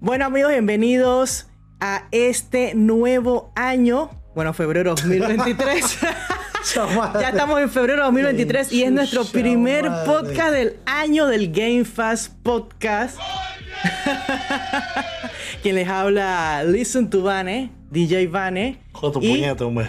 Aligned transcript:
Bueno 0.00 0.24
amigos, 0.26 0.50
bienvenidos 0.50 1.46
a 1.80 2.04
este 2.10 2.74
nuevo 2.74 3.52
año. 3.54 4.10
Bueno, 4.34 4.52
febrero 4.54 4.90
2023. 4.94 5.98
ya 7.20 7.28
estamos 7.30 7.60
en 7.60 7.68
febrero 7.70 8.04
2023 8.04 8.72
y 8.72 8.82
es 8.84 8.92
nuestro 8.92 9.24
primer 9.24 9.84
podcast 10.06 10.52
del 10.52 10.76
año 10.86 11.26
del 11.26 11.52
Game 11.52 11.84
Fast 11.84 12.32
Podcast. 12.42 13.18
Quien 15.62 15.74
les 15.74 15.88
habla, 15.88 16.64
Listen 16.64 17.10
to 17.10 17.22
Vane, 17.22 17.70
DJ 17.90 18.26
Vane. 18.28 18.78
Joder, 18.92 19.12
tu 19.12 19.20
y, 19.22 19.30
puñeta, 19.34 19.66
hombre. 19.66 19.86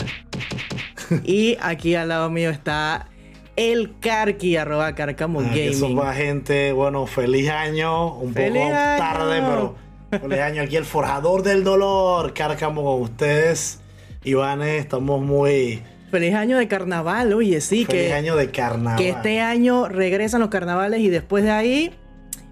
y 1.23 1.57
aquí 1.62 1.96
al 1.96 2.09
lado 2.09 2.30
mío 2.30 2.50
está 2.50 3.07
el 3.55 3.93
Karki, 4.00 4.57
arroba 4.57 4.93
Carcamo 4.96 5.39
Ah, 5.41 5.52
que 5.54 5.70
Eso 5.70 5.84
Gaming. 5.88 6.00
va, 6.00 6.14
gente. 6.14 6.71
Bueno, 6.73 7.05
feliz 7.05 7.50
año. 7.50 8.14
Un 8.16 8.34
¡Feliz 8.34 8.62
poco 8.64 8.75
año! 8.75 8.98
tarde, 8.98 9.41
pero 9.41 9.75
feliz 10.20 10.39
año. 10.39 10.62
Aquí 10.64 10.75
el 10.75 10.86
forjador 10.86 11.43
del 11.43 11.64
dolor. 11.64 12.33
Cárcamo 12.33 12.83
con 12.83 13.02
ustedes. 13.02 13.79
Ivane, 14.24 14.78
estamos 14.78 15.21
muy. 15.21 15.82
Feliz 16.11 16.36
año 16.36 16.57
de 16.57 16.68
carnaval, 16.68 17.32
oye, 17.33 17.61
sí, 17.61 17.86
feliz 17.86 18.07
que, 18.10 18.14
año 18.14 18.36
de 18.36 18.52
carnaval. 18.52 18.97
que 18.97 19.10
este 19.10 19.39
año 19.39 19.88
regresan 19.88 20.42
los 20.42 20.50
carnavales 20.50 21.00
y 21.00 21.10
después 21.10 21.46
de 21.46 21.52
ahí 21.52 21.96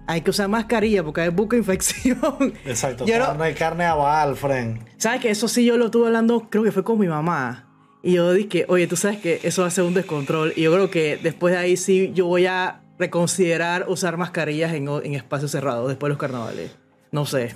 hay 0.06 0.22
que 0.22 0.30
usar 0.30 0.48
mascarilla 0.48 1.04
porque 1.04 1.20
hay 1.20 1.28
buca 1.28 1.56
infección. 1.58 2.18
Exacto, 2.64 3.04
Yo 3.04 3.18
no- 3.18 3.26
carne, 3.26 3.52
carne 3.54 3.84
a 3.84 3.94
Baal, 3.94 4.34
friend. 4.34 4.80
¿Sabes 4.96 5.20
que 5.20 5.30
eso 5.30 5.46
sí 5.46 5.66
yo 5.66 5.76
lo 5.76 5.84
estuve 5.86 6.06
hablando, 6.06 6.48
creo 6.48 6.64
que 6.64 6.72
fue 6.72 6.82
con 6.84 6.98
mi 6.98 7.06
mamá? 7.06 7.66
Y 8.02 8.14
yo 8.14 8.32
dije, 8.32 8.64
oye, 8.68 8.86
tú 8.86 8.96
sabes 8.96 9.18
que 9.18 9.40
eso 9.42 9.60
va 9.60 9.68
a 9.68 9.70
ser 9.70 9.84
un 9.84 9.92
descontrol. 9.92 10.54
Y 10.56 10.62
yo 10.62 10.72
creo 10.72 10.90
que 10.90 11.18
después 11.22 11.52
de 11.52 11.60
ahí 11.60 11.76
sí 11.76 12.12
yo 12.14 12.24
voy 12.24 12.46
a 12.46 12.80
reconsiderar 12.98 13.84
usar 13.88 14.16
mascarillas 14.16 14.72
en, 14.72 14.88
en 14.88 15.14
espacios 15.14 15.50
cerrados 15.50 15.86
después 15.88 16.08
de 16.08 16.14
los 16.14 16.18
carnavales. 16.18 16.70
No 17.12 17.26
sé, 17.26 17.54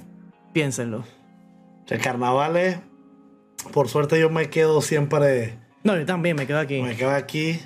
piénsenlo. 0.52 1.04
El 1.88 2.00
carnaval 2.00 2.56
es. 2.56 2.78
Por 3.72 3.88
suerte, 3.88 4.18
yo 4.20 4.30
me 4.30 4.50
quedo 4.50 4.80
siempre. 4.82 5.58
No, 5.84 5.96
yo 5.96 6.04
también 6.06 6.36
me 6.36 6.46
quedo 6.46 6.58
aquí. 6.58 6.82
Me 6.82 6.96
quedo 6.96 7.10
aquí. 7.10 7.60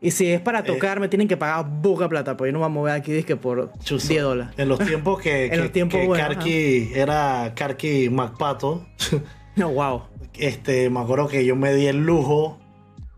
Y 0.00 0.10
si 0.10 0.26
es 0.30 0.40
Eh, 0.40 0.42
para 0.44 0.62
tocar, 0.64 1.00
me 1.00 1.08
tienen 1.08 1.28
que 1.28 1.36
pagar 1.36 1.66
buca 1.66 2.08
plata, 2.08 2.36
pues 2.36 2.48
yo 2.48 2.52
no 2.52 2.58
me 2.58 2.64
voy 2.64 2.66
a 2.66 2.74
mover 2.74 2.92
aquí 2.94 3.12
dizque 3.12 3.36
por 3.36 3.72
Chuzo. 3.78 4.08
10 4.08 4.22
dólares. 4.22 4.54
En 4.58 4.68
los 4.68 4.78
tiempos 4.78 5.20
que, 5.20 5.44
En 5.46 5.50
que, 5.50 5.56
los 5.56 5.72
tiempos 5.72 6.00
que 6.00 6.08
Karki 6.08 6.90
era 6.94 7.52
Karki 7.54 8.10
MacPato. 8.10 8.86
No, 9.56 9.70
wow. 9.70 10.02
este, 10.34 10.90
me 10.90 10.98
acuerdo 10.98 11.28
que 11.28 11.44
yo 11.44 11.54
me 11.54 11.72
di 11.72 11.86
el 11.86 12.04
lujo 12.04 12.58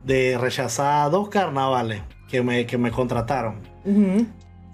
de 0.04 0.36
rechazar 0.38 1.10
dos 1.10 1.30
carnavales 1.30 2.02
que 2.28 2.42
me, 2.42 2.66
que 2.66 2.76
me 2.76 2.90
contrataron. 2.90 3.60
Ujú. 3.86 4.26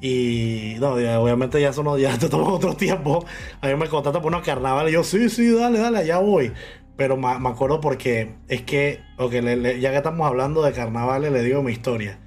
Y 0.02 0.74
no, 0.80 0.94
obviamente 0.94 1.60
ya 1.60 1.72
son 1.72 1.96
ya 1.98 2.18
te 2.18 2.28
toman 2.28 2.48
otro 2.52 2.74
tiempo. 2.74 3.24
A 3.60 3.68
mí 3.68 3.76
me 3.76 3.88
contratan 3.88 4.20
por 4.20 4.32
unos 4.32 4.44
carnavales. 4.44 4.90
Y 4.92 4.94
yo, 4.94 5.04
sí, 5.04 5.30
sí, 5.30 5.50
dale, 5.52 5.78
dale, 5.78 5.98
allá 5.98 6.18
voy. 6.18 6.52
Pero 6.96 7.16
me 7.16 7.48
acuerdo 7.48 7.80
porque 7.80 8.34
es 8.48 8.62
que, 8.62 9.00
ok, 9.16 9.32
le- 9.34 9.56
le- 9.56 9.80
ya 9.80 9.90
que 9.92 9.96
estamos 9.98 10.26
hablando 10.26 10.62
de 10.62 10.72
carnavales, 10.72 11.32
le 11.32 11.42
digo 11.42 11.62
mi 11.62 11.72
historia. 11.72 12.18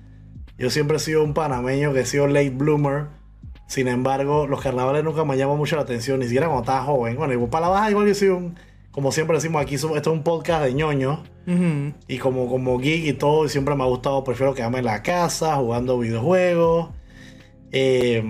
Yo 0.57 0.69
siempre 0.69 0.97
he 0.97 0.99
sido 1.01 1.21
un 1.23 1.33
panameño 1.33 1.93
que 1.93 1.99
he 1.99 2.05
sido 2.05 2.27
late 2.27 2.49
bloomer. 2.49 3.07
Sin 3.67 3.87
embargo, 3.89 4.47
los 4.47 4.61
carnavales 4.61 5.03
nunca 5.03 5.25
me 5.25 5.37
llaman 5.37 5.57
mucho 5.57 5.75
la 5.75 5.81
atención, 5.81 6.19
ni 6.19 6.25
siquiera 6.25 6.47
cuando 6.47 6.61
estaba 6.63 6.83
joven. 6.85 7.17
Bueno, 7.17 7.33
y 7.33 7.47
para 7.47 7.65
la 7.67 7.71
baja, 7.73 7.91
igual 7.91 8.07
yo 8.07 8.15
soy 8.15 8.27
un, 8.29 8.55
como 8.91 9.11
siempre 9.11 9.35
decimos 9.35 9.61
aquí, 9.61 9.75
esto 9.75 9.95
es 9.95 10.07
un 10.07 10.23
podcast 10.23 10.63
de 10.63 10.73
ñoños. 10.73 11.19
Ujú. 11.47 11.93
Y 12.07 12.17
como, 12.19 12.47
como 12.47 12.77
geek 12.79 13.05
y 13.05 13.13
todo, 13.13 13.49
siempre 13.49 13.75
me 13.75 13.83
ha 13.83 13.87
gustado, 13.87 14.23
prefiero 14.23 14.53
quedarme 14.53 14.79
en 14.79 14.85
la 14.85 15.03
casa 15.03 15.55
jugando 15.57 15.99
videojuegos. 15.99 16.89
Eh, 17.77 18.23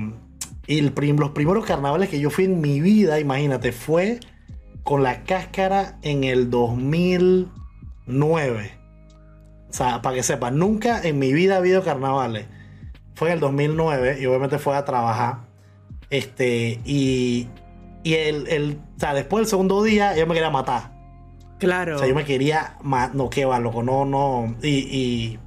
y 0.66 0.80
el 0.80 0.92
prim- 0.92 1.20
los 1.20 1.30
primeros 1.30 1.66
carnavales 1.66 2.10
que 2.10 2.20
yo 2.20 2.32
fui 2.32 2.46
en 2.46 2.62
mi 2.62 2.82
vida, 2.82 3.20
imagínate, 3.20 3.72
fue 3.72 4.20
con 4.84 5.04
la 5.04 5.24
cáscara 5.24 6.00
en 6.02 6.24
el 6.24 6.50
2009. 6.50 8.72
O 9.70 9.74
sea, 9.74 10.02
para 10.02 10.16
que 10.16 10.24
sepas, 10.24 10.54
nunca 10.54 11.02
en 11.04 11.20
mi 11.20 11.34
vida 11.34 11.56
ha 11.56 11.58
habido 11.58 11.84
carnavales. 11.84 12.46
Fue 13.14 13.30
en 13.30 13.36
el 13.36 13.40
2009 13.40 14.18
y 14.20 14.26
obviamente 14.26 14.58
fue 14.58 14.76
a 14.76 14.86
trabajar. 14.86 15.46
Este, 16.10 16.80
y, 16.86 17.48
y 18.04 18.14
el, 18.14 18.48
el, 18.48 18.78
o 18.96 19.00
sea, 19.00 19.14
después 19.14 19.42
del 19.42 19.48
segundo 19.50 19.84
día 19.84 20.16
yo 20.16 20.26
me 20.28 20.34
quería 20.34 20.50
matar. 20.50 20.94
Claro. 21.60 21.96
O 21.96 22.00
sea, 22.00 22.08
yo 22.08 22.16
me 22.16 22.26
quería 22.26 22.78
no 23.14 23.30
que 23.30 23.46
va, 23.46 23.60
loco, 23.60 23.84
no, 23.84 24.06
no. 24.06 24.56
Y, 24.62 24.70
y, 24.70 25.40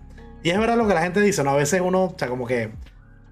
y 0.43 0.51
es 0.51 0.59
verdad 0.59 0.77
lo 0.77 0.87
que 0.87 0.95
la 0.95 1.03
gente 1.03 1.21
dice, 1.21 1.43
¿no? 1.43 1.51
A 1.51 1.57
veces 1.57 1.81
uno, 1.85 2.05
o 2.05 2.15
sea, 2.19 2.29
como 2.29 2.47
que, 2.47 2.71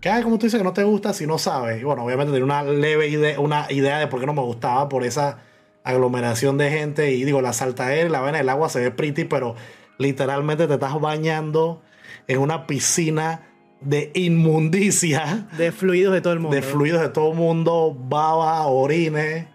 que 0.01 0.23
como 0.23 0.39
tú 0.39 0.47
dices 0.47 0.59
que 0.59 0.65
no 0.65 0.73
te 0.73 0.85
gusta 0.85 1.13
si 1.13 1.27
no 1.27 1.39
sabes. 1.39 1.81
Y 1.81 1.85
bueno, 1.85 2.05
obviamente 2.05 2.33
tenía 2.33 2.45
una 2.45 2.63
leve 2.63 3.09
idea, 3.09 3.41
una 3.41 3.67
idea 3.71 3.99
de 3.99 4.07
por 4.07 4.21
qué 4.21 4.27
no 4.27 4.35
me 4.35 4.43
gustaba, 4.43 4.89
por 4.89 5.05
esa 5.05 5.39
aglomeración 5.85 6.59
de 6.59 6.71
gente. 6.71 7.13
Y 7.13 7.25
digo, 7.25 7.41
la 7.41 7.53
saltadera 7.53 8.07
y 8.07 8.11
la 8.11 8.21
vaina 8.21 8.39
del 8.39 8.49
agua 8.49 8.69
se 8.69 8.81
ve 8.81 8.91
pretty, 8.91 9.25
pero 9.25 9.57
literalmente 9.99 10.67
te 10.67 10.75
estás 10.75 11.01
bañando 11.01 11.83
en 12.29 12.39
una 12.39 12.67
piscina 12.67 13.43
de 13.81 14.11
inmundicia, 14.15 15.49
De 15.57 15.71
fluidos 15.73 16.13
de 16.15 16.21
todo 16.21 16.33
el 16.33 16.41
mundo. 16.41 16.55
de 16.57 16.63
fluidos 16.63 17.01
de 17.01 17.09
todo 17.11 17.33
el 17.33 17.37
mundo, 17.39 17.97
baba, 17.99 18.67
orines, 18.67 19.47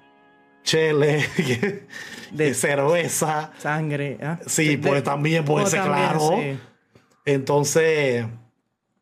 chele, 0.64 1.26
de 2.32 2.54
cerveza. 2.54 3.52
Sangre. 3.58 4.18
¿ah? 4.22 4.40
Sí, 4.46 4.76
De- 4.76 4.88
pues 4.88 5.04
también 5.04 5.44
puede 5.44 5.66
oh, 5.66 5.70
ser 5.70 5.82
claro. 5.82 6.20
sí. 6.38 6.58
Entonces, 7.26 8.26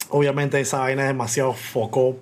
obviamente 0.10 0.60
esa 0.60 0.80
vaina 0.80 1.04
es 1.04 1.08
demasiado 1.10 1.54
foco. 1.54 2.18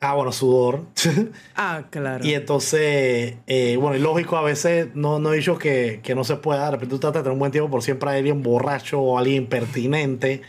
Ah, 0.00 0.14
bueno, 0.14 0.32
sudor. 0.32 0.84
Ah, 1.54 1.84
claro. 1.90 2.24
y 2.24 2.32
entonces, 2.32 3.34
eh, 3.46 3.76
bueno, 3.78 3.96
y 3.96 4.00
lógico, 4.00 4.36
a 4.38 4.42
veces 4.42 4.88
no, 4.94 5.18
no 5.18 5.32
he 5.32 5.36
dicho 5.36 5.58
que, 5.58 6.00
que 6.02 6.14
no 6.14 6.24
se 6.24 6.36
pueda. 6.36 6.64
De 6.64 6.70
repente 6.72 6.94
tú 6.94 6.98
tratas 6.98 7.20
de 7.20 7.24
tener 7.24 7.32
un 7.34 7.38
buen 7.38 7.52
tiempo, 7.52 7.70
por 7.70 7.82
siempre 7.82 8.10
hay 8.10 8.18
alguien 8.18 8.42
borracho 8.42 9.00
o 9.00 9.18
alguien 9.18 9.42
impertinente. 9.42 10.40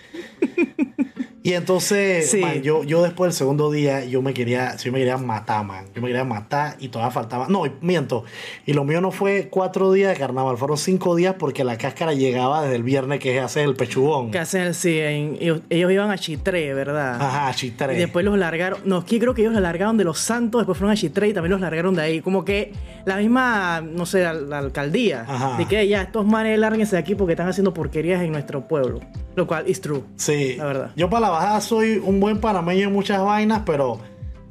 y 1.44 1.54
entonces, 1.54 2.30
Sí. 2.30 2.38
man, 2.40 2.62
yo, 2.62 2.84
yo 2.84 3.02
después 3.02 3.30
del 3.30 3.38
segundo 3.38 3.72
día, 3.72 4.06
yo 4.06 4.22
me 4.22 4.34
quería, 4.34 4.76
yo 4.78 4.92
me 4.92 5.00
quería 5.00 5.18
matar, 5.18 5.66
man. 5.66 5.86
Yo 5.96 6.02
me 6.02 6.08
quería 6.10 6.24
matar 6.24 6.76
y 6.80 6.90
todavía 6.90 7.12
faltaba. 7.12 7.48
No, 7.50 7.64
miento. 7.82 8.24
Y 8.66 8.74
lo 8.74 8.84
mío 8.84 9.02
no 9.02 9.12
fue 9.12 9.48
cuatro 9.50 9.92
días 9.92 10.14
de 10.14 10.20
carnaval, 10.20 10.58
fueron 10.58 10.78
cinco 10.78 11.16
días 11.16 11.36
porque 11.40 11.64
la 11.64 11.78
cáscara 11.78 12.14
llegaba 12.14 12.62
desde 12.64 12.76
el 12.76 12.84
viernes, 12.84 13.20
que 13.20 13.36
es 13.38 13.44
hacer 13.44 13.64
el 13.68 13.76
pechugón. 13.76 14.30
Que 14.32 14.40
hacen, 14.40 14.74
sí, 14.74 15.00
en- 15.00 15.38
ellos, 15.40 15.62
ellos 15.70 15.92
iban 15.92 16.12
a 16.12 16.18
Chitré, 16.18 16.74
¿verdad? 16.74 17.16
Ajá, 17.22 17.54
chitre. 17.56 17.96
Y 17.96 17.98
después 17.98 18.24
los 18.24 18.38
largaron. 18.38 18.80
No, 18.86 18.98
aquí 18.98 19.20
creo 19.20 19.34
que 19.34 19.42
ellos 19.42 19.54
los 19.54 19.62
largaron 19.64 19.98
de 19.98 20.04
los 20.04 20.20
Santos, 20.20 20.62
después 20.62 20.78
fueron 20.78 20.92
a 20.94 20.96
Chitré 20.96 21.30
y 21.30 21.34
también 21.34 21.52
los 21.52 21.62
largaron 21.62 21.96
de 21.96 22.02
ahí. 22.04 22.22
Como 22.22 22.46
que 22.46 22.72
la 23.06 23.18
misma, 23.18 23.82
no 23.82 24.06
sé, 24.06 24.24
la, 24.24 24.34
la 24.34 24.60
alcaldía. 24.60 25.26
Ajá. 25.28 25.58
De 25.58 25.66
que 25.66 25.88
ya, 25.88 26.02
estos 26.02 26.26
manes 26.26 26.58
lárguense 26.60 26.96
de 26.96 27.00
aquí 27.00 27.16
porque 27.16 27.34
están 27.34 27.48
haciendo 27.48 27.74
porquerías 27.74 28.22
en 28.22 28.32
nuestro 28.32 28.68
pueblo. 28.68 29.00
Lo 29.36 29.48
cual 29.48 29.66
es 29.68 29.82
true. 29.82 30.04
Sí, 30.18 30.56
La 30.58 30.66
verdad. 30.66 30.92
Yo 30.96 31.10
para 31.10 31.22
la 31.22 31.30
bajada 31.30 31.62
soy 31.62 32.02
un 32.04 32.20
buen 32.20 32.40
panameño 32.40 32.88
en 32.88 32.94
muchas 32.94 33.24
vainas, 33.24 33.62
pero 33.66 34.00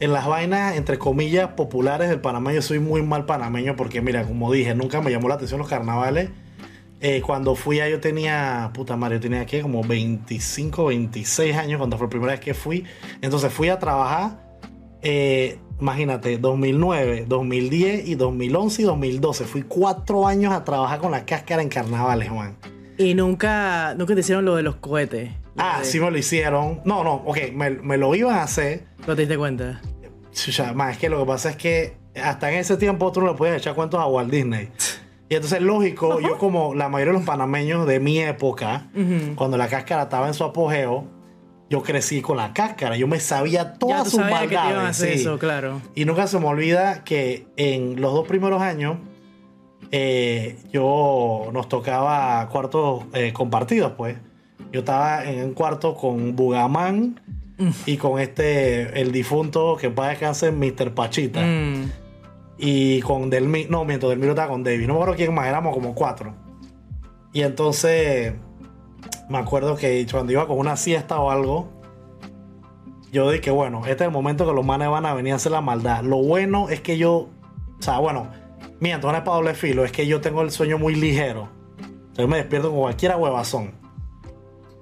en 0.01 0.13
las 0.13 0.27
vainas, 0.27 0.77
entre 0.77 0.99
comillas, 0.99 1.49
populares 1.49 2.09
del 2.09 2.21
panameño, 2.21 2.63
soy 2.63 2.79
muy 2.79 3.03
mal 3.03 3.27
panameño 3.27 3.77
porque, 3.77 4.01
mira, 4.01 4.25
como 4.25 4.51
dije, 4.51 4.75
nunca 4.75 5.03
me 5.03 5.11
llamó 5.11 5.29
la 5.29 5.35
atención 5.35 5.59
los 5.59 5.69
carnavales. 5.69 6.31
Eh, 7.03 7.23
cuando 7.25 7.55
fui 7.55 7.81
a 7.81 7.89
yo 7.89 8.01
tenía, 8.01 8.71
puta 8.75 8.97
madre, 8.97 9.17
yo 9.17 9.21
tenía 9.21 9.47
que 9.47 9.63
como 9.63 9.83
25, 9.83 10.87
26 10.87 11.57
años 11.57 11.79
cuando 11.79 11.97
fue 11.97 12.07
la 12.07 12.11
primera 12.11 12.33
vez 12.33 12.41
que 12.41 12.55
fui. 12.55 12.85
Entonces 13.21 13.53
fui 13.53 13.69
a 13.69 13.79
trabajar, 13.79 14.39
eh, 15.03 15.59
imagínate, 15.81 16.39
2009, 16.39 17.25
2010 17.29 18.09
y 18.09 18.15
2011 18.15 18.83
y 18.83 18.85
2012. 18.85 19.45
Fui 19.45 19.63
cuatro 19.63 20.27
años 20.27 20.53
a 20.53 20.65
trabajar 20.65 20.99
con 21.01 21.11
la 21.11 21.25
cáscara 21.25 21.63
en 21.63 21.69
carnavales, 21.69 22.31
man. 22.33 22.57
Y 22.99 23.15
nunca, 23.15 23.95
nunca 23.97 24.15
te 24.15 24.21
hicieron 24.21 24.45
lo 24.45 24.57
de 24.57 24.63
los 24.63 24.77
cohetes. 24.77 25.31
Ah, 25.57 25.79
de- 25.81 25.85
sí 25.87 26.01
me 26.01 26.11
lo 26.11 26.19
hicieron. 26.19 26.81
No, 26.85 27.03
no, 27.05 27.15
ok, 27.27 27.39
me, 27.55 27.71
me 27.71 27.97
lo 27.97 28.15
iban 28.15 28.35
a 28.37 28.43
hacer. 28.43 28.85
¿No 29.07 29.15
te 29.17 29.23
diste 29.23 29.37
cuenta? 29.39 29.81
Chucha, 30.33 30.73
más 30.75 30.93
es 30.93 30.99
que 30.99 31.09
lo 31.09 31.19
que 31.21 31.27
pasa 31.27 31.51
es 31.51 31.57
que 31.57 31.97
hasta 32.23 32.53
en 32.53 32.59
ese 32.59 32.77
tiempo 32.77 33.11
tú 33.13 33.21
no 33.21 33.29
le 33.29 33.35
podías 33.35 33.57
echar 33.57 33.75
cuentos 33.75 34.01
a 34.01 34.07
Walt 34.07 34.31
Disney. 34.31 34.69
Y 35.33 35.37
entonces, 35.37 35.63
lógico, 35.63 36.19
yo 36.19 36.39
como 36.39 36.75
la 36.75 36.89
mayoría 36.89 37.13
de 37.13 37.19
los 37.21 37.25
panameños 37.27 37.87
de 37.87 38.01
mi 38.01 38.19
época, 38.19 38.89
cuando 39.37 39.57
la 39.57 39.69
cáscara 39.69 40.03
estaba 40.03 40.27
en 40.27 40.35
su 40.35 40.43
apogeo, 40.43 41.05
yo 41.71 41.83
crecí 41.85 42.21
con 42.21 42.37
la 42.37 42.53
cáscara. 42.53 42.97
Yo 42.97 43.07
me 43.07 43.21
sabía 43.21 43.75
todas 43.75 44.11
sus 44.11 44.21
maldades. 44.21 44.97
sí. 44.97 45.07
eso, 45.09 45.39
claro. 45.39 45.81
Y 45.95 46.05
nunca 46.05 46.27
se 46.27 46.39
me 46.41 46.47
olvida 46.47 47.05
que 47.05 47.47
en 47.57 48.01
los 48.01 48.13
dos 48.13 48.27
primeros 48.27 48.61
años 48.61 48.99
eh, 49.93 50.59
yo 50.73 51.49
nos 51.53 51.69
tocaba 51.69 52.49
cuartos 52.49 53.05
eh, 53.15 53.33
compartidos, 53.33 53.93
pues. 53.97 54.19
Yo 54.73 54.81
estaba 54.81 55.25
en 55.25 55.45
un 55.45 55.55
cuarto 55.55 55.95
con 55.95 56.37
Bugamán 56.37 57.21
y 57.87 57.97
con 57.97 58.21
este, 58.21 59.01
el 59.01 59.13
difunto 59.13 59.77
que 59.77 59.91
paz 59.91 60.11
descanse, 60.11 60.51
Mr. 60.51 60.93
Pachita. 60.93 61.41
Mm. 61.41 61.91
Y 62.59 63.01
con 63.01 63.31
Delmi, 63.31 63.67
no, 63.69 63.85
miento, 63.85 64.09
Delmiro 64.09 64.33
estaba 64.33 64.49
con 64.49 64.63
David. 64.63 64.87
No 64.87 64.95
me 64.95 65.01
acuerdo 65.01 65.17
quién 65.17 65.35
más, 65.35 65.47
éramos 65.47 65.75
como 65.75 65.95
cuatro. 65.95 66.35
Y 67.33 67.43
entonces, 67.43 68.35
me 69.29 69.39
acuerdo 69.39 69.77
que 69.77 70.07
cuando 70.11 70.33
iba 70.33 70.47
con 70.47 70.59
una 70.59 70.77
siesta 70.77 71.19
o 71.21 71.31
algo, 71.31 71.69
yo 73.13 73.31
dije, 73.31 73.51
bueno, 73.51 73.81
este 73.83 74.05
es 74.05 74.09
el 74.09 74.11
momento 74.13 74.47
que 74.47 74.53
los 74.53 74.65
manes 74.65 74.89
van 74.89 75.05
a 75.07 75.15
venir 75.15 75.33
a 75.33 75.37
hacer 75.37 75.53
la 75.53 75.61
maldad. 75.61 76.03
Lo 76.05 76.19
bueno 76.19 76.69
es 76.69 76.81
que 76.81 76.97
yo 76.99 77.29
O 77.79 77.83
sea, 77.83 77.99
bueno, 77.99 78.29
miento, 78.79 79.11
no 79.11 79.17
es 79.17 79.23
para 79.25 79.37
doble 79.37 79.55
filo, 79.55 79.85
es 79.85 79.93
que 79.93 80.07
yo 80.07 80.21
tengo 80.21 80.43
el 80.43 80.51
sueño 80.51 80.79
muy 80.79 80.95
ligero. 80.95 81.49
Yo 82.17 82.29
me 82.29 82.37
despierto 82.37 82.71
con 82.71 82.81
cualquiera 82.81 83.17
huevazón. 83.17 83.73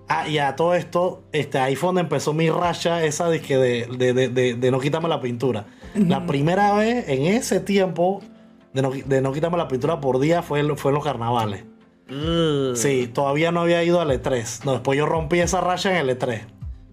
Ah, 0.09 0.27
y 0.27 0.39
a 0.39 0.57
todo 0.57 0.75
esto, 0.75 1.23
este, 1.33 1.59
ahí 1.59 1.77
fue 1.77 1.89
donde 1.89 2.01
empezó 2.01 2.33
mi 2.33 2.49
racha 2.51 3.05
esa 3.05 3.29
de, 3.29 3.41
que 3.41 3.57
de, 3.59 3.87
de, 3.97 4.13
de, 4.15 4.29
de- 4.29 4.55
de 4.55 4.71
no 4.71 4.81
quitarme 4.81 5.09
la 5.09 5.21
pintura. 5.21 5.67
La 5.95 6.27
primera 6.27 6.75
vez 6.75 7.09
en 7.09 7.27
ese 7.27 7.61
tiempo 7.61 8.21
de 8.73 8.83
no, 8.83 8.91
de 8.91 9.21
no 9.21 9.33
quitarme 9.33 9.59
la 9.59 9.69
pintura 9.69 10.01
por 10.01 10.19
día 10.19 10.43
fue 10.43 10.61
en 10.61 10.69
los 10.69 11.05
carnavales. 11.05 11.65
Sí, 12.75 13.09
todavía 13.13 13.53
no 13.53 13.61
había 13.61 13.83
ido 13.85 14.01
al 14.01 14.11
E3. 14.11 14.65
No, 14.65 14.73
después 14.73 14.99
yo 14.99 15.07
rompí 15.07 15.41
esa 15.41 15.61
racha 15.61 15.91
en 15.91 16.09
el 16.09 16.19
E3. 16.19 16.41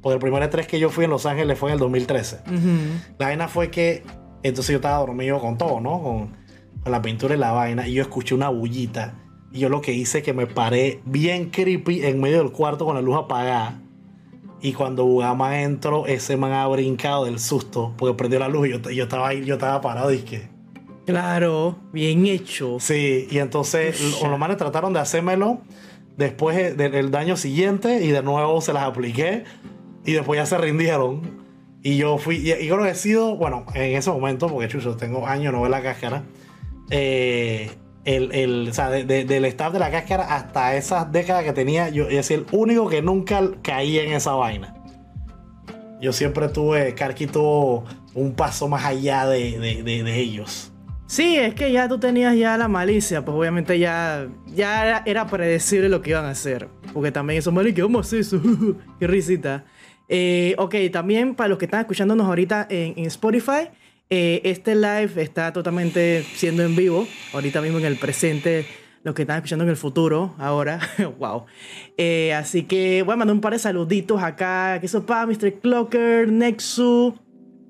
Porque 0.02 0.14
el 0.16 0.20
primer 0.20 0.44
E3 0.50 0.68
que 0.68 0.80
yo 0.80 0.90
fui 0.90 1.06
en 1.06 1.12
Los 1.12 1.26
Ángeles 1.26 1.58
fue 1.58 1.70
en 1.70 1.74
el 1.74 1.80
2013. 1.80 2.42
La 3.18 3.28
vaina 3.28 3.48
fue 3.48 3.72
que 3.72 4.04
entonces 4.44 4.74
yo 4.74 4.78
estaba 4.78 4.98
dormido 5.00 5.40
con 5.40 5.58
todo, 5.58 5.80
¿no? 5.80 6.04
Con, 6.04 6.38
con 6.84 6.92
la 6.92 7.02
pintura 7.02 7.34
y 7.34 7.38
la 7.38 7.52
vaina. 7.52 7.88
Y 7.88 7.94
yo 7.94 8.02
escuché 8.04 8.36
una 8.36 8.50
bullita. 8.50 9.16
Y 9.52 9.60
yo 9.60 9.70
lo 9.70 9.82
que 9.82 9.94
hice 9.94 10.20
es 10.20 10.24
que 10.24 10.34
me 10.34 10.48
paré 10.48 11.02
bien 11.06 11.50
creepy 11.50 12.06
en 12.06 12.20
medio 12.20 12.40
del 12.40 12.52
cuarto 12.52 12.86
con 12.86 12.96
la 12.96 13.02
luz 13.02 13.16
apagada. 13.18 13.82
Y 14.62 14.74
cuando 14.74 15.06
Bugama 15.06 15.62
entró, 15.62 16.06
ese 16.08 16.38
man 16.38 16.52
ha 16.52 16.68
brincado 16.68 17.26
del 17.26 17.40
susto. 17.40 17.94
Porque 17.98 18.16
prendió 18.16 18.40
la 18.40 18.50
luz 18.50 18.68
y 18.68 18.72
yo, 18.72 18.90
yo 18.90 19.04
estaba 19.04 19.30
ahí, 19.30 19.46
yo 19.46 19.56
estaba 19.56 19.80
parado 19.82 20.12
y 20.12 20.20
que... 20.20 20.55
Claro, 21.06 21.78
bien 21.94 22.26
hecho. 22.26 22.78
Sí, 22.80 23.28
y 23.30 23.38
entonces 23.38 24.02
Ush. 24.02 24.24
los 24.28 24.40
manes 24.40 24.58
trataron 24.58 24.92
de 24.94 25.00
hacérmelo 25.00 25.60
después 26.18 26.58
eh, 26.58 26.74
del 26.74 26.92
del 26.92 27.12
daño 27.12 27.38
siguiente 27.38 28.04
y 28.04 28.08
de 28.08 28.24
nuevo 28.24 28.60
se 28.62 28.74
las 28.74 28.84
apliqué 28.84 29.44
y 30.06 30.14
después 30.14 30.38
ya 30.40 30.46
se 30.46 30.58
rindieron. 30.58 31.44
Y 31.84 31.98
yo 31.98 32.18
fui, 32.18 32.38
y, 32.38 32.52
y 32.52 32.68
creo 32.68 32.82
que 32.82 32.90
he 32.90 32.96
sido, 32.96 33.36
bueno, 33.36 33.66
en 33.76 33.96
ese 33.96 34.10
momento, 34.10 34.48
porque 34.48 34.68
chucho, 34.68 34.96
tengo 34.98 35.28
años 35.28 35.54
no 35.54 35.62
ver 35.62 35.70
la 35.70 35.84
cáscara, 35.84 36.24
eh, 36.90 37.70
el, 38.06 38.32
el, 38.34 38.70
o 38.70 38.74
sea, 38.74 38.90
de- 38.90 39.04
de- 39.04 39.26
del 39.26 39.46
staff 39.46 39.72
de 39.74 39.78
la 39.80 39.92
cáscara 39.92 40.36
hasta 40.36 40.76
esas 40.76 41.12
décadas 41.12 41.44
que 41.44 41.54
tenía, 41.54 41.90
yo 41.90 42.08
es 42.08 42.32
el 42.32 42.48
único 42.52 42.90
que 42.90 43.04
nunca 43.04 43.42
caí 43.62 44.00
en 44.00 44.14
esa 44.14 44.32
vaina. 44.34 44.74
Yo 46.02 46.12
siempre 46.12 46.50
tuve, 46.50 46.96
Karki 46.96 47.28
tuvo 47.28 47.84
un 48.16 48.34
paso 48.34 48.68
más 48.68 48.84
allá 48.86 49.28
de- 49.28 49.60
de 49.84 50.20
ellos. 50.20 50.72
Sí, 51.08 51.38
es 51.38 51.54
que 51.54 51.72
ya 51.72 51.88
tú 51.88 52.00
tenías 52.00 52.36
ya 52.36 52.58
la 52.58 52.68
malicia, 52.68 53.24
pues 53.24 53.38
obviamente 53.38 53.78
ya, 53.78 54.28
ya 54.48 55.04
era, 55.06 55.28
predecible 55.28 55.88
lo 55.88 56.02
que 56.02 56.12
iban 56.12 56.26
a 56.26 56.32
hacer. 56.32 56.68
Porque 56.94 57.12
también 57.12 57.40
esos 57.40 57.54
manes 57.54 57.76
que 57.76 57.84
vamos 57.84 58.12
a 58.12 58.18
hacer 58.18 58.40
qué 59.00 59.08
risita. 59.08 59.66
Eh, 60.10 60.56
ok, 60.58 60.76
también 60.92 61.36
para 61.36 61.50
los 61.50 61.58
que 61.58 61.66
están 61.66 61.82
escuchándonos 61.82 62.28
ahorita 62.28 62.68
en, 62.70 62.94
en 62.98 63.06
Spotify, 63.06 63.70
eh, 64.10 64.42
este 64.44 64.76
live 64.76 65.12
está 65.18 65.52
totalmente 65.54 66.24
siendo 66.36 66.64
en 66.64 66.76
vivo, 66.76 67.08
ahorita 67.34 67.62
mismo 67.62 67.80
en 67.80 67.86
el 67.86 67.98
presente, 67.98 68.66
los 69.04 69.14
que 69.14 69.24
están 69.24 69.38
escuchando 69.38 69.64
en 69.64 69.70
el 69.70 69.78
futuro, 69.78 70.36
ahora, 70.40 70.80
wow. 71.20 71.46
Eh, 71.98 72.34
así 72.34 72.64
que 72.64 73.04
voy 73.04 73.14
a 73.14 73.18
mandar 73.18 73.36
un 73.36 73.42
par 73.42 73.54
de 73.54 73.60
saluditos 73.60 74.22
acá, 74.22 74.80
que 74.80 74.88
eso 74.88 75.06
para 75.06 75.26
Mr. 75.28 75.60
Clocker, 75.62 76.32
Nexu, 76.32 77.16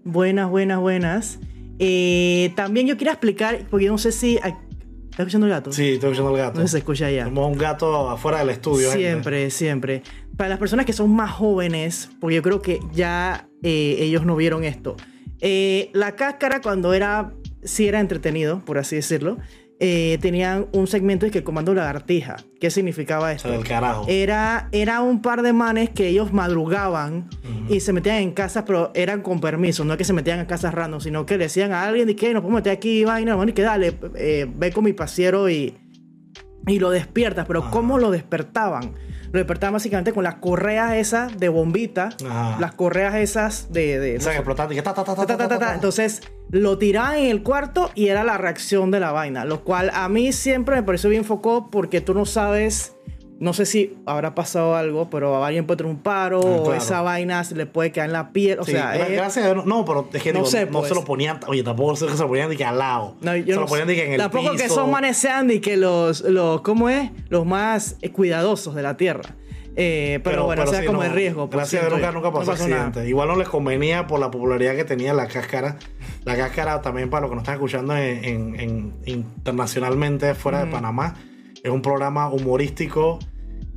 Buenas, 0.08 0.52
buenas, 0.52 0.80
buenas. 0.80 1.40
Eh, 1.80 2.52
también 2.56 2.88
yo 2.88 2.98
quería 2.98 3.14
explicar, 3.14 3.66
porque 3.70 3.88
no 3.88 3.98
sé 3.98 4.12
si... 4.12 4.36
¿Estás 4.36 5.28
escuchando 5.28 5.48
el 5.48 5.54
gato? 5.54 5.72
Sí, 5.72 5.94
estoy 5.94 6.12
escuchando 6.12 6.32
el 6.36 6.38
gato. 6.38 6.60
No 6.60 6.68
se 6.68 6.78
escucha 6.78 7.10
ya. 7.10 7.24
Tenemos 7.24 7.50
un 7.50 7.58
gato 7.58 8.10
afuera 8.10 8.40
del 8.40 8.50
estudio. 8.50 8.90
gente. 8.92 9.06
Siempre, 9.06 9.50
siempre. 9.50 10.04
Para 10.36 10.50
las 10.50 10.60
personas 10.60 10.86
que 10.86 10.92
son 10.92 11.10
más 11.16 11.32
jóvenes, 11.32 12.10
porque 12.20 12.36
yo 12.36 12.42
creo 12.42 12.62
que 12.62 12.82
ya 12.94 13.48
eh, 13.64 13.96
ellos 14.00 14.26
no 14.26 14.36
vieron 14.36 14.66
esto. 14.66 14.98
Eh, 15.40 15.90
la 15.94 16.16
cáscara 16.16 16.62
cuando 16.62 16.94
era, 16.94 17.34
sí 17.64 17.88
era 17.88 18.02
entretenido, 18.02 18.64
por 18.66 18.78
así 18.78 18.98
decirlo, 18.98 19.38
eh, 19.80 20.18
tenían 20.22 20.68
un 20.72 20.88
segmento 20.88 21.26
de 21.26 21.32
que 21.32 21.40
el 21.40 21.44
comando 21.44 21.74
lagartija. 21.74 22.38
¿Qué 22.60 22.70
significaba 22.70 23.34
esto? 23.34 23.50
carajo. 23.68 24.06
Era, 24.08 24.70
era 24.72 25.02
un 25.02 25.22
par 25.22 25.42
de 25.42 25.52
manes 25.52 25.90
que 25.90 26.08
ellos 26.08 26.32
madrugaban 26.32 27.30
y 27.70 27.82
se 27.82 27.92
metían 27.92 28.18
en 28.18 28.32
casas, 28.32 28.64
pero 28.66 28.92
eran 28.94 29.22
con 29.22 29.42
permiso, 29.42 29.84
no 29.84 29.94
es 29.94 29.98
que 29.98 30.06
se 30.06 30.14
metían 30.14 30.40
en 30.40 30.46
casas 30.46 30.74
random, 30.74 31.02
sino 31.02 31.26
que 31.26 31.38
le 31.38 31.46
decían 31.46 31.74
a 31.74 31.84
alguien 31.84 32.08
de 32.08 32.16
que 32.16 32.34
nos 32.34 32.42
podemos 32.42 32.60
meter 32.60 32.74
aquí, 32.74 33.04
vaina, 33.04 33.36
bueno, 33.36 33.50
y 33.50 33.54
que 33.54 33.64
dale, 33.64 33.98
eh, 34.16 34.48
ve 34.56 34.72
con 34.72 34.84
mi 34.84 34.94
pasiero 34.94 35.50
y, 35.50 35.76
y 36.68 36.80
lo 36.80 36.90
despiertas. 36.90 37.46
Pero. 37.46 37.70
¿cómo 37.70 37.98
lo 37.98 38.12
despertaban? 38.12 38.94
Lo 39.36 39.40
despertaban 39.40 39.74
básicamente 39.74 40.14
con 40.14 40.24
las 40.24 40.36
correas 40.36 40.94
esas 40.94 41.38
de 41.38 41.50
bombita, 41.50 42.10
Ajá. 42.26 42.58
las 42.58 42.74
correas 42.74 43.16
esas 43.16 43.72
de... 43.74 44.00
de 44.00 44.16
O 44.18 44.22
sea, 44.22 44.32
que 44.32 44.40
y 44.40 44.76
que 44.76 44.82
ta, 44.82 44.94
ta, 44.94 45.04
ta, 45.04 45.60
ta. 45.60 45.74
Entonces 45.76 46.22
lo 46.50 46.78
tiraban 46.78 47.18
en 47.18 47.32
el 47.32 47.44
cuarto 47.44 47.92
y 47.96 48.08
era 48.08 48.24
la 48.24 48.38
reacción 48.38 48.92
de 48.92 49.02
la 49.02 49.12
vaina, 49.12 49.44
lo 49.44 49.66
cual 49.66 49.92
a 49.94 50.08
mí 50.08 50.32
siempre 50.32 50.78
me 50.78 50.84
pareció 50.84 51.10
bien 51.10 51.26
focó 51.26 51.70
porque 51.70 52.00
tú 52.00 52.14
no 52.14 52.26
sabes, 52.26 52.95
no 53.40 53.54
sé 53.54 53.66
si 53.66 53.98
habrá 54.06 54.34
pasado 54.34 54.76
algo, 54.76 55.10
pero 55.10 55.44
a 55.44 55.48
alguien 55.48 55.66
puede 55.66 55.78
tener 55.78 55.92
un 55.92 56.00
paro 56.00 56.40
o 56.40 56.64
claro. 56.64 56.74
esa 56.76 57.02
vaina 57.02 57.44
se 57.44 57.54
le 57.56 57.66
puede 57.66 57.92
caer 57.92 58.08
en 58.08 58.14
la 58.14 58.32
piel, 58.32 58.60
o 58.60 58.64
Sí, 58.64 58.72
sea, 58.72 58.96
es- 58.96 59.12
gracias 59.12 59.46
a 59.46 59.54
Dios, 59.54 59.66
no, 59.66 59.84
pero 59.86 60.08
es 60.14 60.24
que 60.24 60.32
No 60.32 60.40
digo, 60.40 60.50
sé, 60.50 60.66
no 60.68 60.80
pues. 60.80 60.88
se 60.90 60.96
lo 60.96 61.04
ponían, 61.04 61.40
oye, 61.48 61.62
tampoco 61.64 61.94
que 61.94 61.98
se 62.00 62.06
lo 62.22 62.28
ponían 62.28 62.50
de 62.50 62.56
que 62.58 62.64
al 62.66 62.78
lado. 62.78 63.16
no, 63.22 63.32
se 63.34 63.44
yo 63.44 63.56
lo 63.56 63.62
no 63.62 63.68
ponían 63.68 63.88
sé. 63.88 63.94
de 63.94 64.00
que 64.00 64.06
en 64.08 64.14
el 64.14 64.20
Tampoco 64.20 64.52
que 64.56 64.64
piso. 64.64 64.76
son 64.76 64.92
manes 64.92 65.18
sean 65.18 65.48
ni 65.48 65.60
que 65.60 65.76
los, 65.78 66.22
los, 66.22 66.62
¿cómo 66.62 66.90
es? 66.90 67.12
Los 67.30 67.46
más 67.46 67.98
eh, 68.02 68.10
cuidadosos 68.12 68.74
de 68.76 68.82
la 68.84 68.96
tierra. 68.98 69.36
Eh, 69.78 70.22
pero, 70.24 70.46
bueno, 70.46 70.66
sea 70.68 70.80
sí, 70.80 70.86
como 70.86 71.00
no, 71.00 71.04
el 71.04 71.12
riesgo. 71.12 71.50
pues, 71.50 71.58
Gracias 71.58 71.84
a 71.84 71.88
Dios 71.88 72.00
nunca, 72.00 72.12
nunca 72.14 72.32
pasó, 72.32 72.56
No 72.66 72.68
nada. 72.74 73.06
Igual 73.06 73.28
no 73.28 73.36
les 73.36 73.50
convenía 73.50 74.08
por 74.08 74.22
la 74.22 74.32
popularidad 74.32 74.74
que 74.78 74.86
tenía 74.86 75.14
la 75.14 75.28
cáscara. 75.28 75.78
La 76.24 76.38
cáscara 76.38 76.82
también 76.82 77.10
para 77.10 77.24
los 77.24 77.32
que 77.32 77.36
nos 77.36 77.42
están 77.42 77.56
escuchando 77.56 77.98
en, 77.98 78.24
en- 78.24 78.60
en- 78.62 78.94
internacionalmente 79.06 80.34
fuera 80.36 80.64
de 80.64 80.72
Panamá. 80.72 81.16
Es 81.66 81.72
un 81.72 81.82
programa 81.82 82.30
humorístico 82.30 83.18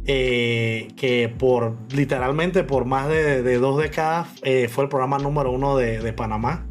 eh, 0.05 0.89
que 0.95 1.31
por 1.31 1.75
literalmente 1.91 2.63
por 2.63 2.85
más 2.85 3.09
de, 3.09 3.43
de 3.43 3.59
dos 3.59 3.81
décadas 3.81 4.29
eh, 4.43 4.69
fue 4.69 4.85
el 4.85 4.91
programa 4.91 5.19
número 5.19 5.51
uno 5.51 5.75
de, 5.79 5.99
de 6.01 6.13
Panamá. 6.13 6.67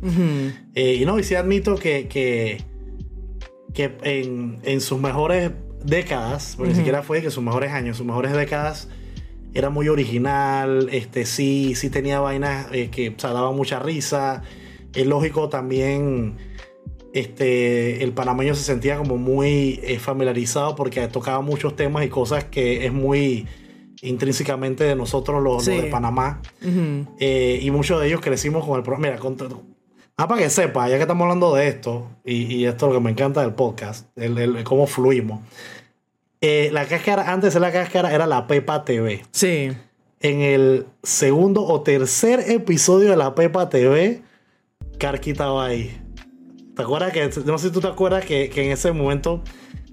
Eh, 0.76 0.94
y 1.02 1.06
no, 1.06 1.18
y 1.18 1.24
sí 1.24 1.34
admito 1.34 1.76
que, 1.76 2.08
que, 2.08 2.62
que 3.74 3.98
en, 4.04 4.60
en 4.64 4.80
sus 4.80 5.00
mejores 5.00 5.52
décadas, 5.84 6.54
porque 6.56 6.74
ni 6.74 6.78
siquiera 6.78 7.02
fue 7.02 7.24
que 7.24 7.32
sus 7.32 7.44
mejores 7.44 7.72
años, 7.72 7.98
sus 7.98 8.06
mejores 8.06 8.34
décadas, 8.34 8.90
era 9.56 9.72
muy 9.72 9.90
original, 9.90 10.90
este, 10.92 11.26
sí, 11.26 11.74
sí 11.74 11.90
tenía 11.90 12.20
vainas 12.20 12.68
que 12.68 13.14
o 13.18 13.20
sea, 13.20 13.34
daban 13.34 13.56
mucha 13.56 13.80
risa. 13.80 14.44
Es 14.94 15.08
lógico 15.08 15.50
también, 15.50 16.38
este, 17.20 18.04
el 18.04 18.12
panameño 18.14 18.56
se 18.56 18.64
sentía 18.64 18.98
como 18.98 19.18
muy 19.18 19.80
eh, 19.84 20.00
familiarizado 20.00 20.76
porque 20.76 21.08
tocaba 21.08 21.42
muchos 21.42 21.76
temas 21.76 22.06
y 22.06 22.10
cosas 22.10 22.44
que 22.46 22.86
es 22.86 22.94
muy 22.94 23.48
intrínsecamente 24.02 24.84
de 24.84 24.96
nosotros 24.96 25.42
los, 25.42 25.66
de 25.66 25.84
Panamá. 25.84 26.42
Eh, 27.20 27.60
y 27.62 27.72
muchos 27.72 28.00
de 28.02 28.08
ellos 28.08 28.22
crecimos 28.22 28.66
con 28.66 28.78
el 28.78 28.84
programa. 28.84 29.08
Mira, 29.10 29.20
con, 29.20 29.36
ah, 30.18 30.28
para 30.28 30.42
que 30.42 30.50
sepa, 30.50 30.88
ya 30.90 30.96
que 30.96 31.02
estamos 31.02 31.24
hablando 31.24 31.56
de 31.56 31.68
esto, 31.68 32.08
y, 32.24 32.44
y 32.56 32.66
esto 32.66 32.86
es 32.88 32.94
lo 32.94 33.00
que 33.00 33.04
me 33.04 33.12
encanta 33.12 33.42
del 33.42 33.54
podcast, 33.54 34.08
el, 34.18 34.38
el- 34.38 34.64
cómo 34.64 34.86
fluimos. 34.88 35.42
Eh, 36.42 36.70
la 36.72 36.86
cáscara, 36.86 37.32
antes 37.34 37.56
de 37.56 37.60
la 37.60 37.72
cáscara, 37.72 38.14
era 38.14 38.28
la 38.28 38.46
Pepa 38.46 38.86
TV. 38.86 39.24
Sí. 39.32 39.72
En 40.20 40.42
el 40.42 40.86
segundo 41.04 41.64
o 41.64 41.82
tercer 41.82 42.52
episodio 42.52 43.10
de 43.10 43.18
la 43.18 43.34
Pepa 43.34 43.70
TV, 43.70 44.22
Karki 45.00 45.32
estaba 45.32 45.66
ahí. 45.66 46.00
¿Te 46.78 46.84
acuerdas 46.84 47.12
que, 47.12 47.30
no 47.46 47.58
sé 47.58 47.68
si 47.68 47.74
tú 47.74 47.82
te 47.82 47.88
acuerdas 47.88 48.24
que, 48.24 48.50
que 48.50 48.64
en 48.66 48.72
ese 48.72 48.92
momento 48.94 49.42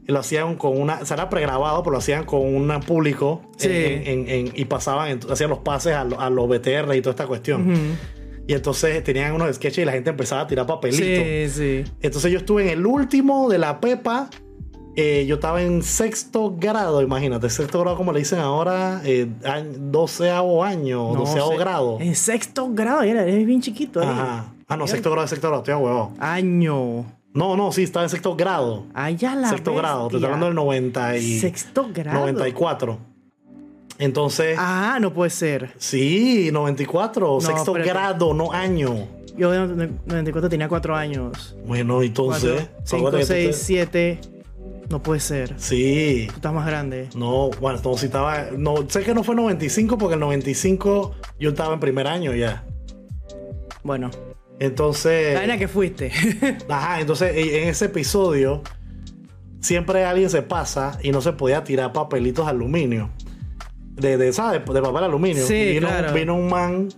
lo 0.06 0.18
hacían 0.20 0.56
con 0.56 0.78
una, 0.80 0.98
o 1.00 1.06
sea, 1.06 1.14
era 1.16 1.28
pregrabado, 1.30 1.82
pero 1.82 1.92
lo 1.92 1.98
hacían 1.98 2.24
con 2.24 2.40
un 2.54 2.68
público 2.80 3.40
Sí. 3.56 3.68
en- 3.70 4.06
en- 4.06 4.28
en- 4.28 4.52
y 4.54 4.66
pasaban, 4.66 5.18
hacían 5.30 5.48
los 5.50 5.60
pases 5.60 5.94
a, 5.94 6.04
lo- 6.04 6.20
a 6.20 6.28
los 6.30 6.46
BTR 6.46 6.94
y 6.94 7.00
toda 7.00 7.12
esta 7.12 7.26
cuestión. 7.26 7.70
Ujú. 7.72 7.80
Y 8.46 8.52
entonces 8.52 9.02
tenían 9.02 9.32
unos 9.32 9.56
sketches 9.56 9.78
y 9.82 9.84
la 9.86 9.92
gente 9.92 10.10
empezaba 10.10 10.42
a 10.42 10.46
tirar 10.46 10.66
papelitos. 10.66 11.06
Sí, 11.06 11.48
sí. 11.48 11.92
Entonces 12.02 12.30
yo 12.30 12.38
estuve 12.38 12.64
en 12.64 12.68
el 12.78 12.86
último 12.86 13.48
de 13.48 13.56
la 13.58 13.80
Pepa. 13.80 14.28
eh, 14.96 15.24
yo 15.26 15.34
estaba 15.36 15.60
en 15.60 15.82
sexto 15.82 16.54
grado, 16.56 17.02
imagínate. 17.02 17.50
Sexto 17.50 17.80
grado, 17.80 17.96
como 17.96 18.12
le 18.12 18.20
dicen 18.20 18.38
ahora, 18.38 19.00
eh, 19.04 19.26
doceavo 19.80 20.62
año, 20.62 21.12
No 21.12 21.20
doceavo 21.20 21.50
sé. 21.52 21.56
grado. 21.58 21.98
En 22.00 22.14
sexto 22.14 22.68
grado, 22.72 23.02
era, 23.02 23.22
eres 23.22 23.44
bien 23.44 23.60
chiquito. 23.60 24.00
ahí. 24.00 24.06
Ajá. 24.08 24.53
Ah, 24.68 24.76
no, 24.76 24.86
sexto 24.86 25.10
grado, 25.10 25.26
sexto 25.28 25.48
grado, 25.48 25.62
estoy 25.62 25.74
a 25.74 25.78
huevo. 25.78 26.12
Año. 26.18 27.04
No, 27.34 27.56
no, 27.56 27.72
sí, 27.72 27.82
estaba 27.82 28.04
en 28.04 28.10
sexto 28.10 28.36
grado. 28.36 28.84
Allá 28.94 29.34
la 29.34 29.48
sexto 29.48 29.74
grado, 29.74 30.02
te 30.08 30.16
estoy 30.16 30.20
bestia. 30.20 30.26
hablando 30.28 30.46
del 30.46 30.54
90 30.54 31.16
y 31.16 31.38
Sexto 31.40 31.88
grado. 31.92 32.20
94. 32.20 32.98
Entonces, 33.98 34.56
Ah, 34.58 34.98
no 35.00 35.12
puede 35.12 35.30
ser. 35.30 35.72
sí, 35.78 36.50
94, 36.52 37.26
No, 37.34 37.40
sexto 37.40 37.76
espérate. 37.76 37.88
grado, 37.90 38.34
no 38.34 38.52
año. 38.52 39.06
Yo 39.36 39.52
en 39.52 39.98
94 40.06 40.48
tenía 40.48 40.68
4 40.68 40.94
años. 40.96 41.56
Bueno, 41.66 42.02
entonces. 42.02 42.68
5, 42.84 43.08
acuérdate 43.08 43.18
que 43.18 43.46
tú 43.48 43.52
6, 43.52 43.56
te- 43.56 43.64
7. 43.64 44.20
No 44.90 45.02
puede 45.02 45.18
ser. 45.20 45.54
Sí. 45.58 46.26
Tú 46.28 46.34
estás 46.36 46.52
más 46.52 46.66
grande. 46.66 47.08
No, 47.16 47.50
bueno, 47.60 47.80
no, 47.82 47.96
si 47.96 48.06
estaba. 48.06 48.46
No, 48.56 48.88
sé 48.88 49.02
que 49.02 49.14
no 49.14 49.24
fue 49.24 49.34
95 49.34 49.96
porque 49.98 50.14
el 50.14 50.20
95 50.20 51.12
yo 51.40 51.50
estaba 51.50 51.74
en 51.74 51.80
primer 51.80 52.06
año 52.06 52.32
ya. 52.34 52.64
Bueno, 53.82 54.10
Entonces. 54.60 55.46
La 55.46 55.58
que 55.58 55.68
fuiste. 55.68 56.12
Ajá, 56.68 57.00
entonces 57.00 57.32
en 57.36 57.68
ese 57.68 57.86
episodio 57.86 58.62
siempre 59.60 60.04
alguien 60.04 60.30
se 60.30 60.42
pasa 60.42 60.98
y 61.02 61.10
no 61.10 61.20
se 61.20 61.32
podía 61.32 61.64
tirar 61.64 61.92
papelitos 61.92 62.44
de 62.46 62.50
aluminio. 62.50 63.10
De, 63.96 64.16
de 64.16 64.32
¿sabes? 64.32 64.60
De 64.64 64.82
papel 64.82 65.04
aluminio. 65.04 65.46
Sí, 65.46 65.54
y 65.54 65.72
vino, 65.74 65.88
claro. 65.88 66.12
vino 66.12 66.34
un 66.34 66.48
man 66.48 66.88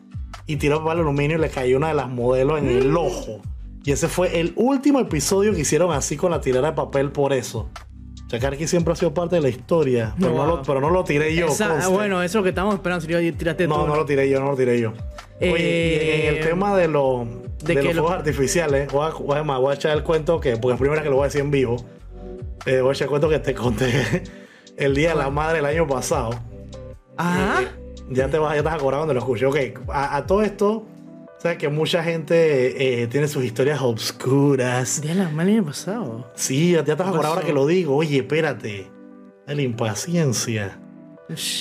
y 0.47 0.57
tiró 0.57 0.83
papel 0.85 1.01
aluminio 1.01 1.37
y 1.37 1.41
le 1.41 1.49
cayó 1.51 1.77
una 1.77 1.89
de 1.89 1.95
las 1.95 2.09
modelos 2.09 2.59
en 2.59 2.67
Mm. 2.67 2.79
el 2.79 2.97
ojo. 2.97 3.41
Y 3.85 3.93
ese 3.93 4.09
fue 4.09 4.41
el 4.41 4.53
último 4.57 4.99
episodio 5.01 5.55
que 5.55 5.61
hicieron 5.61 5.93
así 5.93 6.17
con 6.17 6.31
la 6.33 6.41
tirada 6.41 6.71
de 6.71 6.77
papel 6.77 7.11
por 7.13 7.33
eso. 7.33 7.71
Karki 8.41 8.67
siempre 8.67 8.93
ha 8.93 8.97
sido 8.97 9.15
parte 9.15 9.37
de 9.37 9.43
la 9.43 9.49
historia, 9.49 10.13
pero, 10.19 10.35
no, 10.35 10.47
lo, 10.47 10.63
pero 10.63 10.81
no 10.81 10.91
lo 10.91 11.05
tiré 11.05 11.33
yo. 11.37 11.47
Esa- 11.47 11.89
bueno, 11.89 12.17
eso 12.23 12.25
es 12.25 12.35
lo 12.35 12.43
que 12.43 12.49
estamos 12.49 12.75
esperando. 12.75 13.07
Si 13.07 13.13
yo 13.13 13.19
tiraste 13.37 13.69
No, 13.69 13.87
no 13.87 13.95
lo 13.95 14.05
tiré 14.05 14.29
yo, 14.29 14.41
no 14.41 14.47
lo 14.51 14.57
tiré 14.57 14.81
yo. 14.81 14.93
Oye, 15.41 15.51
y 15.51 16.21
en 16.23 16.35
el 16.35 16.41
Eh, 16.43 16.47
tema 16.49 16.77
de, 16.77 16.89
los 16.89 17.25
de 17.65 17.75
de 17.75 17.81
que 17.81 17.87
los 17.89 17.95
lo- 17.97 18.03
fuegos 18.03 18.19
artificiales, 18.19 18.93
voy 18.93 19.07
a, 19.07 19.11
voy, 19.11 19.37
a, 19.39 19.43
voy 19.43 19.71
a 19.73 19.75
echar 19.75 19.97
el 19.97 20.03
cuento 20.03 20.41
que, 20.41 20.57
porque 20.57 20.75
es 20.75 20.81
primera 20.81 21.01
vez 21.01 21.03
que 21.05 21.11
lo 21.11 21.17
voy 21.17 21.25
a 21.25 21.27
decir 21.29 21.41
en 21.41 21.51
vivo. 21.51 21.77
Eh, 22.67 22.81
voy 22.81 22.91
a 22.91 22.93
echar 22.93 23.05
el 23.07 23.11
cuento 23.11 23.29
que 23.29 23.39
te 23.39 23.55
conté 23.55 24.23
el 24.77 24.95
día 24.95 25.11
de 25.11 25.17
la 25.17 25.31
madre 25.31 25.59
el 25.61 25.65
año 25.67 25.87
pasado. 25.87 26.31
Ajá. 27.17 27.63
Ya 28.11 28.29
te 28.29 28.39
vas, 28.39 28.53
ya 28.53 28.59
estás 28.59 28.75
acordado 28.75 29.03
cuando 29.05 29.15
lo 29.15 29.21
escuché. 29.21 29.47
Ok, 29.47 29.89
a, 29.93 30.17
a 30.17 30.27
todo 30.27 30.43
esto, 30.43 30.87
sabes 31.39 31.59
que 31.59 31.69
mucha 31.69 32.05
gente 32.05 33.03
eh, 33.03 33.07
tiene 33.09 33.27
sus 33.27 33.43
historias 33.45 33.81
obscuras. 33.81 35.01
Día 35.01 35.15
de 35.15 35.25
la 35.25 35.29
madre 35.31 35.53
el 35.53 35.59
año 35.59 35.67
pasado. 35.67 36.31
Sí, 36.35 36.73
ya 36.73 36.85
te 36.85 36.93
has 36.93 37.01
acordado 37.01 37.35
ahora 37.35 37.47
que 37.47 37.53
lo 37.53 37.67
digo. 37.67 37.97
Oye, 37.97 38.19
espérate. 38.19 38.89
La 39.47 39.61
impaciencia. 39.63 40.79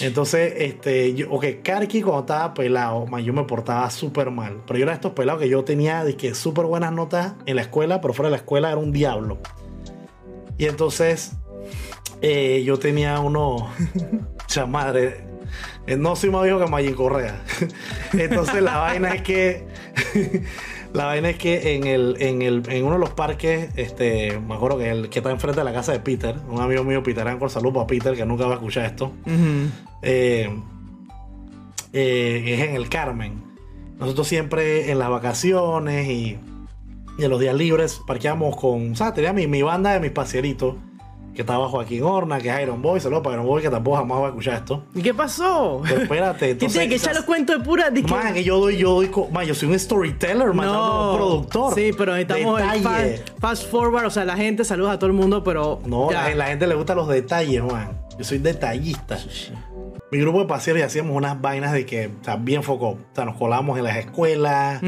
Entonces, 0.01 0.53
este, 0.57 1.13
yo, 1.15 1.31
ok, 1.31 1.45
Karki 1.63 2.01
cuando 2.01 2.21
estaba 2.21 2.53
pelado, 2.53 3.05
man, 3.07 3.23
yo 3.23 3.33
me 3.33 3.43
portaba 3.43 3.89
súper 3.89 4.29
mal. 4.29 4.61
Pero 4.67 4.79
yo 4.79 4.83
era 4.83 4.91
de 4.91 4.95
estos 4.95 5.13
pelados 5.13 5.41
que 5.41 5.49
yo 5.49 5.63
tenía 5.63 6.03
de 6.03 6.15
que 6.15 6.35
súper 6.35 6.65
buenas 6.65 6.91
notas 6.91 7.33
en 7.45 7.55
la 7.55 7.63
escuela, 7.63 8.01
pero 8.01 8.13
fuera 8.13 8.27
de 8.27 8.31
la 8.31 8.37
escuela 8.37 8.69
era 8.69 8.77
un 8.77 8.91
diablo. 8.91 9.39
Y 10.57 10.65
entonces, 10.65 11.33
eh, 12.21 12.63
yo 12.65 12.77
tenía 12.77 13.19
uno, 13.19 13.69
cha 14.47 14.65
madre, 14.65 15.25
eh, 15.87 15.97
no 15.97 16.15
soy 16.15 16.29
más 16.29 16.43
viejo 16.43 16.59
que 16.59 16.67
Magin 16.67 16.93
Correa. 16.93 17.41
entonces 18.13 18.61
la 18.61 18.77
vaina 18.77 19.15
es 19.15 19.21
que, 19.21 19.67
la 20.95 21.05
vaina 21.05 21.29
es 21.29 21.37
que 21.37 21.75
en, 21.75 21.85
el, 21.85 22.15
en, 22.19 22.41
el, 22.41 22.63
en 22.69 22.85
uno 22.85 22.93
de 22.93 22.99
los 22.99 23.09
parques, 23.09 23.69
este, 23.75 24.39
me 24.39 24.55
acuerdo 24.55 24.77
que 24.77 24.89
el 24.89 25.09
que 25.09 25.19
está 25.19 25.29
enfrente 25.29 25.59
de 25.59 25.65
la 25.65 25.73
casa 25.73 25.91
de 25.91 25.99
Peter, 25.99 26.35
un 26.49 26.61
amigo 26.61 26.83
mío, 26.83 27.03
Peter 27.03 27.27
Ancor, 27.27 27.49
saludo 27.49 27.73
para 27.73 27.87
Peter, 27.87 28.15
que 28.15 28.25
nunca 28.25 28.45
va 28.45 28.53
a 28.53 28.55
escuchar 28.55 28.85
esto. 28.85 29.11
Eh, 30.01 30.49
eh, 31.91 32.43
es 32.47 32.69
en 32.69 32.75
el 32.75 32.87
Carmen. 32.87 33.43
Nosotros 33.99 34.27
siempre 34.27 34.89
en 34.89 34.99
las 34.99 35.09
vacaciones 35.09 36.07
y, 36.07 36.37
y 37.17 37.23
en 37.23 37.29
los 37.29 37.39
días 37.39 37.55
libres 37.55 38.01
parqueamos 38.07 38.55
con. 38.55 38.93
O 38.93 38.95
sea, 38.95 39.13
tenía 39.13 39.33
mi, 39.33 39.47
mi 39.47 39.61
banda 39.61 39.93
de 39.93 39.99
mis 39.99 40.11
paseritos. 40.11 40.75
Que 41.35 41.41
estaba 41.41 41.67
Joaquín 41.67 42.01
Horna, 42.01 42.39
que 42.39 42.49
es 42.49 42.61
Iron 42.61 42.81
Boy. 42.81 43.01
Saludos 43.01 43.21
para 43.21 43.35
Iron 43.35 43.45
Boy, 43.45 43.61
que 43.61 43.69
tampoco 43.69 43.97
jamás 43.97 44.21
va 44.21 44.25
a 44.25 44.29
escuchar 44.29 44.53
esto. 44.55 44.85
¿Y 44.95 45.01
qué 45.01 45.13
pasó? 45.13 45.81
Pero 45.83 46.01
espérate, 46.03 46.39
¿Qué 46.45 46.51
entonces. 46.51 46.79
tiene 46.79 46.89
que 46.89 46.95
echar 46.95 47.13
los 47.13 47.25
cuentos 47.25 47.57
de 47.57 47.63
pura? 47.63 47.89
de 47.89 48.01
Man, 48.03 48.33
que 48.33 48.43
yo 48.43 48.57
doy, 48.57 48.77
yo 48.77 48.91
doy. 48.91 49.11
Man, 49.31 49.45
yo 49.45 49.53
soy 49.53 49.67
un 49.69 49.77
storyteller, 49.77 50.53
man, 50.53 50.67
no, 50.67 51.11
un 51.11 51.17
productor. 51.17 51.75
Sí, 51.75 51.91
pero 51.97 52.13
necesitamos 52.13 52.61
el 52.61 53.21
fast 53.39 53.69
forward. 53.69 54.05
O 54.05 54.09
sea, 54.09 54.23
la 54.23 54.37
gente 54.37 54.63
saluda 54.63 54.93
a 54.93 54.99
todo 54.99 55.07
el 55.07 55.15
mundo, 55.15 55.43
pero. 55.43 55.81
No, 55.85 56.09
la, 56.09 56.33
la 56.33 56.45
gente 56.45 56.67
le 56.67 56.75
gustan 56.75 56.95
los 56.95 57.09
detalles, 57.09 57.63
man. 57.63 57.99
Yo 58.17 58.23
soy 58.23 58.37
detallista. 58.37 59.17
Mi 60.11 60.19
grupo 60.19 60.39
de 60.39 60.45
paseros 60.45 60.79
y 60.79 60.83
hacíamos 60.83 61.17
unas 61.17 61.41
vainas 61.41 61.73
de 61.73 61.85
que, 61.85 62.07
o 62.07 62.23
sea, 62.23 62.37
bien 62.37 62.63
foco. 62.63 62.91
O 62.91 62.97
sea, 63.13 63.25
nos 63.25 63.35
colábamos 63.35 63.77
en 63.77 63.83
las 63.83 63.97
escuelas. 63.97 64.81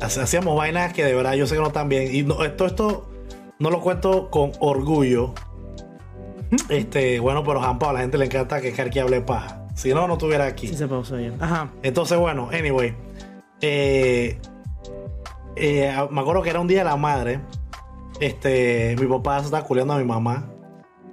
Hacíamos 0.00 0.56
vainas 0.56 0.92
que 0.92 1.04
de 1.04 1.14
verdad 1.14 1.32
yo 1.34 1.46
sé 1.46 1.54
que 1.54 1.60
no 1.62 1.68
están 1.68 1.88
bien. 1.88 2.14
Y 2.14 2.22
no, 2.22 2.44
esto, 2.44 2.66
esto 2.66 3.10
no 3.58 3.70
lo 3.70 3.80
cuento 3.80 4.30
con 4.30 4.52
orgullo. 4.60 5.32
Este, 6.68 7.20
bueno, 7.20 7.42
pero 7.44 7.60
Jampa, 7.60 7.90
a 7.90 7.92
la 7.92 8.00
gente 8.00 8.18
le 8.18 8.26
encanta 8.26 8.60
que 8.60 8.72
Karki 8.72 8.98
hable 8.98 9.20
paja. 9.20 9.66
Si 9.74 9.92
no, 9.92 10.06
no 10.06 10.14
estuviera 10.14 10.44
aquí. 10.46 10.68
Sí, 10.68 10.76
se 10.76 10.86
pausó 10.86 11.18
ya. 11.18 11.32
Ajá. 11.40 11.70
Entonces, 11.82 12.16
bueno, 12.18 12.48
anyway. 12.52 12.94
eh, 13.60 14.38
eh, 15.56 15.94
me 16.10 16.20
acuerdo 16.20 16.42
que 16.42 16.50
era 16.50 16.60
un 16.60 16.66
día 16.68 16.78
de 16.78 16.84
la 16.84 16.96
madre. 16.96 17.40
Este, 18.20 18.96
mi 19.00 19.06
papá 19.06 19.40
se 19.40 19.46
estaba 19.46 19.64
culiando 19.66 19.94
a 19.94 19.98
mi 19.98 20.04
mamá. 20.04 20.50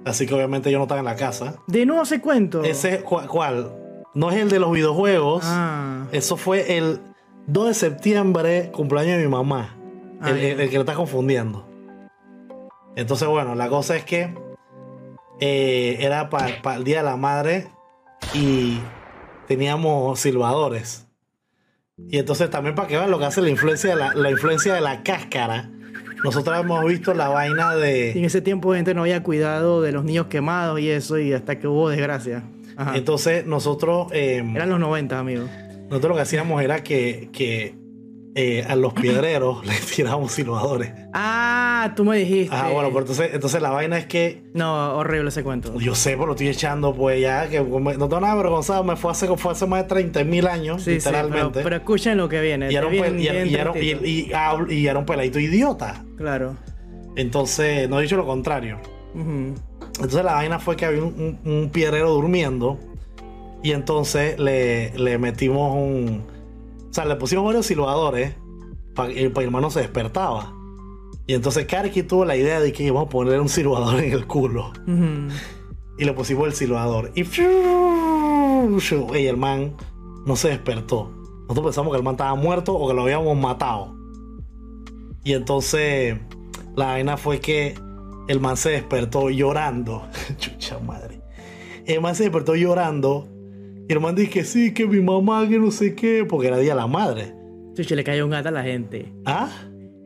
Así 0.04 0.26
que 0.26 0.34
obviamente 0.34 0.70
yo 0.70 0.78
no 0.78 0.84
estaba 0.84 1.00
en 1.00 1.04
la 1.06 1.16
casa. 1.16 1.56
De 1.66 1.86
nuevo 1.86 2.02
ese 2.02 2.20
cuento. 2.20 2.62
Ese, 2.64 3.02
¿cuál? 3.02 3.26
cuál? 3.28 3.72
No 4.14 4.30
es 4.30 4.36
el 4.36 4.48
de 4.50 4.58
los 4.58 4.70
videojuegos. 4.72 5.42
Ah. 5.46 6.06
Eso 6.12 6.36
fue 6.36 6.76
el 6.76 7.00
2 7.46 7.68
de 7.68 7.74
septiembre, 7.74 8.70
cumpleaños 8.72 9.16
de 9.18 9.24
mi 9.24 9.28
mamá. 9.30 9.76
Ah, 10.20 10.30
el, 10.30 10.38
el- 10.38 10.60
el 10.60 10.68
que 10.70 10.74
lo 10.76 10.82
está 10.82 10.94
confundiendo. 10.94 11.66
Entonces, 12.94 13.26
bueno, 13.28 13.54
la 13.54 13.68
cosa 13.68 13.96
es 13.96 14.04
que 14.04 14.34
eh, 15.40 15.96
era 16.00 16.28
para 16.30 16.76
el 16.76 16.84
Día 16.84 16.98
de 16.98 17.04
la 17.04 17.16
Madre 17.16 17.68
y 18.34 18.78
teníamos 19.46 20.18
silbadores. 20.20 21.06
Y 22.08 22.18
entonces 22.18 22.50
también 22.50 22.74
para 22.74 22.88
que 22.88 22.96
vean 22.96 23.10
lo 23.10 23.18
que 23.18 23.26
hace 23.26 23.42
la 23.42 23.50
influencia 23.50 23.90
de 23.90 23.96
la, 23.96 24.14
la 24.14 24.30
influencia 24.30 24.74
de 24.74 24.80
la 24.80 25.02
cáscara. 25.02 25.70
Nosotros 26.24 26.58
hemos 26.58 26.84
visto 26.84 27.14
la 27.14 27.28
vaina 27.28 27.72
Y 27.74 27.76
en 27.76 27.82
de... 28.14 28.26
ese 28.26 28.40
tiempo 28.40 28.72
gente 28.74 28.94
no 28.94 29.02
había 29.02 29.22
cuidado 29.22 29.82
de 29.82 29.92
los 29.92 30.04
niños 30.04 30.26
quemados 30.26 30.78
y 30.80 30.88
eso, 30.88 31.18
y 31.18 31.32
hasta 31.32 31.58
que 31.58 31.66
hubo 31.66 31.88
desgracia. 31.88 32.44
Ajá. 32.76 32.96
Entonces 32.96 33.44
nosotros... 33.44 34.06
eh, 34.12 34.36
Eran 34.54 34.70
los 34.70 34.78
90, 34.80 35.18
amigo. 35.18 35.44
Nosotros 35.88 36.10
lo 36.10 36.14
que 36.16 36.22
hacíamos 36.22 36.62
era 36.62 36.82
que, 36.82 37.28
que 37.32 37.74
eh, 38.34 38.64
a 38.66 38.74
los 38.76 38.94
piedreros 38.94 39.64
les 39.66 39.84
tirábamos 39.86 40.32
silbadores. 40.32 40.92
Ah, 41.12 41.92
tú 41.94 42.04
me 42.04 42.16
dijiste. 42.16 42.54
Ah, 42.54 42.70
bueno, 42.72 42.88
pero 42.88 43.00
entonces, 43.00 43.30
entonces 43.34 43.60
la 43.60 43.70
vaina 43.70 43.98
es 43.98 44.06
que 44.06 44.42
No, 44.54 44.96
horrible 44.96 45.28
ese 45.28 45.42
cuento. 45.42 45.78
yo 45.78 45.94
sé, 45.94 46.12
pero 46.12 46.26
lo 46.26 46.32
estoy 46.32 46.48
echando, 46.48 46.94
pues 46.94 47.20
ya, 47.20 47.48
que 47.48 47.60
me- 47.60 47.94
no 47.96 48.08
tengo 48.08 48.20
nada 48.20 48.32
avergonzado, 48.32 48.82
me 48.84 48.96
fue 48.96 49.10
hace, 49.10 49.26
fue 49.36 49.52
hace 49.52 49.66
más 49.66 49.82
de 49.82 49.88
30 49.88 50.24
mil 50.24 50.46
años, 50.46 50.82
Sí, 50.82 50.98
sí, 51.00 51.00
pero, 51.04 51.22
literalmente. 51.24 51.60
pero 51.62 51.76
escuchen 51.76 52.16
lo 52.16 52.28
que 52.28 52.40
viene. 52.40 52.72
y, 52.72 52.74
era 52.76 52.86
un, 52.86 52.92
Bien- 52.92 53.18
y, 53.18 53.22
bien 53.22 53.46
y 53.48 53.54
era, 53.54 53.70
y- 53.70 53.72
tristito. 53.72 54.06
y- 54.06 54.32
hablo- 54.32 54.72
y 54.72 54.86
era 54.86 54.98
un 54.98 55.04
peladito 55.06 55.38
idiota. 55.38 56.02
Claro. 56.16 56.56
Entonces, 57.16 57.88
no 57.90 57.98
he 57.98 58.02
dicho 58.02 58.16
lo 58.16 58.24
contrario. 58.24 58.78
Entonces 59.14 60.24
la 60.24 60.32
vaina 60.34 60.58
fue 60.58 60.76
que 60.76 60.86
había 60.86 61.02
un, 61.02 61.38
un- 61.44 61.52
un 61.52 61.70
piedrero 61.70 62.10
durmiendo 62.10 62.78
y 63.62 63.72
entonces 63.72 64.38
le, 64.38 64.90
le 64.98 65.18
metimos 65.18 65.74
un... 65.76 66.31
O 66.92 66.94
sea, 66.94 67.06
le 67.06 67.16
pusimos 67.16 67.46
varios 67.46 67.64
silbadores 67.64 68.36
para 68.94 69.08
que 69.08 69.24
el 69.24 69.32
hermano 69.34 69.70
se 69.70 69.80
despertaba. 69.80 70.52
Y 71.26 71.32
entonces 71.32 71.64
Karki 71.64 72.02
tuvo 72.02 72.26
la 72.26 72.36
idea 72.36 72.60
de 72.60 72.70
que 72.70 72.82
íbamos 72.82 73.06
a 73.06 73.08
poner 73.08 73.40
un 73.40 73.48
silbador 73.48 73.98
en 73.98 74.12
el 74.12 74.26
culo. 74.26 74.74
Y 75.96 76.04
le 76.04 76.12
pusimos 76.12 76.48
el 76.48 76.52
silbador. 76.52 77.10
Y, 77.14 77.22
y 77.22 79.26
el 79.26 79.36
man 79.38 79.74
no 80.26 80.36
se 80.36 80.50
despertó. 80.50 81.10
Nosotros 81.48 81.64
pensamos 81.64 81.92
que 81.92 81.96
el 81.96 82.02
man 82.02 82.12
estaba 82.12 82.34
muerto 82.34 82.74
o 82.74 82.86
que 82.86 82.92
lo 82.92 83.04
habíamos 83.04 83.38
matado. 83.38 83.96
Y 85.24 85.32
entonces 85.32 86.18
la 86.76 86.88
vaina 86.88 87.16
fue 87.16 87.40
que 87.40 87.74
el 88.28 88.38
man 88.38 88.58
se 88.58 88.68
despertó 88.68 89.30
llorando. 89.30 90.06
Chucha 90.36 90.78
madre. 90.78 91.22
El 91.86 92.02
man 92.02 92.14
se 92.14 92.24
despertó 92.24 92.54
llorando. 92.54 93.31
Y 93.88 93.92
el 93.92 94.00
man 94.00 94.14
dice 94.14 94.30
que 94.30 94.44
sí, 94.44 94.72
que 94.72 94.86
mi 94.86 95.00
mamá, 95.00 95.46
que 95.48 95.58
no 95.58 95.70
sé 95.70 95.94
qué, 95.94 96.24
porque 96.28 96.48
era 96.48 96.58
día 96.58 96.70
de 96.74 96.80
la 96.80 96.86
madre. 96.86 97.34
Chuchi, 97.74 97.94
le 97.94 98.04
cayó 98.04 98.24
un 98.24 98.30
gata 98.30 98.48
a 98.50 98.52
la 98.52 98.62
gente. 98.62 99.12
¿Ah? 99.26 99.48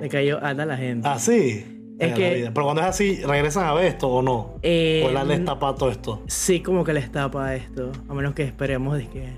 Le 0.00 0.08
cayó 0.08 0.40
gata 0.40 0.62
a 0.62 0.66
la 0.66 0.76
gente. 0.76 1.06
¿Ah, 1.08 1.18
sí? 1.18 1.64
Es 1.98 2.10
la 2.10 2.14
que-. 2.16 2.50
Pero 2.52 2.64
cuando 2.64 2.82
es 2.82 2.88
así, 2.88 3.16
¿regresan 3.24 3.64
a 3.66 3.74
ver 3.74 3.86
esto 3.86 4.08
o 4.08 4.22
no? 4.22 4.54
Eh, 4.62 5.02
¿O 5.06 5.10
él 5.18 5.28
les 5.28 5.44
tapa 5.44 5.74
todo 5.74 5.90
esto? 5.90 6.22
Sí, 6.26 6.60
como 6.60 6.84
que 6.84 6.92
les 6.92 7.10
tapa 7.10 7.54
esto. 7.54 7.92
A 8.08 8.14
menos 8.14 8.34
que 8.34 8.42
esperemos 8.44 8.96
de 8.98 9.06
que. 9.08 9.28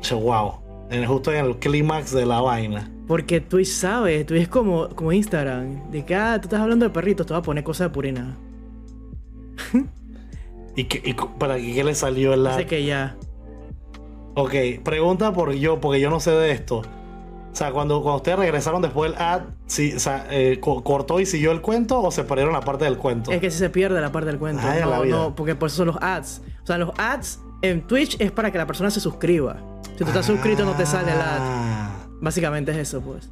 Che, 0.00 0.14
Wow. 0.14 0.60
En- 0.90 1.04
justo 1.04 1.32
en 1.32 1.44
el 1.44 1.56
clímax 1.58 2.12
de 2.12 2.24
la 2.26 2.40
vaina. 2.40 2.90
Porque 3.08 3.40
tú 3.40 3.64
sabes, 3.64 4.24
tú 4.24 4.34
es 4.34 4.46
como, 4.48 4.88
como 4.90 5.12
Instagram. 5.12 5.90
De 5.90 6.04
que, 6.04 6.14
ah, 6.14 6.38
tú 6.40 6.46
estás 6.46 6.60
hablando 6.60 6.84
de 6.86 6.90
perritos, 6.90 7.26
te 7.26 7.32
vas 7.32 7.40
a 7.40 7.42
poner 7.44 7.64
cosas 7.64 7.88
de 7.88 7.94
purina. 7.94 8.36
¿Y, 10.76 10.84
qué- 10.84 11.02
y 11.04 11.14
para 11.38 11.56
qué, 11.56 11.82
le 11.82 11.94
salió 11.94 12.36
la.? 12.36 12.54
Así 12.56 12.64
que 12.66 12.84
ya. 12.84 13.16
Ok, 14.36 14.52
pregunta 14.84 15.32
por 15.32 15.52
yo, 15.54 15.80
porque 15.80 15.98
yo 15.98 16.10
no 16.10 16.20
sé 16.20 16.30
de 16.30 16.52
esto. 16.52 16.78
O 16.78 17.58
sea, 17.58 17.72
cuando, 17.72 18.02
cuando 18.02 18.16
ustedes 18.18 18.38
regresaron 18.38 18.82
después 18.82 19.10
del 19.10 19.20
ad, 19.20 19.40
si, 19.66 19.94
o 19.94 19.98
sea, 19.98 20.26
eh, 20.30 20.60
co- 20.60 20.84
¿cortó 20.84 21.20
y 21.20 21.24
siguió 21.26 21.52
el 21.52 21.62
cuento 21.62 22.02
o 22.02 22.10
se 22.10 22.22
perdieron 22.24 22.52
la 22.52 22.60
parte 22.60 22.84
del 22.84 22.98
cuento? 22.98 23.30
Es 23.32 23.40
que 23.40 23.50
si 23.50 23.56
se 23.58 23.70
pierde 23.70 23.98
la 24.00 24.12
parte 24.12 24.26
del 24.26 24.38
cuento. 24.38 24.62
Ay, 24.66 24.80
no, 24.82 25.04
no, 25.06 25.34
porque 25.34 25.54
por 25.54 25.68
eso 25.68 25.76
son 25.78 25.86
los 25.86 25.96
ads. 26.02 26.42
O 26.62 26.66
sea, 26.66 26.76
los 26.76 26.90
ads 26.98 27.40
en 27.62 27.86
Twitch 27.86 28.20
es 28.20 28.30
para 28.30 28.50
que 28.50 28.58
la 28.58 28.66
persona 28.66 28.90
se 28.90 29.00
suscriba. 29.00 29.56
Si 29.96 30.04
tú 30.04 30.08
estás 30.08 30.26
suscrito 30.26 30.66
no 30.66 30.72
te 30.72 30.84
sale 30.84 31.12
el 31.12 31.18
ad. 31.18 31.38
Ah, 31.40 31.90
Básicamente 32.20 32.72
es 32.72 32.76
eso, 32.76 33.00
pues. 33.00 33.30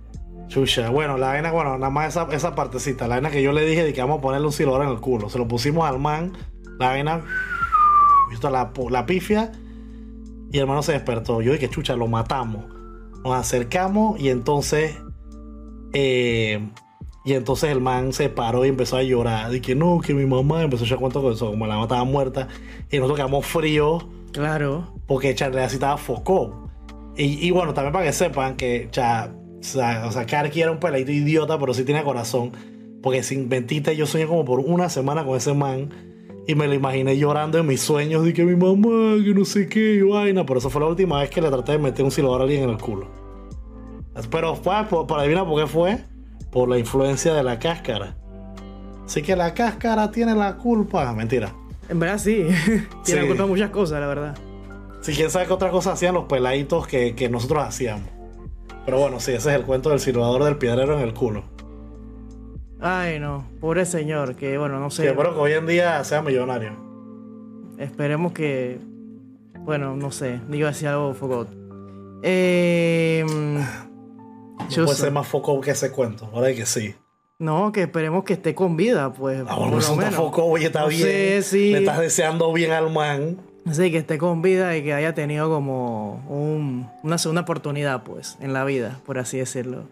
Chucha, 0.48 0.88
bueno, 0.88 1.18
la 1.18 1.28
vaina, 1.28 1.52
bueno, 1.52 1.76
nada 1.76 1.90
más 1.90 2.08
esa, 2.08 2.26
esa 2.32 2.54
partecita. 2.54 3.06
La 3.08 3.16
vaina 3.16 3.30
que 3.30 3.42
yo 3.42 3.52
le 3.52 3.66
dije 3.66 3.84
de 3.84 3.92
que 3.92 4.00
vamos 4.00 4.18
a 4.18 4.22
ponerle 4.22 4.46
un 4.46 4.52
silbador 4.54 4.84
en 4.84 4.90
el 4.90 5.00
culo. 5.00 5.28
Se 5.28 5.36
lo 5.36 5.46
pusimos 5.46 5.86
al 5.86 5.98
man, 5.98 6.32
la 6.78 6.88
vaina, 6.88 7.20
la, 8.42 8.70
la 8.90 9.06
pifia, 9.06 9.52
y 10.54 10.58
el 10.58 10.62
hermano 10.62 10.82
se 10.84 10.92
despertó. 10.92 11.42
Yo 11.42 11.52
dije, 11.52 11.68
chucha, 11.68 11.96
lo 11.96 12.06
matamos. 12.06 12.64
Nos 13.24 13.34
acercamos 13.34 14.20
y 14.20 14.28
entonces 14.28 14.96
Eh, 15.92 16.70
y 17.24 17.32
entonces 17.32 17.70
el 17.70 17.80
man 17.80 18.12
se 18.12 18.28
paró 18.28 18.64
y 18.64 18.68
empezó 18.68 18.96
a 18.96 19.02
llorar. 19.02 19.60
Que 19.60 19.74
no, 19.74 20.00
que 20.00 20.14
mi 20.14 20.26
mamá 20.26 20.62
empezó 20.62 20.84
a 20.84 20.86
echar 20.86 20.98
cuento 20.98 21.22
con 21.22 21.32
eso, 21.32 21.50
como 21.50 21.66
la 21.66 21.74
mamá 21.74 21.84
estaba 21.86 22.04
muerta. 22.04 22.48
Y 22.90 22.98
nosotros 22.98 23.16
quedamos 23.16 23.46
fríos 23.46 24.06
Claro. 24.32 24.94
porque 25.06 25.34
Charlie 25.34 25.60
así 25.60 25.74
estaba 25.76 25.96
focó. 25.96 26.68
Y, 27.16 27.46
y 27.46 27.50
bueno, 27.50 27.72
también 27.74 27.92
para 27.92 28.04
que 28.04 28.12
sepan 28.12 28.56
que 28.56 28.88
cha, 28.90 29.32
o 29.60 29.62
sea, 29.62 30.26
Karki 30.26 30.60
era 30.60 30.70
un 30.72 30.78
peladito 30.78 31.12
idiota, 31.12 31.58
pero 31.58 31.72
sí 31.74 31.84
tiene 31.84 32.02
corazón. 32.04 32.52
Porque 33.02 33.22
sin 33.22 33.48
mentita 33.48 33.92
yo 33.92 34.06
soñé 34.06 34.26
como 34.26 34.44
por 34.44 34.60
una 34.60 34.88
semana 34.88 35.24
con 35.24 35.36
ese 35.36 35.54
man. 35.54 35.90
Y 36.46 36.54
me 36.54 36.66
lo 36.68 36.74
imaginé 36.74 37.16
llorando 37.16 37.58
en 37.58 37.66
mis 37.66 37.80
sueños 37.80 38.24
de 38.24 38.32
que 38.34 38.44
mi 38.44 38.54
mamá, 38.54 39.16
que 39.24 39.32
no 39.34 39.44
sé 39.44 39.66
qué, 39.68 39.94
y 39.94 40.02
vaina. 40.02 40.44
Pero 40.44 40.58
eso 40.58 40.68
fue 40.70 40.80
la 40.82 40.88
última 40.88 41.20
vez 41.20 41.30
que 41.30 41.40
le 41.40 41.48
traté 41.50 41.72
de 41.72 41.78
meter 41.78 42.04
un 42.04 42.10
silbador 42.10 42.40
a 42.42 42.44
alguien 42.44 42.64
en 42.64 42.70
el 42.70 42.78
culo. 42.78 43.08
Pero 44.30 44.54
fue, 44.54 44.74
por, 44.88 45.06
para 45.06 45.22
adivinar 45.22 45.46
por 45.46 45.60
qué 45.60 45.66
fue, 45.66 45.98
por 46.52 46.68
la 46.68 46.78
influencia 46.78 47.32
de 47.34 47.42
la 47.42 47.58
cáscara. 47.58 48.16
Así 49.06 49.22
que 49.22 49.34
la 49.36 49.54
cáscara 49.54 50.10
tiene 50.10 50.34
la 50.34 50.56
culpa. 50.56 51.12
Mentira. 51.12 51.52
En 51.88 51.98
verdad 51.98 52.18
sí. 52.18 52.46
Tiene 53.04 53.22
Sí. 53.22 53.26
culpa 53.26 53.42
de 53.42 53.48
muchas 53.48 53.70
cosas, 53.70 54.00
la 54.00 54.06
verdad. 54.06 54.36
Si 55.00 55.12
quién 55.12 55.30
sabe 55.30 55.46
qué 55.46 55.52
otra 55.52 55.70
cosa 55.70 55.92
hacían 55.92 56.14
los 56.14 56.24
peladitos 56.24 56.86
que, 56.86 57.14
que 57.14 57.28
nosotros 57.28 57.62
hacíamos. 57.62 58.08
Pero 58.86 58.98
bueno, 58.98 59.20
sí, 59.20 59.32
ese 59.32 59.50
es 59.50 59.56
el 59.56 59.62
cuento 59.62 59.90
del 59.90 60.00
silbador 60.00 60.44
del 60.44 60.56
piedrero 60.56 60.94
en 60.98 61.00
el 61.00 61.12
culo. 61.14 61.44
Ay, 62.86 63.18
no. 63.18 63.44
Pobre 63.60 63.86
señor, 63.86 64.36
que 64.36 64.58
bueno, 64.58 64.78
no 64.78 64.90
sé. 64.90 65.06
espero 65.08 65.32
que 65.32 65.40
hoy 65.40 65.52
en 65.52 65.66
día 65.66 66.04
sea 66.04 66.20
millonario. 66.20 66.72
Esperemos 67.78 68.32
que. 68.32 68.78
Bueno, 69.60 69.96
no 69.96 70.10
sé. 70.10 70.38
Digo 70.50 70.68
así 70.68 70.84
algo 70.84 71.14
Fogot. 71.14 71.48
Eh. 72.22 73.24
No 73.26 74.84
puede 74.84 74.96
ser 74.96 75.12
más 75.12 75.26
foco 75.26 75.58
que 75.62 75.70
ese 75.70 75.90
cuento. 75.90 76.28
Ahora 76.32 76.54
que 76.54 76.66
sí. 76.66 76.94
No, 77.38 77.72
que 77.72 77.82
esperemos 77.82 78.22
que 78.24 78.34
esté 78.34 78.54
con 78.54 78.76
vida, 78.76 79.12
pues. 79.12 79.40
Ah, 79.48 79.56
por 79.56 79.70
bueno, 79.70 79.80
lo 79.88 79.96
menos. 79.96 80.14
foco, 80.14 80.44
oye, 80.44 80.66
está 80.66 80.82
No 80.82 80.88
bien. 80.88 81.02
sé, 81.02 81.42
sí. 81.42 81.72
Le 81.72 81.78
estás 81.78 81.98
deseando 82.00 82.52
bien 82.52 82.72
al 82.72 82.90
man. 82.92 83.38
Sí, 83.72 83.90
que 83.90 83.96
esté 83.98 84.18
con 84.18 84.42
vida 84.42 84.76
y 84.76 84.82
que 84.84 84.92
haya 84.92 85.14
tenido 85.14 85.48
como 85.48 86.22
un- 86.28 86.86
una 87.02 87.16
segunda 87.16 87.40
oportunidad, 87.42 88.02
pues, 88.02 88.36
en 88.42 88.52
la 88.52 88.62
vida, 88.64 89.00
por 89.06 89.18
así 89.18 89.38
decirlo. 89.38 89.84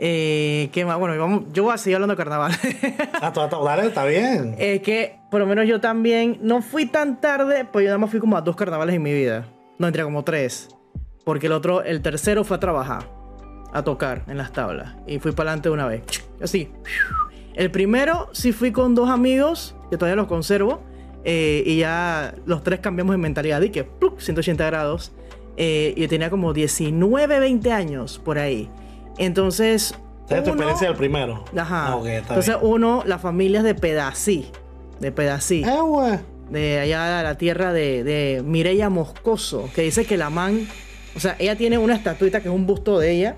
Eh, 0.00 0.70
¿Qué 0.72 0.84
más? 0.84 0.98
Bueno, 0.98 1.16
vamos, 1.18 1.44
yo 1.52 1.64
voy 1.64 1.74
a 1.74 1.78
seguir 1.78 1.96
hablando 1.96 2.14
de 2.14 2.16
carnaval. 2.18 2.52
Ah, 3.22 3.32
tú- 3.32 3.40
tú- 3.48 3.64
dale, 3.64 3.86
está 3.86 4.04
bien. 4.04 4.54
es 4.58 4.82
que, 4.82 5.18
por 5.30 5.40
lo 5.40 5.46
menos 5.46 5.66
yo 5.66 5.80
también, 5.80 6.38
no 6.42 6.60
fui 6.62 6.86
tan 6.86 7.20
tarde, 7.20 7.64
pues 7.64 7.84
yo 7.84 7.88
nada 7.88 7.98
más 7.98 8.10
fui 8.10 8.20
como 8.20 8.36
a 8.36 8.40
dos 8.42 8.56
carnavales 8.56 8.94
en 8.96 9.02
mi 9.02 9.12
vida. 9.14 9.46
No, 9.78 9.86
entre 9.86 10.02
como 10.02 10.24
tres. 10.24 10.68
Porque 11.24 11.46
el 11.46 11.52
otro, 11.52 11.82
el 11.82 12.02
tercero 12.02 12.44
fue 12.44 12.56
a 12.58 12.60
trabajar, 12.60 13.08
a 13.72 13.82
tocar 13.82 14.24
en 14.28 14.36
las 14.36 14.52
tablas. 14.52 14.94
Y 15.06 15.18
fui 15.20 15.32
para 15.32 15.50
adelante 15.50 15.70
una 15.70 15.86
vez. 15.86 16.02
Así. 16.42 16.70
El 17.54 17.70
primero 17.70 18.28
sí 18.32 18.52
fui 18.52 18.72
con 18.72 18.94
dos 18.94 19.08
amigos, 19.08 19.74
que 19.90 19.96
todavía 19.96 20.16
los 20.16 20.26
conservo. 20.26 20.82
eh, 21.24 21.62
y 21.64 21.78
ya 21.78 22.34
los 22.44 22.62
tres 22.62 22.80
cambiamos 22.80 23.14
de 23.14 23.18
mentalidad. 23.18 23.62
Y 23.62 23.70
que, 23.70 23.84
¡pluc! 23.84 24.20
180 24.20 24.66
grados. 24.66 25.12
Eh, 25.56 25.94
y 25.96 26.02
yo 26.02 26.08
tenía 26.08 26.28
como 26.28 26.52
19, 26.52 27.38
20 27.40 27.72
años 27.72 28.20
por 28.22 28.38
ahí. 28.38 28.68
Entonces. 29.18 29.94
Esa 30.26 30.38
es 30.38 30.44
tu 30.44 30.50
experiencia 30.50 30.88
del 30.88 30.96
primero. 30.96 31.44
Ajá. 31.56 31.88
Ah, 31.88 31.96
ok, 31.96 32.06
está 32.06 32.28
Entonces, 32.34 32.60
bien. 32.60 32.72
uno, 32.72 33.02
las 33.06 33.20
familias 33.20 33.62
de 33.64 33.74
Pedací. 33.74 34.50
De 35.00 35.12
Pedací. 35.12 35.62
Eh, 35.64 35.80
güey. 35.82 36.18
De 36.50 36.78
allá 36.80 37.18
de 37.18 37.22
la 37.22 37.36
tierra 37.36 37.72
de, 37.72 38.04
de 38.04 38.42
Mireya 38.44 38.88
Moscoso. 38.90 39.68
Que 39.74 39.82
dice 39.82 40.04
que 40.06 40.16
la 40.16 40.30
man. 40.30 40.66
O 41.16 41.20
sea, 41.20 41.36
ella 41.38 41.56
tiene 41.56 41.78
una 41.78 41.94
estatuita 41.94 42.40
que 42.40 42.48
es 42.48 42.54
un 42.54 42.66
busto 42.66 42.98
de 42.98 43.10
ella. 43.12 43.36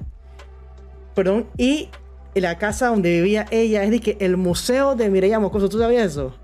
Perdón. 1.14 1.46
Y 1.56 1.88
la 2.34 2.58
casa 2.58 2.88
donde 2.88 3.10
vivía 3.10 3.46
ella 3.50 3.82
es 3.84 3.90
de 3.90 4.00
que 4.00 4.16
el 4.20 4.36
museo 4.36 4.94
de 4.94 5.08
Mireya 5.10 5.38
Moscoso. 5.40 5.68
¿Tú 5.68 5.78
sabías 5.78 6.06
eso? 6.06 6.34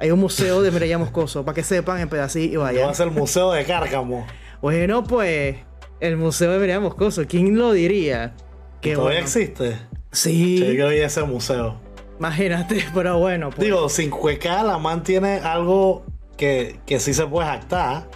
Hay 0.00 0.10
un 0.12 0.20
museo 0.20 0.62
de 0.62 0.70
Mireya 0.70 0.98
Moscoso. 0.98 1.44
Para 1.44 1.54
que 1.56 1.62
sepan 1.64 2.00
en 2.00 2.08
Pedací 2.08 2.44
y 2.52 2.56
Va 2.56 2.64
vayan. 2.64 2.88
a 2.90 2.94
ser 2.94 3.08
el 3.08 3.14
museo 3.14 3.50
de 3.52 3.64
Cárcamo. 3.64 4.26
Bueno, 4.62 5.02
pues. 5.04 5.56
El 6.00 6.16
museo 6.16 6.52
de 6.52 6.58
Mireya 6.58 6.78
Moscoso. 6.80 7.24
¿Quién 7.28 7.58
lo 7.58 7.72
diría? 7.72 8.34
Que 8.80 8.94
Todavía 8.94 9.20
bueno. 9.20 9.26
existe. 9.26 9.76
Sí. 10.12 10.58
Yo 10.58 10.92
ir 10.92 11.02
a 11.02 11.06
ese 11.06 11.22
museo. 11.24 11.80
Imagínate, 12.18 12.84
pero 12.94 13.18
bueno. 13.18 13.50
Pues. 13.50 13.60
Digo, 13.60 13.88
sin 13.88 14.10
cuecar, 14.10 14.64
la 14.64 14.78
man 14.78 15.02
tiene 15.02 15.38
algo 15.38 16.04
que, 16.36 16.80
que 16.86 17.00
sí 17.00 17.14
se 17.14 17.26
puede 17.26 17.48
jactar. 17.48 18.08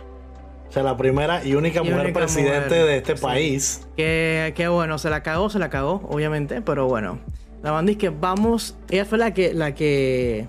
O 0.69 0.73
sea, 0.73 0.83
la 0.83 0.97
primera 0.97 1.45
y 1.45 1.55
única 1.55 1.81
Y 1.81 1.91
mujer 1.91 2.01
única 2.07 2.21
presidente 2.21 2.69
mujer, 2.69 2.87
de 2.87 2.97
este 2.97 3.17
sí. 3.17 3.23
país. 3.23 3.87
Que, 3.97 4.55
que 4.57 4.69
bueno, 4.69 4.97
se 4.99 5.11
la 5.11 5.23
cagó, 5.23 5.51
se 5.51 5.59
la 5.59 5.69
cagó, 5.69 6.01
obviamente, 6.09 6.63
pero 6.63 6.87
bueno. 6.89 7.19
La 7.63 7.71
banda 7.71 7.93
es 7.93 7.99
que 7.99 8.09
vamos. 8.09 8.77
Ella 8.89 9.05
fue 9.05 9.19
la 9.19 9.35
que. 9.35 9.53
La 9.53 9.75
que. 9.75 10.47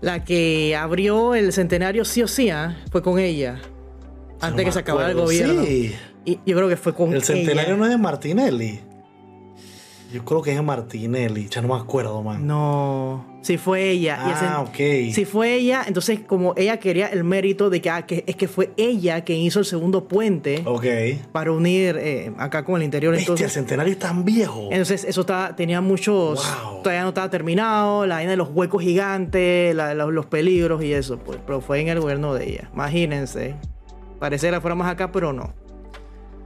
La 0.00 0.24
que 0.24 0.76
abrió 0.76 1.34
el 1.34 1.52
centenario 1.52 2.04
sí 2.04 2.22
o 2.22 2.28
sí, 2.28 2.50
¿ah? 2.50 2.78
fue 2.90 3.02
con 3.02 3.18
ella. 3.18 3.60
Antes 4.40 4.64
No 4.64 4.64
que 4.64 4.72
se 4.72 4.78
acabara 4.78 5.10
el 5.10 5.16
gobierno. 5.16 5.64
Sí. 5.64 5.94
Y 6.24 6.38
yo 6.46 6.56
creo 6.56 6.68
que 6.68 6.76
fue 6.76 6.94
con 6.94 7.12
El 7.14 7.22
centenario 7.22 7.70
ella. 7.74 7.76
no 7.76 7.84
es 7.84 7.90
de 7.90 7.98
Martinelli. 7.98 8.80
Yo 10.12 10.24
creo 10.24 10.42
que 10.42 10.50
es 10.50 10.56
de 10.56 10.62
Martinelli. 10.62 11.48
Ya 11.48 11.62
no 11.62 11.68
me 11.68 11.80
acuerdo, 11.80 12.20
man. 12.20 12.44
No. 12.44 13.24
Sí 13.42 13.56
fue 13.58 13.90
ella. 13.90 14.16
El 14.26 14.32
ah, 14.48 14.60
ok. 14.62 15.12
Si 15.14 15.24
fue 15.24 15.54
ella, 15.54 15.84
entonces 15.86 16.18
como 16.26 16.52
ella 16.56 16.78
quería 16.78 17.06
el 17.06 17.22
mérito 17.22 17.70
de 17.70 17.80
que, 17.80 17.90
ah, 17.90 18.04
que 18.06 18.24
es 18.26 18.34
que 18.34 18.48
fue 18.48 18.72
ella 18.76 19.22
quien 19.22 19.38
hizo 19.38 19.60
el 19.60 19.64
segundo 19.64 20.08
puente 20.08 20.62
Ok. 20.66 20.84
para 21.30 21.52
unir 21.52 21.96
eh, 22.00 22.32
acá 22.38 22.64
con 22.64 22.74
el 22.76 22.82
interior. 22.82 23.12
Bestia, 23.12 23.28
el 23.28 23.32
Entonces, 23.38 23.52
centenario 23.52 23.92
es 23.92 23.98
tan 24.00 24.24
viejo. 24.24 24.68
Entonces, 24.72 25.04
eso 25.04 25.20
estaba, 25.20 25.54
tenía 25.54 25.80
muchos. 25.80 26.44
Wow. 26.64 26.82
Todavía 26.82 27.02
no 27.02 27.10
estaba 27.10 27.30
terminado, 27.30 28.04
la 28.04 28.16
vaina 28.16 28.32
de 28.32 28.36
los 28.36 28.48
huecos 28.52 28.82
gigantes, 28.82 29.74
la- 29.76 29.94
la- 29.94 30.06
los 30.06 30.26
peligros 30.26 30.82
y 30.82 30.92
eso, 30.92 31.18
pues. 31.18 31.38
Pero 31.46 31.60
fue 31.60 31.80
en 31.80 31.88
el 31.88 32.00
gobierno 32.00 32.34
de 32.34 32.48
ella. 32.50 32.68
Imagínense. 32.74 33.54
Pareciera 34.18 34.60
fuera 34.60 34.74
más 34.74 34.90
acá, 34.92 35.12
pero 35.12 35.32
no. 35.32 35.54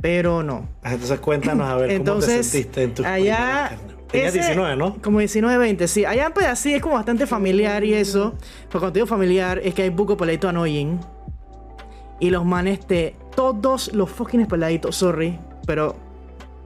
Pero 0.05 0.43
no. 0.43 0.69
Ah, 0.83 0.93
Entonces 0.93 1.19
cuéntanos 1.19 1.67
a 1.67 1.77
ver 1.77 1.90
Entonces, 1.93 2.29
cómo 2.31 2.37
te 2.43 2.45
sentiste 2.45 2.83
en 2.83 2.93
tu 2.93 3.05
allá. 3.07 3.71
ese- 4.12 4.33
19, 4.38 4.77
¿no? 4.77 5.01
Como 5.01 5.21
19, 5.21 5.57
20, 5.57 5.88
sí. 5.88 6.05
Allá 6.05 6.27
en 6.27 6.33
Pedasí 6.35 6.75
es 6.75 6.83
como 6.83 6.97
bastante 6.97 7.27
familiar 7.27 7.83
y 7.85 7.95
eso. 7.95 8.35
Pero 8.69 8.81
cuando 8.81 8.90
digo 8.90 9.07
familiar, 9.07 9.62
es 9.64 9.73
que 9.73 9.81
hay 9.81 9.88
buco 9.88 10.14
peladito 10.19 10.47
annoying. 10.47 11.01
Y 12.21 12.29
los 12.29 12.45
manes 12.45 12.81
te. 12.87 13.17
Todos 13.35 13.95
los 13.95 14.11
fucking 14.11 14.45
peladitos, 14.45 14.95
sorry. 14.95 15.38
Pero 15.67 15.97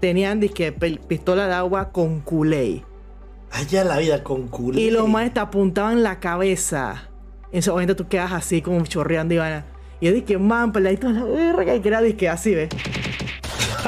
tenían 0.01 0.41
disque 0.41 0.73
pistola 0.73 1.47
de 1.47 1.55
agua 1.55 1.91
con 1.93 2.19
culé. 2.23 2.83
Allá 3.53 3.85
la 3.85 3.99
vida 3.99 4.25
con 4.25 4.49
culé. 4.49 4.81
Y 4.81 4.91
los 4.91 5.09
manes 5.09 5.33
te 5.33 5.39
apuntaban 5.39 6.03
la 6.03 6.19
cabeza. 6.19 7.09
En 7.53 7.61
ese 7.61 7.71
momento 7.71 7.95
tú 7.95 8.09
quedas 8.09 8.33
así 8.33 8.63
como 8.63 8.85
chorreando 8.85 9.33
y 9.35 9.39
van. 9.39 9.65
Y 10.01 10.07
yo 10.07 10.13
dije, 10.13 10.39
man, 10.39 10.73
peladito 10.73 11.07
a 11.07 11.13
la 11.13 11.23
verga. 11.23 11.77
Y 11.77 11.81
que 11.81 11.87
era 11.89 12.01
disque 12.03 12.29
así, 12.29 12.53
¿ves? 12.57 12.69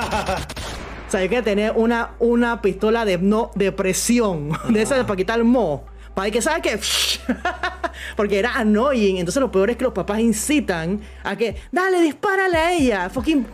O 0.01 1.11
sea, 1.11 1.23
yo 1.23 1.29
quería 1.29 1.43
tener 1.43 1.73
una, 1.77 2.11
una 2.19 2.63
pistola 2.63 3.05
de, 3.05 3.19
no, 3.19 3.51
de 3.55 3.73
presión. 3.73 4.51
De 4.69 4.83
esa 4.83 4.97
de 4.97 5.05
para 5.05 5.17
quitar 5.17 5.39
el 5.39 5.45
mo. 5.45 5.85
Para 6.15 6.31
que, 6.31 6.43
¿sabes 6.43 6.63
qué? 6.63 7.35
Porque 8.17 8.39
era 8.39 8.55
annoying. 8.55 9.19
Entonces 9.19 9.41
lo 9.41 9.51
peor 9.51 9.71
es 9.71 9.77
que 9.77 9.85
los 9.85 9.93
papás 9.93 10.21
incitan 10.21 11.01
a 11.23 11.37
que, 11.37 11.57
dale, 11.73 12.01
dispárale 12.01 12.57
a 12.57 12.73
ella. 12.73 13.11
Fucking, 13.11 13.47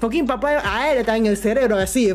fucking 0.00 0.26
papá 0.26 0.62
a 0.64 0.92
él 0.92 0.98
está 0.98 1.16
en 1.16 1.26
el 1.26 1.36
cerebro 1.36 1.76
así, 1.76 2.12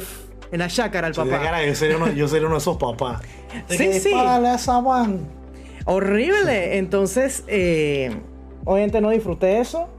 en 0.51 0.59
la 0.59 0.67
chácara 0.67 1.09
de 1.09 1.13
papá. 1.13 1.41
cara, 1.41 1.65
yo, 1.65 1.75
sería 1.75 1.97
uno, 1.97 2.11
yo 2.11 2.27
sería 2.27 2.47
uno 2.47 2.55
de 2.55 2.61
esos 2.61 2.77
papás. 2.77 3.21
De 3.67 3.77
Sí, 3.77 3.85
que 3.85 3.99
sí. 3.99 4.09
dispárale 4.09 4.49
a 4.49 4.55
esa 4.55 4.79
man. 4.81 5.27
Horrible. 5.85 6.77
Entonces, 6.77 7.43
eh, 7.47 8.15
obviamente 8.65 9.01
no 9.01 9.09
disfruté 9.09 9.59
eso. 9.59 9.89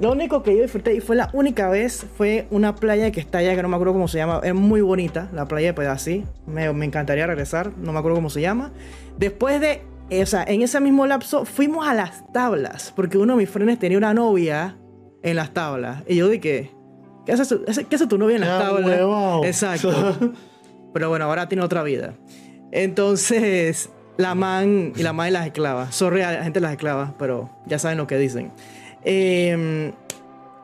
Lo 0.00 0.12
único 0.12 0.42
que 0.42 0.54
yo 0.54 0.62
disfruté 0.62 0.94
y 0.94 1.00
fue 1.00 1.16
la 1.16 1.30
única 1.32 1.70
vez 1.70 2.04
fue 2.18 2.46
una 2.50 2.74
playa 2.74 3.10
que 3.12 3.20
está 3.20 3.38
allá, 3.38 3.54
que 3.56 3.62
no 3.62 3.68
me 3.68 3.76
acuerdo 3.76 3.94
cómo 3.94 4.08
se 4.08 4.18
llama. 4.18 4.40
Es 4.44 4.54
muy 4.54 4.82
bonita, 4.82 5.30
la 5.32 5.46
playa 5.48 5.68
de 5.68 5.74
Pedasí. 5.74 6.24
Me, 6.46 6.70
me 6.74 6.84
encantaría 6.84 7.26
regresar, 7.26 7.70
no 7.78 7.92
me 7.92 7.98
acuerdo 7.98 8.16
cómo 8.16 8.28
se 8.28 8.42
llama. 8.42 8.72
Después 9.16 9.58
de, 9.60 9.82
eh, 10.10 10.22
o 10.22 10.26
sea, 10.26 10.44
en 10.46 10.60
ese 10.60 10.80
mismo 10.80 11.06
lapso 11.06 11.46
fuimos 11.46 11.88
a 11.88 11.94
las 11.94 12.30
tablas, 12.32 12.92
porque 12.94 13.16
uno 13.16 13.32
de 13.34 13.38
mis 13.38 13.48
frenes 13.50 13.78
tenía 13.78 13.96
una 13.96 14.12
novia 14.12 14.76
en 15.22 15.36
las 15.36 15.54
tablas. 15.54 16.02
Y 16.06 16.16
yo 16.16 16.28
dije, 16.28 16.70
¿qué 17.24 17.32
hace, 17.32 17.46
su- 17.46 17.64
qué 17.64 17.96
hace 17.96 18.06
tu 18.06 18.18
novia 18.18 18.34
en 18.36 18.42
las 18.42 18.50
Ya, 18.50 18.66
tablas? 18.66 18.90
huevado. 18.90 19.44
Exacto. 19.44 20.32
Pero 20.92 21.08
bueno, 21.08 21.24
ahora 21.24 21.48
tiene 21.48 21.64
otra 21.64 21.82
vida. 21.82 22.12
Entonces, 22.70 23.88
la 24.18 24.34
man 24.34 24.92
y 24.96 25.02
la 25.02 25.12
man 25.14 25.28
y 25.28 25.30
las 25.30 25.46
esclavas. 25.46 25.94
Sorry 25.94 26.20
a 26.20 26.32
la 26.32 26.42
gente 26.44 26.58
de 26.60 26.62
las 26.62 26.72
esclavas, 26.72 27.12
pero 27.18 27.50
ya 27.66 27.78
saben 27.78 27.96
lo 27.98 28.06
que 28.06 28.16
dicen. 28.18 28.50
Eh, 29.08 29.92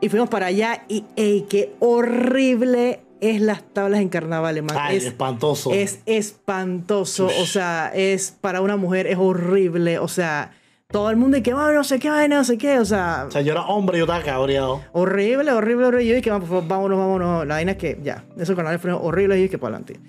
y 0.00 0.08
fuimos 0.08 0.28
para 0.28 0.46
allá 0.46 0.82
y, 0.88 1.04
ey, 1.16 1.46
qué 1.48 1.74
horrible 1.78 3.00
es 3.20 3.40
las 3.40 3.62
tablas 3.62 4.00
en 4.00 4.08
carnavales, 4.08 4.64
man. 4.64 4.76
Ay, 4.80 4.96
es, 4.96 5.04
espantoso. 5.04 5.70
es 5.72 6.00
espantoso. 6.06 7.26
O 7.40 7.46
sea, 7.46 7.92
es 7.94 8.36
para 8.40 8.60
una 8.60 8.76
mujer 8.76 9.06
es 9.06 9.16
horrible. 9.16 10.00
O 10.00 10.08
sea, 10.08 10.50
todo 10.90 11.08
el 11.08 11.16
mundo 11.16 11.36
y 11.36 11.42
que, 11.42 11.52
"Ah, 11.52 11.70
no 11.72 11.84
sé 11.84 12.00
qué, 12.00 12.10
vaina, 12.10 12.38
no 12.38 12.44
sé 12.44 12.58
qué. 12.58 12.80
O 12.80 12.84
sea, 12.84 13.26
O 13.28 13.30
sea, 13.30 13.42
yo 13.42 13.52
era 13.52 13.62
hombre 13.66 13.96
yo 13.96 14.04
estaba 14.04 14.24
cabreado. 14.24 14.82
Horrible, 14.92 15.52
horrible, 15.52 15.86
horrible. 15.86 16.04
Y 16.04 16.08
yo 16.08 16.14
dije, 16.16 16.30
"Va, 16.30 16.40
por 16.40 16.48
favor, 16.48 16.66
vámonos, 16.66 16.98
vámonos. 16.98 17.46
La 17.46 17.54
vaina 17.54 17.70
es 17.72 17.78
que 17.78 18.00
ya, 18.02 18.24
esos 18.36 18.56
canales 18.56 18.80
fueron 18.80 19.00
horribles 19.04 19.38
y 19.38 19.42
dije, 19.42 19.56
para 19.58 19.76
adelante. 19.76 20.00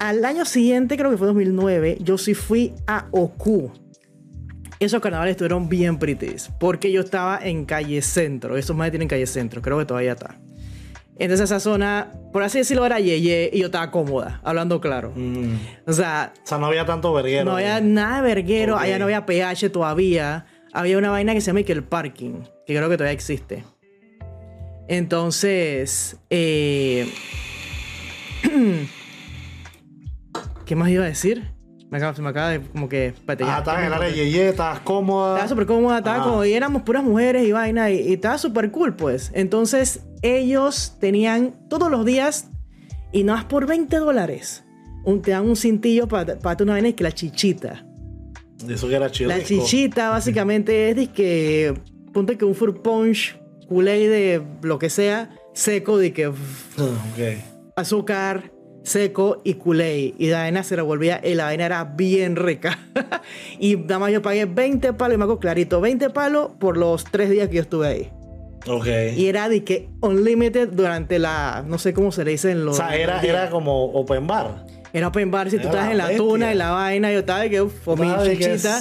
al 0.00 0.24
año 0.24 0.44
siguiente, 0.44 0.96
creo 0.96 1.10
que 1.10 1.16
fue 1.18 1.26
2009, 1.28 1.98
yo 2.00 2.18
sí 2.18 2.34
fui 2.34 2.72
a 2.86 3.06
Oku. 3.12 3.70
Esos 4.80 5.00
carnavales 5.00 5.32
estuvieron 5.32 5.68
bien 5.68 5.98
pretties, 5.98 6.50
porque 6.58 6.90
yo 6.90 7.00
estaba 7.00 7.38
en 7.42 7.64
calle 7.64 8.02
centro. 8.02 8.56
Esos 8.56 8.76
más 8.76 8.90
tienen 8.90 9.08
calle 9.08 9.26
centro, 9.26 9.62
creo 9.62 9.78
que 9.78 9.84
todavía 9.84 10.12
está. 10.12 10.36
Entonces 11.16 11.44
esa 11.44 11.60
zona, 11.60 12.10
por 12.32 12.42
así 12.42 12.58
decirlo, 12.58 12.84
era 12.84 12.98
yeye 12.98 13.50
y 13.52 13.60
yo 13.60 13.66
estaba 13.66 13.90
cómoda, 13.92 14.40
hablando 14.42 14.80
claro. 14.80 15.12
Mm. 15.14 15.54
O 15.86 15.92
sea, 15.92 16.32
O 16.42 16.46
sea, 16.46 16.58
no 16.58 16.66
había 16.66 16.84
tanto 16.84 17.12
verguero. 17.12 17.44
no 17.44 17.56
había 17.56 17.80
nada 17.80 18.20
de 18.20 18.34
verguero, 18.34 18.76
allá 18.76 18.98
no 18.98 19.04
había 19.04 19.24
PH 19.24 19.70
todavía. 19.70 20.46
Había 20.72 20.98
una 20.98 21.10
vaina 21.10 21.34
que 21.34 21.40
se 21.40 21.46
llama 21.46 21.62
que 21.62 21.72
el 21.72 21.84
parking, 21.84 22.42
que 22.66 22.74
creo 22.74 22.88
que 22.88 22.96
todavía 22.96 23.12
existe. 23.12 23.64
Entonces, 24.88 26.16
eh... 26.30 27.08
¿qué 30.66 30.76
más 30.76 30.90
iba 30.90 31.04
a 31.04 31.08
decir? 31.08 31.53
Me 31.94 31.98
acaba, 31.98 32.12
se 32.12 32.22
me 32.22 32.28
acaba 32.30 32.48
de 32.48 32.60
como 32.60 32.88
que... 32.88 33.06
espérate. 33.06 33.44
Ah, 33.44 33.58
estabas 33.58 33.82
en 33.82 33.86
el 33.86 33.92
área 33.92 34.10
Yeye, 34.10 34.48
estabas 34.48 34.80
cómoda. 34.80 35.34
Estaba 35.34 35.48
súper 35.48 35.66
cómoda, 35.66 35.98
estaba 35.98 36.16
Ajá. 36.16 36.24
como, 36.28 36.44
y 36.44 36.52
éramos 36.52 36.82
puras 36.82 37.04
mujeres 37.04 37.46
y 37.46 37.52
vaina, 37.52 37.88
y, 37.88 38.00
y 38.00 38.14
estaba 38.14 38.36
súper 38.36 38.72
cool, 38.72 38.96
pues. 38.96 39.30
Entonces, 39.32 40.00
ellos 40.20 40.96
tenían 40.98 41.54
todos 41.68 41.92
los 41.92 42.04
días, 42.04 42.48
y 43.12 43.22
nada 43.22 43.38
más 43.38 43.44
por 43.44 43.68
20 43.68 43.96
dólares, 43.98 44.64
un, 45.04 45.22
te 45.22 45.30
dan 45.30 45.46
un 45.46 45.54
cintillo 45.54 46.08
para 46.08 46.36
para 46.36 46.64
una 46.64 46.72
vaina 46.72 46.90
que 46.90 47.04
la 47.04 47.12
chichita. 47.12 47.86
Eso 48.68 48.88
que 48.88 48.96
era 48.96 49.08
chido. 49.08 49.28
La 49.28 49.40
chichita 49.44 50.10
básicamente 50.10 50.90
es 50.90 50.96
de 50.96 51.06
que, 51.12 51.74
ponte 52.12 52.36
que 52.36 52.44
un 52.44 52.56
fruit 52.56 52.78
punch, 52.78 53.38
Kool-Aid 53.68 54.10
de 54.10 54.42
lo 54.62 54.80
que 54.80 54.90
sea, 54.90 55.30
seco, 55.52 55.96
de 55.96 56.12
que 56.12 56.26
ok. 56.26 56.36
azúcar 57.76 58.50
seco 58.84 59.40
y 59.42 59.54
Kool-Aid. 59.54 60.14
Y 60.18 60.28
la 60.28 60.40
vaina 60.40 60.62
se 60.62 60.76
revolvía 60.76 61.20
y 61.24 61.34
la 61.34 61.44
vaina 61.44 61.66
era 61.66 61.84
bien 61.84 62.36
rica. 62.36 62.78
y 63.58 63.76
nada 63.76 63.98
más 63.98 64.12
yo 64.12 64.22
pagué 64.22 64.44
20 64.44 64.92
palos, 64.92 65.16
y 65.16 65.18
me 65.18 65.24
hago 65.24 65.40
clarito, 65.40 65.80
20 65.80 66.10
palos 66.10 66.50
por 66.60 66.76
los 66.76 67.04
tres 67.04 67.30
días 67.30 67.48
que 67.48 67.56
yo 67.56 67.62
estuve 67.62 67.88
ahí. 67.88 68.10
Ok. 68.66 68.86
Y 69.16 69.26
era 69.26 69.48
de 69.48 69.64
que 69.64 69.88
unlimited 70.00 70.68
durante 70.68 71.18
la, 71.18 71.64
no 71.66 71.78
sé 71.78 71.92
cómo 71.92 72.12
se 72.12 72.24
le 72.24 72.32
dice 72.32 72.52
en 72.52 72.62
o 72.62 72.64
los... 72.64 72.76
sea, 72.76 72.94
era, 72.96 73.20
era 73.20 73.50
como 73.50 73.86
open 73.86 74.26
bar. 74.26 74.64
Era 74.92 75.08
open 75.08 75.28
bar, 75.28 75.50
si 75.50 75.58
tú 75.58 75.66
estabas 75.66 75.90
en 75.90 75.98
la 75.98 76.06
bestia. 76.06 76.24
tuna 76.24 76.52
y 76.52 76.56
la 76.56 76.70
vaina, 76.70 77.10
yo 77.10 77.18
estaba 77.18 77.40
de 77.40 77.50
que, 77.50 77.68
con 77.84 78.00
mi 78.00 78.06
chichita. 78.22 78.80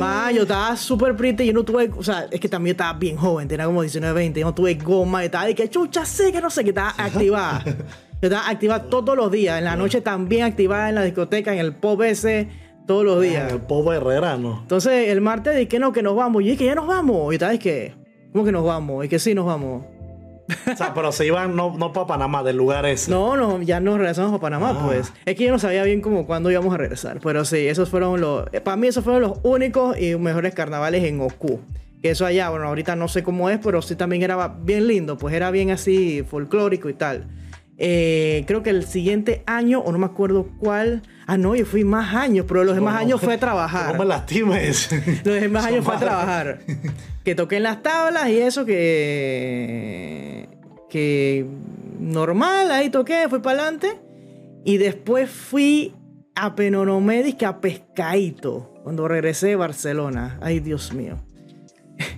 Más, 0.00 0.34
yo 0.34 0.42
estaba 0.42 0.76
súper 0.76 1.14
pretty, 1.14 1.46
yo 1.46 1.52
no 1.52 1.62
tuve, 1.62 1.92
o 1.96 2.02
sea, 2.02 2.26
es 2.28 2.40
que 2.40 2.48
también 2.48 2.74
yo 2.74 2.82
estaba 2.82 2.98
bien 2.98 3.16
joven, 3.16 3.46
tenía 3.46 3.64
como 3.64 3.80
19, 3.80 4.12
20, 4.14 4.40
yo 4.40 4.46
no 4.46 4.52
tuve 4.54 4.74
goma, 4.74 5.20
yo 5.20 5.26
estaba 5.26 5.46
de 5.46 5.54
que 5.54 5.70
chucha, 5.70 6.04
sé 6.04 6.32
que 6.32 6.40
no 6.40 6.50
sé, 6.50 6.64
que 6.64 6.70
estaba 6.70 6.92
activada. 6.98 7.64
Yo 8.24 8.28
estaba 8.28 8.48
activada 8.48 8.84
todos 8.84 9.14
los 9.16 9.30
días, 9.30 9.58
en 9.58 9.64
la 9.64 9.76
noche 9.76 10.00
también 10.00 10.44
activada 10.44 10.88
en 10.88 10.94
la 10.94 11.02
discoteca, 11.02 11.52
en 11.52 11.58
el 11.58 11.74
pop 11.74 12.00
ese, 12.00 12.48
todos 12.86 13.04
los 13.04 13.22
En 13.22 13.30
días. 13.30 13.52
el 13.52 13.60
povo 13.60 13.92
Herrera, 13.92 14.38
¿no? 14.38 14.60
Entonces, 14.62 15.10
el 15.10 15.20
martes 15.20 15.54
dije 15.56 15.68
que 15.68 15.78
no, 15.78 15.92
que 15.92 16.02
nos 16.02 16.16
vamos. 16.16 16.40
Y 16.40 16.46
dije 16.46 16.56
que 16.56 16.64
ya 16.64 16.74
nos 16.74 16.86
vamos. 16.86 17.34
Y 17.34 17.38
tal, 17.38 17.58
que, 17.58 17.94
¿cómo 18.32 18.46
que 18.46 18.52
nos 18.52 18.64
vamos? 18.64 19.04
Y 19.04 19.08
que 19.10 19.18
sí, 19.18 19.34
nos 19.34 19.44
vamos. 19.44 19.84
O 20.72 20.76
sea, 20.76 20.92
pero 20.94 21.12
se 21.12 21.26
iban 21.26 21.54
no, 21.54 21.76
no 21.76 21.92
para 21.92 22.06
Panamá, 22.06 22.42
del 22.42 22.56
lugar 22.56 22.86
ese. 22.86 23.10
No, 23.10 23.36
no, 23.36 23.60
ya 23.60 23.78
nos 23.80 23.98
regresamos 23.98 24.32
a 24.32 24.40
Panamá, 24.40 24.70
Ah. 24.74 24.84
pues. 24.86 25.12
Es 25.26 25.34
que 25.36 25.44
yo 25.44 25.50
no 25.52 25.58
sabía 25.58 25.82
bien 25.84 26.00
cómo 26.00 26.26
cuándo 26.26 26.50
íbamos 26.50 26.72
a 26.72 26.78
regresar. 26.78 27.20
Pero 27.22 27.44
sí, 27.44 27.66
esos 27.66 27.90
fueron 27.90 28.20
los. 28.22 28.46
eh, 28.52 28.60
Para 28.62 28.76
mí, 28.78 28.86
esos 28.86 29.04
fueron 29.04 29.20
los 29.20 29.38
únicos 29.42 29.98
y 30.00 30.16
mejores 30.16 30.54
carnavales 30.54 31.04
en 31.04 31.20
Oku. 31.20 31.60
Que 32.00 32.10
eso 32.10 32.24
allá, 32.24 32.48
bueno, 32.48 32.68
ahorita 32.68 32.96
no 32.96 33.08
sé 33.08 33.22
cómo 33.22 33.48
es, 33.50 33.58
pero 33.62 33.82
sí 33.82 33.96
también 33.96 34.22
era 34.22 34.48
bien 34.48 34.86
lindo, 34.86 35.16
pues 35.18 35.34
era 35.34 35.50
bien 35.50 35.70
así 35.70 36.22
folclórico 36.26 36.88
y 36.90 36.94
tal. 36.94 37.26
Eh, 37.76 38.44
creo 38.46 38.62
que 38.62 38.70
el 38.70 38.86
siguiente 38.86 39.42
año, 39.46 39.80
o 39.80 39.90
no 39.92 39.98
me 39.98 40.06
acuerdo 40.06 40.48
cuál. 40.58 41.02
Ah, 41.26 41.36
no, 41.36 41.54
yo 41.56 41.66
fui 41.66 41.82
más 41.84 42.14
años, 42.14 42.44
pero 42.46 42.62
los 42.64 42.74
demás 42.76 42.94
No, 42.94 43.00
años 43.00 43.20
fue 43.20 43.32
a 43.34 43.36
No 43.36 43.40
trabajar. 43.40 43.98
me 43.98 44.04
lastimes. 44.04 44.90
Los 45.24 45.40
demás 45.40 45.64
años 45.66 45.84
fue 45.84 45.94
a 45.96 45.98
trabajar. 45.98 46.60
Que 47.24 47.34
toqué 47.34 47.56
en 47.56 47.62
las 47.64 47.82
tablas 47.82 48.28
y 48.28 48.38
eso 48.38 48.64
que. 48.64 50.48
que. 50.90 51.46
normal, 51.98 52.70
ahí 52.70 52.90
toqué, 52.90 53.26
fui 53.28 53.40
para 53.40 53.62
adelante. 53.62 53.98
Y 54.64 54.76
después 54.78 55.28
fui 55.30 55.94
a 56.36 56.54
Penonomé, 56.54 57.36
que 57.36 57.46
a 57.46 57.60
Pescaíto, 57.60 58.72
cuando 58.82 59.08
regresé 59.08 59.48
de 59.48 59.56
Barcelona. 59.56 60.38
Ay, 60.42 60.60
Dios 60.60 60.92
mío. 60.92 61.16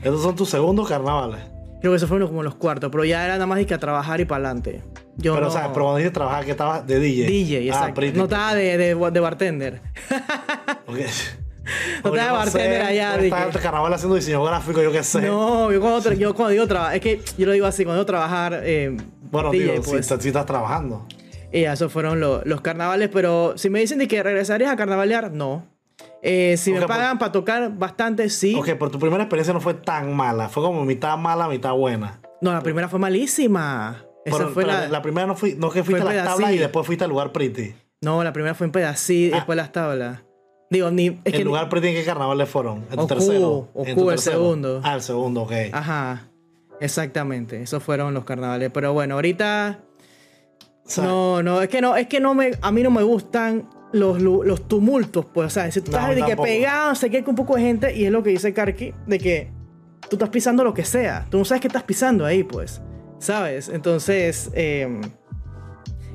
Esos 0.03 0.23
son 0.23 0.35
tus 0.37 0.51
segundos 0.51 0.88
carnavales. 0.88 1.40
Creo 1.87 1.92
que 1.92 1.99
esos 1.99 2.09
fueron 2.09 2.27
como 2.27 2.42
los 2.42 2.57
cuartos, 2.57 2.90
pero 2.90 3.05
ya 3.05 3.25
era 3.25 3.35
nada 3.35 3.46
más 3.46 3.59
de 3.59 3.64
que 3.66 3.72
a 3.75 3.79
trabajar 3.79 4.20
y 4.20 4.25
para 4.25 4.44
adelante. 4.49 4.83
Yo 5.18 5.35
pero, 5.35 5.42
no- 5.46 5.51
o 5.51 5.51
sea, 5.53 5.72
pero 5.72 5.85
cuando 5.85 5.99
dices 5.99 6.12
trabajar, 6.12 6.44
que 6.44 6.51
estabas 6.51 6.85
de 6.85 6.99
DJ. 6.99 7.27
DJ, 7.29 7.57
Ah, 7.59 7.62
exacto. 7.88 8.01
no 8.14 8.25
estaba 8.25 8.55
de, 8.57 8.77
de, 8.77 8.94
de 9.12 9.20
bartender. 9.20 9.81
Ok. 10.88 10.96
No 12.03 12.11
estaba 12.14 12.27
de 12.27 12.33
bartender 12.44 12.83
allá, 12.83 13.16
en 13.25 13.31
carnaval 13.62 13.92
haciendo 13.94 14.16
diseño 14.16 14.42
gráfico, 14.42 14.83
yo 14.83 14.90
qué 14.90 15.05
sé. 15.05 15.22
No, 15.22 15.70
yo 15.72 15.81
cuando, 15.81 16.12
yo 16.12 16.35
cuando 16.35 16.51
digo 16.51 16.66
trabajar, 16.66 16.96
es 16.96 17.01
que 17.01 17.20
yo 17.38 17.46
lo 17.46 17.53
digo 17.53 17.66
así, 17.66 17.85
cuando 17.85 18.01
digo 18.01 18.07
trabajar, 18.07 18.61
eh, 18.64 18.96
Bueno, 19.31 19.51
DJ, 19.53 19.64
digo, 19.72 19.85
si 19.85 19.90
pues. 19.90 20.01
estás- 20.01 20.22
si 20.22 20.29
estás 20.29 20.44
trabajando. 20.46 21.07
Y 21.53 21.62
esos 21.64 21.92
fueron 21.92 22.18
lo- 22.18 22.42
los 22.44 22.61
carnavales, 22.62 23.11
pero 23.12 23.55
si 23.57 23.70
me 23.70 23.79
dicen 23.79 23.99
de 23.99 24.09
que 24.09 24.20
regresarías 24.25 24.72
a 24.72 24.77
carnavalear, 24.77 25.31
no. 25.33 25.64
Eh, 26.22 26.57
si 26.57 26.72
me 26.72 26.79
por- 26.81 26.88
pagan 26.88 27.18
para 27.18 27.31
tocar 27.33 27.70
bastante, 27.76 28.29
sí. 28.31 28.55
Ok, 28.57 28.66
pero 28.79 28.90
tu 28.90 28.98
primera 28.98 29.22
experiencia 29.22 29.52
no 29.55 29.61
fue 29.61 29.74
tan 29.74 30.14
mala. 30.16 30.48
Fue 30.48 30.62
como 30.62 30.85
mitad 30.85 31.16
mala, 31.16 31.48
mitad 31.48 31.72
buena. 31.72 32.20
No, 32.40 32.52
la 32.52 32.61
primera 32.62 32.88
fue 32.88 32.98
malísima. 32.98 34.02
Esa 34.24 34.38
Pero- 34.38 34.50
fue 34.50 34.64
pero 34.64 34.76
la... 34.76 34.88
la 34.88 35.02
primera 35.02 35.26
no, 35.26 35.37
fui, 35.37 35.55
no 35.57 35.70
que 35.70 35.85
fuiste 35.85 36.02
a 36.02 36.05
Fue 36.07 36.14
las 36.14 36.22
pedací. 36.24 36.37
tablas 36.42 36.52
y 36.57 36.59
después 36.59 36.85
fuiste 36.87 37.05
al 37.05 37.11
lugar 37.11 37.31
pretty. 37.33 37.74
No, 38.00 38.24
la 38.24 38.33
primera 38.33 38.55
fue 38.55 38.66
en 38.66 38.72
pedací, 38.72 39.31
Ah. 39.33 39.37
después 39.37 39.57
las 39.57 39.70
tablas. 39.72 40.22
Digo, 40.68 40.90
ni... 40.90 41.07
Es 41.07 41.16
¿El 41.26 41.33
que 41.33 41.44
lugar 41.44 41.68
pretty 41.68 41.88
en 41.88 41.94
qué 41.94 42.05
carnaval 42.05 42.44
fueron? 42.46 42.79
¿En 42.90 42.96
tu 42.96 43.00
Ocu, 43.02 43.07
tercero? 43.07 43.48
Ocu, 43.72 43.85
¿En 43.87 43.94
tu 43.96 44.02
el 44.11 44.16
tercero? 44.16 44.37
segundo. 44.38 44.81
Ah, 44.83 44.94
el 44.96 45.02
segundo, 45.02 45.42
ok. 45.42 45.52
Ajá. 45.72 46.29
Exactamente. 46.81 47.62
Esos 47.62 47.83
fueron 47.85 48.14
los 48.14 48.24
carnavales. 48.24 48.70
Pero 48.74 48.92
bueno, 48.92 49.14
ahorita... 49.14 49.79
No, 50.98 51.42
no, 51.42 51.62
es 51.62 51.68
que 51.68 51.81
no, 51.81 51.96
es 51.96 52.07
que 52.07 52.20
no 52.20 52.35
me, 52.35 52.52
a 52.62 52.70
mí 52.70 52.83
no 52.83 52.90
me 52.90 53.02
gustan 53.02 53.68
los, 53.96 54.20
los 54.22 54.68
tumultos, 54.68 55.26
pues, 55.32 55.46
o 55.46 55.50
sea, 55.50 55.70
si 55.72 55.80
tú 55.80 55.90
No, 55.90 55.98
estás 55.98 56.11
mí 56.14 56.20
de 56.20 56.26
que 56.26 56.37
pegado, 56.37 56.94
sé 56.94 57.11
que 57.11 57.16
hay 57.18 57.24
un 57.26 57.35
poco 57.35 57.56
de 57.56 57.62
gente, 57.62 57.96
y 57.96 58.04
es 58.04 58.11
lo 58.12 58.22
que 58.22 58.30
dice 58.30 58.52
Karki, 58.52 58.94
de 59.06 59.18
que 59.18 59.50
tú 60.09 60.16
estás 60.16 60.28
pisando 60.28 60.62
lo 60.64 60.72
que 60.74 60.85
sea, 60.85 61.26
tú 61.30 61.38
no 61.38 61.44
sabes 61.44 61.61
qué 61.61 61.66
estás 61.68 61.82
pisando 61.82 62.24
ahí, 62.24 62.44
pues, 62.44 62.80
¿sabes? 63.18 63.68
Entonces, 63.68 64.50
eh, 64.54 65.00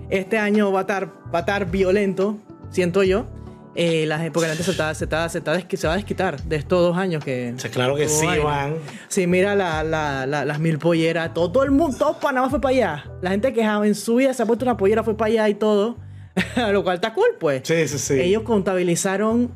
este 0.10 0.38
año 0.38 0.72
va 0.72 0.80
a 0.80 0.82
estar, 0.82 1.08
va 1.34 1.40
a 1.40 1.42
estar 1.42 1.70
violento, 1.72 2.38
siento 2.70 3.04
yo, 3.04 3.26
eh, 3.74 4.06
la, 4.06 4.18
porque 4.34 4.48
la 4.50 4.56
gente 4.56 4.64
se, 4.66 4.72
está, 4.72 4.94
se, 4.94 5.06
está, 5.06 5.30
se, 5.30 5.38
está 5.38 5.58
se 5.78 5.88
va 5.88 5.94
a 5.94 5.96
desquitar 5.96 6.42
de 6.44 6.58
estos 6.58 6.82
dos 6.82 6.98
años 6.98 7.24
que... 7.24 7.54
o 7.56 7.60
sea, 7.60 7.72
claro 7.72 7.96
que 7.96 8.10
sí, 8.10 8.26
van. 8.44 8.76
Sí, 9.08 9.28
mira 9.28 9.56
la, 9.56 9.82
la- 9.84 10.26
la- 10.28 10.44
las 10.44 10.60
mil 10.60 10.78
polleras, 10.78 11.34
todo, 11.34 11.50
todo 11.54 11.64
el 11.64 11.72
mundo, 11.72 11.96
todo 11.98 12.20
Panamá 12.20 12.50
fue 12.50 12.60
para 12.60 12.76
allá. 12.76 13.06
La 13.22 13.30
gente 13.32 13.54
que 13.54 13.62
en 13.62 13.96
su 13.96 14.16
vida 14.16 14.34
se 14.34 14.44
ha 14.44 14.46
puesto 14.46 14.66
una 14.66 14.76
pollera 14.76 15.04
fue 15.04 15.16
para 15.16 15.32
allá 15.32 15.50
y 15.50 15.54
todo. 15.54 15.96
Lo 16.72 16.84
cual 16.84 16.96
está 16.96 17.14
cool, 17.14 17.36
pues. 17.40 17.62
Sí, 17.66 17.88
sí, 17.88 17.98
sí. 17.98 18.20
Ellos 18.20 18.44
contabilizaron 18.44 19.54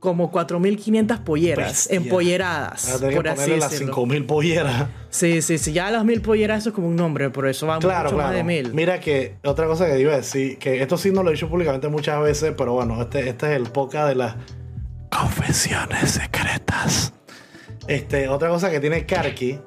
como 0.00 0.30
4.500 0.30 1.24
polleras, 1.24 1.66
Bestia. 1.72 1.96
empolleradas, 1.96 2.86
Ahora 2.88 2.98
tenés 3.00 3.10
que 3.10 3.16
por 3.16 3.28
así 3.28 3.50
las 3.56 3.70
decirlo. 3.70 3.94
5000 3.94 4.26
polleras. 4.26 4.86
Sí, 5.10 5.42
sí, 5.42 5.58
sí. 5.58 5.72
Ya 5.72 5.90
las 5.90 6.04
mil 6.04 6.20
polleras 6.20 6.58
eso 6.60 6.68
es 6.68 6.74
como 6.76 6.86
un 6.86 6.94
nombre, 6.94 7.30
por 7.30 7.48
eso 7.48 7.66
van 7.66 7.80
Claro, 7.80 8.04
mucho 8.04 8.16
claro. 8.16 8.36
más 8.44 8.46
de. 8.46 8.70
Mira 8.72 9.00
que 9.00 9.34
otra 9.44 9.66
cosa 9.66 9.86
que 9.86 9.98
iba 9.98 10.12
a 10.12 10.18
decir, 10.18 10.56
que 10.58 10.80
esto 10.82 10.96
sí 10.96 11.10
no 11.10 11.24
lo 11.24 11.30
he 11.30 11.32
dicho 11.32 11.48
públicamente 11.48 11.88
muchas 11.88 12.22
veces, 12.22 12.54
pero 12.56 12.74
bueno, 12.74 13.00
este, 13.02 13.28
este 13.28 13.46
es 13.50 13.56
el 13.56 13.64
podcast 13.70 14.08
de 14.10 14.14
las 14.14 14.36
confesiones 15.10 16.10
secretas. 16.12 17.12
Este, 17.88 18.28
otra 18.28 18.50
cosa 18.50 18.70
que 18.70 18.80
tiene 18.80 19.04
Karki 19.06 19.58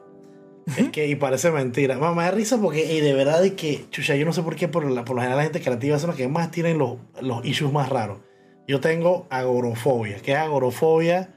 es 0.77 0.89
que, 0.89 1.07
y 1.07 1.15
parece 1.15 1.51
mentira, 1.51 1.97
Mamá, 1.97 2.15
me 2.15 2.23
da 2.23 2.31
risa 2.31 2.59
porque 2.59 2.93
y 2.93 2.99
de 3.01 3.13
verdad 3.13 3.43
es 3.45 3.53
que, 3.53 3.85
chucha, 3.89 4.15
yo 4.15 4.25
no 4.25 4.33
sé 4.33 4.41
por 4.43 4.55
qué, 4.55 4.67
por, 4.67 4.89
la, 4.89 5.05
por 5.05 5.15
lo 5.15 5.21
general 5.21 5.37
la 5.37 5.43
gente 5.43 5.61
creativa 5.61 5.99
son 5.99 6.09
los 6.09 6.17
que 6.17 6.27
más 6.27 6.51
tienen 6.51 6.77
los, 6.77 6.97
los 7.21 7.45
issues 7.45 7.71
más 7.71 7.89
raros. 7.89 8.19
Yo 8.67 8.79
tengo 8.79 9.27
agorofobia. 9.29 10.17
¿Qué 10.17 10.31
es 10.33 10.37
agorofobia? 10.37 11.29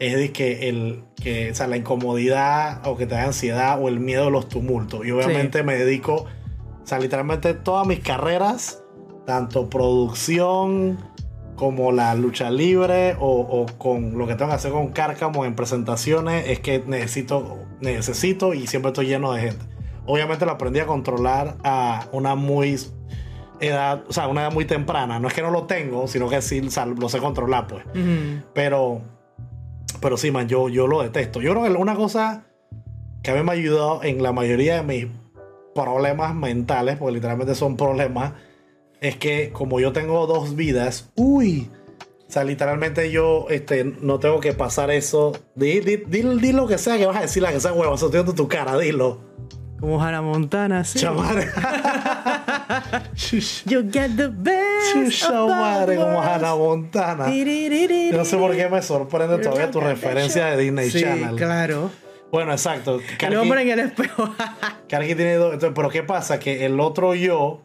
Es 0.00 0.16
de 0.16 0.32
que, 0.32 0.68
el, 0.68 1.04
que 1.22 1.52
o 1.52 1.54
sea, 1.54 1.66
la 1.66 1.76
incomodidad 1.76 2.86
o 2.86 2.96
que 2.96 3.06
te 3.06 3.14
da 3.14 3.24
ansiedad 3.24 3.80
o 3.80 3.88
el 3.88 4.00
miedo 4.00 4.26
a 4.26 4.30
los 4.30 4.48
tumultos. 4.48 5.06
Y 5.06 5.10
obviamente 5.10 5.62
me 5.62 5.76
dedico, 5.76 6.26
o 6.82 6.86
sea, 6.86 6.98
literalmente 6.98 7.54
todas 7.54 7.86
mis 7.86 8.00
carreras, 8.00 8.82
tanto 9.24 9.70
producción 9.70 10.98
como 11.56 11.92
la 11.92 12.14
lucha 12.14 12.50
libre 12.50 13.16
o, 13.20 13.40
o 13.40 13.66
con 13.78 14.18
lo 14.18 14.26
que 14.26 14.34
tengo 14.34 14.50
que 14.50 14.56
hacer 14.56 14.72
con 14.72 14.88
Cárcamo 14.88 15.44
en 15.44 15.54
presentaciones, 15.54 16.48
es 16.48 16.60
que 16.60 16.82
necesito, 16.86 17.58
necesito 17.80 18.54
y 18.54 18.66
siempre 18.66 18.90
estoy 18.90 19.06
lleno 19.06 19.32
de 19.32 19.42
gente. 19.42 19.64
Obviamente 20.06 20.44
lo 20.44 20.52
aprendí 20.52 20.80
a 20.80 20.86
controlar 20.86 21.56
a 21.64 22.06
una 22.12 22.34
muy 22.34 22.78
edad, 23.60 24.04
o 24.08 24.12
sea, 24.12 24.28
una 24.28 24.42
edad 24.42 24.52
muy 24.52 24.64
temprana. 24.64 25.18
No 25.18 25.28
es 25.28 25.34
que 25.34 25.42
no 25.42 25.50
lo 25.50 25.64
tengo, 25.64 26.08
sino 26.08 26.28
que 26.28 26.42
sí 26.42 26.60
o 26.60 26.70
sea, 26.70 26.86
lo 26.86 27.08
sé 27.08 27.18
controlar, 27.18 27.66
pues. 27.66 27.84
Ujú. 27.86 28.44
Pero, 28.52 29.00
pero 30.00 30.16
sí, 30.16 30.30
man, 30.30 30.48
yo, 30.48 30.68
yo 30.68 30.86
lo 30.86 31.02
detesto. 31.02 31.40
Yo 31.40 31.52
creo 31.52 31.64
que 31.64 31.70
una 31.70 31.94
cosa 31.94 32.44
que 33.22 33.30
a 33.30 33.34
mí 33.34 33.42
me 33.42 33.50
ha 33.50 33.54
ayudado 33.54 34.02
en 34.02 34.22
la 34.22 34.32
mayoría 34.32 34.76
de 34.76 34.82
mis 34.82 35.06
problemas 35.74 36.34
mentales, 36.34 36.96
porque 36.96 37.14
literalmente 37.14 37.54
son 37.54 37.76
problemas, 37.76 38.32
es 39.06 39.16
que 39.16 39.50
como 39.52 39.80
yo 39.80 39.92
tengo 39.92 40.26
dos 40.26 40.56
vidas, 40.56 41.10
uy, 41.14 41.70
o 42.26 42.32
sea, 42.34 42.44
literalmente 42.44 43.10
yo 43.10 43.46
este, 43.50 43.84
no 43.84 44.18
tengo 44.18 44.40
que 44.40 44.52
pasar 44.52 44.90
eso. 44.90 45.32
Di, 45.54 45.80
di, 45.80 45.96
di, 45.98 46.22
di 46.38 46.52
lo 46.52 46.66
que 46.66 46.78
sea 46.78 46.96
que 46.98 47.06
vas 47.06 47.16
a 47.18 47.22
decir, 47.22 47.42
la 47.42 47.52
que 47.52 47.60
sea 47.60 47.72
huevo, 47.72 47.94
estoy 47.94 48.24
tu 48.34 48.48
cara, 48.48 48.76
dilo. 48.78 49.20
Como 49.78 50.02
Hannah 50.02 50.22
Montana, 50.22 50.82
sí. 50.84 50.98
Chamare. 50.98 51.46
You 53.66 53.82
get 53.90 54.16
the 54.16 54.28
best. 54.28 55.28
Both 55.28 55.96
como. 55.96 56.22
Hannah 56.22 56.56
Montana. 56.56 57.30
Yo 57.30 58.16
no 58.16 58.24
sé 58.24 58.36
por 58.36 58.56
qué 58.56 58.68
me 58.68 58.82
sorprende 58.82 59.38
todavía 59.38 59.70
tu 59.70 59.80
referencia 59.80 60.46
de 60.46 60.56
Disney 60.62 60.90
Sí, 60.90 61.00
Channel. 61.02 61.36
claro. 61.36 61.90
Bueno, 62.32 62.52
exacto. 62.52 62.96
El 62.96 63.18
Karki- 63.18 63.36
hombre 63.36 63.62
en 63.62 63.68
el 63.70 63.78
espejo. 63.80 64.34
Karki 64.88 65.14
tiene 65.14 65.34
dos. 65.34 65.52
entonces, 65.54 65.72
pero 65.76 65.88
¿qué 65.90 66.02
pasa? 66.02 66.40
Que 66.40 66.64
el 66.66 66.80
otro 66.80 67.14
yo, 67.14 67.62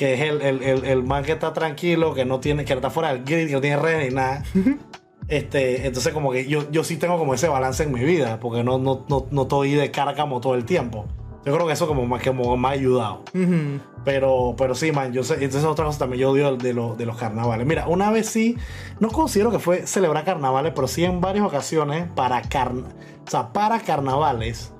que 0.00 0.14
es 0.14 0.20
el, 0.22 0.40
el, 0.40 0.62
el, 0.62 0.84
el 0.86 1.02
man 1.02 1.22
que 1.22 1.32
está 1.32 1.52
tranquilo, 1.52 2.14
que 2.14 2.24
no 2.24 2.40
tiene, 2.40 2.64
que 2.64 2.72
está 2.72 2.88
fuera 2.88 3.12
del 3.12 3.22
grid, 3.22 3.48
que 3.48 3.52
no 3.52 3.60
tiene 3.60 3.76
redes 3.76 4.08
ni 4.08 4.14
nada. 4.16 4.42
este, 5.28 5.86
entonces 5.86 6.14
como 6.14 6.32
que 6.32 6.46
yo, 6.46 6.70
yo 6.70 6.84
sí 6.84 6.96
tengo 6.96 7.18
como 7.18 7.34
ese 7.34 7.48
balance 7.48 7.82
en 7.82 7.92
mi 7.92 8.02
vida, 8.02 8.40
porque 8.40 8.64
no, 8.64 8.78
no, 8.78 9.04
no, 9.10 9.26
no 9.30 9.42
estoy 9.42 9.72
de 9.72 9.90
cara 9.90 10.14
como 10.14 10.40
todo 10.40 10.54
el 10.54 10.64
tiempo. 10.64 11.04
Yo 11.44 11.52
creo 11.52 11.66
que 11.66 11.74
eso 11.74 11.86
como 11.86 12.06
más, 12.06 12.22
como 12.22 12.56
me 12.56 12.68
ha 12.68 12.70
ayudado. 12.70 13.24
Ujú. 13.34 13.78
Pero, 14.02 14.54
pero 14.56 14.74
sí, 14.74 14.90
man, 14.90 15.12
yo 15.12 15.22
sé, 15.22 15.34
entonces 15.34 15.64
otra 15.64 15.84
cosa 15.84 15.98
también 15.98 16.22
yo 16.22 16.30
odio 16.30 16.56
de, 16.56 16.72
los 16.72 16.96
de 16.96 17.04
los 17.04 17.18
carnavales. 17.18 17.66
Mira, 17.66 17.86
una 17.86 18.10
vez 18.10 18.26
sí, 18.26 18.56
no 19.00 19.08
considero 19.08 19.50
que 19.50 19.58
fue 19.58 19.86
celebrar 19.86 20.24
carnavales, 20.24 20.72
pero 20.74 20.88
sí 20.88 21.04
en 21.04 21.20
varias 21.20 21.44
ocasiones 21.44 22.08
para 22.14 22.40
carn 22.40 22.86
o 23.26 23.30
sea, 23.30 23.52
para 23.52 23.80
carnavales, 23.80 24.72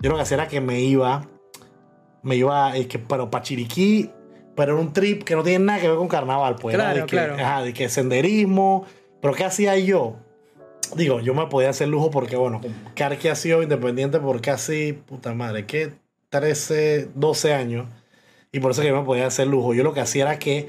yo 0.00 0.10
lo 0.10 0.16
que 0.16 0.22
hacía 0.22 0.36
era 0.36 0.46
que 0.46 0.60
me 0.60 0.80
iba, 0.82 1.26
me 2.22 2.36
iba, 2.36 2.76
es 2.76 2.86
que, 2.86 3.00
pero 3.00 3.28
para 3.28 3.42
Chiriquí, 3.42 4.12
pero 4.58 4.72
era 4.72 4.82
un 4.82 4.92
trip 4.92 5.22
que 5.22 5.36
no 5.36 5.44
tiene 5.44 5.64
nada 5.64 5.80
que 5.80 5.86
ver 5.86 5.96
con 5.96 6.08
carnaval, 6.08 6.56
pues. 6.56 6.74
era 6.74 6.86
Claro, 6.86 7.00
de 7.02 7.06
que, 7.06 7.16
claro. 7.16 7.34
ajá, 7.34 7.62
de 7.62 7.72
que 7.72 7.88
senderismo, 7.88 8.84
pero 9.22 9.32
¿qué 9.32 9.44
hacía 9.44 9.78
yo? 9.78 10.16
Digo, 10.96 11.20
yo 11.20 11.32
me 11.32 11.46
podía 11.46 11.70
hacer 11.70 11.86
lujo 11.86 12.10
porque, 12.10 12.34
bueno, 12.34 12.60
Karki 12.96 13.28
ha 13.28 13.36
sido 13.36 13.62
independiente 13.62 14.18
por 14.18 14.40
casi, 14.40 14.94
puta 14.94 15.32
madre, 15.32 15.64
que 15.64 15.92
13, 16.30 17.10
12 17.14 17.54
años. 17.54 17.86
Y 18.50 18.58
por 18.58 18.72
eso 18.72 18.82
que 18.82 18.88
yo 18.88 18.98
me 18.98 19.04
podía 19.04 19.28
hacer 19.28 19.46
lujo. 19.46 19.74
Yo 19.74 19.84
lo 19.84 19.94
que 19.94 20.00
hacía 20.00 20.24
era 20.24 20.40
que 20.40 20.66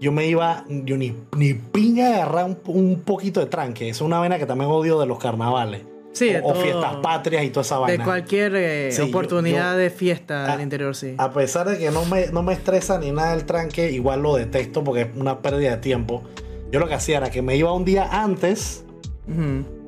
yo 0.00 0.10
me 0.10 0.26
iba, 0.26 0.64
yo 0.68 0.96
ni, 0.96 1.14
ni 1.36 1.52
piña 1.52 2.14
agarrar 2.14 2.46
un, 2.46 2.58
un 2.64 3.00
poquito 3.02 3.40
de 3.40 3.46
tranque. 3.46 3.90
Es 3.90 4.00
una 4.00 4.18
vaina 4.18 4.38
que 4.38 4.46
también 4.46 4.70
odio 4.70 4.98
de 4.98 5.04
los 5.04 5.18
carnavales. 5.18 5.82
Sí, 6.18 6.30
de 6.32 6.40
o, 6.42 6.54
fiestas 6.54 6.96
patrias 6.96 7.44
y 7.44 7.50
toda 7.50 7.62
esa 7.62 7.76
De 7.76 7.80
vaina. 7.82 8.04
cualquier 8.04 8.52
eh, 8.56 8.92
Sí, 8.92 9.02
oportunidad 9.02 9.72
yo- 9.72 9.78
de 9.78 9.90
fiesta 9.90 10.52
al 10.52 10.60
interior, 10.60 10.94
sí. 10.96 11.14
A 11.18 11.30
pesar 11.32 11.68
de 11.68 11.78
que 11.78 11.90
no 11.90 12.04
me, 12.06 12.26
no 12.28 12.42
me 12.42 12.52
estresa 12.52 12.98
ni 12.98 13.10
nada 13.12 13.34
el 13.34 13.44
tranque, 13.44 13.90
igual 13.90 14.22
lo 14.22 14.34
detesto 14.36 14.82
porque 14.84 15.02
es 15.02 15.08
una 15.16 15.40
pérdida 15.40 15.70
de 15.72 15.76
tiempo. 15.78 16.22
Yo 16.70 16.80
lo 16.80 16.88
que 16.88 16.94
hacía 16.94 17.18
era 17.18 17.30
que 17.30 17.40
me 17.42 17.56
iba 17.56 17.72
un 17.72 17.84
día 17.84 18.08
antes 18.10 18.84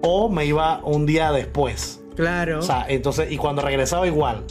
o 0.03 0.29
me 0.29 0.45
iba 0.47 0.81
un 0.85 1.07
día 1.07 1.33
después. 1.33 2.01
Claro. 2.17 2.59
O 2.59 2.63
sea, 2.63 2.85
entonces, 2.89 3.31
y 3.33 3.37
cuando 3.37 3.63
regresaba 3.63 4.07
igual, 4.07 4.45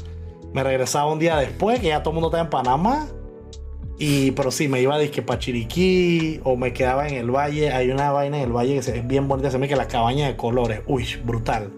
me 0.53 0.63
regresaba 0.63 1.11
un 1.11 1.19
día 1.19 1.37
después, 1.37 1.79
que 1.79 1.87
ya 1.87 2.01
todo 2.01 2.11
el 2.11 2.15
mundo 2.15 2.27
estaba 2.29 2.43
en 2.43 2.49
Panamá. 2.49 3.07
Y, 4.01 4.31
pero 4.31 4.49
sí, 4.49 4.69
me 4.69 4.81
iba 4.81 4.95
a 4.95 4.97
disque 4.97 5.21
para 5.21 5.39
Chiriquí 5.39 6.39
o 6.45 6.55
me 6.55 6.71
quedaba 6.71 7.05
en 7.09 7.15
el 7.15 7.29
valle. 7.29 7.73
Hay 7.73 7.91
una 7.91 8.11
vaina 8.11 8.37
en 8.37 8.43
el 8.43 8.53
valle 8.53 8.79
que 8.79 8.79
es 8.79 9.07
bien 9.07 9.27
bonita, 9.27 9.49
se 9.49 9.57
llama 9.57 9.67
que 9.67 9.75
la 9.75 9.89
cabaña 9.89 10.27
de 10.27 10.37
colores. 10.37 10.81
Uy, 10.87 11.05
brutal. 11.25 11.69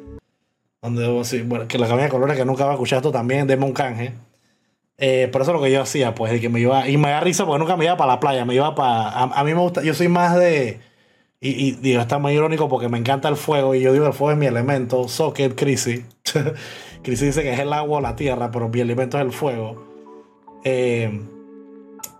Donde, 0.84 1.23
sí, 1.25 1.41
bueno, 1.41 1.67
que 1.67 1.79
la 1.79 1.88
cabaña 1.88 2.05
de 2.05 2.12
colores 2.12 2.38
que 2.38 2.45
nunca 2.45 2.65
va 2.65 2.75
a 2.75 2.84
esto 2.84 3.12
también, 3.12 3.47
deme 3.47 3.65
un 3.65 3.73
canje. 3.73 4.13
Eh, 4.99 5.29
pero 5.31 5.41
eso 5.41 5.51
es 5.51 5.57
lo 5.57 5.63
que 5.63 5.71
yo 5.71 5.81
hacía, 5.81 6.13
pues, 6.13 6.31
de 6.31 6.39
que 6.39 6.47
me 6.47 6.60
iba. 6.60 6.88
Y 6.88 6.97
me 6.97 7.10
da 7.10 7.21
risa 7.21 7.43
porque 7.43 7.57
nunca 7.57 7.75
me 7.75 7.86
iba 7.86 7.97
para 7.97 8.13
la 8.13 8.19
playa, 8.19 8.45
me 8.45 8.53
iba 8.53 8.75
para. 8.75 9.10
A, 9.10 9.23
a 9.23 9.43
mí 9.43 9.55
me 9.55 9.60
gusta, 9.60 9.81
yo 9.81 9.95
soy 9.95 10.07
más 10.07 10.36
de. 10.38 10.79
Y, 11.39 11.49
y 11.49 11.71
digo, 11.71 12.01
está 12.01 12.19
muy 12.19 12.34
irónico 12.34 12.69
porque 12.69 12.88
me 12.88 12.99
encanta 12.99 13.29
el 13.29 13.36
fuego 13.36 13.73
y 13.73 13.81
yo 13.81 13.93
digo 13.93 14.05
el 14.05 14.13
fuego 14.13 14.34
es 14.34 14.38
mi 14.38 14.45
elemento. 14.45 15.07
Socket, 15.07 15.55
Chrissy. 15.55 16.05
Chrissy 17.01 17.25
dice 17.25 17.41
que 17.41 17.51
es 17.51 17.60
el 17.60 17.73
agua 17.73 17.97
o 17.97 18.01
la 18.01 18.15
tierra, 18.15 18.51
pero 18.51 18.69
mi 18.69 18.79
elemento 18.79 19.17
es 19.17 19.25
el 19.25 19.31
fuego. 19.31 19.84
Eh, 20.63 21.19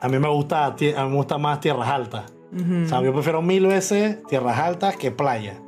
a 0.02 0.10
mí 0.10 0.18
me 0.18 0.28
gusta, 0.28 0.66
a 0.66 0.72
mí 0.72 0.94
me 0.96 1.16
gusta 1.16 1.38
más 1.38 1.60
tierras 1.60 1.88
altas. 1.88 2.34
O 2.54 2.88
sea, 2.88 3.02
yo 3.02 3.14
prefiero 3.14 3.42
mil 3.42 3.66
veces 3.68 4.18
tierras 4.28 4.60
altas 4.60 4.98
que 4.98 5.12
playa. 5.12 5.62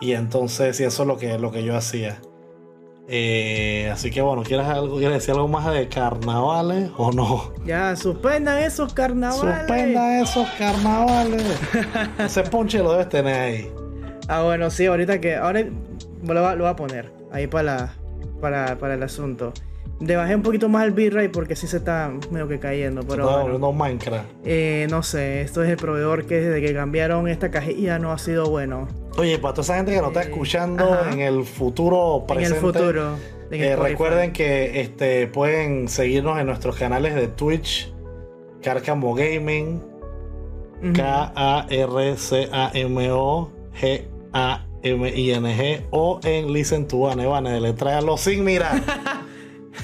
Y 0.00 0.12
entonces, 0.12 0.76
sí, 0.76 0.84
eso 0.84 1.02
es 1.02 1.06
lo 1.06 1.18
que, 1.18 1.38
lo 1.38 1.50
que 1.50 1.62
yo 1.62 1.76
hacía. 1.76 2.22
Eh, 3.08 3.90
así 3.92 4.10
que 4.12 4.22
bueno, 4.22 4.44
¿quieres, 4.44 4.66
algo, 4.66 4.98
¿quieres 4.98 5.18
decir 5.18 5.34
algo 5.34 5.48
más 5.48 5.70
de 5.74 5.88
carnavales 5.88 6.90
o 6.96 7.10
no? 7.10 7.52
Ya, 7.66 7.96
suspendan 7.96 8.58
esos 8.58 8.94
carnavales. 8.94 9.58
Suspenda 9.58 10.20
esos 10.20 10.48
carnavales. 10.50 11.44
Ese 12.18 12.44
ponche 12.44 12.78
lo 12.78 12.92
debes 12.92 13.08
tener 13.08 13.34
ahí. 13.34 13.72
Ah, 14.28 14.44
bueno, 14.44 14.70
sí, 14.70 14.86
ahorita 14.86 15.20
que. 15.20 15.34
Ahora 15.34 15.64
lo 16.22 16.62
va 16.62 16.70
a 16.70 16.76
poner 16.76 17.12
ahí 17.32 17.48
para, 17.48 17.94
para, 18.40 18.78
para 18.78 18.94
el 18.94 19.02
asunto. 19.02 19.52
Le 20.00 20.16
bajé 20.16 20.34
un 20.34 20.42
poquito 20.42 20.68
más 20.70 20.84
el 20.86 20.92
bitrate 20.92 21.28
porque 21.28 21.54
sí 21.54 21.66
se 21.66 21.76
está 21.76 22.10
medio 22.30 22.48
que 22.48 22.58
cayendo. 22.58 23.02
Pero 23.02 23.24
bueno, 23.24 23.42
volviendo 23.42 23.72
Minecraft. 23.72 24.26
eh, 24.44 24.86
no 24.90 25.02
sé, 25.02 25.42
esto 25.42 25.62
es 25.62 25.68
el 25.68 25.76
proveedor 25.76 26.24
que 26.26 26.40
desde 26.40 26.66
que 26.66 26.72
cambiaron 26.74 27.28
esta 27.28 27.50
cajilla 27.50 27.98
no 27.98 28.10
ha 28.10 28.18
sido 28.18 28.48
bueno. 28.48 28.88
Oye, 29.18 29.38
para 29.38 29.52
toda 29.54 29.62
esa 29.64 29.76
gente 29.76 29.92
que 29.92 29.98
nos 29.98 30.08
está 30.08 30.22
Eh, 30.22 30.28
escuchando 30.30 30.90
ajá. 30.92 31.12
en 31.12 31.20
el 31.20 31.44
futuro 31.44 32.24
presente. 32.26 32.58
en 32.58 32.64
el 32.64 32.72
futuro. 32.72 33.16
en 33.50 33.62
Eh, 33.62 33.76
recuerden 33.76 34.32
que 34.32 34.80
este, 34.80 35.26
pueden 35.26 35.88
seguirnos 35.88 36.38
en 36.40 36.46
nuestros 36.46 36.76
canales 36.76 37.14
de 37.14 37.28
Twitch, 37.28 37.92
Carcamo 38.62 39.14
Gaming. 39.14 39.82
K-A-R-C-A-M-O-G-A-M-I-N-G, 44.80 45.86
o 45.90 46.20
en 46.24 46.52
Listen 46.52 46.86
to 46.88 46.96
One, 46.98 47.26
Vane, 47.26 47.50
deletréalo 47.52 48.16
sin 48.16 48.44
mirar. 48.44 48.80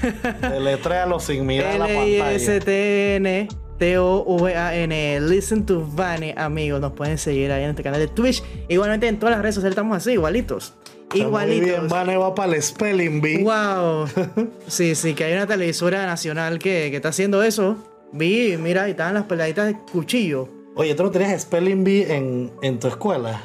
deletréalo 0.41 1.21
sin 1.21 1.47
mirar 1.47 1.75
la 1.75 1.87
pantalla. 1.87 2.33
L-I-S-T-N 2.33 3.49
T-O-V-A-N 3.79 5.21
Listen 5.21 5.67
to 5.67 5.87
Vane, 5.95 6.35
amigos. 6.37 6.81
Nos 6.81 6.93
pueden 6.93 7.19
seguir 7.19 7.53
ahí 7.53 7.65
en 7.65 7.71
este 7.71 7.83
canal 7.83 8.01
de 8.01 8.09
Twitch. 8.09 8.43
Igualmente 8.69 9.07
en 9.09 9.19
todas 9.19 9.35
las 9.35 9.43
redes 9.43 9.57
sociales 9.57 9.73
estamos 9.73 9.97
así, 9.97 10.13
igualitos. 10.13 10.75
Está 11.15 11.29
Muy 11.29 11.47
bien, 11.47 11.65
Igualitos. 11.65 11.89
Vane 11.89 12.17
va 12.17 12.35
para 12.35 12.55
el 12.55 12.63
Spelling 12.63 13.21
Bee. 13.21 13.43
Wow. 13.43 14.09
Sí, 14.67 14.95
sí, 14.95 15.15
que 15.15 15.25
hay 15.25 15.35
una 15.35 15.47
televisora 15.47 16.07
nacional 16.07 16.59
que, 16.59 16.91
que 16.91 16.97
está 16.97 17.11
haciendo 17.11 17.43
eso. 17.43 17.77
Vi, 18.13 18.57
mira, 18.57 18.89
y 18.89 18.93
estaban 18.93 19.15
las 19.15 19.25
peladitas 19.25 19.67
de 19.67 19.77
cuchillo. 19.93 20.49
Oye, 20.75 20.95
¿tú 20.95 21.05
no 21.05 21.11
tenías 21.11 21.41
Spelling 21.43 21.85
Bee 21.85 22.13
en, 22.13 22.53
en 22.63 22.79
tu 22.79 22.89
escuela? 22.89 23.41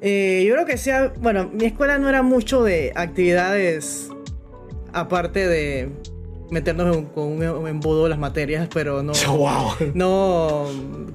Eh, 0.00 0.44
yo 0.46 0.54
creo 0.54 0.66
que 0.66 0.76
sea, 0.76 1.12
bueno, 1.18 1.50
mi 1.52 1.64
escuela 1.64 1.98
no 1.98 2.08
era 2.08 2.22
mucho 2.22 2.62
de 2.62 2.92
actividades 2.94 4.10
aparte 4.94 5.46
de 5.46 5.90
meternos 6.50 6.96
en, 6.96 7.04
con 7.06 7.42
un 7.42 7.68
embudo 7.68 8.04
de 8.04 8.10
las 8.10 8.18
materias, 8.18 8.68
pero 8.72 9.02
no, 9.02 9.12
¡Wow! 9.28 9.92
no, 9.94 10.66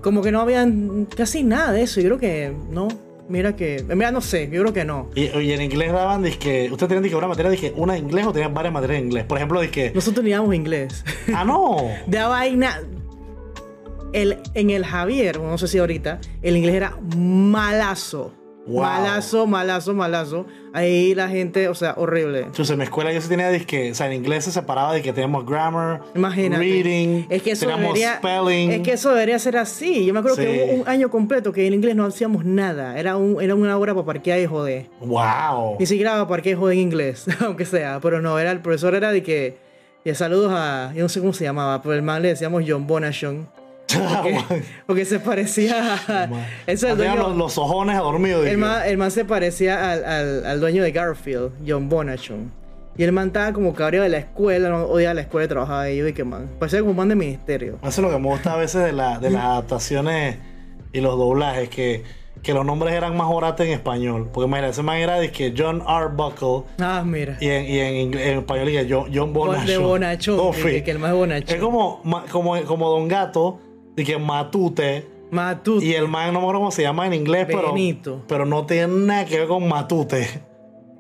como 0.01 0.21
que 0.21 0.31
no 0.31 0.41
habían 0.41 1.07
casi 1.15 1.43
nada 1.43 1.71
de 1.71 1.83
eso. 1.83 2.01
Yo 2.01 2.07
creo 2.07 2.19
que 2.19 2.53
no, 2.69 2.87
mira 3.29 3.55
que, 3.55 3.83
mira, 3.87 4.11
no 4.11 4.21
sé, 4.21 4.49
yo 4.51 4.61
creo 4.61 4.73
que 4.73 4.85
no. 4.85 5.09
Y, 5.15 5.25
y 5.25 5.51
en 5.53 5.61
inglés 5.61 5.91
daban, 5.91 6.23
que 6.23 6.69
¿ustedes 6.71 6.89
tenían 6.89 7.03
dizque, 7.03 7.15
una 7.15 7.27
materia, 7.27 7.51
dizque, 7.51 7.73
una 7.75 7.93
de 7.93 7.99
inglés 7.99 8.25
o 8.27 8.33
tenían 8.33 8.53
varias 8.53 8.73
materias 8.73 8.99
de 8.99 9.05
inglés? 9.05 9.23
Por 9.25 9.37
ejemplo, 9.37 9.61
dije, 9.61 9.91
Nosotros 9.95 10.23
teníamos 10.23 10.53
inglés. 10.53 11.03
ah, 11.33 11.45
no. 11.45 11.77
de 12.05 12.19
vaina. 12.19 12.81
El, 14.11 14.39
en 14.55 14.71
el 14.71 14.83
Javier, 14.85 15.39
no 15.39 15.55
sé 15.59 15.67
si 15.67 15.77
ahorita, 15.77 16.19
el 16.41 16.57
inglés 16.57 16.73
era 16.75 16.97
malazo. 17.15 18.33
Wow. 18.69 18.84
Malazo, 18.84 19.47
malazo, 19.47 19.93
malazo. 19.93 20.45
Ahí 20.73 21.15
la 21.15 21.27
gente, 21.27 21.67
o 21.67 21.73
sea, 21.73 21.95
horrible. 21.97 22.41
Entonces, 22.41 22.69
en 22.69 22.77
mi 22.77 22.84
escuela 22.84 23.12
yo 23.12 23.19
sí 23.19 23.27
tenía, 23.27 23.49
dizque, 23.49 23.91
o 23.91 23.95
sea, 23.95 24.05
en 24.05 24.13
inglés 24.13 24.45
se 24.45 24.51
separaba 24.51 24.93
de 24.93 25.01
que 25.01 25.12
teníamos 25.12 25.43
grammar, 25.45 26.01
Imagínate. 26.13 26.62
reading, 26.62 27.25
Es 27.29 27.41
que 27.41 27.51
eso 27.51 27.67
debería, 27.67 28.17
spelling. 28.17 28.71
es 28.71 28.82
que 28.82 28.91
eso 28.93 29.10
debería 29.10 29.39
ser 29.39 29.58
así. 29.58 30.05
Yo 30.05 30.13
me 30.13 30.19
acuerdo 30.19 30.38
Sí. 30.38 30.43
que 30.43 30.63
hubo 30.71 30.82
un 30.84 30.88
año 30.88 31.10
completo 31.10 31.51
que 31.51 31.65
en 31.65 31.73
inglés 31.73 31.95
no 31.95 32.05
hacíamos 32.05 32.45
nada. 32.45 32.99
Era, 32.99 33.17
un, 33.17 33.41
era 33.41 33.55
una 33.55 33.75
hora 33.77 33.93
para 33.95 34.05
parquear 34.05 34.39
y 34.39 34.45
joder. 34.45 34.86
¡Wow! 35.01 35.77
Ni 35.79 35.88
siquiera 35.88 36.12
para 36.12 36.27
parquear 36.27 36.55
y 36.55 36.60
joder 36.60 36.73
en 36.77 36.82
inglés, 36.84 37.25
aunque 37.39 37.65
sea. 37.65 37.99
Pero 38.01 38.21
no, 38.21 38.38
era 38.38 38.51
el 38.51 38.60
profesor 38.62 38.93
era 38.93 39.12
de 39.12 39.23
que. 39.23 39.58
de 40.05 40.13
saludos 40.13 40.51
a. 40.55 40.93
Yo 40.95 41.01
no 41.01 41.10
sé 41.10 41.19
cómo 41.19 41.34
se 41.34 41.43
llamaba, 41.45 41.82
pero 41.82 41.95
el 41.95 42.03
man 42.03 42.21
le 42.21 42.27
decíamos 42.29 42.63
John 42.67 42.86
Bonachon. 42.86 43.49
Porque, 43.97 44.63
porque 44.88 45.06
se 45.06 45.19
parecía 45.19 45.95
a. 46.08 46.30
Eso 46.67 46.88
es 46.88 46.97
dueño. 46.97 47.15
los, 47.15 47.38
los 47.38 47.58
ojones 47.58 47.97
dormidos. 47.97 48.45
El 48.45 48.58
man, 48.58 48.82
el 48.86 48.97
man 48.97 49.12
se 49.12 49.25
parecía 49.25 49.91
al, 49.91 50.04
al- 50.06 50.45
al 50.45 50.60
dueño 50.60 50.84
de 50.84 50.91
Garfield, 50.91 51.52
John 51.67 51.89
Bonachon. 51.89 52.52
Y 52.97 53.04
el 53.04 53.12
man 53.13 53.28
estaba 53.28 53.54
como 53.54 53.73
cabreado 53.73 54.04
de 54.04 54.10
la 54.10 54.17
escuela, 54.17 54.67
no 54.69 54.84
odiaba 54.86 55.13
la 55.13 55.21
escuela 55.21 55.45
y 55.45 55.47
trabajaba 55.47 55.82
ahí. 55.84 55.97
Yo 55.97 56.06
dije, 56.06 56.23
man, 56.25 56.49
parecía 56.60 56.80
como 56.80 56.91
un 56.91 56.97
man 56.97 57.08
de 57.10 57.15
ministerio. 57.15 57.78
Eso 57.82 57.88
es 57.89 57.97
lo 57.99 58.10
que 58.10 58.19
me 58.19 58.28
gusta 58.28 58.54
a 58.54 58.58
veces 58.58 58.84
de, 58.84 58.91
la- 58.91 59.19
de 59.19 59.30
las 59.30 59.43
adaptaciones 59.43 60.38
y 60.91 60.99
los 61.02 61.17
doblajes, 61.17 61.69
que 61.69 62.19
que 62.41 62.54
los 62.54 62.65
nombres 62.65 62.93
eran 62.95 63.17
más 63.17 63.28
orates 63.30 63.67
en 63.67 63.73
español. 63.73 64.30
Porque 64.32 64.47
imagínate, 64.47 64.71
ese 64.71 64.82
man 64.82 64.95
era 64.95 65.19
de 65.19 65.30
que 65.30 65.54
John 65.58 65.84
R. 65.86 66.08
Buckle. 66.15 66.63
Ah, 66.80 67.04
mira. 67.06 67.36
Y 67.41 67.49
en, 67.49 67.65
y 67.65 67.80
en, 67.80 68.13
en 68.17 68.38
español 68.39 68.65
dije 68.67 68.88
John, 68.89 69.12
John 69.13 69.34
Bonachón. 69.34 69.65
de 69.67 69.78
Bonachón, 69.78 70.38
Oh, 70.39 70.52
que- 70.52 70.82
que, 70.82 70.91
el 70.91 70.99
más 70.99 71.12
bonachón. 71.13 71.54
Es 71.58 71.62
como, 71.62 72.02
como, 72.32 72.62
como 72.63 72.89
Don 72.91 73.10
Gato, 73.10 73.60
de 73.99 74.05
que 74.05 74.17
Matute. 74.17 75.05
Matute. 75.29 75.85
Y 75.85 75.93
el 75.93 76.07
man 76.07 76.27
no 76.33 76.39
me 76.39 76.45
acuerdo 76.45 76.62
cómo 76.62 76.71
se 76.71 76.83
llama 76.83 77.05
en 77.05 77.13
inglés, 77.13 77.47
pero, 77.47 77.75
pero 78.27 78.45
no 78.45 78.65
tiene 78.65 78.88
nada 78.88 79.25
que 79.25 79.39
ver 79.39 79.47
con 79.47 79.67
Matute. 79.67 80.41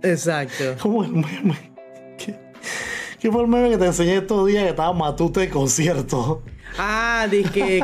Exacto. 0.03 0.75
Como 0.81 1.05
el 1.05 1.11
meme. 1.11 1.71
¿Qué, 2.17 2.35
qué 3.19 3.31
fue 3.31 3.41
el 3.41 3.47
meme 3.47 3.69
que 3.69 3.77
te 3.77 3.85
enseñé 3.85 4.17
estos 4.17 4.45
días 4.47 4.63
que 4.63 4.71
estaba 4.71 4.91
Matute 4.91 5.39
de 5.39 5.49
concierto? 5.49 6.43
Ah, 6.81 7.27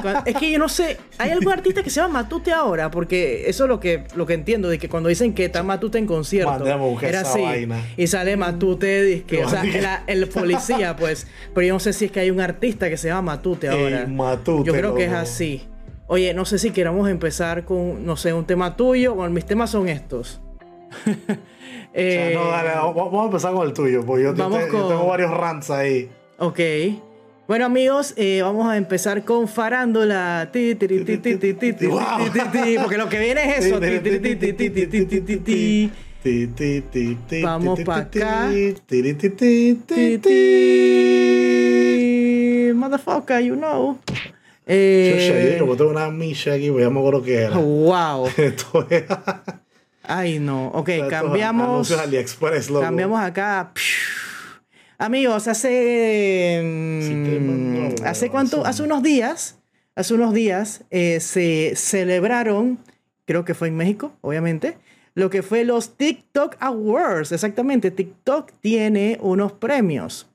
cuan- 0.02 0.24
es 0.26 0.36
que 0.38 0.52
yo 0.52 0.58
no 0.58 0.70
sé, 0.70 0.98
¿hay 1.18 1.32
algún 1.32 1.52
artista 1.52 1.84
que 1.84 1.90
se 1.90 2.00
llama 2.00 2.22
Matute 2.24 2.52
ahora? 2.54 2.90
Porque 2.90 3.50
eso 3.50 3.66
es 3.66 3.70
lo 3.70 3.80
que, 3.80 4.06
lo 4.16 4.26
que 4.26 4.34
entiendo, 4.34 4.70
de 4.70 4.80
que 4.80 4.88
cuando 4.88 5.10
dicen 5.10 5.34
que 5.34 5.46
está 5.46 5.64
Matute 5.64 5.98
en 5.98 6.06
concierto, 6.08 6.52
Man, 6.66 6.98
era 7.02 7.22
así, 7.22 7.42
vaina. 7.42 7.82
y 7.98 8.08
sale 8.08 8.38
Matute, 8.38 9.04
dizque, 9.04 9.44
o 9.44 9.50
sea, 9.50 9.62
Dije- 9.64 9.82
la- 9.82 10.04
el 10.08 10.28
policía, 10.30 10.96
pues, 10.96 11.28
pero 11.54 11.68
yo 11.68 11.74
no 11.74 11.80
sé 11.80 11.92
si 11.94 12.06
es 12.06 12.12
que 12.12 12.22
hay 12.22 12.32
un 12.32 12.40
artista 12.40 12.90
que 12.90 12.98
se 12.98 13.10
llama 13.10 13.34
Matute 13.34 13.68
ahora. 13.68 14.02
Ey, 14.04 14.08
Matute, 14.08 14.66
yo 14.68 14.74
creo 14.74 14.96
que 14.96 15.06
es 15.06 15.12
así. 15.12 15.68
Oye, 16.08 16.34
no 16.34 16.46
sé 16.46 16.60
si 16.60 16.72
queramos 16.72 17.10
empezar 17.10 17.66
con, 17.66 18.06
no 18.06 18.16
sé, 18.16 18.32
un 18.32 18.46
tema 18.46 18.78
tuyo, 18.78 19.16
bueno, 19.16 19.32
mis 19.34 19.46
temas 19.46 19.70
son 19.72 19.90
estos. 19.90 20.40
O 21.98 21.98
sea, 21.98 22.30
no, 22.34 22.48
dale, 22.50 22.70
vamos 22.76 23.22
a 23.22 23.26
empezar 23.26 23.54
con 23.54 23.66
el 23.66 23.74
tuyo, 23.74 24.06
porque 24.06 24.24
yo, 24.24 24.36
yo 24.36 24.50
tengo 24.50 25.08
varios 25.08 25.32
rants 25.32 25.70
ahí. 25.72 26.10
Ok. 26.38 26.60
Bueno 27.48 27.66
amigos, 27.66 28.16
eh, 28.18 28.42
vamos 28.42 28.68
a 28.68 28.76
empezar 28.76 29.24
con 29.24 29.48
farándula. 29.48 30.50
Porque 30.52 32.98
lo 32.98 33.08
que 33.08 33.20
viene 33.20 33.56
es 33.58 33.66
eso. 33.66 33.80
Vamos 37.44 37.80
para 37.82 38.02
acá. 38.02 38.50
Motherfucker, 42.74 43.44
you 43.44 43.56
know. 43.56 44.00
Yo, 44.68 45.76
tengo 45.78 45.92
una 45.92 46.10
milla 46.10 46.54
aquí, 46.54 46.72
pues 46.72 46.84
ya 46.84 46.90
me 46.90 46.98
acuerdo 47.00 47.22
que 47.22 47.36
era. 47.36 47.56
¡Wow! 47.58 48.28
Ay, 50.02 50.40
no. 50.40 50.70
Ok, 50.70 50.90
cambiamos. 51.12 51.88
Cambiamos 52.82 53.22
acá. 53.22 53.72
Amigos, 54.98 55.48
hace. 55.48 56.62
mm, 56.64 58.06
¿Hace 58.06 58.30
cuánto? 58.30 58.66
Hace 58.66 58.84
unos 58.84 59.04
días. 59.04 59.60
Hace 59.96 60.14
unos 60.14 60.34
días 60.34 60.84
eh, 60.90 61.20
se 61.22 61.74
celebraron, 61.76 62.80
creo 63.26 63.46
que 63.46 63.54
fue 63.54 63.70
en 63.70 63.78
México, 63.78 64.18
obviamente, 64.20 64.78
lo 65.14 65.30
que 65.30 65.42
fue 65.42 65.64
los 65.64 65.96
TikTok 65.96 66.58
Awards. 66.60 67.32
Exactamente. 67.32 67.92
TikTok 67.92 68.52
tiene 68.60 69.18
unos 69.22 69.54
premios. 69.54 70.28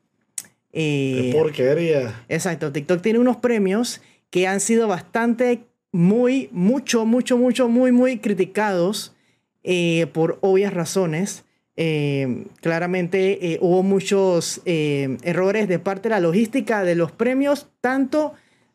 Qué 0.73 1.31
porquería. 1.35 2.25
Exacto, 2.29 2.73
TikTok 2.73 3.03
tiene 3.03 3.19
unos 3.19 3.37
premios 3.37 4.01
que 4.31 4.47
han 4.47 4.61
sido 4.61 4.89
bastante, 4.89 5.65
muy, 5.93 6.49
mucho, 6.53 7.05
mucho, 7.05 7.37
mucho, 7.37 7.69
muy, 7.69 7.93
muy 7.93 8.19
criticados 8.19 9.15
eh, 9.63 10.07
por 10.13 10.39
obvias 10.41 10.73
razones. 10.73 11.45
Eh, 11.83 12.45
claramente 12.61 13.53
eh, 13.55 13.59
hubo 13.63 13.83
muchos 13.83 14.61
eh, 14.67 15.17
errores 15.23 15.67
de 15.67 15.79
parte 15.79 16.11
de 16.11 16.15
la 16.15 16.21
logística 16.21 16.85
de 16.85 16.95
los 16.95 17.11
premios, 17.11 17.69
tanto 17.81 18.35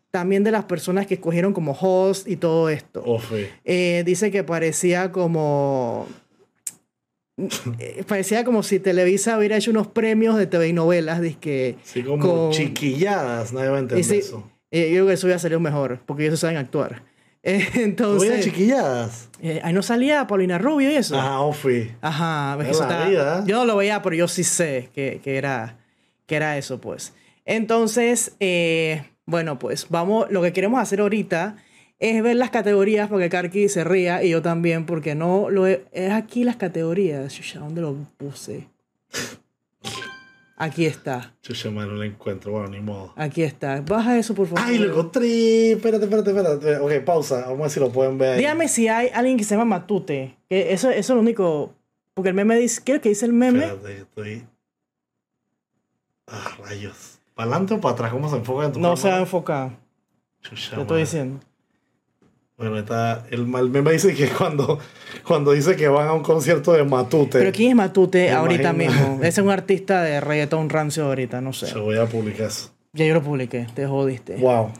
también 0.10 0.44
de 0.44 0.50
las 0.50 0.65
personas 0.65 1.06
que 1.06 1.13
escogieron 1.13 1.54
como 1.54 1.74
host 1.80 2.28
y 2.28 2.36
todo 2.36 2.68
esto. 2.70 3.04
Dice 3.63 4.32
que 4.32 4.44
parecía 4.44 5.12
como. 5.12 6.08
parecía 8.08 8.44
como 8.44 8.63
si 8.63 8.80
Televisa 8.80 9.38
hubiera 9.38 9.58
hecho 9.58 9.70
unos 9.70 9.86
premios 9.86 10.36
de 10.38 10.48
TV 10.48 10.70
y 10.70 10.74
novelas. 10.74 11.22
Dizque, 11.22 11.76
Así 11.84 12.02
como 12.02 12.26
con- 12.28 12.52
chiquilladas, 12.52 13.54
nadie 13.54 13.70
va 13.70 13.76
a 13.78 13.80
entender 13.82 14.00
y 14.04 14.10
sí, 14.10 14.18
eso. 14.18 14.50
yo 14.72 14.80
creo 14.82 15.06
que 15.08 15.13
eso 15.13 15.28
hubiera 15.28 15.38
salido 15.39 15.60
mejor, 15.60 16.00
porque 16.08 16.26
ellos 16.26 16.39
saben 16.39 16.58
actuar. 16.58 17.04
Eh, 17.48 17.58
¿Oye, 17.74 17.84
entonces, 17.84 18.44
chiquilladas? 18.44 19.30
eh, 19.40 19.62
ahí 19.64 19.72
no 19.72 19.84
salía 19.84 20.26
Paulina 20.26 20.58
Rubio 20.58 20.90
y 20.92 20.96
eso. 20.96 21.16
Ajá, 21.16 21.42
Ofi. 21.42 21.92
Ajá, 22.02 22.58
que 22.58 22.64
Es 22.64 22.70
eso 22.72 22.82
está- 22.84 23.08
vida. 23.08 23.44
Yo 23.46 23.58
no 23.58 23.66
lo 23.66 23.76
veía, 23.78 24.02
pero 24.02 24.16
yo 24.16 24.28
sí 24.28 24.44
sé 24.44 24.90
que, 24.96 25.22
que 25.24 25.38
era, 25.38 25.78
que 26.26 26.36
era 26.38 26.58
eso, 26.58 26.82
pues. 26.82 27.14
Entonces, 27.46 28.36
eh, 28.40 29.04
bueno, 29.28 29.60
pues 29.60 29.86
vamos, 29.90 30.26
lo 30.32 30.42
que 30.42 30.54
queremos 30.54 30.80
hacer 30.82 31.02
ahorita 31.02 31.58
es 32.00 32.24
ver 32.24 32.36
las 32.36 32.50
categorías, 32.50 33.10
porque 33.10 33.30
Karki 33.30 33.70
se 33.70 33.84
ría 33.84 34.24
y 34.24 34.30
yo 34.32 34.42
también, 34.42 34.88
porque 34.88 35.14
no 35.14 35.52
lo 35.52 35.68
he- 35.68 35.86
es 35.92 36.12
aquí 36.12 36.44
las 36.44 36.56
categorías. 36.56 37.32
Chucha, 37.34 37.60
¿dónde 37.60 37.82
lo 37.82 37.96
puse? 38.18 38.68
Aquí 40.58 40.86
está, 40.86 41.34
Chucha, 41.41 41.70
no 41.70 41.86
lo 41.86 42.04
encuentro. 42.04 42.54
Bueno, 42.54 42.70
ni 42.70 42.80
modo. 42.80 43.12
aquí 43.18 43.44
está. 43.44 43.82
Baja 43.82 44.18
eso, 44.18 44.34
por 44.34 44.48
favor. 44.48 44.63
¡Ay, 44.65 44.78
lo 44.78 44.89
encontré! 44.89 45.74
Espérate, 45.74 46.06
espérate, 46.06 46.30
espérate. 46.30 46.78
Ok, 46.78 47.04
pausa. 47.04 47.41
Vamos 47.41 47.60
a 47.60 47.62
ver 47.63 47.72
si 47.72 47.80
lo 47.82 47.91
pueden 47.91 48.18
ver 48.18 48.34
ahí. 48.34 48.38
Dígame 48.38 48.70
si 48.70 48.88
hay 48.88 49.10
alguien 49.13 49.36
que 49.38 49.44
se 49.44 49.56
llama 49.56 49.65
Matute. 49.65 50.38
Que 50.48 50.72
eso, 50.72 50.89
eso 50.89 51.00
es 51.00 51.10
lo 51.10 51.20
único. 51.20 51.74
Porque 52.13 52.30
el 52.30 52.36
meme 52.36 52.58
dice. 52.58 52.82
¿Qué 52.86 52.94
es 52.94 52.98
lo 53.00 53.02
que 53.02 53.10
dice 53.10 53.26
el 53.26 53.34
meme? 53.34 53.65
Espérate, 53.65 53.98
estoy... 53.98 54.48
Ah, 56.28 56.58
rayos. 56.63 57.20
¿Para 57.34 57.50
adelante 57.52 57.74
o 57.74 57.82
para 57.82 57.94
atrás? 57.94 58.12
¿Cómo 58.13 58.30
se 58.30 58.38
enfoca 58.38 58.65
en 58.65 58.72
tu 58.72 58.80
No 58.80 58.96
se 58.96 59.10
va 59.10 59.18
a 59.18 59.20
enfocar. 59.20 59.78
Chucha, 60.41 60.76
Te 60.76 60.82
estoy 60.82 61.02
diciendo. 61.02 61.39
Bueno, 62.58 62.80
está... 62.80 63.26
El, 63.32 63.41
el 63.41 63.70
meme 63.70 63.91
dice 63.91 64.13
que 64.15 64.30
cuando, 64.30 64.80
cuando 65.28 65.52
dice 65.52 65.76
que 65.76 65.88
van 65.89 66.08
a 66.08 66.13
un 66.13 66.24
concierto 66.24 66.72
de 66.72 66.84
Matute... 66.86 67.39
Pero 67.39 67.52
¿quién 67.52 67.72
es 67.72 67.76
Matute 67.76 68.32
ahorita 68.32 68.72
mismo? 68.72 69.18
Ese 69.20 69.28
es 69.28 69.38
un 69.39 69.50
artista 69.50 70.02
de 70.04 70.22
reggaetón 70.22 70.70
rancio 70.70 71.06
ahorita, 71.06 71.41
no 71.41 71.52
sé. 71.52 71.68
Se 71.68 71.78
voy 71.78 71.98
a 71.98 72.06
publicar 72.06 72.48
eso. 72.48 72.72
Ya 72.94 73.06
yo 73.06 73.13
lo 73.13 73.22
publiqué, 73.22 73.68
te 73.76 73.86
jodiste. 73.86 74.38
Wow. 74.38 74.72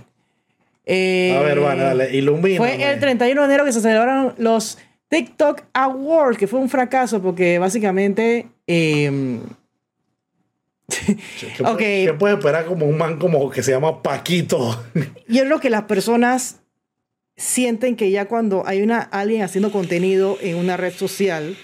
Eh, 0.86 1.36
A 1.38 1.42
ver, 1.42 1.60
bueno, 1.60 1.84
dale, 1.84 2.16
ilumina. 2.16 2.58
Fue 2.58 2.82
el 2.94 3.00
31 3.00 3.42
de 3.42 3.46
enero 3.46 3.66
que 3.66 3.74
se 3.74 3.82
celebraron 3.82 4.34
los 4.38 4.78
TikTok 5.10 5.64
Awards, 5.74 6.38
que 6.38 6.48
fue 6.48 6.60
un 6.60 6.70
fracaso 6.70 7.22
porque 7.22 7.60
básicamente... 7.60 8.48
eh, 8.68 9.40
¿Qué, 10.88 11.18
Ok. 11.64 11.78
puede, 11.78 12.06
qué 12.06 12.14
puede 12.14 12.36
esperar 12.36 12.66
como 12.66 12.86
un 12.86 12.98
man 12.98 13.18
como 13.18 13.50
que 13.50 13.64
se 13.64 13.72
llama 13.72 14.02
Paquito? 14.04 14.84
Yo 15.28 15.44
creo 15.44 15.60
que 15.60 15.70
las 15.72 15.84
personas 15.84 16.62
sienten 17.38 17.96
que 17.96 18.12
ya 18.12 18.28
cuando 18.28 18.66
hay 18.66 18.82
una, 18.82 19.00
alguien 19.00 19.42
haciendo 19.44 19.72
contenido 19.72 20.38
en 20.42 20.56
una 20.58 20.78
red 20.78 20.94
social 20.94 21.58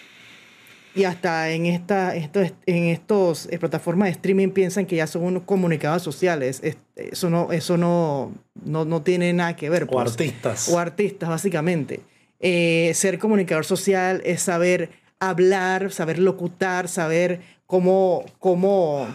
y 0.93 1.05
hasta 1.05 1.49
en, 1.51 1.65
esta, 1.65 2.15
esto, 2.15 2.41
en 2.65 2.83
estos 2.85 3.47
eh, 3.49 3.57
plataformas 3.57 4.07
de 4.07 4.11
streaming 4.11 4.49
piensan 4.49 4.85
que 4.85 4.97
ya 4.97 5.07
son 5.07 5.23
unos 5.23 5.43
comunicadores 5.43 6.03
sociales. 6.03 6.59
Es- 6.63 6.77
eso 6.95 7.29
no, 7.29 7.51
eso 7.53 7.77
no, 7.77 8.33
no, 8.65 8.83
no 8.85 9.01
tiene 9.01 9.31
nada 9.31 9.55
que 9.55 9.69
ver. 9.69 9.83
o 9.83 9.87
pues. 9.87 10.11
artistas. 10.11 10.67
O 10.69 10.77
artistas, 10.77 11.29
básicamente. 11.29 12.01
Eh, 12.41 12.91
ser 12.93 13.19
comunicador 13.19 13.63
social 13.65 14.21
es 14.25 14.41
saber 14.41 14.89
hablar, 15.19 15.91
saber 15.93 16.19
locutar, 16.19 16.87
saber 16.89 17.39
cómo, 17.65 18.25
cómo 18.39 19.07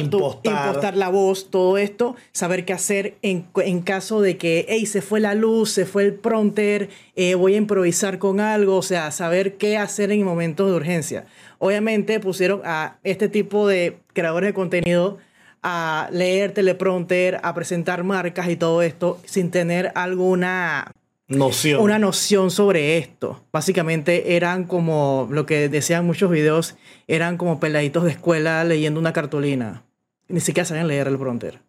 Impostar. 0.00 0.68
impostar 0.68 0.96
la 0.96 1.10
voz, 1.10 1.50
todo 1.50 1.76
esto, 1.76 2.16
saber 2.32 2.64
qué 2.64 2.72
hacer 2.72 3.16
en, 3.20 3.46
en 3.56 3.82
caso 3.82 4.22
de 4.22 4.38
que, 4.38 4.64
hey, 4.68 4.86
se 4.86 5.02
fue 5.02 5.20
la 5.20 5.34
luz, 5.34 5.70
se 5.70 5.84
fue 5.84 6.04
el 6.04 6.14
prompter, 6.14 6.88
eh, 7.16 7.34
voy 7.34 7.54
a 7.54 7.58
improvisar 7.58 8.18
con 8.18 8.40
algo, 8.40 8.76
o 8.76 8.82
sea, 8.82 9.10
saber 9.10 9.56
qué 9.56 9.76
hacer 9.76 10.10
en 10.10 10.24
momentos 10.24 10.70
de 10.70 10.76
urgencia. 10.76 11.26
Obviamente 11.58 12.18
pusieron 12.18 12.62
a 12.64 12.98
este 13.04 13.28
tipo 13.28 13.68
de 13.68 13.98
creadores 14.14 14.48
de 14.48 14.54
contenido 14.54 15.18
a 15.62 16.08
leer 16.12 16.52
teleprompter, 16.52 17.38
a 17.42 17.54
presentar 17.54 18.04
marcas 18.04 18.48
y 18.48 18.56
todo 18.56 18.80
esto 18.80 19.20
sin 19.26 19.50
tener 19.50 19.92
alguna 19.94 20.92
Noción. 21.28 21.80
una 21.82 21.98
noción 21.98 22.50
sobre 22.50 22.96
esto. 22.98 23.42
Básicamente 23.52 24.34
eran 24.36 24.64
como 24.64 25.28
lo 25.30 25.44
que 25.46 25.68
decían 25.68 26.06
muchos 26.06 26.30
videos, 26.30 26.76
eran 27.06 27.36
como 27.36 27.60
peladitos 27.60 28.04
de 28.04 28.12
escuela 28.12 28.64
leyendo 28.64 28.98
una 28.98 29.12
cartulina. 29.12 29.84
Ni 30.28 30.40
siquiera 30.40 30.64
sabían 30.66 30.88
leer 30.88 31.06
el 31.08 31.18
prompter. 31.18 31.60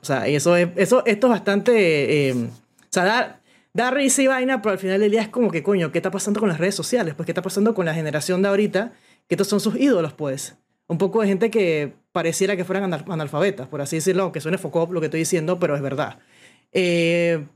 O 0.00 0.04
sea, 0.04 0.26
eso 0.26 0.56
es, 0.56 0.68
eso, 0.76 1.04
esto 1.06 1.26
es 1.26 1.30
bastante. 1.30 2.28
eh, 2.28 2.32
o 2.34 2.48
sea, 2.90 3.04
da, 3.04 3.40
da 3.72 3.90
risa 3.90 4.20
y 4.22 4.26
vaina, 4.26 4.60
pero 4.60 4.72
al 4.72 4.78
final 4.78 5.00
del 5.00 5.10
día 5.10 5.22
es 5.22 5.28
como 5.28 5.50
que, 5.50 5.62
coño, 5.62 5.90
¿qué 5.92 5.98
está 5.98 6.10
pasando 6.10 6.40
con 6.40 6.48
las 6.48 6.58
redes 6.58 6.74
sociales? 6.74 7.14
Pues, 7.14 7.24
¿qué 7.26 7.32
está 7.32 7.42
pasando 7.42 7.74
con 7.74 7.86
la 7.86 7.94
generación 7.94 8.42
de 8.42 8.48
ahorita? 8.48 8.92
Que 9.28 9.34
estos 9.36 9.48
son 9.48 9.60
sus 9.60 9.76
ídolos, 9.76 10.12
pues. 10.12 10.56
Un 10.88 10.98
poco 10.98 11.22
de 11.22 11.28
gente 11.28 11.50
que 11.50 11.94
pareciera 12.12 12.56
que 12.56 12.64
fueran 12.64 12.84
anal- 12.84 13.04
analfabetas, 13.08 13.68
por 13.68 13.80
así 13.80 13.96
decirlo, 13.96 14.24
aunque 14.24 14.40
suene 14.40 14.58
focop 14.58 14.92
lo 14.92 15.00
que 15.00 15.06
estoy 15.06 15.20
diciendo, 15.20 15.58
pero 15.58 15.76
es 15.76 15.80
verdad. 15.82 16.18
Eh, 16.72 17.46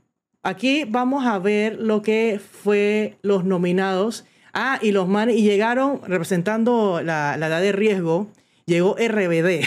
aquí 0.43 0.85
vamos 0.87 1.25
a 1.25 1.39
ver 1.39 1.77
lo 1.79 2.01
que 2.01 2.39
fue 2.39 3.17
los 3.21 3.43
nominados. 3.45 4.25
Ah, 4.53 4.79
y 4.81 4.91
los 4.91 5.07
manes, 5.07 5.35
y 5.37 5.43
llegaron 5.43 6.01
representando 6.07 7.01
la, 7.03 7.37
la 7.37 7.47
edad 7.47 7.61
de 7.61 7.71
riesgo, 7.71 8.27
llegó 8.65 8.95
RBD. 8.97 9.65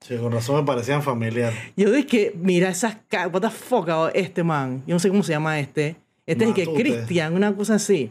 Sí, 0.00 0.16
con 0.18 0.32
razón 0.32 0.56
me 0.56 0.62
parecían 0.64 1.02
familiar. 1.02 1.52
Yo 1.76 1.90
dije, 1.92 2.32
mira 2.36 2.68
esas 2.70 2.96
ca- 3.08 3.28
what 3.28 3.40
the 3.42 3.50
fuck, 3.50 3.88
oh, 3.88 4.08
este 4.12 4.42
man, 4.42 4.82
yo 4.86 4.94
no 4.94 4.98
sé 4.98 5.08
cómo 5.08 5.22
se 5.22 5.32
llama 5.32 5.58
este. 5.60 5.96
Este 6.26 6.44
es 6.44 6.54
que 6.54 6.66
Matute. 6.66 6.82
Cristian, 6.82 7.34
una 7.34 7.54
cosa 7.54 7.74
así. 7.76 8.10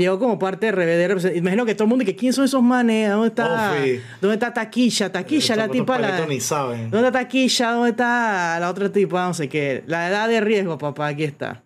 Llegó 0.00 0.18
como 0.18 0.38
parte 0.38 0.72
de 0.72 0.72
RBD. 0.72 1.36
Imagino 1.36 1.66
que 1.66 1.74
todo 1.74 1.84
el 1.84 1.88
mundo 1.90 2.04
que 2.04 2.16
quién 2.16 2.32
son 2.32 2.46
esos 2.46 2.62
manes, 2.62 3.10
¿dónde 3.10 3.28
está? 3.28 3.72
Ofi. 3.72 4.00
¿Dónde 4.20 4.34
está 4.34 4.52
Taquilla? 4.54 5.12
Taquilla, 5.12 5.56
la 5.56 5.68
tipa 5.68 5.94
estos 5.96 6.00
la. 6.00 6.08
palitos 6.16 6.28
ni 6.28 6.40
saben. 6.40 6.90
¿Dónde 6.90 7.08
está 7.08 7.18
Taquilla? 7.20 7.70
¿Dónde 7.72 7.90
está 7.90 8.58
la 8.60 8.70
otra 8.70 8.90
tipa? 8.90 9.26
No 9.26 9.34
sé 9.34 9.48
qué. 9.48 9.84
La 9.86 10.08
edad 10.08 10.26
de 10.28 10.40
riesgo, 10.40 10.78
papá, 10.78 11.08
aquí 11.08 11.24
está. 11.24 11.62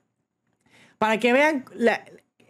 Para 0.99 1.19
que 1.21 1.33
vean 1.33 1.65
la, 1.77 2.05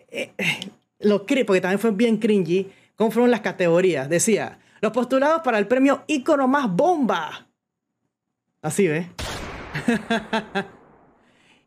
eh, 0.09 0.33
eh, 0.39 0.71
lo 1.01 1.27
cri- 1.27 1.45
porque 1.45 1.61
también 1.61 1.79
fue 1.79 1.91
bien 1.91 2.17
cringy, 2.17 2.71
cómo 2.97 3.11
fueron 3.11 3.31
las 3.31 3.41
categorías. 3.41 4.09
Decía, 4.09 4.59
los 4.81 4.91
postulados 4.93 5.43
para 5.43 5.59
el 5.59 5.67
premio 5.67 6.05
ícono 6.07 6.49
más 6.49 6.71
bomba. 6.71 7.47
Así, 8.63 8.89
¿ves? 8.89 9.07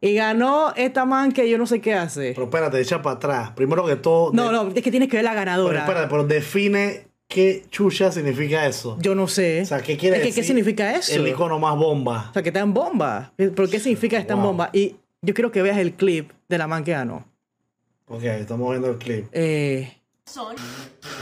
y 0.02 0.14
ganó 0.16 0.74
esta 0.76 1.06
man 1.06 1.32
que 1.32 1.50
yo 1.50 1.58
no 1.58 1.66
sé 1.66 1.82
qué 1.82 1.94
hace. 1.94 2.32
Pero 2.34 2.44
espérate, 2.46 2.80
echa 2.80 3.02
para 3.02 3.16
atrás. 3.18 3.52
Primero 3.52 3.86
que 3.86 3.96
todo. 3.96 4.32
No, 4.34 4.46
de- 4.48 4.52
no, 4.52 4.68
es 4.76 4.82
que 4.84 4.92
tienes 4.92 5.10
que 5.10 5.18
ver 5.18 5.24
la 5.26 5.32
Pero 5.32 5.40
ganadora. 5.46 5.80
espérate, 5.80 6.08
pero 6.10 6.24
define 6.26 7.08
qué 7.28 7.66
chucha 7.70 8.12
significa 8.12 8.66
eso. 8.68 8.98
Yo 9.02 9.16
no 9.16 9.28
sé. 9.28 9.62
O 9.62 9.66
sea, 9.66 9.82
¿qué 9.82 9.98
quiere 9.98 10.18
Es 10.18 10.22
que, 10.22 10.28
decir? 10.28 10.44
¿Qué 10.44 10.48
significa 10.48 10.96
eso? 10.96 11.14
El 11.16 11.28
icono 11.28 11.60
más 11.60 11.76
bomba. 11.76 12.28
O 12.30 12.34
sea, 12.34 12.42
que 12.44 12.50
está 12.50 12.60
en 12.62 12.74
bomba. 12.74 13.34
¿Por 13.56 13.70
qué 13.70 13.80
significa 13.80 14.18
en 14.20 14.28
Wow. 14.28 14.38
bomba? 14.42 14.70
Y 14.72 14.96
yo 15.22 15.34
quiero 15.34 15.52
que 15.52 15.62
veas 15.62 15.78
el 15.78 15.94
clip 15.94 16.32
de 16.48 16.58
la 16.58 16.68
man 16.68 16.84
que 16.84 16.92
ganó. 16.92 17.26
Ok, 18.08 18.24
estamos 18.24 18.70
viendo 18.70 18.90
el 18.90 18.98
clip. 18.98 19.26
Eh, 19.34 19.97
son 20.28 20.56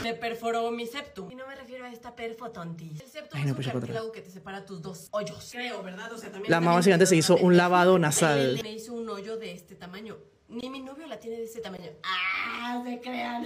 me 0.02 0.14
perforó 0.14 0.70
mi 0.70 0.86
septum. 0.86 1.30
Y 1.30 1.34
no 1.34 1.46
me 1.46 1.54
refiero 1.54 1.84
a 1.84 1.92
esta 1.92 2.14
perfotontis. 2.14 3.00
El 3.00 3.08
septum 3.08 3.38
Ay, 3.38 3.44
no, 3.44 3.50
es 3.50 3.56
pues, 3.56 3.66
un 3.66 3.72
para 3.72 3.80
cartílago 3.80 4.12
que 4.12 4.20
te 4.20 4.30
separa 4.30 4.64
tus 4.64 4.82
dos 4.82 5.08
hoyos. 5.10 5.48
Creo, 5.52 5.82
¿verdad? 5.82 6.12
O 6.12 6.18
sea, 6.18 6.30
también 6.30 6.50
La 6.50 6.60
mamá 6.60 6.82
gigante 6.82 7.06
se 7.06 7.16
hizo 7.16 7.36
un 7.36 7.56
lavado 7.56 7.98
nasal. 7.98 8.58
Me 8.62 8.72
hizo 8.72 8.94
un 8.94 9.08
hoyo 9.08 9.36
de 9.36 9.52
este 9.52 9.74
tamaño. 9.74 10.16
Ni 10.48 10.70
mi 10.70 10.80
novio 10.80 11.06
la 11.06 11.18
tiene 11.18 11.38
de 11.38 11.44
este 11.44 11.60
tamaño. 11.60 11.90
¡Ah! 12.04 12.82
Se 12.84 13.00
crean. 13.00 13.44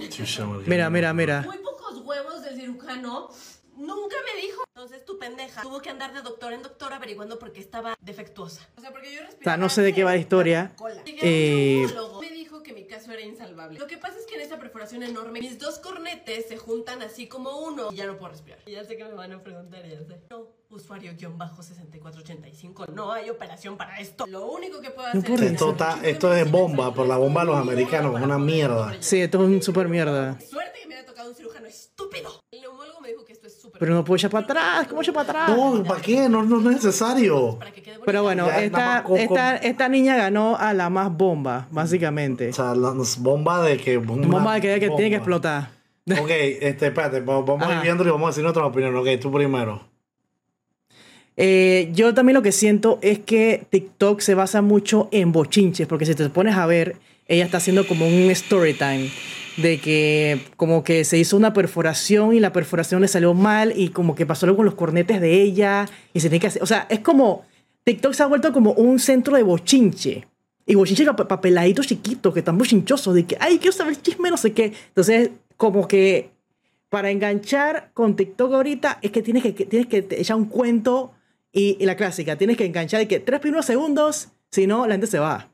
Mira, 0.65 0.89
mira, 0.89 1.13
mira. 1.13 1.41
Muy 1.41 1.57
pocos 1.59 1.97
huevos 2.05 2.43
del 2.43 2.55
cirujano. 2.55 3.29
Nunca 3.75 4.15
me 4.25 4.41
dijo. 4.41 4.63
Entonces 4.75 5.03
tu 5.05 5.17
pendeja 5.17 5.61
tuvo 5.63 5.81
que 5.81 5.89
andar 5.89 6.13
de 6.13 6.21
doctor 6.21 6.53
en 6.53 6.61
doctor 6.61 6.93
averiguando 6.93 7.39
por 7.39 7.51
qué 7.51 7.59
estaba 7.59 7.95
defectuosa. 8.01 8.67
O 8.77 8.81
sea, 8.81 8.91
porque 8.91 9.13
yo 9.13 9.21
O 9.21 9.43
sea, 9.43 9.57
no 9.57 9.69
sé 9.69 9.81
de 9.81 9.93
qué 9.93 10.03
va 10.03 10.11
la 10.11 10.17
historia. 10.17 10.75
Llegué 11.05 11.19
Eh, 11.23 11.87
dijo 12.61 12.63
que 12.63 12.73
mi 12.73 12.85
caso 12.87 13.11
era 13.11 13.21
insalvable. 13.21 13.79
Lo 13.79 13.87
que 13.87 13.97
pasa 13.97 14.17
es 14.19 14.25
que 14.25 14.35
en 14.35 14.41
esa 14.41 14.57
perforación 14.59 15.03
enorme, 15.03 15.39
mis 15.41 15.57
dos 15.59 15.79
cornetes 15.79 16.47
se 16.47 16.57
juntan 16.57 17.01
así 17.01 17.27
como 17.27 17.57
uno 17.59 17.89
y 17.91 17.95
ya 17.95 18.05
no 18.05 18.17
puedo 18.17 18.31
respirar. 18.31 18.59
Y 18.65 18.71
ya 18.71 18.83
sé 18.85 18.95
que 18.97 19.03
me 19.05 19.13
van 19.13 19.31
a 19.33 19.43
preguntar, 19.43 19.83
ya 19.87 19.99
sé. 20.03 20.21
No, 20.29 20.47
usuario-6485, 20.69 22.87
no 22.93 23.11
hay 23.11 23.29
operación 23.29 23.77
para 23.77 23.99
esto. 23.99 24.25
Lo 24.27 24.49
único 24.51 24.79
que 24.81 24.91
puedo 24.91 25.07
hacer 25.07 25.21
puedo 25.23 25.43
es... 25.43 25.51
Esto, 25.51 25.71
está- 25.71 25.99
esto 26.03 26.33
es 26.33 26.49
bomba, 26.49 26.93
por 26.93 27.07
la 27.07 27.17
bomba 27.17 27.41
de 27.41 27.47
los 27.47 27.57
americanos, 27.57 28.15
es 28.17 28.23
una 28.23 28.37
mierda. 28.39 28.95
Sí, 29.01 29.19
esto 29.21 29.39
es 29.39 29.43
un 29.49 29.61
super 29.61 29.87
mierda. 29.89 30.39
Suerte 30.39 30.79
que 30.81 30.87
me 30.87 30.95
haya 30.95 31.05
tocado 31.05 31.29
un 31.29 31.35
cirujano 31.35 31.67
estúpido. 31.67 32.39
El 32.53 32.59
neumólogo 32.59 32.99
me 32.99 33.07
dijo 33.07 33.23
que 33.23 33.31
esto 33.31 33.47
es 33.47 33.53
súper... 33.61 33.79
Pero 33.79 33.93
no 33.95 34.03
puedo 34.03 34.17
echar 34.17 34.29
para 34.29 34.43
atrás. 34.43 34.87
¿Cómo 34.89 35.01
echar 35.01 35.13
para 35.13 35.29
atrás? 35.45 35.57
No, 35.57 35.83
¿para 35.85 36.01
qué? 36.01 36.27
No, 36.27 36.43
no, 36.43 36.57
es 36.69 36.75
necesario. 36.83 37.57
Para 37.57 37.71
que 37.71 37.81
quede 37.81 37.93
bonito. 37.93 38.05
Pero 38.05 38.23
bueno, 38.23 38.45
Ya, 38.47 38.51
nada 38.51 38.63
esta, 38.65 38.77
más 38.85 39.01
con- 39.03 39.17
esta, 39.19 39.55
esta 39.55 39.87
niña 39.87 40.17
ganó 40.17 40.57
a 40.57 40.73
la 40.73 40.89
más 40.89 41.15
bomba, 41.15 41.69
básicamente. 41.71 42.49
O 42.49 42.53
sea, 42.53 42.75
la 42.75 42.93
bomba 43.19 43.63
de 43.63 43.77
que. 43.77 43.95
Bomba 43.95 44.55
de 44.55 44.59
que, 44.61 44.67
que 44.81 44.89
tiene 44.89 45.09
que 45.11 45.19
bomba. 45.19 45.69
explotar. 45.69 45.69
Ok, 46.21 46.29
este, 46.29 46.87
espérate, 46.87 47.21
vamos 47.21 47.45
vamos 47.45 47.63
a 47.63 47.67
ir 47.67 47.73
Ajá. 47.75 47.83
viendo 47.83 48.03
y 48.03 48.09
vamos 48.09 48.25
a 48.27 48.29
decir 48.31 48.43
nuestra 48.43 48.65
opinión. 48.65 48.93
Ok, 48.97 49.07
tú 49.21 49.31
primero. 49.31 49.87
Eh, 51.37 51.89
yo 51.93 52.13
también 52.13 52.33
lo 52.33 52.41
que 52.41 52.51
siento 52.51 52.99
es 53.01 53.19
que 53.19 53.65
TikTok 53.69 54.19
se 54.19 54.35
basa 54.35 54.61
mucho 54.61 55.07
en 55.11 55.31
bochinches, 55.31 55.87
porque 55.87 56.05
si 56.05 56.15
te 56.15 56.29
pones 56.29 56.57
a 56.57 56.65
ver, 56.65 56.97
ella 57.29 57.45
está 57.45 57.57
haciendo 57.59 57.87
como 57.87 58.05
un 58.05 58.29
story 58.31 58.73
time 58.73 59.09
de 59.61 59.79
que 59.79 60.41
como 60.57 60.83
que 60.83 61.03
se 61.05 61.17
hizo 61.17 61.37
una 61.37 61.53
perforación 61.53 62.33
y 62.33 62.39
la 62.39 62.51
perforación 62.51 63.01
le 63.01 63.07
salió 63.07 63.33
mal 63.33 63.73
y 63.75 63.89
como 63.89 64.15
que 64.15 64.25
pasó 64.25 64.45
algo 64.45 64.57
con 64.57 64.65
los 64.65 64.75
cornetes 64.75 65.21
de 65.21 65.41
ella 65.41 65.87
y 66.13 66.19
se 66.19 66.29
tiene 66.29 66.39
que 66.39 66.47
hacer, 66.47 66.63
o 66.63 66.65
sea, 66.65 66.87
es 66.89 66.99
como 66.99 67.45
TikTok 67.83 68.13
se 68.13 68.23
ha 68.23 68.27
vuelto 68.27 68.53
como 68.53 68.73
un 68.73 68.99
centro 68.99 69.35
de 69.35 69.43
bochinche. 69.43 70.27
Y 70.65 70.75
bochinche 70.75 71.05
para 71.05 71.27
pa 71.27 71.41
peladitos 71.41 71.87
chiquitos 71.87 72.33
que 72.33 72.39
están 72.39 72.57
bochinchosos 72.57 73.15
de 73.15 73.25
que, 73.25 73.37
ay, 73.39 73.57
quiero 73.57 73.75
saber 73.75 73.99
chisme, 74.01 74.29
no 74.29 74.37
sé 74.37 74.53
qué. 74.53 74.73
Entonces, 74.89 75.31
como 75.57 75.87
que 75.87 76.29
para 76.89 77.09
enganchar 77.09 77.91
con 77.93 78.15
TikTok 78.15 78.53
ahorita 78.53 78.99
es 79.01 79.11
que 79.11 79.21
tienes 79.21 79.43
que, 79.43 79.53
tienes 79.53 79.87
que 79.87 80.05
echar 80.11 80.37
un 80.37 80.45
cuento 80.45 81.13
y 81.51 81.83
la 81.85 81.95
clásica, 81.95 82.37
tienes 82.37 82.57
que 82.57 82.65
enganchar 82.65 82.99
de 82.99 83.07
que 83.07 83.19
tres 83.19 83.39
primeros 83.39 83.65
segundos, 83.65 84.29
si 84.51 84.67
no, 84.67 84.87
la 84.87 84.93
gente 84.93 85.07
se 85.07 85.19
va. 85.19 85.50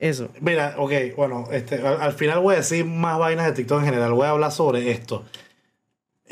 Eso. 0.00 0.30
Mira, 0.40 0.74
ok, 0.78 0.92
bueno, 1.16 1.44
este, 1.52 1.76
al, 1.76 2.00
al 2.00 2.12
final 2.14 2.40
voy 2.40 2.54
a 2.54 2.58
decir 2.58 2.84
más 2.84 3.18
vainas 3.18 3.46
de 3.46 3.52
TikTok 3.52 3.80
en 3.80 3.84
general. 3.84 4.12
Voy 4.14 4.26
a 4.26 4.30
hablar 4.30 4.50
sobre 4.50 4.90
esto. 4.90 5.24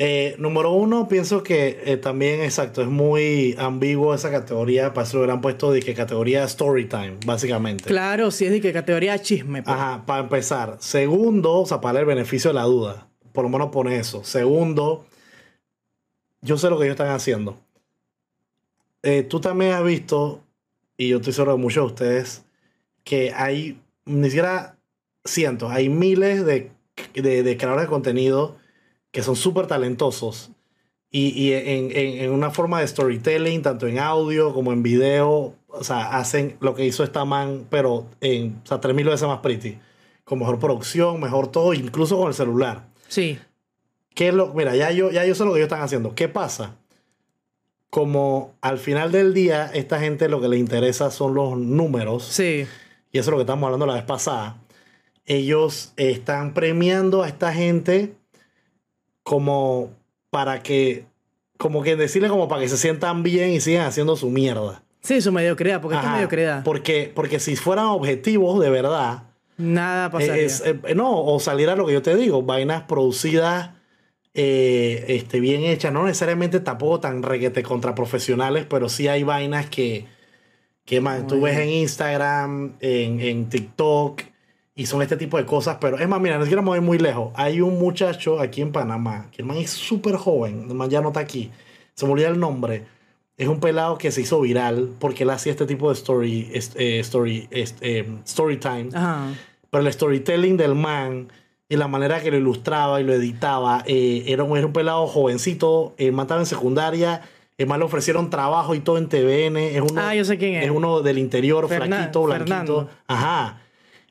Eh, 0.01 0.35
número 0.39 0.71
uno, 0.71 1.09
pienso 1.09 1.43
que 1.43 1.81
eh, 1.85 1.97
también, 1.97 2.41
exacto, 2.41 2.81
es 2.81 2.87
muy 2.87 3.55
ambiguo 3.59 4.15
esa 4.15 4.31
categoría. 4.31 4.93
Para 4.93 5.05
eso 5.05 5.17
lo 5.17 5.23
hubieran 5.23 5.41
puesto 5.41 5.71
de 5.71 5.81
que 5.81 5.93
categoría 5.93 6.47
Storytime, 6.47 7.17
básicamente. 7.25 7.83
Claro, 7.83 8.31
si 8.31 8.45
es 8.45 8.51
de 8.51 8.61
que 8.61 8.73
categoría 8.73 9.21
chisme. 9.21 9.61
pues. 9.61 9.75
Ajá, 9.75 10.05
para 10.05 10.23
empezar. 10.23 10.77
Segundo, 10.79 11.53
o 11.59 11.65
sea, 11.65 11.79
para 11.81 11.99
el 11.99 12.05
beneficio 12.05 12.49
de 12.49 12.55
la 12.55 12.63
duda. 12.63 13.07
Por 13.33 13.43
lo 13.43 13.49
menos 13.49 13.69
pone 13.69 13.99
eso. 13.99 14.23
Segundo, 14.23 15.05
yo 16.41 16.57
sé 16.57 16.69
lo 16.69 16.79
que 16.79 16.85
ellos 16.85 16.93
están 16.93 17.09
haciendo. 17.13 17.59
Eh, 19.03 19.23
tú 19.23 19.39
también 19.41 19.73
has 19.73 19.83
visto, 19.83 20.41
y 20.97 21.09
yo 21.09 21.17
estoy 21.17 21.33
seguro 21.33 21.51
de 21.51 21.57
muchos 21.59 21.83
de 21.83 21.87
ustedes, 21.87 22.45
que 23.09 23.33
hay 23.35 23.81
ni 24.05 24.27
siquiera 24.27 24.77
cientos, 25.25 25.71
hay 25.71 25.89
miles 25.89 26.45
de, 26.45 26.69
de, 27.15 27.41
de 27.43 27.57
creadores 27.57 27.85
de 27.85 27.89
contenido 27.89 28.55
que 29.11 29.23
son 29.23 29.35
súper 29.35 29.65
talentosos. 29.65 30.51
Y, 31.11 31.29
y 31.29 31.53
en, 31.53 31.89
en- 31.91 32.19
en 32.23 32.31
una 32.31 32.51
forma 32.51 32.79
de 32.81 32.87
storytelling, 32.87 33.63
tanto 33.63 33.87
en 33.87 33.97
audio 33.97 34.53
como 34.53 34.71
en 34.73 34.83
video, 34.83 35.55
o 35.67 35.83
sea, 35.83 36.17
hacen 36.19 36.55
lo 36.59 36.75
que 36.75 36.85
hizo 36.85 37.03
esta 37.03 37.25
man, 37.25 37.65
pero 37.71 38.05
en, 38.21 38.61
o 38.63 38.67
sea, 38.67 38.79
tres 38.79 38.93
mil 38.95 39.07
veces 39.07 39.27
más 39.27 39.39
pretty. 39.39 39.79
Con 40.23 40.37
mejor 40.37 40.59
producción, 40.59 41.19
mejor 41.19 41.47
todo, 41.51 41.73
incluso 41.73 42.15
con 42.15 42.27
el 42.27 42.35
celular. 42.35 42.85
Sí. 43.07 43.39
¿Qué 44.13 44.27
es 44.27 44.33
lo, 44.35 44.53
mira, 44.53 44.75
ya 44.75 44.91
yo, 44.91 45.09
ya 45.09 45.25
yo 45.25 45.33
sé 45.33 45.43
lo 45.45 45.51
que 45.53 45.57
ellos 45.59 45.67
están 45.71 45.81
haciendo. 45.81 46.13
¿Qué 46.13 46.27
pasa? 46.29 46.75
Como 47.89 48.53
al 48.61 48.77
final 48.77 49.11
del 49.11 49.33
día, 49.33 49.65
esta 49.73 49.99
gente 49.99 50.29
lo 50.29 50.39
que 50.39 50.47
le 50.47 50.57
interesa 50.57 51.09
son 51.09 51.33
los 51.33 51.57
números 51.57 52.23
Sí. 52.23 52.67
Y 53.11 53.17
eso 53.19 53.29
es 53.29 53.31
lo 53.31 53.37
que 53.37 53.41
estábamos 53.43 53.67
hablando 53.67 53.85
la 53.85 53.93
vez 53.95 54.03
pasada, 54.03 54.57
ellos 55.25 55.93
están 55.97 56.53
premiando 56.53 57.23
a 57.23 57.27
esta 57.27 57.53
gente 57.53 58.15
como 59.23 59.91
para 60.29 60.61
que, 60.63 61.05
como 61.57 61.83
que 61.83 61.95
decirle 61.95 62.29
como 62.29 62.47
para 62.47 62.61
que 62.61 62.69
se 62.69 62.77
sientan 62.77 63.23
bien 63.23 63.51
y 63.51 63.59
sigan 63.59 63.85
haciendo 63.85 64.15
su 64.15 64.29
mierda. 64.29 64.83
Sí, 65.01 65.21
su 65.21 65.31
mediocridad, 65.31 65.81
porque 65.81 65.95
esto 65.95 66.05
es 66.05 66.09
Ajá, 66.09 66.15
mediocridad. 66.17 66.63
Porque, 66.63 67.11
porque 67.13 67.39
si 67.39 67.55
fueran 67.55 67.85
objetivos 67.85 68.59
de 68.59 68.69
verdad, 68.69 69.23
Nada 69.57 70.09
pasaría. 70.09 70.45
es- 70.45 70.61
eh, 70.65 70.79
no, 70.95 71.21
o 71.23 71.39
saliera 71.39 71.75
lo 71.75 71.85
que 71.85 71.93
yo 71.93 72.01
te 72.01 72.15
digo, 72.15 72.41
vainas 72.43 72.83
producidas, 72.83 73.71
eh, 74.33 75.05
este, 75.09 75.39
bien 75.39 75.63
hechas, 75.63 75.91
no 75.91 76.03
necesariamente 76.05 76.59
tampoco 76.59 76.99
tan 76.99 77.23
reguete 77.23 77.63
contra 77.63 77.95
profesionales, 77.95 78.65
pero 78.69 78.87
sí 78.89 79.07
hay 79.07 79.23
vainas 79.23 79.69
que, 79.69 80.05
que 80.89 81.01
man, 81.01 81.27
tú 81.27 81.39
ves 81.41 81.55
en 81.59 81.69
Instagram, 81.69 82.73
en, 82.79 83.19
en 83.19 83.47
TikTok, 83.47 84.23
y 84.73 84.87
son 84.87 85.03
este 85.03 85.17
tipo 85.17 85.37
de 85.37 85.45
cosas, 85.45 85.77
pero 85.79 85.99
es 85.99 86.07
más, 86.07 86.19
mira, 86.19 86.39
no 86.39 86.45
siquiera 86.45 86.63
me 86.63 86.69
voy 86.69 86.79
muy 86.79 86.97
lejos. 86.97 87.31
Hay 87.35 87.61
un 87.61 87.77
muchacho 87.77 88.39
aquí 88.39 88.61
en 88.61 88.71
Panamá, 88.71 89.27
que 89.31 89.43
el 89.43 89.47
man 89.47 89.57
es 89.57 89.69
súper 89.69 90.15
joven, 90.15 90.65
el 90.67 90.73
man 90.73 90.89
ya 90.89 90.99
no 91.01 91.09
está 91.09 91.19
aquí, 91.19 91.51
se 91.93 92.07
me 92.07 92.13
olvida 92.13 92.29
el 92.29 92.39
nombre. 92.39 92.85
Es 93.37 93.47
un 93.47 93.59
pelado 93.59 93.99
que 93.99 94.09
se 94.09 94.21
hizo 94.21 94.41
viral 94.41 94.89
porque 94.97 95.23
él 95.25 95.29
hacía 95.29 95.51
este 95.51 95.67
tipo 95.67 95.89
de 95.89 95.93
story, 95.93 96.49
eh, 96.51 96.99
story, 97.01 97.47
eh, 97.51 98.09
story 98.25 98.57
time. 98.57 98.89
Ajá. 98.91 99.27
Pero 99.69 99.85
el 99.85 99.93
storytelling 99.93 100.57
del 100.57 100.73
man 100.73 101.31
y 101.69 101.75
la 101.75 101.87
manera 101.87 102.19
que 102.19 102.31
lo 102.31 102.37
ilustraba 102.37 102.99
y 102.99 103.03
lo 103.03 103.13
editaba, 103.13 103.83
eh, 103.85 104.23
era, 104.25 104.43
un, 104.43 104.57
era 104.57 104.65
un 104.65 104.73
pelado 104.73 105.05
jovencito, 105.05 105.93
el 105.97 106.13
man 106.13 106.23
estaba 106.23 106.39
en 106.39 106.47
secundaria, 106.47 107.21
man 107.67 107.79
le 107.79 107.85
ofrecieron 107.85 108.29
trabajo 108.29 108.73
y 108.75 108.79
todo 108.79 108.97
en 108.97 109.09
TVN, 109.09 109.57
es 109.57 109.81
uno, 109.81 110.01
Ah, 110.01 110.15
yo 110.15 110.23
sé 110.25 110.37
quién 110.37 110.55
es. 110.55 110.65
es 110.65 110.71
uno 110.71 111.01
del 111.01 111.17
interior, 111.17 111.67
Fernan- 111.67 111.87
flaquito, 111.87 112.23
blanquito. 112.23 112.47
Fernando. 112.55 112.89
Ajá. 113.07 113.61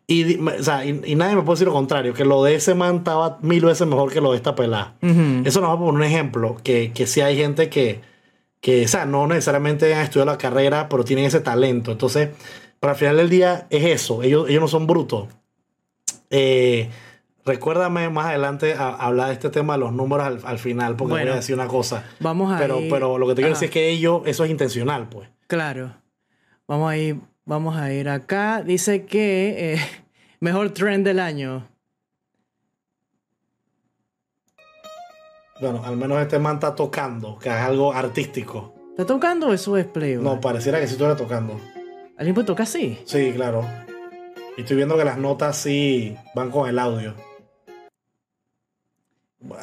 Y, 0.06 0.38
o 0.38 0.62
sea, 0.62 0.84
y, 0.86 1.00
y 1.04 1.14
nadie 1.16 1.36
me 1.36 1.42
puede 1.42 1.56
decir 1.56 1.66
lo 1.68 1.74
contrario, 1.74 2.14
que 2.14 2.24
lo 2.24 2.42
de 2.42 2.54
ese 2.54 2.74
man 2.74 2.96
estaba 2.96 3.38
mil 3.42 3.64
veces 3.64 3.86
mejor 3.86 4.10
que 4.12 4.20
lo 4.22 4.30
de 4.30 4.36
esta 4.38 4.54
pelada. 4.54 4.94
Ujú. 5.02 5.42
Eso 5.44 5.60
nos 5.60 5.68
va 5.70 5.74
a 5.74 5.78
poner 5.78 5.94
un 5.94 6.02
ejemplo, 6.02 6.56
que, 6.62 6.92
que 6.94 7.06
sí 7.06 7.20
hay 7.20 7.36
gente 7.36 7.68
que, 7.68 8.00
que, 8.60 8.84
o 8.86 8.88
sea, 8.88 9.04
no 9.04 9.26
necesariamente 9.26 9.94
han 9.94 10.02
estudiado 10.02 10.30
la 10.30 10.38
carrera, 10.38 10.88
pero 10.88 11.04
tienen 11.04 11.26
ese 11.26 11.40
talento. 11.40 11.92
Entonces, 11.92 12.30
para 12.80 12.94
el 12.94 12.98
final 12.98 13.16
del 13.18 13.28
día 13.28 13.66
es 13.70 13.84
eso, 13.84 14.22
ellos, 14.22 14.48
ellos 14.48 14.62
no 14.62 14.68
son 14.68 14.86
brutos. 14.86 15.26
Eh, 16.30 16.88
recuérdame 17.48 18.08
más 18.10 18.26
adelante 18.26 18.74
a, 18.74 18.88
a 18.90 19.06
hablar 19.06 19.26
de 19.28 19.32
este 19.32 19.50
tema 19.50 19.72
de 19.74 19.80
los 19.80 19.92
números 19.92 20.24
al, 20.26 20.40
al 20.44 20.58
final, 20.60 20.94
porque 20.94 21.14
voy 21.14 21.22
a 21.28 21.34
decir 21.34 21.54
una 21.56 21.66
cosa. 21.66 22.04
Vamos 22.20 22.52
a 22.52 22.58
Pero, 22.58 22.78
ir- 22.80 22.88
pero 22.90 23.18
lo 23.18 23.26
que 23.26 23.32
te 23.34 23.42
quiero 23.42 23.54
Ajá. 23.54 23.60
decir 23.60 23.68
es 23.70 23.72
que 23.72 23.88
ellos, 23.90 24.22
eso 24.26 24.44
es 24.44 24.50
intencional, 24.50 25.08
pues. 25.08 25.28
Claro. 25.48 25.94
Vamos 26.68 26.90
a 26.90 26.96
ir 26.96 27.16
Vamos 27.44 27.78
a 27.78 27.90
ir 27.94 28.10
acá. 28.10 28.62
Dice 28.62 29.06
que 29.06 29.72
eh, 29.74 29.78
mejor 30.40 30.68
trend 30.74 31.04
del 31.06 31.18
año. 31.18 31.66
Bueno, 35.60 35.82
al 35.84 35.96
menos 35.96 36.20
este 36.20 36.38
man 36.38 36.54
está 36.56 36.74
tocando, 36.74 37.38
que 37.38 37.48
es 37.48 37.54
algo 37.54 37.92
artístico. 37.92 38.74
¿Está 38.90 39.06
tocando 39.06 39.48
o 39.48 39.52
eso 39.52 39.76
es 39.76 39.86
Playboy? 39.86 40.22
No, 40.24 40.40
pareciera 40.40 40.78
que 40.78 40.86
sí 40.86 40.92
estuviera 40.92 41.16
tocando. 41.16 41.58
¿Alguien 42.16 42.34
puede 42.34 42.46
tocar 42.46 42.64
así? 42.64 42.98
Sí, 43.06 43.32
claro. 43.34 43.64
Y 44.56 44.60
estoy 44.60 44.76
viendo 44.76 44.96
que 44.96 45.04
las 45.04 45.18
notas 45.18 45.56
sí 45.56 46.16
van 46.34 46.50
con 46.50 46.68
el 46.68 46.78
audio. 46.78 47.14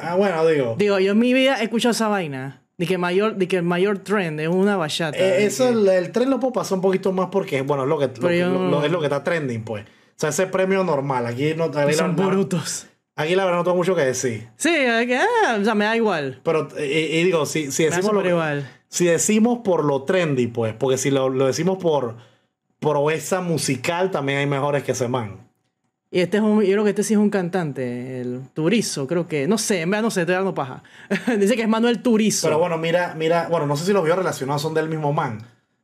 Ah, 0.00 0.14
bueno, 0.16 0.46
digo. 0.46 0.74
Digo, 0.78 0.98
yo 0.98 1.12
en 1.12 1.18
mi 1.18 1.32
vida 1.32 1.60
he 1.60 1.64
escuchado 1.64 1.92
esa 1.92 2.08
vaina. 2.08 2.62
De 2.78 2.86
que, 2.86 2.98
mayor, 2.98 3.36
de 3.36 3.48
que 3.48 3.56
el 3.56 3.62
mayor 3.62 4.00
trend 4.00 4.38
es 4.38 4.48
una 4.48 4.76
bachata. 4.76 5.16
eh, 5.16 5.46
eso, 5.46 5.64
que- 5.64 5.70
el, 5.72 5.88
el 5.88 6.12
tren 6.12 6.28
lo 6.28 6.38
puedo 6.38 6.52
pasar 6.52 6.76
un 6.76 6.82
poquito 6.82 7.10
más 7.10 7.28
porque, 7.32 7.62
bueno, 7.62 7.84
es 7.84 7.88
lo 7.88 7.98
que, 7.98 8.06
lo- 8.08 8.12
Pero 8.12 8.34
yo 8.34 8.50
lo- 8.50 8.70
no- 8.70 8.84
es 8.84 8.90
lo 8.92 8.98
que 9.00 9.06
está 9.06 9.24
trending, 9.24 9.64
pues. 9.64 9.84
O 9.84 9.88
sea, 10.16 10.28
ese 10.28 10.46
premio 10.46 10.84
normal. 10.84 11.24
Aquí 11.26 11.54
no 11.56 11.64
aquí 11.64 11.74
la, 11.76 11.92
son 11.94 12.14
verdad- 12.16 12.32
brutos. 12.32 12.86
aquí 13.16 13.34
la 13.34 13.44
verdad 13.46 13.58
no 13.60 13.64
tengo 13.64 13.76
mucho 13.78 13.94
que 13.96 14.02
decir. 14.04 14.48
Sí, 14.56 14.70
que, 14.70 15.16
ah, 15.18 15.56
o 15.58 15.64
sea, 15.64 15.74
me 15.74 15.86
da 15.86 15.96
igual. 15.96 16.40
Pero, 16.42 16.68
eh, 16.76 17.10
y, 17.14 17.24
digo, 17.24 17.46
si, 17.46 17.72
si 17.72 17.84
decimos 17.84 18.12
lo, 18.12 18.28
igual. 18.28 18.68
si 18.88 19.06
decimos 19.06 19.60
por 19.64 19.82
lo 19.84 20.02
trendy, 20.02 20.46
pues, 20.46 20.74
porque 20.74 20.98
si 20.98 21.10
lo, 21.10 21.30
lo 21.30 21.46
decimos 21.46 21.78
por 21.78 22.16
proeza 22.78 23.40
musical, 23.40 24.10
también 24.10 24.38
hay 24.40 24.46
mejores 24.46 24.82
que 24.84 24.92
ese 24.92 25.08
man. 25.08 25.45
Y 26.16 26.20
este 26.20 26.38
es 26.38 26.42
un, 26.42 26.62
yo 26.62 26.72
creo 26.72 26.82
que 26.82 26.88
este 26.88 27.02
sí 27.02 27.12
es 27.12 27.18
un 27.20 27.28
cantante, 27.28 28.22
el 28.22 28.40
Turizo, 28.54 29.06
creo 29.06 29.28
que, 29.28 29.46
no 29.46 29.58
sé, 29.58 29.82
en 29.82 29.90
verdad 29.90 30.04
no 30.04 30.10
sé, 30.10 30.22
estoy 30.22 30.34
dando 30.34 30.54
paja. 30.54 30.82
Dice 31.38 31.56
que 31.56 31.60
es 31.60 31.68
Manuel 31.68 32.00
Turizo. 32.00 32.46
Pero 32.46 32.58
bueno, 32.58 32.78
mira, 32.78 33.14
mira, 33.18 33.48
bueno, 33.50 33.66
no 33.66 33.76
sé 33.76 33.84
si 33.84 33.92
los 33.92 34.02
videos 34.02 34.20
relacionados 34.20 34.62
son 34.62 34.72
del 34.72 34.88
mismo 34.88 35.12
man, 35.12 35.42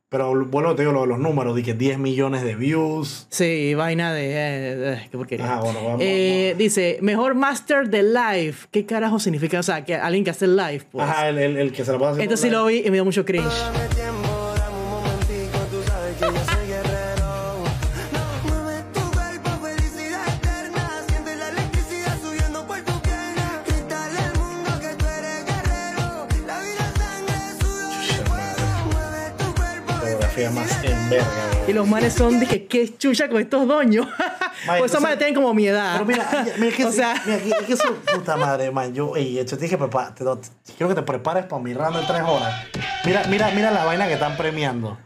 pero 0.09 0.33
bueno, 0.47 0.73
te 0.73 0.81
digo 0.81 0.91
lo 0.91 1.01
de 1.01 1.07
los 1.07 1.19
números, 1.19 1.55
que 1.61 1.75
10 1.75 1.99
millones 1.99 2.41
de 2.41 2.55
views. 2.55 3.27
Sí, 3.29 3.75
vaina 3.75 4.11
de... 4.11 4.25
eh, 4.31 4.93
eh, 4.93 5.07
qué 5.11 5.17
porquería. 5.19 5.57
Bueno, 5.57 5.83
vamos. 5.83 6.01
Eh, 6.01 6.55
dice, 6.57 6.97
mejor 7.03 7.35
master 7.35 7.87
de 7.87 8.01
live. 8.01 8.55
¿Qué 8.71 8.87
carajo 8.87 9.19
significa? 9.19 9.59
O 9.59 9.63
sea, 9.63 9.85
que 9.85 9.93
alguien 9.93 10.23
que 10.23 10.31
hace 10.31 10.47
live, 10.47 10.81
pues. 10.91 11.07
Ajá, 11.07 11.29
el, 11.29 11.37
el, 11.37 11.57
el 11.57 11.71
que 11.71 11.85
se 11.85 11.91
la 11.91 11.99
puede 11.99 12.13
hacer. 12.13 12.23
Esto 12.23 12.37
sí 12.37 12.49
lo 12.49 12.65
vi 12.65 12.79
y 12.79 12.85
me 12.85 12.93
dio 12.97 13.05
mucho 13.05 13.23
cringe. 13.23 13.53
Cuerpo. 30.33 30.51
Fotografía 30.51 30.51
más 30.51 30.83
en 30.83 31.09
verga. 31.09 31.27
Y 31.67 31.73
los 31.73 31.87
manes 31.87 32.13
son, 32.13 32.39
dije, 32.39 32.65
qué 32.65 32.97
chucha 32.97 33.29
con 33.29 33.39
estos 33.41 33.67
doños. 33.67 34.07
Vaya, 34.67 34.79
pues 34.79 34.91
esos 34.91 35.01
manes 35.01 35.17
tienen 35.17 35.35
como 35.35 35.53
mi 35.53 35.67
edad. 35.67 35.93
Pero 35.93 36.05
mira, 36.05 36.45
mira 36.57 36.71
que, 36.77 36.85
o 36.85 36.91
sea, 36.91 37.21
mira, 37.25 37.37
que- 37.39 37.49
es 37.49 37.55
que 37.67 37.73
eso, 37.73 37.95
puta 38.13 38.35
madre, 38.37 38.71
man. 38.71 38.93
Yo, 38.93 39.15
ey, 39.15 39.35
yo 39.35 39.45
te 39.45 39.57
dije, 39.57 39.77
prepara- 39.77 40.13
te, 40.13 40.23
quiero 40.77 40.89
que 40.89 40.95
te 40.95 41.01
prepares 41.03 41.45
para 41.45 41.61
mi 41.61 41.73
round 41.73 41.97
de 41.97 42.05
tres 42.05 42.21
horas. 42.21 42.65
Mira, 43.05 43.23
mira, 43.29 43.51
mira 43.51 43.71
la 43.71 43.85
vaina 43.85 44.07
que 44.07 44.13
están 44.13 44.35
premiando. 44.37 44.89
O 44.89 44.97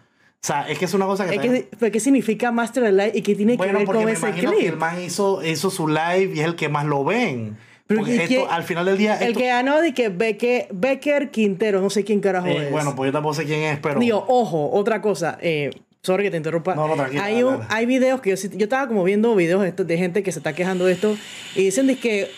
sea, 0.48 0.68
es 0.70 0.78
que 0.78 0.86
es 0.86 0.94
una 0.94 1.06
cosa 1.06 1.26
que. 1.26 1.36
es 1.36 1.42
también- 1.42 1.64
que, 1.64 1.78
pero 1.78 1.92
¿qué 1.92 2.00
significa 2.00 2.52
master 2.52 2.84
live 2.94 3.12
y 3.16 3.22
qué 3.22 3.36
tiene 3.36 3.54
que 3.54 3.58
bueno, 3.58 3.80
ver 3.80 3.86
porque 3.86 3.98
con 3.98 4.06
me 4.06 4.12
ese 4.14 4.28
imagino 4.28 4.52
que 4.52 4.58
clip? 4.58 4.70
el 4.74 4.78
man 4.78 5.02
hizo, 5.02 5.44
hizo 5.44 5.70
su 5.72 5.88
live 5.88 6.32
y 6.36 6.40
es 6.40 6.46
el 6.46 6.56
que 6.56 6.70
más 6.70 6.86
lo 6.86 7.04
ven. 7.04 7.58
Pero 7.88 8.02
porque 8.02 8.16
¿y 8.16 8.20
esto, 8.20 8.52
al 8.52 8.64
final 8.64 8.86
del 8.86 8.98
día. 8.98 9.16
El 9.16 9.30
esto- 9.30 9.40
que 9.40 9.48
ganó 9.48 9.82
de 9.82 9.94
que 9.94 10.10
Becker, 10.10 10.68
Becker 10.72 11.32
Quintero, 11.32 11.80
no 11.82 11.90
sé 11.90 12.04
quién 12.04 12.20
carajo 12.20 12.48
eh, 12.48 12.66
es. 12.66 12.72
bueno, 12.72 12.96
pues 12.96 13.08
yo 13.08 13.14
tampoco 13.14 13.34
sé 13.36 13.46
quién 13.46 13.62
es, 13.62 13.80
pero. 13.80 14.00
Digo, 14.00 14.26
ojo, 14.28 14.70
otra 14.74 15.02
cosa. 15.02 15.38
Eh, 15.42 15.70
sorry 16.02 16.24
que 16.24 16.32
te 16.32 16.38
interrumpa. 16.38 16.76
No, 16.76 16.88
no, 16.88 16.96
tranquila, 16.96 17.24
Hay, 17.24 17.44
un- 17.44 17.60
videos 17.86 18.20
que 18.22 18.36
yo, 18.36 18.50
yo 18.52 18.64
estaba 18.66 18.88
como 18.88 19.04
viendo 19.04 19.34
videos 19.36 19.62
de, 19.64 19.72
de 19.72 19.98
gente 19.98 20.22
que 20.24 20.32
se 20.32 20.40
está 20.40 20.54
quejando 20.54 20.86
de 20.86 20.94
esto 20.94 21.18
y 21.56 21.64
dicen 21.64 21.88
que, 21.98 22.30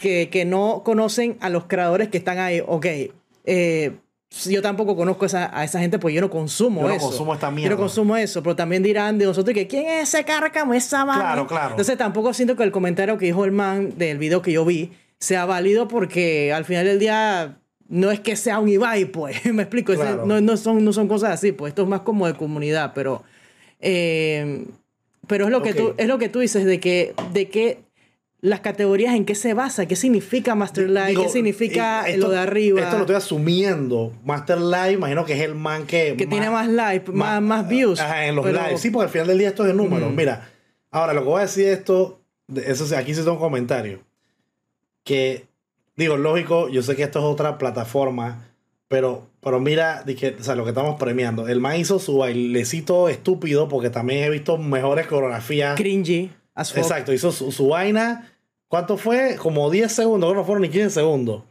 que, 0.00 0.28
que 0.30 0.44
no 0.44 0.82
conocen 0.84 1.36
a 1.40 1.48
los 1.48 1.64
creadores 1.64 2.08
que 2.08 2.18
están 2.18 2.38
ahí. 2.38 2.60
Ok, 2.66 2.86
eh, 3.44 3.92
yo 4.48 4.62
tampoco 4.62 4.96
conozco 4.96 5.26
esa- 5.26 5.50
a 5.56 5.62
esa 5.64 5.78
gente 5.80 5.98
porque 5.98 6.14
yo 6.14 6.20
no 6.20 6.30
consumo 6.30 6.82
Yo 6.82 6.88
no 6.88 6.94
eso. 6.94 7.06
consumo 7.06 7.34
esta 7.34 7.48
Yo 7.48 7.52
mierda. 7.56 7.74
no 7.74 7.80
consumo 7.80 8.16
eso, 8.16 8.42
pero 8.42 8.56
también 8.56 8.82
dirán 8.82 9.18
de 9.18 9.26
nosotros 9.26 9.54
que 9.54 9.66
quién 9.66 9.86
es 9.86 10.08
ese 10.14 10.24
cárcamo, 10.24 10.74
esa 10.74 11.04
vaina? 11.04 11.22
Claro, 11.22 11.46
claro. 11.46 11.70
Entonces 11.70 11.96
tampoco 11.98 12.32
siento 12.32 12.56
que 12.56 12.62
el 12.62 12.72
comentario 12.72 13.18
que 13.18 13.26
dijo 13.26 13.44
el 13.44 13.52
man 13.52 13.98
del 13.98 14.18
video 14.18 14.40
que 14.42 14.52
yo 14.52 14.64
vi 14.64 14.92
sea 15.18 15.44
válido 15.44 15.86
porque 15.88 16.52
al 16.52 16.64
final 16.64 16.84
del 16.86 16.98
día 16.98 17.58
no 17.88 18.10
es 18.10 18.20
que 18.20 18.36
sea 18.36 18.58
un 18.58 18.68
Ibai, 18.70 19.04
pues, 19.06 19.44
me 19.52 19.62
explico, 19.64 19.92
Claro. 19.94 20.24
no, 20.24 20.40
no, 20.40 20.56
son, 20.56 20.82
no 20.84 20.92
son 20.92 21.08
cosas 21.08 21.30
así, 21.32 21.52
pues 21.52 21.70
esto 21.72 21.82
es 21.82 21.88
más 21.88 22.00
como 22.00 22.26
de 22.26 22.34
comunidad, 22.34 22.92
pero... 22.94 23.22
eh, 23.80 24.64
pero 25.28 25.44
es 25.44 25.50
lo, 25.52 25.62
que 25.62 25.72
tú, 25.72 25.94
es 25.98 26.08
lo 26.08 26.18
que 26.18 26.28
tú 26.28 26.40
dices 26.40 26.64
de 26.64 26.80
que, 26.80 27.14
de 27.32 27.48
que 27.48 27.78
las 28.42 28.58
categorías 28.58 29.14
en 29.14 29.24
qué 29.24 29.36
se 29.36 29.54
basa, 29.54 29.86
qué 29.86 29.94
significa 29.94 30.56
Master 30.56 30.90
Live, 30.90 31.06
Digo, 31.10 31.22
qué 31.22 31.28
significa 31.28 32.08
eh, 32.08 32.16
lo 32.18 32.28
de 32.28 32.40
arriba, 32.40 32.80
Esto 32.80 32.96
lo 32.96 33.02
estoy 33.02 33.14
asumiendo. 33.14 34.12
Master 34.24 34.60
Live, 34.60 34.92
imagino 34.92 35.24
que 35.24 35.34
es 35.34 35.40
el 35.42 35.54
man 35.54 35.86
que. 35.86 36.16
que 36.18 36.26
tiene 36.26 36.50
más 36.50 36.66
likes, 36.68 37.12
más, 37.12 37.40
más 37.40 37.68
views. 37.68 38.00
Ajá, 38.00 38.26
en 38.26 38.34
los 38.34 38.44
pero- 38.44 38.60
lives. 38.60 38.80
Sí, 38.80 38.90
porque 38.90 39.04
al 39.04 39.10
final 39.10 39.28
del 39.28 39.38
día 39.38 39.48
esto 39.48 39.62
es 39.62 39.68
de 39.68 39.74
números. 39.74 40.12
Mira, 40.12 40.50
ahora 40.90 41.12
lo 41.12 41.20
que 41.22 41.28
voy 41.28 41.38
a 41.38 41.42
decir 41.42 41.68
esto, 41.68 42.20
eso 42.52 42.96
aquí 42.96 43.14
sí 43.14 43.20
tengo 43.20 43.34
un 43.34 43.38
comentario. 43.38 44.00
Que, 45.04 45.46
digo, 45.96 46.16
lógico, 46.16 46.68
yo 46.68 46.82
sé 46.82 46.96
que 46.96 47.04
esto 47.04 47.20
es 47.20 47.24
otra 47.24 47.58
plataforma, 47.58 48.48
pero, 48.88 49.28
pero 49.40 49.60
mira, 49.60 50.02
dije, 50.04 50.34
o 50.40 50.42
sea, 50.42 50.56
lo 50.56 50.64
que 50.64 50.70
estamos 50.70 50.98
premiando. 50.98 51.46
El 51.46 51.60
man 51.60 51.76
hizo 51.76 52.00
su 52.00 52.18
bailecito 52.18 53.08
estúpido, 53.08 53.68
porque 53.68 53.88
también 53.88 54.24
he 54.24 54.30
visto 54.30 54.58
mejores 54.58 55.06
coreografías. 55.06 55.76
Cringy, 55.76 56.32
as. 56.56 56.76
Exacto, 56.76 57.12
hizo 57.12 57.30
su, 57.30 57.52
su 57.52 57.68
vaina. 57.68 58.28
¿Cuánto 58.72 58.96
fue? 58.96 59.36
Como 59.36 59.68
10 59.68 59.92
segundos, 59.92 60.28
creo 60.30 60.32
que 60.32 60.40
no 60.40 60.46
fueron 60.46 60.62
ni 60.62 60.70
15 60.70 60.88
segundos. 60.88 61.42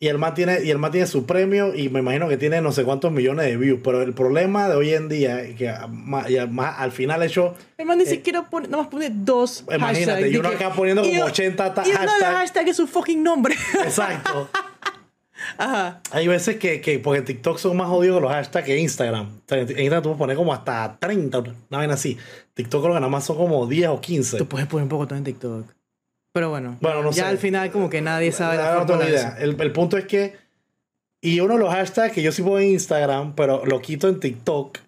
Y 0.00 0.08
el, 0.08 0.18
man 0.18 0.34
tiene, 0.34 0.64
y 0.64 0.70
el 0.72 0.78
man 0.78 0.90
tiene 0.90 1.06
su 1.06 1.26
premio 1.26 1.72
y 1.76 1.90
me 1.90 2.00
imagino 2.00 2.28
que 2.28 2.36
tiene 2.36 2.60
no 2.60 2.72
sé 2.72 2.82
cuántos 2.82 3.12
millones 3.12 3.46
de 3.46 3.56
views. 3.56 3.78
Pero 3.84 4.02
el 4.02 4.14
problema 4.14 4.68
de 4.68 4.74
hoy 4.74 4.92
en 4.94 5.08
día 5.08 5.40
es 5.42 5.54
que 5.54 5.68
además, 5.68 6.26
al 6.76 6.90
final 6.90 7.22
hecho, 7.22 7.54
El 7.78 7.86
man 7.86 7.98
ni 7.98 8.04
siquiera 8.06 8.50
pone, 8.50 8.66
nada 8.66 8.82
más 8.82 8.90
pone 8.90 9.10
dos 9.12 9.60
Eh, 9.70 9.76
Imagínate, 9.76 10.22
hashtags. 10.22 10.32
y 10.32 10.36
uno 10.38 10.48
acá 10.48 10.72
poniendo 10.72 11.02
como 11.02 11.14
y- 11.14 11.20
80 11.20 11.72
ta- 11.72 11.84
Y 11.86 11.90
uno 11.90 12.00
de 12.00 12.06
hashtags. 12.08 12.34
hashtags 12.36 12.70
es 12.70 12.76
su 12.78 12.88
fucking 12.88 13.22
nombre. 13.22 13.54
exacto. 13.84 14.50
Ajá. 15.58 16.00
Hay 16.10 16.26
veces 16.26 16.56
que, 16.56 16.80
que 16.80 16.98
porque 16.98 17.22
TikTok 17.22 17.58
son 17.58 17.76
más 17.76 17.86
jodidos 17.86 18.16
que 18.16 18.22
los 18.22 18.32
hashtags 18.32 18.66
que 18.66 18.76
Instagram. 18.76 19.28
En 19.50 19.60
Instagram 19.68 20.02
tú 20.02 20.08
puedes 20.08 20.18
poner 20.18 20.36
como 20.36 20.52
hasta 20.52 20.96
30, 20.98 21.38
una 21.38 21.54
vaina 21.78 21.94
así. 21.94 22.18
TikTok 22.54 22.82
creo 22.82 22.94
que 22.94 23.00
nada 23.00 23.08
más 23.10 23.24
son 23.24 23.36
como 23.36 23.64
10 23.68 23.88
o 23.90 24.00
15. 24.00 24.36
Tú 24.38 24.46
puedes 24.48 24.66
poner 24.66 24.82
un 24.82 24.88
poco 24.88 25.06
todo 25.06 25.16
en 25.16 25.24
TikTok. 25.24 25.66
Pero 26.34 26.50
bueno, 26.50 26.76
Bueno, 26.80 27.02
no 27.04 27.10
ya 27.12 27.22
sé. 27.22 27.28
al 27.30 27.38
final 27.38 27.70
como 27.70 27.88
que 27.88 28.02
nadie 28.02 28.32
sabe 28.32 28.56
la, 28.56 28.74
no 28.74 28.84
tengo 28.86 29.04
idea. 29.04 29.36
El, 29.38 29.56
el 29.58 29.72
punto 29.72 29.96
es 29.96 30.04
que. 30.04 30.34
Y 31.22 31.38
uno 31.40 31.54
de 31.54 31.60
los 31.60 31.72
hashtags 31.72 32.12
que 32.12 32.20
yo 32.22 32.32
sí 32.32 32.42
pongo 32.42 32.58
en 32.58 32.70
Instagram, 32.70 33.34
pero 33.34 33.64
lo 33.64 33.80
quito 33.80 34.08
en 34.08 34.20
TikTok, 34.20 34.78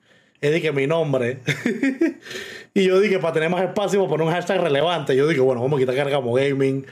es 0.40 0.51
de 0.51 0.61
que 0.61 0.72
mi 0.72 0.86
nombre. 0.88 1.38
y 2.74 2.84
yo 2.84 3.01
dije, 3.01 3.18
para 3.20 3.32
tener 3.32 3.49
más 3.49 3.62
espacio, 3.62 4.01
voy 4.01 4.07
a 4.07 4.11
poner 4.11 4.26
un 4.26 4.32
hashtag 4.32 4.61
relevante. 4.61 5.16
Yo 5.16 5.26
dije, 5.28 5.40
bueno, 5.40 5.62
vamos 5.62 5.78
a 5.78 5.80
quitar 5.80 5.94
carga 5.94 6.16
como 6.16 6.34
gaming. 6.34 6.84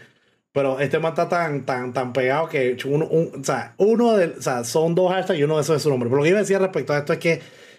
Pero 0.53 0.79
este 0.79 1.01
man 1.01 1.13
está 1.13 1.29
tan, 1.29 1.67
tan, 1.67 1.93
tan 1.93 2.13
pegado 2.13 2.49
que 2.49 2.77
uno, 2.87 3.07
un- 3.07 3.41
o 3.41 3.45
sea, 3.45 3.75
uno 3.77 4.17
de, 4.17 4.27
o 4.39 4.41
sea, 4.41 4.63
son 4.63 4.95
dos 4.95 5.13
hashtags 5.13 5.39
y 5.39 5.43
uno 5.43 5.57
de 5.57 5.63
esos 5.63 5.77
es 5.77 5.83
su 5.83 5.91
nombre. 5.91 6.09
Pero 6.09 6.19
lo 6.19 6.23
que 6.23 6.29
iba 6.31 6.39
a 6.39 6.43
decir 6.43 6.59
respecto 6.61 6.93
a 6.93 6.99
esto 6.99 7.13
es 7.13 7.19
que 7.19 7.33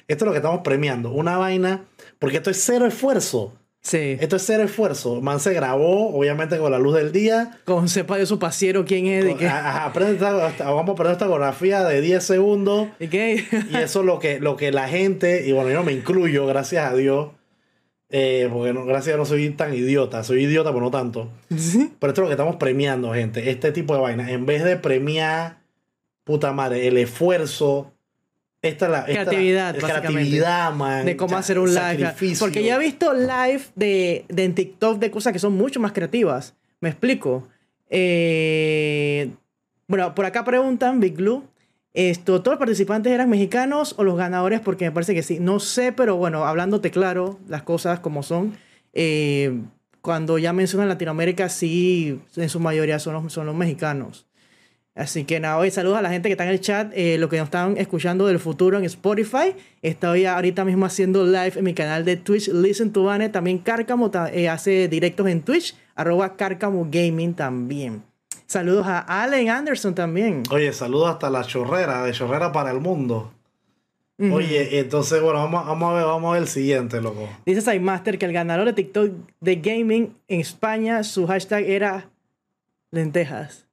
esto 0.07 0.25
es 0.25 0.27
lo 0.27 0.31
que 0.33 0.37
estamos 0.39 0.59
premiando. 0.61 1.09
Una 1.11 1.37
vaina, 1.37 1.85
porque 2.19 2.37
esto 2.37 2.49
es 2.51 2.61
cero 2.63 2.85
esfuerzo. 2.85 3.53
Sí. 3.87 4.17
Esto 4.19 4.37
es 4.37 4.43
cero 4.43 4.63
esfuerzo. 4.63 5.21
Man 5.21 5.39
se 5.39 5.53
grabó, 5.53 6.09
obviamente, 6.17 6.57
con 6.57 6.71
la 6.71 6.79
luz 6.79 6.95
del 6.95 7.11
día. 7.11 7.59
Con 7.65 7.87
sepa 7.87 8.17
de 8.17 8.25
su 8.25 8.39
pasiero 8.39 8.83
quién 8.83 9.05
es, 9.05 9.23
de 9.23 9.35
qué. 9.35 9.47
Ajá, 9.47 9.85
aprende 9.85 10.13
esta- 10.15 10.31
vamos 10.71 10.89
a 10.89 10.91
aprender 10.93 11.11
esta 11.13 11.27
coreografía 11.27 11.83
de 11.83 12.01
10 12.01 12.23
segundos. 12.23 12.87
¿De 12.97 13.09
qué? 13.09 13.45
Y 13.71 13.75
eso 13.77 13.99
es 13.99 14.05
lo 14.07 14.17
que, 14.17 14.39
lo 14.39 14.57
que 14.57 14.71
la 14.71 14.87
gente, 14.87 15.47
y 15.47 15.51
bueno, 15.51 15.69
yo 15.69 15.83
me 15.83 15.93
incluyo, 15.93 16.47
gracias 16.47 16.91
a 16.91 16.95
Dios, 16.95 17.29
eh, 18.09 18.49
porque 18.51 18.73
no, 18.73 18.85
gracias 18.85 19.13
a 19.13 19.17
Dios 19.17 19.19
no 19.19 19.25
soy 19.35 19.49
tan 19.51 19.73
idiota, 19.75 20.23
soy 20.23 20.43
idiota, 20.45 20.71
pero 20.71 20.81
no 20.85 20.89
tanto. 20.91 21.29
Sí. 21.55 21.93
Pero 21.99 22.09
esto 22.11 22.21
es 22.21 22.23
lo 22.23 22.27
que 22.29 22.33
estamos 22.33 22.55
premiando, 22.55 23.13
gente, 23.13 23.51
este 23.51 23.71
tipo 23.71 23.93
de 23.93 24.01
vainas. 24.01 24.29
En 24.29 24.47
vez 24.47 24.63
de 24.63 24.77
premiar, 24.77 25.57
puta 26.23 26.51
madre, 26.53 26.87
el 26.87 26.97
esfuerzo, 26.97 27.91
esta 28.67 28.85
es 28.85 28.91
la 28.91 28.97
esta 28.99 29.11
es 29.11 29.17
la- 29.17 29.23
Creatividad, 29.31 29.75
creatividad, 29.77 30.73
man. 30.73 31.05
de 31.05 31.15
cómo 31.17 31.37
hacer 31.37 31.59
un 31.59 31.69
live. 31.69 31.79
sacrificio. 31.79 32.45
Porque 32.45 32.63
ya 32.63 32.75
he 32.75 32.79
visto 32.79 33.13
live 33.13 33.61
de, 33.75 34.25
de 34.29 34.43
en 34.43 34.55
TikTok 34.55 34.99
de 34.99 35.11
cosas 35.11 35.33
que 35.33 35.39
son 35.39 35.53
mucho 35.53 35.79
más 35.79 35.91
creativas. 35.91 36.53
Me 36.81 36.89
explico. 36.89 37.47
Eh, 37.89 39.31
bueno, 39.87 40.13
por 40.15 40.25
acá 40.25 40.43
preguntan, 40.43 40.99
Big 40.99 41.13
Blue. 41.15 41.43
Esto, 41.93 42.41
¿Todos 42.41 42.55
los 42.55 42.59
participantes 42.59 43.13
eran 43.13 43.29
mexicanos 43.29 43.95
o 43.97 44.03
los 44.03 44.17
ganadores? 44.17 44.59
Porque 44.59 44.83
me 44.85 44.91
parece 44.91 45.13
que 45.13 45.23
sí. 45.23 45.39
No 45.39 45.59
sé, 45.61 45.93
pero 45.93 46.17
bueno, 46.17 46.43
hablándote 46.45 46.91
claro, 46.91 47.39
las 47.47 47.63
cosas 47.63 47.99
como 48.01 48.21
son. 48.23 48.57
eh, 48.93 49.61
cuando 50.01 50.37
ya 50.37 50.53
mencionan 50.53 50.87
Latinoamérica, 50.87 51.49
sí, 51.49 52.19
en 52.35 52.49
su 52.49 52.59
mayoría 52.59 52.99
son 52.99 53.13
los, 53.15 53.33
son 53.33 53.47
los 53.47 53.55
mexicanos. 53.55 54.27
Así 54.95 55.25
que 55.25 55.41
nada, 55.41 55.57
hoy 55.57 55.71
saludos 55.71 55.97
a 55.97 56.01
la 56.01 56.09
gente 56.09 56.29
que 56.29 56.33
está 56.33 56.45
en 56.45 56.51
el 56.51 56.61
chat, 56.61 56.89
eh, 56.95 57.17
lo 57.17 57.27
que 57.27 57.35
nos 57.35 57.47
están 57.47 57.75
escuchando 57.75 58.27
del 58.27 58.39
futuro 58.39 58.77
en 58.77 58.85
Spotify. 58.85 59.53
Estoy 59.81 60.25
ahorita 60.25 60.63
mismo 60.63 60.85
haciendo 60.85 61.25
live 61.25 61.51
en 61.57 61.65
mi 61.65 61.73
canal 61.73 62.05
de 62.05 62.15
Twitch, 62.15 62.47
Listen 62.47 62.93
to 62.93 63.03
Bane. 63.03 63.27
También 63.27 63.57
Cárcamo 63.57 64.09
eh, 64.31 64.47
hace 64.47 64.87
directos 64.87 65.27
en 65.27 65.41
Twitch, 65.41 65.75
arroba 65.95 66.37
Cárcamo 66.37 66.87
Gaming 66.89 67.33
también. 67.33 68.03
Saludos 68.45 68.87
a 68.87 68.99
Allen 68.99 69.49
Anderson 69.49 69.93
también. 69.93 70.43
Oye, 70.49 70.71
saludos 70.71 71.09
hasta 71.09 71.29
la 71.29 71.43
chorrera, 71.43 72.05
de 72.05 72.13
chorrera 72.13 72.53
para 72.53 72.71
el 72.71 72.79
mundo. 72.79 73.33
Oye, 74.17 74.79
entonces, 74.79 75.21
bueno, 75.21 75.39
vamos, 75.39 75.65
vamos 75.65 75.91
a 75.91 75.95
ver, 75.95 76.05
vamos 76.05 76.29
a 76.29 76.33
ver 76.35 76.43
el 76.43 76.47
siguiente, 76.47 77.01
loco. 77.01 77.27
Dice 77.45 77.59
Sidemaster 77.59 78.17
que 78.17 78.25
el 78.25 78.31
ganador 78.31 78.67
de 78.67 78.71
TikTok 78.71 79.11
de 79.41 79.55
gaming 79.57 80.15
en 80.29 80.39
España, 80.39 81.03
su 81.03 81.27
hashtag 81.27 81.65
era 81.65 82.09
lentejas. 82.91 83.64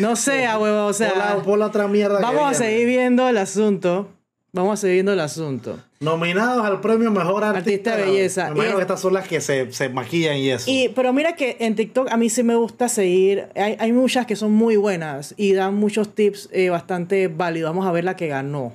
No 0.00 0.16
sé, 0.16 0.46
a 0.46 0.58
huevo, 0.58 0.86
o 0.86 0.92
sea, 0.92 1.10
Pon 1.10 1.18
la, 1.18 1.42
pon 1.42 1.58
la 1.60 1.66
otra 1.66 1.86
mierda. 1.88 2.18
que 2.18 2.22
vamos 2.24 2.50
a 2.50 2.54
seguir 2.54 2.86
viendo 2.86 3.28
el 3.28 3.36
asunto. 3.38 4.08
Vamos 4.52 4.74
a 4.74 4.76
seguir 4.78 4.94
viendo 4.94 5.12
el 5.12 5.20
asunto. 5.20 5.78
Nominados 6.00 6.64
al 6.66 6.80
premio 6.80 7.10
Mejor 7.12 7.44
Artista, 7.44 7.92
Artista 7.92 7.96
de 7.96 8.02
Belleza. 8.04 8.44
Me 8.46 8.54
imagino 8.56 8.72
Y- 8.72 8.76
que 8.76 8.82
estas 8.82 9.00
son 9.00 9.14
las 9.14 9.28
que 9.28 9.40
se, 9.40 9.70
se 9.72 9.88
maquillan 9.90 10.36
y 10.38 10.50
eso. 10.50 10.64
Y, 10.68 10.88
pero 10.88 11.12
mira 11.12 11.36
que 11.36 11.56
en 11.60 11.76
TikTok 11.76 12.10
a 12.10 12.16
mí 12.16 12.28
sí 12.30 12.42
me 12.42 12.56
gusta 12.56 12.88
seguir. 12.88 13.46
Hay, 13.54 13.76
hay 13.78 13.92
muchas 13.92 14.26
que 14.26 14.34
son 14.34 14.50
muy 14.50 14.74
buenas 14.76 15.34
y 15.36 15.52
dan 15.52 15.74
muchos 15.76 16.14
tips 16.16 16.48
eh, 16.52 16.68
bastante 16.70 17.28
válidos. 17.28 17.70
Vamos 17.70 17.86
a 17.86 17.92
ver 17.92 18.02
la 18.02 18.16
que 18.16 18.26
ganó. 18.26 18.72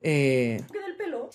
Eh, 0.00 0.60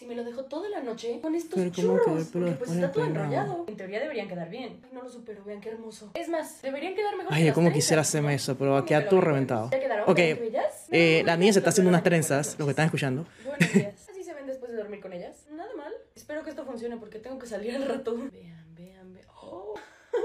me 0.08 0.16
lo 0.16 0.24
dejo 0.24 0.46
toda 0.46 0.70
la 0.70 0.82
noche 0.82 1.20
con 1.22 1.36
estos 1.36 1.60
Pero 1.60 1.72
¿cómo 1.76 1.98
quedó 2.00 2.18
el 2.18 2.26
churros? 2.26 2.28
Porque 2.32 2.52
pues 2.54 2.72
está 2.72 2.92
todo 2.92 3.04
peinado? 3.04 3.26
enrollado. 3.26 3.66
En 3.68 3.78
teoría 3.78 4.00
deberían 4.00 4.28
quedar 4.28 4.50
bien. 4.50 4.80
Ay, 4.84 4.90
no 4.94 5.02
lo 5.04 5.10
supero, 5.10 5.44
vean 5.44 5.62
qué 5.62 5.70
hermoso. 5.70 6.12
Es 6.14 6.30
más, 6.30 6.62
deberían 6.62 6.96
quedar 6.96 7.16
mejor 7.18 7.34
Ay, 7.34 7.44
que 7.44 7.48
yo 7.50 7.54
como 7.54 7.72
quisiera 7.72 8.02
hacerme 8.02 8.34
eso, 8.36 8.58
pero 8.58 8.72
va 8.72 8.78
a 8.78 8.80
¿Cómo 8.82 8.88
quedar 8.88 9.10
todo 9.10 9.22
reventado. 9.22 9.70
¿Ya 9.72 9.80
quedaron? 9.80 10.10
Ok, 10.10 10.18
¿Vean 10.18 10.38
qué 10.38 10.44
bellas? 10.44 10.86
eh, 10.92 11.20
No, 11.22 11.28
la 11.28 11.34
no, 11.36 11.40
niña 11.42 11.54
se 11.54 11.60
está 11.60 11.70
haciendo 11.70 11.90
unas 11.90 12.04
trenzas, 12.04 12.56
lo 12.58 12.66
que 12.66 12.72
están 12.72 12.86
escuchando. 12.86 13.26
Buenos 13.46 13.74
días. 13.74 14.10
Así 14.10 14.24
se 14.24 14.34
ven 14.34 14.48
después 14.48 14.72
de 14.72 14.78
dormir 14.78 15.02
con 15.02 15.14
ellas. 15.14 15.46
Nada 15.52 15.70
mal. 15.76 15.94
Espero 16.16 16.44
que 16.44 16.50
esto 16.50 16.66
funcione 16.66 16.98
porque 16.98 17.20
tengo 17.20 17.38
que 17.38 17.48
salir 17.48 17.76
al 17.76 17.86
rato. 17.88 18.16
Vean, 18.16 18.76
vean, 18.76 19.14
vean. 19.14 19.26
Oh. 19.42 19.74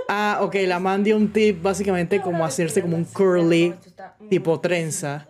Ah, 0.09 0.39
ok, 0.43 0.55
la 0.67 0.79
man 0.79 1.03
dio 1.05 1.17
un 1.17 1.33
tip 1.33 1.61
básicamente 1.63 2.21
como 2.23 2.45
hacerse 2.45 2.81
como 2.83 2.97
un 2.97 3.05
curly 3.05 3.75
tipo 4.31 4.61
trenza. 4.61 5.27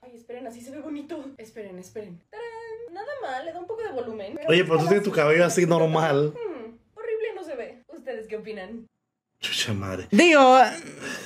Ay, 0.00 0.12
esperen, 0.16 0.46
así 0.46 0.60
se 0.60 0.70
ve 0.70 0.80
bonito. 0.80 1.24
Esperen, 1.38 1.78
esperen. 1.78 2.20
¡Tarán! 2.30 2.46
Nada 3.00 3.32
mal, 3.36 3.44
le 3.46 3.52
da 3.52 3.58
un 3.60 3.66
poco 3.66 3.82
de 3.82 3.90
volumen. 3.92 4.38
Oye, 4.48 4.64
pero 4.64 4.78
tú 4.78 4.86
tienes 4.86 5.04
tu 5.04 5.10
cabello 5.12 5.44
así 5.44 5.66
normal. 5.66 6.34
Hmm, 6.34 6.74
horrible 6.94 7.28
no 7.34 7.42
se 7.44 7.56
ve. 7.56 7.78
¿Ustedes 7.88 8.26
qué 8.26 8.36
opinan? 8.36 8.86
Chucha 9.40 9.72
madre. 9.72 10.06
Digo, 10.10 10.58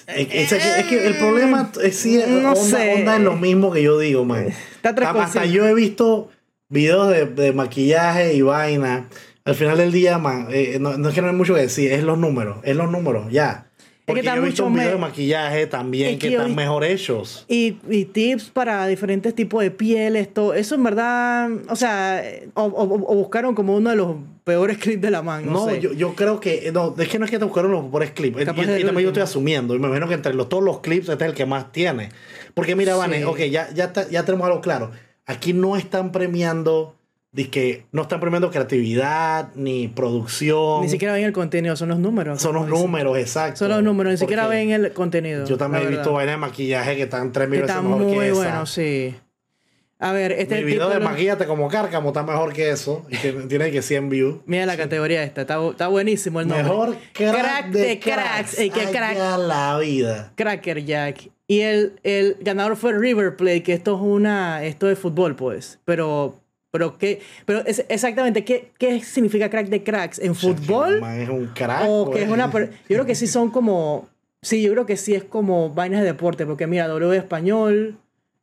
Es 0.07 0.29
que, 0.29 0.43
es 0.43 0.49
que- 0.51 0.57
es 0.81 0.87
que 0.87 1.07
el 1.07 1.17
problema 1.19 1.73
es 1.83 1.97
sí, 1.97 2.23
No 2.27 2.53
onda, 2.53 2.79
sé. 2.79 2.95
onda 2.95 3.17
es 3.17 3.23
lo 3.23 3.33
mismo 3.37 3.73
que 3.73 3.83
yo 3.83 3.99
digo, 3.99 4.25
man. 4.25 4.47
Está 4.49 4.91
Hasta 4.91 5.41
3%. 5.41 5.51
yo 5.53 5.67
he 5.67 5.75
visto 5.75 6.31
videos 6.69 7.09
de, 7.09 7.27
de 7.27 7.53
maquillaje 7.53 8.35
y 8.35 8.43
vaina. 8.43 9.09
Al 9.45 9.55
final 9.57 9.77
del 9.79 9.91
día, 9.93 10.19
man, 10.19 10.47
eh, 10.51 10.79
no, 10.81 10.97
no 10.97 11.09
es 11.09 11.15
que 11.15 11.23
no 11.23 11.29
hay 11.29 11.35
mucho 11.35 11.55
que 11.55 11.61
decir, 11.63 11.93
es 11.93 12.03
los 12.05 12.17
números, 12.17 12.59
es 12.63 12.77
los 12.77 12.89
números, 12.91 13.31
ya. 13.33 13.64
Porque 14.07 14.21
está 14.21 14.37
yo 14.37 14.43
he 14.43 14.45
visto 14.47 14.69
videos 14.69 14.85
me- 14.87 14.93
de 14.93 14.99
maquillaje 14.99 15.67
también 15.67 16.11
Es 16.15 16.19
que 16.19 16.29
que, 16.29 16.35
están 16.35 16.55
mejor 16.55 16.85
hechos. 16.85 17.47
Y, 17.49 17.79
y 17.89 18.05
tips 18.05 18.51
para 18.51 18.87
diferentes 18.87 19.35
tipos 19.35 19.63
de 19.63 19.71
pieles, 19.71 20.33
todo 20.33 20.53
eso 20.53 20.75
en 20.75 20.83
verdad, 20.83 21.49
o 21.71 21.75
sea, 21.77 22.23
o, 22.53 22.65
o- 22.65 23.13
o 23.13 23.15
buscaron 23.17 23.55
como 23.55 23.75
uno 23.75 23.89
de 23.91 23.97
los 23.97 24.17
peores 24.45 24.77
clips 24.79 25.01
de 25.01 25.11
la 25.11 25.23
man, 25.23 25.47
no, 25.47 25.53
No, 25.53 25.67
sé. 25.71 25.81
yo, 25.81 25.93
yo 25.95 26.15
creo 26.15 26.39
que. 26.39 26.71
No, 26.73 26.95
es 26.99 27.09
que 27.09 27.19
no 27.19 27.25
es 27.25 27.31
que 27.31 27.39
te 27.39 27.47
buscaron 27.47 27.71
los 27.73 27.83
mejores 27.83 28.11
clips. 28.11 28.45
Capaz 28.45 28.63
y 28.65 28.85
también 28.85 29.05
yo 29.05 29.09
estoy 29.09 29.23
asumiendo. 29.23 29.75
Y 29.75 29.79
me 29.79 29.87
imagino 29.87 30.07
que 30.07 30.15
entre 30.15 30.35
los, 30.35 30.51
todos 30.51 30.63
los 30.63 30.81
clips 30.81 31.09
este 31.09 31.25
es 31.25 31.31
el 31.31 31.35
que 31.37 31.47
más 31.47 31.73
tiene. 31.73 32.11
Porque 32.53 32.77
mira, 32.77 32.93
Sí. 32.93 32.99
Vane, 32.99 33.25
ok, 33.25 33.39
ya, 33.51 33.71
ya, 33.73 33.85
está- 33.85 34.09
ya 34.11 34.25
tenemos 34.27 34.47
algo 34.47 34.61
claro. 34.61 34.91
Aquí 35.27 35.55
no 35.55 35.77
están 35.77 36.13
premiando. 36.13 36.95
Que 37.35 37.85
no 37.93 38.03
están 38.03 38.21
premiando 38.21 38.51
creatividad 38.51 39.49
ni 39.57 39.89
producción. 39.89 40.83
Ni 40.83 40.89
siquiera 40.89 41.15
ven 41.15 41.25
el 41.25 41.33
contenido, 41.33 41.75
son 41.77 41.89
los 41.89 41.99
números. 41.99 42.41
son 42.41 42.55
los 42.55 42.67
dicen. 42.67 42.81
números, 42.81 43.19
exacto. 43.19 43.59
Son 43.59 43.69
los 43.71 43.83
números, 43.83 44.13
ni 44.13 44.17
siquiera 44.19 44.47
ven 44.47 44.71
el 44.71 44.93
contenido. 44.93 45.45
Yo 45.47 45.57
también 45.57 45.85
he 45.85 45.89
visto 45.89 46.13
vainas 46.13 46.35
de 46.35 46.39
maquillaje 46.39 46.97
que 46.97 47.03
están 47.03 47.33
tres 47.33 47.49
mil 47.49 47.61
Que 47.61 47.67
veces 47.67 47.83
mejor 47.83 48.07
que 48.11 48.27
esa. 48.29 48.35
bueno, 48.35 48.67
sí. 48.67 49.15
A 50.01 50.13
ver, 50.13 50.33
este 50.33 50.57
Mi 50.59 50.65
video 50.65 50.89
tipo 50.89 50.95
de 50.95 51.01
lo- 51.05 51.09
maquillate 51.11 51.47
como 51.47 51.69
cárcamo 51.69 52.09
está 52.11 52.23
mejor 52.25 52.53
que 52.53 52.71
eso. 52.71 53.07
Y 53.09 53.17
tiene, 53.17 53.43
tiene 53.49 53.71
que 53.71 53.81
100 53.81 54.09
views. 54.11 54.37
Mira 54.45 54.67
la 54.67 54.77
categoría 54.77 55.23
esta, 55.23 55.43
está, 55.43 55.65
está 55.71 55.89
buenísimo 55.89 56.41
el 56.41 56.49
nombre. 56.49 56.65
Mejor 56.65 56.97
crack, 57.13 57.33
Crack 57.41 57.67
de, 57.71 57.81
de 57.81 58.01
cracks. 58.01 58.57
Qué 58.57 58.63
Ay, 58.63 58.71
crack. 58.71 59.17
ya 59.17 59.39
la 59.39 59.79
vida. 59.79 60.33
Cracker 60.37 60.85
Jack. 60.85 61.31
Y 61.47 61.61
el, 61.61 61.99
el 62.03 62.37
ganador 62.41 62.77
fue 62.77 62.93
River 62.93 63.37
Plate, 63.37 63.63
que 63.63 63.73
esto 63.73 63.95
es 63.97 64.01
una. 64.03 64.65
Esto 64.65 64.91
es 64.91 64.99
fútbol, 64.99 65.37
pues. 65.37 65.79
Pero. 65.85 66.41
Pero 66.75 66.99
qué. 66.99 67.21
Pero 67.47 67.61
es 67.67 67.87
exactamente, 67.89 68.45
¿qué, 68.45 68.73
qué 68.79 69.01
significa 69.01 69.49
crack 69.49 69.69
de 69.69 69.85
cracks? 69.85 70.19
¿En 70.19 70.35
fútbol? 70.35 71.01
Man, 71.01 71.21
es 71.21 71.29
un 71.29 71.47
crack. 71.55 71.85
O 71.87 72.11
que 72.11 72.25
es 72.25 72.29
una. 72.29 72.51
Yo 72.51 72.69
creo 72.89 73.07
que 73.07 73.15
sí 73.15 73.29
son 73.29 73.53
como. 73.53 74.09
Sí, 74.43 74.61
yo 74.61 74.73
creo 74.73 74.85
que 74.85 74.97
sí 74.97 75.15
es 75.15 75.23
como 75.23 75.71
vainas 75.71 76.01
de 76.01 76.07
deporte. 76.07 76.47
Porque 76.47 76.67
mira, 76.67 76.89
W 76.89 77.17
español. 77.17 77.99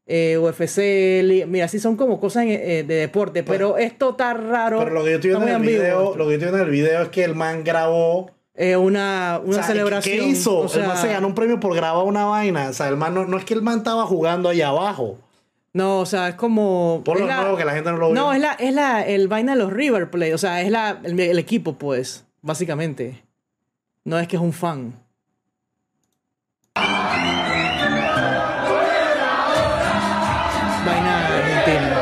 eh, 0.08 0.38
UFC, 0.38 1.46
mira, 1.46 1.68
sí 1.68 1.80
son 1.80 1.98
como 1.98 2.22
cosas 2.22 2.46
eh, 2.46 2.86
de 2.88 2.96
deporte, 2.96 3.44
pero 3.44 3.78
esto 3.78 4.12
está 4.12 4.34
raro. 4.34 4.80
Pero 4.80 4.92
lo 4.92 5.04
que 5.04 5.10
yo 5.10 5.16
estoy 5.18 5.32
viendo 5.32 5.48
en 5.48 5.50
el 5.50 5.56
ambiguo. 5.58 5.82
video, 5.82 6.16
lo 6.16 6.24
que 6.26 6.30
yo 6.30 6.32
estoy 6.32 6.38
viendo 6.38 6.58
en 6.60 6.64
el 6.64 6.72
video 6.72 7.02
es 7.02 7.10
que 7.10 7.26
el 7.26 7.36
man 7.36 7.66
grabó. 7.66 8.32
Eh, 8.56 8.78
una 8.78 9.42
una 9.44 9.50
o 9.50 9.54
sea, 9.56 9.64
celebración. 9.64 10.18
¿Qué 10.18 10.26
hizo? 10.26 10.58
o 10.58 10.70
sea, 10.70 10.84
el 10.84 10.88
man 10.88 10.98
se 10.98 11.10
ganó 11.10 11.28
un 11.28 11.36
premio 11.36 11.60
por 11.60 11.76
grabar 11.76 12.06
una 12.06 12.24
vaina. 12.24 12.70
O 12.70 12.74
sea, 12.74 12.88
el 12.88 12.96
man 12.96 13.14
no, 13.14 13.26
no 13.26 13.38
es 13.38 13.44
que 13.44 13.56
el 13.56 13.62
man 13.62 13.80
estaba 13.80 14.06
jugando 14.06 14.48
ahí 14.48 14.62
abajo. 14.62 15.18
No, 15.74 16.00
o 16.00 16.06
sea, 16.06 16.28
es 16.30 16.36
como. 16.36 17.02
Por 17.06 17.16
es 17.18 17.22
lo 17.22 17.28
la- 17.28 17.42
nuevo 17.42 17.58
que 17.58 17.64
la 17.66 17.74
gente 17.74 17.92
no 17.92 17.98
lo 17.98 18.10
ve. 18.10 18.14
No, 18.16 18.34
es 18.34 18.42
la, 18.42 18.54
es 18.54 18.74
la, 18.74 19.02
el 19.06 19.28
vaina 19.30 19.54
de 19.54 19.60
los 19.60 19.72
River 19.72 20.10
Plate. 20.12 20.34
O 20.34 20.38
sea, 20.38 20.62
es 20.62 20.70
la, 20.70 21.00
el, 21.04 21.18
el 21.20 21.40
equipo, 21.40 21.74
pues, 21.78 22.26
básicamente. 22.42 23.24
No 24.04 24.20
es 24.20 24.28
que 24.28 24.36
es 24.36 24.42
un 24.42 24.52
fan. 24.54 24.96
Vaina 30.86 31.28
argentina. 31.28 31.98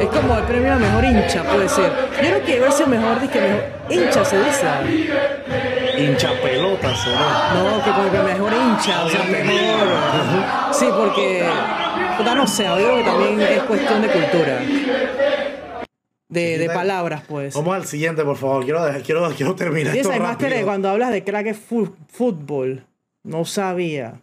Es 0.00 0.06
como 0.08 0.36
el 0.36 0.44
premio 0.44 0.72
a 0.74 0.76
mejor 0.76 1.04
hincha, 1.04 1.42
puede 1.44 1.68
ser. 1.68 1.90
Yo 1.90 2.18
creo 2.18 2.44
que 2.44 2.52
debe 2.60 2.72
ser 2.72 2.86
mejor, 2.86 3.18
que 3.28 3.40
mejor 3.40 3.62
hincha 3.88 4.24
se 4.24 4.38
dice. 4.44 4.66
Hincha 5.98 6.30
pelotas, 6.42 7.06
¿verdad? 7.06 7.54
No, 7.54 7.84
que 7.84 7.90
como 7.90 8.10
que 8.10 8.18
mejor 8.18 8.52
hincha, 8.52 9.04
o 9.04 9.08
sea, 9.08 9.24
mejor. 9.24 10.74
Sí, 10.74 10.86
porque. 10.96 11.46
Puta, 12.18 12.34
no 12.34 12.46
sé, 12.46 12.64
creo 12.64 12.96
que 12.96 13.02
también 13.02 13.40
es 13.40 13.62
cuestión 13.64 14.02
de 14.02 14.08
cultura. 14.08 14.60
De, 16.28 16.58
de 16.58 16.66
palabras, 16.68 17.22
pues. 17.28 17.54
Vamos 17.54 17.74
al 17.76 17.84
siguiente, 17.86 18.24
por 18.24 18.36
favor. 18.36 18.64
Quiero, 18.64 18.80
quiero, 19.04 19.28
quiero 19.36 19.54
terminar 19.54 19.96
esa 19.96 20.18
Master, 20.18 20.50
rápido. 20.50 20.66
cuando 20.66 20.88
hablas 20.90 21.12
de 21.12 21.22
crack 21.24 21.46
es 21.46 21.58
fútbol. 22.08 22.84
No 23.22 23.44
sabía. 23.44 24.20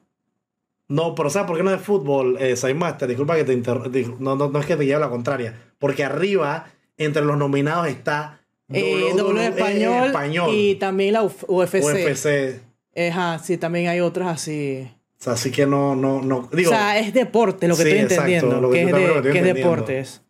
No, 0.90 1.16
pero 1.16 1.30
¿sabes 1.30 1.48
por 1.48 1.58
qué 1.58 1.64
no 1.64 1.74
es 1.74 1.82
fútbol, 1.82 2.38
eh, 2.40 2.56
Master? 2.74 3.08
Disculpa 3.08 3.36
que 3.36 3.46
te 3.46 3.54
interrumpa. 3.54 3.90
No, 4.20 4.36
no, 4.36 4.50
no 4.50 4.60
es 4.60 4.66
que 4.66 4.76
te 4.76 4.86
lleve 4.86 5.00
la 5.00 5.10
contraria. 5.10 5.54
Porque 5.80 6.04
arriba, 6.04 6.68
entre 6.98 7.24
los 7.24 7.38
nominados, 7.38 7.88
está 7.88 8.42
Eh, 8.72 9.12
W 9.16 9.46
español, 9.48 10.08
español. 10.08 10.50
y 10.54 10.76
también 10.76 11.14
la 11.14 11.24
Uf- 11.24 11.46
UFC. 11.48 11.84
UFC. 11.84 12.62
Ajá, 13.10 13.40
sí, 13.40 13.58
también 13.58 13.88
hay 13.88 14.02
otras 14.02 14.28
así. 14.28 14.90
O 15.24 15.26
sea, 15.26 15.34
así 15.34 15.52
que 15.52 15.66
no, 15.66 15.96
no, 15.96 16.22
no. 16.22 16.50
Digo, 16.52 16.70
o 16.70 16.74
sea, 16.74 17.00
es 17.00 17.14
deporte 17.14 17.70
lo 17.70 17.78
que 17.78 17.84
Sí, 17.84 17.90
estoy 17.92 18.02
exacto, 18.04 18.24
entendiendo. 18.26 18.60
lo 18.60 18.70
que 18.70 18.76
que, 18.76 18.82
es, 18.82 18.88
de, 18.88 18.92
lo 18.92 18.98
estoy 18.98 19.14
que 19.14 19.30
es 19.30 19.36
entendiendo. 19.36 19.70
deportes. 19.70 20.22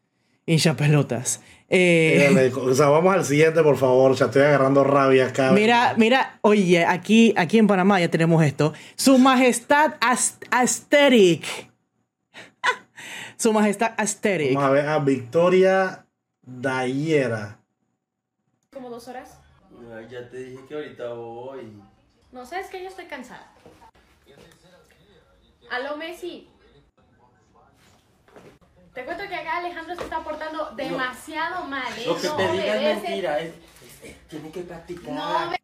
Hincha 0.45 0.75
pelotas. 0.75 1.41
Eh, 1.67 2.51
o 2.61 2.75
sea, 2.75 2.89
vamos 2.89 3.11
al 3.11 3.25
siguiente, 3.25 3.63
por 3.63 3.75
favor. 3.75 4.13
Ya 4.13 4.25
estoy 4.25 4.43
agarrando 4.43 4.83
rabia 4.83 5.29
acá. 5.29 5.51
Mira, 5.51 5.95
mira, 5.97 6.37
oye, 6.41 6.85
aquí, 6.85 7.33
aquí 7.35 7.57
en 7.57 7.65
Panamá 7.65 7.99
ya 8.01 8.09
tenemos 8.11 8.43
esto. 8.45 8.73
Su 8.95 9.17
Majestad 9.17 9.95
Ast-. 9.99 10.45
Su 13.37 13.51
Majestad 13.51 13.93
Aesthetic. 13.97 14.53
Vamos 14.53 14.69
a 14.69 14.73
ver 14.73 14.87
a 14.89 14.99
Victoria 14.99 16.05
Dayera. 16.43 17.57
Como 18.71 18.91
dos 18.91 19.07
horas. 19.07 19.39
Ya 20.11 20.29
te 20.29 20.37
dije 20.37 20.59
que 20.67 20.75
ahorita 20.75 21.13
voy. 21.13 21.81
No, 22.31 22.45
sabes 22.45 22.67
que 22.67 22.79
yo 22.79 22.89
estoy 22.89 23.05
cansada. 23.05 23.51
Aló, 25.73 25.97
Messi. 25.97 26.47
Te 28.93 29.05
cuento 29.05 29.23
que 29.27 29.33
acá 29.33 29.57
Alejandro 29.57 29.95
se 29.95 30.03
está 30.03 30.23
portando 30.23 30.69
demasiado 30.75 31.65
mal, 31.65 31.91
¿eh? 31.97 32.03
Lo 32.05 32.15
que 32.21 32.27
no 32.27 32.35
te 32.37 32.51
diga 32.51 32.91
es 32.91 33.01
mentira. 33.01 33.39
Es, 33.39 33.47
es- 33.49 34.09
es- 34.11 34.27
tiene 34.27 34.51
que 34.51 34.61
practicar. 34.61 35.11
No 35.13 35.49
me- 35.49 35.57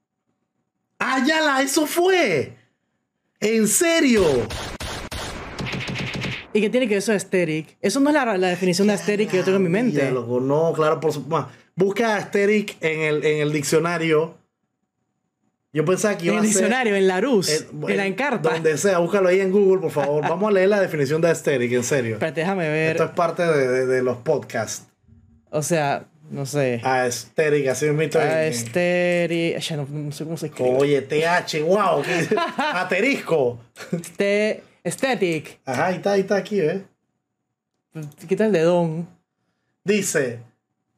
¡Ah, 0.98 1.24
ya 1.24 1.42
la! 1.42 1.62
¡Eso 1.62 1.86
fue! 1.86 2.58
¿En 3.40 3.68
serio? 3.68 4.24
¿Y 6.54 6.60
qué 6.62 6.70
tiene 6.72 6.88
que 6.88 6.96
ver 6.96 7.04
eso 7.04 7.12
de 7.12 7.18
aesthetic? 7.18 7.78
Eso 7.80 8.00
no 8.00 8.10
es 8.10 8.16
la, 8.16 8.36
la 8.36 8.48
definición 8.48 8.88
de 8.88 8.94
aesthetic 8.94 9.30
que 9.30 9.38
yo 9.38 9.44
tengo 9.44 9.58
en 9.58 9.64
mi 9.64 9.70
mente. 9.70 9.98
Ya, 10.00 10.10
loco, 10.10 10.40
no, 10.40 10.74
claro, 10.74 11.00
por 11.00 11.14
supuesto. 11.14 11.52
Busca 11.76 12.32
en 12.34 13.02
el, 13.02 13.24
en 13.24 13.42
el 13.42 13.52
diccionario 13.54 14.39
Yo 15.72 15.86
pensaba 15.86 16.18
que 16.18 16.28
En 16.30 16.34
iba 16.34 16.34
el 16.36 16.40
a 16.40 16.42
ser... 16.52 16.62
diccionario, 16.64 16.96
en 16.96 17.08
la 17.08 17.22
luz, 17.22 17.50
eh, 17.50 17.68
en 17.90 17.98
la 17.98 18.06
encarta. 18.08 18.50
Donde 18.50 18.76
sea, 18.78 18.98
búscalo 18.98 19.30
ahí 19.30 19.40
en 19.40 19.52
Google, 19.52 19.82
por 19.82 19.92
favor. 19.92 20.22
Vamos 20.28 20.50
a 20.50 20.52
leer 20.54 20.70
la 20.70 20.80
definición 20.82 21.22
de 21.22 21.28
aesthetic, 21.30 21.72
en 21.74 21.84
serio. 21.84 22.14
Espérate, 22.16 22.42
déjame 22.42 22.68
ver. 22.68 22.92
Esto 22.92 23.04
es 23.04 23.12
parte 23.12 23.44
de, 23.46 23.68
de- 23.68 23.86
de 23.86 24.02
los 24.02 24.18
podcasts. 24.18 24.88
O 25.52 25.62
sea, 25.62 26.06
no 26.32 26.46
sé. 26.48 26.82
Aesthetic, 26.84 27.68
así. 27.68 27.86
Aesteri... 27.88 29.54
Ay, 29.56 29.62
ya 29.62 29.78
no, 29.78 29.88
no 29.90 30.12
sé 30.12 30.24
cómo 30.24 30.38
se 30.38 30.48
escribe. 30.48 30.72
Oye, 30.76 31.02
TH, 31.04 31.62
wow. 31.64 32.02
Asterisco. 32.58 33.60
Este... 33.92 34.64
Aesthetic. 34.84 35.60
Ajá, 35.66 35.88
ahí 35.88 35.96
está, 35.98 36.12
ahí 36.14 36.22
está 36.22 36.36
aquí, 36.38 36.62
¿ves? 36.62 36.82
Quita 38.28 38.46
el 38.46 38.52
dedón. 38.54 39.08
Dice, 39.84 40.40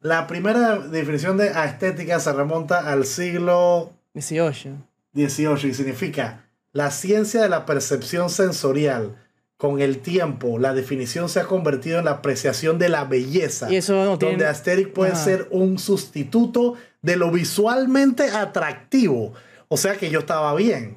la 0.00 0.26
primera 0.26 0.78
definición 0.78 1.36
de 1.36 1.48
estética 1.48 2.20
se 2.20 2.32
remonta 2.32 2.90
al 2.90 3.04
siglo 3.06 3.92
18. 4.14 4.70
XVIII 5.14 5.70
y 5.70 5.74
significa 5.74 6.46
la 6.72 6.90
ciencia 6.90 7.42
de 7.42 7.48
la 7.48 7.66
percepción 7.66 8.30
sensorial. 8.30 9.16
Con 9.58 9.80
el 9.80 9.98
tiempo, 9.98 10.58
la 10.58 10.74
definición 10.74 11.28
se 11.28 11.38
ha 11.38 11.44
convertido 11.44 12.00
en 12.00 12.06
la 12.06 12.12
apreciación 12.12 12.80
de 12.80 12.88
la 12.88 13.04
belleza. 13.04 13.70
Y 13.70 13.76
eso 13.76 13.92
no 14.04 14.18
tiene- 14.18 14.32
Donde 14.34 14.46
aesthetic 14.48 14.92
puede 14.92 15.12
Ajá. 15.12 15.22
ser 15.22 15.46
un 15.52 15.78
sustituto 15.78 16.74
de 17.00 17.14
lo 17.16 17.30
visualmente 17.30 18.24
atractivo. 18.30 19.34
O 19.68 19.76
sea 19.76 19.94
que 19.96 20.10
yo 20.10 20.18
estaba 20.20 20.52
bien. 20.56 20.96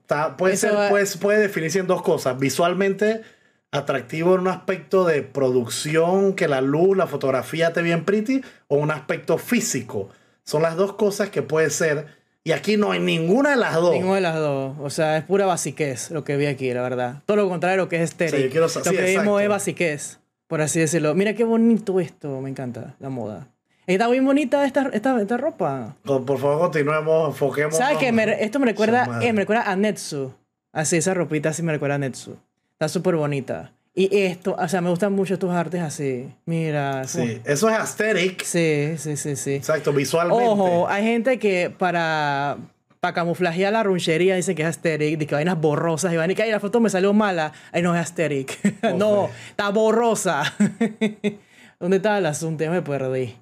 Está- 0.00 0.36
puede, 0.36 0.54
Eso 0.54 0.68
ser, 0.68 0.76
va- 0.76 0.88
puede, 0.88 1.06
puede 1.20 1.38
definirse 1.40 1.78
en 1.78 1.86
dos 1.86 2.02
cosas. 2.02 2.36
Visualmente 2.38 3.22
atractivo 3.70 4.34
en 4.34 4.40
un 4.40 4.48
aspecto 4.48 5.04
de 5.04 5.22
producción, 5.22 6.34
que 6.34 6.48
la 6.48 6.60
luz, 6.60 6.96
la 6.96 7.06
fotografía 7.06 7.72
te 7.72 7.82
bien 7.82 8.04
pretty, 8.04 8.42
o 8.68 8.76
un 8.76 8.90
aspecto 8.90 9.38
físico. 9.38 10.08
Son 10.46 10.62
las 10.62 10.76
dos 10.76 10.92
cosas 10.94 11.28
que 11.30 11.42
puede 11.42 11.70
ser. 11.70 12.06
Y 12.44 12.52
aquí 12.52 12.76
no 12.76 12.92
hay 12.92 13.00
ninguna 13.00 13.50
de 13.50 13.56
las 13.56 13.74
dos. 13.74 13.92
Ninguna 13.92 14.14
de 14.14 14.20
las 14.20 14.36
dos. 14.36 14.76
O 14.80 14.88
sea, 14.90 15.16
es 15.16 15.24
pura 15.24 15.44
basiquez 15.46 16.12
lo 16.12 16.22
que 16.22 16.36
vi 16.36 16.46
aquí, 16.46 16.72
la 16.72 16.82
verdad. 16.82 17.22
Todo 17.26 17.38
lo 17.38 17.48
contrario 17.48 17.76
lo 17.76 17.88
que 17.88 17.96
es 17.96 18.02
estéril. 18.02 18.44
Sí, 18.44 18.48
quiero 18.50 18.66
lo 18.66 18.68
sí, 18.68 18.80
que 18.82 19.02
vimos 19.02 19.42
es 19.42 19.48
basiquez, 19.48 20.20
por 20.46 20.60
así 20.60 20.78
decirlo. 20.78 21.14
Mira 21.16 21.34
qué 21.34 21.42
bonito 21.42 21.98
esto. 21.98 22.40
Me 22.40 22.48
encanta 22.48 22.94
la 23.00 23.08
moda. 23.10 23.48
Está 23.88 24.06
muy 24.06 24.20
bonita 24.20 24.64
esta, 24.64 24.88
esta, 24.92 25.20
esta 25.20 25.36
ropa. 25.36 25.96
Por 26.04 26.38
favor, 26.38 26.58
continuemos, 26.60 27.30
enfoquemos. 27.30 27.76
¿Sabes 27.76 27.98
qué? 27.98 28.12
Me- 28.12 28.42
esto 28.44 28.60
me 28.60 28.66
recuerda, 28.66 29.20
eh, 29.22 29.32
me 29.32 29.40
recuerda 29.40 29.68
a 29.70 29.74
Netsu. 29.74 30.32
Así, 30.72 30.96
esa 30.96 31.14
ropita 31.14 31.48
así 31.48 31.62
me 31.62 31.72
recuerda 31.72 31.96
a 31.96 31.98
Netsu. 31.98 32.36
Está 32.72 32.88
súper 32.88 33.16
bonita. 33.16 33.72
Y 33.98 34.14
esto, 34.24 34.54
o 34.58 34.68
sea, 34.68 34.82
me 34.82 34.90
gustan 34.90 35.14
mucho 35.14 35.32
estos 35.34 35.50
artes 35.50 35.80
así. 35.80 36.28
Mira. 36.44 37.02
como- 37.10 37.24
Sí, 37.26 37.40
eso 37.46 37.70
es 37.70 37.76
aesthetic. 37.76 38.42
sí, 38.44 38.94
sí, 38.98 39.16
sí, 39.16 39.36
sí. 39.36 39.54
Exacto, 39.54 39.90
visualmente. 39.94 40.44
Ojo, 40.44 40.86
hay 40.86 41.02
gente 41.02 41.38
que 41.38 41.70
para, 41.70 42.58
para 43.00 43.14
camuflajear 43.14 43.72
la 43.72 43.82
runchería 43.82 44.36
dice 44.36 44.54
que 44.54 44.60
es 44.62 44.66
aesthetic, 44.68 45.18
de 45.18 45.26
que 45.26 45.34
vainas 45.34 45.58
borrosas 45.58 46.12
y 46.12 46.16
van 46.18 46.30
y 46.30 46.34
que 46.34 46.42
"Ay, 46.42 46.50
la 46.50 46.60
foto 46.60 46.78
me 46.78 46.90
salió 46.90 47.14
mala. 47.14 47.52
Ay, 47.72 47.80
no 47.80 47.94
es 47.94 48.00
aesthetic. 48.00 48.58
no, 48.98 49.30
está 49.48 49.70
borrosa. 49.70 50.42
¿Dónde 51.80 51.96
está 51.96 52.18
el 52.18 52.26
asunto? 52.26 52.64
Ya 52.64 52.70
me 52.70 52.82
perdí. 52.82 53.34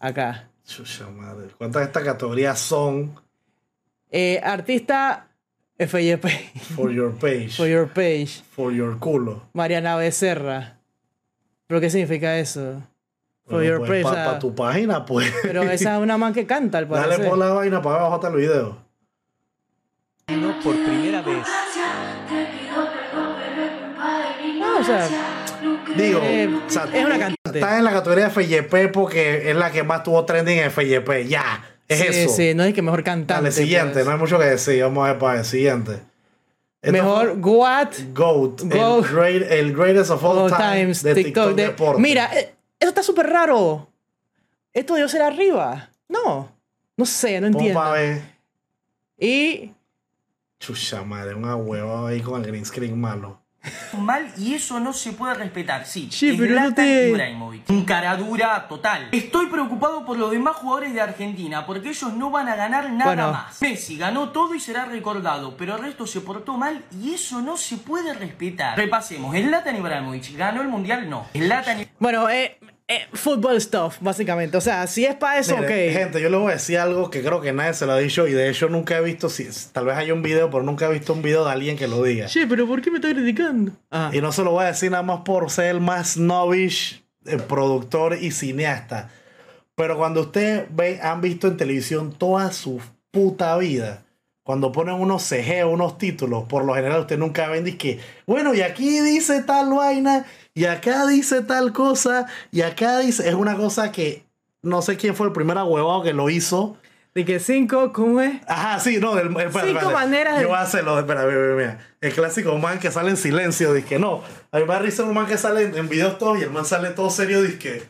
Acá. 0.00 0.48
Chucha 0.66 1.06
madre. 1.10 1.48
¿Cuántas 1.58 1.80
de 1.80 1.86
estas 1.86 2.04
categorías 2.04 2.58
son 2.58 3.14
Eh, 4.10 4.40
artista 4.42 5.27
FYP. 5.78 6.28
for 6.74 6.90
your 6.90 7.12
page? 7.12 7.56
For 7.56 7.68
your 7.68 7.86
page. 7.88 8.42
For 8.54 8.72
your 8.72 8.98
culo. 8.98 9.42
Mariana 9.52 9.96
Becerra. 9.96 10.78
¿Pero 11.66 11.80
qué 11.80 11.88
significa 11.90 12.38
eso? 12.38 12.82
For 13.46 13.62
your 13.62 13.80
page. 13.86 14.04
o 14.04 14.10
Para 14.12 14.38
tu 14.38 14.54
página, 14.54 15.04
pues. 15.06 15.32
pero 15.42 15.62
esa 15.62 15.96
es 15.96 16.02
una 16.02 16.18
man 16.18 16.32
que 16.34 16.46
canta, 16.46 16.78
al 16.78 16.88
Dale 16.88 17.02
parecer. 17.08 17.28
por 17.28 17.38
la 17.38 17.50
vaina 17.52 17.80
para 17.80 17.96
abajo 18.00 18.14
hasta 18.16 18.28
el 18.28 18.36
video. 18.36 18.76
por 20.62 20.74
primera 20.74 21.22
vez. 21.22 21.46
No, 24.58 24.78
o 24.78 24.84
sea, 24.84 25.08
Digo, 25.96 26.20
Eh, 26.22 26.48
o 26.66 26.70
sea, 26.70 26.84
es 26.92 27.04
una 27.04 27.18
cantante. 27.18 27.36
Está 27.58 27.78
en 27.78 27.84
la 27.84 27.90
categoría 27.92 28.30
FYP 28.30 28.92
porque 28.92 29.50
es 29.50 29.56
la 29.56 29.70
que 29.72 29.82
más 29.82 30.02
tuvo 30.02 30.24
trending 30.24 30.58
en 30.58 30.70
FYP. 30.70 31.26
Ya, 31.26 31.64
es 31.88 31.98
sí, 32.00 32.06
eso. 32.06 32.34
sí, 32.36 32.54
no 32.54 32.64
es 32.64 32.74
que 32.74 32.82
mejor 32.82 33.02
cantante. 33.02 33.34
Dale, 33.34 33.52
siguiente. 33.52 33.92
pues. 33.94 34.06
No 34.06 34.12
hay 34.12 34.18
mucho 34.18 34.38
que 34.38 34.44
decir. 34.44 34.82
Vamos 34.82 35.04
a 35.06 35.12
ver 35.12 35.18
para 35.18 35.38
el 35.40 35.44
siguiente. 35.44 36.00
Esto 36.80 36.92
Mejor 36.92 37.30
What 37.38 37.38
GOAT. 37.40 37.94
Goat. 38.14 38.60
El, 38.62 39.02
great- 39.04 39.50
el 39.50 39.74
greatest 39.76 40.10
of 40.10 40.22
all, 40.24 40.38
All 40.38 40.50
time 40.50 40.80
Times 40.82 41.02
de 41.02 41.14
TikTok, 41.14 41.24
TikTok. 41.48 41.56
de- 41.56 41.62
Deporte. 41.68 42.00
Mira, 42.02 42.30
eh, 42.38 42.54
eso 42.78 42.88
está 42.90 43.02
súper 43.02 43.26
raro. 43.28 43.88
Esto 44.72 44.94
debió 44.94 45.08
ser 45.08 45.22
arriba. 45.22 45.90
No, 46.08 46.52
no 46.96 47.04
sé, 47.06 47.40
no 47.40 47.48
entiendo. 47.48 47.90
ver. 47.92 48.22
Y 49.18 49.72
Chucha 50.60 51.02
madre, 51.02 51.34
una 51.34 51.56
hueva 51.56 52.08
ahí 52.08 52.20
con 52.20 52.40
el 52.42 52.46
green 52.48 52.64
screen 52.64 53.00
malo. 53.00 53.40
Mal 53.98 54.30
y 54.38 54.54
eso 54.54 54.78
no 54.80 54.92
se 54.92 55.12
puede 55.12 55.34
respetar. 55.34 55.84
Sí, 55.86 56.08
Sí, 56.10 56.34
pero 56.38 56.60
no 56.60 56.72
te- 56.74 57.08
Ibrahimovic. 57.08 57.68
Un 57.70 57.84
cara 57.84 58.16
dura 58.16 58.66
total. 58.68 59.08
Estoy 59.12 59.46
preocupado 59.46 60.04
por 60.04 60.16
los 60.16 60.30
demás 60.30 60.56
jugadores 60.56 60.94
de 60.94 61.00
Argentina 61.00 61.66
porque 61.66 61.88
ellos 61.90 62.12
no 62.14 62.30
van 62.30 62.48
a 62.48 62.56
ganar 62.56 62.90
nada 62.90 63.14
Bueno. 63.14 63.32
más. 63.32 63.60
Messi 63.60 63.96
ganó 63.98 64.30
todo 64.30 64.54
y 64.54 64.60
será 64.60 64.84
recordado, 64.84 65.56
pero 65.56 65.76
el 65.76 65.82
resto 65.82 66.06
se 66.06 66.20
portó 66.20 66.56
mal 66.56 66.84
y 67.02 67.14
eso 67.14 67.40
no 67.40 67.56
se 67.56 67.76
puede 67.78 68.14
respetar. 68.14 68.76
Repasemos. 68.78 69.34
Zlatan 69.36 69.76
Ibrahimovic 69.76 70.36
ganó 70.36 70.62
el 70.62 70.68
mundial, 70.68 71.08
no. 71.10 71.26
Zlatan 71.36 71.86
bueno, 71.98 72.28
eh, 72.30 72.58
eh, 72.90 73.06
football 73.12 73.60
stuff, 73.60 73.98
básicamente. 74.00 74.56
O 74.56 74.62
sea, 74.62 74.86
si 74.86 75.04
es 75.04 75.14
para 75.14 75.38
eso, 75.38 75.54
Mire, 75.58 75.90
ok. 75.90 75.92
Gente, 75.92 76.22
yo 76.22 76.30
les 76.30 76.40
voy 76.40 76.50
a 76.50 76.54
decir 76.54 76.78
algo 76.78 77.10
que 77.10 77.22
creo 77.22 77.42
que 77.42 77.52
nadie 77.52 77.74
se 77.74 77.84
lo 77.84 77.92
ha 77.92 77.98
dicho 77.98 78.26
y 78.26 78.32
de 78.32 78.48
hecho 78.48 78.70
nunca 78.70 78.96
he 78.96 79.02
visto, 79.02 79.28
si, 79.28 79.46
tal 79.72 79.84
vez 79.84 79.96
hay 79.96 80.10
un 80.10 80.22
video, 80.22 80.50
pero 80.50 80.62
nunca 80.62 80.86
he 80.86 80.92
visto 80.92 81.12
un 81.12 81.20
video 81.20 81.44
de 81.44 81.52
alguien 81.52 81.76
que 81.76 81.86
lo 81.86 82.02
diga. 82.02 82.26
Che, 82.26 82.46
pero 82.46 82.66
¿por 82.66 82.80
qué 82.80 82.90
me 82.90 82.96
está 82.96 83.10
criticando? 83.10 83.72
Ah, 83.90 84.10
Y 84.14 84.22
no 84.22 84.32
se 84.32 84.42
lo 84.42 84.52
voy 84.52 84.64
a 84.64 84.68
decir 84.68 84.90
nada 84.90 85.02
más 85.02 85.20
por 85.20 85.50
ser 85.50 85.66
el 85.66 85.80
más 85.80 86.16
novish 86.16 87.04
eh, 87.26 87.36
productor 87.36 88.16
y 88.18 88.30
cineasta. 88.30 89.10
Pero 89.74 89.98
cuando 89.98 90.22
ustedes 90.22 90.64
ve, 90.70 90.98
han 91.02 91.20
visto 91.20 91.46
en 91.46 91.58
televisión 91.58 92.12
toda 92.12 92.50
su 92.52 92.80
puta 93.10 93.54
vida, 93.58 94.02
cuando 94.48 94.72
ponen 94.72 94.94
unos 94.94 95.24
CG, 95.24 95.66
unos 95.66 95.98
títulos, 95.98 96.44
por 96.44 96.64
lo 96.64 96.74
general 96.74 97.00
ustedes 97.00 97.18
nunca 97.18 97.48
ven 97.48 97.76
que, 97.76 98.00
bueno, 98.26 98.54
y 98.54 98.62
aquí 98.62 99.00
dice 99.00 99.42
tal 99.42 99.74
vaina, 99.74 100.24
y 100.54 100.64
acá 100.64 101.06
dice 101.06 101.42
tal 101.42 101.72
cosa, 101.72 102.26
y 102.50 102.62
acá 102.62 102.98
dice, 102.98 103.28
es 103.28 103.34
una 103.34 103.56
cosa 103.56 103.92
que 103.92 104.24
no 104.62 104.82
sé 104.82 104.96
quién 104.96 105.14
fue 105.14 105.26
el 105.28 105.32
primer 105.32 105.56
ahuevado 105.58 106.02
que 106.02 106.12
lo 106.12 106.30
hizo. 106.30 106.76
de 107.14 107.24
que 107.24 107.40
cinco, 107.40 107.92
¿cómo 107.92 108.20
es? 108.20 108.40
Ajá, 108.46 108.78
sí, 108.80 108.98
no, 108.98 109.14
del, 109.14 109.28
espera, 109.28 109.50
Cinco 109.50 109.66
espérate. 109.66 109.92
maneras 109.92 110.40
Yo 110.42 110.48
voy 110.48 110.56
a 110.56 110.60
hacerlo, 110.62 110.98
espera, 110.98 111.24
mira, 111.26 111.38
mira, 111.40 111.54
mira. 111.54 111.78
El 112.00 112.12
clásico 112.12 112.56
man 112.58 112.78
que 112.78 112.90
sale 112.90 113.10
en 113.10 113.16
silencio, 113.16 113.72
dice 113.72 113.86
que 113.88 113.98
no. 113.98 114.22
A 114.52 114.58
mí 114.58 114.64
me 114.64 114.78
risa 114.78 115.02
un 115.04 115.14
man 115.14 115.26
que 115.26 115.36
sale 115.38 115.62
en, 115.62 115.76
en 115.76 115.88
videos 115.88 116.18
todos 116.18 116.38
y 116.38 116.42
el 116.42 116.50
man 116.50 116.64
sale 116.64 116.90
todo 116.90 117.10
serio, 117.10 117.42
dice 117.42 117.58
que. 117.58 117.82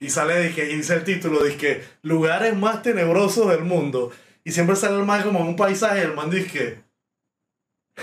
Y 0.00 0.10
sale, 0.10 0.40
dice, 0.40 0.70
y 0.70 0.76
dice 0.76 0.94
el 0.94 1.04
título, 1.04 1.42
dice 1.42 1.56
que 1.56 1.84
lugares 2.02 2.56
más 2.56 2.82
tenebrosos 2.82 3.48
del 3.48 3.64
mundo. 3.64 4.12
Y 4.44 4.52
siempre 4.52 4.76
sale 4.76 4.96
el 4.96 5.04
man 5.04 5.22
como 5.24 5.40
en 5.40 5.48
un 5.48 5.56
paisaje, 5.56 6.02
el 6.02 6.14
man 6.14 6.30
dice 6.30 6.46
que. 6.50 6.87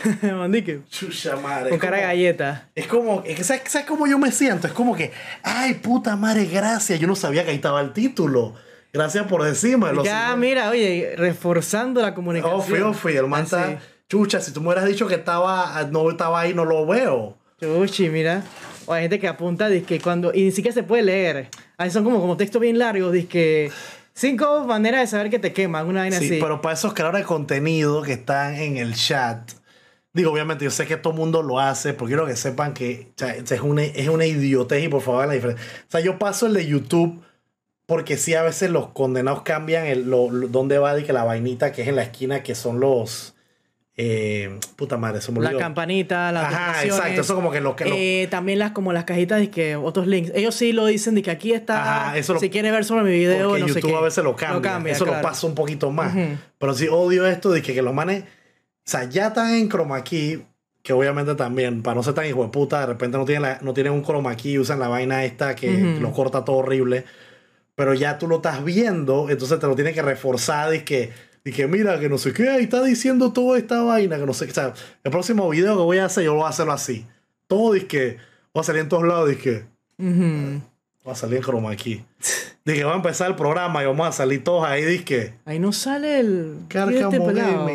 Mandique. 0.21 0.81
Chucha 0.89 1.35
madre. 1.37 1.69
Con 1.69 1.79
cara 1.79 1.97
como- 1.97 2.07
galleta. 2.07 2.69
Es 2.75 2.87
como, 2.87 3.23
es 3.25 3.35
que, 3.35 3.43
¿sabes, 3.43 3.63
¿sabes 3.67 3.87
cómo 3.87 4.07
yo 4.07 4.17
me 4.19 4.31
siento? 4.31 4.67
Es 4.67 4.73
como 4.73 4.95
que, 4.95 5.11
ay, 5.43 5.75
puta 5.75 6.15
madre, 6.15 6.45
gracias. 6.45 6.99
Yo 6.99 7.07
no 7.07 7.15
sabía 7.15 7.43
que 7.43 7.49
ahí 7.51 7.55
estaba 7.57 7.81
el 7.81 7.93
título. 7.93 8.53
Gracias 8.93 9.25
por 9.27 9.43
decírmelo. 9.43 10.03
Ya, 10.05 10.35
mira, 10.37 10.69
oye, 10.69 11.15
reforzando 11.17 12.01
la 12.01 12.13
comunicación. 12.13 12.59
Ofi, 12.59 12.81
ofi, 13.09 13.17
el 13.17 13.27
man 13.27 13.43
Así. 13.43 13.55
está. 13.55 13.79
Chucha, 14.07 14.39
si 14.39 14.51
tú 14.51 14.61
me 14.61 14.67
hubieras 14.67 14.85
dicho 14.85 15.07
que 15.07 15.15
estaba, 15.15 15.83
no 15.91 16.09
estaba 16.09 16.39
ahí, 16.41 16.53
no 16.53 16.63
lo 16.63 16.85
veo. 16.85 17.37
Chuchi, 17.59 18.09
mira. 18.09 18.43
O 18.85 18.93
hay 18.93 19.01
gente 19.03 19.19
que 19.19 19.27
apunta, 19.27 19.67
dice 19.67 19.85
que 19.85 19.99
cuando. 19.99 20.31
Y 20.33 20.43
ni 20.43 20.51
siquiera 20.51 20.73
se 20.73 20.83
puede 20.83 21.03
leer. 21.03 21.49
Ahí 21.77 21.89
son 21.89 22.03
como, 22.03 22.21
como 22.21 22.37
textos 22.37 22.61
bien 22.61 22.77
largos, 22.79 23.11
dice 23.11 23.27
que. 23.27 23.71
Cinco 24.13 24.63
maneras 24.65 25.01
de 25.01 25.07
saber 25.07 25.29
que 25.29 25.39
te 25.39 25.51
queman, 25.51 25.87
una 25.87 25.99
vaina 26.01 26.17
Sí, 26.19 26.25
así. 26.27 26.37
pero 26.39 26.61
para 26.61 26.73
esos 26.75 26.93
creadores 26.93 27.23
de 27.23 27.25
contenido 27.27 28.01
que 28.01 28.13
están 28.13 28.55
en 28.55 28.77
el 28.77 28.95
chat, 28.95 29.51
digo, 30.15 30.31
obviamente, 30.31 30.65
yo 30.65 30.71
sé 30.71 30.87
que 30.87 30.97
todo 30.97 31.13
el 31.13 31.19
mundo 31.19 31.43
lo 31.43 31.59
hace, 31.59 31.93
porque 31.93 32.13
quiero 32.15 32.25
que 32.25 32.35
sepan 32.35 32.73
que 32.73 33.09
o 33.11 33.19
sea, 33.19 33.35
es, 33.35 33.61
una, 33.61 33.83
es 33.83 34.07
una 34.09 34.25
idiotez 34.25 34.83
y 34.83 34.87
por 34.87 35.01
favor 35.01 35.27
la 35.27 35.33
diferencia. 35.33 35.63
O 35.87 35.91
sea, 35.91 35.99
yo 36.01 36.17
paso 36.17 36.47
el 36.47 36.53
de 36.55 36.65
YouTube 36.65 37.21
porque 37.85 38.17
sí, 38.17 38.33
a 38.33 38.41
veces 38.41 38.71
los 38.71 38.87
condenados 38.89 39.43
cambian 39.43 39.85
el, 39.85 40.09
lo, 40.09 40.31
lo- 40.31 40.47
dónde 40.47 40.79
va 40.79 40.95
de 40.95 41.03
que 41.03 41.13
la 41.13 41.23
vainita 41.23 41.71
que 41.71 41.83
es 41.83 41.87
en 41.87 41.95
la 41.97 42.01
esquina, 42.03 42.41
que 42.41 42.55
son 42.55 42.79
los. 42.79 43.35
eh, 43.97 44.59
puta 44.75 44.97
madre, 44.97 45.21
se 45.21 45.31
me 45.31 45.39
la 45.39 45.55
campanita, 45.55 46.31
las 46.31 46.45
Ajá, 46.53 46.83
exacto, 46.83 47.21
eso 47.21 47.35
como 47.35 47.51
que 47.51 47.61
lo 47.61 47.75
que. 47.75 47.85
lo- 47.85 47.95
Eh, 47.95 48.27
también 48.31 48.59
las 48.59 48.71
como 48.71 48.91
las 48.91 49.03
cajitas 49.05 49.39
de 49.39 49.49
que 49.49 49.75
otros 49.75 50.07
links. 50.07 50.31
Ellos 50.35 50.55
sí 50.55 50.71
lo 50.73 50.85
dicen 50.87 51.15
de 51.15 51.21
que 51.21 51.31
aquí 51.31 51.53
está. 51.53 52.07
Ajá, 52.07 52.17
eso 52.17 52.33
lo- 52.33 52.39
si 52.39 52.49
quieres 52.49 52.71
ver 52.71 52.83
sobre 52.85 53.03
mi 53.03 53.11
video, 53.11 53.49
Porque 53.49 53.61
no 53.61 53.67
sé 53.67 53.75
YouTube 53.75 53.91
qué. 53.91 53.97
a 53.97 54.01
veces 54.01 54.23
lo 54.23 54.35
cambia. 54.35 54.91
Eso 54.91 55.05
claro. 55.05 55.19
lo 55.19 55.23
pasa 55.27 55.45
un 55.47 55.55
poquito 55.55 55.91
más. 55.91 56.13
Ujú. 56.15 56.37
Pero 56.57 56.73
sí 56.73 56.87
odio 56.89 57.25
esto 57.27 57.51
de 57.51 57.61
que, 57.61 57.73
que 57.73 57.81
los 57.81 57.93
manes. 57.93 58.23
O 58.87 58.89
sea, 58.89 59.03
ya 59.05 59.27
están 59.27 59.53
en 59.55 59.69
chroma 59.69 60.03
key. 60.03 60.45
Que 60.83 60.93
obviamente 60.93 61.33
también, 61.33 61.81
para 61.81 61.95
no 61.95 62.03
ser 62.03 62.13
tan 62.13 62.27
hijo 62.27 62.43
de 62.43 62.49
puta, 62.49 62.81
de 62.81 62.85
repente 62.85 63.17
no 63.17 63.25
tienen, 63.25 63.41
la- 63.41 63.59
no 63.63 63.73
tienen 63.73 63.91
un 63.93 64.03
chroma 64.03 64.35
key 64.35 64.51
y 64.53 64.59
usan 64.59 64.79
la 64.79 64.87
vaina 64.87 65.25
esta 65.25 65.55
que 65.55 65.69
Ujú. 65.95 66.01
lo 66.01 66.11
corta 66.11 66.45
todo 66.45 66.57
horrible. 66.57 67.05
pero 67.77 67.93
ya 67.93 68.17
tú 68.17 68.27
lo 68.29 68.37
estás 68.37 68.63
viendo, 68.63 69.29
entonces 69.29 69.59
te 69.59 69.67
lo 69.67 69.75
tienes 69.75 69.93
que 69.93 70.01
reforzar 70.01 70.73
y 70.73 70.81
que, 70.85 71.11
y 71.43 71.51
que 71.51 71.67
mira, 71.67 71.99
que 71.99 72.07
no 72.07 72.17
sé 72.17 72.31
qué, 72.31 72.47
ahí 72.47 72.63
está 72.63 72.81
diciendo 72.81 73.33
toda 73.33 73.57
esta 73.57 73.81
vaina, 73.81 74.17
que 74.17 74.25
no 74.25 74.33
sé 74.33 74.45
qué. 74.45 74.51
O 74.51 74.55
sea, 74.55 74.73
el 75.03 75.11
próximo 75.11 75.49
video 75.49 75.75
que 75.75 75.81
voy 75.83 75.97
a 75.97 76.05
hacer, 76.05 76.23
yo 76.23 76.35
voy 76.35 76.45
a 76.45 76.47
hacerlo 76.49 76.71
así. 76.71 77.05
Todo 77.47 77.73
que 77.89 78.15
va 78.55 78.61
a 78.61 78.63
salir 78.63 78.83
en 78.83 78.87
todos 78.89 79.03
lados, 79.05 79.29
es 79.29 79.37
que 79.39 79.65
Ujú. 79.97 80.61
Va 81.07 81.11
a 81.13 81.15
salir 81.15 81.37
en 81.37 81.43
chroma 81.43 81.71
aquí. 81.71 82.03
Dije, 82.65 82.83
va 82.83 82.93
a 82.93 82.95
empezar 82.95 83.29
el 83.29 83.35
programa 83.35 83.83
y 83.83 83.85
vamos 83.85 84.07
a 84.07 84.11
salir 84.11 84.43
todos 84.43 84.65
ahí, 84.65 84.83
dije 84.83 85.33
Ahí 85.45 85.59
no 85.59 85.71
sale 85.71 86.19
el. 86.19 86.57
Este 86.67 87.19
pelado. 87.19 87.69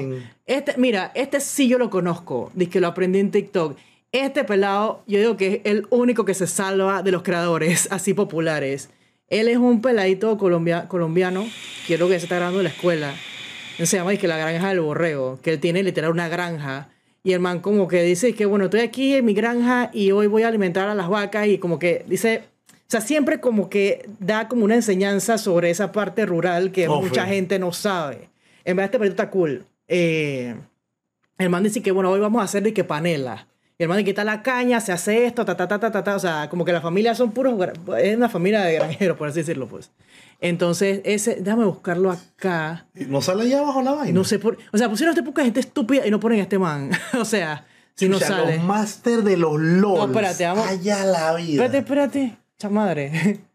Este, 0.46 0.74
mira, 0.78 1.12
este 1.14 1.40
sí 1.40 1.68
yo 1.68 1.78
lo 1.78 1.90
conozco. 1.90 2.50
Dice 2.54 2.70
que 2.70 2.80
lo 2.80 2.88
aprendí 2.88 3.20
en 3.20 3.30
TikTok. 3.30 3.76
Este 4.12 4.42
pelado, 4.42 5.04
yo 5.06 5.20
digo 5.20 5.36
que 5.36 5.54
es 5.54 5.60
el 5.64 5.86
único 5.90 6.24
que 6.24 6.34
se 6.34 6.48
salva 6.48 7.02
de 7.04 7.12
los 7.12 7.22
creadores 7.22 7.86
así 7.92 8.14
populares. 8.14 8.90
Él 9.28 9.46
es 9.46 9.58
un 9.58 9.80
peladito 9.80 10.36
colombia- 10.36 10.88
colombiano, 10.88 11.46
quiero 11.86 12.08
que 12.08 12.18
se 12.18 12.24
está 12.24 12.34
grabando 12.36 12.58
en 12.58 12.64
la 12.64 12.70
escuela. 12.70 13.14
Se 13.78 13.96
llama 13.96 14.16
que 14.16 14.26
la 14.26 14.36
granja 14.36 14.70
del 14.70 14.80
borrego, 14.80 15.38
que 15.40 15.52
él 15.52 15.60
tiene 15.60 15.84
literal 15.84 16.10
una 16.10 16.28
granja. 16.28 16.88
Y 17.22 17.32
el 17.32 17.38
man 17.40 17.60
como 17.60 17.86
que 17.86 18.02
dice 18.02 18.34
que 18.34 18.44
bueno, 18.44 18.64
estoy 18.64 18.80
aquí 18.80 19.14
en 19.14 19.24
mi 19.24 19.34
granja 19.34 19.90
y 19.92 20.10
hoy 20.10 20.26
voy 20.26 20.42
a 20.42 20.48
alimentar 20.48 20.88
a 20.88 20.94
las 20.96 21.08
vacas 21.08 21.46
y 21.46 21.58
como 21.58 21.78
que 21.78 22.04
dice, 22.08 22.42
o 22.91 22.93
sea, 22.93 23.01
siempre 23.01 23.38
como 23.38 23.70
que 23.70 24.09
da 24.18 24.49
como 24.49 24.64
una 24.64 24.74
enseñanza 24.74 25.38
sobre 25.38 25.70
esa 25.70 25.93
parte 25.93 26.26
rural 26.26 26.72
que 26.72 26.88
Oh, 26.88 27.01
mucha 27.01 27.22
sí. 27.24 27.30
gente 27.30 27.61
no 27.61 27.72
sabe. 27.72 28.30
En 28.64 28.74
verdad 28.76 28.86
este 28.86 28.99
proyecto 28.99 29.22
está 29.22 29.30
cool. 29.30 29.64
Eh, 29.86 30.57
el 31.38 31.51
man 31.51 31.62
dice 31.62 31.82
que 31.82 31.93
bueno, 31.93 32.11
hoy 32.11 32.18
vamos 32.18 32.43
a 32.43 32.47
hacer 32.47 32.64
de 32.64 32.74
que 32.74 32.82
panela. 32.82 33.47
Y 33.78 33.84
el 33.84 33.88
man 33.88 34.03
quita 34.05 34.24
la 34.24 34.43
caña, 34.43 34.80
se 34.80 34.91
hace 34.91 35.24
esto, 35.24 35.45
ta, 35.45 35.57
ta, 35.57 35.68
ta, 35.68 35.78
ta, 35.78 35.93
ta, 35.93 36.03
ta. 36.03 36.16
O 36.16 36.18
sea, 36.18 36.49
como 36.51 36.64
que 36.64 36.72
la 36.72 36.80
familia 36.80 37.14
son 37.14 37.30
puros... 37.30 37.55
Es 37.99 38.16
una 38.16 38.28
familia 38.28 38.62
de 38.62 38.74
granjeros, 38.74 39.16
por 39.16 39.28
así 39.28 39.38
decirlo, 39.38 39.68
pues. 39.68 39.93
Entonces, 40.41 41.01
ese... 41.05 41.36
Déjame 41.36 41.64
buscarlo 41.66 42.11
acá. 42.11 42.86
¿No 42.95 43.22
sale 43.22 43.45
allá 43.45 43.61
abajo 43.61 43.82
la 43.82 43.93
vaina? 43.93 44.12
No 44.12 44.24
sé 44.24 44.41
por... 44.41 44.59
O 44.72 44.78
sea, 44.78 44.88
pusieron 44.91 45.14
este 45.14 45.22
poca 45.22 45.45
gente 45.45 45.61
estúpida 45.61 46.05
y 46.07 46.11
no 46.11 46.18
ponen 46.18 46.41
a 46.41 46.43
este 46.43 46.59
man. 46.59 46.91
o 47.18 47.24
sea, 47.24 47.66
si 47.95 48.09
no 48.09 48.16
O 48.16 48.18
sea, 48.18 48.28
sale... 48.28 48.57
Los 48.57 48.64
máster 48.66 49.22
de 49.22 49.36
los 49.36 49.59
LOL. 49.61 49.80
No, 49.99 50.05
espérate, 50.07 50.45
vamos- 50.45 50.66
Allá 50.66 51.05
la 51.05 51.34
vida. 51.36 51.64
Espérate, 51.64 51.78
espérate. 51.78 52.36
Chamadre. 52.61 53.40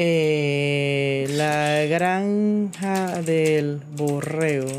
Eh, 0.00 1.26
la 1.30 1.84
granja 1.86 3.20
del 3.22 3.82
borrego. 3.96 4.70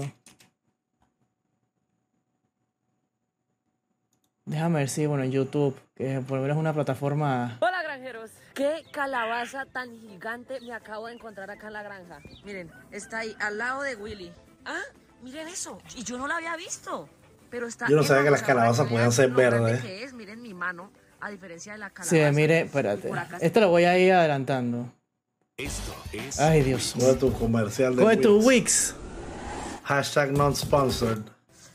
Déjame 4.46 4.80
ver 4.80 4.88
si, 4.90 5.06
bueno, 5.08 5.24
en 5.26 5.32
YouTube, 5.32 5.78
que 5.94 6.22
por 6.22 6.38
lo 6.38 6.44
menos 6.44 6.56
es 6.56 6.62
una 6.62 6.74
plataforma. 6.74 7.58
Hola 7.60 7.84
granjeros, 7.84 8.32
qué 8.54 8.86
calabaza 8.94 9.66
tan 9.66 9.90
gigante 10.00 10.62
me 10.62 10.72
acabo 10.72 11.08
de 11.08 11.16
encontrar 11.16 11.52
acá 11.52 11.68
en 11.68 11.74
la 11.74 11.84
granja. 11.84 12.20
Miren, 12.46 12.72
está 12.92 13.18
ahí 13.20 13.36
al 13.42 13.58
lado 13.58 13.82
de 13.82 13.98
Willy. 13.98 14.32
Ah, 14.64 14.84
miren 15.22 15.50
eso, 15.50 15.82
y 15.98 16.04
yo 16.04 16.18
no 16.18 16.28
la 16.28 16.38
había 16.38 16.56
visto. 16.56 17.10
Pero 17.50 17.68
está 17.68 17.90
Yo 17.90 17.98
no 17.98 18.04
sabía 18.04 18.24
que 18.24 18.32
las 18.32 18.44
calabazas 18.44 18.88
podían 18.88 19.12
ser 19.12 19.32
verdes. 19.32 19.82
que 19.82 20.04
es. 20.06 20.14
Miren 20.14 20.42
mi 20.42 20.54
mano, 20.54 20.92
a 21.22 21.30
diferencia 21.30 21.74
de 21.74 21.80
la 21.80 21.90
calabaza. 21.90 22.30
Sí, 22.30 22.36
mire, 22.36 22.62
espérate. 22.62 23.12
Esto 23.42 23.60
lo 23.62 23.70
voy 23.70 23.84
a 23.86 23.98
ir 23.98 24.14
adelantando. 24.14 24.92
Esto 25.58 25.94
es 26.14 26.40
Ay, 26.40 26.64
Dios 26.64 26.94
Coge 26.98 27.16
tu 27.16 27.34
comercial 27.34 27.96
de 27.96 28.04
Coge 28.04 28.18
tu 28.18 28.40
Wix. 28.42 28.96
Hashtag 29.84 30.32
non-sponsored. 30.32 31.22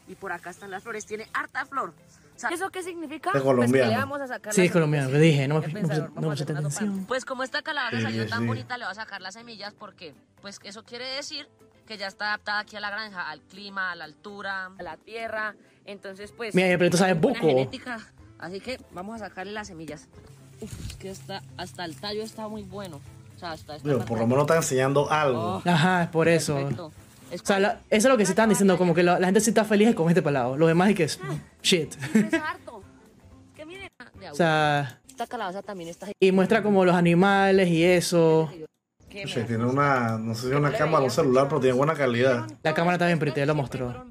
Y 0.09 0.15
por 0.15 0.33
acá 0.33 0.51
están 0.51 0.71
las 0.71 0.83
flores, 0.83 1.05
tiene 1.07 1.27
harta 1.33 1.65
flor. 1.67 1.93
O 2.37 2.39
sea, 2.39 2.51
¿Eso 2.51 2.71
qué 2.71 2.83
significa? 2.83 3.31
Es 3.31 3.33
Pues 3.33 3.43
que 3.43 3.47
colombiano. 3.47 3.91
le 3.91 3.97
vamos 3.97 4.21
a 4.21 4.27
sacar 4.27 4.53
Sí, 4.55 4.63
es 4.63 4.73
colombiano, 4.73 5.09
lo 5.11 5.19
dije, 5.19 5.47
no 5.47 5.61
me- 5.61 5.67
¿Qué 5.67 5.73
no 5.83 6.21
no 6.21 6.31
atención. 6.33 7.05
Pues 7.07 7.25
como 7.25 7.43
esta 7.43 7.63
calabaza 7.63 7.97
Sí, 7.99 8.03
salió 8.03 8.27
tan 8.27 8.41
sí. 8.41 8.47
bonita, 8.47 8.77
le 8.77 8.85
va 8.85 8.91
a 8.91 8.95
sacar 8.95 9.21
las 9.21 9.35
semillas 9.35 9.73
porque, 9.79 10.15
pues 10.43 10.59
eso 10.65 10.83
quiere 10.85 11.07
decir 11.07 11.49
que 11.87 11.97
ya 11.97 12.07
está 12.09 12.29
adaptada 12.29 12.61
aquí 12.61 12.77
a 12.77 12.81
la 12.81 12.91
granja, 12.91 13.29
al 13.31 13.41
clima, 13.43 13.93
a 13.93 13.95
la 13.95 14.05
altura, 14.05 14.71
a 14.79 14.83
la 14.83 14.97
tierra. 14.97 15.55
Entonces, 15.85 16.33
pues. 16.33 16.55
Mira, 16.55 16.77
pero 16.79 16.91
tú 16.91 16.97
sabes 16.97 17.21
buco. 17.21 17.35
genética. 17.41 17.99
Así 18.45 18.61
que 18.61 18.79
vamos 18.93 19.21
a 19.21 19.29
sacarle 19.29 19.53
las 19.53 19.67
semillas. 19.69 20.07
Uf, 20.61 20.73
es 20.91 20.97
que 20.97 21.11
hasta, 21.11 21.43
hasta 21.57 21.85
el 21.85 21.97
tallo 21.97 22.23
está 22.23 22.47
muy 22.49 22.63
bueno. 22.63 23.01
O 23.37 23.39
sea, 23.39 23.53
hasta 23.53 23.79
Digo, 23.79 24.01
por 24.05 24.19
lo 24.19 24.27
menos 24.27 24.43
está 24.45 24.57
enseñando 24.57 25.11
algo. 25.11 25.57
Oh. 25.57 25.63
Ajá, 25.69 26.05
es 26.05 26.09
por 26.11 26.29
eso. 26.29 26.55
Perfecto. 26.57 26.93
Es 27.31 27.41
O 27.43 27.47
sea, 27.47 27.59
la- 27.59 27.73
eso 27.91 28.07
es 28.09 28.13
lo 28.13 28.17
que 28.17 28.27
se 28.27 28.33
están 28.33 28.49
diciendo, 28.51 28.77
como 28.79 28.95
que 28.95 29.03
la, 29.03 29.19
la 29.19 29.27
gente 29.27 29.41
sí 29.41 29.51
está 29.51 29.65
feliz 29.65 29.95
con 29.95 30.09
este 30.09 30.23
pelado. 30.23 30.57
Lo 30.57 30.67
demás 30.67 30.91
es 30.91 30.95
que 30.95 31.05
es 31.05 31.19
shit. 31.63 31.95
pesa 31.97 32.51
harto. 32.51 32.83
Es 33.51 33.57
que 33.57 33.67
miren, 33.67 33.89
de 34.21 34.31
o 34.31 34.35
sea, 34.35 35.01
esta 35.09 35.27
calabaza 35.27 35.63
también 35.63 35.89
está 35.91 36.07
y 36.21 36.33
muestra 36.33 36.63
como 36.63 36.85
los 36.85 36.95
animales 36.95 37.69
y 37.69 37.83
eso. 37.83 38.49
me- 39.11 39.25
tiene 39.45 39.65
una, 39.65 40.19
no 40.19 40.35
sé 40.35 40.49
si 40.49 40.55
una 40.55 40.71
cámara 40.73 41.01
o 41.03 41.05
un 41.05 41.11
celular, 41.11 41.49
pero 41.49 41.61
tiene 41.61 41.77
buena 41.77 41.95
calidad. 41.95 42.47
La 42.63 42.75
cámara 42.75 42.97
está 42.97 43.07
bien 43.07 43.19
pretty, 43.19 43.41
ya 43.41 43.47
lo 43.47 43.55
mostró. 43.55 44.05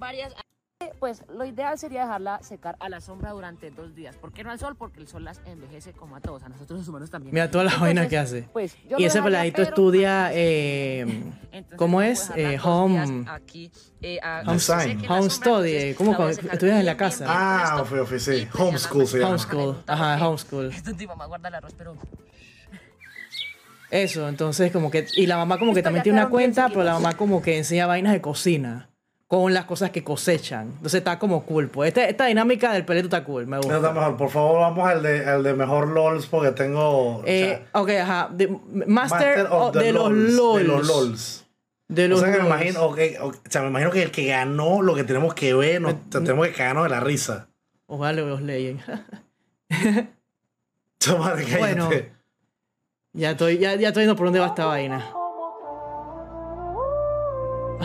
Pues 1.04 1.22
lo 1.28 1.44
ideal 1.44 1.78
sería 1.78 2.04
dejarla 2.04 2.42
secar 2.44 2.78
a 2.80 2.88
la 2.88 3.02
sombra 3.02 3.32
durante 3.32 3.70
dos 3.72 3.94
días. 3.94 4.16
¿Por 4.16 4.32
qué 4.32 4.42
no 4.42 4.52
al 4.52 4.58
sol? 4.60 4.78
Porque 4.78 5.02
el 5.02 5.10
sol 5.10 5.26
las 5.26 5.42
envejece 5.46 5.92
como 5.92 6.16
a 6.16 6.22
todos, 6.22 6.44
a 6.44 6.48
nosotros 6.48 6.80
los 6.80 6.88
humanos 6.88 7.10
también. 7.10 7.34
Mira 7.34 7.52
todas 7.52 7.66
las 7.66 7.74
Entonces, 7.74 7.94
vainas 7.96 8.08
que 8.10 8.18
hace. 8.18 8.50
Pues, 8.54 8.78
yo 8.90 8.98
Y 8.98 9.04
ese 9.04 9.22
peladito 9.22 9.62
estudia, 9.64 10.30
eh, 10.34 11.02
Entonces, 11.52 11.78
¿cómo 11.78 12.02
es? 12.02 12.32
Eh, 12.38 12.58
home, 12.64 13.26
aquí, 13.28 13.70
eh, 14.02 14.18
a- 14.24 14.44
Home- 14.44 14.46
la 14.46 15.14
home 15.18 15.30
study, 15.30 15.72
entonces 15.76 15.96
¿cómo 15.98 16.14
la 16.18 16.30
estudias 16.32 16.80
en 16.80 16.86
la 16.86 16.96
casa? 16.96 17.26
Ah, 17.28 17.84
sí. 18.18 18.32
Y, 18.32 18.46
pues, 18.46 18.56
Homeschool 18.58 19.06
se 19.06 19.18
la- 19.18 19.24
llama. 19.26 19.36
Homeschool. 19.36 19.84
Ajá, 19.86 20.26
homeschool. 20.30 20.68
Esto 20.72 20.96
mi 20.96 21.06
mamá 21.06 21.26
guarda 21.26 21.50
el 21.50 21.56
arroz, 21.56 21.74
pero 21.78 21.98
Eso, 23.92 24.30
entonces 24.30 24.72
como 24.72 24.90
que... 24.90 25.06
Y 25.18 25.26
la 25.28 25.36
mamá 25.36 25.60
como 25.60 25.74
que 25.74 25.84
también 25.84 26.02
tiene 26.04 26.18
una 26.22 26.30
cuenta, 26.30 26.70
pero 26.70 26.86
la 26.86 26.94
mamá 26.94 27.18
como 27.18 27.42
que 27.42 27.58
enseña 27.58 27.88
vainas 27.88 28.14
de 28.14 28.22
cocina. 28.22 28.88
Con 29.34 29.52
las 29.52 29.66
cosas 29.66 29.90
que 29.90 30.04
cosechan. 30.04 30.68
Entonces 30.74 31.00
está 31.00 31.18
como 31.18 31.44
cool. 31.44 31.68
Pues 31.68 31.88
esta, 31.88 32.06
esta 32.08 32.26
dinámica 32.28 32.72
del 32.72 32.86
peleto 32.86 33.08
está 33.08 33.24
cool, 33.24 33.48
me 33.48 33.58
Eso 33.58 33.66
está 33.68 33.78
gusta. 33.88 33.94
mejor. 34.00 34.16
Por 34.18 34.30
favor, 34.30 34.60
vamos 34.60 34.88
al 34.88 35.02
de, 35.02 35.26
al 35.26 35.42
de 35.42 35.54
mejor 35.56 35.88
LOLs 35.88 36.28
porque 36.28 36.52
tengo. 36.52 37.18
o 37.18 37.24
Eh, 37.26 37.64
sea, 37.72 37.82
ok, 37.82 37.90
ajá. 37.90 38.30
master, 38.86 39.40
of 39.48 39.52
of- 39.52 39.76
de, 39.76 39.92
los 39.92 40.12
LOLs. 40.12 40.58
De 40.60 40.64
los 40.66 40.88
LOLs. 40.88 41.46
De 41.88 42.14
O 42.14 42.18
sea, 42.18 42.28
que 42.32 42.34
me 42.34 42.44
LOLs. 42.44 42.48
imagino, 42.62 42.84
ok, 42.86 43.00
ok, 43.22 43.36
o 43.36 43.50
sea, 43.50 43.62
me 43.64 43.70
imagino 43.70 43.90
que 43.90 44.04
el 44.04 44.12
que 44.12 44.28
ganó 44.28 44.84
lo 44.84 44.94
que 44.94 45.04
tenemos 45.04 45.34
que 45.34 45.56
ver, 45.56 45.82
nos, 45.82 45.96
tenemos 46.12 46.46
que 46.48 46.54
cagarnos 46.54 46.84
de 46.84 46.90
la 46.92 47.00
risa. 47.00 47.48
Ojalá 47.88 48.22
los 48.22 48.40
leyen. 48.44 48.82
Toma, 51.00 51.34
cállate. 51.34 51.58
Bueno. 51.58 51.90
ya, 53.14 53.32
estoy, 53.32 53.58
ya, 53.58 53.74
ya 53.78 53.88
estoy 53.88 54.02
viendo 54.02 54.16
por 54.16 54.28
dónde 54.28 54.40
va 54.42 54.46
esta 54.48 54.66
vaina. 54.66 55.04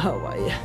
Oh, 0.05 0.21
vaya. 0.23 0.61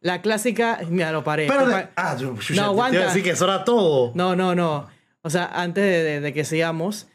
La 0.00 0.22
clásica. 0.22 0.80
Mira, 0.88 1.12
lo 1.12 1.22
paré. 1.24 1.46
Espérate. 1.46 1.90
Ah, 1.96 2.16
yo, 2.18 2.34
yo, 2.34 2.34
No, 2.34 2.36
ya 2.36 2.44
te 2.46 2.54
iba 2.54 2.64
aguanta. 2.66 2.98
a 2.98 3.06
decir 3.06 3.22
que 3.22 3.30
eso 3.30 3.44
era 3.44 3.64
todo. 3.64 4.12
No, 4.14 4.34
no, 4.36 4.54
no. 4.54 4.88
O 5.22 5.30
sea, 5.30 5.46
antes 5.52 5.84
de, 5.84 6.02
de- 6.02 6.20
de 6.20 6.32
que 6.32 6.44
sigamos. 6.44 7.06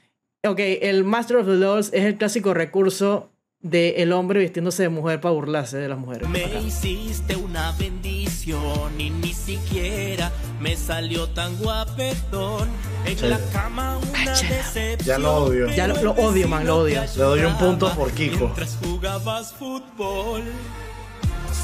Ok, 0.47 0.59
el 0.59 1.03
Master 1.03 1.37
of 1.37 1.47
the 1.47 1.53
Laws 1.55 1.87
es 1.91 2.03
el 2.05 2.17
clásico 2.17 2.53
recurso 2.53 3.31
del 3.61 3.95
el 3.97 4.11
hombre 4.13 4.39
vistiéndose 4.39 4.83
de 4.83 4.89
mujer 4.89 5.19
para 5.19 5.33
burlarse 5.33 5.77
de 5.77 5.87
las 5.89 5.97
mujeres. 5.97 6.29
Me 6.29 6.43
hiciste 6.61 7.35
una 7.35 7.71
bendición 7.71 8.91
y 9.01 9.09
ni 9.09 9.33
siquiera 9.33 10.31
me 10.59 10.75
salió 10.77 11.27
tan 11.29 11.57
guapetón. 11.57 12.69
En 13.07 13.29
la 13.31 13.39
cama 13.51 13.97
una 13.97 14.31
decepción. 14.31 14.97
Ya 15.03 15.17
lo 15.17 15.33
odio. 15.45 15.67
Ya 15.71 15.87
lo, 15.87 15.99
lo 16.03 16.11
odio, 16.11 16.47
man, 16.47 16.67
lo 16.67 16.77
odio. 16.81 17.01
Le 17.01 17.23
doy 17.23 17.39
un 17.41 17.57
punto 17.57 17.91
por 17.95 18.11
Kiko. 18.11 18.45
Mientras 18.45 18.77
jugabas 18.83 19.51
fútbol. 19.53 20.43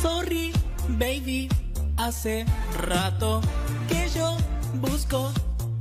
Sorry, 0.01 0.51
baby, 0.89 1.49
hace 1.97 2.45
rato 2.87 3.41
que 3.87 4.07
yo 4.09 4.37
busco 4.75 5.31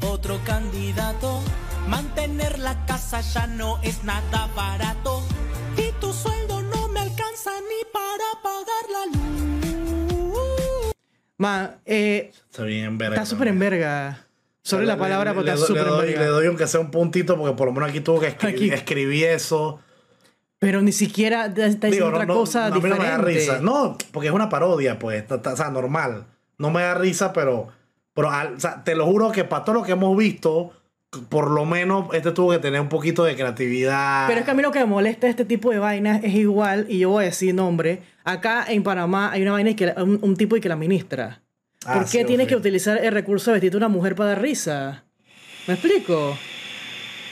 otro 0.03 0.39
candidato. 0.45 1.41
Mantener 1.89 2.59
la 2.59 2.85
casa 2.87 3.21
ya 3.21 3.47
no 3.47 3.81
es 3.83 4.05
nada 4.05 4.49
barato. 4.55 5.23
Y 5.77 5.93
tu 6.01 6.13
sueldo 6.13 6.63
no 6.63 6.89
me 6.89 7.01
alcanza 7.01 7.51
ni 7.61 7.85
para 7.93 8.43
pagar 8.43 8.85
la 8.93 9.07
luz. 9.19 10.93
Man, 11.39 11.81
eh, 11.87 12.33
Está 12.51 12.65
bien, 12.65 12.99
verga. 12.99 13.15
está 13.17 13.27
súper 13.27 13.49
en 13.49 13.59
verga. 13.59 14.27
Sobre 14.63 14.85
la 14.85 14.99
palabra, 14.99 15.33
pero 15.33 15.43
le 15.43 15.53
está 15.53 15.61
doy- 15.67 15.67
súper 15.79 15.87
en 15.93 15.99
verga. 15.99 16.21
le 16.21 16.27
doy 16.27 16.47
aunque 16.47 16.67
sea 16.67 16.81
un 16.81 16.91
puntito 16.91 17.37
porque 17.39 17.57
por 17.57 17.67
lo 17.69 17.73
menos 17.73 17.89
aquí 17.89 18.01
tuvo 18.01 18.21
que 18.21 18.27
escribir, 18.29 18.73
Aquí. 18.73 18.79
escribí 18.79 19.25
eso. 19.25 19.81
Pero 20.61 20.83
ni 20.83 20.93
siquiera 20.93 21.47
está 21.47 21.87
diciendo 21.89 22.09
otra 22.09 22.27
no, 22.27 22.35
no, 22.35 22.41
cosa 22.41 22.67
a 22.67 22.71
mí 22.71 22.81
no 22.83 22.83
me 22.83 22.91
da 22.91 23.17
diferente. 23.17 23.41
risa. 23.41 23.59
No, 23.61 23.97
porque 24.13 24.29
es 24.29 24.35
una 24.35 24.51
parodia, 24.51 24.99
pues. 24.99 25.25
O 25.29 25.57
sea, 25.57 25.71
normal. 25.71 26.27
No 26.59 26.71
me 26.71 26.83
da 26.83 26.95
risa, 26.95 27.33
pero. 27.33 27.69
pero 28.13 28.29
o 28.29 28.61
sea, 28.61 28.85
te 28.85 28.95
lo 28.95 29.07
juro 29.07 29.33
que 29.33 29.45
para 29.45 29.65
todo 29.65 29.77
lo 29.77 29.83
que 29.83 29.93
hemos 29.93 30.15
visto, 30.19 30.73
por 31.31 31.51
lo 31.51 31.65
menos 31.65 32.13
este 32.13 32.31
tuvo 32.33 32.51
que 32.51 32.59
tener 32.59 32.79
un 32.79 32.91
poquito 32.91 33.25
de 33.25 33.35
creatividad. 33.37 34.27
Pero 34.29 34.41
es 34.41 34.45
que 34.45 34.51
a 34.51 34.55
mí 34.55 34.63
lo 34.63 34.71
que 34.71 34.81
me 34.81 34.85
molesta 34.85 35.29
este 35.29 35.47
tipo 35.47 35.71
de 35.71 35.79
vainas 35.79 36.23
es 36.23 36.35
igual, 36.35 36.85
y 36.91 36.99
yo 36.99 37.09
voy 37.09 37.25
a 37.25 37.27
decir 37.29 37.55
nombre. 37.55 38.03
Acá 38.25 38.67
en 38.69 38.83
Panamá 38.83 39.33
hay 39.33 39.41
una 39.41 39.53
vaina 39.53 39.75
que 39.75 39.95
un, 39.97 40.19
un 40.21 40.37
tipo 40.37 40.59
y 40.59 40.61
que 40.61 40.69
la 40.69 40.77
ministra. 40.77 41.41
Ah, 41.87 41.95
¿Por 41.95 42.05
qué 42.05 42.21
sí, 42.21 42.25
tienes 42.27 42.49
que 42.49 42.57
utilizar 42.57 43.03
el 43.03 43.13
recurso 43.13 43.51
de 43.51 43.55
vestir 43.55 43.73
a 43.73 43.79
una 43.79 43.89
mujer 43.89 44.15
para 44.15 44.31
dar 44.31 44.43
risa? 44.43 45.05
¿Me 45.67 45.73
explico? 45.73 46.37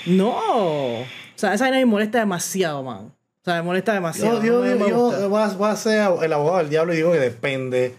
No. 0.06 1.04
sea, 1.34 1.52
esa 1.52 1.64
vaina 1.64 1.76
me 1.76 1.84
molesta 1.84 2.20
demasiado, 2.20 2.82
man. 2.82 3.17
Sea, 3.48 3.56
me 3.56 3.62
molesta 3.62 3.92
demasiado. 3.94 4.42
Yo, 4.42 4.44
yo, 4.44 4.52
no 4.54 4.60
me- 4.62 4.68
yo- 4.70 4.84
me 4.84 4.90
yo 4.90 4.98
gusta. 5.06 5.26
voy, 5.28 5.42
a, 5.42 5.48
voy 5.48 5.70
a 5.70 5.76
ser 5.76 6.08
el 6.22 6.32
abogado 6.32 6.58
del 6.58 6.68
diablo 6.70 6.92
y 6.92 6.96
digo 6.96 7.12
que 7.12 7.18
depende, 7.18 7.96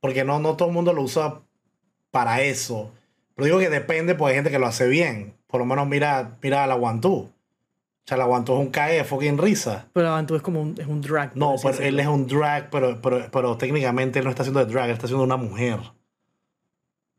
porque 0.00 0.24
no, 0.24 0.38
no 0.38 0.56
todo 0.56 0.68
el 0.68 0.74
mundo 0.74 0.92
lo 0.92 1.02
usa 1.02 1.40
para 2.10 2.40
eso. 2.42 2.90
Pero 3.34 3.46
digo 3.46 3.58
que 3.58 3.70
depende 3.70 4.14
porque 4.14 4.30
hay 4.30 4.36
gente 4.36 4.50
que 4.50 4.58
lo 4.58 4.66
hace 4.66 4.86
bien. 4.88 5.34
Por 5.46 5.60
lo 5.60 5.66
menos 5.66 5.86
mira, 5.88 6.36
mira 6.42 6.64
a 6.64 6.66
la 6.66 6.74
Guantú. 6.74 7.30
O 8.04 8.08
sea, 8.08 8.16
la 8.16 8.24
Guantú 8.24 8.52
es 8.54 8.58
un 8.60 8.70
cae 8.70 8.96
de 8.96 9.04
fucking 9.04 9.38
risa. 9.38 9.86
Pero 9.92 10.08
Avantú 10.08 10.34
es 10.34 10.42
como 10.42 10.60
un, 10.60 10.74
es 10.78 10.86
un 10.86 11.00
drag. 11.00 11.36
No, 11.36 11.54
pero 11.62 11.78
él 11.78 11.98
es 12.00 12.06
un 12.08 12.26
drag, 12.26 12.68
pero, 12.70 13.00
pero, 13.00 13.28
pero 13.30 13.56
técnicamente 13.56 14.18
él 14.18 14.24
no 14.24 14.30
está 14.30 14.42
haciendo 14.42 14.64
de 14.64 14.70
drag, 14.72 14.86
él 14.86 14.92
está 14.92 15.06
haciendo 15.06 15.24
una 15.24 15.36
mujer. 15.36 15.78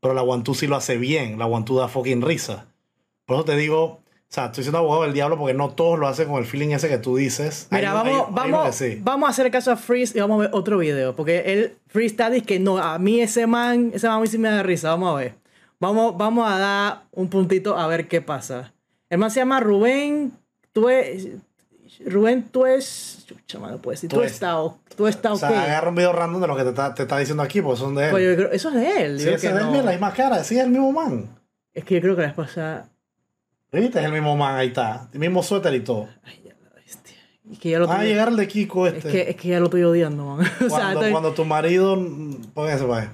Pero 0.01 0.13
la 0.13 0.21
Guantú 0.21 0.53
sí 0.53 0.67
lo 0.67 0.75
hace 0.75 0.97
bien, 0.97 1.39
la 1.39 1.45
Guantú 1.45 1.77
da 1.77 1.87
fucking 1.87 2.21
risa. 2.21 2.65
Por 3.25 3.37
eso 3.37 3.45
te 3.45 3.55
digo, 3.55 4.01
o 4.33 4.35
sea, 4.35 4.45
estoy 4.47 4.63
siendo 4.63 4.79
abogado 4.79 5.03
del 5.03 5.13
diablo 5.13 5.37
porque 5.37 5.53
no 5.53 5.69
todos 5.69 5.99
lo 5.99 6.07
hacen 6.07 6.27
con 6.27 6.39
el 6.39 6.45
feeling 6.45 6.69
ese 6.69 6.89
que 6.89 6.97
tú 6.97 7.15
dices. 7.17 7.67
Mira, 7.69 7.93
vamos, 7.93 8.25
hay- 8.27 8.33
vamos, 8.33 8.75
sí. 8.75 8.99
vamos 8.99 9.27
a 9.27 9.29
hacer 9.29 9.51
caso 9.51 9.71
a 9.71 9.75
Freeze 9.77 10.17
y 10.17 10.21
vamos 10.21 10.39
a 10.39 10.47
ver 10.47 10.49
otro 10.53 10.79
video. 10.79 11.15
Porque 11.15 11.43
él, 11.53 11.77
Freeze 11.85 12.13
está 12.13 12.31
que 12.41 12.59
no, 12.59 12.79
a 12.79 12.97
mí 12.97 13.21
ese 13.21 13.45
man, 13.45 13.91
ese 13.93 14.07
man 14.07 14.17
a 14.17 14.21
mí 14.21 14.25
sí 14.25 14.39
me 14.39 14.49
da 14.49 14.63
risa. 14.63 14.89
Vamos 14.89 15.13
a 15.13 15.19
ver. 15.19 15.35
Vamos, 15.79 16.17
vamos 16.17 16.51
a 16.51 16.57
dar 16.57 17.03
un 17.11 17.29
puntito 17.29 17.77
a 17.77 17.85
ver 17.85 18.07
qué 18.07 18.21
pasa. 18.21 18.73
El 19.07 19.19
man 19.19 19.29
se 19.29 19.39
llama 19.39 19.59
Rubén. 19.59 20.31
Tú 20.71 20.89
es, 20.89 21.27
Rubén, 22.03 22.41
tú 22.51 22.65
es. 22.65 23.25
Chucha, 23.27 23.59
mano, 23.59 23.77
puedes 23.77 23.99
decir. 24.01 24.09
Tú 24.09 24.15
Tues. 24.15 24.31
estás 24.31 24.57
tú 24.97 25.05
está 25.05 25.31
O 25.33 25.37
sea, 25.37 25.49
agarra 25.49 25.89
un 25.89 25.95
video 25.95 26.11
random 26.11 26.41
de 26.41 26.47
lo 26.47 26.55
que 26.55 26.63
te 26.63 26.69
está, 26.69 26.95
te 26.95 27.03
está 27.03 27.19
diciendo 27.19 27.43
aquí, 27.43 27.61
porque 27.61 27.79
son 27.79 27.93
de 27.93 28.05
él. 28.05 28.09
Pues 28.09 28.25
yo 28.25 28.35
creo- 28.35 28.51
eso 28.51 28.69
es 28.69 28.75
de 28.75 29.05
él. 29.05 29.19
sí, 29.19 29.27
ese 29.29 29.35
es 29.35 29.53
de 29.53 29.59
él, 29.61 29.71
no. 29.71 29.81
la 29.83 29.91
misma 29.91 30.11
cara, 30.11 30.43
sí, 30.43 30.57
es 30.57 30.63
el 30.63 30.71
mismo 30.71 30.91
man. 30.91 31.27
Es 31.71 31.83
que 31.83 31.93
yo 31.95 32.01
creo 32.01 32.15
que 32.15 32.23
la 32.23 32.33
pasada. 32.33 32.89
¿Viste? 33.73 33.99
Es 33.99 34.05
el 34.05 34.11
mismo 34.11 34.37
man, 34.37 34.55
ahí 34.55 34.67
está. 34.67 35.09
El 35.13 35.19
mismo 35.19 35.41
suéter 35.43 35.73
y 35.73 35.81
todo. 35.81 36.07
Es 37.51 37.59
que 37.59 37.69
ya 37.71 37.79
lo 37.79 37.87
Va 37.87 37.95
a 37.95 37.97
estoy- 37.97 38.07
llegar 38.09 38.29
el 38.29 38.37
de 38.37 38.47
Kiko 38.47 38.87
es 38.87 38.93
este. 38.95 39.11
que, 39.11 39.29
es 39.31 39.35
que 39.35 39.47
ya 39.49 39.59
lo 39.59 39.65
estoy 39.65 39.83
odiando, 39.83 40.25
man. 40.25 40.39
o 40.57 40.59
sea, 40.59 40.69
cuando, 40.69 40.91
estoy- 40.99 41.11
cuando 41.11 41.33
tu 41.33 41.45
marido. 41.45 41.97
Póngase 42.53 42.85
para 42.85 43.13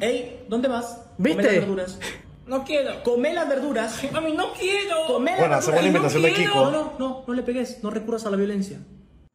Ey, 0.00 0.44
¿dónde 0.48 0.68
vas? 0.68 0.98
¿Viste? 1.18 1.42
Come 1.42 1.52
las 1.52 1.60
verduras. 1.60 1.98
No 2.46 2.64
quiero. 2.64 3.02
Come 3.02 3.34
las 3.34 3.48
verduras. 3.48 4.00
Mami, 4.12 4.32
no 4.32 4.52
quiero. 4.52 5.06
Come 5.06 5.30
las 5.32 5.40
Bueno, 5.40 5.54
hace 5.56 5.70
buena 5.72 5.90
verduras. 5.90 6.14
imitación 6.14 6.22
de 6.22 6.28
no 6.30 6.34
quiero. 6.36 6.52
Kiko. 6.52 6.64
No, 6.64 6.70
no, 6.70 6.92
no, 6.98 7.24
no 7.26 7.34
le 7.34 7.42
pegues. 7.42 7.82
No 7.82 7.90
recurras 7.90 8.24
a 8.26 8.30
la 8.30 8.36
violencia. 8.36 8.78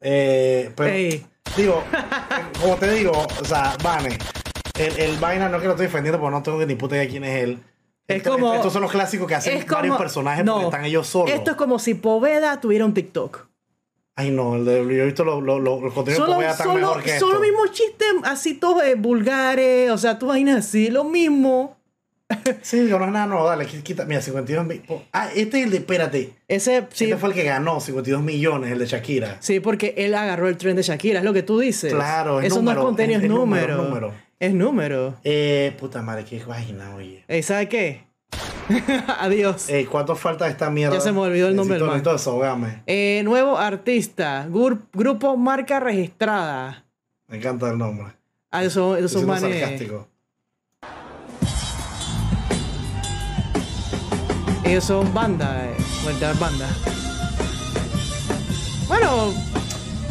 Eh, 0.02 0.72
pero, 0.76 0.90
Ey. 0.90 1.26
digo, 1.58 1.84
como 2.62 2.76
te 2.78 2.92
digo, 2.94 3.12
o 3.12 3.46
sea, 3.46 3.76
Vane, 3.84 4.18
el, 4.80 5.00
el 5.00 5.18
vaina 5.18 5.50
no 5.50 5.58
es 5.58 5.62
que 5.62 5.68
lo 5.68 5.74
estoy 5.74 5.88
defendiendo 5.88 6.20
porque 6.20 6.36
no 6.36 6.44
tengo 6.44 6.66
ni 6.66 6.76
puta 6.76 6.96
idea 6.96 7.08
quién 7.10 7.24
es 7.24 7.44
él. 7.44 7.60
Es 8.08 8.24
como- 8.24 8.54
Estos 8.54 8.72
son 8.74 8.82
los 8.84 8.92
clásicos 8.92 9.28
que 9.28 9.36
hacen 9.36 9.62
como- 9.64 9.76
varios 9.78 9.98
personajes 9.98 10.46
no. 10.46 10.54
porque 10.54 10.66
están 10.68 10.86
ellos 10.86 11.08
solos. 11.08 11.32
Esto 11.34 11.52
es 11.52 11.58
como 11.58 11.80
si 11.80 11.94
Poveda 11.96 12.60
tuviera 12.62 12.86
un 12.86 12.94
TikTok. 12.94 13.48
Ay, 14.18 14.32
no, 14.32 14.56
el 14.56 14.64
de, 14.66 14.76
yo 14.96 15.04
he 15.04 15.06
visto 15.08 15.26
los 15.26 15.44
lo, 15.44 15.60
lo, 15.60 15.82
los 15.82 15.94
contenidos 15.94 16.26
Solo, 16.26 16.40
que 16.40 16.46
voy 16.46 16.54
a 16.54 16.56
tan 16.58 16.68
solo, 16.68 16.80
mejor 16.88 17.04
que 17.04 17.20
solo 17.20 17.34
esto. 17.34 17.42
mismos 17.44 17.72
chistes 17.72 18.08
así 18.24 18.54
todos 18.54 18.84
eh, 18.84 18.96
vulgares, 18.96 19.92
o 19.92 19.98
sea, 19.98 20.18
tú 20.18 20.28
vainas 20.28 20.66
así, 20.66 20.90
lo 20.90 21.04
mismo. 21.04 21.76
Sí, 22.62 22.80
digo, 22.80 22.98
no 22.98 23.06
es 23.06 23.12
nada 23.12 23.28
nuevo, 23.28 23.46
dale, 23.48 23.66
quita. 23.68 24.06
Mira, 24.06 24.20
52 24.22 24.66
mil. 24.66 24.82
Ah, 25.14 25.30
este 25.36 25.60
es 25.60 25.66
el 25.66 25.72
de, 25.72 25.78
espérate. 25.78 26.34
Ese, 26.48 26.88
sí, 26.94 27.06
Este 27.06 27.18
fue 27.18 27.30
el 27.30 27.36
que 27.36 27.44
ganó 27.44 27.80
52 27.80 28.24
millones, 28.24 28.72
el 28.72 28.80
de 28.80 28.86
Shakira. 28.88 29.38
sí, 29.42 29.60
porque 29.60 29.94
él 29.98 30.16
agarró 30.16 30.48
el 30.48 30.58
tren 30.58 30.76
de 30.76 30.82
Shakira, 30.82 31.20
es 31.20 31.26
lo 31.26 31.34
que 31.34 31.44
tú 31.44 31.60
dices. 31.60 31.94
Claro, 31.94 32.40
es 32.40 32.48
Eso 32.48 32.56
número, 32.58 32.76
no 32.76 32.82
es 32.82 32.86
contenido, 32.88 33.20
es- 33.20 33.26
es, 33.26 33.30
número, 33.30 33.78
número. 33.84 34.14
Es 34.40 34.54
número. 34.54 35.16
Eh, 35.24 35.76
puta 35.80 36.02
madre, 36.02 36.26
qué 36.26 36.44
vaina, 36.44 36.94
oye. 36.96 37.24
Eh, 37.28 37.42
¿Sabe 37.42 37.70
qué? 37.70 38.04
Adiós. 39.20 39.70
Eh, 39.70 39.88
¿cuánto 39.90 40.16
falta 40.16 40.46
de 40.46 40.52
esta 40.52 40.70
mierda? 40.70 40.96
Ya 40.96 41.02
se 41.02 41.12
me 41.12 41.20
olvidó 41.20 41.48
el 41.48 41.56
nombre 41.56 41.78
del 41.78 41.88
man. 41.88 42.04
desahogame. 42.04 42.84
Eh, 42.88 43.22
nuevo 43.24 43.58
artista, 43.58 44.48
gur- 44.50 44.82
grupo 44.94 45.38
marca 45.38 45.80
registrada. 45.80 46.86
Me 47.28 47.38
encanta 47.38 47.70
el 47.72 47.78
nombre. 47.78 48.08
Ah, 48.52 48.62
esos 48.64 48.74
son, 48.74 48.98
esos 48.98 49.12
Estoy 49.16 49.22
son 49.28 49.40
siendo 49.40 49.48
manes. 49.50 49.60
sarcástico. 49.62 50.08
Ellos 54.66 54.84
son 54.84 55.14
banda, 55.14 55.66
eh, 55.66 55.76
vuelta 56.04 56.34
banda. 56.34 56.68
Bueno, 58.88 59.34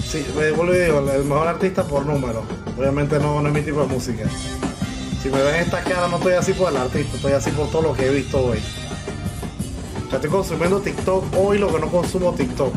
Sí, 0.06 0.24
me 0.36 0.50
vuelvo 0.52 0.74
y 0.74 0.78
digo, 0.78 0.98
el 1.10 1.24
mejor 1.24 1.48
artista 1.48 1.84
por 1.84 2.06
número. 2.06 2.44
Obviamente 2.78 3.18
no, 3.18 3.40
no 3.40 3.48
es 3.48 3.54
mi 3.54 3.62
tipo 3.62 3.80
de 3.80 3.86
música. 3.88 4.24
Si 5.22 5.28
me 5.30 5.42
ven 5.42 5.56
esta 5.56 5.82
cara, 5.82 6.06
no 6.08 6.16
estoy 6.18 6.34
así 6.34 6.52
por 6.52 6.70
el 6.70 6.76
artista, 6.76 7.16
estoy 7.16 7.32
así 7.32 7.50
por 7.50 7.70
todo 7.70 7.82
lo 7.82 7.94
que 7.94 8.06
he 8.06 8.10
visto 8.10 8.44
hoy. 8.44 8.58
O 10.06 10.10
sea, 10.10 10.16
estoy 10.16 10.30
consumiendo 10.30 10.80
TikTok 10.80 11.24
hoy 11.36 11.58
lo 11.58 11.72
que 11.72 11.80
no 11.80 11.88
consumo 11.90 12.32
TikTok. 12.34 12.74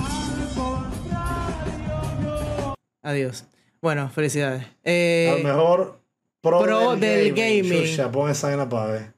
adiós. 3.03 3.45
Bueno, 3.81 4.09
felicidades. 4.09 4.65
Eh, 4.83 5.31
Al 5.37 5.43
mejor 5.43 5.99
pro, 6.41 6.61
pro 6.61 6.95
del 6.95 7.33
gaming. 7.33 7.85
Chucha, 7.85 8.11
pon 8.11 8.29
esa 8.31 8.47
vaina 8.47 8.67
para 8.67 8.91
ver. 8.91 9.13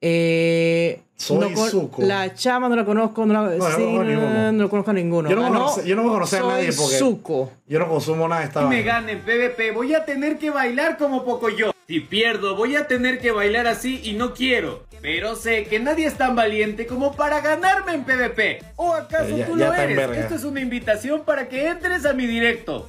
Eh, 0.00 1.02
Soy 1.18 1.38
no 1.38 1.52
con- 1.54 1.70
Zuko. 1.70 2.02
La 2.02 2.34
chama 2.34 2.68
no 2.68 2.76
la 2.76 2.84
conozco, 2.84 3.24
no 3.24 3.32
la 3.32 3.56
yo 3.56 3.58
no 3.58 3.64
sí, 3.70 3.72
conozco 3.72 4.00
a 4.00 4.04
no, 4.04 4.10
ninguno. 4.10 4.52
no 4.52 4.68
conozco 4.68 4.90
a 4.90 4.94
ninguno. 4.94 5.30
Yo 5.30 5.36
no, 5.36 5.42
Ganó 5.42 5.66
conoce- 5.66 5.84
yo 5.86 5.96
no 5.96 6.02
me 6.04 6.08
conocía 6.10 6.38
a 6.38 6.42
Soy 6.42 6.50
nadie 6.50 6.72
porque 6.72 6.98
Zuko. 6.98 7.52
yo 7.66 7.78
no 7.78 7.88
consumo 7.88 8.28
nada 8.28 8.42
de 8.42 8.46
esta 8.48 8.60
Si 8.60 8.66
me 8.66 8.76
vaina. 8.76 8.92
gane 8.92 9.12
en 9.12 9.20
PvP, 9.20 9.70
voy 9.72 9.94
a 9.94 10.04
tener 10.04 10.38
que 10.38 10.50
bailar 10.50 10.98
como 10.98 11.24
poco 11.24 11.48
yo. 11.48 11.72
Si 11.88 12.00
pierdo, 12.00 12.54
voy 12.56 12.76
a 12.76 12.86
tener 12.86 13.18
que 13.20 13.30
bailar 13.30 13.66
así 13.66 14.00
y 14.04 14.12
no 14.12 14.34
quiero. 14.34 14.84
Pero 15.00 15.36
sé 15.36 15.64
que 15.64 15.78
nadie 15.80 16.06
es 16.06 16.16
tan 16.18 16.34
valiente 16.36 16.86
como 16.86 17.12
para 17.14 17.40
ganarme 17.40 17.94
en 17.94 18.04
PvP. 18.04 18.58
¿O 18.76 18.92
acaso 18.92 19.28
Eh, 19.36 19.38
ya- 19.38 19.46
tú 19.46 19.56
ya 19.56 19.68
lo 19.68 19.74
eres? 19.74 19.96
verga. 19.96 20.18
Esto 20.20 20.34
es 20.34 20.44
una 20.44 20.60
invitación 20.60 21.22
para 21.24 21.48
que 21.48 21.68
entres 21.68 22.04
a 22.04 22.12
mi 22.12 22.26
directo. 22.26 22.88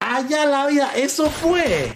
¡Allá 0.00 0.46
la 0.46 0.66
vida! 0.68 0.90
¡Eso 0.96 1.28
fue! 1.28 1.92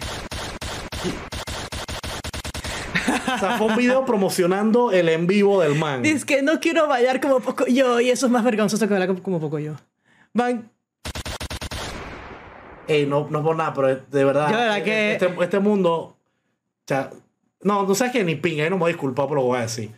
O 3.35 3.39
sea, 3.39 3.57
fue 3.57 3.67
un 3.67 3.75
video 3.75 4.05
promocionando 4.05 4.91
el 4.91 5.09
en 5.09 5.27
vivo 5.27 5.61
del 5.61 5.75
man. 5.75 6.01
Dice 6.01 6.25
que 6.25 6.41
no 6.41 6.59
quiero 6.59 6.87
bailar 6.87 7.19
como 7.21 7.39
poco 7.39 7.65
yo 7.67 7.99
y 7.99 8.09
eso 8.09 8.25
es 8.27 8.31
más 8.31 8.43
vergonzoso 8.43 8.87
que 8.87 8.93
bailar 8.93 9.15
como- 9.21 9.39
poco 9.39 9.59
yo. 9.59 9.73
Van, 10.33 10.69
Ey, 12.87 13.05
no, 13.05 13.27
no 13.29 13.39
es 13.39 13.45
por 13.45 13.55
nada, 13.55 13.73
pero 13.73 13.87
de 13.95 14.25
verdad. 14.25 14.49
Yo 14.51 14.57
verdad 14.57 14.83
que- 14.83 15.13
Este, 15.13 15.33
este 15.41 15.59
mundo. 15.59 15.93
O 15.95 16.15
sea, 16.85 17.11
no, 17.61 17.83
no 17.85 17.95
sabes 17.95 18.11
que 18.11 18.23
ni 18.25 18.35
pinga, 18.35 18.65
yo 18.65 18.69
no 18.69 18.75
me 18.75 18.81
voy 18.81 18.89
a 18.89 18.93
disculpar 18.93 19.27
por 19.27 19.35
lo 19.37 19.41
que 19.43 19.47
voy 19.47 19.57
a 19.57 19.61
decir. 19.61 19.91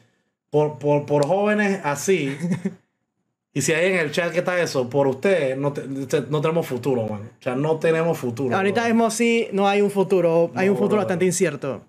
Por, 0.52 0.78
por, 0.78 1.06
por 1.06 1.26
jóvenes 1.26 1.82
así. 1.84 2.38
y 3.54 3.62
si 3.62 3.74
hay 3.74 3.92
en 3.94 4.00
el 4.00 4.12
chat 4.12 4.32
que 4.32 4.40
está 4.40 4.60
eso, 4.62 4.88
por 4.88 5.08
ustedes, 5.08 5.58
no, 5.58 5.74
te- 5.74 5.88
no 6.30 6.42
tenemos 6.42 6.68
futuro, 6.68 7.08
man. 7.08 7.22
O 7.40 7.44
sea, 7.44 7.56
no 7.56 7.78
tenemos 7.80 8.18
futuro. 8.20 8.56
ahorita 8.56 8.82
bro. 8.82 8.90
mismo 8.94 9.10
sí 9.10 9.48
no 9.52 9.68
hay 9.68 9.82
un 9.82 9.90
futuro, 9.90 10.52
hay 10.54 10.70
un 10.70 10.76
No, 10.76 10.80
futuro 10.80 10.98
bro. 10.98 11.06
bastante 11.06 11.26
incierto. 11.26 11.82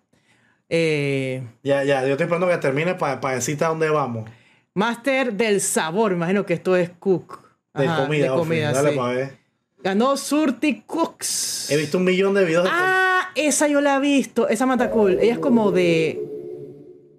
Eh, 0.68 1.42
Ya, 1.62 1.84
ya, 1.84 2.02
yo 2.02 2.12
estoy 2.12 2.24
esperando 2.24 2.48
que 2.48 2.56
termine 2.58 2.94
para 2.94 3.34
decirte 3.34 3.64
a 3.64 3.68
dónde 3.68 3.88
vamos. 3.90 4.28
Master 4.74 5.32
del 5.32 5.60
sabor, 5.60 6.12
imagino 6.12 6.44
que 6.44 6.54
esto 6.54 6.76
es 6.76 6.90
cook. 6.90 7.40
De 7.74 7.86
Ajá, 7.86 8.02
comida, 8.04 8.24
de 8.30 8.38
comida, 8.38 8.72
Dale 8.72 8.90
sí. 8.90 8.96
para 8.96 9.14
ver. 9.14 9.38
Ganó 9.82 10.16
Surti 10.16 10.82
Cooks. 10.86 11.70
He 11.70 11.76
visto 11.76 11.98
un 11.98 12.04
millón 12.04 12.34
de 12.34 12.44
videos 12.44 12.64
de 12.64 12.70
Ah, 12.72 13.30
esa 13.36 13.68
yo 13.68 13.80
la 13.80 13.96
he 13.96 14.00
visto. 14.00 14.48
Esa 14.48 14.66
mata 14.66 14.90
cool. 14.90 15.18
Ella 15.20 15.34
es 15.34 15.38
como 15.38 15.70
de. 15.70 16.20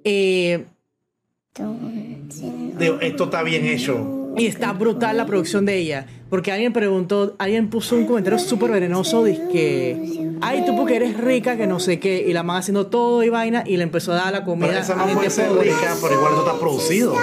Eh, 0.03 0.65
Digo, 2.77 2.99
esto 3.01 3.23
está 3.25 3.41
bien 3.43 3.65
hecho. 3.65 4.16
Y 4.37 4.45
está 4.47 4.73
brutal 4.73 5.17
la 5.17 5.25
producción 5.25 5.65
de 5.65 5.77
ella. 5.77 6.05
Porque 6.29 6.51
alguien 6.51 6.73
preguntó, 6.73 7.35
alguien 7.39 7.69
puso 7.69 7.95
un 7.95 8.05
comentario 8.05 8.37
súper 8.37 8.71
venenoso. 8.71 9.23
Dice 9.23 9.41
que. 9.51 10.27
Ay, 10.41 10.63
tú 10.65 10.75
porque 10.75 10.97
eres 10.97 11.17
rica, 11.17 11.55
que 11.57 11.67
no 11.67 11.79
sé 11.79 11.99
qué. 11.99 12.25
Y 12.27 12.33
la 12.33 12.43
man 12.43 12.57
haciendo 12.57 12.87
todo 12.87 13.23
y 13.23 13.29
vaina. 13.29 13.63
Y 13.65 13.77
le 13.77 13.83
empezó 13.83 14.11
a 14.11 14.15
dar 14.15 14.33
la 14.33 14.43
comida 14.43 14.67
Pero 14.67 14.79
esa 14.81 14.95
no 14.95 15.05
puede 15.07 15.29
ser 15.29 15.47
pobre. 15.47 15.63
rica, 15.69 15.95
pero 16.01 16.13
igual 16.15 16.33
esto 16.33 16.45
está 16.47 16.59
producido. 16.59 17.15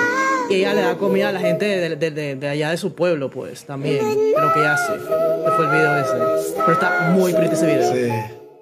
Y 0.49 0.55
ella 0.57 0.75
le 0.75 0.81
da 0.83 0.97
comida 0.97 1.29
a 1.29 1.33
la 1.33 1.41
gente 1.41 1.65
de, 1.67 1.97
de- 1.97 2.11
de- 2.11 2.37
de 2.37 2.49
allá 2.49 2.71
de 2.71 2.77
su 2.79 2.95
pueblo, 2.95 3.31
pues, 3.31 3.65
también. 3.65 4.05
Lo 4.05 4.53
que 4.53 4.61
hace. 4.61 4.93
Fue 5.57 5.65
el 5.67 5.71
video 5.71 5.97
ese. 5.99 6.55
Pero 6.57 6.73
está 6.73 7.11
muy 7.15 7.33
pretty 7.35 7.55
ese 7.55 7.67
video. 7.67 7.93
Sí. 7.95 8.11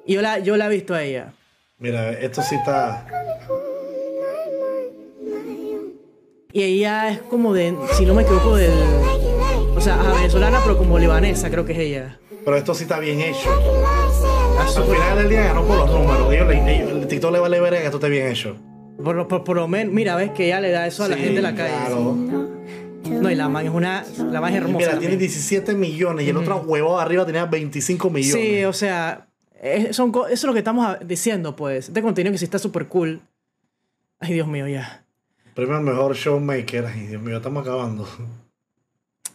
Y 0.07 0.15
yo 0.15 0.23
la, 0.23 0.39
yo 0.41 0.57
la 0.57 0.67
he 0.67 0.69
visto 0.71 0.95
a 0.95 1.03
ella. 1.03 1.33
Mira, 1.79 2.11
esto 2.13 2.43
sí 2.43 2.55
está. 2.57 3.07
Y 6.53 6.63
ella 6.63 7.09
es 7.11 7.19
como 7.23 7.55
de, 7.55 7.75
si 7.97 8.05
no 8.05 8.15
me 8.15 8.23
equivoco, 8.23 8.57
del. 8.57 8.71
O 9.75 9.81
sea, 9.81 9.97
venezolana, 10.17 10.61
pero 10.63 10.77
como 10.77 10.99
libanesa, 10.99 11.51
creo 11.51 11.65
que 11.65 11.73
es 11.73 11.79
ella. 11.79 12.19
Pero 12.45 12.57
esto 12.57 12.75
sí 12.75 12.83
está 12.85 12.99
bien 12.99 13.21
hecho. 13.21 13.49
Al 14.59 14.69
final 14.85 15.19
del 15.19 15.29
día 15.29 15.45
ganó 15.45 15.65
por 15.65 15.77
los 15.79 15.91
números. 15.91 16.33
Ellos, 16.33 16.51
ellos- 16.53 16.91
el 16.91 17.07
TikTok 17.09 17.33
le 17.33 17.39
vale 17.39 17.61
ver 17.61 17.73
que 17.75 17.85
esto 17.85 17.97
esté 17.97 18.09
bien 18.09 18.27
hecho. 18.29 18.57
Por, 19.03 19.17
lo- 19.17 19.27
por, 19.29 19.45
por 19.45 19.57
lo 19.57 19.67
menos, 19.67 19.93
mira, 19.95 20.15
ves 20.17 20.31
que 20.33 20.47
ella 20.47 20.61
le 20.61 20.71
da 20.71 20.87
eso 20.87 21.05
a 21.05 21.09
la 21.09 21.17
Sí, 21.17 21.23
gente 21.23 21.37
en 21.39 21.43
la 21.43 21.55
calle. 21.55 21.75
Claro. 21.87 22.17
No, 23.21 23.31
y 23.31 23.35
la 23.35 23.49
man 23.49 23.65
es 23.67 23.73
una. 23.73 24.05
La 24.31 24.41
man 24.41 24.53
es 24.53 24.59
hermosa. 24.59 24.77
Mira, 24.79 24.91
tiene 24.99 25.15
también. 25.15 25.19
17 25.19 25.75
millones 25.75 26.27
y 26.27 26.31
el 26.31 26.37
otro 26.37 26.59
huevo 26.59 26.97
de 26.97 27.03
arriba 27.03 27.25
tenía 27.27 27.47
25 27.47 28.11
millones. 28.11 28.35
Sí, 28.45 28.65
o 28.65 28.73
sea, 28.73 29.27
es- 29.61 29.97
son, 29.97 30.11
eso 30.11 30.29
es 30.33 30.45
lo 30.45 30.53
que 30.53 30.59
estamos 30.61 30.97
diciendo, 31.05 31.57
pues. 31.57 31.89
Este 31.89 32.03
contenido 32.03 32.31
que 32.33 32.39
sí 32.39 32.45
está 32.45 32.59
súper 32.59 32.87
cool. 32.89 33.21
Ay, 34.21 34.35
Dios 34.35 34.47
mío, 34.47 34.69
ya. 34.69 35.02
Premio 35.55 35.77
al 35.77 35.83
mejor 35.83 36.15
showmaker. 36.15 36.87
Ay, 36.87 37.07
Dios 37.07 37.23
mío, 37.23 37.37
estamos 37.37 37.63
acabando. 37.63 38.09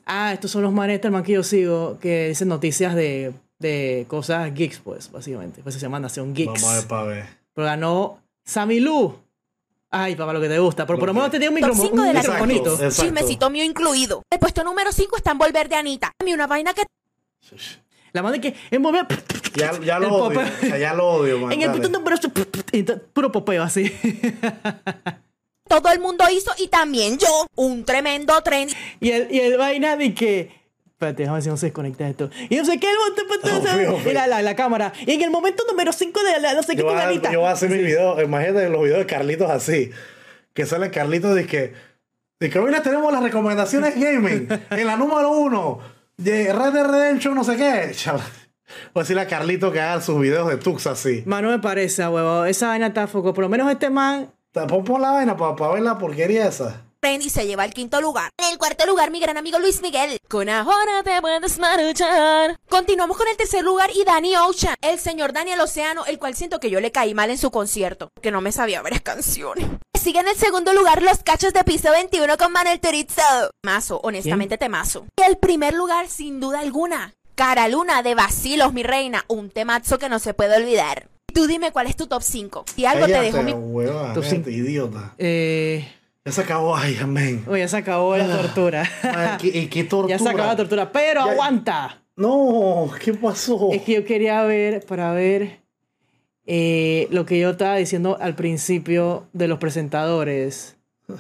Ah, 0.06 0.34
estos 0.34 0.52
son 0.52 0.64
los 0.64 0.72
manes 0.72 1.02
que 1.02 1.32
yo 1.34 1.44
sigo 1.44 2.00
que 2.00 2.30
dicen 2.30 2.48
noticias 2.48 2.96
de, 2.96 3.34
de 3.60 4.06
cosas 4.08 4.54
geeks, 4.54 4.80
pues, 4.80 5.12
básicamente. 5.12 5.62
Pues 5.62 5.76
se 5.76 5.82
llama 5.82 6.00
Nación 6.00 6.34
Geeks. 6.34 6.54
Vamos 6.62 6.70
a 6.70 6.76
ver 6.78 6.88
para 6.88 7.04
ver. 7.04 7.26
Pero 7.54 7.66
ganó 7.66 8.20
Sammy 8.46 8.80
Lu. 8.80 9.16
Ay, 9.90 10.16
papá, 10.16 10.34
lo 10.34 10.42
que 10.42 10.50
te 10.50 10.60
gusta. 10.60 10.86
Pero 10.86 11.00
por 11.00 11.08
lo 11.08 11.14
menos 11.14 11.30
tenía 11.32 11.50
un 11.50 11.56
Top 11.60 11.70
micrófono. 11.70 11.90
5 11.90 12.04
de 12.04 12.14
la 12.14 12.40
bonito. 12.40 12.78
Chismecito 12.90 13.50
mío 13.50 13.64
incluido. 13.64 14.24
El 14.30 14.40
puesto 14.40 14.64
número 14.64 14.92
5 14.92 15.18
está 15.18 15.32
en 15.32 15.38
Volver 15.38 15.70
de 15.70 15.76
Anita. 15.76 16.12
A 16.20 16.24
mí 16.24 16.34
una 16.34 16.48
vaina 16.48 16.74
que 16.74 16.84
La 18.14 18.22
mano 18.24 18.40
que 18.42 18.54
envolver 18.72 19.06
Ya, 19.56 19.80
ya 19.80 20.00
lo 20.00 20.14
odio. 20.14 20.42
o 20.42 20.60
sea, 20.66 20.78
ya 20.78 20.94
lo 20.94 21.08
odio, 21.08 21.40
man. 21.40 21.52
en 21.52 21.62
el 21.62 21.72
puto 21.72 21.90
número 21.90 22.16
y 22.72 22.84
to- 22.84 23.00
puro 23.14 23.32
popeo 23.32 23.64
así. 23.64 23.92
todo 25.68 25.92
el 25.92 26.00
mundo 26.00 26.24
hizo 26.32 26.52
y 26.58 26.68
también 26.68 27.18
yo. 27.18 27.48
Un 27.56 27.86
tremendo 27.86 28.42
tren. 28.44 28.70
y 29.00 29.12
el, 29.12 29.28
y 29.32 29.40
el 29.40 29.58
vaina 29.58 29.96
de 29.98 30.14
que. 30.14 30.58
Espérate, 30.88 31.22
déjame 31.24 31.36
ver 31.36 31.44
si 31.44 31.50
no 31.50 31.58
se 31.58 31.68
desconecta 31.68 32.08
esto. 32.10 32.30
Y 32.50 32.56
no 32.56 32.66
sé 32.66 32.80
qué, 32.80 32.88
el 32.90 32.98
botón- 33.28 33.58
Obvio, 33.76 33.96
obvio. 33.98 34.12
y 34.12 34.14
la, 34.16 34.26
la, 34.26 34.42
la 34.42 34.56
cámara. 34.56 34.92
Y 35.06 35.12
en 35.12 35.22
el 35.22 35.30
momento 35.30 35.64
número 35.70 35.94
5 35.94 36.24
de 36.24 36.40
la 36.40 36.54
no 36.56 36.64
sé 36.64 36.76
qué 36.76 36.82
Yo 36.82 36.90
a, 36.90 37.04
Anita. 37.04 37.32
yo 37.32 37.42
voy 37.42 37.50
a 37.50 37.52
hacer 37.52 37.70
mi 37.70 37.78
video. 37.78 38.20
Imagínate 38.20 38.68
los 38.70 38.82
videos 38.82 39.00
de 39.00 39.06
Carlitos 39.06 39.50
así. 39.52 39.92
Que 40.54 40.66
sale 40.66 40.90
Carlitos 40.90 41.36
de 41.36 41.46
que. 41.46 41.74
De 42.40 42.50
que 42.50 42.58
hoy 42.60 42.72
les 42.72 42.82
tenemos 42.82 43.12
las 43.14 43.22
recomendaciones 43.22 43.94
gaming. 43.96 44.48
en 44.72 44.88
la 44.88 44.96
número 44.96 45.30
uno. 45.32 45.80
De 46.18 46.52
Red 46.52 46.74
Dead 46.74 46.86
Redemption, 46.88 47.36
no 47.36 47.44
sé 47.44 47.58
qué. 47.58 47.92
Chaval. 47.94 48.22
Voy 48.94 49.02
a 49.02 49.04
decirle 49.04 49.22
a 49.22 49.28
Carlitos 49.28 49.72
que 49.72 49.80
haga 49.80 50.02
sus 50.02 50.20
videos 50.20 50.50
de 50.50 50.58
Tux 50.58 50.88
así. 50.88 51.22
Man, 51.28 51.44
no 51.44 51.52
me 51.52 51.60
parece, 51.60 52.08
huevo. 52.08 52.44
Esa 52.46 52.70
vaina 52.70 52.88
está 52.88 53.06
foco. 53.08 53.34
Por 53.36 53.44
lo 53.44 53.50
menos 53.50 53.72
este 53.72 53.92
man. 53.92 54.32
Pon, 54.66 54.84
pon 54.84 55.02
la 55.02 55.12
vaina 55.12 55.36
para 55.38 55.74
ver 55.74 55.84
la 55.84 55.98
porquería 55.98 56.48
esa. 56.48 56.84
tren 57.00 57.22
y 57.22 57.30
se 57.30 57.46
lleva 57.46 57.64
el 57.64 57.74
quinto 57.74 58.02
lugar. 58.02 58.32
En 58.38 58.52
el 58.52 58.58
cuarto 58.58 58.86
lugar, 58.86 59.12
mi 59.12 59.20
gran 59.20 59.38
amigo 59.38 59.60
Luis 59.60 59.82
Miguel. 59.82 60.18
Con 60.28 60.50
ahora 60.50 61.04
te 61.04 61.22
puedes 61.22 61.60
maruchar. 61.60 62.58
Continuamos 62.70 63.18
con 63.18 63.28
el 63.28 63.38
tercer 63.38 63.64
lugar 63.64 63.90
y 63.94 64.04
Danny 64.04 64.36
Ocean. 64.36 64.76
El 64.82 64.98
señor 65.00 65.32
Daniel 65.32 65.62
Océano, 65.62 66.06
el 66.06 66.18
cual 66.18 66.36
siento 66.36 66.60
que 66.60 66.70
yo 66.70 66.80
le 66.82 66.92
caí 66.92 67.14
mal 67.14 67.30
en 67.30 67.38
su 67.38 67.52
concierto. 67.52 68.10
Que 68.22 68.32
no 68.32 68.42
me 68.42 68.52
sabía 68.52 68.82
varias 68.82 69.02
canciones. 69.02 69.68
Sigue 70.02 70.20
en 70.20 70.28
el 70.28 70.36
segundo 70.36 70.74
lugar 70.74 71.02
los 71.02 71.20
cachos 71.24 71.54
de 71.54 71.64
piso 71.64 71.92
21 71.92 72.38
con 72.38 72.52
Manuel 72.52 72.80
Turizo. 72.80 73.22
Mazo, 73.64 74.00
honestamente 74.04 74.58
temazo. 74.58 75.06
Y 75.18 75.24
el 75.24 75.38
primer 75.38 75.74
lugar, 75.74 76.08
sin 76.08 76.40
duda 76.40 76.60
alguna. 76.60 77.14
Cara 77.36 77.68
Luna 77.68 78.02
de 78.04 78.16
Basilos, 78.16 78.74
mi 78.74 78.84
reina. 78.84 79.24
Un 79.28 79.50
temazo 79.50 80.00
que 80.00 80.10
no 80.10 80.20
se 80.20 80.34
puede 80.34 80.58
olvidar. 80.58 81.08
Tú 81.38 81.46
dime 81.46 81.72
cuál 81.72 81.86
es 81.86 81.96
tu 81.96 82.08
top 82.08 82.24
5. 82.24 82.66
Si 82.76 82.84
algo 82.84 83.06
te 83.06 83.12
dejo 83.12 83.44
mi... 83.44 83.54
vete, 83.54 84.52
idiota. 84.52 85.14
Eh, 85.20 85.88
Ya 86.26 86.32
se 86.32 86.42
acabó. 86.42 86.76
Ay, 86.76 86.98
amén. 87.00 87.46
oye, 87.48 87.60
ya 87.60 87.68
se 87.68 87.78
acabó 87.78 88.18
la 88.18 88.26
tortura. 88.26 88.90
Ay, 89.04 89.38
¿qué- 89.40 89.60
¿Y 89.60 89.68
qué 89.68 89.84
tortura? 89.84 90.18
ya 90.18 90.24
se 90.24 90.28
acabó 90.28 90.48
la 90.50 90.56
tortura. 90.56 90.92
Pero 90.92 91.24
Ya- 91.26 91.32
aguanta. 91.34 92.02
No, 92.16 92.90
¿qué 93.04 93.14
pasó? 93.14 93.70
Es 93.72 93.84
que 93.84 93.94
yo 93.94 94.04
quería 94.04 94.42
ver, 94.42 94.84
para 94.88 95.12
ver 95.12 95.60
eh, 96.48 97.08
lo 97.12 97.28
que 97.28 97.38
yo 97.40 97.52
estaba 97.52 97.76
diciendo 97.76 98.18
al 98.20 98.34
principio 98.34 99.28
de 99.34 99.48
los 99.48 99.60
presentadores. 99.60 100.76
De 101.08 101.14
los 101.14 101.20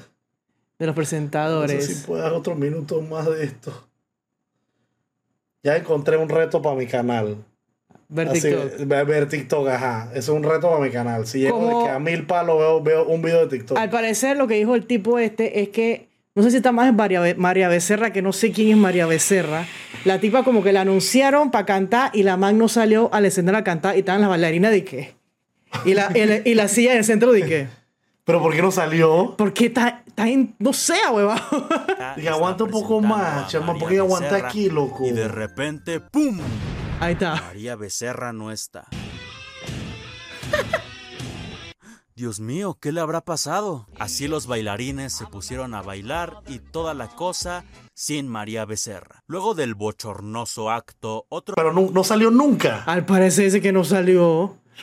No 0.80 0.88
sé 0.88 0.94
presentadores. 0.96 1.86
si 1.86 2.06
puedo 2.08 2.24
dar 2.24 2.34
otro 2.34 2.56
minuto 2.56 3.00
más 3.04 3.28
de 3.28 3.44
esto. 3.44 3.88
Ya 5.62 5.76
encontré 5.78 6.18
un 6.18 6.30
reto 6.30 6.60
para 6.60 6.76
mi 6.76 6.88
canal. 6.88 7.38
Ver 8.10 8.30
Así, 8.30 8.42
TikTok. 8.42 8.88
ver, 8.88 9.06
ver 9.06 9.28
TikTok, 9.30 9.68
ajá. 9.70 10.10
Eso 10.14 10.32
es 10.34 10.38
un 10.38 10.44
reto 10.44 10.70
para 10.70 10.82
mi 10.82 10.90
canal. 10.92 11.28
Si 11.28 11.40
llego 11.40 11.60
Como- 11.60 11.80
de 11.82 11.86
que 11.88 11.92
a 11.92 12.00
mil 12.00 12.26
palos 12.26 12.58
veo, 12.60 12.82
veo 12.82 13.06
un 13.06 13.22
video 13.22 13.46
de 13.48 13.58
TikTok. 13.58 13.78
Al 13.78 13.90
parecer, 13.90 14.38
lo 14.38 14.48
que 14.48 14.56
dijo 14.56 14.76
el 14.76 14.86
tipo 14.86 15.20
este 15.20 15.62
es 15.62 15.70
que. 15.70 16.08
No 16.36 16.44
sé 16.44 16.52
si 16.52 16.58
está 16.58 16.72
más 16.72 16.88
en 16.88 16.96
María, 16.96 17.20
Be- 17.20 17.34
María 17.34 17.68
Becerra, 17.68 18.14
que 18.14 18.22
no 18.22 18.32
sé 18.32 18.52
quién 18.52 18.70
es 18.70 18.78
María 18.78 19.08
Becerra. 19.08 19.66
La 20.06 20.20
tipa 20.20 20.44
como 20.44 20.62
que 20.64 20.72
la 20.72 20.82
anunciaron 20.82 21.50
para 21.50 21.66
cantar 21.66 22.12
y 22.14 22.22
la 22.22 22.38
man 22.38 22.60
no 22.60 22.68
salió 22.68 23.10
al 23.12 23.26
escenario 23.26 23.58
a 23.60 23.64
cantar 23.64 23.96
y 23.96 24.00
estaban 24.00 24.22
las 24.22 24.30
bailarinas 24.30 24.70
de 24.72 24.84
qué. 24.84 25.16
Y 25.84 25.96
la, 25.96 26.12
y 26.16 26.26
la, 26.26 26.38
y 26.46 26.54
la 26.54 26.68
silla 26.68 26.92
en 26.92 27.00
el 27.00 27.04
centro 27.06 27.32
de 27.32 27.42
qué. 27.44 27.68
Pero 28.24 28.40
¿por 28.40 28.54
qué 28.54 28.62
no 28.62 28.70
salió? 28.72 29.34
Porque 29.36 29.66
está, 29.66 30.04
está 30.06 30.28
en. 30.30 30.54
No 30.60 30.74
sé, 30.74 30.94
huevón. 31.12 31.40
Y 32.18 32.28
aguanta 32.28 32.66
un 32.66 32.70
poco 32.72 33.02
más, 33.02 33.50
chama, 33.50 33.74
porque 33.74 33.98
aguanta 33.98 34.36
aquí, 34.36 34.70
loco. 34.70 35.08
Y 35.08 35.12
de 35.12 35.28
repente, 35.28 36.00
¡pum! 36.00 36.38
Ahí 37.00 37.14
está. 37.14 37.36
María 37.36 37.76
Becerra 37.76 38.34
no 38.34 38.52
está. 38.52 38.86
Dios 42.16 42.40
mío, 42.40 42.76
¿qué 42.82 42.92
le 42.92 43.00
habrá 43.00 43.22
pasado? 43.22 43.86
Así 44.00 44.28
los 44.28 44.48
bailarines 44.48 45.14
se 45.14 45.28
pusieron 45.28 45.76
a 45.76 45.84
bailar 45.84 46.38
y 46.48 46.58
toda 46.58 46.96
la 46.96 47.10
cosa 47.10 47.64
sin 47.94 48.28
María 48.28 48.66
Becerra. 48.66 49.22
Luego 49.28 49.54
del 49.54 49.76
bochornoso 49.76 50.72
acto, 50.72 51.28
otro... 51.30 51.54
Pero 51.56 51.72
no, 51.74 51.90
no 51.94 52.04
salió 52.04 52.32
nunca. 52.32 52.82
Al 52.88 53.06
parecer 53.06 53.46
dice 53.46 53.62
que 53.62 53.72
no 53.72 53.84
salió. 53.84 54.26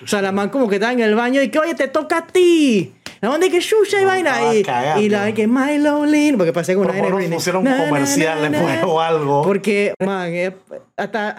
O 0.03 0.07
sea, 0.07 0.23
la 0.23 0.31
man 0.31 0.51
como 0.51 0.69
que 0.69 0.77
está 0.77 0.93
en 0.93 1.01
el 1.01 1.17
baño 1.17 1.43
y 1.43 1.51
que, 1.51 1.59
oye, 1.59 1.75
te 1.75 1.89
toca 1.89 2.19
a 2.19 2.27
ti. 2.29 2.95
La 3.21 3.31
man 3.31 3.41
de 3.41 3.51
que 3.51 3.59
chucha 3.59 3.99
y 3.99 4.03
No, 4.03 4.09
vaina. 4.09 4.31
estaba 4.31 4.55
Y, 4.55 4.63
cagando. 4.63 5.03
y 5.03 5.09
la 5.09 5.25
de 5.25 5.35
que 5.35 5.47
My 5.49 5.79
Lonely. 5.79 6.37
Porque 6.37 6.53
como 6.53 6.65
Por 6.65 6.77
una 6.87 6.95
favor, 6.95 7.15
Britney. 7.17 7.37
pusieron 7.37 7.65
na. 7.65 7.87
pues, 7.89 8.85
o 8.85 9.01
algo. 9.01 9.43
Porque, 9.43 9.93
man, 10.05 10.29
eh, 10.33 10.57
hasta. 10.97 11.37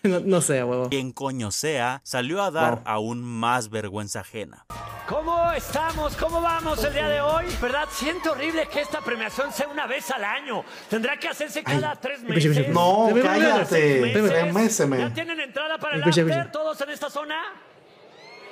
No, 0.10 0.20
no 0.20 0.40
sé, 0.40 0.64
huevo. 0.64 0.88
quien 0.88 1.12
coño 1.12 1.50
sea, 1.50 2.00
salió 2.04 2.42
a 2.42 2.50
dar 2.50 2.82
aún 2.86 3.22
más 3.22 3.68
vergüenza 3.68 4.20
ajena. 4.20 4.64
¿Cómo 5.06 5.52
estamos? 5.52 6.16
¿Cómo 6.16 6.40
vamos 6.40 6.82
el 6.84 6.92
día 6.92 7.08
de 7.08 7.20
hoy? 7.20 7.44
¿Verdad? 7.60 7.86
Siento 7.90 8.32
horrible 8.32 8.68
que 8.68 8.80
esta 8.80 9.00
premiación 9.00 9.52
sea 9.52 9.68
una 9.68 9.86
vez 9.86 10.10
al 10.10 10.24
año. 10.24 10.64
Tendrá 10.88 11.18
que 11.18 11.28
hacerse 11.28 11.62
cada 11.64 11.96
tres 11.96 12.20
escucha, 12.22 12.48
meses. 12.48 12.68
No, 12.68 13.08
cállate. 13.20 14.12
Tres 14.12 14.54
meses, 14.54 14.88
¿Ya 14.88 15.12
tienen 15.12 15.40
entrada 15.40 15.78
para 15.78 15.96
el 15.96 16.02
after 16.04 16.52
todos 16.52 16.80
en 16.80 16.90
esta 16.90 17.10
zona? 17.10 17.36
La 17.36 17.44
gente 17.44 17.48
de 17.58 18.48
que. 18.48 18.49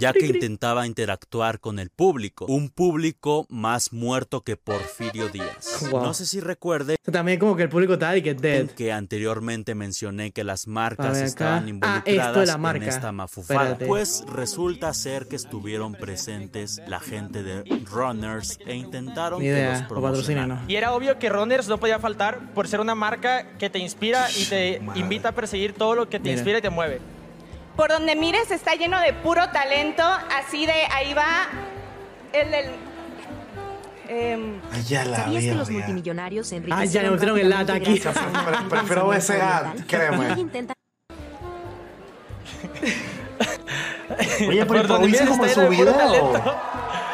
Ya 0.00 0.12
que 0.12 0.26
intentaba 0.26 0.86
interactuar 0.86 1.60
con 1.60 1.78
el 1.78 1.90
público, 1.90 2.46
un 2.46 2.68
público 2.68 3.46
más 3.48 3.92
muerto 3.92 4.42
que 4.42 4.56
Porfirio 4.56 5.28
Díaz. 5.28 5.86
Wow. 5.90 6.02
No 6.02 6.14
sé 6.14 6.26
si 6.26 6.40
recuerde 6.40 6.96
también 7.12 7.38
como 7.38 7.54
que 7.56 7.62
el 7.62 7.68
público 7.68 7.94
está 7.94 8.10
de 8.12 8.22
que 8.22 8.34
dead. 8.34 8.66
que 8.70 8.92
anteriormente 8.92 9.74
mencioné 9.74 10.32
que 10.32 10.42
las 10.44 10.66
marcas 10.66 11.18
estaban 11.18 11.64
Ah, 11.64 11.68
involucradas 11.68 12.06
esto 12.28 12.40
de 12.40 12.46
la 12.46 12.52
en 12.54 12.60
marca. 12.60 12.86
esta 12.86 13.12
mafufada. 13.12 13.62
Espérate. 13.62 13.86
Pues 13.86 14.24
resulta 14.32 14.92
ser 14.94 15.26
que 15.28 15.36
estuvieron 15.36 15.94
presentes 15.94 16.80
la 16.86 17.00
gente 17.00 17.42
de 17.42 17.62
Runners 17.90 18.58
e 18.66 18.74
intentaron 18.74 19.40
Ni 19.40 19.46
que 19.46 19.52
los 19.64 19.78
O 19.82 19.82
patrocina, 19.82 19.88
promocionaran. 19.88 20.48
¿no? 20.64 20.70
Y 20.70 20.76
era 20.76 20.92
obvio 20.92 21.18
que 21.18 21.28
Runners 21.28 21.68
no 21.68 21.78
podía 21.78 21.98
faltar 21.98 22.52
por 22.54 22.66
ser 22.68 22.80
una 22.80 22.94
marca 22.94 23.56
que 23.58 23.70
te 23.70 23.78
inspira 23.78 24.26
y 24.36 24.44
te 24.46 24.82
invita 24.96 25.28
a 25.28 25.32
perseguir 25.32 25.72
todo 25.72 25.94
lo 25.94 26.08
que 26.08 26.18
te 26.18 26.24
Mira. 26.24 26.32
inspira 26.34 26.58
y 26.58 26.62
te 26.62 26.70
mueve. 26.70 27.00
Por 27.76 27.90
donde 27.90 28.16
mires 28.16 28.50
está 28.50 28.74
lleno 28.74 28.98
de 29.00 29.12
puro 29.12 29.50
talento, 29.50 30.02
así 30.34 30.64
de 30.66 30.86
ahí 30.90 31.12
va 31.14 31.46
el 32.32 32.50
del... 32.50 32.70
Ay, 34.08 34.82
ya 34.84 35.04
la 35.04 35.16
¿Sabías 35.16 35.44
que 35.44 35.54
los 35.54 35.68
multimillonarios 35.68 36.52
Ah, 36.52 36.56
enriquecieron 36.56 36.92
ya 36.92 37.02
le 37.02 37.10
metieron 37.10 37.38
el 37.38 37.50
lata 37.50 37.74
aquí. 37.74 38.00
prefiero 38.70 39.12
ese 39.12 39.42
ad, 39.42 39.74
créeme. 39.86 40.28
Oye, 44.48 44.64
pero 44.64 44.66
Por 44.66 44.86
donde 44.86 45.08
improvisa 45.08 45.24
mires 45.24 45.28
como 45.28 45.48
su 45.48 45.68
video. 45.68 46.32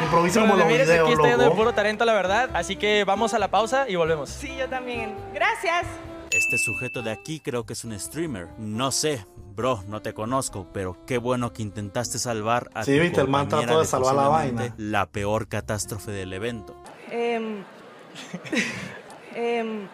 Improvisa 0.00 0.40
como 0.40 0.56
los 0.56 0.68
videos, 0.68 0.90
aquí 0.90 1.12
está 1.12 1.28
lleno 1.28 1.44
de 1.44 1.50
puro 1.50 1.72
talento, 1.72 2.04
la 2.04 2.12
verdad. 2.12 2.50
Así 2.52 2.76
que 2.76 3.04
vamos 3.04 3.32
a 3.34 3.38
la 3.38 3.48
pausa 3.48 3.88
y 3.88 3.96
volvemos. 3.96 4.28
sí, 4.28 4.54
yo 4.56 4.68
también. 4.68 5.14
Gracias. 5.32 5.86
Este 6.34 6.56
sujeto 6.56 7.02
de 7.02 7.10
aquí 7.10 7.40
creo 7.40 7.66
que 7.66 7.74
es 7.74 7.84
un 7.84 7.98
streamer. 7.98 8.48
No 8.58 8.90
sé, 8.90 9.26
bro, 9.54 9.82
no 9.88 10.00
te 10.00 10.14
conozco, 10.14 10.66
pero 10.72 10.96
qué 11.06 11.18
bueno 11.18 11.52
que 11.52 11.60
intentaste 11.62 12.18
salvar 12.18 12.70
a 12.74 12.84
Sí, 12.84 12.96
tu 12.96 13.02
viste, 13.02 13.20
el 13.20 13.28
man 13.28 13.48
trató 13.48 13.80
de 13.80 13.86
salvar 13.86 14.14
la 14.14 14.28
vaina. 14.28 14.74
La 14.78 15.06
peor 15.06 15.48
catástrofe 15.48 16.10
del 16.10 16.32
evento. 16.32 16.74
Em, 17.10 17.62
em, 19.34 19.86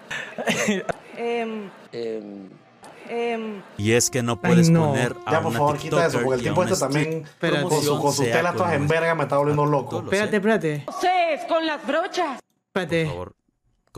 em, 3.09 3.63
Y 3.77 3.93
es 3.93 4.11
que 4.11 4.23
no 4.23 4.41
puedes 4.41 4.71
no. 4.71 4.89
poner 4.91 5.17
a 5.27 5.33
Ya, 5.33 5.39
por 5.41 5.51
una 5.51 5.59
favor, 5.59 5.77
quita 5.79 6.07
eso, 6.07 6.21
porque 6.23 6.35
el 6.37 6.43
tipo 6.49 6.61
una 6.61 6.71
este 6.71 6.81
también 6.81 7.23
Espérate. 7.25 7.63
con, 7.65 7.83
su, 7.83 8.01
con 8.01 8.13
sus 8.13 8.27
telas 8.27 8.55
todas 8.55 8.75
en 8.75 8.83
es. 8.85 8.89
verga 8.89 9.15
me 9.15 9.23
está 9.25 9.39
volviendo 9.39 9.67
loco. 9.67 10.03
Lo 10.03 10.11
sé. 10.11 10.17
Espérate, 10.17 10.37
espérate. 10.37 10.83
poses 10.87 11.45
con 11.49 11.67
las 11.67 11.85
brochas. 11.87 12.41
Por 12.73 12.83
Espérate. 12.83 13.07
favor, 13.07 13.35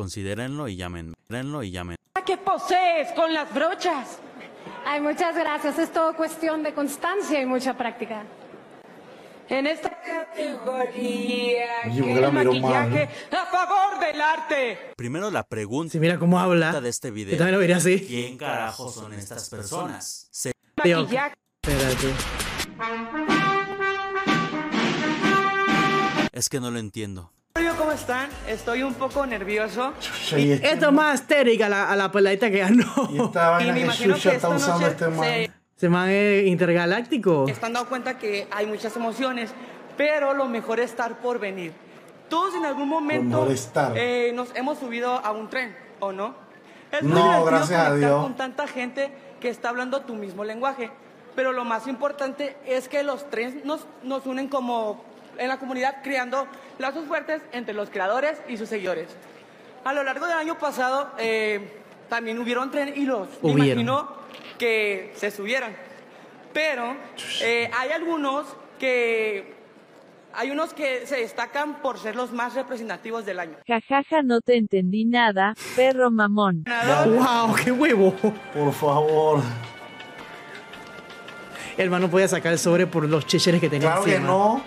considérenlo 0.00 0.66
y 0.68 0.76
llamen. 0.76 1.12
Y 1.28 1.70
llamen. 1.70 1.96
¿Qué 2.24 2.36
poses 2.38 3.12
con 3.14 3.32
las 3.34 3.52
brochas? 3.52 4.18
Ay, 4.86 5.00
muchas 5.00 5.36
gracias. 5.36 5.78
Es 5.78 5.92
todo 5.92 6.14
cuestión 6.16 6.62
de 6.62 6.72
constancia 6.72 7.40
y 7.40 7.44
mucha 7.46 7.76
práctica. 7.76 8.24
En 9.48 9.66
esta 9.66 9.90
categoría, 9.90 11.66
Oye, 11.86 12.02
¿por 12.02 12.14
qué 12.14 12.20
la 12.20 12.30
miró 12.30 12.54
mal? 12.54 13.08
a 13.32 13.46
favor 13.46 13.98
del 14.00 14.20
arte. 14.20 14.78
Primero 14.96 15.30
la 15.30 15.42
pregunta 15.42 15.92
Si 15.92 15.98
mira 16.00 16.18
cómo 16.18 16.38
habla. 16.40 16.80
de 16.80 16.88
este 16.88 17.08
Yo 17.08 17.14
video. 17.14 17.36
también 17.36 17.54
lo 17.54 17.58
vería 17.60 17.76
así. 17.76 18.00
¿Quién 18.06 18.38
carajo 18.38 18.90
son 18.90 19.12
estas 19.12 19.50
personas? 19.50 20.28
Se- 20.30 20.52
Maquillaje. 20.76 21.34
Espérate. 21.62 22.14
Es 26.32 26.48
que 26.48 26.58
no 26.60 26.70
lo 26.70 26.78
entiendo. 26.78 27.32
¿Cómo 27.54 27.92
están? 27.92 28.28
Estoy 28.46 28.82
un 28.82 28.94
poco 28.94 29.26
nervioso. 29.26 29.92
Y 30.36 30.52
este- 30.52 30.72
Esto 30.72 30.86
es 30.86 30.92
más 30.92 31.20
astérica 31.20 31.66
a 31.66 31.68
la, 31.68 31.90
a 31.90 31.96
la 31.96 32.12
peladita 32.12 32.50
que 32.50 32.58
ganó. 32.58 32.84
Y 33.10 33.20
esta 33.20 33.50
vaina 33.50 33.72
me 33.74 33.80
imagino 33.80 34.14
que 34.14 34.18
está 34.20 34.32
esta 34.34 34.48
usando 34.48 34.80
noche 34.80 34.90
este 34.92 35.08
man. 35.08 35.20
se- 35.24 35.50
Se 35.76 35.88
man 35.88 36.08
es 36.10 36.46
intergaláctico. 36.46 37.46
Están 37.48 37.72
dando 37.72 37.88
cuenta 37.88 38.18
que 38.18 38.46
hay 38.50 38.66
muchas 38.66 38.94
emociones, 38.96 39.50
pero 39.96 40.34
lo 40.34 40.46
mejor 40.46 40.78
es 40.80 40.90
estar 40.90 41.18
por 41.20 41.38
venir. 41.38 41.72
Todos 42.28 42.54
en 42.54 42.64
algún 42.64 42.88
momento 42.88 43.48
eh, 43.96 44.30
nos 44.34 44.54
hemos 44.54 44.78
subido 44.78 45.10
a 45.24 45.32
un 45.32 45.48
tren, 45.50 45.74
¿o 45.98 46.12
no? 46.12 46.34
Es 46.92 47.02
muy 47.02 47.12
No, 47.20 47.44
gracias 47.44 47.80
a 47.88 47.94
Dios. 47.96 48.22
con 48.22 48.36
tanta 48.36 48.68
gente 48.68 49.10
que 49.40 49.48
está 49.48 49.70
hablando 49.70 50.02
tu 50.02 50.14
mismo 50.14 50.44
lenguaje. 50.44 50.90
Pero 51.34 51.52
lo 51.52 51.64
más 51.64 51.86
importante 51.88 52.56
es 52.66 52.88
que 52.88 53.02
los 53.02 53.28
trenes 53.30 53.64
nos, 53.64 53.86
nos 54.02 54.26
unen 54.26 54.48
como 54.48 55.04
en 55.40 55.48
la 55.48 55.58
comunidad, 55.58 55.96
creando 56.04 56.46
lazos 56.78 57.06
fuertes 57.06 57.42
entre 57.52 57.74
los 57.74 57.90
creadores 57.90 58.40
y 58.48 58.56
sus 58.56 58.68
seguidores. 58.68 59.08
A 59.84 59.92
lo 59.92 60.04
largo 60.04 60.26
del 60.26 60.36
año 60.38 60.58
pasado 60.58 61.10
eh, 61.18 61.80
también 62.08 62.38
hubieron 62.38 62.70
tren 62.70 62.92
y 62.94 63.06
los 63.06 63.26
Hubieron. 63.42 63.66
imagino 63.66 64.12
que 64.58 65.12
se 65.16 65.30
subieran. 65.30 65.74
Pero 66.52 66.94
eh, 67.42 67.70
hay 67.78 67.90
algunos 67.90 68.46
que 68.78 69.54
hay 70.32 70.50
unos 70.50 70.74
que 70.74 71.06
se 71.06 71.16
destacan 71.16 71.80
por 71.82 71.98
ser 71.98 72.14
los 72.14 72.30
más 72.32 72.54
representativos 72.54 73.24
del 73.24 73.40
año. 73.40 73.56
Jajaja, 73.66 74.22
no 74.22 74.40
te 74.40 74.56
entendí 74.58 75.04
nada, 75.04 75.54
perro 75.74 76.10
mamón. 76.10 76.64
¡Wow! 77.06 77.54
¡Qué 77.64 77.72
huevo! 77.72 78.12
Por 78.54 78.72
favor. 78.72 79.40
El 81.76 81.88
man 81.90 82.02
no 82.02 82.10
podía 82.10 82.28
sacar 82.28 82.52
el 82.52 82.58
sobre 82.58 82.86
por 82.86 83.08
los 83.08 83.26
chécheres 83.26 83.60
que 83.60 83.68
tenía 83.70 83.88
Claro 83.88 84.04
que 84.04 84.10
encima. 84.16 84.28
no. 84.28 84.62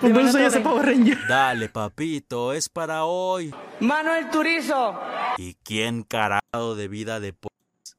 ¿Por 0.00 0.12
qué 0.12 0.22
no 0.22 0.32
soy 0.32 0.42
ese 0.42 0.60
Power 0.60 0.86
Ranger? 0.86 1.18
Dale, 1.28 1.68
papito, 1.68 2.52
es 2.52 2.68
para 2.68 3.04
hoy. 3.04 3.54
Manuel 3.80 4.30
Turizo. 4.30 4.98
¿Y 5.38 5.54
quién 5.62 6.02
carado 6.02 6.74
de 6.76 6.88
vida 6.88 7.20
de 7.20 7.32
po- 7.32 7.48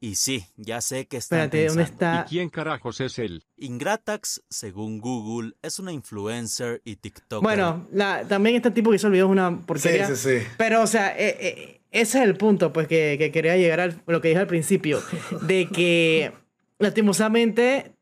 Y 0.00 0.14
sí, 0.14 0.44
ya 0.56 0.80
sé 0.80 1.06
que 1.06 1.16
está. 1.16 1.44
Espérate, 1.44 1.66
¿dónde 1.66 1.82
está? 1.84 2.24
¿Y 2.26 2.28
quién 2.30 2.48
carajos 2.50 3.00
es 3.00 3.18
él? 3.18 3.44
Ingratax, 3.56 4.42
según 4.48 5.00
Google, 5.00 5.52
es 5.62 5.78
una 5.78 5.92
influencer 5.92 6.80
y 6.84 6.96
TikToker. 6.96 7.42
Bueno, 7.42 7.86
la, 7.92 8.24
también 8.26 8.56
este 8.56 8.70
tipo 8.70 8.90
que 8.90 8.96
hizo 8.96 9.08
el 9.08 9.12
video 9.14 9.26
es 9.26 9.32
una 9.32 9.58
porquería. 9.66 10.06
Sí, 10.06 10.16
sí, 10.16 10.40
sí. 10.40 10.46
Pero, 10.56 10.82
o 10.82 10.86
sea, 10.86 11.10
eh, 11.18 11.36
eh, 11.40 11.80
ese 11.90 12.18
es 12.18 12.24
el 12.24 12.36
punto, 12.36 12.72
pues, 12.72 12.86
que, 12.86 13.16
que 13.18 13.32
quería 13.32 13.56
llegar 13.56 13.80
a 13.80 13.88
lo 14.06 14.20
que 14.20 14.28
dije 14.28 14.40
al 14.40 14.46
principio. 14.46 15.02
De 15.42 15.66
que, 15.68 16.32
lastimosamente, 16.78 17.92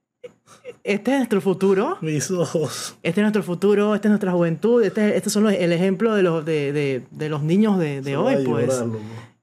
este 0.84 1.12
es 1.12 1.16
nuestro 1.18 1.40
futuro. 1.40 1.98
Mis 2.00 2.30
ojos. 2.30 2.96
Este 3.02 3.20
es 3.20 3.22
nuestro 3.22 3.42
futuro, 3.42 3.94
esta 3.94 4.08
es 4.08 4.10
nuestra 4.10 4.32
juventud. 4.32 4.82
Este, 4.82 5.16
estos 5.16 5.32
son 5.32 5.44
los, 5.44 5.52
el 5.52 5.72
ejemplo 5.72 6.14
de 6.14 6.22
los, 6.22 6.44
de, 6.44 6.72
de- 6.72 7.02
de 7.10 7.28
los 7.28 7.42
niños 7.42 7.78
de, 7.78 8.00
de 8.02 8.16
hoy, 8.16 8.44
pues. 8.44 8.82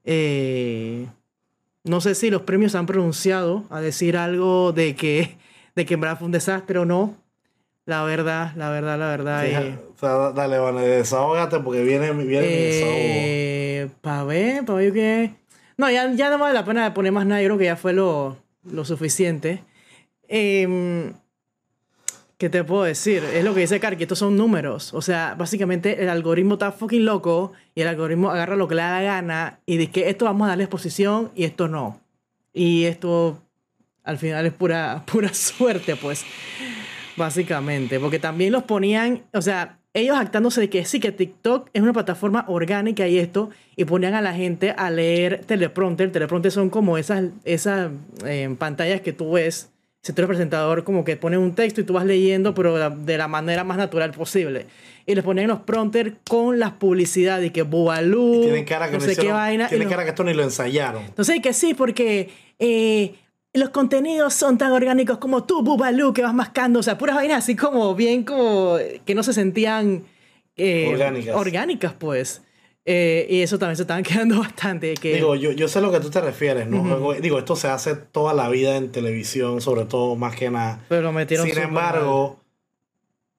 Eh, 0.06 1.08
no 1.84 2.02
sé 2.02 2.16
si 2.16 2.30
los 2.30 2.42
premios 2.44 2.72
se 2.74 2.78
han 2.78 2.86
pronunciado 2.86 3.64
a 3.70 3.82
decir 3.82 4.16
algo 4.18 4.72
de 4.72 4.96
que, 4.96 5.38
de 5.76 5.86
que 5.86 5.94
en 5.96 6.02
verdad 6.02 6.18
fue 6.18 6.26
un 6.28 6.32
desastre 6.32 6.80
o 6.80 6.86
no. 6.86 7.16
La 7.86 8.04
verdad, 8.04 8.54
la 8.56 8.70
verdad, 8.70 8.98
la 8.98 9.08
verdad. 9.10 9.44
Sí, 9.44 9.52
eh, 9.54 9.78
o 9.94 10.00
sea, 10.00 10.32
dale, 10.32 10.58
Vane, 10.58 10.88
desahógate 10.88 11.60
porque 11.60 11.84
viene, 11.84 12.12
viene 12.14 12.48
mi 12.48 12.54
desahogo. 12.54 12.96
eh, 12.96 13.90
pa' 14.02 14.24
ver, 14.24 14.64
pa' 14.64 14.74
ver 14.76 14.94
qué. 14.94 15.34
No, 15.76 15.90
ya, 15.90 16.10
ya 16.14 16.30
no 16.30 16.38
vale 16.38 16.54
la 16.54 16.64
pena 16.64 16.94
poner 16.94 17.12
más 17.12 17.26
nada. 17.26 17.42
Yo 17.42 17.48
creo 17.50 17.58
que 17.58 17.66
ya 17.66 17.76
fue 17.76 17.92
lo, 17.92 18.38
lo 18.64 18.86
suficiente. 18.86 19.64
Em, 20.36 21.14
¿Qué 22.40 22.50
te 22.50 22.64
puedo 22.64 22.82
decir? 22.82 23.24
Es 23.24 23.44
lo 23.44 23.54
que 23.54 23.60
dice 23.60 23.80
Karki, 23.80 24.02
estos 24.02 24.18
son 24.18 24.36
números. 24.36 24.92
O 24.96 25.02
sea, 25.04 25.36
básicamente 25.38 26.02
el 26.02 26.10
algoritmo 26.10 26.56
está 26.56 26.72
fucking 26.72 27.06
loco 27.06 27.52
y 27.76 27.82
el 27.82 27.88
algoritmo 27.88 28.32
agarra 28.32 28.56
lo 28.56 28.68
que 28.68 28.74
le 28.74 28.82
da 28.82 29.00
gana 29.04 29.60
y 29.68 29.78
dice 29.78 29.92
que 29.92 30.10
esto 30.10 30.26
vamos 30.26 30.46
a 30.46 30.50
darle 30.50 30.64
exposición 30.64 31.32
y 31.36 31.44
esto 31.44 31.68
no. 31.68 32.02
Y 32.52 32.86
esto 32.86 33.44
al 34.04 34.18
final 34.18 34.48
es 34.48 34.54
pura, 34.54 35.04
pura 35.12 35.32
suerte, 35.36 35.96
pues. 35.96 36.26
Básicamente, 37.16 38.00
porque 38.00 38.18
también 38.18 38.54
los 38.54 38.64
ponían, 38.64 39.22
o 39.34 39.42
sea, 39.44 39.78
ellos 39.94 40.18
actándose 40.18 40.62
de 40.62 40.70
que 40.72 40.84
sí, 40.84 41.00
que 41.00 41.12
TikTok 41.12 41.70
es 41.74 41.84
una 41.84 41.94
plataforma 41.94 42.44
orgánica 42.48 43.08
y 43.08 43.20
esto, 43.20 43.52
y 43.76 43.86
ponían 43.86 44.16
a 44.16 44.22
la 44.22 44.34
gente 44.34 44.74
a 44.76 44.90
leer 44.90 45.46
teleprompter. 45.46 46.12
Teleprompter 46.12 46.52
son 46.52 46.72
como 46.72 46.98
esas, 46.98 47.26
esas 47.46 47.92
eh, 48.26 48.54
pantallas 48.58 49.02
que 49.02 49.14
tú 49.14 49.34
ves, 49.34 49.70
si 50.04 50.12
tú 50.12 50.22
eres 50.22 50.28
presentador, 50.28 50.84
como 50.84 51.06
que 51.06 51.16
ponen 51.16 51.40
un 51.40 51.56
texto 51.56 51.80
y 51.80 51.86
tú 51.86 51.94
vas 51.94 52.06
leyendo, 52.06 52.54
pero 52.54 52.90
de 52.90 53.18
la, 53.18 53.30
manera 53.30 53.64
más 53.64 53.78
natural 53.78 54.12
posible. 54.12 54.66
Y 55.06 55.16
les 55.16 55.24
ponían 55.24 55.48
los 55.48 55.62
prompter 55.62 56.18
con 56.28 56.60
las 56.60 56.72
publicidades, 56.72 57.48
y 57.48 57.52
que 57.52 57.62
Bubalú, 57.62 58.42
Tienen 58.44 58.66
cara 58.66 58.92
que 58.92 58.98
no 58.98 59.00
sé 59.00 59.16
qué 59.16 59.32
vaina. 59.32 59.70
Tienen 59.70 59.88
cara 59.88 60.04
que 60.04 60.10
esto 60.10 60.26
ni 60.26 60.34
lo 60.34 60.44
ensayaron. 60.44 61.04
entonces, 61.06 61.40
que 61.42 61.54
sí, 61.54 61.74
porque 61.74 62.30
eh, 62.60 63.16
los 63.54 63.70
contenidos 63.70 64.34
son 64.34 64.58
tan 64.58 64.74
orgánicos 64.74 65.20
como 65.20 65.46
tú, 65.46 65.64
Bubalú, 65.64 66.12
que 66.12 66.22
vas 66.22 66.34
mascando. 66.34 66.82
O 66.82 66.84
sea, 66.84 66.98
puras 66.98 67.16
vainas 67.16 67.38
así 67.38 67.56
como 67.56 67.96
bien, 67.96 68.24
como 68.24 68.76
que 69.06 69.16
no 69.16 69.24
se 69.24 69.32
sentían 69.32 70.04
eh, 70.58 70.90
Orgánicas. 70.92 71.36
orgánicas, 71.36 71.94
pues. 71.94 72.42
Eh, 72.86 73.28
y 73.30 73.42
eso 73.42 73.58
también 73.58 73.78
se 73.78 73.84
estaban 73.84 74.04
quedando 74.04 74.40
bastante. 74.40 74.94
Que, 74.96 75.16
Digo, 75.16 75.36
yo, 75.36 75.52
yo 75.52 75.68
sé 75.68 75.80
a 75.80 75.82
lo 75.82 75.92
que 75.92 76.00
tú 76.00 76.10
te 76.10 76.20
refieres, 76.22 76.68
¿no? 76.68 77.14
Digo, 77.14 77.40
esto 77.40 77.56
se 77.56 77.68
hace 77.70 77.96
toda 77.96 78.34
la 78.34 78.50
vida 78.50 78.76
en 78.78 78.92
televisión, 78.92 79.62
sobre 79.62 79.86
todo, 79.86 80.16
más 80.16 80.36
que 80.36 80.50
nada. 80.50 80.82
pero 80.90 81.12
metieron 81.12 81.48
Sin 81.48 81.58
embargo, 81.58 82.24
o 82.26 82.40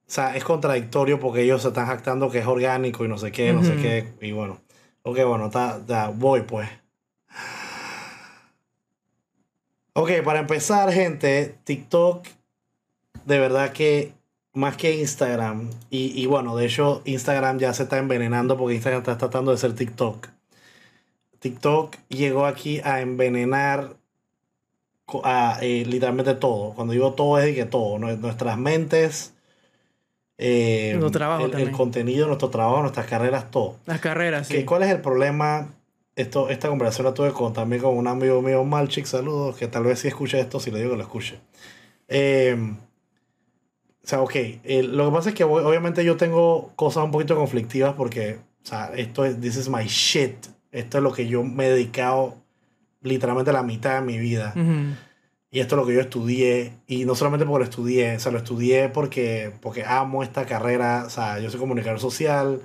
sea, 0.07 0.37
es 0.37 0.45
contradictorio 0.45 1.19
porque 1.21 1.43
ellos 1.43 1.63
se 1.63 1.69
están 1.69 1.87
jactando 1.87 2.31
que 2.31 2.39
es 2.39 2.47
orgánico 2.47 3.05
y 3.05 3.09
no 3.09 3.19
sé 3.19 3.33
qué, 3.33 3.53
no 3.53 3.63
sé 3.65 3.77
qué. 3.77 4.13
Y 4.27 4.33
bueno, 4.33 4.61
ok, 5.03 5.19
bueno, 5.27 5.51
ta- 5.51 5.81
ta, 5.87 6.09
voy 6.09 6.43
pues. 6.43 6.69
Ok, 9.95 10.11
para 10.25 10.41
empezar, 10.41 10.93
gente, 10.93 11.57
TikTok, 11.65 12.27
de 13.25 13.39
verdad 13.39 13.73
que 13.73 14.13
más 14.55 14.77
que 14.77 14.97
Instagram, 15.01 15.69
y, 15.91 16.19
y 16.21 16.27
bueno, 16.27 16.57
de 16.57 16.67
hecho, 16.67 17.03
Instagram 17.05 17.59
ya 17.59 17.75
se 17.75 17.83
está 17.85 17.99
envenenando 17.99 18.57
porque 18.57 18.75
Instagram 18.75 19.03
está 19.03 19.19
tratando 19.19 19.51
de 19.51 19.59
ser 19.59 19.75
TikTok. 19.75 20.29
TikTok 21.41 21.97
llegó 22.09 22.47
aquí 22.47 22.81
a 22.85 23.01
envenenar 23.03 23.97
a, 25.25 25.59
eh, 25.61 25.85
literalmente 25.87 26.35
todo. 26.35 26.73
Cuando 26.75 26.93
digo 26.95 27.13
todo 27.13 27.39
es 27.39 27.45
de 27.45 27.55
que 27.55 27.65
todo, 27.67 27.99
nuestras 27.99 28.57
mentes, 28.57 29.35
eh, 30.39 30.99
trabajo 31.13 31.45
el, 31.47 31.71
contenido, 31.71 32.27
nuestro 32.27 32.49
trabajo, 32.51 32.81
nuestras 32.81 33.07
carreras, 33.07 33.51
todo. 33.51 33.77
Las 33.87 34.01
carreras, 34.01 34.47
sí. 34.49 34.55
¿Qué- 34.55 34.65
¿Cuál 34.65 34.85
es 34.85 34.91
el 34.91 35.01
problema? 35.01 35.69
Esto, 36.17 36.49
esta 36.49 36.69
conversación 36.69 37.07
la 37.07 37.15
tuve 37.15 37.33
con, 37.33 37.53
también 37.53 37.83
con 37.83 37.97
un 37.97 38.07
amigo 38.07 38.41
mío, 38.41 38.63
Malchik, 38.65 39.05
saludos, 39.05 39.57
que 39.57 39.67
tal 39.67 39.83
vez 39.83 39.99
si 39.99 40.09
escuche 40.09 40.39
esto, 40.39 40.61
si 40.61 40.71
le 40.71 40.79
digo 40.79 40.93
que 40.93 40.97
lo 40.97 41.03
escuche. 41.03 41.41
Eh, 42.09 42.57
o 44.05 44.07
sea, 44.07 44.21
ok, 44.21 44.35
eh, 44.35 44.83
lo 44.87 45.07
que 45.07 45.15
pasa 45.17 45.29
es 45.31 45.35
que 45.35 45.47
ob- 45.47 45.65
obviamente 45.65 46.05
yo 46.05 46.17
tengo 46.19 46.73
cosas 46.77 47.05
un 47.05 47.11
poquito 47.11 47.35
conflictivas 47.37 47.95
porque, 47.95 48.35
o 48.63 48.67
sea, 48.67 48.93
esto 48.95 49.25
es, 49.25 49.41
this 49.41 49.57
is 49.57 49.69
my 49.69 49.85
shit. 49.87 50.35
Esto 50.71 50.99
es 50.99 51.03
lo 51.05 51.13
que 51.13 51.27
yo 51.27 51.43
me 51.43 51.67
he 51.67 51.71
dedicado 51.71 52.37
literalmente 53.01 53.53
la 53.53 53.63
mitad 53.63 53.95
de 54.01 54.07
mi 54.07 54.19
vida. 54.19 54.53
Ujú. 54.55 54.95
Y 55.51 55.61
esto 55.61 55.77
es 55.77 55.81
lo 55.81 55.87
que 55.87 55.95
yo 55.95 56.01
estudié. 56.01 56.73
Y 56.87 57.05
no 57.05 57.15
solamente 57.15 57.47
porque 57.47 57.61
lo 57.65 57.71
estudié, 57.71 58.17
o 58.17 58.21
sea, 58.21 58.33
lo 58.33 58.39
estudié 58.39 58.89
porque, 58.89 59.53
porque 59.63 59.85
amo 59.85 60.23
esta 60.23 60.45
carrera. 60.47 61.05
O 61.07 61.11
sea, 61.11 61.39
yo 61.39 61.49
soy 61.49 61.61
comunicador 61.61 62.01
social. 62.01 62.61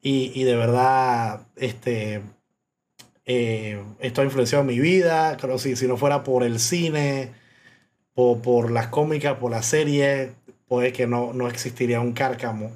Y, 0.00 0.30
y 0.34 0.44
de 0.44 0.54
verdad, 0.56 1.48
este, 1.56 2.22
eh, 3.26 3.82
esto 3.98 4.20
ha 4.20 4.24
influenciado 4.24 4.64
mi 4.64 4.78
vida. 4.78 5.36
Creo 5.38 5.58
si, 5.58 5.76
si 5.76 5.86
no 5.88 5.96
fuera 5.96 6.22
por 6.22 6.44
el 6.44 6.58
cine, 6.60 7.32
por, 8.14 8.40
por 8.40 8.70
las 8.70 8.88
cómicas, 8.88 9.38
por 9.38 9.50
las 9.50 9.66
series, 9.66 10.30
puede 10.68 10.92
que 10.92 11.06
no, 11.06 11.32
no 11.32 11.48
existiría 11.48 12.00
un 12.00 12.12
cárcamo. 12.12 12.72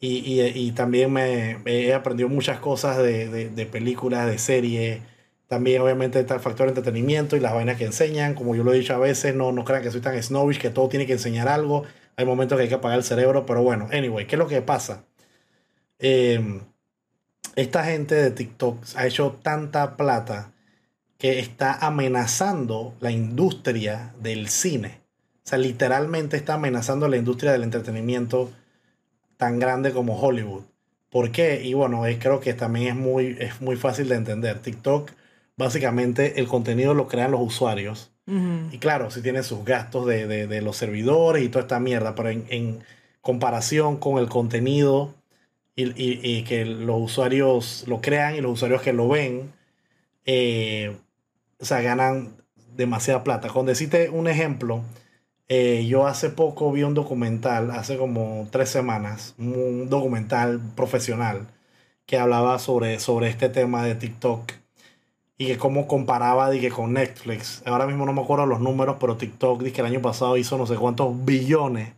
Y, 0.00 0.18
y, 0.18 0.42
y 0.54 0.72
también 0.72 1.12
me, 1.12 1.58
he 1.66 1.92
aprendido 1.94 2.28
muchas 2.28 2.60
cosas 2.60 2.98
de, 2.98 3.50
de, 3.50 3.66
películas, 3.66 4.26
de 4.30 4.38
series. 4.38 5.02
También, 5.48 5.82
obviamente, 5.82 6.20
está 6.20 6.34
el 6.34 6.40
factor 6.40 6.66
de 6.66 6.70
entretenimiento 6.72 7.36
y 7.36 7.40
las 7.40 7.54
vainas 7.54 7.76
que 7.78 7.86
enseñan. 7.86 8.34
Como 8.34 8.54
yo 8.54 8.62
lo 8.64 8.72
he 8.72 8.78
dicho 8.78 8.94
a 8.94 8.98
veces, 8.98 9.34
no, 9.34 9.50
no 9.52 9.64
crean 9.64 9.82
que 9.82 9.90
soy 9.90 10.00
tan 10.00 10.22
snobbish 10.22 10.58
que 10.60 10.70
todo 10.70 10.88
tiene 10.88 11.06
que 11.06 11.14
enseñar 11.14 11.48
algo. 11.48 11.84
Hay 12.16 12.26
momentos 12.26 12.56
que 12.56 12.62
hay 12.64 12.68
que 12.68 12.76
apagar 12.76 12.98
el 12.98 13.04
cerebro, 13.04 13.46
pero 13.46 13.62
bueno, 13.62 13.88
anyway, 13.92 14.26
¿qué 14.26 14.36
es 14.36 14.38
lo 14.38 14.48
que 14.48 14.62
pasa? 14.62 15.04
Eh, 15.98 16.60
esta 17.56 17.84
gente 17.84 18.14
de 18.14 18.30
TikTok 18.30 18.84
ha 18.96 19.06
hecho 19.06 19.38
tanta 19.42 19.96
plata 19.96 20.52
que 21.18 21.40
está 21.40 21.74
amenazando 21.74 22.94
la 23.00 23.10
industria 23.10 24.14
del 24.20 24.48
cine. 24.48 25.00
O 25.48 25.50
sea, 25.50 25.56
literalmente 25.56 26.36
está 26.36 26.54
amenazando 26.54 27.08
la 27.08 27.16
industria 27.16 27.52
del 27.52 27.62
entretenimiento 27.62 28.50
tan 29.38 29.58
grande 29.58 29.92
como 29.92 30.20
Hollywood. 30.20 30.64
¿Por 31.08 31.32
qué? 31.32 31.62
Y 31.64 31.72
bueno, 31.72 32.04
es- 32.04 32.18
creo 32.18 32.38
que 32.38 32.52
también 32.52 32.88
es 32.88 32.94
muy, 32.96 33.34
es 33.40 33.58
muy 33.62 33.76
fácil 33.76 34.10
de 34.10 34.16
entender. 34.16 34.58
TikTok, 34.58 35.10
básicamente, 35.56 36.38
el 36.38 36.48
contenido 36.48 36.92
lo 36.92 37.08
crean 37.08 37.30
los 37.30 37.40
usuarios. 37.40 38.10
Y 38.70 38.76
claro, 38.76 39.10
sí 39.10 39.22
tiene 39.22 39.42
sus 39.42 39.64
gastos 39.64 40.04
de, 40.04 40.26
de- 40.26 40.46
de 40.46 40.60
los 40.60 40.76
servidores 40.76 41.42
y 41.42 41.48
toda 41.48 41.62
esta 41.62 41.80
mierda, 41.80 42.14
pero 42.14 42.28
en, 42.28 42.44
en 42.50 42.80
comparación 43.22 43.96
con 43.96 44.18
el 44.18 44.28
contenido 44.28 45.14
y, 45.74 45.84
y- 45.98 46.20
y 46.22 46.44
que 46.44 46.66
los 46.66 47.00
usuarios 47.00 47.84
lo 47.86 48.02
crean 48.02 48.34
y 48.36 48.42
los 48.42 48.52
usuarios 48.52 48.82
que 48.82 48.92
lo 48.92 49.08
ven, 49.08 49.50
eh, 50.26 50.94
o 51.58 51.64
sea, 51.64 51.80
ganan 51.80 52.36
demasiada 52.76 53.24
plata. 53.24 53.48
Con 53.48 53.64
decirte 53.64 54.10
un 54.10 54.28
ejemplo, 54.28 54.82
eh, 55.48 55.86
yo 55.86 56.06
hace 56.06 56.30
poco 56.30 56.72
vi 56.72 56.82
un 56.82 56.94
documental, 56.94 57.70
hace 57.70 57.96
como 57.96 58.48
tres 58.50 58.68
semanas, 58.70 59.34
un 59.38 59.88
documental 59.88 60.60
profesional 60.76 61.48
que 62.06 62.18
hablaba 62.18 62.58
sobre, 62.58 63.00
sobre 63.00 63.28
este 63.28 63.48
tema 63.48 63.84
de 63.84 63.94
TikTok 63.94 64.52
y 65.38 65.46
que 65.48 65.58
cómo 65.58 65.88
comparaba 65.88 66.50
que 66.52 66.70
con 66.70 66.94
Netflix. 66.94 67.62
Ahora 67.66 67.86
mismo 67.86 68.06
no 68.06 68.12
me 68.14 68.22
acuerdo 68.22 68.46
los 68.46 68.60
números, 68.60 68.96
pero 69.00 69.16
TikTok 69.16 69.62
que 69.72 69.80
el 69.82 69.86
año 69.88 70.02
pasado 70.02 70.36
hizo 70.36 70.58
no 70.58 70.66
sé 70.66 70.76
cuántos 70.76 71.24
billones. 71.24 71.94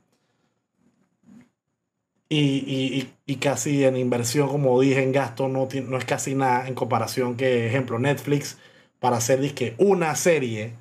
Y, 2.28 2.38
y- 2.66 3.12
y- 3.26 3.36
casi 3.36 3.84
en 3.84 3.96
inversión, 3.96 4.48
como 4.48 4.80
dije, 4.80 5.02
en 5.02 5.10
gasto 5.12 5.48
no, 5.48 5.68
no 5.88 5.98
es 5.98 6.04
casi 6.04 6.34
nada 6.36 6.68
en 6.68 6.74
comparación 6.74 7.36
que, 7.36 7.66
ejemplo, 7.66 7.98
Netflix 7.98 8.56
para 9.00 9.16
hacer 9.16 9.40
dizque, 9.40 9.74
una 9.78 10.14
serie 10.14 10.74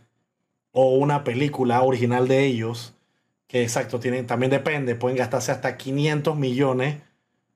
o 0.71 0.95
una 0.95 1.23
película 1.23 1.81
original 1.81 2.27
de 2.27 2.45
ellos, 2.45 2.93
que 3.47 3.63
exacto, 3.63 3.99
tienen, 3.99 4.27
también 4.27 4.51
depende, 4.51 4.95
pueden 4.95 5.17
gastarse 5.17 5.51
hasta 5.51 5.77
500 5.77 6.37
millones 6.37 6.97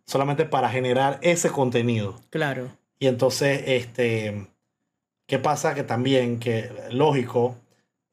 solamente 0.06 0.46
para 0.46 0.70
generar 0.70 1.20
ese 1.22 1.50
contenido. 1.50 2.20
Claro. 2.30 2.70
Y 3.00 3.08
entonces, 3.08 3.64
este, 3.68 4.48
¿qué 5.28 5.40
pasa? 5.40 5.76
Que 5.76 5.84
también, 5.84 6.40
que 6.40 6.70
lógico, 6.92 7.56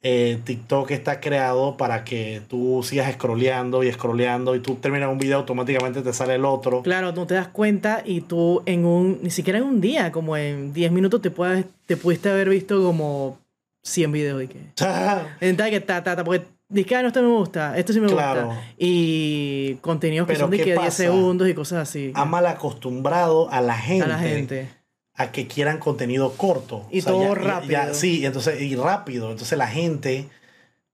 eh, 0.02 0.40
TikTok 0.44 0.90
está 0.93 1.20
creado 1.20 1.77
para 1.77 2.05
que 2.05 2.40
tú 2.48 2.82
sigas 2.82 3.12
scrolleando 3.12 3.82
y 3.82 3.93
scrolleando 3.93 4.55
y 4.55 4.60
tú 4.60 4.77
terminas 4.77 5.10
un 5.10 5.18
video, 5.18 5.39
automáticamente 5.39 6.01
te 6.01 6.12
sale 6.12 6.36
el 6.36 6.44
otro. 6.44 6.82
Claro, 6.82 7.12
no 7.12 7.27
te 7.27 7.35
das 7.35 7.48
cuenta 7.48 8.02
y 8.05 8.22
tú 8.22 8.62
en 8.64 8.86
un, 8.86 9.18
ni 9.22 9.31
siquiera 9.31 9.59
en 9.59 9.64
un 9.64 9.81
día, 9.81 10.10
como 10.10 10.36
en 10.36 10.72
10 10.72 10.93
minutos 10.93 11.20
te, 11.20 11.31
puedes, 11.31 11.66
te 11.86 11.97
pudiste 11.97 12.31
haber 12.31 12.48
visto 12.48 12.82
como 12.82 13.39
100 13.82 14.12
videos 14.12 14.39
de 14.39 14.48
que... 14.48 14.59
Que 15.70 15.81
ta, 15.81 16.02
ta, 16.02 16.16
ta, 16.16 16.24
porque 16.24 16.47
Dice, 16.70 16.94
ah, 16.94 17.02
no, 17.02 17.09
este 17.09 17.20
me 17.20 17.27
gusta, 17.27 17.77
esto 17.77 17.93
sí 17.93 17.98
me 18.01 18.07
Claro. 18.07 18.47
gusta. 18.47 18.62
Y 18.78 19.74
contenidos 19.81 20.28
que 20.28 20.35
Pero 20.35 20.44
son 20.44 20.51
de 20.52 20.59
¿qué 20.59 20.62
que 20.62 20.70
10 20.70 20.78
pasa? 20.78 20.90
segundos 20.98 21.48
y 21.48 21.55
cosas 21.55 21.89
así. 21.89 22.12
Ha 22.15 22.24
mal 22.24 22.47
acostumbrado 22.47 23.51
a 23.51 23.61
la 23.61 23.74
gente. 23.77 24.05
A 24.05 24.09
la 24.09 24.19
gente. 24.20 24.69
a 25.15 25.32
que 25.32 25.48
quieran 25.48 25.78
contenido 25.78 26.32
corto. 26.35 26.86
Y 26.93 27.02
todo 27.02 27.35
rápido. 27.35 27.93
sí, 27.93 28.24
entonces, 28.24 28.61
y 28.62 28.77
rápido. 28.77 29.32
Entonces 29.32 29.59
la 29.59 29.66
gente, 29.66 30.28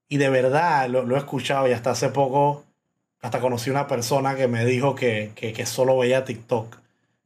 y 0.09 0.17
de 0.17 0.29
verdad, 0.29 0.89
lo, 0.89 1.03
lo 1.03 1.15
he 1.15 1.19
escuchado 1.19 1.67
y 1.67 1.73
hasta 1.73 1.91
hace 1.91 2.09
poco, 2.09 2.65
hasta 3.21 3.39
conocí 3.39 3.69
una 3.69 3.85
persona 3.87 4.35
que 4.35 4.47
me 4.47 4.65
dijo 4.65 4.95
que, 4.95 5.31
que, 5.35 5.53
que 5.53 5.65
solo 5.67 5.95
veía 5.95 6.25
TikTok, 6.25 6.75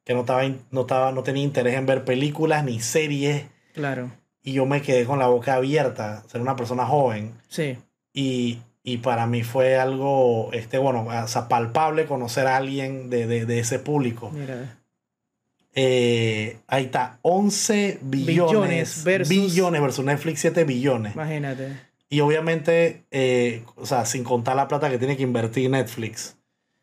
que 0.04 0.14
no, 0.14 0.20
estaba, 0.22 0.44
no, 0.72 0.82
estaba, 0.82 1.14
no 1.14 1.24
tenía 1.24 1.44
interés 1.44 1.76
en 1.76 1.86
ver 1.86 2.04
películas 2.04 2.66
ni 2.66 2.82
series. 2.82 3.46
Claro. 3.74 4.12
Y 4.44 4.54
yo 4.54 4.66
me 4.66 4.82
quedé 4.82 5.06
con 5.06 5.20
la 5.20 5.28
boca 5.28 5.56
abierta, 5.56 6.24
ser 6.28 6.42
una 6.42 6.56
persona 6.56 6.86
joven. 6.86 7.34
Sí. 7.48 7.78
Y, 8.14 8.60
y 8.84 8.98
para 8.98 9.28
mí 9.28 9.44
fue 9.44 9.78
algo, 9.78 10.50
este, 10.54 10.78
bueno, 10.80 11.06
o 11.08 11.28
sea, 11.28 11.48
palpable 11.48 12.06
conocer 12.06 12.48
a 12.48 12.58
alguien 12.58 13.10
de, 13.10 13.28
de, 13.28 13.46
de 13.46 13.60
ese 13.60 13.78
público. 13.80 14.32
Mira. 14.34 14.78
Eh, 15.74 16.58
ahí 16.68 16.86
está, 16.86 17.20
11 17.22 18.00
billones, 18.02 18.26
Billones 18.28 19.04
versus- 19.06 19.30
billones 19.30 19.82
versus 19.82 20.04
Netflix 20.06 20.42
7 20.42 20.64
billones. 20.66 21.14
Imagínate. 21.16 21.78
Y 22.10 22.20
obviamente, 22.20 23.04
eh, 23.12 23.64
o 23.78 23.86
sea, 23.86 24.06
sin 24.06 24.26
contar 24.26 24.58
la 24.58 24.68
plata 24.68 24.90
que 24.90 24.98
tiene 24.98 25.16
que 25.16 25.24
invertir 25.24 25.70
Netflix. 25.70 26.36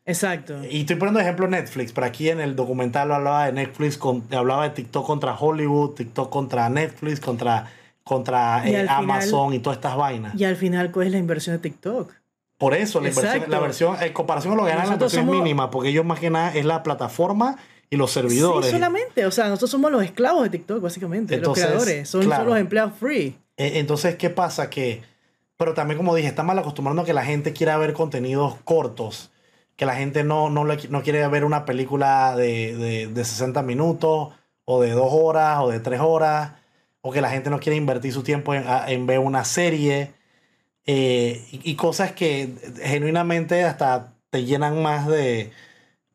Exacto. 0.09 0.65
Y 0.65 0.81
estoy 0.81 0.97
poniendo 0.97 1.21
ejemplo 1.21 1.47
Netflix, 1.49 1.93
pero 1.93 2.07
aquí 2.07 2.31
en 2.31 2.41
el 2.41 2.57
documental 2.57 3.13
hablaba 3.13 3.45
de 3.47 3.53
Netflix, 3.53 3.99
con, 3.99 4.25
hablaba 4.33 4.65
de 4.65 4.71
TikTok 4.71 5.07
contra 5.07 5.35
Hollywood, 5.39 5.91
TikTok 5.91 6.31
contra 6.31 6.69
Netflix, 6.71 7.21
contra, 7.21 7.71
contra 8.05 8.63
Y 8.65 8.75
eh, 8.75 8.81
final- 8.81 8.89
Amazon 8.89 9.53
y 9.53 9.59
todas 9.59 9.77
estas 9.77 9.97
vainas. 9.97 10.35
Y 10.35 10.45
al 10.45 10.57
final, 10.57 10.91
¿cuál 10.91 11.07
es 11.09 11.13
la 11.13 11.19
inversión 11.19 11.55
de 11.57 11.61
TikTok? 11.61 12.11
Por 12.57 12.75
eso 12.75 13.01
la 13.01 13.11
inversión, 13.11 13.45
la 13.51 13.61
versión, 13.61 13.97
en 14.03 14.13
comparación 14.15 14.55
a 14.55 14.57
lo 14.57 14.65
que 14.65 14.71
ganan, 14.71 14.89
la 14.89 14.95
inversión 14.95 15.29
es 15.29 15.31
mínima, 15.31 15.71
porque 15.71 15.91
ellos 15.91 16.05
más 16.07 16.19
que 16.19 16.31
nada 16.31 16.55
es 16.55 16.65
la 16.65 16.83
plataforma 16.83 17.57
y 17.91 17.97
los 17.97 18.11
servidores. 18.11 18.67
Sí, 18.71 18.73
solamente. 18.73 19.27
O 19.27 19.31
sea, 19.31 19.45
nosotros 19.49 19.71
somos 19.71 19.93
los 19.93 20.03
esclavos 20.03 20.43
de 20.43 20.51
TikTok, 20.51 20.83
básicamente. 20.83 21.35
Entonces, 21.35 21.65
los 21.65 21.71
creadores. 21.85 22.09
Son, 22.09 22.23
claro. 22.23 22.45
son 22.45 22.51
los 22.51 22.59
empleados 22.59 22.95
free. 22.99 23.37
Eh, 23.59 23.79
Entonces, 23.79 24.17
¿qué 24.17 24.31
pasa? 24.31 24.71
Que, 24.71 25.03
pero 25.59 25.75
también 25.75 25.99
como 25.99 26.15
dije, 26.15 26.29
está 26.29 26.43
mal 26.43 26.59
acostumbrando 26.59 27.03
a 27.03 27.05
que 27.05 27.13
la 27.13 27.25
gente 27.25 27.53
quiera 27.53 27.77
ver 27.77 27.93
contenidos 27.93 28.57
cortos, 28.65 29.31
que 29.79 29.87
la 29.87 29.97
gente 29.97 30.25
no, 30.25 30.51
no, 30.51 30.67
le- 30.67 30.89
no 30.91 31.03
quiere 31.05 31.27
ver 31.29 31.47
una 31.47 31.67
película 31.67 32.37
de, 32.37 32.77
de, 32.77 33.09
de 33.09 33.27
60 33.27 33.63
minutos, 33.63 34.31
o 34.67 34.83
de 34.83 34.93
2 34.93 35.11
horas, 35.13 35.61
o 35.63 35.71
de 35.71 35.81
3 35.81 36.01
horas, 36.03 36.55
o 37.03 37.13
que 37.13 37.23
la 37.23 37.31
gente 37.31 37.51
no 37.51 37.61
quiere 37.61 37.77
invertir 37.79 38.13
su 38.15 38.25
tiempo 38.25 38.55
en, 38.55 38.65
en 38.89 39.07
ver 39.07 39.21
una 39.21 39.45
serie, 39.47 40.15
eh, 40.87 41.45
y, 41.53 41.77
cosas 41.77 42.13
que 42.13 42.51
genuinamente 42.83 43.65
hasta 43.65 44.15
te 44.31 44.45
llenan 44.45 44.83
más 44.83 45.07
de, 45.07 45.53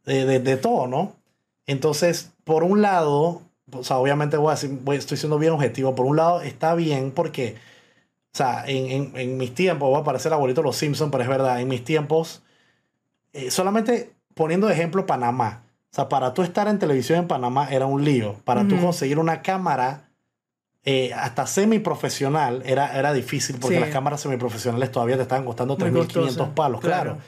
de, 0.05 0.39
de- 0.39 0.57
todo, 0.57 0.87
¿no? 0.87 1.15
Entonces, 1.67 2.31
por 2.43 2.63
un 2.63 2.81
lado, 2.81 3.41
o 3.71 3.83
sea, 3.83 3.97
obviamente 3.97 4.37
voy 4.37 4.49
a 4.49 4.51
decir, 4.55 4.71
voy- 4.83 4.97
estoy 4.97 5.17
siendo 5.17 5.39
bien 5.39 5.53
objetivo, 5.53 5.95
por 5.95 6.05
un 6.05 6.17
lado 6.17 6.41
está 6.41 6.75
bien 6.75 7.11
porque, 7.11 7.55
o 8.33 8.37
sea, 8.37 8.65
en, 8.67 8.87
en, 8.91 9.17
en 9.17 9.37
mis 9.37 9.53
tiempos, 9.55 9.89
voy 9.89 10.01
a 10.01 10.03
parecer 10.03 10.33
abuelito 10.33 10.63
los 10.63 10.77
Simpsons, 10.77 11.11
pero 11.11 11.23
es 11.23 11.29
verdad, 11.29 11.61
en 11.61 11.67
mis 11.67 11.83
tiempos, 11.83 12.43
eh, 13.33 13.51
solamente 13.51 14.13
poniendo 14.35 14.67
de 14.67 14.73
ejemplo 14.73 15.05
Panamá, 15.05 15.63
o 15.91 15.95
sea, 15.95 16.09
para 16.09 16.33
tú 16.33 16.41
estar 16.41 16.67
en 16.67 16.79
televisión 16.79 17.19
en 17.19 17.27
Panamá 17.27 17.67
era 17.69 17.85
un 17.85 18.03
lío, 18.03 18.35
para 18.45 18.67
tú 18.67 18.79
conseguir 18.79 19.19
una 19.19 19.41
cámara 19.41 20.09
eh, 20.85 21.13
hasta 21.13 21.45
semiprofesional 21.47 22.61
era, 22.65 22.97
era 22.97 23.13
difícil 23.13 23.57
porque 23.59 23.75
Sí. 23.75 23.81
las 23.81 23.89
cámaras 23.91 24.19
semiprofesionales 24.21 24.91
todavía 24.91 25.15
te 25.15 25.21
estaban 25.21 25.45
costando 25.45 25.77
Muy 25.77 25.87
3.500 25.91 26.07
costoso, 26.13 26.55
palos, 26.55 26.81
claro. 26.81 27.13
claro. 27.13 27.19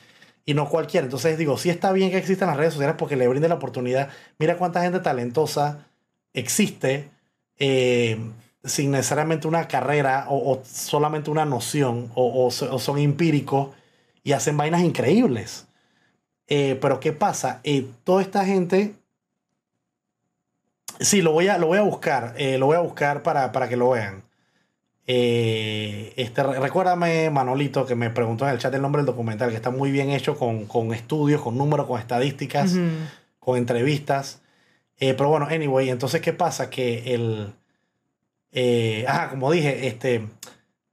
Y 0.45 0.53
no 0.55 0.67
cualquiera. 0.69 1.05
Entonces 1.05 1.37
digo, 1.37 1.57
sí 1.57 1.69
está 1.69 1.91
bien 1.91 2.11
que 2.11 2.17
existan 2.17 2.49
las 2.49 2.57
redes 2.57 2.73
sociales 2.73 2.95
porque 2.99 3.15
le 3.15 3.27
brinde 3.27 3.47
la 3.47 3.55
oportunidad. 3.55 4.09
Mira 4.39 4.57
cuánta 4.57 4.81
gente 4.81 4.99
talentosa 4.99 5.85
existe 6.33 7.09
eh, 7.57 8.19
sin 8.63 8.91
necesariamente 8.91 9.47
una 9.47 9.67
carrera 9.67 10.25
o, 10.27 10.51
o 10.51 10.61
solamente 10.65 11.29
una 11.31 11.45
noción 11.45 12.11
o, 12.15 12.47
o 12.47 12.79
son 12.79 12.97
empíricos 12.97 13.69
y 14.23 14.33
hacen 14.33 14.57
vainas 14.57 14.81
increíbles. 14.81 15.67
Eh, 16.47 16.77
pero 16.81 16.99
¿qué 16.99 17.11
pasa? 17.13 17.59
Eh, 17.63 17.87
toda 18.03 18.21
esta 18.21 18.45
gente... 18.45 18.95
Sí, 20.99 21.21
lo 21.21 21.31
voy 21.31 21.47
a, 21.49 21.57
lo 21.57 21.67
voy 21.67 21.77
a 21.77 21.81
buscar. 21.81 22.33
eh, 22.37 22.57
lo 22.57 22.67
voy 22.67 22.77
a 22.77 22.81
buscar 22.81 23.21
para, 23.23 23.51
para 23.51 23.67
que 23.67 23.75
lo 23.75 23.89
vean. 23.89 24.23
Eh, 25.07 26.13
este, 26.15 26.41
re- 26.41 26.59
recuérdame, 26.59 27.29
Manolito, 27.29 27.85
que 27.85 27.95
me 27.95 28.09
preguntó 28.09 28.45
en 28.47 28.53
el 28.53 28.59
chat 28.59 28.73
el 28.73 28.81
nombre 28.81 28.99
del 29.01 29.05
documental, 29.07 29.49
que 29.49 29.55
está 29.55 29.69
muy 29.71 29.91
bien 29.91 30.09
hecho 30.09 30.37
con, 30.37 30.65
con 30.65 30.93
estudios, 30.93 31.41
con 31.41 31.57
números, 31.57 31.85
con 31.85 31.99
estadísticas, 31.99 32.75
con 33.39 33.57
entrevistas. 33.57 34.41
Pero 34.97 35.27
bueno, 35.29 35.47
anyway, 35.49 35.89
entonces, 35.89 36.21
¿qué 36.21 36.31
pasa? 36.33 36.69
Que 36.69 37.13
el. 37.13 37.53
ajá, 39.07 39.29
como 39.31 39.51
dije, 39.51 39.87
este. 39.87 40.19
O 40.19 40.29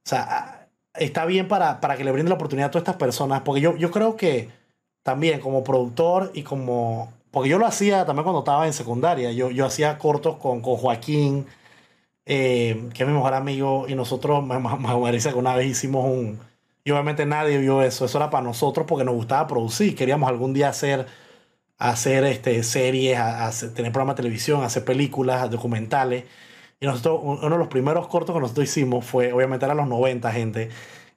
sea, 0.05 0.27
ah, 0.29 0.67
está 0.95 1.25
bien 1.25 1.47
para, 1.47 1.79
para 1.79 1.95
que 1.95 2.03
le 2.03 2.11
brinde 2.11 2.27
la 2.29 2.35
oportunidad 2.35 2.67
a 2.67 2.71
todas 2.71 2.83
estas 2.83 2.97
personas, 2.97 3.41
porque 3.43 3.61
yo, 3.61 3.77
yo 3.77 3.89
creo 3.89 4.17
que 4.17 4.49
también 5.03 5.39
como 5.39 5.63
productor 5.63 6.31
y 6.33 6.43
como. 6.43 7.13
Porque 7.31 7.49
yo 7.49 7.57
lo 7.59 7.65
hacía 7.65 8.05
también 8.05 8.23
cuando 8.23 8.39
estaba 8.41 8.67
en 8.67 8.73
secundaria. 8.73 9.31
Yo, 9.31 9.51
yo 9.51 9.65
hacía 9.65 9.97
cortos 9.97 10.37
con, 10.37 10.61
con 10.61 10.77
Joaquín, 10.77 11.47
eh, 12.25 12.89
que 12.93 13.03
es 13.03 13.09
mi 13.09 13.15
mejor 13.15 13.33
amigo, 13.33 13.85
y 13.87 13.95
nosotros, 13.95 14.43
parece 15.01 15.29
que 15.31 15.35
una 15.35 15.55
vez 15.55 15.67
hicimos 15.67 16.05
un. 16.05 16.39
Y 16.85 16.91
obviamente 16.91 17.25
nadie 17.25 17.57
vio 17.59 17.81
eso. 17.83 18.05
Eso 18.05 18.17
era 18.17 18.29
para 18.29 18.43
nosotros 18.43 18.85
porque 18.87 19.05
nos 19.05 19.15
gustaba 19.15 19.47
producir. 19.47 19.95
Queríamos 19.95 20.29
algún 20.29 20.53
día 20.53 20.69
hacer, 20.69 21.07
hacer 21.77 22.23
este, 22.25 22.63
series, 22.63 23.17
a- 23.19 23.51
tener 23.73 23.91
programas 23.91 24.15
de 24.15 24.23
televisión, 24.23 24.63
hacer 24.63 24.85
películas, 24.85 25.49
documentales. 25.51 26.25
Y 26.79 26.85
nosotros, 26.87 27.21
uno 27.23 27.41
de 27.49 27.57
los 27.57 27.67
primeros 27.69 28.07
cortos 28.07 28.35
que 28.35 28.41
nosotros 28.41 28.65
hicimos 28.69 29.05
fue, 29.05 29.33
obviamente 29.33 29.65
era 29.65 29.73
los 29.75 29.87
90, 29.87 30.31
gente. 30.31 30.69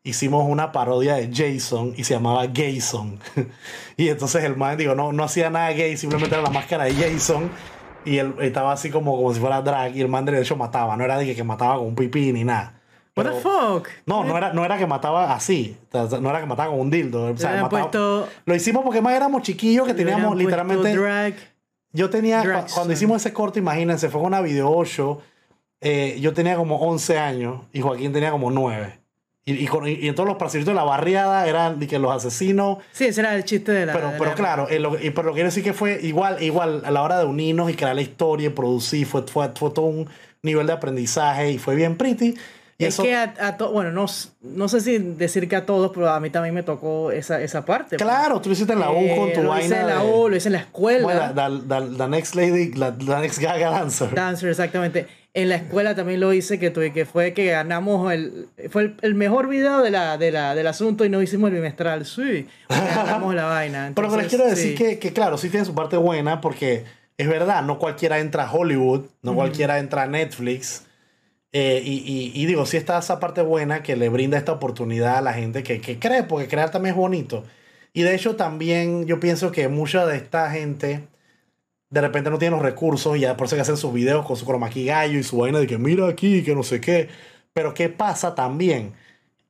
Hicimos 0.06 0.46
una 0.48 0.70
parodia 0.72 1.16
de 1.16 1.30
Jason 1.34 1.92
y 1.96 2.04
se 2.04 2.14
llamaba 2.14 2.46
Gayson. 2.46 3.18
y 3.96 4.08
entonces 4.08 4.44
el 4.44 4.56
man, 4.56 4.76
digo, 4.78 4.94
no, 4.94 5.12
no 5.12 5.24
hacía 5.24 5.50
nada 5.50 5.70
gay, 5.72 5.96
simplemente 5.96 6.34
era 6.36 6.42
la 6.44 6.50
máscara 6.50 6.84
de 6.84 6.94
Jason. 6.94 7.50
Y 8.04 8.18
él 8.18 8.34
estaba 8.40 8.70
así 8.72 8.88
como, 8.90 9.16
como 9.16 9.34
si 9.34 9.40
fuera 9.40 9.60
drag. 9.62 9.96
Y 9.96 10.00
el 10.00 10.08
man 10.08 10.24
de 10.24 10.40
hecho 10.40 10.54
mataba, 10.56 10.96
no 10.96 11.02
era 11.04 11.18
de 11.18 11.26
que, 11.26 11.34
que 11.34 11.42
mataba 11.42 11.76
con 11.78 11.86
un 11.88 11.94
pipí 11.96 12.32
ni 12.32 12.44
nada. 12.44 12.80
What 13.16 13.24
the 13.24 13.40
fuck? 13.40 13.88
No, 14.04 14.22
no 14.22 14.36
era, 14.36 14.52
no 14.52 14.64
era 14.64 14.78
que 14.78 14.86
mataba 14.86 15.34
así. 15.34 15.76
O 15.92 16.06
sea, 16.08 16.20
no 16.20 16.30
era 16.30 16.38
que 16.40 16.46
mataba 16.46 16.70
con 16.70 16.78
un 16.80 16.90
dildo. 16.90 17.24
O 17.32 17.36
sea, 17.36 17.50
Le 17.52 17.58
habían 17.58 17.62
mataba- 17.64 17.90
puesto- 17.90 18.28
Lo 18.44 18.54
hicimos 18.54 18.84
porque 18.84 19.00
más 19.00 19.14
éramos 19.14 19.42
chiquillos 19.42 19.86
que 19.88 19.94
teníamos 19.94 20.36
literalmente. 20.36 20.94
drag. 20.96 21.34
Yo 21.92 22.10
tenía, 22.10 22.42
Drag 22.42 22.70
cuando 22.72 22.92
hicimos 22.92 23.22
ese 23.22 23.32
corto, 23.32 23.58
imagínense, 23.58 24.08
fue 24.10 24.20
con 24.20 24.28
una 24.28 24.40
video 24.42 24.70
8. 24.70 25.18
eh, 25.80 26.18
yo 26.20 26.32
tenía 26.32 26.56
como 26.56 26.76
11 26.76 27.18
años 27.18 27.62
y 27.72 27.80
Joaquín 27.80 28.12
tenía 28.12 28.30
como 28.30 28.50
9. 28.50 29.00
Y, 29.48 29.62
y, 29.62 29.66
con- 29.68 29.86
y 29.86 30.08
en 30.08 30.14
todos 30.16 30.28
los 30.28 30.38
parcelitos 30.38 30.72
de 30.72 30.76
la 30.76 30.82
barriada 30.82 31.46
eran 31.46 31.78
de 31.78 31.86
que 31.86 32.00
los 32.00 32.12
asesinos. 32.12 32.78
Sí, 32.90 33.04
ese 33.06 33.20
era 33.20 33.32
el 33.36 33.44
chiste 33.44 33.70
de 33.70 33.86
la. 33.86 33.92
Pero, 33.92 34.08
de 34.10 34.18
pero 34.18 34.30
la- 34.30 34.34
claro, 34.34 34.68
eh, 34.68 34.80
lo- 34.80 35.00
y- 35.00 35.10
pero 35.10 35.22
lo 35.28 35.32
que 35.32 35.36
quiero 35.36 35.48
decir 35.50 35.62
que 35.62 35.72
fue 35.72 36.00
igual, 36.02 36.42
igual 36.42 36.82
a 36.84 36.90
la 36.90 37.00
hora 37.02 37.16
de 37.20 37.26
unirnos 37.26 37.70
y 37.70 37.74
crear 37.74 37.94
la 37.94 38.02
historia 38.02 38.48
y 38.48 38.50
producir, 38.50 39.06
fue, 39.06 39.22
fue, 39.22 39.48
fue 39.54 39.70
todo 39.70 39.86
un 39.86 40.08
nivel 40.42 40.66
de 40.66 40.72
aprendizaje 40.72 41.52
y 41.52 41.58
fue 41.58 41.76
bien 41.76 41.96
pretty. 41.96 42.34
Y 42.78 42.84
es 42.86 42.94
eso, 42.94 43.04
que 43.04 43.14
a, 43.14 43.32
a 43.40 43.56
to- 43.56 43.70
bueno, 43.70 43.92
no, 43.92 44.06
no 44.42 44.68
sé 44.68 44.80
si 44.80 44.98
decir 44.98 45.48
que 45.48 45.54
a 45.56 45.64
todos, 45.64 45.92
pero 45.94 46.10
a 46.10 46.18
mí 46.20 46.28
también 46.28 46.52
me 46.54 46.62
tocó 46.64 47.12
esa, 47.12 47.40
esa 47.40 47.64
parte. 47.64 47.96
Claro, 47.96 48.40
tú 48.40 48.48
lo 48.48 48.52
hiciste 48.54 48.72
en 48.72 48.80
la 48.80 48.90
U 48.90 49.16
con 49.16 49.32
tu 49.32 49.42
lo 49.44 49.50
vaina 49.50 49.64
hice 49.64 49.80
en 49.80 49.86
la 49.86 50.02
de- 50.02 50.10
U, 50.12 50.28
lo 50.28 50.36
hice 50.36 50.48
en 50.48 50.52
la 50.54 50.58
escuela. 50.58 51.02
bueno, 51.04 51.20
la, 51.36 51.48
la- 51.48 51.80
la- 51.86 52.08
next 52.08 52.34
lady, 52.34 52.72
la, 52.72 52.94
la 53.06 53.20
next 53.20 53.38
gaga 53.38 53.70
dancer. 53.70 54.12
Dancer, 54.12 54.50
exactamente. 54.50 55.06
En 55.36 55.50
la 55.50 55.56
escuela 55.56 55.94
también 55.94 56.18
lo 56.20 56.32
hice, 56.32 56.58
que, 56.58 56.70
tuve, 56.70 56.92
que 56.94 57.04
fue 57.04 57.34
que 57.34 57.46
ganamos 57.46 58.10
el... 58.12 58.48
Fue 58.70 58.82
el, 58.84 58.96
el 59.02 59.14
mejor 59.14 59.48
video 59.48 59.82
de 59.82 59.90
la, 59.90 60.16
de 60.16 60.32
la, 60.32 60.54
del 60.54 60.66
asunto 60.66 61.04
y 61.04 61.10
no 61.10 61.20
hicimos 61.20 61.48
el 61.50 61.56
bimestral. 61.56 62.06
Sí, 62.06 62.46
ganamos 62.70 63.34
la 63.34 63.44
vaina. 63.44 63.92
Pero 63.94 64.16
les 64.16 64.28
quiero 64.28 64.46
decir 64.46 64.76
sí. 64.78 64.82
que, 64.82 64.98
que, 64.98 65.12
claro, 65.12 65.36
sí 65.36 65.50
tiene 65.50 65.66
su 65.66 65.74
parte 65.74 65.98
buena 65.98 66.40
porque 66.40 66.84
es 67.18 67.28
verdad, 67.28 67.62
no 67.62 67.78
cualquiera 67.78 68.18
entra 68.18 68.44
a 68.44 68.52
Hollywood, 68.52 69.02
no 69.22 69.34
cualquiera 69.34 69.78
entra 69.78 70.04
a 70.04 70.06
Netflix. 70.06 70.84
eh, 71.52 71.82
y, 71.84 71.98
y- 71.98 72.32
y 72.34 72.46
digo, 72.46 72.64
sí 72.66 72.76
está 72.78 72.98
esa 72.98 73.20
parte 73.20 73.42
buena 73.42 73.82
que 73.82 73.94
le 73.96 74.08
brinda 74.08 74.38
esta 74.38 74.52
oportunidad 74.52 75.16
a 75.18 75.20
la 75.20 75.32
gente 75.34 75.62
que, 75.62 75.80
que 75.82 75.98
cree, 75.98 76.22
porque 76.22 76.48
crear 76.48 76.70
también 76.70 76.94
es 76.94 76.98
bonito. 76.98 77.44
Y 77.92 78.02
de 78.02 78.14
hecho 78.14 78.36
también 78.36 79.06
yo 79.06 79.20
pienso 79.20 79.52
que 79.52 79.68
mucha 79.68 80.06
de 80.06 80.16
esta 80.16 80.50
gente 80.50 81.02
de 81.90 82.00
repente 82.00 82.30
no 82.30 82.38
tiene 82.38 82.56
los 82.56 82.64
recursos 82.64 83.16
y 83.16 83.20
ya 83.20 83.36
por 83.36 83.46
eso 83.46 83.56
que 83.56 83.62
hacen 83.62 83.76
sus 83.76 83.92
videos 83.92 84.26
con 84.26 84.36
su 84.36 84.44
chroma 84.44 84.70
key 84.70 84.86
gallo 84.86 85.18
y 85.18 85.22
su 85.22 85.38
vaina 85.38 85.58
de 85.60 85.66
que 85.66 85.78
mira 85.78 86.08
aquí, 86.08 86.42
que 86.42 86.54
no 86.54 86.62
sé 86.62 86.80
qué. 86.80 87.08
Pero 87.52 87.74
¿qué 87.74 87.88
pasa 87.88 88.34
también? 88.34 88.92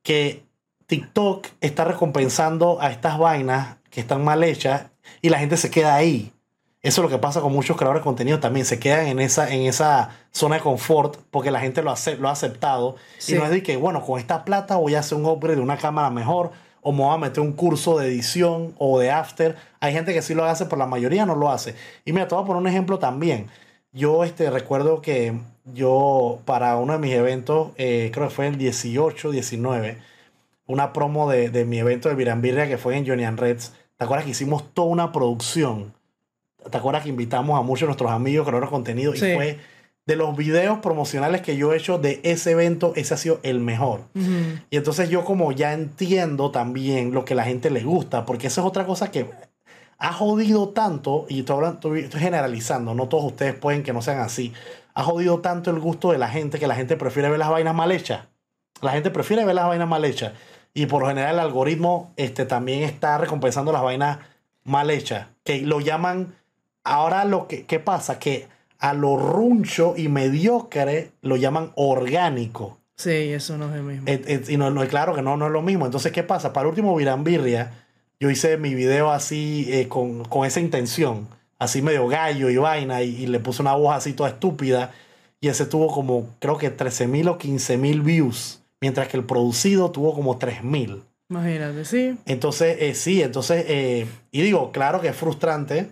Que 0.02 0.44
TikTok 0.86 1.46
está 1.60 1.84
recompensando 1.84 2.80
a 2.80 2.90
estas 2.90 3.18
vainas 3.18 3.76
que 3.90 4.00
están 4.00 4.22
mal 4.24 4.44
hechas 4.44 4.86
y 5.22 5.30
la 5.30 5.38
gente 5.38 5.56
se 5.56 5.70
queda 5.70 5.94
ahí. 5.96 6.32
Eso 6.82 7.00
es 7.00 7.10
lo 7.10 7.16
que 7.16 7.20
pasa 7.20 7.40
con 7.40 7.52
muchos 7.52 7.76
creadores 7.76 8.02
de 8.02 8.04
contenido 8.04 8.38
también. 8.38 8.64
Se 8.64 8.78
quedan 8.78 9.06
en 9.08 9.18
esa, 9.18 9.52
en 9.52 9.62
esa 9.62 10.10
zona 10.30 10.56
de 10.56 10.60
confort 10.60 11.16
porque 11.32 11.50
la 11.50 11.58
gente 11.58 11.82
lo, 11.82 11.90
ace- 11.90 12.16
lo 12.16 12.28
ha 12.28 12.32
aceptado. 12.32 12.94
Sí. 13.18 13.34
Y 13.34 13.38
no 13.38 13.44
es 13.44 13.50
de 13.50 13.62
que, 13.64 13.76
bueno, 13.76 14.02
con 14.04 14.20
esta 14.20 14.44
plata 14.44 14.76
voy 14.76 14.94
a 14.94 15.00
hacer 15.00 15.18
un 15.18 15.24
upgrade 15.26 15.56
de 15.56 15.62
una 15.62 15.78
cámara 15.78 16.10
mejor 16.10 16.52
o 16.88 16.92
me 16.92 17.02
voy 17.02 17.12
a 17.12 17.18
meter 17.18 17.40
un 17.40 17.52
curso 17.52 17.98
de 17.98 18.06
edición 18.06 18.72
o 18.78 19.00
de 19.00 19.10
after. 19.10 19.56
Hay 19.80 19.92
gente 19.92 20.14
que 20.14 20.22
sí 20.22 20.34
lo 20.34 20.44
hace, 20.44 20.66
pero 20.66 20.76
la 20.76 20.86
mayoría 20.86 21.26
no 21.26 21.34
lo 21.34 21.50
hace. 21.50 21.74
Y 22.04 22.12
mira, 22.12 22.28
te 22.28 22.36
voy 22.36 22.44
a 22.44 22.46
poner 22.46 22.62
un 22.62 22.68
ejemplo 22.68 23.00
también. 23.00 23.48
Yo 23.90 24.22
este, 24.22 24.50
recuerdo 24.50 25.02
que 25.02 25.36
yo 25.64 26.38
para 26.44 26.76
uno 26.76 26.92
de 26.92 27.00
mis 27.00 27.12
eventos, 27.12 27.72
eh, 27.76 28.12
creo 28.14 28.28
que 28.28 28.34
fue 28.34 28.46
el 28.46 28.56
18, 28.56 29.32
19, 29.32 29.98
una 30.68 30.92
promo 30.92 31.28
de, 31.28 31.50
de 31.50 31.64
mi 31.64 31.80
evento 31.80 32.08
de 32.08 32.14
Virambirria 32.14 32.68
que 32.68 32.78
fue 32.78 32.96
en 32.96 33.04
Johnny 33.04 33.24
and 33.24 33.40
Reds. 33.40 33.72
¿Te 33.96 34.04
acuerdas 34.04 34.24
que 34.24 34.30
hicimos 34.30 34.72
toda 34.72 34.86
una 34.86 35.10
producción? 35.10 35.92
¿Te 36.70 36.78
acuerdas 36.78 37.02
que 37.02 37.08
invitamos 37.08 37.58
a 37.58 37.62
muchos 37.62 37.80
de 37.80 37.86
nuestros 37.86 38.12
amigos 38.12 38.46
creadores 38.46 38.70
de 38.70 38.72
contenido? 38.72 39.12
Sí. 39.16 39.26
Y 39.26 39.34
fue 39.34 39.58
de 40.06 40.14
los 40.16 40.36
videos 40.36 40.78
promocionales 40.78 41.42
que 41.42 41.56
yo 41.56 41.72
he 41.72 41.76
hecho 41.76 41.98
de 41.98 42.20
ese 42.22 42.52
evento, 42.52 42.92
ese 42.94 43.14
ha 43.14 43.16
sido 43.16 43.40
el 43.42 43.58
mejor. 43.60 44.02
Y 44.70 44.76
entonces 44.76 45.10
yo 45.10 45.24
como 45.24 45.50
ya 45.50 45.72
entiendo 45.72 46.52
también 46.52 47.12
lo 47.12 47.24
que 47.24 47.34
la 47.34 47.42
gente 47.44 47.70
le 47.70 47.82
gusta, 47.82 48.24
porque 48.24 48.46
eso 48.46 48.60
es 48.60 48.66
otra 48.66 48.86
cosa 48.86 49.10
que 49.10 49.28
ha 49.98 50.12
jodido 50.12 50.68
tanto, 50.68 51.26
y 51.28 51.40
estoy, 51.40 51.56
hablando- 51.56 51.76
estoy- 51.78 52.00
estoy 52.04 52.20
generalizando, 52.20 52.94
no 52.94 53.08
todos 53.08 53.24
ustedes 53.24 53.54
pueden 53.54 53.82
que 53.82 53.92
no 53.92 54.00
sean 54.00 54.20
así, 54.20 54.52
ha 54.94 55.02
jodido 55.02 55.40
tanto 55.40 55.70
el 55.70 55.80
gusto 55.80 56.12
de 56.12 56.18
la 56.18 56.28
gente 56.28 56.58
que 56.60 56.68
la 56.68 56.76
gente 56.76 56.96
prefiere 56.96 57.28
ver 57.28 57.38
las 57.40 57.50
vainas 57.50 57.74
mal 57.74 57.90
hechas. 57.90 58.26
La 58.82 58.92
gente 58.92 59.10
prefiere 59.10 59.44
ver 59.44 59.54
las 59.56 59.66
vainas 59.66 59.88
mal 59.88 60.04
hechas. 60.04 60.32
Y 60.72 60.86
por 60.86 61.00
lo 61.02 61.08
general 61.08 61.34
el 61.34 61.40
algoritmo 61.40 62.12
este, 62.16 62.44
también 62.44 62.82
está 62.82 63.18
recompensando 63.18 63.72
las 63.72 63.82
vainas 63.82 64.18
mal 64.62 64.90
hechas, 64.90 65.26
que 65.42 65.62
lo 65.62 65.80
llaman, 65.80 66.34
ahora 66.84 67.24
lo 67.24 67.48
que 67.48 67.64
¿qué 67.64 67.80
pasa, 67.80 68.18
que 68.18 68.46
a 68.78 68.92
lo 68.94 69.16
runcho 69.16 69.94
y 69.96 70.08
mediocre 70.08 71.10
lo 71.22 71.36
llaman 71.36 71.72
orgánico. 71.76 72.78
Sí, 72.96 73.10
eso 73.10 73.58
no 73.58 73.68
es 73.68 73.74
el 73.76 73.82
mismo. 73.82 74.04
Et- 74.06 74.28
et- 74.28 74.48
y 74.50 74.56
no, 74.56 74.70
no, 74.70 74.86
claro 74.88 75.14
que 75.14 75.22
no, 75.22 75.36
no 75.36 75.46
es 75.46 75.52
lo 75.52 75.62
mismo. 75.62 75.84
Entonces, 75.84 76.12
¿qué 76.12 76.22
pasa? 76.22 76.52
Para 76.52 76.64
el 76.66 76.70
último 76.70 76.96
Virambirria, 76.96 77.72
yo 78.18 78.30
hice 78.30 78.56
mi 78.56 78.74
video 78.74 79.10
así, 79.10 79.66
eh, 79.68 79.88
con, 79.88 80.24
con 80.24 80.46
esa 80.46 80.60
intención, 80.60 81.28
así 81.58 81.82
medio 81.82 82.06
gallo 82.08 82.48
y 82.48 82.56
vaina, 82.56 83.02
y, 83.02 83.14
y 83.16 83.26
le 83.26 83.38
puse 83.40 83.60
una 83.62 83.74
voz 83.74 83.94
así 83.94 84.14
toda 84.14 84.30
estúpida. 84.30 84.92
Y 85.40 85.48
ese 85.48 85.66
tuvo 85.66 85.88
como, 85.92 86.28
creo 86.38 86.56
que 86.56 86.70
13 86.70 87.06
mil 87.06 87.28
o 87.28 87.36
15 87.36 87.76
mil 87.76 88.00
views, 88.00 88.62
mientras 88.80 89.08
que 89.08 89.18
el 89.18 89.24
producido 89.24 89.90
tuvo 89.90 90.14
como 90.14 90.38
3 90.38 90.64
mil. 90.64 91.02
Imagínate, 91.28 91.84
sí. 91.84 92.16
Entonces, 92.24 92.78
eh, 92.80 92.94
sí, 92.94 93.20
entonces, 93.20 93.64
eh, 93.68 94.06
y 94.32 94.40
digo, 94.40 94.72
claro 94.72 95.00
que 95.02 95.08
es 95.08 95.16
frustrante. 95.16 95.88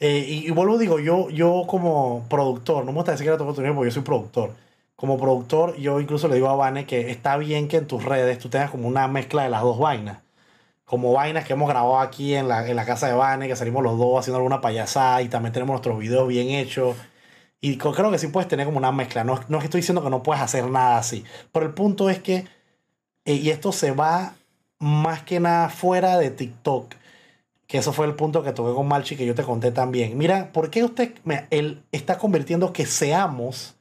Eh, 0.00 0.24
y, 0.46 0.50
vuelvo, 0.50 0.78
digo, 0.78 0.98
yo, 0.98 1.28
yo 1.28 1.64
como 1.66 2.24
productor, 2.30 2.86
no 2.86 2.92
me 2.92 2.96
gusta 2.96 3.12
decir 3.12 3.24
que 3.24 3.28
era 3.28 3.36
tu 3.36 3.44
oportunidad 3.44 3.74
porque 3.74 3.90
yo 3.90 3.94
soy 3.94 4.02
productor. 4.02 4.54
Como 4.96 5.18
productor, 5.18 5.76
yo 5.76 6.00
incluso 6.00 6.28
le 6.28 6.36
digo 6.36 6.48
a 6.48 6.54
Vane 6.56 6.86
que 6.86 7.10
está 7.10 7.36
bien 7.36 7.68
que 7.68 7.78
en 7.78 7.86
tus 7.86 8.04
redes 8.04 8.38
tú 8.38 8.48
tengas 8.48 8.70
como 8.70 8.88
una 8.88 9.08
mezcla 9.08 9.42
de 9.44 9.50
las 9.50 9.62
dos 9.62 9.78
vainas. 9.78 10.18
Como 10.86 11.12
vainas 11.12 11.44
que 11.46 11.52
hemos 11.54 11.68
grabado 11.68 12.00
aquí 12.00 12.34
en 12.34 12.48
la, 12.48 12.68
en 12.68 12.76
la 12.76 12.84
casa 12.86 13.08
de 13.08 13.14
Vane, 13.14 13.48
que 13.48 13.56
salimos 13.56 13.82
los 13.82 13.98
dos 13.98 14.18
haciendo 14.20 14.38
alguna 14.38 14.60
payasada 14.60 15.22
y 15.22 15.28
también 15.28 15.52
tenemos 15.52 15.74
nuestros 15.74 15.98
videos 15.98 16.28
bien 16.28 16.50
hechos. 16.50 16.96
Y 17.60 17.76
creo 17.78 18.10
que 18.10 18.18
sí 18.18 18.28
puedes 18.28 18.48
tener 18.48 18.66
como 18.66 18.78
una 18.78 18.92
mezcla. 18.92 19.24
No, 19.24 19.40
no 19.48 19.58
estoy 19.58 19.80
diciendo 19.80 20.02
que 20.02 20.10
no 20.10 20.22
puedes 20.22 20.42
hacer 20.42 20.66
nada 20.70 20.98
así. 20.98 21.24
Pero 21.52 21.66
el 21.66 21.74
punto 21.74 22.10
es 22.10 22.20
que, 22.20 22.46
eh, 23.26 23.34
y 23.34 23.50
esto 23.50 23.72
se 23.72 23.92
va 23.92 24.34
más 24.78 25.22
que 25.22 25.40
nada 25.40 25.68
fuera 25.68 26.18
de 26.18 26.30
TikTok 26.30 26.94
que 27.70 27.78
eso 27.78 27.92
fue 27.92 28.04
el 28.06 28.16
punto 28.16 28.42
que 28.42 28.52
toqué 28.52 28.74
con 28.74 28.88
Malchi 28.88 29.14
que 29.14 29.24
yo 29.24 29.36
te 29.36 29.44
conté 29.44 29.70
también. 29.70 30.18
Mira, 30.18 30.50
¿por 30.52 30.70
qué 30.70 30.82
usted, 30.82 31.14
él 31.50 31.84
está 31.92 32.18
convirtiendo 32.18 32.72
que 32.72 32.84
seamos, 32.84 33.76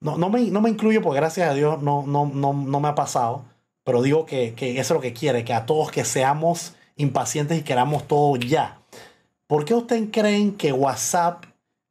no, 0.00 0.18
no, 0.18 0.30
me, 0.30 0.40
no 0.50 0.60
me 0.60 0.68
incluyo 0.68 1.00
porque 1.00 1.20
gracias 1.20 1.48
a 1.48 1.54
Dios 1.54 1.80
no, 1.80 2.02
no, 2.04 2.26
no, 2.26 2.52
no 2.52 2.80
me 2.80 2.88
ha 2.88 2.96
pasado, 2.96 3.44
pero 3.84 4.02
digo 4.02 4.26
que, 4.26 4.54
que 4.54 4.72
eso 4.80 4.80
es 4.80 4.90
lo 4.90 5.00
que 5.00 5.12
quiere, 5.12 5.44
que 5.44 5.54
a 5.54 5.64
todos 5.64 5.92
que 5.92 6.04
seamos 6.04 6.74
impacientes 6.96 7.56
y 7.56 7.62
queramos 7.62 8.08
todo 8.08 8.34
ya. 8.34 8.78
¿Por 9.46 9.64
qué 9.64 9.74
ustedes 9.74 10.08
creen 10.10 10.56
que 10.56 10.72
WhatsApp 10.72 11.44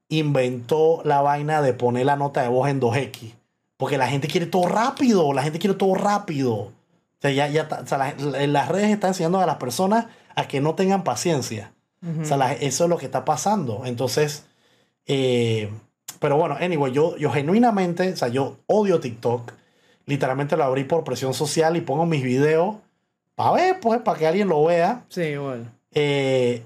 inventó 0.10 1.02
la 1.06 1.22
vaina 1.22 1.61
de 1.61 1.74
poner 1.74 2.06
la 2.06 2.18
nota 2.18 2.41
de 2.41 2.49
voz 2.49 2.68
en 2.68 2.82
2X? 2.82 3.34
Porque 3.78 3.98
la 3.98 4.10
gente 4.10 4.28
quiere 4.28 4.45
todo 4.45 4.68
rápido, 4.68 5.32
la 5.32 5.44
gente 5.44 5.57
quiere 5.60 5.76
todo 5.78 5.95
rápido. 5.95 6.53
O 6.56 6.72
sea, 7.22 7.32
ya, 7.32 7.48
ya 7.48 7.70
o 7.82 7.88
sea, 7.88 7.98
la- 7.98 8.48
las 8.48 8.68
redes 8.68 8.90
están 8.90 9.10
enseñando 9.11 9.40
a 9.40 9.45
las 9.45 9.56
personas 9.56 10.07
a 10.40 10.48
que 10.48 10.61
no 10.61 10.76
tengan 10.76 11.03
paciencia. 11.03 11.74
Ujú. 12.02 12.22
O 12.22 12.26
sea, 12.26 12.38
la- 12.38 12.53
eso 12.53 12.84
es 12.86 12.90
lo 12.90 12.98
que 12.98 13.06
está 13.06 13.26
pasando. 13.26 13.84
Entonces, 13.86 14.45
eh, 15.06 15.70
pero 16.20 16.38
bueno, 16.38 16.56
anyway, 16.60 16.91
yo, 16.91 17.16
yo 17.18 17.32
genuinamente, 17.32 18.11
o 18.14 18.16
sea, 18.16 18.28
yo 18.28 18.57
odio 18.68 18.99
TikTok. 18.99 19.52
Literalmente 20.06 20.57
lo 20.57 20.64
abrí 20.64 20.84
por 20.86 21.03
presión 21.03 21.34
social 21.34 21.78
y 21.78 21.82
pongo 21.82 22.06
mis 22.06 22.24
videos 22.24 22.76
para 23.36 23.52
ver, 23.52 23.80
pues, 23.80 24.02
para 24.02 24.18
que 24.18 24.28
alguien 24.28 24.48
lo 24.49 24.64
vea. 24.66 25.06
Sí, 25.10 25.22
igual. 25.22 25.72
Eh, 25.94 26.64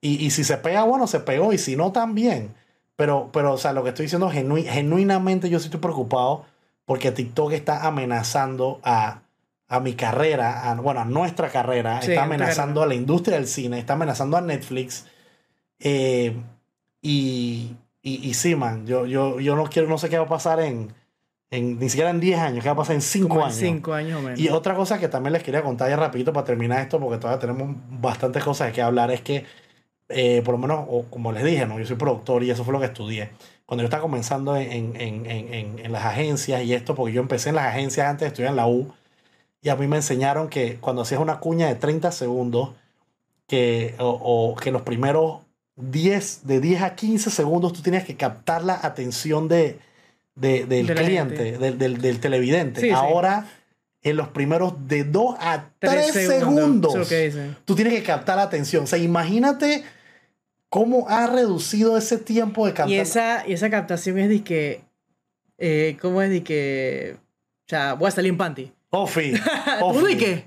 y, 0.00 0.24
y 0.26 0.30
si 0.30 0.44
se 0.44 0.56
pega, 0.56 0.82
bueno, 0.84 1.06
se 1.06 1.20
pegó. 1.20 1.52
Y 1.52 1.58
si 1.58 1.76
no, 1.76 1.92
también. 1.92 2.54
Pero, 2.96 3.30
pero 3.32 3.52
o 3.54 3.58
sea, 3.58 3.72
lo 3.72 3.82
que 3.82 3.90
estoy 3.90 4.06
diciendo, 4.06 4.30
genu- 4.30 4.64
genuinamente 4.66 5.48
yo 5.50 5.58
sí 5.58 5.66
estoy 5.66 5.80
preocupado 5.80 6.44
porque 6.84 7.12
TikTok 7.12 7.52
está 7.52 7.86
amenazando 7.86 8.80
a, 8.82 9.22
a 9.72 9.78
mi 9.80 9.94
carrera, 9.94 10.68
a, 10.68 10.74
bueno, 10.74 11.00
a 11.00 11.04
nuestra 11.04 11.48
carrera, 11.48 12.02
Sí, 12.02 12.10
está 12.10 12.24
amenazando 12.24 12.82
a 12.82 12.86
la 12.86 12.94
industria 12.94 13.36
del 13.36 13.46
cine, 13.46 13.78
está 13.78 13.92
amenazando 13.94 14.36
a 14.36 14.40
Netflix. 14.40 15.06
Eh, 15.78 16.34
y, 17.00 17.76
y, 18.02 18.28
y 18.28 18.34
sí, 18.34 18.56
man, 18.56 18.84
yo, 18.86 19.06
yo, 19.06 19.38
yo 19.40 19.54
no 19.56 19.64
quiero, 19.64 19.88
no 19.88 19.96
sé 19.96 20.08
qué 20.08 20.18
va 20.18 20.24
a 20.24 20.28
pasar 20.28 20.60
en, 20.60 20.92
en 21.50 21.78
ni 21.78 21.88
siquiera 21.88 22.10
en 22.10 22.18
10 22.18 22.38
años, 22.40 22.62
qué 22.64 22.68
va 22.68 22.74
a 22.74 22.76
pasar 22.78 22.96
en 22.96 23.02
5 23.02 23.28
Como 23.28 23.40
en 23.42 23.46
años. 23.46 23.56
cinco 23.58 23.92
años 23.94 24.18
o 24.18 24.22
menos. 24.22 24.40
Y 24.40 24.48
otra 24.48 24.74
cosa 24.74 24.98
que 24.98 25.08
también 25.08 25.32
les 25.34 25.42
quería 25.44 25.62
contar 25.62 25.88
ya 25.88 25.96
rapidito 25.96 26.32
para 26.32 26.44
terminar 26.44 26.80
esto, 26.80 26.98
porque 26.98 27.18
todavía 27.18 27.38
tenemos 27.40 27.76
bastantes 27.88 28.42
cosas 28.42 28.72
que 28.72 28.82
hablar, 28.82 29.12
es 29.12 29.20
que, 29.22 29.44
eh, 30.08 30.42
por 30.44 30.54
lo 30.54 30.58
menos, 30.58 30.84
o 30.88 31.04
como 31.04 31.30
les 31.30 31.44
dije, 31.44 31.64
¿no? 31.64 31.78
yo 31.78 31.86
soy 31.86 31.96
productor 31.96 32.42
y 32.42 32.50
eso 32.50 32.64
fue 32.64 32.72
lo 32.72 32.80
que 32.80 32.86
estudié. 32.86 33.30
Cuando 33.66 33.82
yo 33.82 33.86
estaba 33.86 34.02
comenzando 34.02 34.56
en, 34.56 34.96
en, 34.96 35.26
en, 35.26 35.54
en, 35.54 35.78
en 35.78 35.92
las 35.92 36.04
agencias 36.04 36.60
y 36.64 36.74
esto, 36.74 36.96
porque 36.96 37.12
yo 37.12 37.20
empecé 37.22 37.50
en 37.50 37.54
las 37.54 37.66
agencias 37.66 38.08
antes 38.08 38.22
de 38.22 38.26
estudiar 38.26 38.50
en 38.50 38.56
la 38.56 38.66
U, 38.66 38.92
y 39.62 39.68
a 39.68 39.76
mí 39.76 39.86
me 39.86 39.96
enseñaron 39.96 40.48
que 40.48 40.76
cuando 40.80 41.02
hacías 41.02 41.20
una 41.20 41.38
cuña 41.40 41.66
de 41.68 41.74
30 41.74 42.12
segundos, 42.12 42.70
que, 43.46 43.94
o, 43.98 44.08
o 44.08 44.56
que 44.56 44.70
los 44.70 44.82
primeros 44.82 45.40
10, 45.76 46.46
de 46.46 46.60
10 46.60 46.82
a 46.82 46.94
15 46.94 47.30
segundos 47.30 47.72
tú 47.72 47.82
tenías 47.82 48.04
que 48.04 48.16
captar 48.16 48.62
la 48.64 48.78
atención 48.82 49.48
de, 49.48 49.78
de- 50.34 50.66
del 50.66 50.86
De 50.86 50.94
cliente, 50.94 51.58
del, 51.58 51.78
del, 51.78 52.00
del 52.00 52.20
televidente. 52.20 52.80
Sí, 52.80 52.86
sí. 52.88 52.92
Ahora, 52.92 53.46
en 54.02 54.16
los 54.16 54.28
primeros 54.28 54.86
de 54.88 55.04
2 55.04 55.36
a 55.40 55.70
3, 55.78 56.12
Tres 56.12 56.26
segundos, 56.28 57.08
dicen. 57.10 57.56
tú 57.64 57.74
tienes 57.74 57.92
que 57.94 58.02
captar 58.02 58.36
la 58.36 58.44
atención. 58.44 58.84
O 58.84 58.86
sea, 58.86 58.98
imagínate 58.98 59.84
cómo 60.68 61.06
ha 61.08 61.26
reducido 61.26 61.98
ese 61.98 62.16
tiempo 62.18 62.66
de 62.66 62.72
captar. 62.72 62.90
Y 62.90 62.98
esa, 62.98 63.46
y 63.46 63.52
esa 63.52 63.68
captación 63.68 64.18
es 64.18 64.28
de 64.28 64.42
que. 64.44 64.84
Eh, 65.58 65.98
¿Cómo 66.00 66.22
es 66.22 66.30
de 66.30 66.42
que.? 66.42 67.16
sea, 67.66 67.92
voy 67.94 68.08
a 68.08 68.10
salir 68.12 68.30
en 68.30 68.38
panty. 68.38 68.72
Ofi. 68.90 69.32
¿Tú 69.78 69.86
Ofi. 69.86 70.16
qué? 70.16 70.44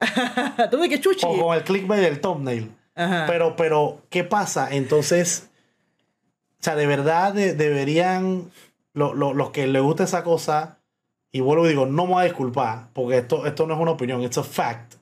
¿Tú 0.70 0.76
de 0.78 0.88
qué 0.88 1.00
chuchi? 1.00 1.26
O 1.26 1.38
con 1.46 1.56
el 1.56 1.64
clickbait 1.64 2.00
del 2.02 2.20
thumbnail. 2.20 2.72
Ajá. 2.94 3.26
Pero, 3.28 3.56
pero, 3.56 4.02
¿qué 4.10 4.24
pasa? 4.24 4.68
Entonces, 4.74 5.50
o 6.60 6.62
sea, 6.64 6.74
de 6.76 6.86
verdad 6.86 7.32
de- 7.32 7.54
deberían, 7.54 8.50
lo- 8.94 9.14
lo- 9.14 9.34
los 9.34 9.50
que 9.50 9.66
les 9.66 9.82
gusta 9.82 10.04
esa 10.04 10.24
cosa, 10.24 10.78
y 11.30 11.40
vuelvo 11.40 11.66
y 11.66 11.70
digo, 11.70 11.86
no 11.86 12.06
me 12.06 12.12
voy 12.14 12.20
a 12.22 12.24
disculpar, 12.24 12.88
porque 12.92 13.18
esto, 13.18 13.46
esto 13.46 13.66
no 13.66 13.74
es 13.74 13.80
una 13.80 13.92
opinión, 13.92 14.22
esto 14.22 14.40
es 14.40 14.46
fact. 14.48 14.94
O 14.94 14.98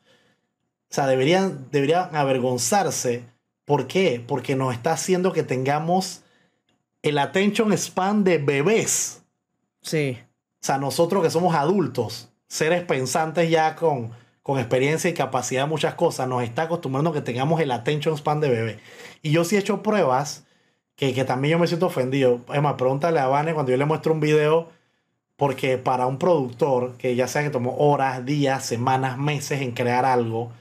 sea, 0.94 1.06
deberían, 1.06 1.68
deberían 1.70 2.14
avergonzarse. 2.14 3.24
¿Por 3.64 3.86
qué? 3.86 4.22
Porque 4.26 4.54
nos 4.56 4.72
está 4.74 4.92
haciendo 4.92 5.32
que 5.32 5.42
tengamos 5.42 6.22
el 7.02 7.18
attention 7.18 7.72
span 7.76 8.24
de 8.24 8.38
bebés. 8.38 9.22
Sí. 9.82 10.18
O 10.62 10.64
sea, 10.66 10.78
nosotros 10.78 11.22
que 11.22 11.30
somos 11.30 11.54
adultos, 11.54 12.28
seres 12.48 12.82
pensantes 12.84 13.50
ya 13.50 13.76
con, 13.76 14.12
con 14.42 14.58
experiencia 14.58 15.10
y 15.10 15.14
capacidad 15.14 15.64
de 15.64 15.68
muchas 15.68 15.94
cosas, 15.94 16.28
nos 16.28 16.42
está 16.42 16.62
acostumbrando 16.62 17.10
a 17.10 17.12
que 17.12 17.20
tengamos 17.20 17.60
el 17.60 17.72
attention 17.72 18.16
span 18.16 18.40
de 18.40 18.48
bebé. 18.48 18.78
Y 19.22 19.30
yo 19.32 19.44
sí 19.44 19.56
he 19.56 19.58
hecho 19.58 19.82
pruebas 19.82 20.44
que, 20.94 21.12
que 21.14 21.24
también 21.24 21.52
yo 21.52 21.58
me 21.58 21.66
siento 21.66 21.86
ofendido. 21.86 22.40
Es 22.52 22.62
más, 22.62 22.74
pregúntale 22.74 23.20
a 23.20 23.26
Vane 23.26 23.54
cuando 23.54 23.72
yo 23.72 23.78
le 23.78 23.84
muestro 23.84 24.12
un 24.12 24.20
video, 24.20 24.68
porque 25.36 25.78
para 25.78 26.06
un 26.06 26.18
productor 26.18 26.96
que 26.96 27.14
ya 27.14 27.28
sea 27.28 27.42
que 27.42 27.50
tomó 27.50 27.76
horas, 27.76 28.24
días, 28.24 28.64
semanas, 28.64 29.18
meses 29.18 29.60
en 29.60 29.72
crear 29.72 30.04
algo, 30.04 30.52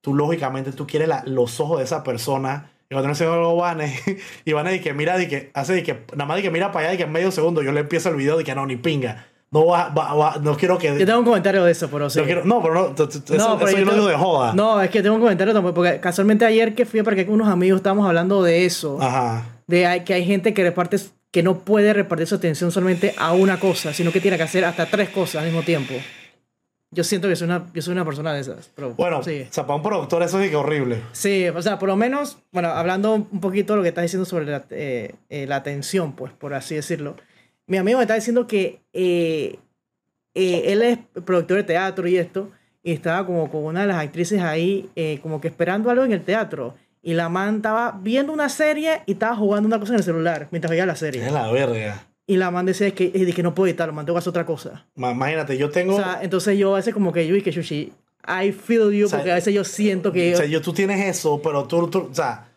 tú 0.00 0.14
lógicamente 0.14 0.72
tú 0.72 0.86
quieres 0.86 1.08
los 1.26 1.60
ojos 1.60 1.78
de 1.78 1.84
esa 1.84 2.04
persona. 2.04 2.70
Y 2.90 2.94
cuando 2.94 3.08
no 3.08 3.14
se 3.14 3.24
algo 3.24 3.56
Vane, 3.56 3.98
y 4.44 4.52
Vane 4.52 4.72
dice 4.72 4.92
mira, 4.92 5.16
di 5.16 5.28
que 5.28 5.50
hace 5.54 5.74
di 5.74 5.82
que 5.82 6.04
nada 6.12 6.26
más 6.26 6.36
di 6.36 6.42
que 6.42 6.50
mira 6.50 6.72
para 6.72 6.86
allá 6.86 6.94
y 6.94 6.96
que 6.98 7.04
en 7.04 7.12
medio 7.12 7.30
segundo 7.30 7.62
yo 7.62 7.72
le 7.72 7.80
empiezo 7.80 8.10
el 8.10 8.16
video 8.16 8.36
de 8.36 8.44
que 8.44 8.54
no, 8.54 8.66
ni 8.66 8.76
pinga. 8.76 9.26
No 9.54 9.66
va, 9.66 9.88
va- 9.90 10.14
va- 10.14 10.36
no 10.42 10.56
quiero 10.56 10.76
que. 10.78 10.88
Yo 10.98 11.06
tengo 11.06 11.20
un 11.20 11.24
comentario 11.24 11.62
de 11.64 11.70
eso, 11.70 11.88
pero 11.88 12.10
sí. 12.10 12.18
no, 12.18 12.24
quiero- 12.24 12.44
no, 12.44 12.60
pero 12.60 12.74
no, 12.74 12.80
eso, 12.88 12.96
pero 12.96 13.36
eso 13.38 13.56
yo 13.56 13.56
lo 13.56 13.60
tengo- 13.76 13.92
digo 13.92 14.06
de 14.08 14.16
joda. 14.16 14.52
No, 14.52 14.82
es 14.82 14.90
que 14.90 15.00
tengo 15.00 15.14
un 15.14 15.20
comentario 15.22 15.54
también, 15.54 15.72
porque 15.72 16.00
casualmente 16.00 16.44
ayer 16.44 16.74
que 16.74 16.84
fui 16.84 16.98
a 16.98 17.04
parque 17.04 17.24
con 17.24 17.36
unos 17.36 17.46
amigos 17.48 17.76
estábamos 17.78 18.06
hablando 18.06 18.42
de 18.42 18.64
eso. 18.66 18.98
Ajá. 19.00 19.44
De 19.68 20.02
que 20.04 20.12
hay 20.12 20.24
gente 20.26 20.52
que 20.52 20.62
reparte, 20.64 20.96
que 21.30 21.42
no 21.44 21.60
puede 21.60 21.92
repartir 21.92 22.26
su 22.26 22.34
atención 22.34 22.72
solamente 22.72 23.14
a 23.16 23.32
una 23.32 23.60
cosa, 23.60 23.94
sino 23.94 24.10
que 24.12 24.20
tiene 24.20 24.36
que 24.36 24.42
hacer 24.42 24.64
hasta 24.64 24.86
tres 24.86 25.08
cosas 25.10 25.36
al 25.36 25.44
mismo 25.44 25.62
tiempo. 25.62 25.94
Yo 26.90 27.02
siento 27.04 27.28
que 27.28 27.36
soy 27.36 27.46
una, 27.46 27.64
yo 27.72 27.80
soy 27.82 27.92
una 27.92 28.04
persona 28.04 28.32
de 28.32 28.40
esas. 28.40 28.70
Pero, 28.74 28.94
Bueno, 28.94 29.22
sí. 29.22 29.46
o 29.48 29.52
sea, 29.52 29.66
para 29.66 29.76
un 29.76 29.82
productor 29.82 30.22
eso 30.24 30.40
sí 30.42 30.48
que 30.50 30.56
horrible. 30.56 31.00
Sí, 31.12 31.48
o 31.48 31.62
sea, 31.62 31.78
por 31.78 31.88
lo 31.88 31.96
menos, 31.96 32.38
bueno, 32.52 32.68
hablando 32.70 33.14
un 33.14 33.40
poquito 33.40 33.72
de 33.72 33.76
lo 33.78 33.82
que 33.82 33.88
estás 33.88 34.02
diciendo 34.02 34.24
sobre 34.24 34.46
la, 34.46 34.64
eh, 34.70 35.14
eh, 35.28 35.46
la 35.46 35.56
atención, 35.56 36.12
pues, 36.12 36.32
por 36.32 36.54
así 36.54 36.74
decirlo. 36.74 37.16
Mi 37.66 37.76
amigo 37.78 37.98
me 37.98 38.04
está 38.04 38.14
diciendo 38.14 38.46
que 38.46 38.80
eh, 38.92 39.58
eh, 40.34 40.62
él 40.66 40.82
es 40.82 40.98
productor 41.24 41.58
de 41.58 41.62
teatro 41.64 42.06
y 42.08 42.16
esto, 42.16 42.50
y 42.82 42.92
estaba 42.92 43.24
como 43.26 43.50
con 43.50 43.64
una 43.64 43.82
de 43.82 43.86
las 43.86 43.96
actrices 43.98 44.40
ahí, 44.42 44.88
eh, 44.96 45.18
como 45.22 45.40
que 45.40 45.48
esperando 45.48 45.90
algo 45.90 46.04
en 46.04 46.12
el 46.12 46.22
teatro. 46.22 46.74
Y 47.02 47.14
la 47.14 47.28
man 47.28 47.56
estaba 47.56 47.98
viendo 48.02 48.32
una 48.32 48.48
serie 48.48 49.02
y 49.06 49.12
estaba 49.12 49.36
jugando 49.36 49.66
una 49.66 49.78
cosa 49.78 49.92
en 49.92 49.98
el 49.98 50.04
celular 50.04 50.48
mientras 50.50 50.70
veía 50.70 50.86
la 50.86 50.96
serie. 50.96 51.24
Es 51.24 51.32
la 51.32 51.50
verga. 51.50 52.06
Y 52.26 52.36
la 52.38 52.50
man 52.50 52.64
decía 52.64 52.90
que, 52.92 53.12
eh, 53.14 53.32
que 53.34 53.42
no 53.42 53.54
puedo 53.54 53.66
editarlo, 53.68 53.92
man, 53.92 54.06
tengo 54.06 54.16
que 54.16 54.20
hacer 54.20 54.30
otra 54.30 54.46
cosa. 54.46 54.86
Ma- 54.94 55.12
Imagínate, 55.12 55.58
yo 55.58 55.68
tengo. 55.70 55.94
O 55.94 55.98
sea, 55.98 56.20
entonces 56.22 56.56
yo 56.58 56.72
a 56.72 56.76
veces 56.76 56.94
como 56.94 57.12
que 57.12 57.26
yo 57.26 57.36
y 57.36 57.42
que 57.42 57.50
Shushi, 57.50 57.92
I 58.26 58.52
feel 58.52 58.90
you, 58.92 59.04
O 59.04 59.08
sea, 59.08 59.18
porque 59.18 59.32
a 59.32 59.34
veces 59.34 59.52
yo 59.52 59.64
siento 59.64 60.10
que... 60.12 60.32
O 60.34 60.36
sea, 60.38 60.46
yo, 60.46 60.62
tú 60.62 60.72
tienes 60.72 61.04
eso, 61.04 61.40
pero 61.42 61.64
tú, 61.64 61.88
tú- 61.88 62.08
o 62.10 62.14
sea, 62.14 62.48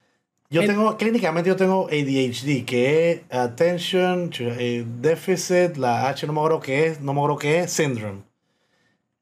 yo 0.49 0.61
El- 0.61 0.68
tengo, 0.68 0.95
clínicamente 0.98 1.49
yo 1.49 1.56
tengo 1.56 1.88
ADHD, 1.88 2.65
que 2.65 3.11
es 3.11 3.22
Attention 3.30 4.32
eh, 4.40 4.86
Deficit, 5.02 5.78
la 5.78 6.07
H 6.10 6.26
no 6.28 6.34
me 6.34 6.40
acuerdo 6.40 6.60
qué 6.60 6.88
es, 6.88 7.02
no 7.02 7.14
me 7.14 7.19
acuerdo 7.19 7.38
qué 7.38 7.60
es, 7.60 7.72
Syndrome. 7.72 8.22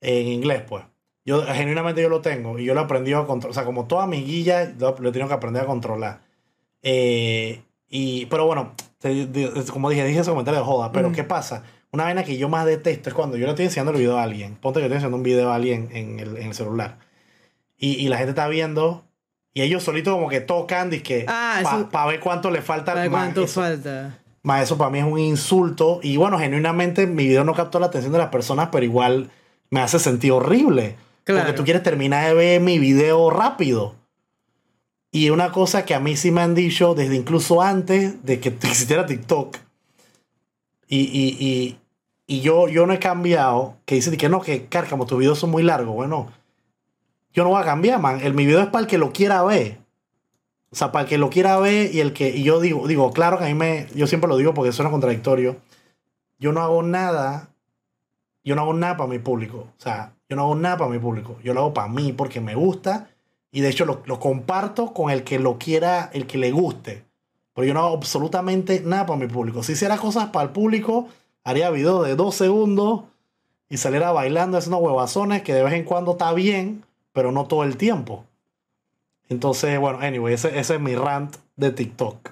En 0.02 0.28
inglés, 0.28 0.62
pues. 0.68 0.84
Yo, 1.26 1.44
genuinamente 1.44 2.02
yo 2.02 2.10
lo 2.10 2.22
tengo 2.22 2.60
y 2.60 2.66
yo 2.66 2.76
lo 2.76 2.82
aprendí 2.82 3.12
a 3.14 3.26
controlar, 3.26 3.50
o 3.52 3.54
sea, 3.54 3.66
como 3.66 3.86
toda 3.88 4.06
mi 4.06 4.24
guilla, 4.24 4.74
lo, 4.78 4.96
lo 5.00 5.10
he 5.10 5.12
tenido 5.12 5.28
que 5.28 5.34
aprender 5.34 5.64
a 5.64 5.66
controlar. 5.66 6.22
Eh, 6.84 7.62
y, 7.90 8.28
pero 8.28 8.46
bueno, 8.46 8.74
como 9.72 9.90
dije, 9.90 10.06
dije 10.06 10.20
ese 10.20 10.30
comentario 10.30 10.60
de 10.60 10.66
joda, 10.66 10.92
pero 10.92 11.10
Mm. 11.10 11.14
¿qué 11.14 11.24
pasa? 11.24 11.64
Una 11.92 12.04
vaina 12.04 12.24
que 12.24 12.38
yo 12.38 12.50
más 12.50 12.66
detesto 12.68 13.10
es 13.10 13.16
cuando 13.16 13.38
yo 13.38 13.46
le 13.46 13.52
estoy 13.52 13.66
enseñando 13.66 13.92
el 13.94 13.98
video 13.98 14.18
a 14.18 14.24
alguien. 14.24 14.56
Ponte 14.56 14.80
que 14.80 14.82
yo 14.82 14.86
estoy 14.88 14.98
enseñando 14.98 15.18
un 15.18 15.24
video 15.24 15.50
a 15.50 15.56
alguien 15.56 15.90
en 15.94 16.20
el, 16.20 16.38
en 16.38 16.48
el 16.50 16.54
celular. 16.54 17.00
Y, 17.78 17.94
y 17.94 18.08
la 18.10 18.18
gente 18.18 18.32
está 18.32 18.48
viendo. 18.48 19.06
Y 19.56 19.62
ellos 19.62 19.82
solitos 19.84 20.14
como 20.14 20.28
que 20.30 20.42
tocan 20.42 20.94
y 20.94 21.00
que 21.00 21.26
Ah, 21.28 21.62
para 21.64 22.06
eso- 22.06 22.08
ver 22.10 22.20
cuánto 22.20 22.52
le 22.52 22.62
falta. 22.62 22.94
¿Sabe 22.94 23.10
más 23.10 23.24
cuánto 23.24 23.44
eso, 23.46 23.62
falta? 23.62 24.20
más 24.44 24.62
eso 24.64 24.78
para 24.78 24.92
mí 24.92 25.00
es 25.00 25.06
un 25.06 25.18
insulto. 25.18 26.00
Y 26.04 26.18
bueno, 26.18 26.38
genuinamente 26.38 27.08
mi 27.08 27.26
video 27.26 27.44
no 27.44 27.54
captó 27.56 27.80
la 27.80 27.88
atención 27.88 28.12
de 28.12 28.20
las 28.20 28.28
personas, 28.30 28.70
pero 28.72 28.86
igual 28.86 29.32
me 29.72 29.80
hace 29.82 29.98
sentir 29.98 30.34
horrible. 30.34 30.98
Claro. 31.24 31.42
Porque 31.42 31.58
tú 31.58 31.64
quieres 31.64 31.82
terminar 31.84 32.28
de 32.28 32.34
ver 32.36 32.62
mi 32.62 32.78
video 32.80 33.30
rápido. 33.32 33.96
Y 35.10 35.30
una 35.30 35.52
cosa 35.54 35.86
que 35.86 35.96
a 35.96 36.02
mí 36.02 36.18
sí 36.18 36.30
me 36.32 36.42
han 36.42 36.54
dicho 36.54 36.94
desde 36.94 37.16
incluso 37.16 37.62
antes 37.62 38.24
de 38.26 38.42
que 38.42 38.50
existiera 38.62 39.06
TikTok. 39.06 39.58
Y, 40.90 41.00
y, 41.00 41.38
y, 41.40 41.80
y 42.28 42.42
yo, 42.42 42.68
yo 42.68 42.86
no 42.86 42.94
he 42.94 43.00
cambiado. 43.00 43.78
Que 43.86 43.96
dicen 43.96 44.18
que 44.18 44.28
no, 44.28 44.42
que 44.42 44.66
cárcamo, 44.66 45.06
tus 45.06 45.18
videos 45.18 45.40
son 45.40 45.50
muy 45.52 45.64
largos. 45.64 45.96
Bueno, 45.96 46.28
yo 47.36 47.44
no 47.44 47.50
voy 47.50 47.62
a 47.62 47.66
cambiar, 47.66 48.00
man. 48.00 48.22
El, 48.22 48.34
mi 48.34 48.46
video 48.46 48.62
es 48.62 48.68
para 48.68 48.84
el 48.84 48.88
que 48.88 48.98
lo 48.98 49.12
quiera 49.12 49.44
ver. 49.44 49.78
O 50.72 50.76
sea, 50.76 50.92
para 50.94 51.04
el 51.04 51.10
que 51.10 51.18
lo 51.18 51.30
quiera 51.30 51.60
ver 51.60 51.94
y 51.94 52.00
el 52.00 52.14
que. 52.14 52.30
Y 52.30 52.44
yo 52.44 52.62
digo, 52.62 52.88
digo, 52.88 53.12
claro 53.12 53.38
que 53.38 53.44
a 53.44 53.48
mí 53.48 53.54
me. 53.54 53.88
Yo 53.94 54.08
siempre 54.08 54.30
lo 54.30 54.38
digo 54.38 54.54
porque 54.54 54.72
suena 54.72 54.90
contradictorio. 54.90 55.58
Yo 56.40 56.54
no 56.54 56.62
hago 56.62 56.82
nada. 56.82 57.50
Yo 58.44 58.56
no 58.56 58.62
hago 58.62 58.74
nada 58.74 58.96
para 58.96 59.10
mi 59.10 59.20
público. 59.20 59.68
O 59.78 59.82
sea, 59.82 60.14
yo 60.30 60.38
no 60.38 60.44
hago 60.44 60.56
nada 60.56 60.78
para 60.78 60.90
mi 60.90 61.00
público. 61.00 61.38
Yo 61.44 61.54
lo 61.54 61.60
hago 61.60 61.74
para 61.74 61.90
mí 61.90 62.14
porque 62.14 62.40
me 62.40 62.56
gusta. 62.56 63.10
Y 63.52 63.60
de 63.60 63.70
hecho 63.70 63.86
lo, 63.86 64.02
lo 64.06 64.20
comparto 64.20 64.94
con 64.94 65.12
el 65.12 65.24
que 65.24 65.38
lo 65.38 65.58
quiera, 65.58 66.10
el 66.14 66.28
que 66.28 66.38
le 66.38 66.52
guste. 66.52 67.04
Pero 67.54 67.68
yo 67.68 67.74
no 67.74 67.82
hago 67.82 67.96
absolutamente 67.96 68.82
nada 68.82 69.06
para 69.06 69.20
mi 69.20 69.28
público. 69.28 69.62
Si 69.62 69.74
hiciera 69.74 69.98
cosas 69.98 70.30
para 70.30 70.46
el 70.46 70.52
público, 70.52 71.10
haría 71.44 71.70
videos 71.70 72.06
de 72.06 72.16
dos 72.16 72.36
segundos 72.36 73.04
y 73.70 73.78
saliera 73.78 74.12
bailando, 74.12 74.58
haciendo 74.58 74.78
huevazones 74.78 75.42
que 75.42 75.54
de 75.54 75.64
vez 75.64 75.74
en 75.74 75.84
cuando 75.84 76.14
está 76.14 76.34
bien, 76.34 76.86
pero 77.16 77.32
no 77.32 77.46
todo 77.46 77.64
el 77.64 77.78
tiempo. 77.78 78.26
Entonces, 79.30 79.80
bueno, 79.80 79.98
anyway, 80.02 80.36
ese, 80.36 80.60
ese 80.60 80.76
es 80.76 80.80
mi 80.80 80.94
rant 80.96 81.38
de 81.56 81.72
TikTok. 81.72 82.30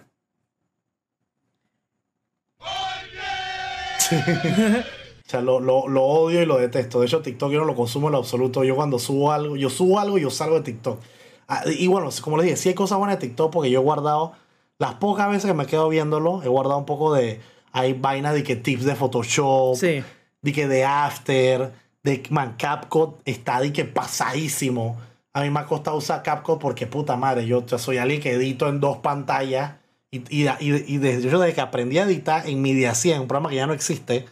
Sí. 3.98 4.16
O 5.26 5.30
sea, 5.34 5.42
lo, 5.42 5.60
lo- 5.62 5.88
lo 5.88 6.04
odio 6.04 6.44
y 6.44 6.46
lo 6.46 6.58
detesto. 6.58 7.00
De 7.00 7.08
hecho, 7.08 7.22
TikTok 7.22 7.50
yo 7.52 7.60
no 7.60 7.66
lo 7.66 7.76
consumo 7.76 8.08
en 8.08 8.12
lo 8.12 8.18
absoluto. 8.20 8.64
Yo 8.66 8.76
cuando 8.76 9.00
subo 9.00 9.32
algo, 9.32 9.56
yo 9.56 9.70
subo 9.70 10.00
algo 10.00 10.18
y 10.18 10.22
yo 10.22 10.30
salgo 10.30 10.58
de 10.58 10.62
TikTok. 10.62 11.00
Ah, 11.48 11.64
y 11.66 11.88
bueno, 11.88 12.10
como 12.22 12.38
les 12.38 12.44
dije, 12.46 12.58
sí 12.58 12.70
hay 12.70 12.76
cosas 12.76 13.00
buenas 13.00 13.18
de 13.20 13.28
TikTok 13.28 13.52
porque 13.52 13.72
yo 13.72 13.80
he 13.80 13.84
guardado, 13.84 14.34
las 14.78 14.96
pocas 14.96 15.30
veces 15.30 15.46
que 15.46 15.54
me 15.56 15.66
quedo 15.66 15.88
viéndolo, 15.90 16.44
he 16.44 16.50
guardado 16.50 16.78
un 16.78 16.86
poco 16.86 17.14
de, 17.14 17.40
hay 17.72 17.94
vainas 17.94 18.34
de 18.36 18.44
que 18.44 18.56
tips 18.58 18.84
de 18.84 18.96
Photoshop, 18.96 19.76
Sí. 19.78 20.04
de 20.42 20.52
que 20.54 20.68
de 20.68 20.84
After, 20.84 21.72
de 22.04 22.24
man, 22.30 22.56
CapCut 22.58 23.22
está 23.26 23.60
de 23.62 23.74
que 23.74 23.86
pasadísimo. 23.86 24.98
A 25.34 25.42
mí 25.42 25.50
me 25.50 25.62
ha 25.62 25.66
costado 25.66 25.98
usar 25.98 26.22
CapCut 26.22 26.60
porque 26.60 26.86
puta 26.86 27.16
madre, 27.16 27.46
yo, 27.46 27.66
soy 27.78 27.98
alguien 27.98 28.22
que 28.22 28.34
edito 28.34 28.68
en 28.70 28.80
dos 28.80 28.98
pantallas 28.98 29.76
y, 30.12 30.18
y, 30.30 30.48
y, 30.48 30.84
y 30.88 30.98
desde, 30.98 31.30
yo 31.30 31.40
desde 31.40 31.56
que 31.56 31.62
aprendí 31.62 31.98
a 31.98 32.04
editar 32.04 32.48
en 32.48 32.62
Media 32.62 32.94
100, 32.94 33.22
un 33.22 33.28
programa 33.28 33.50
que 33.50 33.56
ya 33.56 33.66
no 33.66 33.74
existe, 33.74 34.26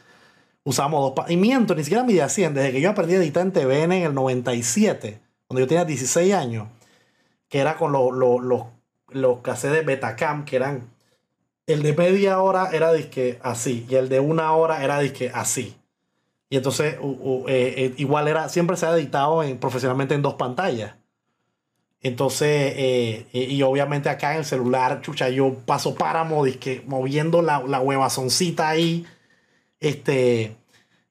usamos 0.63 1.01
dos 1.01 1.11
pantallas. 1.13 1.37
Y 1.37 1.41
miento, 1.41 1.73
ni 1.73 1.83
siquiera 1.83 2.03
Media 2.03 2.29
100, 2.29 2.53
desde 2.53 2.71
que 2.71 2.81
yo 2.81 2.89
aprendí 2.91 3.15
a 3.15 3.17
editar 3.17 3.43
en 3.43 3.51
TVN 3.51 3.93
en 3.93 4.03
el 4.03 4.13
97, 4.13 5.19
cuando 5.47 5.61
yo 5.61 5.67
tenía 5.67 5.85
16 5.85 6.33
años, 6.33 6.67
que 7.49 7.59
era 7.59 7.77
con 7.77 7.91
los 7.91 8.13
los 8.13 8.41
los 8.41 8.63
los 9.09 9.39
cassettes 9.39 9.77
de 9.77 9.83
Betacam, 9.83 10.45
que 10.45 10.55
eran 10.55 10.89
el 11.67 11.83
de 11.83 11.93
media 11.93 12.39
hora 12.41 12.69
era 12.71 12.91
disque 12.93 13.39
así 13.43 13.85
y 13.89 13.95
el 13.95 14.09
de 14.09 14.19
una 14.19 14.53
hora 14.53 14.83
era 14.83 14.99
disque 14.99 15.31
así. 15.33 15.75
Y 16.51 16.57
entonces 16.57 16.97
eh, 17.01 17.73
eh, 17.77 17.93
igual 17.97 18.27
era, 18.27 18.49
siempre 18.49 18.77
se 18.77 18.85
ha 18.85 18.91
editado 18.95 19.41
en- 19.41 19.57
profesionalmente 19.57 20.13
en 20.15 20.21
dos 20.21 20.35
pantallas. 20.35 20.95
Entonces, 22.03 22.73
eh, 22.77 23.27
y 23.31 23.61
obviamente 23.61 24.09
acá 24.09 24.31
en 24.33 24.39
el 24.39 24.45
celular, 24.45 25.01
chucha, 25.01 25.29
yo 25.29 25.53
paso 25.65 25.93
páramo, 25.95 26.43
disque 26.43 26.83
moviendo 26.87 27.41
la, 27.43 27.59
la 27.67 27.79
huevazoncita 27.79 28.69
ahí. 28.69 29.05
Este, 29.79 30.55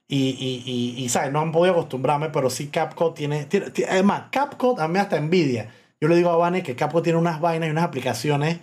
y, 0.08 0.30
y, 0.30 1.04
y, 1.04 1.08
¿sabes? 1.08 1.32
No 1.32 1.40
han 1.40 1.52
podido 1.52 1.74
acostumbrarme, 1.74 2.30
pero 2.30 2.50
sí 2.50 2.68
CapCut 2.68 3.14
tiene, 3.14 3.44
tiene, 3.46 3.70
tiene- 3.70 3.92
Además, 3.92 4.24
CapCut 4.32 4.80
a 4.80 4.88
mí 4.88 4.98
hasta 4.98 5.16
envidia. 5.16 5.72
Yo 6.00 6.08
le 6.08 6.16
digo 6.16 6.30
a 6.30 6.36
Vane 6.36 6.62
que 6.62 6.76
CapCut 6.76 7.04
tiene 7.04 7.18
unas 7.18 7.40
vainas 7.40 7.68
y 7.68 7.72
unas 7.72 7.84
aplicaciones 7.84 8.60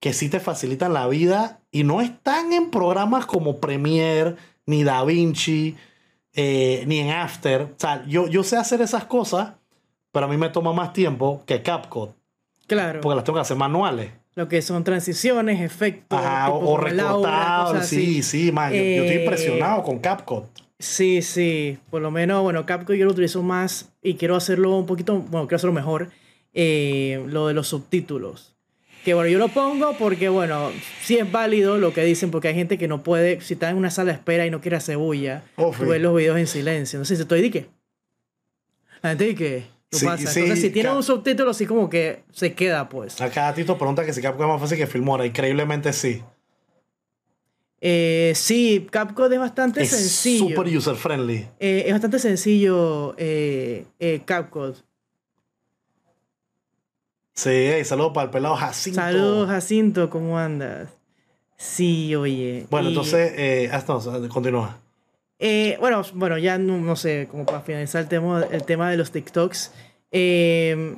que 0.00 0.12
sí 0.14 0.28
te 0.30 0.40
facilitan 0.40 0.92
la 0.94 1.06
vida 1.06 1.60
y 1.70 1.84
no 1.84 2.00
están 2.00 2.52
en 2.52 2.70
programas 2.70 3.26
como 3.26 3.60
Premiere, 3.60 4.36
ni 4.66 4.84
DaVinci, 4.84 5.76
eh, 6.34 6.84
ni 6.86 6.98
en 7.00 7.10
After. 7.10 7.62
O 7.62 7.74
sea, 7.76 8.04
yo, 8.06 8.26
yo 8.28 8.42
sé 8.42 8.56
hacer 8.56 8.80
esas 8.80 9.04
cosas, 9.04 9.52
pero 10.12 10.26
a 10.26 10.28
mí 10.28 10.36
me 10.36 10.48
toma 10.48 10.72
más 10.72 10.92
tiempo 10.92 11.42
que 11.46 11.62
CapCut, 11.62 12.10
Claro. 12.66 13.00
porque 13.00 13.16
las 13.16 13.24
tengo 13.24 13.36
que 13.36 13.42
hacer 13.42 13.56
manuales. 13.56 14.12
Lo 14.34 14.48
que 14.48 14.62
son 14.62 14.82
transiciones, 14.82 15.60
efectos. 15.60 16.18
Ajá, 16.18 16.50
o, 16.50 16.56
o 16.56 16.60
como 16.76 16.86
el 16.86 17.00
aura, 17.00 17.30
recortado. 17.30 17.72
cosas 17.74 17.88
Sí, 17.88 18.22
sí, 18.22 18.50
man. 18.50 18.72
yo- 18.72 18.78
yo, 18.78 18.82
estoy 19.02 19.16
Eh, 19.16 19.20
impresionado 19.24 19.82
con 19.82 19.98
CapCut. 19.98 20.44
Sí, 20.78 21.20
sí. 21.22 21.78
Por 21.90 22.00
lo 22.02 22.10
menos, 22.10 22.42
bueno, 22.42 22.64
Capcom 22.66 22.96
yo 22.96 23.04
lo 23.04 23.12
utilizo 23.12 23.42
más 23.42 23.92
y 24.02 24.14
quiero 24.14 24.34
hacerlo 24.34 24.74
un 24.76 24.86
poquito, 24.86 25.14
bueno, 25.18 25.46
quiero 25.46 25.56
hacerlo 25.56 25.72
mejor. 25.74 26.10
eh, 26.54 27.24
lo 27.28 27.46
de 27.46 27.54
los 27.54 27.68
subtítulos. 27.68 28.54
Que 29.04 29.14
bueno, 29.14 29.28
yo 29.28 29.38
lo 29.38 29.48
pongo 29.48 29.96
porque, 29.98 30.28
bueno, 30.28 30.70
sí 31.02 31.16
es 31.18 31.30
válido 31.30 31.76
lo 31.78 31.92
que 31.92 32.04
dicen, 32.04 32.30
porque 32.30 32.48
hay 32.48 32.54
gente 32.54 32.78
que 32.78 32.86
no 32.86 33.02
puede, 33.02 33.40
si 33.40 33.54
está 33.54 33.68
en 33.70 33.76
una 33.76 33.90
sala 33.90 34.12
de 34.12 34.18
espera 34.18 34.46
y 34.46 34.50
no 34.50 34.60
quiere 34.60 34.76
hacer 34.76 34.96
bulla, 34.96 35.42
Oh, 35.56 35.72
tú 35.76 35.86
ves 35.86 36.00
los 36.00 36.14
videos 36.16 36.38
en 36.38 36.46
silencio. 36.46 36.98
Entonces, 36.98 37.18
estoy 37.18 37.42
de 37.42 37.50
qué. 37.50 37.66
La 39.02 39.10
gente. 39.10 39.34
¿Qué 39.34 39.64
Sí, 39.90 40.06
pasa? 40.06 40.30
sí, 40.30 40.40
Entonces, 40.40 40.64
si 40.64 40.70
tiene 40.70 40.90
un 40.90 41.02
subtítulo, 41.02 41.50
así 41.50 41.66
como 41.66 41.90
que 41.90 42.22
se 42.32 42.54
queda, 42.54 42.88
pues. 42.88 43.20
Acá 43.20 43.52
Tito 43.52 43.76
pregunta 43.76 44.06
que 44.06 44.12
si 44.14 44.22
Capcom 44.22 44.46
es 44.46 44.52
más 44.52 44.60
fácil 44.60 44.78
que 44.78 44.86
Filmora. 44.86 45.26
Increíblemente 45.26 45.92
sí. 45.92 46.22
Eh, 47.80 48.32
sí, 48.36 48.86
Capcom 48.90 49.30
es 49.32 49.38
bastante 49.38 49.82
Es 49.82 49.90
sencillo. 49.90 50.48
super 50.48 50.76
user 50.76 50.94
friendly. 50.94 51.46
Eh, 51.58 51.82
es 51.86 51.92
bastante 51.92 52.18
sencillo 52.20 53.14
eh, 53.18 53.84
eh, 53.98 54.22
Capcom. 54.24 54.72
Sí, 57.34 57.50
hey, 57.50 57.84
saludos 57.84 58.12
para 58.12 58.26
el 58.26 58.30
pelado 58.30 58.56
Jacinto. 58.56 59.00
Saludos, 59.00 59.48
Jacinto, 59.48 60.10
¿cómo 60.10 60.38
andas? 60.38 60.88
Sí, 61.56 62.14
oye. 62.14 62.66
Bueno, 62.70 62.88
y, 62.88 62.92
entonces, 62.92 63.32
eh, 63.36 63.70
hasta 63.72 63.98
continúa. 64.28 64.78
eh, 65.38 65.76
bueno, 65.80 66.02
bueno, 66.14 66.36
ya 66.38 66.58
no, 66.58 66.78
no 66.78 66.96
sé, 66.96 67.28
como 67.30 67.46
para 67.46 67.60
finalizar 67.60 68.02
el 68.02 68.08
tema, 68.08 68.44
el 68.50 68.64
tema 68.64 68.90
de 68.90 68.96
los 68.96 69.12
TikToks. 69.12 69.72
eh, 70.10 70.96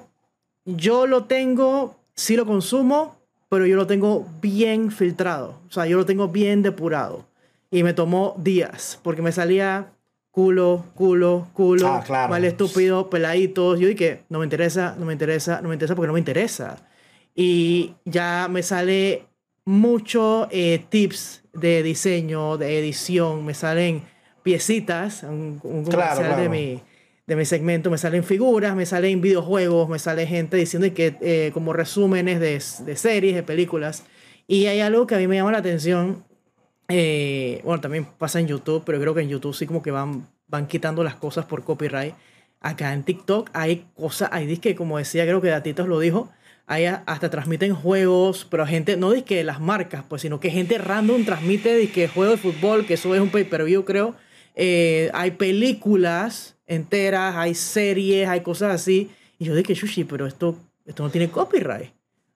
yo 0.64 1.06
lo 1.06 1.24
tengo, 1.24 1.96
sí 2.14 2.36
lo 2.36 2.46
consumo, 2.46 3.16
pero 3.48 3.66
yo 3.66 3.76
lo 3.76 3.86
tengo 3.86 4.26
bien 4.40 4.90
filtrado. 4.90 5.60
O 5.68 5.72
sea, 5.72 5.86
yo 5.86 5.96
lo 5.96 6.06
tengo 6.06 6.28
bien 6.28 6.62
depurado. 6.62 7.26
Y 7.70 7.82
me 7.82 7.92
tomó 7.92 8.34
días, 8.38 8.98
porque 9.02 9.20
me 9.20 9.32
salía 9.32 9.92
culo, 10.34 10.84
culo, 10.96 11.48
culo, 11.52 11.86
Ah, 11.86 12.02
claro. 12.04 12.30
mal 12.32 12.44
estúpido, 12.44 13.08
peladitos. 13.08 13.78
Yo 13.78 13.86
dije, 13.86 14.22
no 14.28 14.40
me 14.40 14.44
interesa, 14.46 14.96
no 14.98 15.06
me 15.06 15.12
interesa, 15.12 15.60
no 15.62 15.68
me 15.68 15.74
interesa 15.76 15.94
porque 15.94 16.08
no 16.08 16.12
me 16.14 16.18
interesa. 16.18 16.88
Y 17.36 17.94
ya 18.04 18.48
me 18.50 18.62
sale 18.64 19.26
mucho 19.64 20.48
eh, 20.50 20.84
tips 20.88 21.44
de 21.52 21.82
diseño, 21.84 22.58
de 22.58 22.78
edición, 22.80 23.44
me 23.44 23.54
salen 23.54 24.02
piecitas, 24.42 25.22
un, 25.22 25.60
un 25.62 25.84
Claro, 25.84 26.16
comercial 26.16 26.28
de 26.30 26.34
claro. 26.34 26.50
mi 26.50 26.82
de 27.26 27.36
mi 27.36 27.46
segmento, 27.46 27.90
me 27.90 27.96
salen 27.96 28.22
figuras, 28.22 28.76
me 28.76 28.84
salen 28.84 29.22
videojuegos, 29.22 29.88
me 29.88 29.98
sale 29.98 30.26
gente 30.26 30.58
diciendo 30.58 30.92
que 30.92 31.16
eh, 31.22 31.50
como 31.54 31.72
resúmenes 31.72 32.38
de, 32.38 32.60
de 32.84 32.96
series, 32.96 33.34
de 33.34 33.42
películas. 33.42 34.04
Y 34.46 34.66
hay 34.66 34.80
algo 34.80 35.06
que 35.06 35.14
a 35.14 35.18
mí 35.18 35.26
me 35.26 35.36
llama 35.36 35.52
la 35.52 35.58
atención. 35.58 36.22
Eh, 36.88 37.60
bueno, 37.64 37.80
también 37.80 38.06
pasa 38.18 38.40
en 38.40 38.46
YouTube, 38.46 38.82
pero 38.84 39.00
creo 39.00 39.14
que 39.14 39.22
en 39.22 39.28
YouTube 39.28 39.54
sí 39.54 39.66
como 39.66 39.82
que 39.82 39.90
van, 39.90 40.28
van 40.48 40.66
quitando 40.66 41.02
las 41.02 41.14
cosas 41.14 41.46
por 41.46 41.64
copyright. 41.64 42.14
Acá 42.60 42.92
en 42.92 43.04
TikTok 43.04 43.50
hay 43.52 43.86
cosas, 43.94 44.30
hay 44.32 44.56
que 44.58 44.74
como 44.74 44.98
decía, 44.98 45.24
creo 45.24 45.40
que 45.40 45.48
Datitos 45.48 45.86
lo 45.86 45.98
dijo, 45.98 46.30
hay 46.66 46.86
hasta 46.86 47.30
transmiten 47.30 47.74
juegos, 47.74 48.46
pero 48.50 48.66
gente, 48.66 48.96
no 48.96 49.10
dice 49.10 49.24
que 49.24 49.44
las 49.44 49.60
marcas, 49.60 50.04
pues, 50.08 50.22
sino 50.22 50.40
que 50.40 50.50
gente 50.50 50.78
random 50.78 51.24
transmite 51.24 51.88
que 51.90 52.08
juego 52.08 52.32
de 52.32 52.38
fútbol, 52.38 52.86
que 52.86 52.94
eso 52.94 53.14
es 53.14 53.20
un 53.20 53.28
pay-per-view, 53.28 53.84
creo. 53.84 54.14
Eh, 54.54 55.10
hay 55.12 55.32
películas 55.32 56.56
enteras, 56.66 57.36
hay 57.36 57.54
series, 57.54 58.28
hay 58.28 58.40
cosas 58.40 58.74
así. 58.74 59.10
Y 59.38 59.44
yo 59.44 59.54
dije, 59.54 59.74
Shushi, 59.74 60.04
pero 60.04 60.26
esto, 60.26 60.56
esto 60.86 61.02
no 61.02 61.10
tiene 61.10 61.30
copyright. 61.30 61.93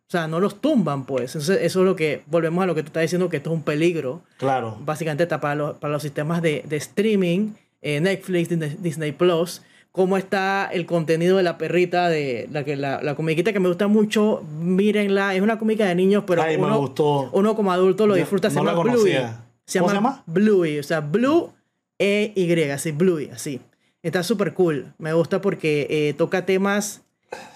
O 0.08 0.10
sea, 0.10 0.26
no 0.26 0.40
los 0.40 0.62
tumban, 0.62 1.04
pues. 1.04 1.34
Entonces, 1.34 1.58
eso 1.62 1.80
es 1.80 1.84
lo 1.86 1.94
que, 1.94 2.22
volvemos 2.28 2.62
a 2.62 2.66
lo 2.66 2.74
que 2.74 2.82
tú 2.82 2.86
estás 2.86 3.02
diciendo, 3.02 3.28
que 3.28 3.36
esto 3.36 3.50
es 3.50 3.56
un 3.56 3.62
peligro. 3.62 4.22
Claro. 4.38 4.78
Básicamente 4.80 5.24
está 5.24 5.38
para 5.38 5.54
los, 5.54 5.76
para 5.76 5.92
los 5.92 6.02
sistemas 6.02 6.40
de, 6.40 6.64
de 6.66 6.76
streaming, 6.76 7.50
eh, 7.82 8.00
Netflix, 8.00 8.48
Disney, 8.82 9.12
Plus. 9.12 9.60
Cómo 9.92 10.16
está 10.16 10.66
el 10.72 10.86
contenido 10.86 11.36
de 11.36 11.42
la 11.42 11.58
perrita, 11.58 12.08
de 12.08 12.48
la, 12.50 12.64
que, 12.64 12.76
la, 12.76 13.02
la 13.02 13.14
comiquita 13.16 13.52
que 13.52 13.60
me 13.60 13.68
gusta 13.68 13.86
mucho, 13.86 14.42
mírenla. 14.60 15.34
Es 15.34 15.42
una 15.42 15.58
cómica 15.58 15.84
de 15.86 15.94
niños, 15.94 16.24
pero 16.26 16.40
Ay, 16.42 16.56
me 16.56 16.64
uno, 16.64 16.78
gustó. 16.78 17.28
uno 17.32 17.54
como 17.54 17.70
adulto 17.70 18.06
lo 18.06 18.14
disfruta. 18.14 18.48
Se 18.48 18.56
no 18.56 18.64
la 18.64 18.70
llama 18.72 18.82
Bluey. 18.84 18.96
conocía. 18.96 19.44
Se 19.66 19.78
¿Cómo 19.80 19.92
llama, 19.92 20.10
se 20.10 20.16
llama? 20.16 20.24
Bluey, 20.26 20.78
o 20.78 20.82
sea, 20.82 21.00
Blue 21.00 21.52
E 21.98 22.32
Y, 22.34 22.50
así, 22.70 22.92
Bluey, 22.92 23.28
así. 23.30 23.60
Está 24.02 24.22
súper 24.22 24.54
cool. 24.54 24.94
Me 24.96 25.12
gusta 25.12 25.42
porque 25.42 25.86
eh, 25.90 26.14
toca 26.16 26.46
temas, 26.46 27.02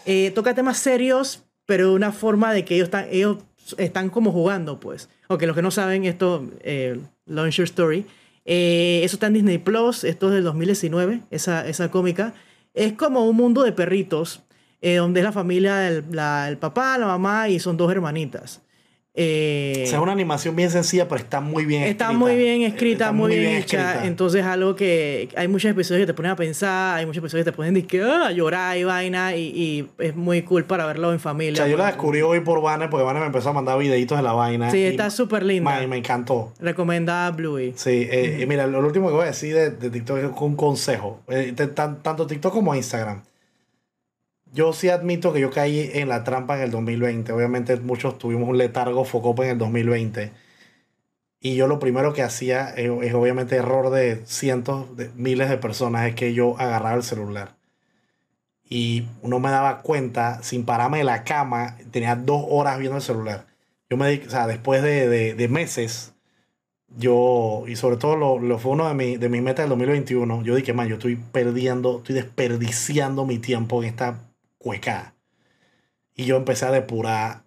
eh, 0.04 0.32
toca 0.34 0.54
temas 0.54 0.76
serios, 0.78 1.44
pero 1.66 1.92
una 1.92 2.12
forma 2.12 2.52
de 2.52 2.64
que 2.64 2.74
ellos 2.74 2.86
están, 2.86 3.06
ellos 3.10 3.38
están 3.78 4.10
como 4.10 4.32
jugando, 4.32 4.80
pues. 4.80 5.08
Ok, 5.28 5.42
los 5.44 5.54
que 5.56 5.62
no 5.62 5.70
saben 5.70 6.04
esto, 6.04 6.48
eh, 6.60 7.00
Launch 7.26 7.56
Your 7.56 7.64
Story. 7.64 8.06
eh, 8.44 9.00
eso 9.04 9.16
está 9.16 9.28
en 9.28 9.34
Disney 9.34 9.58
Plus, 9.58 10.04
esto 10.04 10.28
es 10.28 10.34
del 10.34 10.44
2019, 10.44 11.20
esa, 11.30 11.66
esa 11.68 11.90
cómica. 11.90 12.34
Es 12.74 12.92
como 12.94 13.24
un 13.28 13.36
mundo 13.36 13.62
de 13.62 13.72
perritos, 13.72 14.42
eh, 14.80 14.96
donde 14.96 15.20
es 15.20 15.24
la 15.24 15.32
familia, 15.32 15.88
el, 15.88 16.04
el 16.48 16.58
papá, 16.58 16.98
la 16.98 17.06
mamá 17.06 17.48
y 17.48 17.60
son 17.60 17.76
dos 17.76 17.90
hermanitas. 17.92 18.62
Eh, 19.14 19.82
O 19.84 19.86
sea, 19.88 19.98
es 19.98 20.02
una 20.02 20.12
animación 20.12 20.56
bien 20.56 20.70
sencilla, 20.70 21.06
pero 21.06 21.20
está 21.20 21.40
muy 21.42 21.66
bien 21.66 21.82
Está 21.82 22.04
escrita. 22.06 22.18
muy 22.18 22.34
bien 22.36 22.62
escrita, 22.62 23.04
Está 23.04 23.12
muy 23.12 23.20
muy 23.28 23.38
bien, 23.38 23.50
bien 23.50 23.62
hecha. 23.62 23.88
escrita. 23.90 24.06
Entonces, 24.06 24.42
algo 24.44 24.74
que 24.74 25.28
hay 25.36 25.48
muchos 25.48 25.70
episodios 25.70 26.02
que 26.02 26.06
te 26.06 26.14
ponen 26.14 26.32
a 26.32 26.36
pensar, 26.36 26.96
hay 26.96 27.04
muchos 27.04 27.18
episodios 27.22 27.44
que 27.44 27.50
te 27.50 27.54
ponen 27.56 27.86
que, 27.86 28.02
ah, 28.02 28.28
a 28.28 28.32
llorar 28.32 28.78
y 28.78 28.84
vaina, 28.84 29.36
y, 29.36 29.42
y 29.42 29.88
es 29.98 30.16
muy 30.16 30.40
cool 30.42 30.64
para 30.64 30.86
verlo 30.86 31.10
en 31.10 31.16
O 31.16 31.18
familia. 31.18 31.56
sea, 31.56 31.68
yo 31.68 31.76
la 31.76 31.88
descubrí 31.88 32.22
hoy 32.22 32.40
por 32.40 32.62
Vane 32.62 32.88
porque 32.88 33.04
Vane 33.04 33.20
me 33.20 33.26
empezó 33.26 33.50
a 33.50 33.52
mandar 33.52 33.78
videitos 33.78 34.16
de 34.16 34.22
la 34.22 34.32
vaina. 34.32 34.70
Sí, 34.70 34.78
y- 34.78 34.84
está 34.84 35.10
súper 35.10 35.42
linda. 35.42 35.82
y 35.82 35.86
me 35.86 35.98
encantó. 35.98 36.54
Recomendada 36.58 37.30
Bluey. 37.32 37.74
Sí, 37.76 38.08
eh, 38.10 38.38
y 38.42 38.46
mira, 38.46 38.66
lo 38.66 38.78
último 38.80 39.08
que 39.08 39.14
voy 39.14 39.24
a 39.24 39.26
decir 39.26 39.54
de, 39.54 39.70
de 39.72 39.90
TikTok 39.90 40.18
es 40.18 40.30
un 40.40 40.56
consejo. 40.56 41.20
Eh, 41.28 41.52
de 41.54 41.66
tan- 41.66 42.02
tanto 42.02 42.26
TikTok 42.26 42.52
como 42.54 42.74
Instagram. 42.74 43.20
Yo 44.52 44.72
sí 44.72 44.88
admito 44.88 45.32
que 45.32 45.40
yo 45.40 45.50
caí 45.50 45.90
en 45.94 46.08
la 46.08 46.22
trampa 46.24 46.56
en 46.56 46.62
el 46.62 46.70
2020. 46.70 47.32
Obviamente 47.32 47.76
muchos 47.80 48.18
tuvimos 48.18 48.48
un 48.48 48.56
letargo 48.58 49.04
focope 49.04 49.44
en 49.44 49.50
el 49.50 49.58
2020. 49.58 50.30
Y 51.40 51.56
yo 51.56 51.66
lo 51.68 51.78
primero 51.78 52.14
que 52.14 52.22
hacía 52.22 52.70
es, 52.70 52.90
es 53.02 53.14
obviamente 53.14 53.56
error 53.56 53.90
de 53.90 54.22
cientos, 54.26 54.96
de 54.96 55.10
miles 55.16 55.50
de 55.50 55.58
personas, 55.58 56.08
es 56.08 56.14
que 56.14 56.34
yo 56.34 56.58
agarraba 56.58 56.96
el 56.96 57.02
celular. 57.02 57.56
Y 58.68 59.06
no 59.22 59.38
me 59.40 59.50
daba 59.50 59.82
cuenta, 59.82 60.42
sin 60.42 60.64
pararme 60.64 60.98
de 60.98 61.04
la 61.04 61.24
cama, 61.24 61.76
tenía 61.90 62.16
dos 62.16 62.44
horas 62.48 62.78
viendo 62.78 62.96
el 62.96 63.02
celular. 63.02 63.46
Yo 63.90 63.96
me 63.98 64.16
o 64.26 64.30
sea, 64.30 64.46
después 64.46 64.82
de, 64.82 65.08
de- 65.08 65.34
de 65.34 65.48
meses, 65.48 66.14
yo, 66.98 67.64
y 67.68 67.76
sobre 67.76 67.98
todo 67.98 68.16
lo, 68.16 68.38
lo 68.40 68.58
fue 68.58 68.72
uno 68.72 68.88
de, 68.88 68.94
mi, 68.94 69.16
de 69.18 69.28
mis 69.30 69.42
metas 69.42 69.64
del 69.64 69.70
2021, 69.70 70.42
yo 70.44 70.56
dije, 70.56 70.74
man, 70.74 70.88
yo 70.88 70.96
estoy 70.96 71.16
perdiendo, 71.16 71.98
estoy 71.98 72.16
desperdiciando 72.16 73.26
mi 73.26 73.38
tiempo 73.40 73.82
en 73.82 73.90
esta 73.90 74.20
cueca. 74.62 75.14
Y 76.14 76.24
yo 76.26 76.36
empecé 76.36 76.66
a 76.66 76.70
depurar 76.70 77.44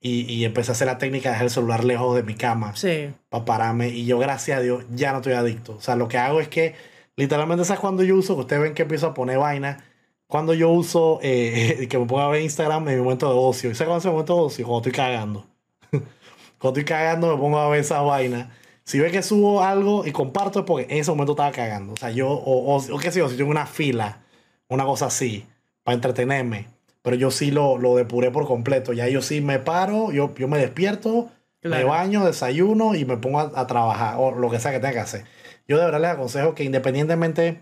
y, 0.00 0.22
y 0.32 0.44
empecé 0.44 0.70
a 0.70 0.74
hacer 0.74 0.86
la 0.86 0.98
técnica 0.98 1.28
de 1.28 1.32
dejar 1.34 1.44
el 1.46 1.50
celular 1.50 1.84
lejos 1.84 2.16
de 2.16 2.22
mi 2.22 2.34
cama 2.34 2.74
Sí. 2.76 3.12
para 3.28 3.44
pararme. 3.44 3.88
Y 3.90 4.06
yo, 4.06 4.18
gracias 4.18 4.58
a 4.58 4.62
Dios, 4.62 4.84
ya 4.94 5.12
no 5.12 5.18
estoy 5.18 5.34
adicto. 5.34 5.76
O 5.76 5.80
sea, 5.80 5.96
lo 5.96 6.08
que 6.08 6.18
hago 6.18 6.40
es 6.40 6.48
que, 6.48 6.74
literalmente, 7.16 7.64
¿sabes 7.64 7.80
cuando 7.80 8.02
yo 8.02 8.16
uso? 8.16 8.34
Que 8.36 8.40
ustedes 8.42 8.62
ven 8.62 8.74
que 8.74 8.82
empiezo 8.82 9.08
a 9.08 9.14
poner 9.14 9.38
vaina. 9.38 9.84
Cuando 10.26 10.54
yo 10.54 10.70
uso, 10.70 11.18
eh, 11.22 11.86
que 11.90 11.98
me 11.98 12.06
ponga 12.06 12.26
a 12.26 12.28
ver 12.28 12.42
Instagram 12.42 12.88
en 12.88 12.96
mi 12.96 13.02
momento 13.02 13.28
de 13.28 13.34
ocio. 13.38 13.70
¿Y 13.70 13.74
sabes 13.74 13.88
cuándo 13.88 13.98
es 14.00 14.04
el 14.06 14.12
momento 14.12 14.34
de 14.36 14.40
ocio? 14.42 14.66
Cuando 14.66 14.88
estoy 14.88 14.92
cagando. 14.92 15.46
cuando 15.90 16.80
estoy 16.80 16.84
cagando, 16.84 17.28
me 17.34 17.36
pongo 17.40 17.58
a 17.58 17.68
ver 17.68 17.80
esa 17.80 18.00
vaina. 18.02 18.50
Si 18.84 18.98
ve 18.98 19.10
que 19.12 19.22
subo 19.22 19.62
algo 19.62 20.04
y 20.06 20.12
comparto 20.12 20.60
es 20.60 20.64
porque 20.64 20.92
en 20.92 20.98
ese 21.00 21.10
momento 21.10 21.32
estaba 21.32 21.52
cagando. 21.52 21.92
O 21.92 21.96
sea, 21.96 22.10
yo, 22.10 22.28
o, 22.30 22.74
o, 22.76 22.94
o 22.94 22.98
qué 22.98 23.12
sé 23.12 23.18
yo, 23.20 23.28
si 23.28 23.36
tengo 23.36 23.50
una 23.50 23.66
fila, 23.66 24.22
una 24.68 24.84
cosa 24.84 25.06
así, 25.06 25.46
para 25.90 25.94
entretenerme. 25.94 26.66
Pero 27.02 27.16
yo 27.16 27.30
sí 27.30 27.50
lo, 27.50 27.78
lo 27.78 27.96
depuré 27.96 28.30
por 28.30 28.46
completo. 28.46 28.92
Ya 28.92 29.08
yo 29.08 29.22
sí 29.22 29.40
me 29.40 29.58
paro, 29.58 30.12
yo, 30.12 30.34
yo 30.36 30.48
me 30.48 30.58
despierto, 30.58 31.30
me 31.62 31.68
Claro. 31.70 31.88
baño, 31.88 32.24
desayuno 32.24 32.94
y 32.94 33.04
me 33.04 33.16
pongo 33.16 33.40
a, 33.40 33.50
a 33.54 33.66
trabajar 33.66 34.14
o 34.18 34.30
lo 34.32 34.50
que 34.50 34.60
sea 34.60 34.70
que 34.72 34.78
tenga 34.78 34.92
que 34.92 34.98
hacer. 35.00 35.24
Yo 35.66 35.78
de 35.78 35.84
verdad 35.84 36.00
les 36.00 36.10
aconsejo 36.10 36.54
que 36.54 36.64
independientemente 36.64 37.58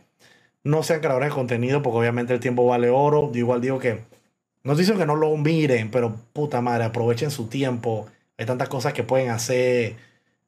no 0.64 0.82
sean 0.82 1.00
creadores 1.00 1.30
de 1.30 1.34
contenido, 1.34 1.82
porque 1.82 1.98
obviamente 1.98 2.32
el 2.34 2.40
tiempo 2.40 2.66
vale 2.66 2.90
oro. 2.90 3.30
Yo 3.32 3.38
igual 3.38 3.60
digo 3.60 3.78
que 3.78 4.00
no 4.64 4.74
diciendo 4.74 5.00
que 5.00 5.06
no 5.06 5.16
lo 5.16 5.36
miren, 5.36 5.90
pero 5.90 6.16
puta 6.32 6.60
madre, 6.60 6.84
aprovechen 6.84 7.30
su 7.30 7.46
tiempo. 7.48 8.06
Hay 8.36 8.46
tantas 8.46 8.68
cosas 8.68 8.92
que 8.92 9.02
pueden 9.04 9.30
hacer 9.30 9.96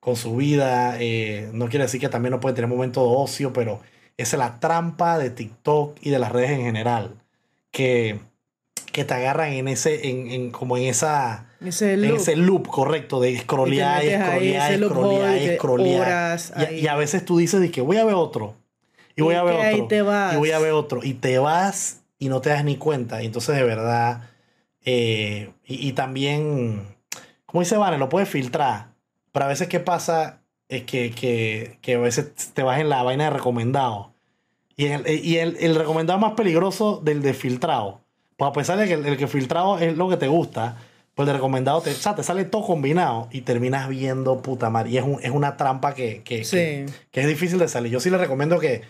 con 0.00 0.16
su 0.16 0.36
vida. 0.36 0.96
eh, 1.00 1.48
no 1.52 1.68
quiere 1.68 1.84
decir 1.84 2.00
que 2.00 2.08
también 2.08 2.32
no 2.32 2.40
pueden 2.40 2.54
tener 2.56 2.68
momentos 2.68 3.02
de 3.08 3.14
ocio, 3.16 3.52
pero 3.52 3.80
esa 4.16 4.36
es 4.36 4.38
la 4.38 4.60
trampa 4.60 5.18
de 5.18 5.30
TikTok 5.30 5.96
y 6.02 6.10
de 6.10 6.18
las 6.18 6.32
redes 6.32 6.50
en 6.50 6.62
general. 6.62 7.14
Que, 7.70 8.18
que 8.92 9.04
te 9.04 9.14
agarran 9.14 9.52
en 9.52 9.68
ese, 9.68 10.08
en, 10.10 10.30
en- 10.30 10.50
como 10.50 10.76
en 10.76 10.84
esa, 10.84 11.46
Ese 11.64 11.94
en 11.94 12.08
loop. 12.08 12.16
ese 12.16 12.36
loop 12.36 12.68
correcto 12.68 13.20
de 13.20 13.38
scrollear 13.38 14.04
y 14.04 14.10
scrollear 14.10 14.72
y 14.72 14.76
scrollear 14.84 15.36
y 15.42 15.56
scrollear. 15.56 16.40
Y, 16.56 16.86
a- 16.86 16.94
y 16.94 16.98
veces 16.98 17.24
tú 17.24 17.38
dices 17.38 17.70
que 17.70 17.80
voy 17.80 17.96
a 17.98 18.04
ver 18.04 18.14
otro. 18.14 18.54
Y 19.16 19.22
voy 19.22 19.34
Y 19.34 19.38
a 19.38 19.42
ver 19.42 19.74
otro. 19.74 19.86
te 19.88 20.02
vas. 20.02 20.34
Y 20.34 20.36
voy 20.38 20.50
a 20.50 20.58
ver 20.58 20.72
otro. 20.72 21.00
Y 21.02 21.14
te 21.14 21.38
vas 21.38 22.00
y 22.18 22.28
no 22.28 22.40
te 22.40 22.50
das 22.50 22.64
ni 22.64 22.76
cuenta. 22.76 23.22
Y 23.22 23.26
entonces 23.26 23.54
de 23.56 23.62
verdad. 23.64 24.30
eh, 24.84 25.50
y, 25.64 25.88
y 25.88 25.92
también. 25.92 26.96
Como 27.46 27.60
dice 27.62 27.76
Vane, 27.76 27.98
lo 27.98 28.08
puedes 28.08 28.28
filtrar. 28.28 28.88
Pero 29.32 29.44
a 29.44 29.48
veces, 29.48 29.68
¿qué 29.68 29.80
pasa? 29.80 30.38
es 30.68 30.84
que, 30.84 31.10
que, 31.10 31.78
que 31.82 31.94
a 31.96 31.98
veces 31.98 32.32
te 32.54 32.62
vas 32.62 32.80
en 32.80 32.88
la 32.88 33.02
vaina 33.02 33.24
de 33.24 33.30
recomendado. 33.30 34.12
Y, 34.80 34.86
el, 34.86 35.06
y 35.24 35.36
el, 35.36 35.56
el 35.60 35.74
recomendado 35.74 36.18
más 36.18 36.32
peligroso 36.32 37.00
del 37.04 37.20
de 37.22 37.34
filtrado. 37.34 38.00
Pues 38.36 38.48
a 38.48 38.52
pesar 38.54 38.78
de 38.78 38.86
que 38.86 38.94
el, 38.94 39.04
el 39.06 39.16
que 39.18 39.26
filtrado 39.26 39.78
es 39.78 39.96
lo 39.96 40.08
que 40.08 40.16
te 40.16 40.28
gusta, 40.28 40.76
pues 41.14 41.24
el 41.28 41.32
de 41.34 41.38
recomendado 41.38 41.82
te, 41.82 41.90
o 41.90 41.94
sea, 41.94 42.14
te 42.14 42.22
sale 42.22 42.44
todo 42.46 42.62
combinado 42.64 43.28
y 43.30 43.42
terminas 43.42 43.88
viendo 43.88 44.40
puta 44.40 44.70
madre. 44.70 44.90
Y 44.90 44.96
es, 44.98 45.04
un- 45.04 45.18
es 45.22 45.30
una 45.32 45.56
trampa 45.58 45.92
que, 45.94 46.22
que, 46.22 46.42
que, 46.42 46.86
que 47.10 47.20
es 47.20 47.26
difícil 47.26 47.58
de 47.58 47.68
salir. 47.68 47.92
Yo 47.92 48.00
sí 48.00 48.08
les 48.08 48.20
recomiendo 48.20 48.58
que, 48.58 48.82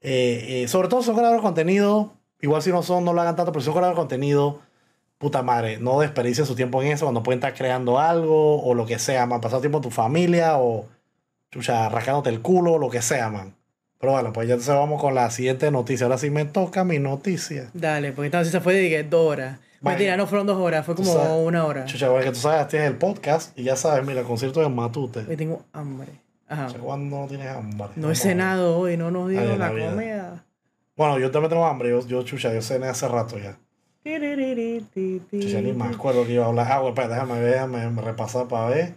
eh, 0.00 0.62
eh, 0.62 0.68
sobre 0.68 0.88
todo 0.88 1.00
si 1.00 1.06
son 1.06 1.16
creadores 1.16 1.42
de 1.42 1.46
contenido, 1.46 2.12
igual 2.40 2.62
si 2.62 2.70
no 2.70 2.82
son, 2.84 3.04
no 3.04 3.12
lo 3.12 3.20
hagan 3.20 3.34
tanto, 3.36 3.50
pero 3.52 3.60
si 3.60 3.64
son 3.66 3.74
creadores 3.74 3.96
de 3.96 4.00
contenido, 4.00 4.60
puta 5.18 5.42
madre, 5.42 5.78
no 5.78 5.98
desperdicien 6.00 6.46
su 6.46 6.54
tiempo 6.54 6.80
en 6.82 6.92
eso 6.92 7.06
cuando 7.06 7.22
pueden 7.24 7.38
estar 7.40 7.54
creando 7.54 7.98
algo 7.98 8.62
o 8.62 8.74
lo 8.74 8.86
que 8.86 8.98
sea, 9.00 9.26
man. 9.26 9.40
Pasar 9.40 9.60
tiempo 9.60 9.78
en 9.78 9.82
tu 9.82 9.90
familia 9.90 10.58
o, 10.58 10.86
chucha, 11.50 11.88
rascándote 11.88 12.30
el 12.30 12.40
culo, 12.40 12.78
lo 12.78 12.90
que 12.90 13.02
sea, 13.02 13.30
man. 13.30 13.56
Pero 14.00 14.12
bueno, 14.12 14.32
pues 14.32 14.46
ya 14.46 14.54
entonces 14.54 14.74
vamos 14.74 15.00
con 15.00 15.14
la 15.14 15.28
siguiente 15.30 15.70
noticia. 15.70 16.06
Ahora 16.06 16.18
sí 16.18 16.30
me 16.30 16.44
toca 16.44 16.84
mi 16.84 16.98
noticia. 16.98 17.68
Dale, 17.74 18.12
porque 18.12 18.26
esta 18.26 18.38
noticia 18.38 18.60
fue 18.60 18.74
de 18.74 19.02
dos 19.02 19.26
horas. 19.32 19.58
Vale. 19.80 19.96
Mentira, 19.96 20.16
no 20.16 20.26
fueron 20.26 20.46
dos 20.46 20.58
horas, 20.58 20.84
fue 20.86 20.94
como 20.94 21.12
sabes- 21.12 21.46
una 21.46 21.64
hora. 21.64 21.84
Chucha, 21.84 22.08
porque 22.08 22.30
tú 22.30 22.36
sabes, 22.36 22.68
tienes 22.68 22.88
el 22.90 22.96
podcast 22.96 23.56
y 23.58 23.62
ya 23.64 23.76
sabes, 23.76 24.04
mira, 24.06 24.22
concierto 24.22 24.60
de 24.60 24.68
Matute. 24.68 25.20
Hoy 25.28 25.36
tengo 25.36 25.62
hambre. 25.72 26.08
Ajá. 26.48 26.68
¿Cuándo 26.80 27.18
no 27.20 27.26
tienes 27.26 27.48
hambre? 27.48 27.88
No 27.96 28.10
he 28.10 28.14
cenado 28.14 28.78
hoy, 28.78 28.96
no 28.96 29.10
nos 29.10 29.28
dieron 29.30 29.58
la 29.58 29.70
la 29.70 29.90
comida. 29.90 30.44
Bueno, 30.96 31.18
yo 31.18 31.30
también 31.30 31.50
tengo 31.50 31.66
hambre. 31.66 31.90
Yo, 31.90 32.04
yo 32.06 32.22
chucha, 32.22 32.52
yo 32.52 32.62
cené 32.62 32.86
hace 32.88 33.06
rato 33.06 33.38
ya. 33.38 33.56
Chucha, 35.30 35.60
ni 35.60 35.72
me 35.72 35.84
acuerdo 35.84 36.24
que 36.26 36.32
iba 36.32 36.44
a 36.44 36.48
hablar. 36.48 36.66
Ah, 36.70 36.78
bueno, 36.80 36.88
espera, 36.94 37.08
déjame 37.14 37.40
ver, 37.40 37.52
déjame 37.68 38.02
repasar 38.02 38.48
para 38.48 38.68
ver. 38.68 38.94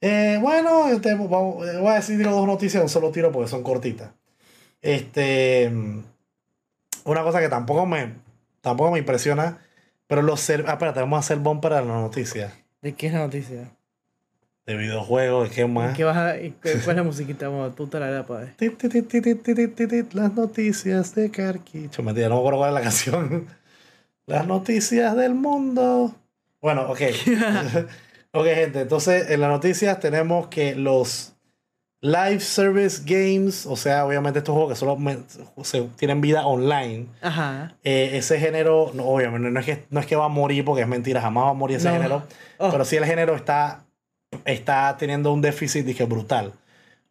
Eh, 0.00 0.38
bueno, 0.40 0.88
este, 0.88 1.14
vamos, 1.14 1.66
eh, 1.68 1.76
voy 1.78 1.88
a 1.88 1.94
decir 1.96 2.22
dos 2.22 2.46
noticias 2.46 2.82
un 2.82 2.88
solo 2.88 3.10
tiro 3.10 3.30
porque 3.30 3.50
son 3.50 3.62
cortitas. 3.62 4.10
Este, 4.80 5.68
mm, 5.68 6.02
una 7.04 7.22
cosa 7.22 7.40
que 7.40 7.48
tampoco 7.48 7.84
me, 7.86 8.14
tampoco 8.62 8.90
me 8.90 8.98
impresiona, 8.98 9.58
pero 10.06 10.22
los 10.22 10.48
ah, 10.48 10.54
espérate, 10.54 11.00
vamos 11.00 11.18
a 11.18 11.20
hacer 11.20 11.38
bumper 11.38 11.74
a 11.74 11.82
la 11.82 11.92
noticia. 11.92 12.52
¿De 12.80 12.94
qué 12.94 13.08
es 13.08 13.12
la 13.12 13.20
noticia? 13.20 13.70
De 14.64 14.76
videojuegos, 14.76 15.48
de 15.50 15.54
qué 15.54 15.66
más. 15.66 15.96
¿Qué 15.96 16.04
vas 16.04 16.16
a, 16.16 16.34
¿Cuál 16.62 16.74
es 16.74 16.86
la 16.86 17.02
musiquita? 17.02 17.48
Vamos, 17.48 17.74
tú 17.74 17.86
te 17.86 18.00
la 18.00 18.24
para 18.26 18.54
tit, 18.56 18.78
tit, 18.78 20.12
Las 20.14 20.32
noticias 20.32 21.14
de 21.14 21.30
Carquicho. 21.30 22.02
Mentira, 22.02 22.28
no 22.28 22.36
me 22.36 22.40
acuerdo 22.40 22.58
cuál 22.60 22.70
es 22.70 22.74
la 22.74 22.82
canción. 22.82 23.46
Las 24.26 24.46
noticias 24.46 25.16
del 25.16 25.34
mundo. 25.34 26.14
Bueno, 26.60 26.90
ok. 26.90 27.00
ok, 28.32 28.44
gente. 28.46 28.80
Entonces, 28.82 29.30
en 29.30 29.40
las 29.40 29.50
noticias 29.50 29.98
tenemos 30.00 30.48
que 30.48 30.74
los 30.74 31.32
live 32.02 32.40
service 32.40 33.02
games, 33.04 33.66
o 33.66 33.76
sea, 33.76 34.06
obviamente 34.06 34.38
estos 34.38 34.54
juegos 34.54 34.72
que 34.72 34.78
solo 34.78 34.96
se- 35.62 35.82
tienen 35.96 36.20
vida 36.22 36.46
online. 36.46 37.06
Ajá. 37.20 37.74
eh, 37.84 38.12
ese 38.14 38.38
género, 38.40 38.90
no, 38.94 39.04
obviamente, 39.04 39.50
no 39.50 39.60
es, 39.60 39.66
que, 39.66 39.84
no 39.90 40.00
es 40.00 40.06
que 40.06 40.16
va 40.16 40.24
a 40.24 40.28
morir 40.28 40.64
porque 40.64 40.82
es 40.82 40.88
mentira, 40.88 41.20
jamás 41.20 41.44
va 41.44 41.50
a 41.50 41.54
morir 41.54 41.76
ese 41.76 41.88
No. 41.88 41.94
género. 41.94 42.22
Oh. 42.58 42.70
Pero 42.70 42.84
sí 42.86 42.96
el 42.96 43.04
género 43.04 43.34
está, 43.36 43.84
está 44.46 44.96
teniendo 44.98 45.32
un 45.32 45.42
déficit 45.42 45.84
dije, 45.84 46.04
brutal. 46.04 46.52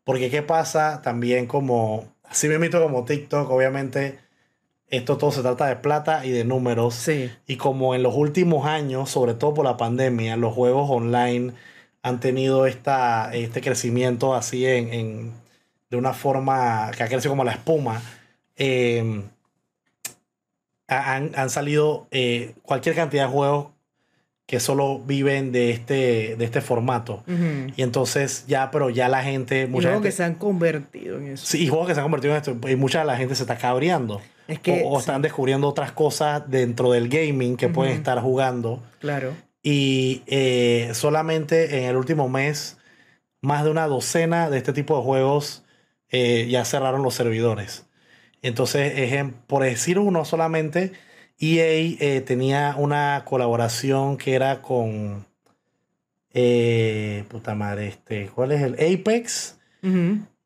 Porque 0.03 0.31
qué 0.31 0.41
pasa 0.41 1.01
también 1.03 1.45
como, 1.45 2.07
así 2.23 2.47
me 2.47 2.55
invito 2.55 2.81
como 2.81 3.05
TikTok, 3.05 3.47
obviamente, 3.51 4.17
esto 4.89 5.17
todo 5.17 5.31
se 5.31 5.41
trata 5.41 5.67
de 5.67 5.75
plata 5.77 6.25
y 6.25 6.31
de 6.31 6.43
números. 6.45 6.95
Y 7.47 7.57
como 7.57 7.95
en 7.95 8.03
los 8.03 8.15
últimos 8.15 8.65
años, 8.65 9.09
sobre 9.09 9.33
todo 9.35 9.53
por 9.53 9.65
la 9.65 9.77
pandemia, 9.77 10.35
los 10.37 10.53
juegos 10.53 10.89
online 10.89 11.53
han 12.01 12.19
tenido 12.19 12.65
esta, 12.65 13.33
este 13.33 13.61
crecimiento 13.61 14.33
así 14.35 14.65
en, 14.65 14.93
en- 14.93 15.33
de 15.89 15.97
una 15.97 16.13
forma 16.13 16.91
que 16.95 17.03
ha 17.03 17.07
crecido 17.07 17.31
como 17.31 17.43
la 17.43 17.51
espuma. 17.53 18.01
eh, 18.57 19.23
ha- 20.87 21.15
han, 21.15 21.31
han 21.35 21.49
salido 21.49 22.07
eh, 22.11 22.55
cualquier 22.63 22.95
cantidad 22.95 23.25
de 23.27 23.31
juegos 23.33 23.67
que 24.49 24.59
solo 24.59 24.97
viven 24.97 25.51
de 25.51 25.69
este, 25.69 26.35
de 26.35 26.43
este 26.43 26.59
formato. 26.59 27.23
Y 27.77 27.83
entonces 27.83 28.45
ya, 28.47 28.71
pero 28.71 28.89
ya 28.89 29.07
la 29.07 29.21
gente, 29.21 29.65
Y 29.65 29.67
mucha 29.67 29.91
gente, 29.91 30.07
que 30.07 30.11
se 30.11 30.23
han 30.23 30.33
convertido 30.33 31.19
en 31.19 31.33
eso. 31.33 31.45
Sí, 31.45 31.65
y 31.65 31.67
juegos 31.67 31.87
que 31.87 31.93
se 31.93 31.99
han 31.99 32.05
convertido 32.05 32.33
en 32.33 32.39
esto. 32.39 32.57
Y 32.67 32.75
mucha 32.75 33.01
de 33.01 33.05
la 33.05 33.15
gente 33.15 33.35
se 33.35 33.43
está 33.43 33.59
cabreando. 33.59 34.21
Es 34.47 34.59
que, 34.59 34.81
o, 34.83 34.89
o 34.89 34.99
están 34.99 35.21
descubriendo 35.21 35.67
otras 35.67 35.91
cosas 35.91 36.49
dentro 36.49 36.91
del 36.91 37.09
gaming 37.09 37.57
que 37.57 37.69
pueden 37.69 37.93
estar 37.93 38.19
jugando. 38.21 38.81
Claro. 38.97 39.35
Y 39.61 40.23
eh, 40.25 40.89
solamente 40.93 41.77
en 41.77 41.83
el 41.83 41.95
último 41.95 42.27
mes, 42.27 42.79
más 43.43 43.63
de 43.63 43.69
una 43.69 43.85
docena 43.85 44.49
de 44.49 44.57
este 44.57 44.73
tipo 44.73 44.97
de 44.97 45.03
juegos 45.03 45.63
eh, 46.09 46.47
ya 46.49 46.65
cerraron 46.65 47.03
los 47.03 47.13
servidores. 47.13 47.85
Entonces, 48.41 49.23
por 49.45 49.61
decir 49.61 49.99
uno 49.99 50.25
solamente, 50.25 50.93
EA 51.39 51.95
eh, 51.99 52.21
tenía 52.21 52.75
una 52.77 53.23
colaboración 53.25 54.17
que 54.17 54.33
era 54.35 54.61
con. 54.61 55.25
eh, 56.33 57.23
puta 57.29 57.55
madre, 57.55 57.87
este. 57.87 58.27
¿Cuál 58.27 58.51
es 58.51 58.61
el? 58.61 58.73
Apex 58.73 59.57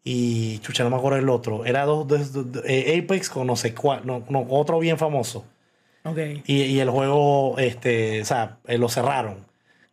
y 0.03 0.59
chucha, 0.59 0.83
no 0.83 0.89
me 0.91 0.97
acuerdo 0.97 1.17
el 1.17 1.29
otro. 1.29 1.65
Era 1.65 1.85
dos, 1.85 2.07
dos- 2.07 2.31
dos- 2.33 2.63
eh, 2.67 3.01
Apex 3.03 3.29
con 3.29 3.47
no 3.47 3.55
sé 3.55 3.73
cuál, 3.73 4.05
no, 4.05 4.23
no, 4.29 4.45
otro 4.49 4.79
bien 4.79 4.97
famoso. 4.97 5.45
Ok. 6.03 6.17
Y, 6.45 6.63
y 6.63 6.79
el 6.79 6.89
juego, 6.89 7.57
este, 7.57 8.21
o 8.21 8.25
sea, 8.25 8.59
eh, 8.67 8.77
lo 8.77 8.89
cerraron. 8.89 9.45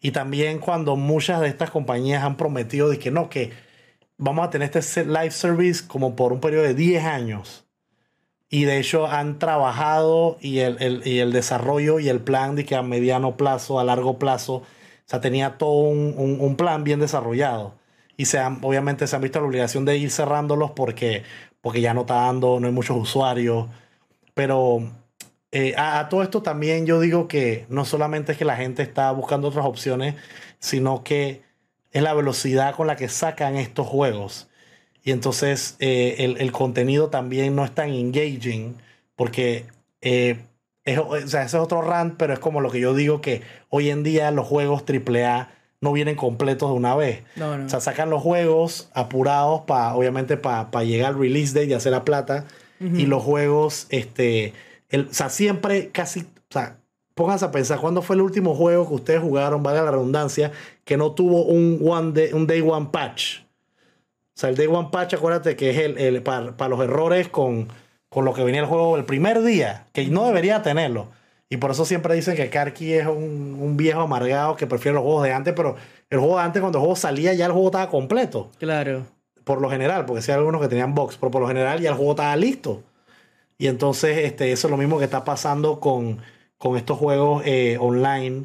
Y 0.03 0.11
también 0.11 0.59
cuando 0.59 0.97
muchas 0.97 1.41
de 1.41 1.49
estas 1.49 1.71
compañías 1.71 2.25
han 2.25 2.37
prometido 2.37 2.89
de 2.89 2.99
que 2.99 3.11
no, 3.11 3.29
que 3.31 3.53
vamos 4.19 4.47
a 4.47 4.51
tener 4.51 4.71
este 4.75 5.05
live 5.05 5.31
service 5.31 5.85
como 5.87 6.17
por 6.17 6.33
un 6.33 6.41
periodo 6.41 6.65
de 6.65 6.75
10 6.75 7.05
años. 7.05 7.65
Y 8.51 8.65
de 8.65 8.79
hecho 8.81 9.07
han 9.07 9.39
trabajado 9.39 10.37
y 10.41 10.61
el, 10.61 10.77
el- 10.83 11.07
y 11.07 11.21
el 11.21 11.33
desarrollo 11.33 12.01
y 12.01 12.09
el 12.09 12.21
plan 12.23 12.57
de 12.57 12.65
que 12.67 12.75
a 12.77 12.83
mediano 12.83 13.37
plazo, 13.37 13.79
a 13.81 13.85
largo 13.85 14.19
plazo, 14.19 14.57
o 14.57 14.65
sea, 15.07 15.21
tenía 15.21 15.59
todo 15.59 15.73
un, 15.89 16.15
un- 16.19 16.39
un 16.41 16.57
plan 16.57 16.85
bien 16.85 17.01
desarrollado. 17.01 17.75
Y 18.17 18.27
se 18.27 18.39
han, 18.39 18.59
obviamente 18.63 19.07
se 19.07 19.17
han 19.17 19.23
visto 19.23 19.41
la 19.41 19.47
obligación 19.47 19.85
de 19.85 19.97
ir 19.99 20.11
cerrándolos 20.11 20.73
porque, 20.73 21.23
porque 21.63 21.81
ya 21.81 21.95
no 21.95 22.03
está 22.03 22.15
dando, 22.17 22.61
no 22.61 22.67
hay 22.67 22.73
muchos 22.73 22.97
usuarios. 22.99 23.69
Pero 24.35 24.81
eh, 25.53 25.75
a, 25.77 26.01
a 26.01 26.09
todo 26.09 26.23
esto 26.23 26.43
también 26.43 26.87
yo 26.87 27.01
digo 27.01 27.29
que 27.29 27.67
no 27.69 27.85
solamente 27.85 28.33
es 28.33 28.39
que 28.39 28.45
la 28.45 28.57
gente 28.57 28.83
está 28.83 29.11
buscando 29.13 29.49
otras 29.49 29.67
opciones, 29.67 30.17
sino 30.61 31.05
que 31.05 31.43
es 31.93 32.03
la 32.03 32.15
velocidad 32.15 32.75
con 32.77 32.87
la 32.89 32.97
que 32.97 33.09
sacan 33.09 33.57
estos 33.57 33.87
juegos. 33.89 34.50
Y 35.03 35.13
entonces 35.13 35.77
eh, 35.79 36.17
el, 36.19 36.37
el 36.39 36.53
contenido 36.53 37.09
también 37.09 37.57
no 37.57 37.65
es 37.65 37.73
tan 37.75 37.91
engaging 37.91 38.77
porque 39.17 39.67
eh, 40.01 40.39
es, 40.85 40.99
o 40.99 41.15
sea, 41.27 41.43
ese 41.43 41.57
es 41.57 41.63
otro 41.63 41.83
rant, 41.83 42.15
pero 42.17 42.33
es 42.33 42.39
como 42.39 42.61
lo 42.61 42.71
que 42.71 42.81
yo 42.81 42.95
digo 42.95 43.21
que 43.21 43.43
hoy 43.69 43.91
en 43.91 44.03
día 44.03 44.31
los 44.31 44.47
juegos 44.47 44.85
AAA 44.89 45.51
no 45.81 45.93
vienen 45.93 46.17
completos 46.17 46.71
de 46.71 46.77
una 46.77 46.95
vez. 46.95 47.23
No, 47.37 47.57
no. 47.57 47.67
O 47.67 47.69
sea, 47.69 47.81
sacan 47.81 48.11
los 48.11 48.23
juegos 48.23 48.91
apurados 48.93 49.63
para, 49.63 49.95
obviamente, 49.95 50.37
para 50.37 50.85
llegar 50.85 51.15
al 51.15 51.19
release 51.19 51.55
date 51.55 51.67
y 51.67 51.75
hacer 51.75 51.93
la 51.93 52.05
plata. 52.05 52.47
Y 52.81 53.05
los 53.05 53.23
juegos, 53.23 53.87
este, 53.91 54.55
el, 54.89 55.09
o 55.11 55.13
sea, 55.13 55.29
siempre 55.29 55.91
casi, 55.91 56.21
o 56.21 56.25
sea, 56.49 56.79
pónganse 57.15 57.45
a 57.45 57.51
pensar, 57.51 57.79
¿cuándo 57.79 58.01
fue 58.01 58.17
el 58.17 58.23
último 58.23 58.55
juego 58.55 58.89
que 58.89 58.95
ustedes 58.95 59.21
jugaron, 59.21 59.63
valga 59.63 59.83
la 59.83 59.91
redundancia, 59.91 60.51
que 60.87 60.97
no 60.97 61.13
tuvo 61.13 61.45
un, 61.45 61.79
one 61.87 62.13
day, 62.13 62.33
un 62.33 62.47
day 62.47 62.63
one 62.63 62.89
patch? 62.91 63.41
Sea, 64.41 64.49
el 64.49 64.57
day 64.57 64.69
one 64.69 64.89
patch, 64.91 65.13
acuérdate 65.13 65.55
que 65.55 65.69
es 65.69 65.77
el, 65.77 65.99
el 65.99 66.23
para, 66.23 66.57
para 66.57 66.71
los 66.71 66.81
errores 66.81 67.29
con, 67.29 67.69
con 68.09 68.25
lo 68.25 68.33
que 68.33 68.43
venía 68.43 68.63
el 68.63 68.67
juego 68.67 68.97
el 68.97 69.05
primer 69.05 69.43
día, 69.43 69.87
que 69.93 70.07
no 70.07 70.25
debería 70.25 70.63
tenerlo. 70.63 71.09
Y 71.51 71.59
por 71.59 71.73
eso 71.73 71.85
siempre 71.85 72.15
dicen 72.15 72.37
que 72.37 72.49
Karki 72.49 72.95
es 72.95 73.07
un, 73.07 73.59
un 73.61 73.77
viejo 73.77 74.01
amargado 74.01 74.57
que 74.57 74.67
prefiere 74.67 74.95
los 74.95 75.03
juegos 75.03 75.25
de 75.25 75.35
antes, 75.35 75.53
pero 75.55 75.77
el 76.09 76.19
juego 76.19 76.39
de 76.39 76.43
antes, 76.45 76.61
cuando 76.63 76.79
el 76.79 76.81
juego 76.81 76.97
salía, 76.97 77.35
ya 77.35 77.45
el 77.45 77.53
juego 77.53 77.67
estaba 77.67 77.91
completo. 77.91 78.51
Claro. 78.59 79.05
Por 79.45 79.61
lo 79.61 79.69
general, 79.69 80.07
porque 80.07 80.23
sí 80.23 80.33
hay 80.33 80.39
algunos 80.39 80.63
que 80.63 80.69
tenían 80.69 80.95
box, 80.95 81.19
pero 81.19 81.31
por 81.31 81.43
lo 81.43 81.49
general 81.49 81.79
ya 81.79 81.91
el 81.91 81.97
juego 81.97 82.13
estaba 82.13 82.35
listo. 82.37 82.83
Y 83.59 83.67
entonces 83.67 84.17
este, 84.25 84.53
eso 84.53 84.69
es 84.69 84.71
lo 84.71 84.79
mismo 84.79 84.99
que 84.99 85.05
está 85.05 85.23
pasando 85.23 85.81
con, 85.81 86.23
con 86.57 86.79
estos 86.79 86.97
juegos 86.97 87.43
eh, 87.45 87.77
online, 87.79 88.45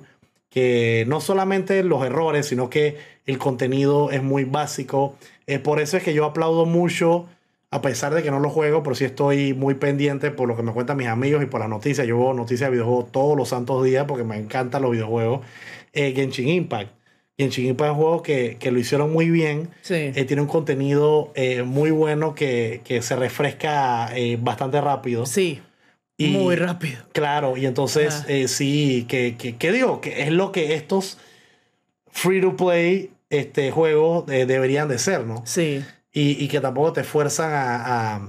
que 0.49 1.05
no 1.07 1.21
solamente 1.21 1.83
los 1.83 2.03
errores, 2.05 2.47
sino 2.47 2.69
que 2.69 3.14
el 3.25 3.37
contenido 3.37 4.11
es 4.11 4.21
muy 4.23 4.43
básico. 4.43 5.15
Eh, 5.47 5.59
por 5.59 5.79
eso 5.79 5.97
es 5.97 6.03
que 6.03 6.13
yo 6.13 6.25
aplaudo 6.25 6.65
mucho, 6.65 7.27
a 7.71 7.81
pesar 7.81 8.13
de 8.13 8.23
que 8.23 8.31
no 8.31 8.39
lo 8.39 8.49
juego, 8.49 8.83
pero 8.83 8.95
sí 8.95 9.05
estoy 9.05 9.53
muy 9.53 9.73
pendiente 9.75 10.31
por 10.31 10.47
lo 10.47 10.55
que 10.55 10.63
me 10.63 10.71
cuentan 10.71 10.97
mis 10.97 11.07
amigos 11.07 11.43
y 11.43 11.47
por 11.47 11.59
las 11.59 11.69
noticias. 11.69 12.05
Yo 12.07 12.17
veo 12.17 12.33
noticias 12.33 12.69
de 12.69 12.75
videojuegos 12.75 13.11
todos 13.11 13.35
los 13.37 13.49
santos 13.49 13.83
días 13.83 14.05
porque 14.07 14.23
me 14.23 14.37
encantan 14.37 14.81
los 14.81 14.91
videojuegos. 14.91 15.41
Eh, 15.93 16.13
Genshin 16.15 16.47
Impact. 16.49 16.91
Genshin 17.37 17.65
Impact 17.65 17.87
es 17.91 17.97
un 17.97 18.01
juego 18.01 18.21
que, 18.23 18.57
que 18.59 18.71
lo 18.71 18.79
hicieron 18.79 19.11
muy 19.11 19.29
bien. 19.29 19.69
Sí. 19.81 19.95
Eh, 19.95 20.25
tiene 20.25 20.41
un 20.41 20.47
contenido 20.47 21.31
eh, 21.35 21.63
muy 21.63 21.91
bueno 21.91 22.33
que, 22.33 22.81
que 22.85 23.01
se 23.01 23.15
refresca 23.15 24.09
bastante 24.39 24.79
rápido. 24.81 25.25
Sí. 25.25 25.61
Y- 26.17 26.29
Muy 26.29 26.55
rápido. 26.55 26.99
Claro, 27.11 27.57
y 27.57 27.65
entonces 27.65 28.23
eh, 28.29 28.47
sí, 28.47 29.05
que, 29.09 29.35
que, 29.37 29.57
que 29.57 29.71
digo, 29.73 29.99
que 29.99 30.21
es 30.23 30.31
lo 30.31 30.53
que 30.53 30.75
estos 30.75 31.17
free 32.09 32.39
to 32.39 32.55
play 32.55 33.11
este, 33.39 33.71
juegos 33.71 34.29
eh, 34.31 34.45
deberían 34.45 34.87
de 34.87 34.97
ser, 34.99 35.25
¿no? 35.25 35.43
Sí. 35.45 35.83
Y, 36.11 36.43
y 36.43 36.47
que 36.47 36.59
tampoco 36.61 36.93
te 36.93 37.03
fuerzan 37.03 37.51
a, 37.53 38.15
a, 38.15 38.21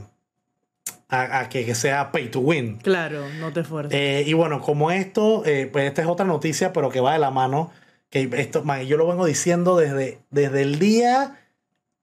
a- 1.08 1.38
a 1.40 1.48
que, 1.48 1.64
que 1.64 1.74
sea 1.74 2.10
pay 2.12 2.28
to 2.28 2.40
win. 2.40 2.78
Claro, 2.78 3.24
no 3.40 3.52
te 3.52 3.60
esfuerces. 3.60 3.92
Eh, 3.98 4.24
y 4.26 4.32
bueno, 4.32 4.60
como 4.60 4.90
esto, 4.90 5.44
eh, 5.46 5.68
pues 5.72 5.86
esta 5.86 6.02
es 6.02 6.08
otra 6.08 6.26
noticia, 6.26 6.72
pero 6.72 6.90
que 6.90 7.00
va 7.00 7.12
de 7.12 7.18
la 7.18 7.30
mano. 7.30 7.70
Que 8.10 8.28
esto, 8.34 8.62
man, 8.64 8.82
yo 8.86 8.96
lo 8.96 9.06
vengo 9.08 9.26
diciendo 9.26 9.76
desde, 9.76 10.18
desde 10.30 10.62
el 10.62 10.78
día 10.78 11.40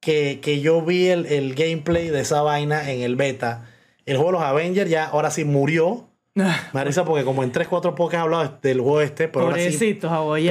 que, 0.01 0.39
que 0.41 0.59
yo 0.61 0.81
vi 0.81 1.07
el, 1.07 1.25
el 1.27 1.55
gameplay 1.55 2.09
de 2.09 2.21
esa 2.21 2.41
vaina 2.41 2.89
en 2.91 3.01
el 3.01 3.15
beta. 3.15 3.65
El 4.05 4.17
juego 4.17 4.31
de 4.33 4.37
los 4.39 4.43
Avengers 4.43 4.89
ya 4.89 5.05
ahora 5.05 5.31
sí 5.31 5.45
murió. 5.45 6.07
Me 6.35 6.43
da 6.79 6.83
risa 6.83 7.05
porque 7.05 7.23
como 7.23 7.43
en 7.43 7.51
3, 7.51 7.67
4 7.67 7.93
podcasts 7.95 8.15
he 8.15 8.21
hablado 8.21 8.57
del 8.61 8.81
juego 8.81 9.01
este, 9.01 9.27
pero 9.27 9.45
ahora 9.45 9.57
sí. 9.71 9.77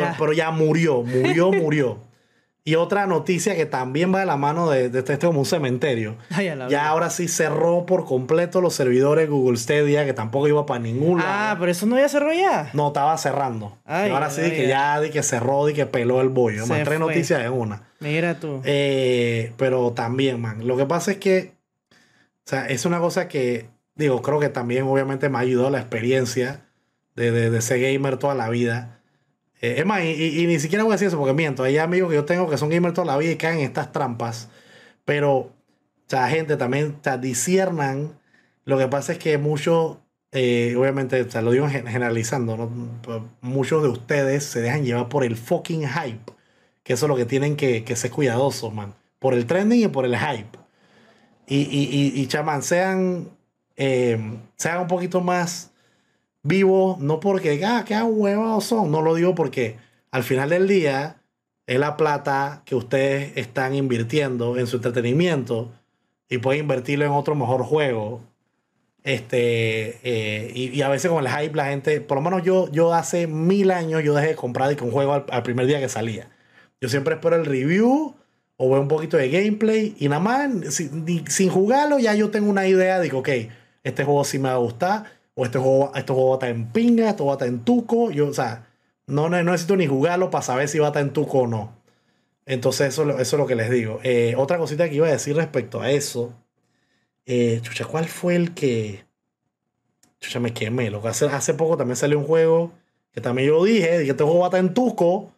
Pero, 0.00 0.14
pero 0.18 0.32
ya 0.32 0.50
murió, 0.50 1.02
murió, 1.02 1.50
murió. 1.52 1.98
Y 2.64 2.76
otra 2.76 3.06
noticia 3.09 3.56
que 3.56 3.66
también 3.66 4.14
va 4.14 4.20
de 4.20 4.26
la 4.26 4.36
mano 4.36 4.70
de, 4.70 4.89
de 4.89 5.01
este 5.01 5.18
como 5.18 5.40
un 5.40 5.47
cementerio. 5.47 6.16
Ay, 6.30 6.48
Ya 6.68 6.86
ahora 6.86 7.10
sí 7.10 7.26
cerró 7.26 7.86
por 7.86 8.05
completo 8.05 8.60
los 8.60 8.74
servidores 8.74 9.28
Google 9.28 9.56
Stadia, 9.59 10.05
que 10.05 10.12
tampoco 10.12 10.47
iba 10.47 10.64
para 10.64 10.78
ningún 10.78 11.18
lado. 11.18 11.30
Ah, 11.32 11.56
pero 11.59 11.72
eso 11.72 11.86
no 11.86 11.98
ya 11.98 12.09
cerró 12.09 12.32
ya. 12.32 12.70
No, 12.72 12.89
estaba 12.89 13.18
cerrando. 13.18 13.76
Ay, 13.84 14.10
y 14.10 14.14
ahora 14.14 14.30
sí, 14.30 14.43
di 14.43 14.51
que 14.52 14.68
ya 14.68 15.01
di 15.01 15.10
que 15.10 15.24
cerró, 15.24 15.66
di 15.66 15.74
que 15.74 15.86
peló 15.86 16.20
el 16.20 16.28
bollo. 16.28 16.62
Se 16.64 16.68
Man, 16.72 16.84
tres 16.84 16.98
fue. 16.98 17.06
noticias 17.09 17.40
en 17.44 17.52
una. 17.52 17.82
Mira 17.98 18.39
tú. 18.39 18.60
Eh, 18.64 19.52
pero 19.56 19.90
también, 19.90 20.40
man. 20.40 20.64
Lo 20.64 20.76
que 20.76 20.86
pasa 20.86 21.10
es 21.10 21.16
que, 21.18 21.55
o 21.90 22.48
sea, 22.48 22.66
es 22.68 22.84
una 22.84 23.01
cosa 23.01 23.26
que, 23.26 23.70
digo, 23.97 24.22
creo 24.22 24.39
que 24.39 24.51
también 24.51 24.84
obviamente 24.84 25.28
me 25.28 25.39
ha 25.39 25.40
ayudado 25.40 25.70
la 25.70 25.80
experiencia 25.80 26.60
de, 27.16 27.32
de, 27.32 27.51
de 27.51 27.60
ser 27.60 27.80
gamer 27.80 28.18
toda 28.18 28.36
la 28.36 28.48
vida. 28.51 29.01
Eh, 29.62 29.76
es 29.78 29.86
más, 29.86 30.02
y, 30.05 30.12
ni 30.48 30.60
siquiera 30.60 30.84
voy 30.84 30.93
a 30.93 30.97
decir 30.97 31.09
eso 31.09 31.18
porque 31.18 31.34
miento. 31.34 31.64
Hay 31.64 31.78
amigos 31.78 32.10
que 32.10 32.16
yo 32.16 32.26
tengo 32.26 32.51
que 32.51 32.59
son 32.59 32.70
gamers 32.70 32.94
toda 32.94 33.06
la 33.06 33.18
vida 33.18 33.32
y 33.32 33.36
caen 33.39 33.60
en 33.60 33.66
estas 33.66 33.93
trampas. 33.93 34.51
Pero, 35.06 35.36
o 35.39 35.52
sea, 36.09 36.28
gente 36.28 36.56
también 36.59 36.97
o 37.02 37.72
sea. 37.72 38.18
Lo 38.66 38.78
que 38.78 38.89
pasa 38.89 39.12
es 39.14 39.18
que 39.18 39.39
muchos, 39.39 39.98
eh, 40.32 40.76
obviamente, 40.78 41.22
o 41.22 41.30
lo 41.43 41.52
digo 41.52 41.68
gen- 41.68 41.86
generalizando, 41.86 42.56
muchos 43.43 43.82
de 43.82 43.89
ustedes 43.90 44.44
se 44.44 44.60
dejan 44.62 44.84
llevar 44.84 45.09
por 45.09 45.24
el 45.24 45.36
fucking 45.36 45.89
hype. 45.89 46.32
Que 46.84 46.94
eso 46.94 47.06
es 47.06 47.10
lo 47.10 47.16
que 47.16 47.26
tienen 47.26 47.56
que, 47.56 47.84
que 47.84 47.97
ser 47.97 48.10
cuidadosos, 48.12 48.74
man. 48.74 48.94
Por 49.20 49.34
el 49.34 49.47
trending 49.47 49.82
y 49.84 49.89
por 49.89 50.05
el 50.06 50.16
hype. 50.18 50.59
Y, 51.47 51.56
y, 51.62 52.12
y, 52.16 52.22
y 52.22 52.26
chaman, 52.28 52.62
sean, 52.62 53.28
eh, 53.76 54.18
sean 54.56 54.80
un 54.82 54.86
poquito 54.89 55.20
más 55.20 55.71
vivos, 56.43 56.98
no 56.98 57.20
porque, 57.20 57.64
ah, 57.64 57.85
qué 57.86 58.01
huevados 58.02 58.64
son. 58.64 58.90
No 58.90 59.02
lo 59.02 59.14
digo 59.14 59.35
porque 59.35 59.77
al 60.10 60.24
final 60.24 60.51
del 60.51 60.69
día 60.69 61.23
es 61.66 61.78
la 61.78 61.97
plata 61.97 62.62
que 62.64 62.74
ustedes 62.74 63.32
están 63.36 63.74
invirtiendo 63.74 64.59
en 64.59 64.66
su 64.66 64.77
entretenimiento 64.77 65.73
y 66.28 66.39
pueden 66.39 66.62
invertirlo 66.62 67.05
en 67.05 67.12
otro 67.12 67.35
mejor 67.35 67.62
juego. 67.62 68.20
Este, 69.05 69.98
eh, 70.05 70.52
y, 70.55 70.81
a 70.82 70.89
veces 70.89 71.10
con 71.10 71.27
el 71.27 71.32
hype 71.32 71.56
la 71.56 71.66
gente, 71.66 72.01
por 72.01 72.19
lo 72.19 72.23
menos 72.23 72.43
yo, 72.44 72.70
yo 72.70 72.94
hace 72.94 73.27
mil 73.27 73.73
años 73.73 74.05
yo 74.05 74.14
dejé 74.14 74.28
de 74.28 74.36
comprar 74.36 74.74
un 74.81 74.90
juego 74.93 75.24
al, 75.28 75.43
primer 75.43 75.66
día 75.66 75.81
que 75.81 75.89
salía. 75.89 76.31
Yo 76.81 76.89
siempre 76.89 77.14
espero 77.14 77.36
el 77.36 77.47
review 77.47 78.14
o 78.56 78.70
veo 78.70 78.81
un 78.81 78.89
poquito 78.89 79.16
de 79.16 79.28
gameplay 79.28 79.97
y 79.98 80.09
nada 80.09 80.20
más, 80.20 80.74
sin 80.74 81.48
jugarlo, 81.51 81.98
ya 81.98 82.14
yo 82.14 82.31
tengo 82.31 82.48
una 82.48 82.66
idea. 82.66 83.01
Digo, 83.01 83.19
ok, 83.19 83.28
este 83.82 84.05
juego 84.05 84.24
sí 84.24 84.39
me 84.39 84.48
va 84.48 84.55
a 84.55 84.59
gustar, 84.59 85.05
o 85.34 85.44
este 85.44 85.59
juego, 85.59 85.92
este 85.94 86.12
juego 86.12 86.28
va 86.30 86.34
a 86.34 86.38
estar 86.38 86.50
en 86.50 86.72
pinga, 86.72 87.10
esto 87.10 87.26
va 87.26 87.32
a 87.32 87.34
estar 87.36 87.48
en 87.48 87.64
tuco. 87.64 88.10
Yo, 88.10 88.28
o 88.28 88.34
sea, 88.34 88.68
no, 89.06 89.28
no, 89.28 89.42
necesito 89.42 89.76
ni 89.76 89.86
jugarlo 89.86 90.30
para 90.30 90.42
saber 90.42 90.68
si 90.68 90.78
va 90.78 90.86
a 90.86 90.90
estar 90.90 91.02
en 91.02 91.12
tuco 91.12 91.40
o 91.40 91.46
no. 91.46 91.74
Entonces, 92.46 92.88
eso, 92.88 93.09
eso 93.10 93.20
es 93.20 93.32
lo 93.40 93.46
que 93.46 93.54
les 93.54 93.70
digo. 93.70 94.00
Eh, 94.02 94.34
otra 94.36 94.59
cosita 94.59 94.88
que 94.88 94.96
iba 94.96 95.06
a 95.06 95.12
decir 95.12 95.36
respecto 95.36 95.80
a 95.80 95.90
eso. 95.90 96.34
eh, 97.26 97.60
chucha, 97.62 97.84
¿cuál 97.86 98.06
fue 98.06 98.36
el 98.36 98.54
que. 98.54 99.04
Chucha, 100.20 100.40
me 100.40 100.52
quemé. 100.54 100.90
Lo 100.90 101.02
que 101.02 101.09
hace, 101.09 101.26
hace 101.26 101.54
poco 101.54 101.76
también 101.76 101.96
salió 101.96 102.18
un 102.18 102.26
juego 102.26 102.72
que 103.12 103.20
también 103.20 103.48
yo 103.48 103.62
dije, 103.64 103.98
dije, 103.98 104.10
este 104.12 104.24
juego 104.24 104.40
va 104.40 104.46
a 104.46 104.48
estar 104.48 104.60
en 104.60 104.74
tuco. 104.74 105.32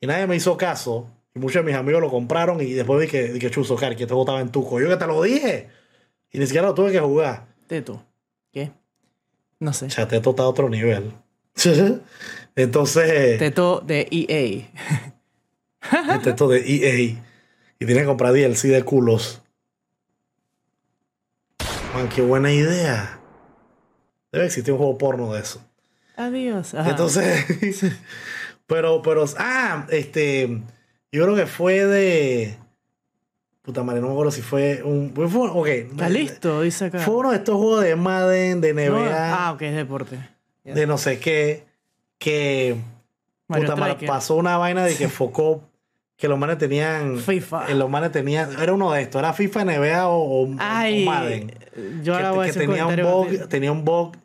Y 0.00 0.06
nadie 0.06 0.26
me 0.26 0.36
hizo 0.36 0.56
caso. 0.56 1.08
Y 1.34 1.38
muchos 1.38 1.62
de 1.64 1.70
mis 1.70 1.76
amigos 1.76 2.00
lo 2.00 2.10
compraron 2.10 2.60
y 2.60 2.72
después 2.72 3.00
vi 3.00 3.06
que, 3.06 3.32
di 3.32 3.38
que 3.38 3.50
chuzo, 3.50 3.76
Car, 3.76 3.94
que 3.94 4.04
este 4.04 4.14
juego 4.14 4.22
estaba 4.22 4.40
en 4.40 4.50
tuco. 4.50 4.80
Yo 4.80 4.88
que 4.88 4.96
te 4.96 5.06
lo 5.06 5.22
dije. 5.22 5.68
Y 6.32 6.38
ni 6.38 6.46
siquiera 6.46 6.68
lo 6.68 6.74
tuve 6.74 6.92
que 6.92 7.00
jugar. 7.00 7.46
Teto. 7.68 8.04
¿Qué? 8.52 8.72
No 9.60 9.72
sé. 9.74 9.88
Ya 9.88 10.08
Teto 10.08 10.30
está 10.30 10.42
a 10.42 10.48
otro 10.48 10.68
nivel. 10.68 11.12
Entonces, 12.56 13.38
Teto 13.38 13.80
de 13.80 14.08
EA. 14.10 14.68
Teto 16.22 16.48
de 16.48 16.58
EA. 16.58 17.22
Y 17.78 17.86
tiene 17.86 18.00
que 18.00 18.06
comprar 18.06 18.32
DLC 18.32 18.64
de 18.64 18.82
culos. 18.82 19.42
Man, 21.94 22.08
qué 22.08 22.22
buena 22.22 22.52
idea. 22.52 23.20
Debe 24.32 24.46
existir 24.46 24.72
un 24.72 24.78
juego 24.78 24.98
porno 24.98 25.32
de 25.32 25.40
eso. 25.40 25.62
Adiós. 26.16 26.74
Ajá. 26.74 26.90
Entonces, 26.90 27.44
pero, 28.66 29.02
pero, 29.02 29.24
ah, 29.38 29.86
este, 29.90 30.62
yo 31.12 31.24
creo 31.24 31.34
que 31.34 31.46
fue 31.46 31.86
de, 31.86 32.56
puta 33.70 33.82
madre, 33.84 34.00
no 34.00 34.08
me 34.08 34.12
acuerdo 34.12 34.32
si 34.32 34.42
fue 34.42 34.82
un, 34.82 35.12
fue, 35.14 35.48
ok. 35.48 35.66
Está 35.68 36.08
listo, 36.08 36.62
dice 36.62 36.86
acá. 36.86 36.98
Fue 37.00 37.14
uno 37.14 37.30
de 37.30 37.36
estos 37.36 37.56
juegos 37.56 37.82
de 37.82 37.94
Madden, 37.96 38.60
de 38.60 38.74
NBA, 38.74 38.88
No, 38.90 39.10
ah, 39.14 39.52
ok, 39.54 39.62
es 39.62 39.76
deporte. 39.76 40.18
de 40.64 40.86
no 40.86 40.98
sé 40.98 41.18
qué, 41.18 41.64
que, 42.18 42.76
Mario 43.48 43.66
puta 43.66 43.76
madre, 43.76 44.06
pasó 44.06 44.34
una 44.36 44.56
vaina 44.56 44.84
de 44.84 44.96
que 44.96 45.08
focó, 45.08 45.62
que 46.16 46.28
los 46.28 46.38
manes 46.38 46.58
tenían, 46.58 47.16
FIFA. 47.18 47.70
eh, 47.70 47.74
los 47.74 47.88
manes 47.88 48.12
tenían, 48.12 48.50
era 48.60 48.72
uno 48.72 48.92
de 48.92 49.02
estos, 49.02 49.18
era 49.20 49.32
FIFA, 49.32 49.62
NBA 49.64 50.08
o, 50.08 50.18
o- 50.18 50.46
o 50.50 50.56
Ay, 50.58 51.04
Madden 51.04 51.52
yo 52.02 52.14
que, 52.16 52.46
que 52.46 52.52
tenía 52.52 52.86
un 52.86 52.96
bug, 52.96 53.48
tenía 53.48 53.72
un 53.72 53.84
bug 53.84 54.16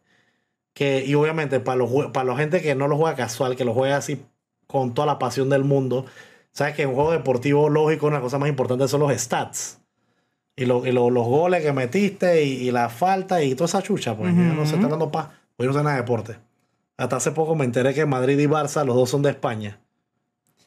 que, 0.73 1.05
y 1.05 1.15
obviamente 1.15 1.59
para 1.59 1.77
los 1.77 1.89
para 2.11 2.25
la 2.25 2.35
gente 2.35 2.61
que 2.61 2.75
no 2.75 2.87
lo 2.87 2.97
juega 2.97 3.15
casual, 3.15 3.55
que 3.55 3.63
lo 3.63 3.73
juega 3.73 3.97
así 3.97 4.21
con 4.67 4.93
toda 4.93 5.05
la 5.05 5.19
pasión 5.19 5.49
del 5.49 5.63
mundo, 5.63 6.05
sabes 6.55 6.73
que 6.75 6.81
en 6.83 6.89
un 6.89 6.95
juego 6.95 7.11
deportivo 7.11 7.69
lógico 7.69 8.07
una 8.07 8.21
cosa 8.21 8.39
más 8.39 8.49
importante 8.49 8.87
son 8.87 9.01
los 9.01 9.11
stats. 9.15 9.79
Y, 10.55 10.65
lo- 10.65 10.85
y 10.85 10.91
lo- 10.93 11.09
los 11.09 11.25
goles 11.25 11.61
que 11.61 11.73
metiste 11.73 12.43
y, 12.45 12.67
y 12.67 12.71
la 12.71 12.87
falta 12.89 13.43
y 13.43 13.53
toda 13.55 13.65
esa 13.65 13.81
chucha, 13.83 14.15
pues 14.15 14.33
yo 14.33 14.41
no 14.41 14.65
se 14.65 14.75
está 14.75 14.87
dando 14.87 15.11
paz, 15.11 15.27
pues 15.57 15.67
yo 15.67 15.73
no 15.73 15.77
sé 15.77 15.83
nada 15.83 15.97
de 15.97 16.01
deporte. 16.01 16.37
Hasta 16.97 17.17
hace 17.17 17.31
poco 17.31 17.55
me 17.55 17.65
enteré 17.65 17.93
que 17.93 18.05
Madrid 18.05 18.39
y 18.39 18.45
Barça, 18.47 18.85
los 18.85 18.95
dos 18.95 19.09
son 19.09 19.21
de 19.21 19.31
España. 19.31 19.79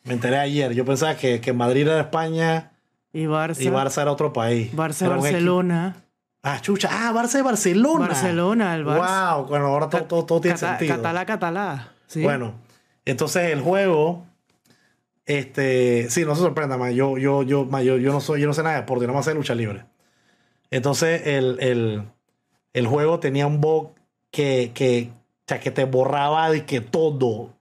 Me 0.04 0.12
enteré 0.12 0.36
ayer. 0.36 0.74
Yo 0.74 0.84
pensaba 0.84 1.16
que, 1.16 1.40
que 1.40 1.52
Madrid 1.54 1.82
era 1.86 1.94
de 1.94 2.02
España 2.02 2.72
Y 3.14 3.24
Barça. 3.24 3.60
y 3.62 3.66
Barça 3.68 4.02
era 4.02 4.12
otro 4.12 4.30
país. 4.34 4.70
Barça, 4.74 5.06
equipo- 5.06 5.22
Barcelona. 5.22 5.96
Ah, 6.42 6.60
chucha. 6.60 6.88
Ah, 6.92 7.12
Barça 7.14 7.38
y 7.38 7.42
Barcelona. 7.42 8.08
Barcelona, 8.08 8.74
el 8.76 8.84
Barça. 8.84 9.36
Wow, 9.38 9.46
bueno, 9.48 9.66
ahora 9.68 9.88
todo, 9.88 10.02
todo, 10.04 10.24
todo 10.26 10.40
tiene 10.42 10.54
Cata- 10.58 10.76
sentido. 10.78 10.96
Catalá, 10.96 11.24
catalá. 11.24 11.88
Sí. 12.06 12.22
Bueno, 12.22 12.52
entonces 13.06 13.50
el 13.50 13.62
juego, 13.62 14.26
este, 15.28 16.10
sí, 16.10 16.24
no 16.24 16.34
se 16.34 16.40
sorprenda, 16.42 16.76
ma, 16.76 16.90
yo, 16.90 17.16
yo, 17.18 17.42
yo, 17.44 17.64
ma, 17.64 17.82
yo, 17.82 17.96
yo 17.98 18.12
no 18.12 18.20
soy, 18.20 18.40
yo 18.40 18.46
no 18.48 18.54
sé 18.54 18.62
nada 18.64 18.74
de 18.76 18.80
deporte, 18.80 19.06
no 19.06 19.14
me 19.14 19.22
sé 19.22 19.34
lucha 19.34 19.54
libre. 19.54 19.84
Entonces 20.70 21.26
el, 21.26 21.58
el, 21.60 22.02
el 22.72 22.86
juego 22.86 23.20
tenía 23.20 23.46
un 23.46 23.60
bug 23.60 23.92
que, 24.30 24.72
que, 24.74 25.10
que 25.60 25.70
te 25.70 25.84
borraba 25.84 26.50
de 26.50 26.64
que 26.66 26.80
todo. 26.80 27.54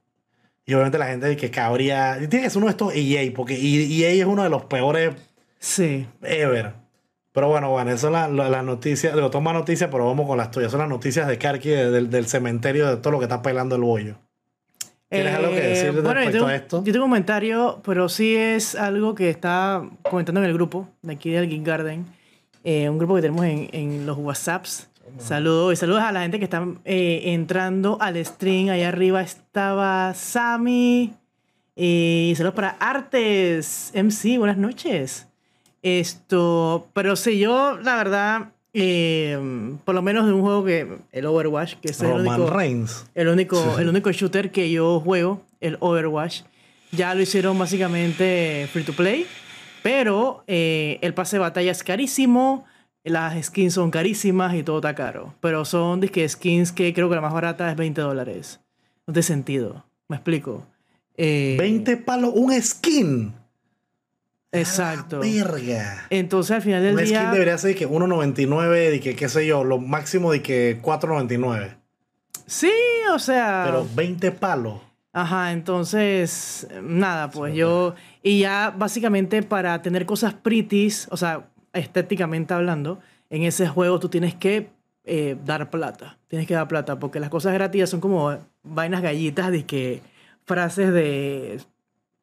Y 0.66 0.74
obviamente 0.74 0.98
la 0.98 1.06
gente 1.06 1.26
de 1.28 1.36
que 1.36 1.50
cabría. 1.50 2.18
Tiene 2.28 2.42
que 2.44 2.50
ser 2.50 2.58
uno 2.58 2.66
de 2.66 2.72
estos 2.72 2.94
EA, 2.94 3.32
porque 3.34 3.54
EA 3.54 4.10
es 4.10 4.24
uno 4.26 4.42
de 4.42 4.50
los 4.50 4.64
peores 4.64 5.14
Sí. 5.58 6.06
ever. 6.22 6.74
Pero 7.32 7.48
bueno, 7.48 7.70
bueno, 7.70 7.90
eso 7.90 8.08
es 8.08 8.12
la, 8.12 8.28
la, 8.28 8.50
la 8.50 8.62
noticia. 8.62 9.14
Digo, 9.14 9.30
toma 9.30 9.52
noticias, 9.52 9.88
pero 9.90 10.06
vamos 10.06 10.26
con 10.26 10.36
las 10.36 10.50
tuyas. 10.50 10.70
Son 10.70 10.80
las 10.80 10.88
noticias 10.88 11.26
de 11.26 11.38
Karki 11.38 11.70
de- 11.70 11.90
del, 11.90 12.10
del 12.10 12.26
cementerio 12.26 12.86
de 12.88 12.96
todo 12.98 13.12
lo 13.12 13.18
que 13.18 13.24
está 13.26 13.40
pelando 13.42 13.76
el 13.76 13.82
bollo. 13.82 14.16
¿Tienes 15.10 15.34
algo 15.34 15.50
que 15.52 15.60
decir 15.60 15.86
Eh, 15.86 15.90
bueno, 15.92 16.12
respecto 16.14 16.32
tengo, 16.38 16.46
a 16.48 16.54
esto? 16.54 16.84
yo 16.84 16.92
tengo 16.92 17.04
un 17.06 17.10
comentario, 17.10 17.80
pero 17.84 18.08
sí 18.08 18.36
es 18.36 18.74
algo 18.74 19.14
que 19.14 19.30
está 19.30 19.82
comentando 20.10 20.40
en 20.42 20.46
el 20.48 20.52
grupo 20.52 20.88
de 21.02 21.12
aquí 21.14 21.30
del 21.30 21.48
Geek 21.48 21.64
Garden. 21.64 22.04
eh, 22.64 22.88
un 22.90 22.98
grupo 22.98 23.14
que 23.14 23.22
tenemos 23.22 23.44
en, 23.46 23.68
en 23.72 24.04
los 24.06 24.18
WhatsApps. 24.18 24.88
Saludos 25.18 25.72
y 25.72 25.76
saludos 25.76 26.02
a 26.02 26.12
la 26.12 26.20
gente 26.20 26.38
que 26.38 26.44
está 26.44 26.66
eh, 26.84 27.22
entrando 27.32 27.96
al 28.00 28.22
stream. 28.24 28.68
Allá 28.68 28.88
arriba 28.88 29.22
estaba 29.22 30.12
Sammy. 30.14 31.14
eh, 31.76 32.28
y 32.30 32.34
saludos 32.36 32.54
para 32.54 32.70
Artes 32.78 33.90
MC. 33.94 34.36
Buenas 34.38 34.58
noches. 34.58 35.26
Esto, 35.82 36.88
pero 36.92 37.16
sí, 37.16 37.38
yo 37.38 37.78
la 37.78 37.96
verdad, 37.96 38.48
eh, 38.74 39.76
por 39.84 39.94
lo 39.94 40.02
menos 40.02 40.26
de 40.26 40.32
un 40.32 40.42
juego 40.42 40.64
que 40.64 40.86
el 41.12 41.26
Overwatch, 41.26 41.74
que 41.76 41.90
es 41.90 42.00
el 42.00 42.10
Roman 42.10 42.40
único, 42.40 42.56
Reigns. 42.56 43.06
el 43.14 43.28
único, 43.28 43.78
el 43.78 43.88
único 43.88 44.12
shooter 44.12 44.50
que 44.50 44.70
yo 44.70 45.00
juego, 45.00 45.42
el 45.60 45.76
Overwatch, 45.80 46.42
ya 46.92 47.14
lo 47.14 47.22
hicieron 47.22 47.58
básicamente 47.58 48.68
free 48.72 48.84
to 48.84 48.92
play, 48.92 49.26
pero 49.82 50.44
eh, 50.46 50.98
el 51.02 51.14
pase 51.14 51.36
de 51.36 51.40
batalla 51.40 51.70
es 51.70 51.82
carísimo, 51.82 52.64
las 53.04 53.42
skins 53.46 53.74
son 53.74 53.90
carísimas 53.90 54.54
y 54.54 54.62
todo 54.62 54.78
está 54.78 54.94
caro, 54.94 55.34
pero 55.40 55.64
son 55.64 56.00
disque 56.00 56.28
skins 56.28 56.72
que 56.72 56.92
creo 56.92 57.08
que 57.08 57.14
la 57.14 57.20
más 57.20 57.32
barata 57.32 57.70
es 57.70 57.76
20 57.76 58.00
dólares. 58.00 58.60
No 59.06 59.14
tiene 59.14 59.22
sentido, 59.22 59.86
me 60.08 60.16
explico. 60.16 60.66
Eh, 61.16 61.56
20 61.58 61.96
palos, 61.98 62.32
un 62.34 62.52
skin. 62.62 63.32
Exacto. 64.52 65.20
Verga. 65.20 66.06
Entonces 66.10 66.56
al 66.56 66.62
final 66.62 66.82
del 66.82 66.96
Un 66.96 67.04
día. 67.04 67.20
skin 67.20 67.32
debería 67.32 67.58
ser 67.58 67.70
de 67.70 67.76
que 67.76 67.88
1.99, 67.88 68.90
de 68.90 69.00
que 69.00 69.14
qué 69.14 69.28
sé 69.28 69.46
yo, 69.46 69.64
lo 69.64 69.78
máximo 69.78 70.32
de 70.32 70.42
que 70.42 70.80
4.99. 70.82 71.76
Sí, 72.46 72.72
o 73.12 73.18
sea. 73.18 73.64
Pero 73.66 73.86
20 73.94 74.32
palos. 74.32 74.80
Ajá, 75.12 75.52
entonces, 75.52 76.68
nada, 76.82 77.30
pues 77.30 77.54
yo, 77.54 77.94
y 78.22 78.40
ya 78.40 78.72
básicamente 78.76 79.42
para 79.42 79.82
tener 79.82 80.06
cosas 80.06 80.34
pretties, 80.34 81.08
o 81.10 81.16
sea, 81.16 81.48
estéticamente 81.72 82.54
hablando, 82.54 83.00
en 83.30 83.42
ese 83.42 83.66
juego 83.66 83.98
tú 83.98 84.10
tienes 84.10 84.34
que 84.34 84.70
eh, 85.04 85.36
dar 85.44 85.70
plata, 85.70 86.18
tienes 86.28 86.46
que 86.46 86.54
dar 86.54 86.68
plata, 86.68 86.98
porque 86.98 87.20
las 87.20 87.30
cosas 87.30 87.54
gratis 87.54 87.88
son 87.88 88.00
como 88.00 88.38
vainas 88.62 89.02
gallitas 89.02 89.50
de 89.50 89.64
que 89.64 90.02
frases 90.44 90.92
de, 90.92 91.60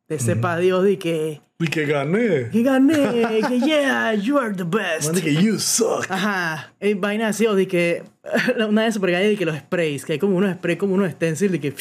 de 0.07 0.19
sepa 0.19 0.57
Dios, 0.57 0.83
de 0.83 0.97
que, 0.99 1.41
Y 1.57 1.67
que 1.67 1.85
gané. 1.85 2.49
que 2.51 2.63
gané, 2.63 3.41
que 3.47 3.59
yeah, 3.61 4.13
you 4.13 4.37
are 4.37 4.53
the 4.53 4.63
best. 4.65 5.05
Man, 5.05 5.15
de 5.15 5.21
que 5.21 5.33
you 5.33 5.57
suck. 5.57 6.05
Ajá, 6.09 6.73
hay 6.81 6.93
vainas 6.95 7.29
así, 7.35 7.45
o 7.47 7.55
de 7.55 7.65
que 7.67 8.03
una 8.67 8.83
vez 8.83 8.93
super 8.93 9.11
gallo 9.11 9.29
de 9.29 9.37
que 9.37 9.45
los 9.45 9.57
sprays, 9.57 10.03
que 10.05 10.13
hay 10.13 10.19
como 10.19 10.35
unos 10.35 10.53
sprays, 10.55 10.77
como 10.77 10.93
unos 10.95 11.11
stencils 11.13 11.51
de 11.53 11.59
que 11.61 11.73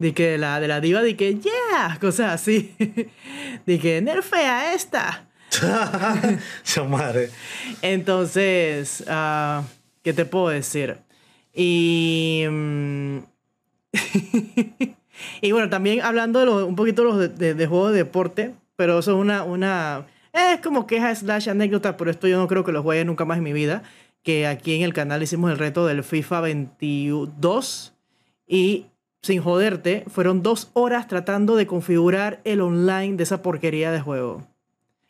de 0.00 0.14
que 0.14 0.38
la 0.38 0.58
de 0.60 0.66
la 0.66 0.80
diva 0.80 1.02
de 1.02 1.14
que 1.16 1.34
yeah, 1.38 1.98
cosas 2.00 2.32
así. 2.32 2.74
de 3.66 3.78
que 3.78 4.00
nerfea 4.00 4.74
esta. 4.74 5.28
Madre. 6.88 7.30
Entonces, 7.82 9.04
ah, 9.08 9.62
¿qué 10.02 10.12
te 10.12 10.24
puedo 10.24 10.48
decir? 10.48 10.96
Y 11.54 12.44
mm, 12.50 13.18
y 15.42 15.52
bueno, 15.52 15.68
también 15.68 16.00
hablando 16.02 16.40
de 16.44 16.64
un 16.64 16.76
poquito 16.76 17.02
de 17.02 17.08
los 17.08 17.18
de, 17.18 17.28
de- 17.28 17.54
de 17.54 17.66
juegos 17.66 17.92
de 17.92 17.98
deporte, 17.98 18.54
pero 18.80 19.00
eso 19.00 19.10
es 19.10 19.18
una, 19.18 19.42
una 19.42 20.06
es 20.32 20.62
como 20.62 20.86
queja 20.86 21.14
slash 21.14 21.50
anécdota, 21.50 21.98
pero 21.98 22.10
esto 22.10 22.26
yo 22.28 22.38
no 22.38 22.48
creo 22.48 22.64
que 22.64 22.72
lo 22.72 22.82
juegue 22.82 23.04
nunca 23.04 23.26
más 23.26 23.36
en 23.36 23.44
mi 23.44 23.52
vida. 23.52 23.82
Que 24.22 24.46
aquí 24.46 24.74
en 24.74 24.80
el 24.80 24.94
canal 24.94 25.22
hicimos 25.22 25.50
el 25.50 25.58
reto 25.58 25.84
del 25.84 26.02
FIFA 26.02 26.40
22 26.40 27.92
y 28.46 28.86
sin 29.20 29.42
joderte, 29.42 30.04
fueron 30.08 30.42
dos 30.42 30.70
horas 30.72 31.08
tratando 31.08 31.56
de 31.56 31.66
configurar 31.66 32.40
el 32.44 32.62
online 32.62 33.18
de 33.18 33.24
esa 33.24 33.42
porquería 33.42 33.92
de 33.92 34.00
juego. 34.00 34.36
O 34.36 34.46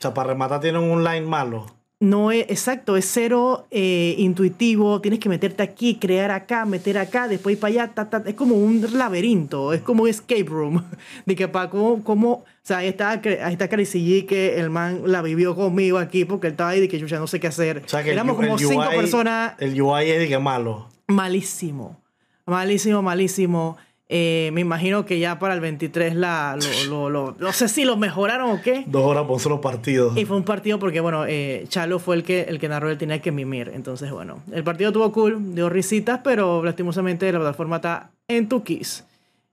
sea, 0.01 0.15
para 0.15 0.31
rematar 0.31 0.59
tienen 0.59 0.83
un 0.83 1.05
line 1.05 1.29
malo. 1.29 1.67
No 2.03 2.33
es 2.33 2.47
exacto, 2.49 2.97
es 2.97 3.05
cero 3.05 3.67
eh, 3.71 4.15
intuitivo. 4.17 5.03
Tienes 5.03 5.21
que 5.21 5.29
meterte 5.29 5.63
aquí, 5.63 5.97
crear 5.97 6.31
acá, 6.31 6.65
meter 6.65 6.97
acá, 6.97 7.29
después 7.29 7.57
ir 7.57 7.61
para 7.61 7.75
allá. 7.75 7.89
ta, 7.95 8.09
ta, 8.09 8.23
es 8.25 8.35
como 8.35 8.55
un 8.55 8.83
laberinto, 8.95 9.75
es 9.75 9.83
como 9.83 10.05
un 10.05 10.09
escape 10.09 10.45
room. 10.45 10.83
De 11.27 11.37
que 11.37 11.47
para 11.47 11.69
cómo, 11.69 12.03
cómo, 12.03 12.33
o 12.33 12.45
sea, 12.63 12.79
ahí 12.79 12.89
está, 12.89 13.11
ahí 13.11 13.53
está 13.53 13.69
G, 13.69 14.25
que 14.25 14.59
el 14.59 14.71
man 14.71 15.03
la 15.05 15.21
vivió 15.21 15.55
conmigo 15.55 15.99
aquí 15.99 16.25
porque 16.25 16.47
él 16.47 16.53
estaba 16.55 16.71
ahí 16.71 16.81
de 16.81 16.89
que 16.89 16.99
yo 16.99 17.07
ya 17.07 17.19
no 17.19 17.27
sé 17.27 17.39
qué 17.39 17.49
hacer. 17.49 17.83
O 17.85 17.89
sea, 17.89 18.03
que 18.03 18.13
Éramos 18.13 18.39
el 18.41 18.47
como 18.47 18.59
cinco 18.59 18.81
UI 18.81 18.97
personas. 18.97 19.53
El 19.59 19.81
UI 19.81 20.09
es 20.09 20.21
de 20.21 20.29
que 20.29 20.39
malo. 20.39 20.89
Malísimo. 21.07 22.01
Malísimo, 22.47 23.03
malísimo. 23.03 23.77
Eh, 24.13 24.51
me 24.53 24.61
imagino 24.61 25.07
que 25.07 25.21
ya 25.21 25.39
para 25.39 25.55
el 25.55 25.61
23 25.61 26.17
la, 26.17 26.59
lo, 26.89 27.09
lo, 27.09 27.11
lo- 27.11 27.37
no 27.39 27.53
sé 27.53 27.69
si 27.69 27.85
lo 27.85 27.97
mejoraron 27.97 28.51
o 28.51 28.61
qué. 28.61 28.83
Dos 28.89 29.05
horas 29.05 29.23
por 29.23 29.35
un 29.35 29.39
solo 29.41 29.61
partido. 29.61 30.13
Y 30.17 30.25
fue 30.25 30.37
un 30.37 30.43
partido 30.43 30.81
porque, 30.81 30.99
bueno, 30.99 31.27
eh, 31.27 31.65
Chalo 31.69 32.01
fue 32.01 32.17
el 32.17 32.25
que, 32.25 32.41
el 32.43 32.59
que 32.59 32.69
narró, 32.69 32.91
él 32.91 32.99
tenía 32.99 33.23
que 33.23 33.31
mimir. 33.31 33.71
Entonces, 33.73 34.11
bueno, 34.11 34.43
el 34.53 34.65
partido 34.65 34.91
tuvo 34.91 35.13
cool, 35.13 35.55
dio 35.55 35.69
risitas, 35.69 36.21
pero 36.25 36.61
lastimosamente 36.65 37.31
la 37.31 37.39
plataforma 37.39 37.77
está 37.77 38.11
en 38.27 38.49
Tukis. 38.49 39.05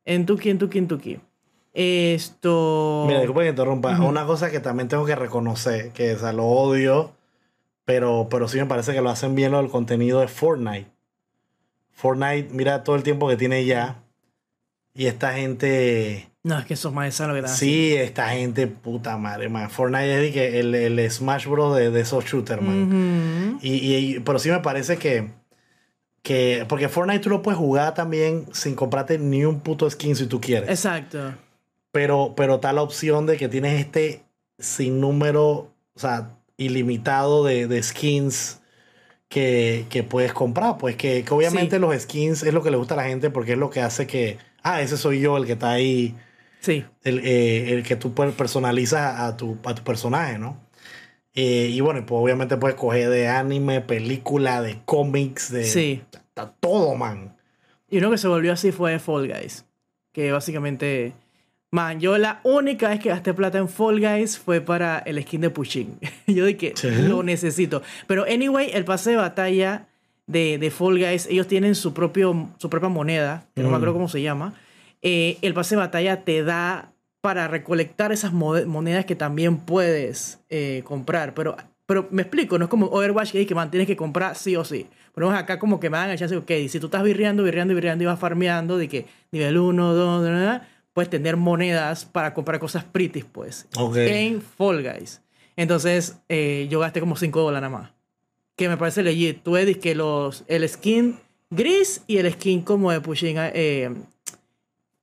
En 0.06 0.26
Tuki, 0.26 0.50
en 0.50 0.58
Tuki, 0.58 0.78
en 0.80 0.88
Tuki. 0.88 1.20
Esto... 1.76 3.04
Mira, 3.08 3.20
disculpa 3.20 3.44
que 3.44 3.50
interrumpa. 3.50 3.92
Ujú. 3.94 4.08
Una 4.08 4.26
cosa 4.26 4.50
que 4.50 4.60
también 4.60 4.88
tengo 4.88 5.06
que 5.06 5.16
reconocer, 5.16 5.92
que 5.92 6.14
o 6.14 6.18
sea, 6.20 6.34
lo 6.34 6.46
odio, 6.46 7.12
pero, 7.86 8.28
pero 8.32 8.48
sí 8.48 8.58
me 8.58 8.66
parece 8.66 8.94
que 8.94 9.02
lo 9.02 9.10
hacen 9.12 9.36
bien 9.36 9.52
lo 9.52 9.58
del 9.62 9.70
contenido 9.70 10.20
de 10.20 10.28
Fortnite. 10.28 10.88
Fortnite, 11.92 12.50
mira 12.54 12.84
todo 12.84 12.96
el 12.96 13.04
tiempo 13.04 13.28
que 13.28 13.38
tiene 13.38 13.64
ya. 13.66 14.02
Y 14.98 15.06
esta 15.06 15.34
gente. 15.36 16.28
No, 16.44 16.58
es 16.60 16.66
que 16.66 16.74
esos 16.74 16.92
más 16.92 17.20
lo 17.20 17.34
que 17.34 17.40
están 17.40 17.56
Sí, 17.56 17.94
esta 17.94 18.30
gente, 18.30 18.68
puta 18.68 19.16
madre, 19.18 19.48
man. 19.48 19.70
Fortnite 19.70 20.28
es 20.28 20.34
que 20.34 20.60
el, 20.60 20.74
el 20.74 21.12
Smash 21.12 21.46
Bros. 21.46 21.78
de, 21.78 21.92
de 21.92 22.02
esos 22.02 22.26
shooters, 22.26 22.62
man. 22.62 23.60
Y, 23.62 23.74
y- 23.96 24.20
pero 24.22 24.40
sí 24.40 24.50
me 24.50 24.60
parece 24.60 24.98
que, 24.98 25.30
que. 26.24 26.66
Porque 26.68 26.90
Fortnite 26.90 27.20
tú 27.20 27.30
lo 27.30 27.42
puedes 27.44 27.60
jugar 27.60 27.94
también 27.94 28.48
sin 28.54 28.76
comprarte 28.76 29.20
ni 29.20 29.46
un 29.46 29.60
puto 29.60 29.90
skin 29.90 30.16
si 30.16 30.26
tú 30.26 30.42
quieres. 30.42 30.70
Exacto. 30.70 31.34
Pero, 31.92 32.34
pero 32.36 32.56
está 32.56 32.74
la 32.74 32.82
opción 32.82 33.26
de 33.28 33.38
que 33.38 33.50
tienes 33.50 33.80
este 33.80 34.24
sinnúmero, 34.58 35.72
o 35.96 36.00
sea, 36.00 36.32
ilimitado 36.58 37.44
de, 37.44 37.68
de 37.68 37.84
skins 37.84 38.60
que, 39.30 39.86
que 39.90 40.04
puedes 40.04 40.34
comprar. 40.34 40.78
Pues 40.78 40.96
que, 40.96 41.24
que 41.24 41.34
obviamente 41.34 41.76
Sí. 41.76 41.82
los 41.82 41.96
skins 42.02 42.44
es 42.44 42.54
lo 42.54 42.64
que 42.64 42.72
le 42.72 42.78
gusta 42.78 42.94
a 42.94 42.98
la 42.98 43.04
gente 43.04 43.30
porque 43.30 43.54
es 43.54 43.58
lo 43.58 43.70
que 43.70 43.82
hace 43.82 44.08
que, 44.08 44.38
ah, 44.64 44.82
ese 44.82 44.98
soy 44.98 45.20
yo 45.20 45.38
el 45.38 45.46
que 45.46 45.54
está 45.54 45.72
ahí. 45.72 46.16
Sí. 46.60 46.84
El, 47.04 47.20
eh, 47.20 47.74
el 47.74 47.84
que 47.84 47.96
tú 47.96 48.14
puedes- 48.14 48.34
personalizas 48.34 49.20
a 49.20 49.38
tu, 49.38 49.58
a 49.64 49.76
tu 49.76 49.84
personaje, 49.84 50.38
¿no? 50.40 50.60
Eh, 51.34 51.70
y 51.72 51.80
bueno, 51.82 52.04
pues 52.06 52.20
obviamente 52.22 52.58
puedes 52.58 52.76
coger 52.76 53.10
de 53.10 53.28
anime, 53.28 53.82
película, 53.82 54.62
de 54.62 54.80
cómics, 54.86 55.52
de 55.52 55.64
Sí. 55.66 56.02
está 56.12 56.52
todo, 56.60 56.96
man. 56.96 57.36
Y 57.90 58.00
uno 58.00 58.10
que 58.12 58.18
se 58.18 58.28
volvió 58.28 58.52
así 58.54 58.72
fue 58.72 58.98
Fall 59.00 59.28
Guys. 59.32 59.66
Que 60.12 60.32
básicamente... 60.32 61.14
Man, 61.70 62.00
yo 62.00 62.18
la 62.18 62.40
única 62.44 62.88
vez 62.90 63.00
que 63.02 63.10
gasté 63.10 63.34
plata 63.34 63.58
en 63.58 63.68
Fall 63.68 64.00
Guys 64.00 64.40
fue 64.40 64.62
para 64.62 65.00
el 65.00 65.22
skin 65.22 65.42
de 65.42 65.50
Pushing. 65.50 66.00
yo 66.28 66.46
dije, 66.46 66.74
lo 67.04 67.24
necesito. 67.24 67.82
Pero 68.08 68.24
anyway, 68.24 68.72
el 68.74 68.86
pase 68.86 69.12
de 69.12 69.16
batalla 69.18 69.86
de, 70.28 70.58
de 70.58 70.72
Fall 70.72 71.00
Guys, 71.00 71.28
ellos 71.30 71.48
tienen 71.48 71.74
su, 71.76 71.94
propio, 71.94 72.50
su 72.58 72.70
propia 72.70 72.90
moneda, 72.90 73.46
que 73.56 73.62
no 73.64 73.70
me 73.70 73.74
Mm. 73.74 73.76
acuerdo 73.78 73.94
cómo 73.94 74.10
se 74.10 74.22
llama. 74.22 74.54
Eh, 75.02 75.38
el 75.42 75.54
pase 75.54 75.76
de 75.76 75.80
batalla 75.80 76.24
te 76.24 76.44
da 76.44 76.92
para 77.22 77.48
recolectar 77.48 78.12
esas 78.12 78.32
mo- 78.34 78.56
monedas 78.66 79.06
que 79.06 79.16
también 79.16 79.58
puedes 79.58 80.40
eh, 80.50 80.82
comprar. 80.86 81.34
Pero, 81.34 81.56
pero 81.86 82.08
me 82.12 82.22
explico, 82.24 82.58
no 82.58 82.66
es 82.66 82.70
como 82.70 82.88
Overwatch 82.88 83.32
que, 83.32 83.46
que 83.46 83.56
man, 83.56 83.72
tienes 83.72 83.88
que 83.88 83.96
comprar 83.96 84.36
sí 84.36 84.56
o 84.56 84.64
sí. 84.64 84.88
Pero 85.16 85.32
acá 85.32 85.58
como 85.60 85.80
que 85.80 85.90
me 85.90 85.98
dan 85.98 86.10
el 86.12 86.18
chance, 86.18 86.36
ok, 86.38 86.52
si 86.70 86.80
tú 86.80 86.88
estás 86.88 87.04
virreando, 87.04 87.44
virreando, 87.44 87.74
virreando 87.74 88.04
y 88.04 88.08
vas 88.08 88.20
farmeando 88.20 88.78
de 88.78 88.88
que 88.88 89.06
nivel 89.32 89.58
1, 89.58 89.94
2, 89.94 90.62
puedes 90.94 91.10
tener 91.10 91.38
monedas 91.38 92.06
para 92.06 92.34
comprar 92.34 92.60
cosas 92.60 92.84
pretty, 92.84 93.24
pues. 93.24 93.68
Ok. 93.78 93.96
En 93.98 94.42
Fall 94.42 94.84
Guys. 94.84 95.22
Entonces, 95.56 96.20
eh, 96.30 96.68
yo 96.70 96.80
gasté 96.80 97.00
como 97.00 97.16
5 97.16 97.42
dólares 97.42 97.70
nada 97.70 97.82
más. 97.82 97.92
Que 98.58 98.68
me 98.68 98.76
parece 98.76 99.02
legit. 99.04 99.42
Tú 99.44 99.52
ves 99.52 99.78
que 99.78 99.96
los, 99.96 100.44
el 100.48 100.68
skin 100.68 101.18
gris 101.50 102.02
y 102.08 102.18
el 102.18 102.30
skin 102.34 102.62
como 102.62 102.92
de 102.92 103.00
pushing, 103.00 103.38
eh, 103.40 103.90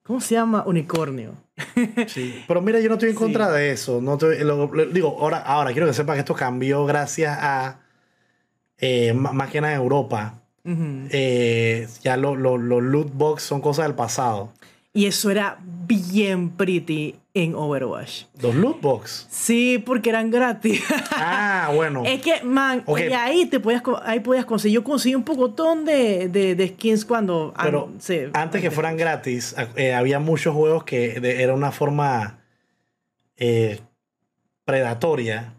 ¿cómo 0.02 0.20
se 0.20 0.34
llama? 0.34 0.64
Unicornio. 0.66 1.32
Sí, 2.08 2.44
pero 2.48 2.60
mira, 2.60 2.80
yo 2.80 2.88
no 2.88 2.96
estoy 2.96 3.10
en 3.10 3.14
contra 3.16 3.50
de 3.50 3.70
eso. 3.70 4.00
No 4.02 4.14
estoy- 4.14 4.40
lo- 4.40 4.66
lo- 4.74 4.86
digo, 4.86 5.16
ahora, 5.20 5.38
ahora 5.38 5.70
quiero 5.72 5.86
que 5.86 5.94
sepa 5.94 6.12
que 6.14 6.18
esto 6.20 6.34
cambió 6.34 6.84
gracias 6.84 7.38
a 7.40 7.80
eh, 8.78 9.12
más 9.14 9.48
que 9.50 9.60
nada 9.60 9.74
en 9.74 9.80
Europa. 9.80 10.40
Eh, 10.66 11.86
ya 12.02 12.16
lo- 12.16 12.34
lo- 12.36 12.58
los 12.58 12.82
loot 12.82 13.12
box 13.14 13.42
son 13.44 13.60
cosas 13.60 13.86
del 13.86 13.94
pasado. 13.94 14.52
Y 14.92 15.06
eso 15.06 15.30
era 15.30 15.58
bien 15.62 16.50
pretty 16.50 17.14
en 17.36 17.54
Overwatch. 17.56 18.24
Los 18.40 18.54
loot 18.54 18.80
box. 18.80 19.26
Sí, 19.28 19.82
porque 19.84 20.10
eran 20.10 20.30
gratis. 20.30 20.82
Ah, 21.16 21.70
bueno. 21.74 22.02
Es 22.04 22.20
que, 22.22 22.42
man, 22.44 22.84
y 22.86 23.12
ahí 23.12 23.46
te 23.46 23.58
podías, 23.60 23.82
ahí 24.04 24.20
podías 24.20 24.44
conseguir. 24.44 24.74
Yo 24.76 24.84
conseguí 24.84 25.14
un 25.14 25.24
pocotón 25.24 25.84
de, 25.84 26.28
de, 26.28 26.54
de 26.54 26.68
skins 26.68 27.04
cuando. 27.04 27.52
ah, 27.56 27.62
Pero 27.64 27.90
sí. 27.98 28.20
antes 28.34 28.60
que 28.62 28.70
fueran 28.70 28.96
gratis, 28.96 29.54
eh, 29.76 29.94
había 29.94 30.18
muchos 30.20 30.54
juegos 30.54 30.84
que 30.84 31.18
de- 31.20 31.42
era 31.42 31.54
una 31.54 31.72
forma 31.72 32.40
eh, 33.36 33.80
predatoria 34.64 35.54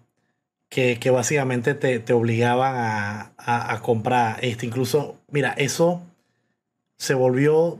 que, 0.69 0.99
que 0.99 1.09
básicamente 1.09 1.73
te, 1.73 1.99
te 1.99 2.13
obligaban 2.13 2.75
a, 2.75 3.31
a- 3.37 3.73
a 3.73 3.81
comprar. 3.81 4.37
Este, 4.43 4.65
incluso, 4.65 5.17
mira, 5.29 5.53
eso 5.57 6.01
se 6.97 7.13
volvió, 7.13 7.55
o 7.57 7.79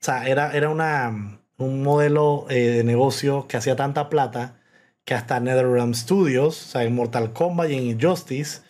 sea, 0.00 0.26
era, 0.28 0.52
era 0.52 0.68
una, 0.70 1.38
un 1.58 1.82
modelo 1.82 2.46
eh, 2.48 2.68
de 2.68 2.84
negocio 2.84 3.46
que 3.48 3.56
hacía 3.56 3.76
tanta 3.76 4.08
plata 4.08 4.56
que 5.04 5.14
hasta 5.14 5.38
NetherRealm 5.40 5.94
Studios, 5.94 6.66
o 6.66 6.68
sea, 6.68 6.82
en 6.82 6.94
Mortal 6.94 7.32
Kombat 7.32 7.70
y 7.70 7.76
en 7.76 7.84
Injustice, 7.84 8.60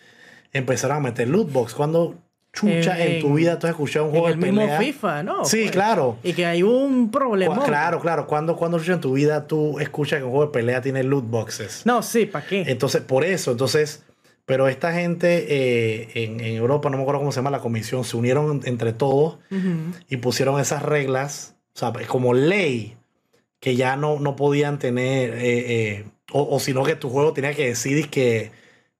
empezaron 0.53 0.97
a 0.97 0.99
meter 0.99 1.27
loot 1.27 1.51
box. 1.51 1.73
Cuando 1.73 2.15
chucha 2.53 3.03
en, 3.03 3.21
tu 3.21 3.33
vida 3.35 3.59
tú 3.59 3.67
has 3.67 3.71
escuchado 3.71 4.05
un 4.05 4.11
en 4.15 4.19
juego 4.21 4.33
el 4.33 4.39
de 4.39 4.45
mismo 4.45 4.61
pelea? 4.61 4.79
FIFA, 4.79 5.23
¿no? 5.23 5.45
Sí, 5.45 5.61
Pues. 5.61 5.71
claro. 5.71 6.17
Y 6.23 6.33
que 6.33 6.45
hay 6.45 6.63
un 6.63 7.11
problema. 7.11 7.63
Claro, 7.63 7.99
claro. 7.99 8.27
Cuando, 8.27 8.55
cuando 8.55 8.79
en 8.79 9.01
tu 9.01 9.13
vida 9.13 9.47
tú 9.47 9.79
escuchas 9.79 10.19
que 10.19 10.25
un 10.25 10.31
juego 10.31 10.45
de 10.47 10.51
pelea 10.51 10.81
tiene 10.81 11.03
loot 11.03 11.29
boxes? 11.29 11.85
No, 11.85 12.01
sí, 12.01 12.25
¿para 12.25 12.45
qué? 12.45 12.63
Entonces, 12.67 13.01
por 13.01 13.23
eso, 13.25 13.51
entonces, 13.51 14.03
pero 14.45 14.67
esta 14.67 14.93
gente 14.93 15.45
eh, 15.49 16.09
en, 16.23 16.39
en 16.39 16.55
Europa, 16.55 16.89
no 16.89 16.97
me 16.97 17.03
acuerdo 17.03 17.19
cómo 17.19 17.31
se 17.31 17.37
llama 17.37 17.51
la 17.51 17.59
comisión, 17.59 18.03
se 18.03 18.15
unieron 18.15 18.61
entre 18.65 18.93
todos 18.93 19.39
y 20.07 20.17
pusieron 20.17 20.59
esas 20.59 20.83
reglas, 20.83 21.55
o 21.77 21.79
sea, 21.79 21.93
como 22.07 22.33
ley, 22.33 22.97
que 23.59 23.75
ya 23.75 23.95
no, 23.95 24.19
no 24.19 24.35
podían 24.35 24.79
tener 24.79 25.33
eh, 25.35 25.41
eh, 25.99 26.05
O, 26.31 26.55
o 26.55 26.59
si 26.59 26.73
no, 26.73 26.83
que 26.83 26.95
tu 26.95 27.09
juego 27.09 27.33
tenía 27.33 27.53
que 27.53 27.67
decir 27.67 28.09
que, 28.09 28.51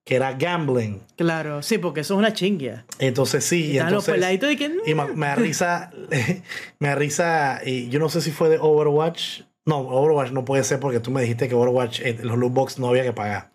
que 0.05 0.15
era 0.15 0.33
gambling. 0.33 1.01
Claro, 1.15 1.61
sí, 1.63 1.77
porque 1.79 2.01
eso 2.01 2.13
es 2.13 2.19
una 2.19 2.33
chingia. 2.33 2.85
Entonces 2.99 3.43
sí, 3.43 3.65
y 3.65 3.71
Estaban 3.73 3.93
los 3.95 4.07
entonces... 4.07 4.13
peladitos 4.13 4.49
de 4.49 4.55
que. 4.57 4.91
Y 4.91 4.93
me, 4.95 5.07
me 5.13 5.25
da 5.25 5.35
risa, 5.35 5.91
me 6.79 6.87
da 6.89 6.95
risa, 6.95 7.61
y 7.65 7.89
yo 7.89 7.99
no 7.99 8.09
sé 8.09 8.21
si 8.21 8.29
fue 8.31 8.47
de 8.49 8.59
Overwatch. 8.61 9.41
No, 9.65 9.79
Overwatch 9.79 10.31
no 10.31 10.45
puede 10.45 10.63
ser 10.63 10.79
porque 10.79 10.99
tú 11.01 11.09
me 11.11 11.21
dijiste 11.21 11.49
que 11.49 11.55
Overwatch, 11.55 11.99
eh, 12.01 12.17
los 12.21 12.37
loot 12.37 12.53
box 12.53 12.79
no 12.79 12.87
había 12.89 13.03
que 13.03 13.11
pagar. 13.13 13.49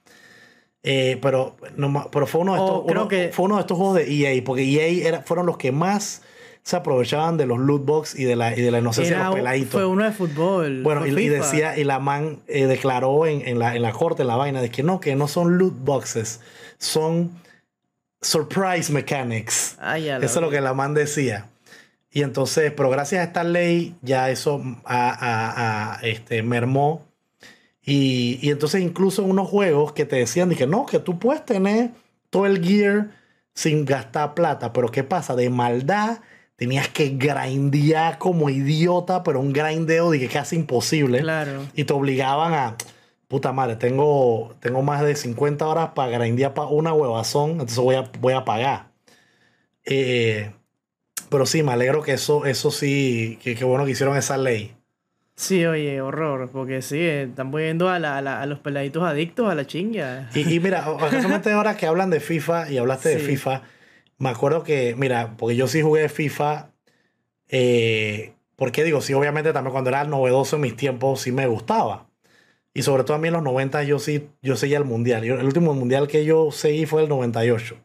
Eh, 0.83 1.19
pero, 1.23 1.57
no 1.77 2.09
pero 2.11 2.27
fue 2.27 2.41
uno 2.41 2.55
de 2.55 2.59
estos, 2.59 2.77
Oh, 2.83 2.87
creo 2.87 3.01
uno- 3.03 3.09
que- 3.09 3.31
fue 3.33 3.45
uno 3.45 3.55
de 3.55 3.61
estos 3.61 3.79
juegos 3.79 3.97
de 3.97 4.13
EA, 4.13 4.43
porque 4.45 4.65
EA 4.65 5.09
era, 5.09 5.23
fueron 5.23 5.47
los 5.47 5.57
que 5.57 5.71
más 5.73 6.23
se 6.63 6.77
aprovechaban 6.77 7.37
de 7.37 7.47
los 7.47 7.59
loot 7.59 7.85
box 7.85 8.15
y 8.19 8.25
de 8.25 8.37
la, 8.37 8.57
y 8.57 8.61
de 8.63 8.71
la 8.71 8.79
inocencia 8.79 9.15
de 9.17 9.21
Era- 9.21 9.27
los 9.31 9.35
peladitos. 9.37 9.73
fue 9.73 9.85
uno 9.87 10.05
de 10.05 10.13
fútbol. 10.13 10.83
Bueno, 10.83 11.07
y, 11.07 11.29
decía, 11.29 11.77
y 11.77 11.85
la 11.85 11.99
man 11.99 12.41
eh, 12.47 12.67
declaró 12.67 13.27
en, 13.27 13.47
en 13.47 13.59
la, 13.59 13.75
en 13.75 13.83
la 13.83 13.93
corte, 13.93 14.23
en 14.23 14.29
la 14.29 14.37
vaina, 14.37 14.61
de 14.63 14.71
que 14.71 14.83
no, 14.83 15.01
que 15.01 15.17
no 15.17 15.27
son 15.29 15.59
loot 15.59 15.75
boxes, 15.81 16.41
son 16.79 17.33
surprise 18.21 18.93
mechanics. 18.93 19.77
Ay, 19.81 20.09
Eso 20.09 20.25
es 20.25 20.37
lo 20.37 20.51
que 20.51 20.61
la 20.61 20.75
man 20.75 20.95
decía. 20.95 21.49
Y 22.11 22.23
entonces, 22.23 22.73
pero 22.77 22.91
gracias 22.91 23.21
a 23.23 23.25
esta 23.25 23.43
ley, 23.43 23.97
ya 24.03 24.31
eso 24.31 24.63
a, 24.85 25.09
a- 25.11 25.95
a, 25.95 26.01
este, 26.03 26.43
mermó. 26.43 27.05
Y, 27.85 28.39
y 28.43 28.51
entonces, 28.51 28.83
incluso 28.83 29.25
unos 29.25 29.49
juegos 29.49 29.93
que 29.93 30.05
te 30.05 30.17
decían 30.17 30.51
de 30.51 30.57
que 30.57 30.67
no, 30.67 30.87
que 30.87 30.99
tú 31.01 31.19
puedes 31.19 31.45
tener 31.45 31.91
todo 32.31 32.47
el 32.47 32.63
gear 32.65 33.09
sin 33.55 33.85
gastar 33.85 34.35
plata. 34.35 34.73
Pero 34.73 34.91
¿qué 34.91 35.03
pasa? 35.03 35.35
De 35.35 35.51
maldad 35.51 36.19
tenías 36.63 36.87
que 36.89 37.09
grindear 37.09 38.19
como 38.19 38.49
idiota, 38.49 39.25
pero 39.25 39.41
un 39.41 39.53
grindeo 39.53 40.13
de 40.13 40.21
que 40.21 40.29
casi 40.29 40.55
imposible. 40.55 41.19
Claro. 41.21 41.63
Y 41.75 41.83
te 41.83 41.93
obligaban 41.93 42.55
a, 42.55 42.77
puta 43.27 43.51
madre, 43.53 43.75
tengo, 43.75 44.55
tengo 44.61 44.81
más 44.81 45.03
de 45.03 45.17
50 45.17 45.67
horas 45.67 45.89
para 45.97 46.17
grindear 46.19 46.55
para 46.55 46.69
una 46.69 46.93
huevazón, 46.93 47.51
entonces 47.53 47.79
voy 47.79 47.97
a, 47.97 48.09
voy 48.21 48.35
a 48.35 48.45
pagar. 48.45 48.87
Eh, 49.85 50.53
pero 51.31 51.47
sí, 51.47 51.65
me 51.65 51.73
alegro 51.73 52.01
que 52.03 52.13
eso, 52.13 52.47
eso 52.47 52.71
sí, 52.71 53.41
que, 53.43 53.57
que 53.57 53.65
bueno 53.65 53.85
que 53.85 53.91
hicieron 53.91 54.17
esa 54.17 54.37
ley. 54.37 54.77
Sí, 55.35 55.65
oye, 55.67 56.01
horror. 56.01 56.49
Porque 56.53 56.81
sí, 56.81 57.01
están 57.01 57.51
poniendo 57.51 57.89
a, 57.89 57.99
la- 57.99 58.19
a 58.19 58.23
la- 58.23 58.41
a 58.41 58.47
los 58.47 58.61
peladitos 58.61 59.03
adictos 59.03 59.51
a 59.51 59.57
la 59.57 59.67
chinga. 59.67 60.31
Y, 60.33 60.55
y 60.55 60.61
mira, 60.61 60.85
casualmente 61.11 61.51
ahora 61.55 61.77
que 61.77 61.87
hablan 61.87 62.11
de 62.11 62.21
FIFA 62.21 62.71
y 62.71 62.79
hablaste 62.79 63.09
de. 63.09 63.19
FIFA, 63.19 63.63
me 64.23 64.29
acuerdo 64.29 64.63
que, 64.63 64.95
mira, 64.97 65.35
porque 65.37 65.57
yo 65.57 65.67
sí 65.67 65.83
jugué 65.83 66.09
FIFA, 66.09 66.71
eh, 67.49 68.35
porque 68.55 68.85
digo, 68.85 69.01
sí, 69.01 69.15
obviamente 69.15 69.53
también 69.53 69.73
cuando 69.73 69.91
era 69.91 70.05
novedoso 70.05 70.55
en 70.55 70.63
mis 70.63 70.77
tiempos 70.77 71.23
sí 71.23 71.33
me 71.33 71.49
gustaba. 71.49 72.09
Y 72.73 72.83
sobre 72.83 73.03
todo 73.03 73.17
a 73.17 73.19
mí 73.19 73.27
en 73.27 73.35
los 73.35 73.43
90 73.43 73.83
yo 73.83 73.99
sí, 73.99 74.31
yo 74.41 74.55
seguía 74.55 74.79
el 74.79 74.85
mundial. 74.85 75.25
Yo- 75.25 75.35
el 75.41 75.45
último 75.45 75.75
mundial 75.75 76.07
que 76.07 76.25
yo 76.25 76.53
seguí 76.53 76.87
fue 76.87 77.03
el 77.03 77.09
98. 77.09 77.77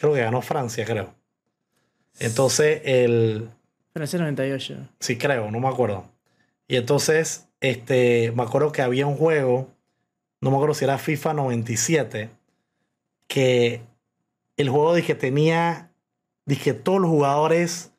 Creo 0.00 0.12
que 0.12 0.22
ganó 0.22 0.42
Francia, 0.42 0.84
creo. 0.84 1.14
Entonces, 2.18 2.82
el, 2.84 3.50
Francia 3.92 4.18
98. 4.18 4.88
Sí, 4.98 5.18
creo, 5.18 5.52
no 5.52 5.60
me 5.60 5.68
acuerdo. 5.68 6.10
Y 6.66 6.74
entonces, 6.74 7.48
este, 7.60 8.32
me 8.32 8.42
acuerdo 8.42 8.72
que 8.72 8.82
había 8.82 9.06
un 9.06 9.16
juego, 9.16 9.68
no 10.40 10.50
me 10.50 10.56
acuerdo 10.56 10.74
si 10.74 10.84
era 10.84 10.98
FIFA 10.98 11.34
97, 11.34 12.30
que 13.28 13.82
el 14.56 14.68
juego 14.68 14.94
dije 14.94 15.14
tenía, 15.14 15.92
dije 16.46 16.74
todos 16.74 17.00
los 17.00 17.10
jugadores 17.10 17.92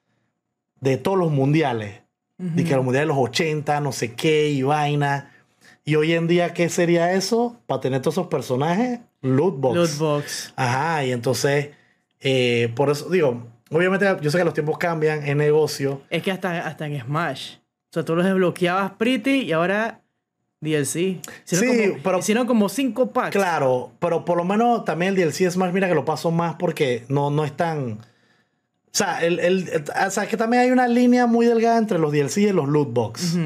de 0.80 0.98
todos 0.98 1.18
los 1.18 1.32
mundiales. 1.32 2.02
Dije 2.38 2.76
los 2.76 2.84
mundiales 2.84 3.08
de 3.08 3.14
los 3.14 3.30
80, 3.30 3.82
no 3.82 3.92
sé 3.92 4.16
qué, 4.16 4.50
y 4.50 4.64
vaina. 4.64 5.32
Y 5.86 5.96
hoy 5.96 6.14
en 6.14 6.28
día, 6.28 6.54
¿qué 6.54 6.70
sería 6.70 7.14
eso? 7.14 7.56
Para 7.68 7.82
tener 7.82 8.02
todos 8.02 8.16
esos 8.16 8.28
personajes, 8.28 9.00
loot 9.22 9.60
box. 9.60 9.76
Loot 9.76 9.98
box. 10.00 10.54
Ajá, 10.56 11.06
y 11.06 11.12
entonces, 11.12 11.70
eh, 12.20 12.72
por 12.76 12.90
eso 12.90 13.10
digo, 13.10 13.46
obviamente 13.70 14.08
yo 14.22 14.32
sé 14.32 14.40
que 14.40 14.44
los 14.44 14.56
tiempos 14.56 14.80
cambian, 14.80 15.24
es 15.24 15.36
negocio. 15.36 16.02
Es 16.10 16.24
que 16.24 16.32
hasta, 16.32 16.68
hasta 16.68 16.88
en 16.88 17.00
Smash. 17.00 17.58
O 17.58 17.94
sea, 17.94 18.06
tú 18.06 18.16
los 18.16 18.26
desbloqueabas 18.26 18.94
pretty 18.94 19.42
y 19.42 19.52
ahora 19.52 20.01
DLC. 20.62 21.20
Hicieron 21.46 21.76
Sí, 21.76 21.94
como, 22.04 22.20
Hicieron 22.20 22.48
como 22.48 22.70
cinco 22.70 23.12
packs. 23.12 23.32
Claro, 23.36 23.92
pero 24.00 24.24
por 24.26 24.38
lo 24.38 24.44
menos 24.46 24.86
también 24.86 25.16
el 25.18 25.20
DLC 25.32 25.50
Smash, 25.52 25.74
mira 25.74 25.88
que 25.90 25.96
lo 25.96 26.06
paso 26.06 26.32
más 26.32 26.56
porque 26.56 27.04
no, 27.10 27.30
no 27.32 27.44
es 27.44 27.56
tan. 27.58 27.94
O 27.94 28.94
sea, 28.94 29.24
el, 29.26 29.40
el- 29.40 29.84
o 30.06 30.12
sea, 30.12 30.28
que 30.28 30.38
también 30.38 30.64
hay 30.64 30.72
una 30.72 30.88
línea 30.88 31.26
muy 31.26 31.46
delgada 31.46 31.78
entre 31.78 31.98
los 31.98 32.12
DLC 32.12 32.38
y 32.40 32.52
los 32.52 32.68
loot 32.70 32.94
box. 32.94 33.38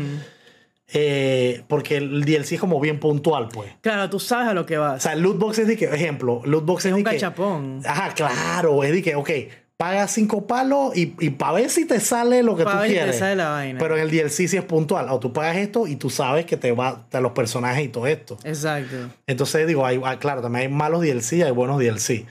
Eh, 0.94 1.64
porque 1.68 1.98
el 1.98 2.24
DLC 2.26 2.54
es 2.54 2.60
como 2.60 2.80
bien 2.80 3.00
puntual, 3.00 3.50
pues. 3.50 3.72
Claro, 3.82 4.10
tú 4.10 4.20
sabes 4.20 4.50
a 4.50 4.54
lo 4.54 4.66
que 4.66 4.78
vas. 4.78 4.98
O 4.98 5.00
sea, 5.02 5.14
el 5.14 5.22
loot 5.22 5.38
box 5.40 5.60
es 5.60 5.68
de 5.68 5.78
que, 5.78 5.86
ejemplo, 5.86 6.42
loot 6.46 6.64
box 6.66 6.86
es, 6.86 6.94
un 6.94 7.00
de 7.04 7.10
que- 7.12 7.16
gachapón. 7.18 7.82
Ajá, 7.86 8.14
claro, 8.14 8.84
es 8.84 8.92
de 8.92 9.02
que, 9.02 9.16
ok, 9.16 9.30
paga 9.77 10.07
cinco 10.07 10.47
palos 10.47 10.95
y, 10.95 11.15
y 11.19 11.31
para 11.31 11.53
ver 11.53 11.69
si 11.69 11.85
te 11.85 11.99
sale 11.99 12.43
lo 12.43 12.56
que 12.56 12.64
Pa' 12.64 12.72
tú 12.72 12.77
ver 12.77 12.88
te 12.88 12.93
quieres. 12.93 13.18
sale 13.18 13.35
la 13.35 13.49
vaina. 13.49 13.80
Pero 13.80 13.97
en 13.97 14.03
el 14.03 14.11
DLC 14.11 14.47
sí 14.47 14.57
es 14.57 14.64
puntual. 14.64 15.10
O 15.10 15.19
tú 15.19 15.34
pagas 15.34 15.57
esto 15.57 15.88
y 15.88 15.95
tú 15.95 16.10
sabes 16.10 16.45
que 16.45 16.57
te 16.57 16.72
va 16.72 17.06
a 17.11 17.19
los 17.19 17.34
personajes 17.34 17.84
y 17.84 17.89
todo 17.89 18.07
esto. 18.07 18.38
Exacto. 18.43 18.95
Entonces 19.27 19.68
digo, 19.68 19.85
hay, 19.85 19.99
ah, 20.03 20.18
claro, 20.19 20.41
también 20.41 20.68
hay 20.68 20.73
malos 20.73 21.02
DLC 21.02 21.34
y 21.34 21.41
hay 21.43 21.52
buenos 21.52 21.80
DLC. 21.80 22.26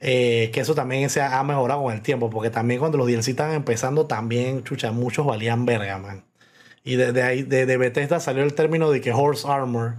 Eh, 0.00 0.50
que 0.52 0.60
eso 0.60 0.74
también 0.74 1.08
se 1.08 1.22
ha, 1.22 1.42
mejorado 1.42 1.82
con 1.82 1.92
el 1.92 2.02
tiempo, 2.02 2.28
porque 2.28 2.50
también 2.50 2.80
cuando 2.80 2.98
los 2.98 3.06
DLC 3.06 3.28
estaban 3.28 3.54
empezando, 3.54 4.06
también, 4.06 4.62
chucha, 4.62 4.92
muchos 4.92 5.26
valían 5.26 5.64
verga, 5.64 5.98
man. 5.98 6.24
Y 6.84 6.96
de, 6.96 7.12
de 7.12 7.22
ahí, 7.22 7.42
de, 7.42 7.66
de 7.66 7.76
Bethesda 7.76 8.20
salió 8.20 8.42
el 8.44 8.54
término 8.54 8.90
de 8.90 9.00
que 9.00 9.12
Horse 9.12 9.48
Armor, 9.48 9.94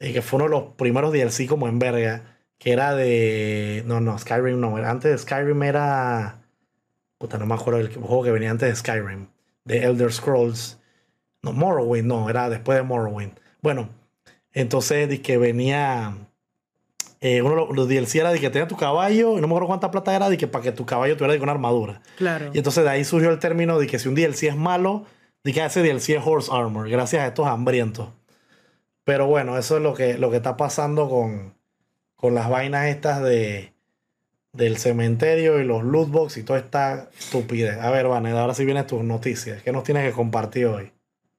eh, 0.00 0.12
que 0.12 0.22
fue 0.22 0.38
uno 0.38 0.44
de 0.44 0.50
los 0.50 0.72
primeros 0.76 1.12
DLC 1.12 1.46
como 1.46 1.68
en 1.68 1.78
verga, 1.78 2.33
que 2.64 2.72
era 2.72 2.94
de... 2.94 3.82
No, 3.84 4.00
no, 4.00 4.18
Skyrim 4.18 4.58
no, 4.58 4.76
antes 4.76 5.10
de 5.10 5.18
Skyrim 5.18 5.62
era... 5.64 6.38
Puta, 7.18 7.36
no 7.36 7.44
me 7.44 7.54
acuerdo 7.54 7.78
el 7.78 7.94
juego 7.94 8.24
que 8.24 8.30
venía 8.30 8.50
antes 8.50 8.70
de 8.70 8.74
Skyrim, 8.74 9.26
de 9.66 9.84
Elder 9.84 10.10
Scrolls. 10.10 10.78
No, 11.42 11.52
Morrowind, 11.52 12.06
no, 12.06 12.30
era 12.30 12.48
después 12.48 12.78
de 12.78 12.82
Morrowind. 12.82 13.32
Bueno, 13.60 13.90
entonces 14.52 15.10
de 15.10 15.20
que 15.20 15.36
venía... 15.36 16.16
eh, 17.20 17.42
uno 17.42 17.66
los, 17.70 17.86
DLC 17.86 18.14
era 18.14 18.32
de 18.32 18.40
que 18.40 18.48
tenía 18.48 18.66
tu 18.66 18.78
caballo, 18.78 19.36
y 19.36 19.42
no 19.42 19.46
me 19.46 19.52
acuerdo 19.52 19.66
cuánta 19.66 19.90
plata 19.90 20.16
era, 20.16 20.30
de 20.30 20.38
que 20.38 20.46
para 20.46 20.62
que 20.62 20.72
tu 20.72 20.86
caballo 20.86 21.18
tuviera 21.18 21.34
de 21.34 21.40
una 21.40 21.52
armadura. 21.52 22.00
Claro. 22.16 22.50
Y 22.54 22.56
entonces 22.56 22.82
de 22.82 22.88
ahí 22.88 23.04
surgió 23.04 23.28
el 23.28 23.40
término 23.40 23.78
de 23.78 23.86
que 23.86 23.98
si 23.98 24.08
un 24.08 24.14
DLC 24.14 24.44
es 24.44 24.56
malo, 24.56 25.04
de 25.42 25.52
que 25.52 25.62
ese 25.62 25.82
DLC 25.82 26.16
es 26.16 26.22
horse 26.24 26.50
armor, 26.50 26.88
gracias 26.88 27.24
a 27.24 27.26
estos 27.26 27.46
hambrientos. 27.46 28.08
Pero 29.04 29.26
bueno, 29.26 29.58
eso 29.58 29.76
es 29.76 29.82
lo 29.82 29.92
que, 29.92 30.16
lo 30.16 30.30
que 30.30 30.38
está 30.38 30.56
pasando 30.56 31.10
con, 31.10 31.52
con 32.24 32.34
las 32.34 32.48
vainas 32.48 32.86
estas 32.86 33.22
de 33.22 33.74
del 34.54 34.78
cementerio 34.78 35.60
y 35.60 35.64
los 35.66 35.84
loot 35.84 36.08
box 36.08 36.38
y 36.38 36.42
toda 36.42 36.58
esta 36.58 37.10
estupidez. 37.18 37.76
A 37.78 37.90
ver, 37.90 38.08
Vanessa, 38.08 38.40
ahora 38.40 38.54
sí 38.54 38.64
vienen 38.64 38.86
tus 38.86 39.04
noticias. 39.04 39.62
¿Qué 39.62 39.72
nos 39.72 39.84
tienes 39.84 40.08
que 40.08 40.12
compartir 40.16 40.64
hoy? 40.64 40.90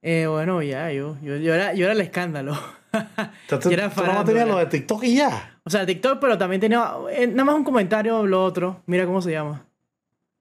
Eh, 0.04 0.28
bueno, 0.28 0.62
ya, 0.62 0.92
yo, 0.92 1.18
yo, 1.24 1.38
yo, 1.38 1.56
era, 1.56 1.74
yo 1.74 1.86
era 1.86 1.94
el 1.94 2.02
escándalo. 2.02 2.54
¿Tú, 3.50 3.58
tú, 3.58 3.70
Yo 3.72 3.74
era 3.74 3.90
tú 3.90 4.04
no 4.04 4.24
tenías 4.24 4.48
lo 4.48 4.60
de 4.60 4.68
TikTok 4.68 5.04
y 5.06 5.16
ya? 5.16 5.58
O 5.64 5.72
sea, 5.72 5.88
TikTok, 5.88 6.20
pero 6.22 6.38
también 6.38 6.62
tenía. 6.62 6.88
eh, 7.12 7.26
nada 7.26 7.46
más 7.46 7.56
un 7.56 7.64
comentario, 7.64 8.24
lo 8.28 8.44
otro. 8.46 8.84
Mira 8.86 9.08
cómo 9.08 9.24
se 9.24 9.32
llama. 9.32 9.66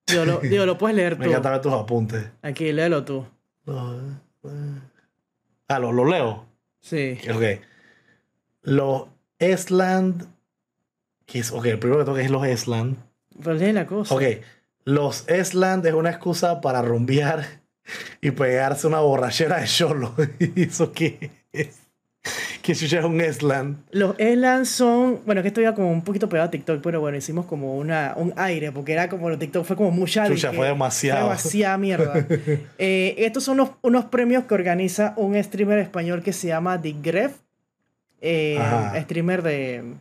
Digo, 0.06 0.26
lo, 0.26 0.38
digo, 0.42 0.66
lo 0.66 0.76
puedes 0.76 0.94
leer 0.94 1.16
Me 1.18 1.24
tú. 1.24 1.30
encanta 1.30 1.52
ver 1.52 1.62
tus 1.62 1.72
apuntes. 1.72 2.26
Aquí, 2.42 2.70
léelo 2.70 3.02
tú. 3.02 3.24
Ah, 5.68 5.78
lo, 5.78 5.90
lo 5.90 6.04
leo. 6.04 6.44
Sí. 6.82 7.18
Ok. 7.34 7.62
Los 8.60 9.04
Esland. 9.38 10.33
¿Qué 11.26 11.40
es? 11.40 11.52
Ok, 11.52 11.66
el 11.66 11.78
primero 11.78 12.00
que 12.00 12.06
toca 12.06 12.20
es 12.20 12.30
los 12.30 12.46
Esland. 12.46 12.96
Pero 13.42 13.54
lee 13.54 13.72
la 13.72 13.86
cosa. 13.86 14.14
Ok. 14.14 14.22
Los 14.84 15.28
Esland 15.28 15.86
es 15.86 15.94
una 15.94 16.10
excusa 16.10 16.60
para 16.60 16.82
rumbear 16.82 17.62
y 18.20 18.30
pegarse 18.30 18.86
una 18.86 19.00
borrachera 19.00 19.60
de 19.60 19.66
cholo. 19.66 20.14
¿Y 20.38 20.62
eso 20.62 20.92
qué 20.92 21.30
es? 21.52 21.84
¿Qué 22.62 22.74
chucha 22.74 23.00
es 23.00 23.04
un 23.04 23.20
Esland? 23.20 23.76
Los 23.90 24.18
Eslands 24.18 24.70
son, 24.70 25.20
bueno, 25.26 25.42
que 25.42 25.48
esto 25.48 25.60
iba 25.60 25.74
como 25.74 25.92
un 25.92 26.02
poquito 26.02 26.30
pegado 26.30 26.48
a 26.48 26.50
TikTok, 26.50 26.82
pero 26.82 26.98
bueno, 26.98 27.18
hicimos 27.18 27.44
como 27.44 27.76
una, 27.76 28.14
un 28.16 28.32
aire, 28.36 28.72
porque 28.72 28.94
era 28.94 29.10
como 29.10 29.28
lo 29.28 29.38
TikTok 29.38 29.66
fue 29.66 29.76
como 29.76 29.90
mucha. 29.90 30.26
Chucha, 30.26 30.50
fue 30.50 30.68
demasiado. 30.68 31.26
Fue 31.26 31.36
demasiada 31.36 31.78
mierda. 31.78 32.26
Eh, 32.78 33.14
estos 33.18 33.44
son 33.44 33.60
unos, 33.60 33.70
unos 33.82 34.06
premios 34.06 34.44
que 34.44 34.54
organiza 34.54 35.14
un 35.16 35.42
streamer 35.42 35.78
español 35.78 36.22
que 36.22 36.32
se 36.32 36.48
llama 36.48 36.80
The 36.80 36.94
Gref, 37.02 37.36
eh, 38.20 38.58
streamer 39.02 39.42
de 39.42 39.94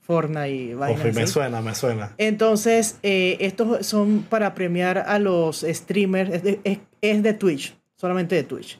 Fortnite 0.00 0.48
y 0.50 0.74
vainas 0.74 1.06
Uf, 1.06 1.14
me 1.14 1.22
así. 1.22 1.32
suena, 1.32 1.60
me 1.60 1.74
suena. 1.74 2.14
Entonces, 2.18 2.98
eh, 3.02 3.36
estos 3.40 3.86
son 3.86 4.22
para 4.28 4.54
premiar 4.54 4.98
a 4.98 5.18
los 5.18 5.60
streamers, 5.68 6.30
es 6.34 6.42
de, 6.42 6.60
es- 6.64 6.78
es 7.00 7.22
de 7.22 7.34
Twitch, 7.34 7.76
solamente 7.96 8.34
de 8.34 8.42
Twitch. 8.44 8.78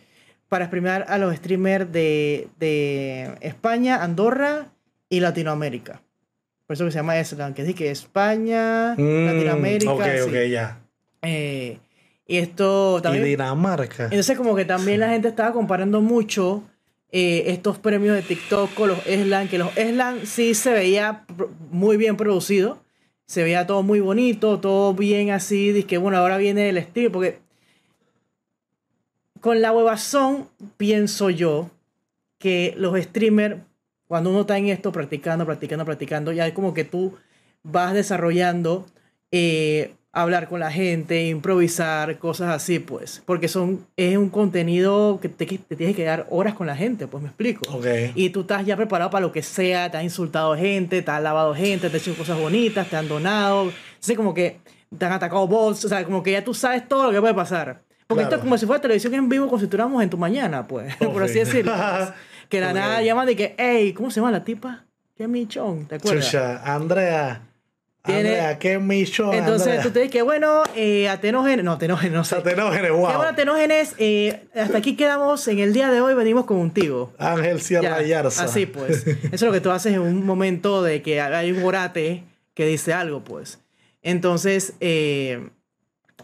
Para 0.48 0.68
premiar 0.70 1.04
a 1.08 1.16
los 1.18 1.36
streamers 1.36 1.92
de, 1.92 2.48
de 2.58 3.34
España, 3.40 4.02
Andorra 4.02 4.72
y 5.08 5.20
Latinoamérica. 5.20 6.02
Por 6.66 6.74
eso 6.74 6.84
que 6.84 6.90
se 6.90 6.98
llama 6.98 7.18
Eslan, 7.18 7.54
que 7.54 7.62
es 7.62 7.74
que 7.74 7.90
España, 7.90 8.94
Mm, 8.96 9.26
Latinoamérica. 9.26 9.92
Ok, 9.92 10.02
sí. 10.16 10.20
ok, 10.28 10.34
ya. 10.50 10.80
Eh, 11.22 11.78
y 12.26 12.38
esto 12.38 12.96
Y 12.98 13.02
también. 13.02 13.24
Dinamarca. 13.24 14.04
Entonces, 14.04 14.36
como 14.36 14.54
que 14.56 14.64
también 14.64 15.00
la 15.00 15.08
gente 15.10 15.28
estaba 15.28 15.52
comparando 15.52 16.00
mucho 16.00 16.64
eh, 17.12 17.44
estos 17.48 17.78
premios 17.78 18.14
de 18.14 18.22
TikTok 18.22 18.72
con 18.74 18.88
los 18.88 18.98
Slam, 19.00 19.48
que 19.48 19.58
los 19.58 19.72
Slam 19.74 20.24
sí 20.24 20.54
se 20.54 20.72
veía 20.72 21.24
muy 21.70 21.96
bien 21.96 22.16
producido, 22.16 22.78
se 23.26 23.42
veía 23.42 23.66
todo 23.66 23.82
muy 23.82 24.00
bonito, 24.00 24.60
todo 24.60 24.94
bien 24.94 25.30
así, 25.30 25.72
de 25.72 25.84
que 25.84 25.98
bueno, 25.98 26.18
ahora 26.18 26.36
viene 26.36 26.68
el 26.68 26.76
estilo, 26.76 27.10
porque 27.12 27.38
con 29.40 29.60
la 29.60 29.72
huevazón 29.72 30.48
pienso 30.76 31.30
yo 31.30 31.70
que 32.38 32.74
los 32.76 32.98
streamers, 33.00 33.56
cuando 34.06 34.30
uno 34.30 34.42
está 34.42 34.58
en 34.58 34.66
esto 34.66 34.92
practicando, 34.92 35.46
practicando, 35.46 35.84
practicando, 35.84 36.32
ya 36.32 36.46
es 36.46 36.52
como 36.52 36.74
que 36.74 36.84
tú 36.84 37.14
vas 37.62 37.92
desarrollando 37.92 38.86
eh, 39.30 39.94
hablar 40.12 40.48
con 40.48 40.58
la 40.60 40.72
gente, 40.72 41.26
improvisar, 41.26 42.18
cosas 42.18 42.48
así, 42.50 42.78
pues. 42.80 43.22
Porque 43.26 43.46
son, 43.48 43.86
es 43.96 44.16
un 44.16 44.28
contenido 44.28 45.18
que 45.22 45.28
te, 45.28 45.46
que 45.46 45.58
te 45.58 45.76
tienes 45.76 45.94
que 45.94 46.04
dar 46.04 46.26
horas 46.30 46.54
con 46.54 46.66
la 46.66 46.74
gente, 46.76 47.06
pues 47.06 47.22
me 47.22 47.28
explico. 47.28 47.62
Ok. 47.76 47.86
Y 48.14 48.30
tú 48.30 48.40
estás 48.40 48.66
ya 48.66 48.76
preparado 48.76 49.10
para 49.10 49.22
lo 49.26 49.32
que 49.32 49.42
sea, 49.42 49.90
te 49.90 49.96
has 49.98 50.04
insultado 50.04 50.56
gente, 50.56 51.02
te 51.02 51.10
has 51.10 51.22
lavado 51.22 51.54
gente, 51.54 51.88
te 51.90 51.96
has 51.96 52.02
hecho 52.06 52.16
cosas 52.16 52.38
bonitas, 52.38 52.88
te 52.88 52.96
han 52.96 53.08
donado. 53.08 53.70
Entonces, 53.94 54.16
como 54.16 54.34
que 54.34 54.58
te 54.98 55.04
han 55.04 55.12
atacado 55.12 55.46
bots, 55.46 55.84
o 55.84 55.88
sea, 55.88 56.04
como 56.04 56.22
que 56.22 56.32
ya 56.32 56.42
tú 56.44 56.54
sabes 56.54 56.88
todo 56.88 57.04
lo 57.06 57.12
que 57.12 57.20
puede 57.20 57.34
pasar. 57.34 57.82
Porque 58.08 58.24
esto 58.24 58.34
es 58.34 58.40
como 58.40 58.58
si 58.58 58.66
fuera 58.66 58.82
televisión 58.82 59.14
en 59.14 59.28
vivo, 59.28 59.46
como 59.46 59.58
si 59.58 59.66
estuviéramos 59.66 60.02
en 60.02 60.10
tu 60.10 60.18
mañana, 60.18 60.66
pues, 60.66 60.96
por 60.98 61.22
así 61.22 61.34
decirlo. 61.38 61.72
pues. 61.72 62.08
Que 62.50 62.60
la 62.60 62.70
Ok. 62.70 62.74
nada 62.74 63.00
llaman 63.00 63.26
de 63.26 63.36
que, 63.36 63.54
hey, 63.56 63.92
¿cómo 63.92 64.10
se 64.10 64.18
llama 64.18 64.32
la 64.32 64.42
tipa? 64.42 64.82
Qué 65.16 65.28
michón, 65.28 65.86
¿te 65.86 65.94
acuerdas? 65.94 66.24
Chucha, 66.24 66.60
Andrea. 66.64 67.42
Tiene- 68.02 68.20
Andrea, 68.30 68.58
qué 68.58 68.78
micho. 68.78 69.32
Entonces 69.32 69.66
Andrea. 69.68 69.82
tú 69.82 69.90
te 69.90 69.98
dices 70.00 70.12
que 70.12 70.22
bueno, 70.22 70.62
eh, 70.74 71.08
Atenógenes, 71.08 71.64
no, 71.64 71.72
Atenógenes, 71.72 72.12
no 72.12 72.24
sé. 72.24 72.36
Atenógenes, 72.36 72.90
wow. 72.92 73.08
Que 73.10 73.16
bueno, 73.16 73.30
Atenógenes, 73.32 73.94
eh, 73.98 74.44
hasta 74.54 74.78
aquí 74.78 74.96
quedamos 74.96 75.46
en 75.48 75.58
el 75.58 75.72
día 75.74 75.90
de 75.90 76.00
hoy, 76.00 76.14
venimos 76.14 76.46
contigo. 76.46 77.12
Ángel 77.18 77.60
Sierra 77.60 78.00
Ya, 78.00 78.06
Yarza. 78.22 78.44
Así 78.44 78.64
pues. 78.66 79.06
Eso 79.06 79.16
es 79.32 79.42
lo 79.42 79.52
que 79.52 79.60
tú 79.60 79.70
haces 79.70 79.92
en 79.92 80.00
un 80.00 80.24
momento 80.24 80.82
de 80.82 81.02
que 81.02 81.20
hay 81.20 81.52
un 81.52 81.62
orate 81.62 82.24
que 82.54 82.64
dice 82.66 82.92
algo, 82.94 83.22
pues. 83.22 83.58
Entonces, 84.02 84.72
eh, 84.80 85.48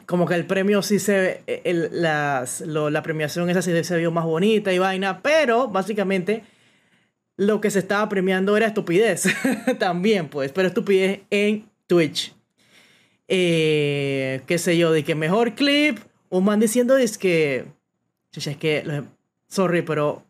como 0.06 0.26
que 0.26 0.34
el 0.34 0.46
premio 0.46 0.80
sí 0.82 0.98
se 0.98 1.42
eh, 1.46 1.60
el- 1.64 1.90
las, 1.92 2.60
lo- 2.62 2.88
la 2.90 3.02
premiación 3.02 3.50
esa 3.50 3.60
sí 3.60 3.84
se 3.84 3.96
vio 3.98 4.10
más 4.10 4.24
bonita 4.24 4.72
y 4.72 4.78
vaina, 4.78 5.20
pero 5.22 5.68
básicamente 5.68 6.42
lo 7.36 7.60
que 7.60 7.70
se 7.70 7.78
estaba 7.78 8.08
premiando 8.08 8.56
era 8.56 8.66
estupidez 8.66 9.24
también, 9.78 10.28
pues, 10.28 10.52
pero 10.52 10.68
estupidez 10.68 11.20
en 11.30 11.68
Twitch. 11.86 12.34
Eh, 13.28 14.42
qué 14.46 14.58
sé 14.58 14.78
yo, 14.78 14.92
de 14.92 15.04
que 15.04 15.14
mejor 15.14 15.54
clip, 15.54 15.98
un 16.28 16.44
man 16.44 16.60
diciendo 16.60 16.96
es 16.96 17.18
que, 17.18 17.66
es 18.32 18.56
que, 18.56 19.04
sorry, 19.48 19.82
pero 19.82 20.24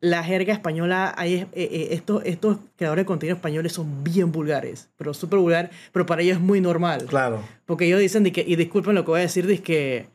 la 0.00 0.22
jerga 0.22 0.52
española, 0.52 1.14
hay, 1.16 1.34
eh, 1.34 1.48
eh, 1.54 1.88
estos, 1.92 2.22
estos 2.24 2.58
creadores 2.76 3.02
de 3.02 3.06
contenido 3.06 3.36
españoles 3.36 3.72
son 3.72 4.04
bien 4.04 4.30
vulgares, 4.30 4.88
pero 4.96 5.14
súper 5.14 5.38
vulgar, 5.38 5.70
pero 5.92 6.04
para 6.04 6.22
ellos 6.22 6.36
es 6.36 6.42
muy 6.42 6.60
normal. 6.60 7.06
Claro. 7.06 7.42
Porque 7.64 7.86
ellos 7.86 8.00
dicen, 8.00 8.22
de 8.22 8.32
que, 8.32 8.44
y 8.46 8.56
disculpen 8.56 8.94
lo 8.94 9.04
que 9.04 9.10
voy 9.10 9.20
a 9.20 9.22
decir, 9.22 9.46
de 9.46 9.60
que 9.62 10.06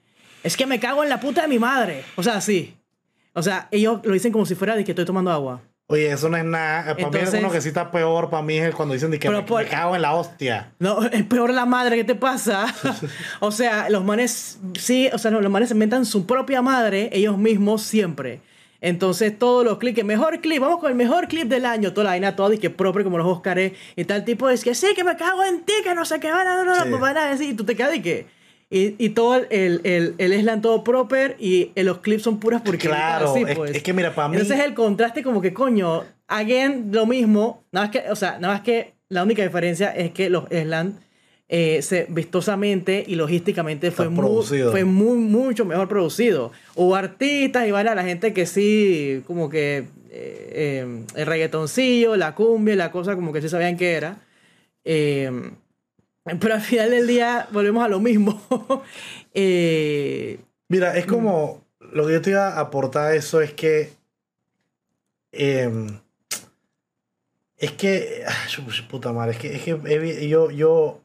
es 0.44 0.58
que 0.58 0.66
me 0.66 0.80
cago 0.80 1.04
en 1.04 1.10
la 1.10 1.20
puta 1.20 1.44
de 1.44 1.48
mi 1.48 1.60
madre. 1.60 2.04
O 2.16 2.24
sea, 2.24 2.42
sí. 2.42 2.76
O 3.34 3.44
sea, 3.44 3.68
ellos 3.72 4.02
lo 4.04 4.14
dicen 4.14 4.32
como 4.32 4.46
si 4.46 4.56
fuera 4.56 4.76
de 4.76 4.84
que 4.84 4.92
estoy 4.92 5.06
tomando 5.06 5.32
agua. 5.32 5.62
Oye, 5.92 6.10
eso 6.12 6.30
no 6.30 6.38
es 6.38 6.46
nada. 6.46 6.96
Para 6.96 7.10
mí 7.10 7.20
es 7.20 7.34
uno 7.34 7.52
que 7.52 7.60
sí 7.62 7.68
está 7.68 7.92
peor. 7.92 8.30
Para 8.30 8.42
mí 8.44 8.58
es 8.58 8.74
cuando 8.74 8.94
dicen 8.94 9.12
de 9.12 9.20
que 9.20 9.30
me, 9.30 9.42
por- 9.44 9.62
me 9.64 9.70
cago 9.70 9.94
en 9.96 10.02
la 10.02 10.14
hostia. 10.14 10.72
No, 10.80 11.04
es 11.04 11.24
peor 11.24 11.50
la 11.54 11.66
madre, 11.66 11.98
¿qué 11.98 12.04
te 12.06 12.16
pasa? 12.16 12.74
o 13.42 13.52
sea, 13.52 13.90
los 13.90 14.04
manes, 14.04 14.58
sí, 14.80 15.10
o 15.14 15.18
sea, 15.18 15.32
no, 15.32 15.42
los 15.42 15.52
manes 15.52 15.68
se 15.70 15.76
inventan 15.76 16.06
su 16.06 16.26
propia 16.26 16.62
madre 16.62 17.10
ellos 17.12 17.38
mismos 17.38 17.82
siempre. 17.84 18.40
Entonces, 18.80 19.38
todos 19.38 19.64
los 19.64 19.78
clips, 19.78 19.98
que 19.98 20.04
mejor 20.04 20.40
clip, 20.42 20.60
vamos 20.62 20.80
con 20.80 20.90
el 20.90 20.96
mejor 20.98 21.28
clip 21.28 21.48
del 21.48 21.66
año, 21.66 21.92
toda 21.94 22.06
la 22.06 22.10
vaina, 22.12 22.36
todo 22.36 22.52
y 22.54 22.58
que 22.58 22.70
propio 22.72 23.04
como 23.04 23.18
los 23.20 23.28
Oscars 23.28 23.74
y 23.96 24.06
tal 24.06 24.24
tipo, 24.26 24.50
es 24.50 24.64
que 24.64 24.74
sí, 24.74 24.88
que 24.96 25.04
me 25.04 25.16
cago 25.18 25.44
en 25.44 25.62
ti, 25.66 25.74
que 25.84 25.94
no 25.94 26.04
sé 26.06 26.20
qué 26.20 26.32
van 26.32 26.48
a, 26.48 26.56
no, 26.56 26.64
no, 26.64 26.84
Sí. 26.84 26.90
no, 26.90 26.98
van 26.98 27.18
a 27.18 27.26
decir, 27.30 27.50
y 27.50 27.54
tú 27.54 27.64
te 27.64 27.76
quedas 27.76 27.94
y 27.96 28.02
que. 28.02 28.41
Y, 28.74 28.96
y 28.98 29.10
todo 29.10 29.36
el, 29.36 29.82
el, 29.84 30.16
el 30.18 30.42
slam 30.42 30.62
todo 30.62 30.82
proper 30.84 31.36
y 31.40 31.72
eh, 31.76 31.84
los 31.84 31.98
clips 32.00 32.24
son 32.24 32.40
puras 32.40 32.62
porque 32.64 32.88
Claro, 32.88 33.26
es- 33.46 33.58
es 33.76 33.84
que 33.84 33.92
mira, 33.94 34.16
para 34.16 34.30
mí- 34.30 34.38
Entonces 34.38 34.66
el 34.66 34.74
contraste 34.74 35.22
como 35.24 35.42
que 35.42 35.54
coño, 35.54 36.06
again 36.28 36.88
lo 36.94 37.06
mismo, 37.06 37.64
nada 37.74 37.88
más 37.88 37.92
que, 37.96 38.10
o 38.10 38.16
sea, 38.16 38.40
nada 38.40 38.54
más 38.54 38.62
que 38.64 38.94
la 39.10 39.24
única 39.24 39.44
diferencia 39.44 39.90
es 39.90 40.12
que 40.12 40.30
los 40.30 40.46
slam 40.50 40.94
eh, 41.50 41.82
se, 41.82 42.06
vistosamente 42.08 43.04
y 43.06 43.16
logísticamente 43.16 43.92
fue, 43.92 44.06
muy, 44.08 44.24
fue 44.72 44.86
muy, 44.86 45.18
mucho 45.18 45.66
mejor 45.66 45.90
producido. 45.90 46.54
Hubo 46.76 46.96
artistas 46.96 47.68
y 47.68 47.72
vale, 47.72 47.94
la 47.94 48.04
gente 48.06 48.32
que 48.32 48.46
sí, 48.46 49.22
como 49.28 49.50
que 49.50 49.80
eh, 49.80 49.86
eh, 50.12 51.04
el 51.16 51.26
reggaetoncillo, 51.26 52.16
la 52.16 52.36
cumbia, 52.36 52.78
la 52.78 52.90
cosa 52.90 53.16
como 53.16 53.34
que 53.34 53.42
sí 53.42 53.50
sabían 53.50 53.76
qué 53.76 53.92
era. 53.96 54.20
Pero 56.24 56.54
al 56.54 56.62
final 56.62 56.92
del 56.92 57.08
día 57.08 57.48
volvemos 57.52 57.84
a 57.84 57.88
lo 57.88 58.00
mismo. 58.00 58.42
Eh, 59.34 60.40
Mira, 60.68 60.98
es 60.98 61.06
como. 61.06 61.66
Lo 61.80 62.06
que 62.06 62.14
yo 62.14 62.22
te 62.22 62.32
iba 62.32 62.50
a 62.50 62.60
aportar 62.60 63.12
a 63.12 63.16
eso 63.16 63.40
es 63.42 63.54
que. 63.54 63.94
em, 65.32 66.00
es 67.58 67.72
que. 67.72 68.24
ah, 68.28 68.46
chu- 68.48 68.64
puta 68.90 69.14
madre, 69.14 69.32
es 69.32 69.38
que, 69.38 69.56
es 69.56 69.62
que 69.64 70.28
yo, 70.28 70.52
yo. 70.52 70.74
O 70.74 71.02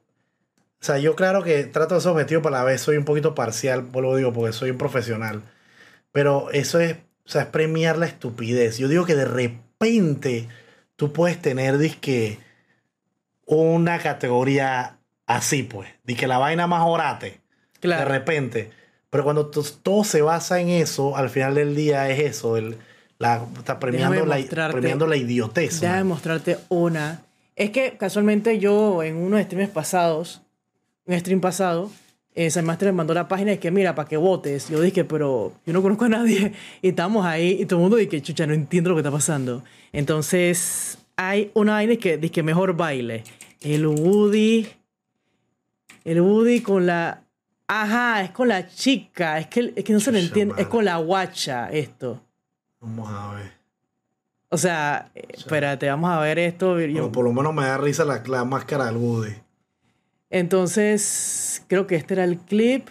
sea, 0.80 0.98
yo 0.98 1.14
claro 1.16 1.42
que 1.42 1.64
trato 1.64 1.94
de 1.94 2.00
ser 2.00 2.10
objetivo, 2.12 2.42
pero 2.42 2.54
a 2.56 2.58
la 2.58 2.64
vez 2.64 2.80
soy 2.80 2.96
un 2.96 3.04
poquito 3.04 3.34
parcial, 3.34 3.82
vuelvo 3.82 4.16
digo, 4.16 4.32
porque 4.32 4.52
soy 4.52 4.70
un 4.70 4.78
profesional. 4.78 5.42
Pero 6.12 6.50
eso 6.50 6.80
es. 6.80 6.96
O 7.24 7.28
sea, 7.28 7.42
es 7.42 7.48
premiar 7.48 7.96
la 7.98 8.06
estupidez. 8.06 8.78
Yo 8.78 8.88
digo 8.88 9.04
que 9.06 9.14
de 9.14 9.24
repente 9.24 10.48
tú 10.96 11.12
puedes 11.12 11.40
tener, 11.40 11.78
disque. 11.78 12.38
Una 13.46 14.00
categoría 14.00 14.95
así, 15.26 15.62
pues. 15.62 15.88
De 16.04 16.14
que 16.14 16.26
la 16.26 16.38
vaina 16.38 16.66
más 16.66 16.82
orate 16.86 17.40
de 17.82 18.04
repente. 18.04 18.70
Pero 19.10 19.24
cuando 19.24 19.46
to- 19.46 19.62
todo 19.82 20.04
se 20.04 20.22
basa 20.22 20.60
en 20.60 20.68
eso, 20.68 21.16
al 21.16 21.30
final 21.30 21.54
del 21.54 21.74
día 21.76 22.10
es 22.10 22.18
eso, 22.20 22.56
el, 22.56 22.76
la, 23.18 23.44
está 23.56 23.78
premiando 23.78 24.26
la, 24.26 24.36
premiando 24.72 25.06
la 25.06 25.16
idiotez. 25.16 25.80
Déjame 25.80 26.04
mostrarte 26.04 26.58
una. 26.68 27.22
Es 27.54 27.70
que 27.70 27.96
casualmente 27.96 28.58
yo 28.58 29.02
en 29.02 29.16
unos 29.16 29.40
streams 29.42 29.70
pasados, 29.70 30.42
un 31.06 31.18
stream 31.18 31.40
pasado, 31.40 31.90
eh, 32.34 32.50
San 32.50 32.66
Master 32.66 32.88
me 32.88 32.92
mandó 32.98 33.14
la 33.14 33.28
página 33.28 33.52
y 33.54 33.58
que 33.58 33.70
mira, 33.70 33.94
para 33.94 34.08
que 34.08 34.18
votes. 34.18 34.68
Yo 34.68 34.80
dije, 34.80 35.04
pero 35.04 35.52
yo 35.64 35.72
no 35.72 35.80
conozco 35.80 36.04
a 36.04 36.08
nadie. 36.10 36.52
Y 36.82 36.88
estamos 36.90 37.24
ahí 37.24 37.56
y 37.60 37.64
todo 37.66 37.78
el 37.78 37.82
mundo 37.84 37.96
dice, 37.96 38.20
chucha, 38.20 38.46
no 38.46 38.52
entiendo 38.52 38.90
lo 38.90 38.96
que 38.96 39.00
está 39.00 39.10
pasando. 39.10 39.62
Entonces, 39.92 40.98
hay 41.16 41.50
una 41.54 41.72
vaina 41.74 41.96
que 41.96 42.18
dice 42.18 42.42
mejor 42.42 42.76
baile. 42.76 43.24
El 43.60 43.86
Woody. 43.86 44.66
El 46.06 46.20
Woody 46.20 46.60
con 46.60 46.86
la. 46.86 47.24
Ajá, 47.66 48.22
es 48.22 48.30
con 48.30 48.46
la 48.46 48.68
chica. 48.68 49.40
Es 49.40 49.48
que, 49.48 49.72
es 49.74 49.84
que 49.84 49.92
no 49.92 49.98
se 49.98 50.12
le 50.12 50.20
entiende. 50.20 50.54
Es 50.56 50.68
con 50.68 50.84
la 50.84 50.98
guacha 50.98 51.68
esto. 51.68 52.22
Vamos 52.78 53.10
a 53.12 53.34
ver. 53.34 53.52
O 54.48 54.56
sea, 54.56 55.10
eh, 55.16 55.26
espérate, 55.30 55.88
vamos 55.88 56.08
a 56.12 56.20
ver 56.20 56.38
esto. 56.38 56.74
Bueno, 56.74 57.10
por 57.10 57.24
lo 57.24 57.32
menos 57.32 57.52
me 57.52 57.64
da 57.64 57.76
risa 57.76 58.04
la, 58.04 58.22
la 58.24 58.44
máscara 58.44 58.84
del 58.84 58.98
Woody. 58.98 59.34
Entonces, 60.30 61.64
creo 61.66 61.88
que 61.88 61.96
este 61.96 62.14
era 62.14 62.22
el 62.22 62.38
clip. 62.38 62.88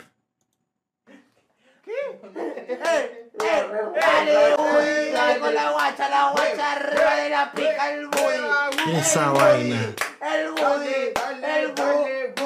Dale, 3.96 4.56
Woody, 4.58 5.12
dale 5.14 5.40
con 5.40 5.54
la 5.54 5.72
guacha, 5.72 6.10
la 6.10 6.32
guacha 6.34 6.72
arriba 6.74 7.16
de 7.16 7.30
la 7.30 7.52
pica, 7.54 7.94
el 7.94 8.08
Woody. 8.08 8.98
Esa 8.98 9.32
vaina. 9.32 9.94
El 10.22 10.50
Woody, 10.50 11.14
el 11.44 11.68
Woody. 11.68 12.45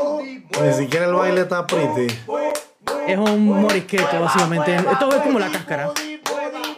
Ni 0.61 0.73
siquiera 0.73 1.05
el 1.05 1.13
baile 1.13 1.41
está 1.41 1.65
pretty. 1.65 2.07
Es 3.07 3.17
un 3.17 3.45
morisqueto, 3.45 4.19
básicamente. 4.19 4.75
Esto 4.75 5.15
es 5.15 5.21
como 5.21 5.39
la 5.39 5.51
cáscara. 5.51 5.91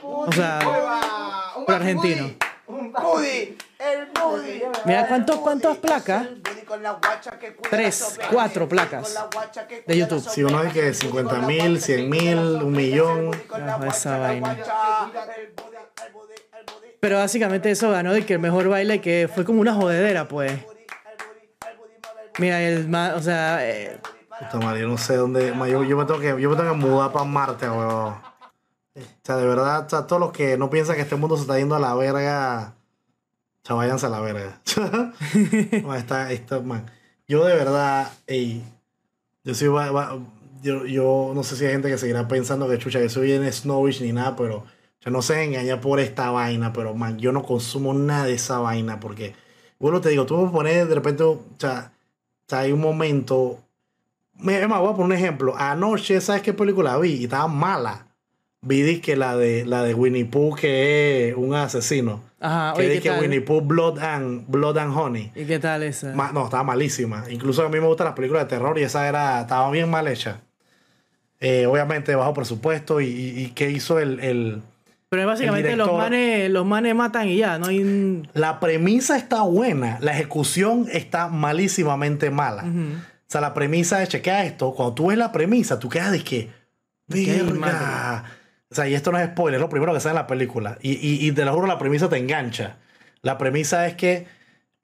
O 0.04 0.32
sea, 0.32 0.60
por 1.66 1.76
argentino. 1.76 2.32
Mira, 4.86 5.08
¿cuántos, 5.08 5.38
¿cuántas 5.38 5.78
placas? 5.78 6.28
Tres, 7.70 8.20
cuatro 8.32 8.68
placas 8.68 9.20
de 9.86 9.98
YouTube. 9.98 10.26
Si 10.30 10.44
uno 10.44 10.64
dice 10.64 10.74
que 10.80 10.94
50 10.94 11.40
mil, 11.40 11.82
100 11.82 12.10
mil, 12.10 12.38
un 12.38 12.72
millón. 12.72 13.32
Bajo 13.50 13.86
esa 13.86 14.18
vaina. 14.18 14.58
Pero 17.00 17.18
básicamente 17.18 17.72
eso 17.72 17.90
ganó 17.90 18.14
de 18.14 18.26
que 18.26 18.34
el 18.34 18.40
mejor 18.40 18.70
baile 18.70 19.02
que 19.02 19.30
fue 19.34 19.44
como 19.44 19.60
una 19.60 19.74
jodedera, 19.74 20.28
pues. 20.28 20.54
Mira, 22.42 22.62
el 22.62 22.90
más, 22.90 23.14
o 23.14 23.22
sea, 23.22 23.68
eh, 23.70 24.00
Puta 24.40 24.66
madre, 24.66 24.82
yo 24.82 24.88
no 24.88 24.98
sé 24.98 25.16
dónde. 25.16 25.54
Yo, 25.70 25.84
yo 25.84 25.96
me 25.98 26.06
tengo 26.06 26.20
que, 26.20 26.30
yo 26.42 26.50
me 26.50 26.56
tengo 26.56 26.72
que 26.72 26.78
mudar 26.78 27.12
para 27.12 27.26
Marte, 27.26 27.70
weón. 27.70 28.16
O 28.16 29.02
sea, 29.24 29.38
de 29.38 29.46
verdad, 29.46 29.86
o 29.86 29.90
sea, 29.90 30.08
todos 30.08 30.20
los 30.20 30.32
que 30.32 30.58
no 30.58 30.70
piensan 30.72 30.96
que 30.96 31.04
este 31.04 31.16
mundo 31.16 31.36
se 31.36 31.44
está 31.44 31.58
yendo 31.60 31.76
a 31.76 31.80
la 31.80 31.94
verga. 31.94 32.74
O 33.64 33.68
sea, 33.68 33.76
váyanse 33.76 34.08
a 34.08 34.10
la 34.10 34.20
verga. 34.22 34.60
Está, 35.96 36.32
está, 36.32 36.60
man. 36.60 36.90
Yo 37.28 37.46
de 37.46 37.56
verdad, 37.56 38.12
ey, 38.26 38.64
yo 39.44 39.54
soy, 39.54 39.68
va- 39.68 39.92
va- 39.92 40.18
yo, 40.64 40.86
yo 40.86 41.32
no 41.36 41.44
sé 41.44 41.56
si 41.56 41.66
hay 41.66 41.72
gente 41.74 41.88
que 41.90 41.98
seguirá 42.00 42.28
pensando 42.28 42.68
que 42.68 42.78
chucha, 42.80 43.00
que 43.00 43.10
soy 43.10 43.28
bien 43.28 43.52
snobbish 43.54 44.02
ni 44.02 44.12
nada, 44.12 44.36
pero 44.36 44.58
O 44.58 44.66
sea, 45.04 45.12
no 45.12 45.22
se 45.22 45.44
engaña 45.44 45.80
por 45.80 46.00
esta 46.00 46.32
vaina, 46.32 46.74
pero 46.74 46.94
man, 46.96 47.20
yo 47.20 47.32
no 47.32 47.44
consumo 47.44 47.94
nada 47.94 48.26
de 48.26 48.34
esa 48.34 48.58
vaina 48.60 49.00
porque, 49.00 49.36
bueno, 49.80 50.02
te 50.02 50.10
digo, 50.10 50.26
tú 50.26 50.38
me 50.38 50.52
pones 50.52 50.88
de 50.90 50.96
repente, 50.96 51.24
o 51.24 51.44
sea, 51.60 51.92
sea, 52.52 52.60
hay 52.60 52.72
un 52.72 52.80
momento. 52.82 53.60
Me, 54.36 54.60
es 54.62 54.68
más, 54.68 54.80
voy 54.80 54.90
a 54.90 54.96
poner 54.96 55.06
un 55.06 55.14
ejemplo. 55.14 55.56
Anoche, 55.58 56.22
¿sabes 56.22 56.42
qué 56.42 56.54
película 56.54 56.98
vi? 56.98 57.14
Y 57.14 57.24
estaba 57.26 57.48
mala. 57.48 58.08
Vi 58.64 59.00
que 59.00 59.16
la 59.16 59.36
de, 59.36 59.66
la 59.66 59.82
de 59.84 59.94
Winnie 59.96 60.26
Pooh, 60.26 60.56
que 60.56 61.30
es 61.30 61.36
un 61.36 61.56
asesino. 61.56 62.22
Ajá, 62.40 62.74
que 62.76 62.82
oye, 62.86 62.94
¿qué 62.96 63.02
que 63.02 63.10
tal? 63.10 63.20
Winnie 63.22 63.42
Pooh 63.42 63.62
Blood 63.62 63.98
and, 64.00 64.46
Blood 64.48 64.78
and 64.78 64.96
Honey. 64.96 65.32
¿Y 65.36 65.46
qué 65.46 65.58
tal 65.60 65.82
esa? 65.84 66.14
Ma- 66.14 66.32
no, 66.32 66.46
estaba 66.46 66.64
malísima. 66.64 67.24
Incluso 67.30 67.66
a 67.66 67.70
mí 67.70 67.80
me 67.80 67.88
gustan 67.88 68.06
las 68.06 68.16
películas 68.16 68.44
de 68.46 68.50
terror 68.50 68.78
y 68.78 68.84
esa 68.84 69.08
era, 69.08 69.42
estaba 69.42 69.70
bien 69.72 69.90
mal 69.90 70.08
hecha. 70.08 70.42
Eh, 71.40 71.66
obviamente 71.66 72.14
bajo 72.14 72.34
presupuesto 72.36 73.02
y, 73.02 73.08
y, 73.08 73.40
y 73.46 73.48
qué 73.50 73.72
hizo 73.72 74.00
el, 74.00 74.20
el- 74.20 74.62
Pero 75.12 75.28
básicamente 75.28 75.76
los 75.76 75.92
manes, 75.92 76.50
los 76.50 76.66
manes 76.66 76.96
matan 76.96 77.28
y 77.28 77.36
ya, 77.36 77.60
no 77.60 77.66
hay 77.66 77.80
un... 77.80 78.30
La 78.34 78.62
premisa 78.62 79.18
está 79.18 79.42
buena, 79.42 79.98
la 80.00 80.14
ejecución 80.14 80.88
está 80.90 81.28
malísimamente 81.28 82.32
mala. 82.32 82.64
O 82.64 83.28
sea, 83.28 83.42
la 83.42 83.54
premisa 83.54 84.02
es, 84.02 84.08
chequea 84.08 84.46
esto, 84.46 84.74
cuando 84.74 84.96
tú 84.96 85.08
ves 85.08 85.18
la 85.18 85.34
premisa, 85.34 85.80
tú 85.80 85.90
quedas 85.90 86.14
de 86.14 86.24
que, 86.24 86.50
¿Qué 87.10 87.44
verga. 87.44 88.24
O 88.70 88.74
sea, 88.76 88.88
y 88.88 88.94
esto 88.94 89.12
no 89.12 89.18
es 89.18 89.28
spoiler, 89.28 89.58
es 89.58 89.62
lo 89.62 89.68
primero 89.68 89.94
que 89.94 90.00
sale 90.00 90.12
en 90.12 90.16
la 90.16 90.28
película. 90.28 90.78
Y, 90.82 90.92
y, 90.94 91.28
y 91.28 91.34
te 91.34 91.44
lo 91.44 91.54
juro, 91.54 91.68
la 91.68 91.78
premisa 91.78 92.08
te 92.08 92.16
engancha. 92.16 92.78
La 93.22 93.38
premisa 93.38 93.86
es 93.88 93.96
que, 93.96 94.28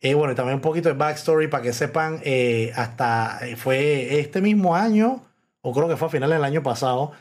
eh, 0.02 0.14
bueno, 0.14 0.34
y 0.34 0.36
también 0.36 0.56
un 0.56 0.62
poquito 0.62 0.90
de 0.90 0.96
backstory 0.96 1.48
para 1.48 1.64
que 1.64 1.72
sepan, 1.72 2.20
eh, 2.26 2.74
hasta 2.76 3.40
eh, 3.44 3.56
fue 3.56 4.20
este 4.20 4.42
mismo 4.42 4.76
año, 4.76 5.24
o 5.62 5.74
creo 5.74 5.88
que 5.88 5.96
fue 5.96 6.10
a 6.10 6.12
finales 6.12 6.36
del 6.36 6.44
año 6.44 6.64
pasado, 6.64 7.14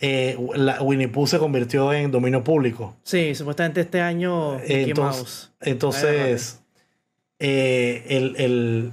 eh, 0.00 0.36
la- 0.54 0.80
Winnie 0.82 1.08
Pooh 1.08 1.26
se 1.26 1.38
convirtió 1.38 1.92
en 1.92 2.10
dominio 2.10 2.42
público. 2.42 2.96
Sí, 3.02 3.34
supuestamente 3.34 3.82
este 3.82 4.00
año 4.00 4.58
Mickey 4.58 4.94
Mouse. 4.94 5.52
Entonces, 5.60 6.02
entonces 6.04 6.60
eh, 7.38 8.04
el, 8.08 8.34
el- 8.38 8.92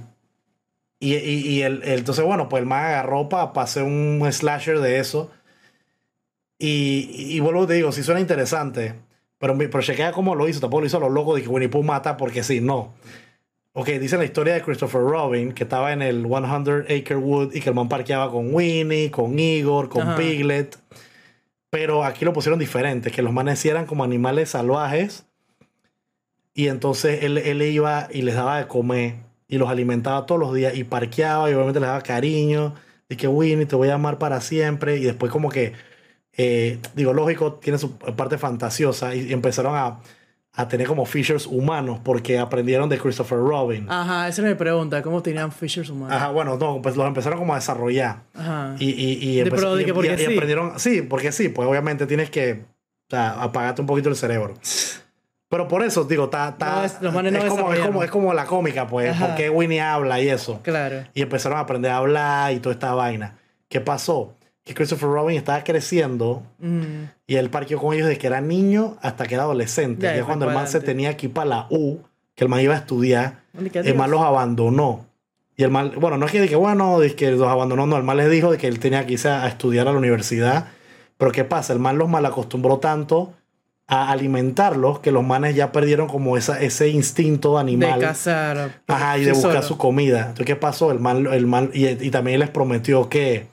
y, 1.00 1.14
y- 1.14 1.48
y 1.48 1.62
el, 1.62 1.82
el- 1.84 1.98
entonces, 2.00 2.24
bueno, 2.24 2.48
pues 2.48 2.60
el 2.60 2.66
man 2.66 2.84
agarró 2.84 3.28
para 3.28 3.50
hacer 3.62 3.82
un 3.84 4.26
slasher 4.30 4.80
de 4.80 4.98
eso. 4.98 5.30
Y, 6.58 7.10
y 7.36 7.40
vuelvo 7.40 7.66
te 7.66 7.74
digo, 7.74 7.92
sí 7.92 8.02
suena 8.02 8.20
interesante, 8.20 8.94
pero, 9.38 9.56
pero 9.56 9.80
chequea 9.80 10.12
cómo 10.12 10.34
lo 10.34 10.48
hizo. 10.48 10.60
Tampoco 10.60 10.80
lo 10.80 10.86
hizo 10.86 10.96
a 10.96 11.00
los 11.00 11.12
locos 11.12 11.36
de 11.36 11.42
que 11.42 11.48
Winnie 11.48 11.68
Pooh 11.68 11.84
mata 11.84 12.16
porque 12.16 12.42
sí, 12.42 12.60
no. 12.60 12.94
Ok, 13.80 13.90
dice 13.90 14.18
la 14.18 14.24
historia 14.24 14.54
de 14.54 14.62
Christopher 14.62 15.02
Robin, 15.02 15.52
que 15.52 15.62
estaba 15.62 15.92
en 15.92 16.02
el 16.02 16.26
100 16.26 16.44
Acre 16.44 17.14
Wood 17.14 17.54
y 17.54 17.60
que 17.60 17.68
el 17.68 17.76
man 17.76 17.88
parqueaba 17.88 18.28
con 18.28 18.52
Winnie, 18.52 19.08
con 19.12 19.38
Igor, 19.38 19.88
con 19.88 20.02
Ajá. 20.02 20.16
Piglet. 20.16 20.76
Pero 21.70 22.02
aquí 22.02 22.24
lo 22.24 22.32
pusieron 22.32 22.58
diferente, 22.58 23.12
que 23.12 23.22
los 23.22 23.32
manes 23.32 23.64
eran 23.64 23.86
como 23.86 24.02
animales 24.02 24.48
salvajes. 24.48 25.26
Y 26.54 26.66
entonces 26.66 27.22
él, 27.22 27.38
él 27.38 27.62
iba 27.62 28.08
y 28.10 28.22
les 28.22 28.34
daba 28.34 28.58
de 28.58 28.66
comer 28.66 29.14
y 29.46 29.58
los 29.58 29.68
alimentaba 29.68 30.26
todos 30.26 30.40
los 30.40 30.52
días 30.52 30.76
y 30.76 30.82
parqueaba 30.82 31.48
y 31.48 31.54
obviamente 31.54 31.78
les 31.78 31.88
daba 31.88 32.02
cariño. 32.02 32.74
Y 33.08 33.14
que 33.14 33.28
Winnie, 33.28 33.66
te 33.66 33.76
voy 33.76 33.90
a 33.90 33.94
amar 33.94 34.18
para 34.18 34.40
siempre. 34.40 34.96
Y 34.96 35.04
después 35.04 35.30
como 35.30 35.50
que, 35.50 35.74
eh, 36.36 36.80
digo, 36.96 37.12
lógico, 37.12 37.52
tiene 37.52 37.78
su 37.78 37.96
parte 37.96 38.38
fantasiosa 38.38 39.14
y 39.14 39.32
empezaron 39.32 39.76
a, 39.76 40.00
a 40.58 40.66
tener 40.66 40.86
como 40.88 41.06
features 41.06 41.46
humanos 41.46 42.00
porque 42.02 42.38
aprendieron 42.38 42.88
de 42.88 42.98
Christopher 42.98 43.38
Robin. 43.38 43.86
Ajá, 43.88 44.26
esa 44.26 44.42
es 44.42 44.48
mi 44.48 44.54
pregunta. 44.54 45.00
¿Cómo 45.02 45.22
tenían 45.22 45.52
Fishers 45.52 45.88
humanos? 45.88 46.16
Ajá, 46.16 46.30
bueno, 46.30 46.56
no, 46.58 46.82
pues 46.82 46.96
los 46.96 47.06
empezaron 47.06 47.38
como 47.38 47.52
a 47.52 47.56
desarrollar. 47.56 48.22
Ajá. 48.34 48.74
Y, 48.78 48.90
y, 48.90 49.12
y, 49.30 49.40
empezó- 49.40 49.76
de 49.76 49.82
y- 49.82 49.84
que 49.86 49.94
porque 49.94 50.14
y- 50.14 50.18
sí. 50.18 50.24
aprendieron, 50.24 50.78
sí, 50.80 51.02
porque 51.02 51.30
sí, 51.32 51.48
pues 51.48 51.68
obviamente 51.68 52.06
tienes 52.06 52.28
que 52.30 52.64
o 53.10 53.10
sea, 53.10 53.40
apagarte 53.42 53.80
un 53.82 53.86
poquito 53.86 54.08
el 54.08 54.16
cerebro. 54.16 54.54
Pero 55.50 55.66
por 55.66 55.82
eso, 55.82 56.04
digo, 56.04 56.24
está, 56.24 56.48
está- 56.50 56.72
No, 56.80 56.84
es- 56.84 57.00
los 57.00 57.14
manes 57.14 57.32
no 57.32 57.38
es, 57.38 57.44
como, 57.44 57.72
es, 57.72 57.80
como, 57.80 58.02
es 58.02 58.10
como 58.10 58.34
la 58.34 58.44
cómica, 58.44 58.86
pues, 58.86 59.10
Ajá. 59.12 59.28
porque 59.28 59.48
Winnie 59.48 59.80
habla 59.80 60.20
y 60.20 60.28
eso. 60.28 60.60
Claro. 60.62 61.04
Y 61.14 61.22
empezaron 61.22 61.56
a 61.56 61.62
aprender 61.62 61.90
a 61.92 61.96
hablar 61.98 62.52
y 62.52 62.60
toda 62.60 62.74
esta 62.74 62.92
vaina. 62.94 63.38
¿Qué 63.68 63.80
pasó? 63.80 64.34
Que 64.68 64.74
Christopher 64.74 65.08
Robin 65.08 65.36
estaba 65.38 65.64
creciendo 65.64 66.42
Mm. 66.58 67.04
y 67.26 67.36
él 67.36 67.48
parqueó 67.48 67.78
con 67.78 67.94
ellos 67.94 68.06
desde 68.06 68.18
que 68.20 68.26
era 68.26 68.42
niño 68.42 68.96
hasta 69.00 69.26
que 69.26 69.34
era 69.34 69.44
adolescente. 69.44 70.02
Ya, 70.06 70.12
fue 70.16 70.24
cuando 70.24 70.46
el 70.46 70.54
man 70.54 70.68
se 70.68 70.80
tenía 70.80 71.16
que 71.16 71.26
ir 71.28 71.32
para 71.32 71.48
la 71.48 71.66
U, 71.70 72.00
que 72.34 72.44
el 72.44 72.50
man 72.50 72.60
iba 72.60 72.74
a 72.74 72.78
estudiar, 72.78 73.40
el 73.54 73.94
man 73.94 74.10
los 74.10 74.20
abandonó. 74.20 75.06
Y 75.56 75.62
el 75.64 75.70
man, 75.70 75.92
bueno, 75.98 76.18
no 76.18 76.26
es 76.26 76.32
que, 76.32 76.46
que 76.48 76.54
bueno, 76.54 77.00
de 77.00 77.14
que 77.14 77.30
los 77.30 77.48
abandonó, 77.48 77.86
no, 77.86 77.96
el 77.96 78.02
man 78.02 78.18
les 78.18 78.30
dijo 78.30 78.50
de 78.52 78.58
que 78.58 78.68
él 78.68 78.78
tenía 78.78 79.06
que 79.06 79.14
irse 79.14 79.28
a, 79.30 79.44
a 79.44 79.48
estudiar 79.48 79.88
a 79.88 79.92
la 79.92 79.98
universidad. 79.98 80.66
Pero 81.16 81.32
¿qué 81.32 81.44
pasa? 81.44 81.72
El 81.72 81.78
man 81.78 81.96
los 81.96 82.08
malacostumbró 82.10 82.78
tanto 82.78 83.32
a 83.86 84.10
alimentarlos 84.12 85.00
que 85.00 85.10
los 85.12 85.24
manes 85.24 85.54
ya 85.56 85.72
perdieron 85.72 86.08
como 86.08 86.36
esa, 86.36 86.60
ese 86.60 86.90
instinto 86.90 87.56
animal. 87.58 87.98
De 87.98 88.06
cazar. 88.06 88.82
Ajá, 88.86 89.16
y 89.18 89.24
de 89.24 89.32
buscar 89.32 89.52
solo. 89.54 89.62
su 89.66 89.78
comida. 89.78 90.18
Entonces, 90.20 90.44
¿qué 90.46 90.56
pasó? 90.56 90.92
El 90.92 91.00
man, 91.00 91.26
el 91.32 91.46
man, 91.46 91.70
y, 91.72 91.86
y 91.86 92.10
también 92.10 92.38
les 92.40 92.50
prometió 92.50 93.08
que, 93.08 93.46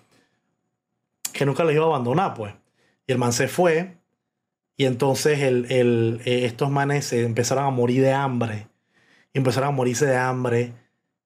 que 1.36 1.46
nunca 1.46 1.66
les 1.66 1.76
iba 1.76 1.84
a 1.84 1.90
abandonar, 1.90 2.34
pues. 2.34 2.54
Y 3.06 3.12
el 3.12 3.18
man 3.18 3.34
se 3.34 3.50
fue. 3.50 3.98
Y 4.78 4.86
entonces 4.86 5.42
el, 5.42 5.70
el, 5.70 6.22
eh, 6.24 6.46
estos 6.46 6.72
manes 6.72 7.06
se 7.06 7.24
empezaron 7.24 7.66
a 7.66 7.70
morir 7.70 8.02
de 8.02 8.14
hambre. 8.14 8.68
Y 9.34 9.40
empezaron 9.40 9.70
a 9.70 9.72
morirse 9.74 10.06
de 10.06 10.16
hambre. 10.16 10.74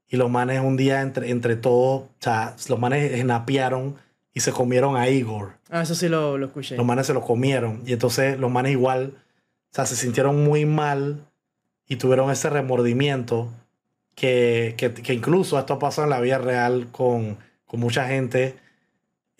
Y 0.07 0.17
los 0.17 0.31
manes 0.31 0.61
un 0.61 0.77
día 0.77 1.01
entre, 1.01 1.29
entre 1.29 1.55
todos, 1.55 2.01
o 2.01 2.09
sea, 2.17 2.55
los 2.67 2.79
manes 2.79 3.11
esnapearon 3.13 3.97
y 4.33 4.39
se 4.39 4.51
comieron 4.51 4.97
a 4.97 5.07
Igor. 5.09 5.57
Ah, 5.69 5.83
eso 5.83 5.93
sí 5.93 6.09
lo, 6.09 6.39
lo 6.39 6.47
escuché. 6.47 6.75
Los 6.75 6.85
manes 6.87 7.05
se 7.05 7.13
lo 7.13 7.21
comieron. 7.21 7.83
Y 7.85 7.93
entonces 7.93 8.39
los 8.39 8.49
manes 8.49 8.71
igual, 8.71 9.13
o 9.15 9.75
sea, 9.75 9.85
se 9.85 9.95
sintieron 9.95 10.43
muy 10.43 10.65
mal 10.65 11.27
y 11.87 11.97
tuvieron 11.97 12.31
ese 12.31 12.49
remordimiento 12.49 13.53
que, 14.15 14.73
que, 14.75 14.91
que 14.91 15.13
incluso 15.13 15.59
esto 15.59 15.77
pasa 15.77 16.03
en 16.03 16.09
la 16.09 16.19
vida 16.19 16.39
real 16.39 16.87
con, 16.91 17.37
con 17.67 17.79
mucha 17.79 18.07
gente 18.07 18.55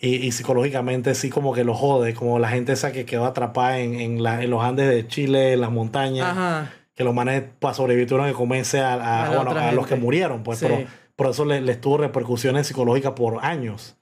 y, 0.00 0.16
y 0.16 0.32
psicológicamente 0.32 1.14
sí 1.14 1.28
como 1.30 1.52
que 1.52 1.62
lo 1.64 1.74
jode, 1.74 2.14
como 2.14 2.38
la 2.38 2.48
gente 2.48 2.72
esa 2.72 2.90
que 2.92 3.04
quedó 3.04 3.26
atrapada 3.26 3.78
en, 3.80 3.94
en, 4.00 4.22
la- 4.22 4.42
en 4.42 4.50
los 4.50 4.62
Andes 4.64 4.88
de 4.88 5.06
Chile, 5.06 5.52
en 5.52 5.60
las 5.60 5.70
montañas, 5.70 6.26
Ajá. 6.28 6.72
que 6.94 7.04
los 7.04 7.14
manes 7.14 7.42
para 7.58 7.74
sobrevivir 7.74 8.08
tuvieron 8.08 8.28
que 8.28 8.34
comerse 8.36 8.80
a, 8.80 8.94
a- 8.94 9.26
A 9.26 9.30
la 9.34 9.42
bueno, 9.42 9.60
a 9.60 9.72
los 9.72 9.86
que 9.86 9.96
murieron, 9.96 10.42
pues, 10.42 10.58
Sí. 10.60 10.66
pero 10.68 10.86
por 11.16 11.26
eso 11.28 11.44
les, 11.44 11.62
les 11.62 11.80
tuvo 11.80 11.98
repercusiones 11.98 12.66
psicológicas 12.66 13.12
por 13.12 13.44
años. 13.44 13.96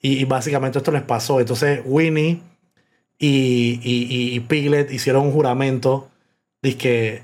Y, 0.00 0.18
y 0.18 0.24
básicamente 0.24 0.78
esto 0.78 0.90
les 0.92 1.02
pasó. 1.02 1.38
Entonces 1.40 1.80
Winnie 1.84 2.40
y, 3.18 3.80
y, 3.82 4.06
y- 4.10 4.34
y 4.36 4.40
Piglet 4.40 4.90
hicieron 4.92 5.24
un 5.26 5.32
juramento. 5.32 6.08
de 6.62 6.76
que 6.76 7.22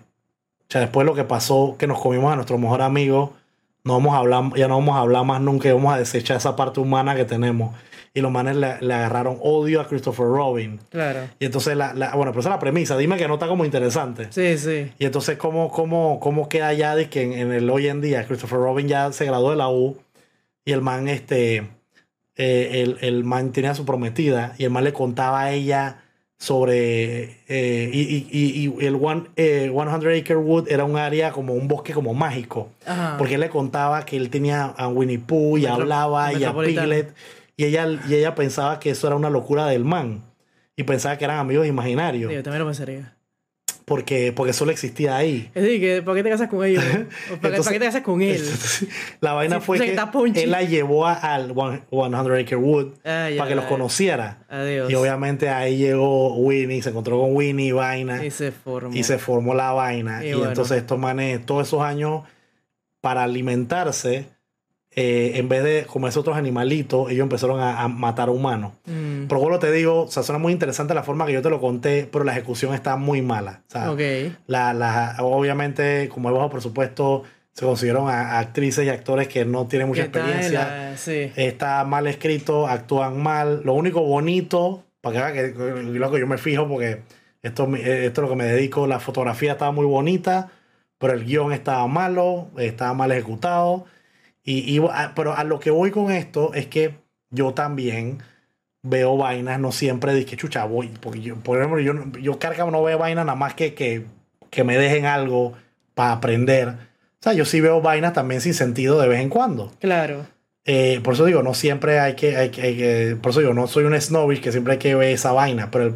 o 0.63 0.67
sea, 0.71 0.81
después 0.83 1.05
de 1.05 1.11
lo 1.11 1.15
que 1.17 1.25
pasó, 1.25 1.75
que 1.79 1.87
nos 1.89 2.01
comimos 2.01 2.33
a 2.33 2.37
nuestro 2.37 2.57
mejor 2.59 2.81
amigo, 2.83 3.33
no 3.85 3.93
vamos 3.95 4.15
a 4.15 4.19
hablar, 4.19 4.45
ya 4.57 4.67
no 4.69 4.77
vamos 4.77 4.97
a 4.97 5.01
hablar 5.01 5.25
más 5.25 5.41
nunca 5.41 5.69
y 5.69 5.73
vamos 5.73 5.93
a 5.93 5.99
desechar 5.99 6.37
esa 6.39 6.57
parte 6.57 6.81
humana 6.81 7.15
que 7.17 7.25
tenemos. 7.25 7.75
Y 8.17 8.21
los 8.21 8.31
manes 8.31 8.55
le, 8.55 8.81
le 8.81 8.95
agarraron 8.95 9.39
odio 9.43 9.81
a 9.81 9.89
Christopher 9.89 10.27
Robin. 10.27 10.79
Claro. 10.89 11.21
Y 11.41 11.47
entonces, 11.47 11.77
la, 11.77 11.95
la- 11.95 12.15
bueno, 12.15 12.31
pero 12.31 12.41
esa 12.41 12.51
es 12.51 12.55
la 12.55 12.61
premisa. 12.61 12.97
Dime 12.97 13.17
que 13.17 13.27
no 13.27 13.35
está 13.35 13.49
como 13.49 13.65
interesante. 13.65 14.29
Sí, 14.31 14.57
sí. 14.57 14.93
Y 15.01 15.05
entonces, 15.05 15.37
¿cómo, 15.37 15.71
cómo, 15.73 16.21
cómo 16.21 16.49
queda 16.49 16.73
ya 16.75 16.95
de 16.95 17.09
que 17.09 17.23
en, 17.23 17.33
en 17.33 17.53
el 17.53 17.69
hoy 17.69 17.89
en 17.89 18.01
día 18.01 18.25
Christopher 18.27 18.61
Robin 18.61 18.87
ya 18.87 19.11
se 19.13 19.25
graduó 19.25 19.51
de 19.51 19.57
la 19.57 19.69
U 19.69 19.97
y 20.65 20.71
el 20.73 20.81
man, 20.81 21.09
este, 21.09 21.57
eh, 22.37 22.83
el, 22.85 22.99
el 23.01 23.25
man 23.25 23.51
tenía 23.51 23.73
a 23.73 23.75
su 23.75 23.85
prometida 23.85 24.55
y 24.59 24.65
el 24.65 24.71
man 24.71 24.85
le 24.85 24.93
contaba 24.93 25.43
a 25.43 25.53
ella 25.53 26.01
sobre, 26.39 27.39
eh, 27.49 27.91
y, 27.93 28.01
y- 28.01 28.29
y- 28.31 28.75
y 28.81 28.87
el 28.87 28.95
one, 29.01 29.25
eh, 29.37 29.71
100 29.73 29.89
Acre 30.21 30.37
Wood 30.37 30.69
era 30.71 30.85
un 30.85 30.97
área 30.97 31.33
como 31.33 31.55
un 31.55 31.67
bosque 31.69 31.93
como 31.93 32.15
mágico. 32.15 32.69
Ajá. 32.87 33.17
Porque 33.19 33.35
él 33.35 33.41
le 33.41 33.49
contaba 33.49 34.05
que 34.05 34.17
él 34.17 34.31
tenía 34.31 34.67
a 34.67 34.89
Winnie 34.89 35.19
Pooh 35.19 35.59
y 35.59 35.63
Metro- 35.63 35.75
hablaba 35.83 36.33
y 36.33 36.45
a. 36.45 36.53
Piglet 36.55 37.13
y 37.57 37.65
ella, 37.65 37.87
y 38.09 38.15
ella 38.15 38.35
pensaba 38.35 38.79
que 38.81 38.91
eso 38.91 39.07
era 39.07 39.17
una 39.17 39.31
locura 39.31 39.67
del 39.67 39.85
man 39.85 40.23
y 40.77 40.83
pensaba 40.85 41.17
que 41.19 41.25
eran 41.25 41.39
amigos 41.39 41.67
imaginarios 41.67 42.31
Sí, 42.31 42.37
yo 42.37 42.43
también 42.43 42.61
lo 42.61 42.67
pensaría. 42.67 43.17
porque, 43.85 44.33
porque 44.35 44.53
solo 44.53 44.73
existía 44.73 45.15
ahí. 45.17 45.51
Es 45.55 45.63
decir, 45.63 45.81
que 45.81 46.03
¿para 46.03 46.17
qué 46.17 46.23
te 46.25 46.31
casas 46.31 46.49
con 46.49 46.65
ellos? 46.65 46.83
¿O 46.83 46.89
¿Para, 46.89 47.05
qué- 47.05 47.35
Entonces- 47.35 47.65
para 47.65 47.73
qué 47.75 47.79
te 47.81 47.85
casas 47.87 48.03
con 48.03 48.23
él? 48.23 48.43
La 49.21 49.35
vaina 49.35 49.57
Sí, 49.61 49.67
fue 49.67 49.79
que 50.33 50.43
él 50.43 50.51
la 50.51 50.63
llevó 50.63 51.07
al 51.07 51.53
one- 51.55 51.83
100 51.91 52.15
Acre 52.15 52.57
Wood 52.57 52.95
para 53.03 53.47
que 53.49 53.55
los 53.55 53.67
conociera. 53.67 54.45
Adiós. 54.49 54.91
Y 54.91 54.95
obviamente 54.95 55.49
ahí 55.51 55.77
llegó 55.77 56.35
Winnie, 56.37 56.83
se 56.83 56.91
encontró 56.91 57.21
con 57.21 57.37
Winnie 57.37 57.69
y 57.69 57.73
vaina. 57.73 58.25
Y 58.25 58.31
se 58.31 58.53
formó. 58.53 58.97
Y 58.97 59.05
se 59.05 59.19
formó 59.19 59.55
la 59.55 59.73
vaina. 59.73 60.25
Y 60.25 60.31
Y, 60.31 60.33
bueno. 60.33 60.49
entonces 60.49 60.79
estos 60.79 60.99
manes, 60.99 61.45
todos 61.47 61.69
esos 61.69 61.83
años, 61.83 62.23
para 63.03 63.23
alimentarse, 63.23 64.27
eh, 64.97 65.33
en 65.35 65.49
vez 65.49 65.65
de 65.65 65.85
comerse 65.87 66.19
otros 66.21 66.37
animalitos, 66.37 67.11
ellos 67.11 67.23
empezaron 67.25 67.59
a, 67.61 67.81
a 67.83 67.89
matar 67.89 68.31
humanos. 68.31 68.73
Mm. 68.87 69.27
Pero 69.29 69.41
bueno, 69.41 69.59
te 69.59 69.73
digo, 69.73 70.03
o 70.03 70.09
sea, 70.09 70.23
suena 70.23 70.39
muy 70.39 70.53
interesante 70.53 70.95
la 70.95 71.03
forma 71.03 71.27
que 71.27 71.33
yo 71.33 71.43
te 71.43 71.51
lo 71.51 71.61
conté, 71.61 72.09
pero 72.11 72.25
la 72.25 72.33
ejecución 72.33 72.75
está 72.75 72.97
muy 72.97 73.21
mala. 73.23 73.63
O 73.69 73.71
sea, 73.73 73.91
Ok. 73.91 74.01
la, 74.47 74.73
la- 74.73 75.17
obviamente, 75.21 76.09
como 76.09 76.29
es 76.31 76.35
bajo 76.37 76.49
presupuesto, 76.51 77.23
se 77.53 77.65
consiguieron 77.65 78.09
a, 78.09 78.33
a 78.33 78.39
actrices 78.41 78.85
y 78.85 78.89
actores 78.89 79.29
que 79.29 79.45
no 79.45 79.67
tienen 79.67 79.89
mucha 79.89 80.03
experiencia. 80.03 80.91
la- 80.91 80.97
sí. 80.97 81.33
Está 81.37 81.85
mal 81.85 82.07
escrito, 82.07 82.67
actúan 82.69 83.23
mal. 83.23 83.63
Lo 83.65 83.75
único 83.75 84.01
bonito, 84.03 84.85
para 85.01 85.33
que 85.33 85.53
que, 85.53 85.59
lo 85.59 86.11
que 86.13 86.21
yo 86.21 86.27
me 86.27 86.39
fijo, 86.39 86.67
porque 86.69 87.03
esto, 87.43 87.65
esto 87.77 87.83
es 87.85 88.19
lo 88.19 88.29
que 88.29 88.37
me 88.37 88.45
dedico, 88.47 88.87
la 88.87 89.01
fotografía 89.01 89.53
estaba 89.53 89.71
muy 89.73 89.87
bonita, 89.87 90.51
pero 90.99 91.13
el 91.13 91.25
guion 91.25 91.53
estaba 91.53 91.87
malo, 91.89 92.49
estaba 92.59 92.95
mal 92.95 93.13
ejecutado. 93.13 93.85
Y, 94.45 94.77
y- 94.77 94.79
a- 94.93 95.13
pero 95.17 95.35
a 95.37 95.43
lo 95.45 95.59
que 95.61 95.71
voy 95.71 95.91
con 95.91 96.11
esto 96.13 96.53
es 96.55 96.67
que 96.67 96.95
yo 97.31 97.55
también 97.55 98.19
veo 98.83 99.17
vainas, 99.17 99.59
no 99.59 99.73
siempre 99.73 100.15
dije, 100.15 100.37
chucha, 100.37 100.65
voy, 100.67 100.89
porque 101.01 101.21
yo, 101.23 101.37
por 101.37 101.59
ejemplo, 101.59 101.81
yo, 101.81 101.95
yo 102.21 102.39
carga 102.39 102.71
no 102.71 102.83
veo 102.83 102.99
vainas 102.99 103.25
nada 103.25 103.37
más 103.37 103.55
que, 103.55 103.75
que, 103.75 104.05
que 104.51 104.63
me 104.65 104.77
dejen 104.77 105.07
algo 105.07 105.55
para 105.95 106.13
aprender. 106.13 106.69
O 106.69 106.75
sea, 107.25 107.33
yo 107.33 107.47
sí 107.47 107.61
veo 107.63 107.81
vainas 107.81 108.13
también 108.13 108.41
sin 108.43 108.53
sentido 108.53 109.01
de 109.01 109.09
vez 109.09 109.21
en 109.21 109.31
cuando. 109.31 109.73
Claro. 109.81 110.27
Eh, 110.67 111.01
por 111.03 111.15
eso 111.15 111.25
digo, 111.25 111.43
no 111.43 111.55
siempre 111.55 111.99
hay 111.99 112.15
que, 112.15 112.37
hay 112.37 112.51
que- 112.51 112.63
hay 112.63 112.77
que- 112.77 113.17
por 113.21 113.31
eso 113.31 113.41
digo, 113.41 113.55
no 113.55 113.67
soy 113.67 113.85
un 113.85 113.99
snobbish 113.99 114.41
que 114.43 114.53
siempre 114.53 114.75
hay 114.75 114.79
que 114.79 114.95
ver 114.95 115.09
esa 115.15 115.33
vaina, 115.33 115.71
pero 115.71 115.85
el- 115.87 115.95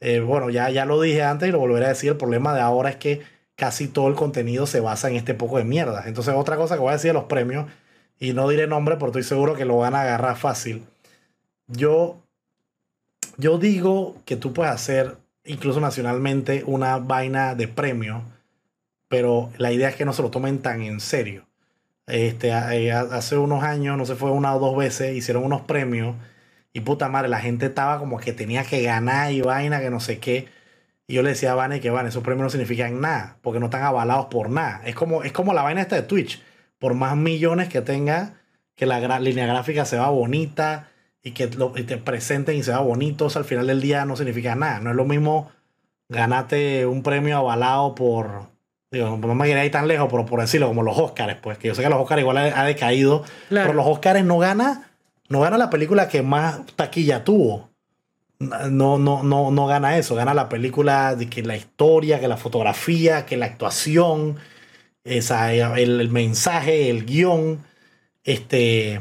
eh, 0.00 0.20
bueno, 0.20 0.48
ya, 0.50 0.70
ya 0.70 0.84
lo 0.86 1.00
dije 1.00 1.22
antes 1.22 1.48
y 1.48 1.52
lo 1.52 1.58
volveré 1.58 1.86
a 1.86 1.90
decir, 1.90 2.10
el 2.10 2.16
problema 2.16 2.54
de 2.54 2.60
ahora 2.62 2.90
es 2.90 2.96
que 2.96 3.20
casi 3.56 3.88
todo 3.88 4.08
el 4.08 4.14
contenido 4.14 4.66
se 4.66 4.80
basa 4.80 5.08
en 5.08 5.16
este 5.16 5.34
poco 5.34 5.58
de 5.58 5.64
mierda. 5.64 6.04
Entonces, 6.06 6.34
otra 6.36 6.56
cosa 6.56 6.74
que 6.74 6.80
voy 6.80 6.90
a 6.90 6.94
decir 6.94 7.10
de 7.10 7.14
los 7.14 7.24
premios, 7.24 7.66
y 8.18 8.32
no 8.32 8.48
diré 8.48 8.66
nombre, 8.66 8.96
porque 8.96 9.18
estoy 9.18 9.36
seguro 9.36 9.54
que 9.54 9.64
lo 9.64 9.78
van 9.78 9.94
a 9.94 10.02
agarrar 10.02 10.36
fácil. 10.36 10.84
Yo, 11.66 12.18
yo 13.36 13.58
digo 13.58 14.16
que 14.24 14.36
tú 14.36 14.52
puedes 14.52 14.72
hacer, 14.72 15.16
incluso 15.44 15.80
nacionalmente, 15.80 16.62
una 16.66 16.98
vaina 16.98 17.54
de 17.54 17.68
premio, 17.68 18.22
pero 19.08 19.50
la 19.58 19.72
idea 19.72 19.88
es 19.88 19.96
que 19.96 20.04
no 20.04 20.12
se 20.12 20.22
lo 20.22 20.30
tomen 20.30 20.60
tan 20.60 20.82
en 20.82 21.00
serio. 21.00 21.46
Este, 22.06 22.50
eh, 22.50 22.92
hace 22.92 23.36
unos 23.36 23.64
años, 23.64 23.98
no 23.98 24.06
sé, 24.06 24.14
fue 24.14 24.30
una 24.30 24.54
o 24.54 24.60
dos 24.60 24.76
veces, 24.76 25.16
hicieron 25.16 25.44
unos 25.44 25.62
premios 25.62 26.14
y 26.72 26.80
puta 26.80 27.08
madre, 27.08 27.28
la 27.28 27.40
gente 27.40 27.66
estaba 27.66 27.98
como 27.98 28.18
que 28.18 28.32
tenía 28.32 28.62
que 28.64 28.82
ganar 28.82 29.32
y 29.32 29.40
vaina, 29.40 29.80
que 29.80 29.90
no 29.90 29.98
sé 29.98 30.18
qué. 30.18 30.46
Y 31.08 31.14
yo 31.14 31.22
le 31.22 31.30
decía 31.30 31.52
a 31.52 31.54
Vane 31.54 31.80
que 31.80 31.90
Vane, 31.90 32.08
esos 32.08 32.22
premios 32.24 32.42
no 32.44 32.50
significan 32.50 33.00
nada, 33.00 33.36
porque 33.42 33.60
no 33.60 33.66
están 33.66 33.82
avalados 33.82 34.26
por 34.26 34.50
nada. 34.50 34.80
Es 34.84 34.94
como, 34.94 35.22
es 35.22 35.32
como 35.32 35.54
la 35.54 35.62
vaina 35.62 35.80
esta 35.80 35.96
de 35.96 36.02
Twitch. 36.02 36.42
Por 36.78 36.94
más 36.94 37.16
millones 37.16 37.68
que 37.68 37.80
tenga, 37.80 38.34
que 38.74 38.86
la 38.86 39.18
línea 39.20 39.46
gráfica 39.46 39.84
se 39.84 39.96
va 39.98 40.10
bonita 40.10 40.88
y 41.22 41.30
que 41.30 41.46
lo, 41.48 41.72
y 41.76 41.84
te 41.84 41.96
presenten 41.96 42.56
y 42.56 42.62
se 42.62 42.72
va 42.72 42.80
bonito, 42.80 43.28
al 43.34 43.44
final 43.44 43.66
del 43.68 43.80
día 43.80 44.04
no 44.04 44.16
significa 44.16 44.54
nada. 44.56 44.80
No 44.80 44.90
es 44.90 44.96
lo 44.96 45.04
mismo 45.04 45.50
ganarte 46.08 46.86
un 46.86 47.02
premio 47.02 47.38
avalado 47.38 47.94
por, 47.94 48.48
digo, 48.90 49.16
no 49.16 49.34
me 49.34 49.46
quería 49.46 49.64
ir 49.64 49.72
tan 49.72 49.88
lejos, 49.88 50.08
pero 50.10 50.26
por 50.26 50.40
decirlo, 50.40 50.68
como 50.68 50.82
los 50.82 50.98
Oscars, 50.98 51.36
pues, 51.42 51.58
que 51.58 51.68
yo 51.68 51.74
sé 51.74 51.82
que 51.82 51.88
los 51.88 52.00
Oscars 52.00 52.20
igual 52.20 52.38
ha, 52.38 52.60
ha 52.60 52.64
decaído, 52.64 53.24
Claro. 53.48 53.68
pero 53.68 53.76
los 53.76 53.86
Oscars 53.86 54.24
no 54.24 54.38
gana, 54.38 54.90
no 55.28 55.40
gana 55.40 55.58
la 55.58 55.70
película 55.70 56.08
que 56.08 56.22
más 56.22 56.60
taquilla 56.76 57.24
tuvo. 57.24 57.70
No, 58.38 58.98
no, 58.98 59.22
no, 59.22 59.50
no 59.50 59.66
gana 59.66 59.96
eso, 59.96 60.14
gana 60.14 60.34
la 60.34 60.48
película 60.50 61.14
de 61.16 61.28
que 61.30 61.42
la 61.42 61.56
historia, 61.56 62.20
que 62.20 62.28
la 62.28 62.36
fotografía, 62.36 63.24
que 63.24 63.36
la 63.38 63.46
actuación, 63.46 64.36
esa, 65.04 65.54
el, 65.54 66.00
el 66.00 66.10
mensaje, 66.10 66.90
el 66.90 67.06
guion, 67.06 67.60
este, 68.24 69.00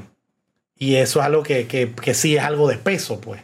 y 0.78 0.96
eso 0.96 1.20
es 1.20 1.26
algo 1.26 1.44
que, 1.44 1.68
que, 1.68 1.92
que 1.92 2.14
sí 2.14 2.38
es 2.38 2.44
algo 2.44 2.68
de 2.70 2.78
peso, 2.78 3.20
pues. 3.20 3.42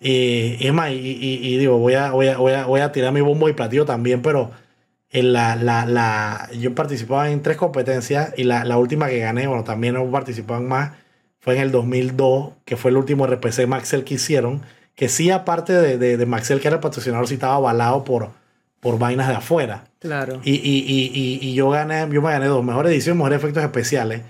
Y, 0.00 0.56
y 0.58 0.66
es 0.66 0.72
más, 0.72 0.90
y, 0.90 0.94
y- 0.96 1.40
y 1.54 1.58
digo, 1.58 1.78
voy 1.78 1.94
a, 1.94 2.10
voy, 2.10 2.28
a, 2.28 2.38
voy, 2.38 2.52
a, 2.52 2.66
voy 2.66 2.80
a 2.80 2.90
tirar 2.92 3.12
mi 3.12 3.20
bombo 3.20 3.48
y 3.48 3.52
platillo 3.52 3.84
también, 3.84 4.22
pero 4.22 4.50
en 5.10 5.32
la, 5.32 5.54
la, 5.56 5.84
la, 5.86 6.48
yo 6.58 6.74
participaba 6.74 7.30
en 7.30 7.42
tres 7.42 7.56
competencias 7.58 8.32
y 8.36 8.44
la, 8.44 8.64
la 8.64 8.76
última 8.78 9.08
que 9.08 9.18
gané, 9.18 9.46
bueno, 9.46 9.62
también 9.64 9.94
no 9.94 10.10
participaba 10.10 10.58
en 10.60 10.68
más, 10.68 10.92
fue 11.38 11.54
en 11.56 11.60
el 11.62 11.70
2002, 11.72 12.54
que 12.64 12.76
fue 12.76 12.90
el 12.90 12.96
último 12.96 13.26
RPC 13.26 13.66
Maxel 13.66 14.04
que 14.04 14.14
hicieron, 14.14 14.62
que 15.02 15.08
sí, 15.08 15.32
aparte 15.32 15.72
de, 15.72 15.98
de, 15.98 16.16
de 16.16 16.26
Maxel, 16.26 16.60
que 16.60 16.68
era 16.68 16.76
el 16.76 16.80
patrocinador, 16.80 17.26
sí 17.26 17.34
estaba 17.34 17.56
avalado 17.56 18.04
por, 18.04 18.30
por 18.78 19.00
vainas 19.00 19.26
de 19.26 19.34
afuera. 19.34 19.82
Claro. 19.98 20.40
Y, 20.44 20.52
y, 20.52 20.84
y, 20.86 21.10
y, 21.12 21.48
y 21.48 21.54
yo 21.54 21.70
gané, 21.70 22.06
yo 22.12 22.22
me 22.22 22.30
gané 22.30 22.46
dos, 22.46 22.62
mejor 22.64 22.86
edición, 22.86 23.16
mejor 23.16 23.32
efectos 23.32 23.64
especiales, 23.64 24.22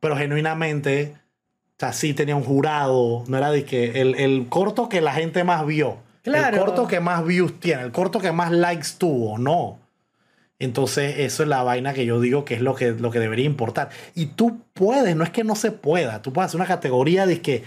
pero 0.00 0.16
genuinamente, 0.16 1.14
o 1.14 1.74
sea, 1.78 1.92
sí 1.92 2.14
tenía 2.14 2.34
un 2.34 2.42
jurado, 2.42 3.22
no 3.28 3.36
era 3.38 3.52
de 3.52 3.64
que 3.64 4.00
el, 4.00 4.16
el 4.16 4.48
corto 4.48 4.88
que 4.88 5.00
la 5.00 5.12
gente 5.12 5.44
más 5.44 5.64
vio, 5.64 5.98
Claro. 6.24 6.56
el 6.56 6.64
corto 6.64 6.88
que 6.88 6.98
más 6.98 7.24
views 7.24 7.60
tiene, 7.60 7.82
el 7.84 7.92
corto 7.92 8.18
que 8.18 8.32
más 8.32 8.50
likes 8.50 8.88
tuvo, 8.98 9.38
no. 9.38 9.78
Entonces, 10.58 11.14
eso 11.18 11.44
es 11.44 11.48
la 11.48 11.62
vaina 11.62 11.94
que 11.94 12.06
yo 12.06 12.18
digo 12.18 12.44
que 12.44 12.54
es 12.54 12.60
lo 12.60 12.74
que, 12.74 12.90
lo 12.90 13.12
que 13.12 13.20
debería 13.20 13.44
importar. 13.44 13.90
Y 14.16 14.26
tú 14.26 14.62
puedes, 14.74 15.14
no 15.14 15.22
es 15.22 15.30
que 15.30 15.44
no 15.44 15.54
se 15.54 15.70
pueda, 15.70 16.22
tú 16.22 16.32
puedes 16.32 16.48
hacer 16.48 16.58
una 16.60 16.66
categoría 16.66 17.24
de 17.24 17.40
que 17.40 17.62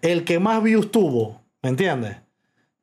el 0.00 0.22
que 0.22 0.38
más 0.38 0.62
views 0.62 0.92
tuvo, 0.92 1.44
¿me 1.66 1.70
entiendes? 1.70 2.18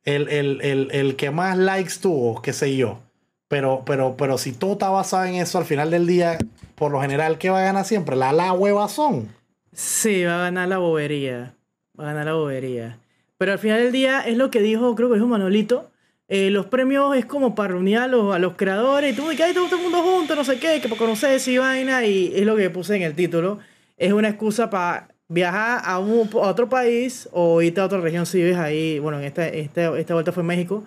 El, 0.04 0.28
el, 0.28 0.60
el, 0.60 0.90
el 0.92 1.16
que 1.16 1.30
más 1.30 1.56
likes 1.56 1.94
tuvo, 2.02 2.42
qué 2.42 2.52
sé 2.52 2.76
yo. 2.76 3.00
Pero, 3.48 3.82
pero, 3.86 4.14
pero 4.18 4.36
si 4.36 4.52
todo 4.52 4.74
está 4.74 4.90
basado 4.90 5.24
en 5.24 5.36
eso, 5.36 5.56
al 5.56 5.64
final 5.64 5.90
del 5.90 6.06
día, 6.06 6.36
por 6.74 6.92
lo 6.92 7.00
general, 7.00 7.38
¿qué 7.38 7.48
va 7.48 7.60
a 7.60 7.64
ganar 7.64 7.86
siempre? 7.86 8.14
La, 8.14 8.34
la 8.34 8.52
huevazón. 8.52 9.34
Sí, 9.72 10.24
va 10.24 10.34
a 10.34 10.42
ganar 10.42 10.68
la 10.68 10.76
bobería. 10.76 11.54
Va 11.98 12.04
a 12.04 12.06
ganar 12.08 12.26
la 12.26 12.34
bobería. 12.34 12.98
Pero 13.38 13.52
al 13.52 13.58
final 13.58 13.78
del 13.84 13.92
día 13.92 14.20
es 14.20 14.36
lo 14.36 14.50
que 14.50 14.60
dijo, 14.60 14.94
creo 14.94 15.08
que 15.08 15.14
dijo 15.14 15.28
Manolito. 15.28 15.90
eh, 16.28 16.50
los 16.50 16.66
premios 16.66 17.16
es 17.16 17.24
como 17.24 17.54
para 17.54 17.72
reunir 17.72 17.96
a 17.96 18.06
los, 18.06 18.54
creadores 18.56 19.14
y 19.14 19.16
tú, 19.16 19.30
que 19.34 19.44
hay 19.44 19.54
todo 19.54 19.74
el 19.74 19.82
mundo 19.82 20.02
junto, 20.02 20.36
no 20.36 20.44
sé 20.44 20.58
qué, 20.58 20.82
que 20.82 20.90
para 20.90 20.98
conocerse 20.98 21.52
y 21.52 21.56
vaina. 21.56 22.04
Y 22.04 22.34
es 22.34 22.44
lo 22.44 22.54
que 22.54 22.68
puse 22.68 22.96
en 22.96 23.02
el 23.02 23.14
título. 23.14 23.60
Es 23.96 24.12
una 24.12 24.28
excusa 24.28 24.68
para 24.68 25.08
viajar 25.28 25.80
a, 25.84 25.98
un- 25.98 26.28
a 26.34 26.48
otro 26.48 26.68
país 26.68 27.28
o 27.32 27.62
irte 27.62 27.80
a 27.80 27.84
otra 27.86 28.00
región 28.00 28.26
si 28.26 28.38
vives 28.38 28.56
ahí. 28.58 28.98
Bueno, 28.98 29.18
en 29.18 29.24
esta, 29.24 29.46
esta, 29.48 29.98
esta 29.98 30.14
vuelta 30.14 30.32
fue 30.32 30.42
en 30.42 30.46
México. 30.48 30.84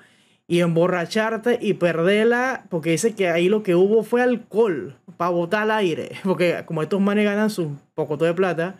Y 0.50 0.62
emborracharte 0.62 1.60
y 1.62 1.74
perderla, 1.74 2.64
porque 2.70 2.92
dice 2.92 3.14
que 3.14 3.28
ahí 3.28 3.50
lo 3.50 3.64
que 3.64 3.76
hubo 3.76 4.04
fue 4.04 4.22
alcohol 4.22 4.96
para 5.18 5.32
botar 5.32 5.64
al 5.64 5.72
aire. 5.72 6.12
Porque 6.24 6.64
como 6.66 6.82
estos 6.82 7.02
manes 7.02 7.26
ganan 7.26 7.50
su 7.50 7.76
poco 7.96 8.16
de 8.16 8.34
plata, 8.34 8.76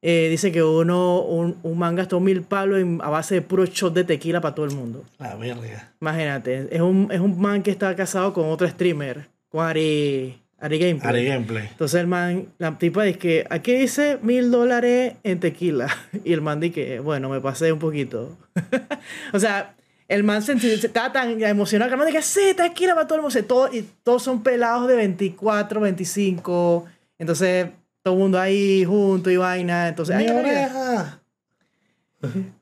eh, 0.00 0.26
dice 0.30 0.50
que 0.50 0.64
uno, 0.64 1.20
un, 1.20 1.58
un 1.62 1.78
man 1.78 1.94
gastó 1.94 2.18
mil 2.18 2.42
palos 2.42 2.80
en- 2.80 2.98
a 3.04 3.08
base 3.08 3.36
de 3.36 3.42
puro 3.42 3.64
shot 3.66 3.94
de 3.94 4.02
tequila 4.02 4.40
para 4.40 4.56
todo 4.56 4.66
el 4.66 4.72
mundo. 4.74 5.04
La 5.20 5.36
verga. 5.36 5.92
Imagínate, 6.00 6.66
es 6.74 6.80
un, 6.80 7.08
es 7.12 7.20
un 7.20 7.40
man 7.40 7.62
que 7.62 7.70
está 7.70 7.94
casado 7.94 8.32
con 8.32 8.46
otro 8.50 8.66
streamer, 8.66 9.28
con 9.48 9.64
Ari, 9.64 10.41
Ari 10.62 10.78
Gameplay. 10.78 11.08
Ari 11.08 11.24
Gameplay. 11.26 11.66
Entonces 11.70 12.00
el 12.00 12.06
man, 12.06 12.46
la 12.58 12.78
tipa 12.78 13.02
dice 13.02 13.18
que 13.18 13.46
aquí 13.50 13.72
dice 13.74 14.18
mil 14.22 14.50
dólares 14.50 15.14
en 15.24 15.40
tequila. 15.40 15.88
Y 16.24 16.32
el 16.32 16.40
man 16.40 16.60
dice 16.60 16.72
que, 16.74 17.00
bueno, 17.00 17.28
me 17.28 17.40
pasé 17.40 17.72
un 17.72 17.78
poquito. 17.80 18.36
o 19.32 19.38
sea, 19.40 19.74
el 20.08 20.22
man 20.24 20.40
se, 20.42 20.58
se- 20.60 20.74
estaba 20.86 21.12
tan 21.12 21.42
emocionado 21.42 21.88
que 21.88 21.94
el 21.94 21.98
man 21.98 22.06
dice 22.06 22.18
que 22.18 22.22
sí, 22.24 22.54
tequila 22.56 22.94
para 22.94 23.06
todo 23.06 23.16
el 23.16 23.22
mundo. 23.22 23.44
Todo- 23.44 23.68
y 23.74 23.82
todos 24.04 24.22
son 24.22 24.42
pelados 24.42 24.86
de 24.88 24.94
24, 24.96 25.80
25. 25.80 26.86
Entonces, 27.18 27.68
todo 28.02 28.14
el 28.14 28.20
mundo 28.20 28.38
ahí 28.40 28.84
junto 28.84 29.30
y 29.30 29.36
vaina. 29.36 29.88
Entonces, 29.88 30.16
Mi 30.16 30.24
ay, 30.24 30.30
oreja. 30.30 31.20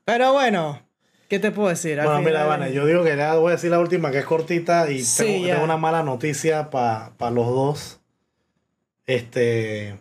Pero 0.05 0.33
bueno, 0.33 0.81
¿qué 1.31 1.39
te 1.39 1.49
puedo 1.51 1.69
decir? 1.69 1.97
Al 1.97 2.07
Bueno, 2.07 2.19
mira, 2.23 2.41
final- 2.43 2.59
Vane, 2.59 2.73
yo 2.73 2.85
digo 2.85 3.05
que 3.05 3.15
ya 3.15 3.35
voy 3.35 3.51
a 3.51 3.55
decir 3.55 3.71
la 3.71 3.79
última 3.79 4.11
que 4.11 4.17
es 4.19 4.25
cortita 4.25 4.91
y 4.91 5.01
Sí, 5.01 5.23
tengo, 5.23 5.47
tengo 5.47 5.63
una 5.63 5.77
mala 5.77 6.03
noticia 6.03 6.69
para 6.69 7.13
los 7.31 7.47
dos. 7.47 8.01
Este. 9.05 9.97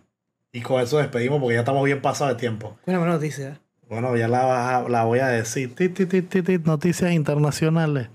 Y 0.53 0.61
con 0.63 0.81
eso 0.83 0.99
despedimos 0.99 1.41
porque 1.41 1.55
ya 1.55 1.61
estamos 1.61 1.85
bien 1.85 2.03
pasados 2.03 2.35
de 2.35 2.41
tiempo. 2.41 2.77
Una 2.85 2.99
buena 2.99 3.13
noticia. 3.15 3.61
Bueno, 3.89 4.17
ya 4.17 4.27
la, 4.27 4.85
la 4.89 5.05
voy 5.05 5.21
a 5.21 5.29
decir. 5.29 5.73
Ti, 5.77 5.89
ti, 5.89 6.07
ti, 6.07 6.23
ti, 6.23 6.43
ti, 6.43 6.59
noticias 6.59 7.13
internacionales. 7.13 8.09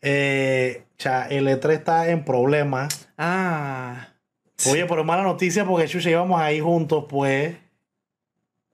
Eh, 0.00 0.84
cha, 0.98 1.26
el 1.28 1.48
E3 1.48 1.70
está 1.72 2.08
en 2.10 2.24
problemas. 2.24 3.08
Ah. 3.18 4.08
Oye, 4.70 4.86
pero 4.86 5.02
mala 5.02 5.24
noticia 5.24 5.64
porque 5.64 5.88
chucha, 5.88 6.10
íbamos 6.10 6.40
ahí 6.40 6.60
juntos, 6.60 7.06
pues. 7.08 7.56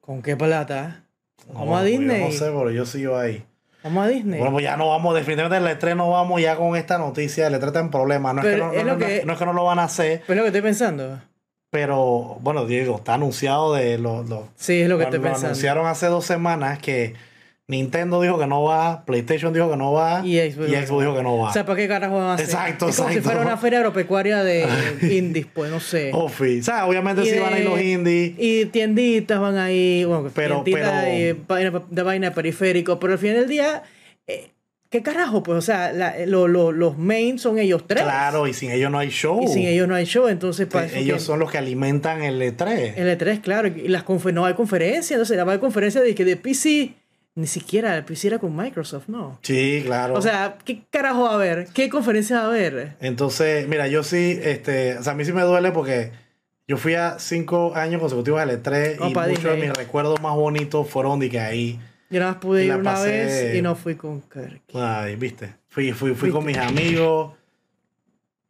¿Con 0.02 0.20
qué 0.20 0.36
plata? 0.36 1.05
Vamos 1.48 1.69
No, 1.69 1.77
a 1.78 1.85
Disney. 1.85 2.20
Yo 2.20 2.27
no 2.27 2.32
sé, 2.32 2.44
pero 2.47 2.70
yo 2.70 2.85
sigo 2.85 3.16
ahí. 3.16 3.44
Vamos 3.84 4.05
a 4.05 4.09
Disney. 4.09 4.38
Bueno, 4.38 4.52
pues 4.52 4.64
ya 4.64 4.76
no 4.76 4.88
vamos, 4.88 5.14
definitivamente 5.14 5.70
el 5.70 5.78
E3 5.78 5.96
no 5.96 6.10
vamos 6.10 6.40
ya 6.42 6.56
con 6.56 6.76
esta 6.76 6.98
noticia. 6.98 7.46
El 7.46 7.55
E3 7.55 7.66
está 7.68 7.80
en 7.80 7.90
problemas. 7.90 8.34
No, 8.34 8.40
es 8.42 8.46
que 8.46 8.52
Pero 8.52 8.66
no, 8.66 8.72
es 8.72 8.84
no- 8.84 8.98
que- 8.98 9.22
no 9.24 9.32
es 9.32 9.38
que 9.38 9.46
no 9.46 9.52
lo 9.52 9.64
van 9.64 9.78
a 9.78 9.84
hacer. 9.84 10.18
Pues 10.26 10.30
es 10.30 10.36
lo 10.36 10.42
que 10.42 10.48
estoy 10.48 10.62
pensando. 10.62 11.20
Pero, 11.70 12.38
bueno, 12.40 12.64
Diego, 12.66 12.96
está 12.96 13.14
anunciado 13.14 13.74
de 13.74 13.98
los... 13.98 14.26
Sí, 14.56 14.80
es 14.80 14.88
lo 14.88 14.96
que 14.96 15.02
lo- 15.05 15.09
estoy 15.09 15.18
lo 15.18 15.22
pensando. 15.24 15.46
anunciaron 15.48 15.86
hace 15.86 16.06
dos 16.06 16.24
semanas 16.24 16.78
que 16.78 17.14
Nintendo 17.70 18.23
dijo 18.23 18.39
que 18.39 18.47
no 18.47 18.62
va, 18.62 19.05
PlayStation 19.05 19.53
dijo 19.53 19.70
que 19.70 19.77
no 19.77 19.93
va 19.93 20.23
y 20.24 20.39
Xbox, 20.39 20.70
dijo 20.70 21.15
que 21.15 21.23
no 21.23 21.36
va. 21.36 21.51
O 21.51 21.53
sea, 21.53 21.66
¿para 21.66 21.77
qué 21.77 21.86
carajo 21.86 22.15
van 22.16 22.24
a 22.28 22.35
hacer? 22.35 22.47
Exacto, 22.47 22.89
es 22.89 22.97
como 22.97 23.11
si 23.11 23.20
fuera 23.20 23.43
una 23.43 23.59
feria 23.59 23.81
agropecuaria 23.81 24.43
de 24.43 24.66
indies, 25.03 25.47
pues, 25.53 25.70
no 25.70 25.78
sé. 25.78 26.11
Ofi. 26.15 26.61
O 26.61 26.62
sea, 26.62 26.86
obviamente 26.86 27.20
Y 27.23 27.27
sí 27.27 27.31
de- 27.32 27.40
van 27.40 27.53
a 27.53 27.59
ir 27.59 27.66
los 27.66 27.78
indies. 27.78 28.32
Y 28.39 28.65
tienditas 28.66 29.39
van 29.39 29.59
ahí, 29.59 30.03
bueno, 30.07 30.31
Pero- 30.35 30.62
tienditas 30.62 31.05
pero- 31.05 31.15
de, 31.15 31.36
vaina, 31.47 31.82
de 31.90 32.03
vaina 32.03 32.28
de 32.31 32.35
periférico, 32.35 32.99
pero 32.99 33.12
al 33.12 33.19
final 33.19 33.36
del 33.36 33.49
día, 33.51 33.82
eh, 34.27 34.49
¿qué 34.89 35.03
carajo? 35.03 35.43
Pues, 35.43 35.59
o 35.59 35.62
sea, 35.62 35.93
la- 35.93 36.15
lo- 36.24 36.49
lo- 36.49 36.73
los 36.73 36.97
main 36.97 37.39
son 37.39 37.59
ellos 37.59 37.85
tres. 37.86 38.03
Claro, 38.03 38.47
y 38.47 38.55
sin 38.55 38.70
ellos 38.70 38.90
no 38.90 38.99
hay 38.99 39.11
show. 39.11 39.43
Y 39.43 39.49
sin 39.49 39.66
ellos 39.66 39.86
no 39.86 39.95
hay 39.95 40.07
show, 40.07 40.27
entonces 40.28 40.66
para 40.69 40.86
eso 40.86 40.97
ellos 40.97 41.19
que- 41.19 41.23
son 41.23 41.39
los 41.39 41.51
que 41.51 41.59
alimentan 41.59 42.23
el 42.23 42.40
E3. 42.40 42.95
El 42.97 43.09
E3, 43.19 43.43
claro, 43.43 43.69
y 43.69 43.89
las 43.89 44.05
no 44.32 44.47
hay 44.47 44.55
conferencias, 44.55 45.11
entonces 45.11 45.36
la 45.36 45.45
va 45.45 45.53
a 45.53 45.61
conferencia 45.61 46.01
de 46.01 46.15
que 46.15 46.24
de 46.24 46.36
PC 46.36 46.95
Ni 47.39 47.47
siquiera, 47.47 48.05
pues 48.05 48.24
era 48.24 48.40
con 48.40 48.56
Microsoft, 48.56 49.05
¿no? 49.06 49.39
Sí, 49.43 49.82
claro. 49.86 50.15
O 50.15 50.20
sea, 50.23 50.59
¿qué 50.65 50.82
carajo 50.90 51.23
va 51.23 51.31
a 51.31 51.35
haber? 51.35 51.69
¿Qué 51.73 51.89
conferencia 51.89 52.39
va 52.39 52.43
a 52.43 52.47
haber? 52.48 52.97
Entonces, 53.01 53.69
mira, 53.69 53.86
yo 53.86 54.02
sí, 54.02 54.40
este, 54.43 54.98
o 54.98 55.02
sea, 55.05 55.12
a 55.12 55.15
mí 55.15 55.24
sí 55.24 55.32
me 55.32 55.43
duele 55.43 55.70
porque 55.70 56.10
yo 56.66 56.77
fui 56.77 56.94
a 56.94 57.20
cinco 57.20 57.77
años 57.77 58.01
consecutivos 58.01 58.40
al 58.40 58.51
E3 58.60 58.97
y 59.09 59.15
muchos 59.15 59.44
de 59.44 59.56
mis 59.56 59.73
recuerdos 59.73 60.20
más 60.20 60.35
bonitos 60.35 60.90
fueron 60.90 61.20
de 61.20 61.31
que 61.31 61.39
ahí. 61.39 61.78
Yo 62.10 62.19
nada 62.19 62.32
más 62.32 62.40
pude 62.40 62.65
ir 62.65 62.74
una 62.74 62.94
pasé- 62.94 63.05
vez 63.06 63.55
y 63.55 63.62
no 63.62 63.77
fui 63.77 63.94
con 63.94 64.20
Kirk. 64.23 64.62
Ay, 64.74 65.15
viste. 65.15 65.55
Fui, 65.69 65.93
fui, 65.93 66.15
fui 66.15 66.31
con 66.32 66.44
mis 66.44 66.56
amigos. 66.59 67.35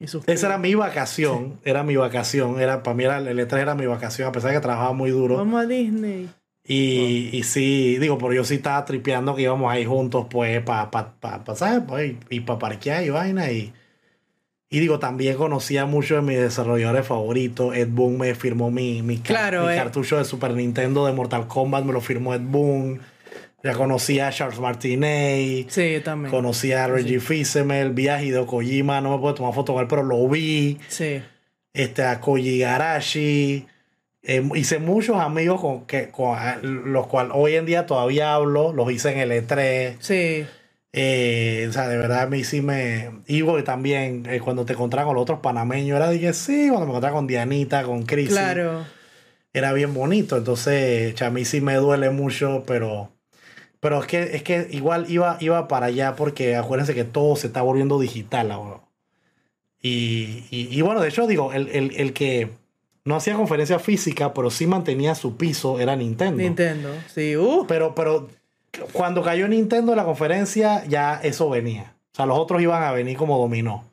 Esa 0.01 0.47
era 0.47 0.57
mi 0.57 0.75
vacación. 0.75 1.61
Era 1.63 1.83
mi 1.83 1.97
vacación. 1.97 2.59
Era, 2.59 2.83
para 2.83 2.95
mí 2.95 3.05
era, 3.05 3.19
el 3.19 3.39
E3 3.39 3.59
era 3.59 3.75
mi 3.75 3.85
vacación, 3.85 4.29
a 4.29 4.33
pesar 4.33 4.51
de 4.53 4.57
que 4.57 4.63
trabajaba 4.63 4.93
muy 4.95 5.11
duro. 5.11 5.37
Vamos 5.37 5.63
a 5.63 5.67
Disney. 5.67 6.31
Y, 6.71 7.31
y 7.33 7.43
sí, 7.45 7.97
digo, 7.99 8.19
pero 8.19 8.35
yo 8.35 8.45
sí 8.45 8.57
estaba 8.57 8.85
tripeando 8.85 9.35
que 9.35 9.41
íbamos 9.43 9.73
ahí 9.73 9.87
juntos, 9.87 10.27
pues, 10.29 10.61
para 10.63 10.91
pa, 10.91 11.15
pa, 11.19 11.43
pa- 11.43 11.57
¿sabes? 11.57 11.83
Pues, 11.89 12.13
y, 12.29 12.41
para 12.41 12.59
parquear 12.59 13.03
y 13.05 13.09
vaina. 13.09 13.51
Y, 13.51 13.73
y 14.69 14.79
digo, 14.79 14.99
también 14.99 15.37
conocía 15.39 15.87
mucho 15.87 16.17
de 16.17 16.21
mis 16.23 16.37
desarrolladores 16.37 17.07
favoritos. 17.07 17.75
Ed 17.75 17.89
Boon 17.91 18.19
me 18.19 18.35
firmó 18.35 18.71
mi, 18.71 19.01
mi, 19.01 19.17
Claro, 19.17 19.71
eh. 19.71 19.77
cartucho 19.77 20.19
de 20.19 20.27
Super 20.27 20.53
Nintendo 20.53 21.07
de 21.07 21.13
Mortal 21.15 21.49
Kombat, 21.49 21.87
me 21.87 21.95
lo 21.95 22.03
firmó 22.03 22.35
Ed 22.35 22.43
Boon. 22.43 23.01
Ya 23.65 23.73
conocía 23.73 24.29
a 24.29 24.31
Charles 24.31 24.61
Martinet. 24.61 25.71
Sí, 25.71 25.97
también. 26.05 26.31
Conocía 26.31 26.85
a 26.85 26.89
Reggie 26.89 27.19
Fils-Aimé, 27.19 27.89
vi 27.89 28.09
a 28.09 28.23
Hideo 28.23 28.47
Kojima, 28.47 29.01
no 29.01 29.11
me 29.13 29.19
puedo 29.19 29.35
tomar 29.35 29.55
foto 29.55 29.73
con 29.73 29.83
él, 29.83 29.89
pero 29.89 30.03
lo 30.03 30.29
vi. 30.29 30.79
Sí. 30.89 31.23
Este, 31.73 32.05
a 32.05 32.21
Koji 32.21 32.59
Garashi. 32.59 33.67
Eh, 34.31 34.47
hice 34.57 34.79
muchos 34.79 35.17
amigos 35.17 35.59
con, 35.59 35.87
que, 35.87 36.11
con 36.11 36.39
a- 36.39 36.59
los 36.63 37.07
cuales 37.07 37.33
hoy 37.35 37.55
en 37.55 37.65
día 37.65 37.87
todavía 37.87 38.35
hablo, 38.35 38.75
los 38.75 38.93
hice 38.93 39.11
en 39.11 39.19
el 39.19 39.33
E3. 39.33 39.97
Sí. 40.01 40.47
Eh, 40.93 41.67
o 41.69 41.73
sea, 41.73 41.89
de 41.89 41.97
verdad 41.97 42.23
a 42.23 42.27
mí 42.27 42.45
sí 42.45 42.61
me... 42.61 43.11
También 43.65 44.27
eh, 44.29 44.41
cuando 44.41 44.67
te 44.67 44.75
encontraba 44.75 45.07
con 45.07 45.15
los 45.15 45.23
otros 45.23 45.41
panameños, 45.41 45.97
era 45.97 46.11
que 46.11 46.35
sí, 46.35 46.67
cuando 46.69 46.85
me 46.87 46.91
encontraba 46.93 47.17
con 47.17 47.27
Dianita, 47.27 47.85
con 47.85 48.03
Chris. 48.05 48.29
Claro. 48.29 48.85
Era 49.55 49.73
bien 49.73 49.95
bonito, 49.95 50.37
entonces 50.37 51.15
o 51.15 51.17
sea, 51.17 51.29
a 51.29 51.31
mí 51.31 51.47
sí 51.47 51.63
me 51.63 51.77
duele 51.77 52.11
mucho, 52.11 52.65
pero... 52.67 53.11
Pero 53.81 54.01
es 54.01 54.07
que, 54.07 54.23
es 54.37 54.43
que 54.43 54.67
igual 54.73 55.07
iba, 55.09 55.39
iba 55.41 55.69
para 55.69 55.87
allá 55.87 56.17
porque 56.17 56.55
acuérdense 56.55 56.95
que 56.95 57.05
todo 57.05 57.35
se 57.37 57.47
está 57.47 57.63
volviendo 57.63 57.99
digital 57.99 58.51
ahora. 58.51 58.81
Y, 59.81 60.45
y, 60.51 60.69
y 60.71 60.83
bueno, 60.83 61.01
de 61.01 61.09
hecho, 61.09 61.27
digo, 61.27 61.53
el, 61.55 61.69
el, 61.69 61.95
el 61.97 62.13
que 62.13 62.51
no 63.09 63.17
hacía 63.17 63.37
conferencia 63.37 63.79
física, 63.79 64.35
pero 64.35 64.51
sí 64.51 64.67
mantenía 64.67 65.15
su 65.15 65.39
piso, 65.39 65.81
era 65.81 65.97
Nintendo. 65.97 66.43
Nintendo. 66.43 66.91
Sí, 67.07 67.39
uh. 67.39 67.65
Pero, 67.67 67.95
pero 67.95 68.29
cuando 68.93 69.23
cayó 69.23 69.49
Nintendo 69.49 69.93
en 69.93 69.97
la 69.97 70.05
conferencia, 70.05 70.85
ya 70.85 71.19
eso 71.23 71.49
venía. 71.49 71.95
O 72.13 72.17
sea, 72.17 72.27
los 72.27 72.39
otros 72.39 72.61
iban 72.61 72.83
a 72.83 72.93
venir 72.93 73.17
como 73.17 73.39
dominó. 73.39 73.85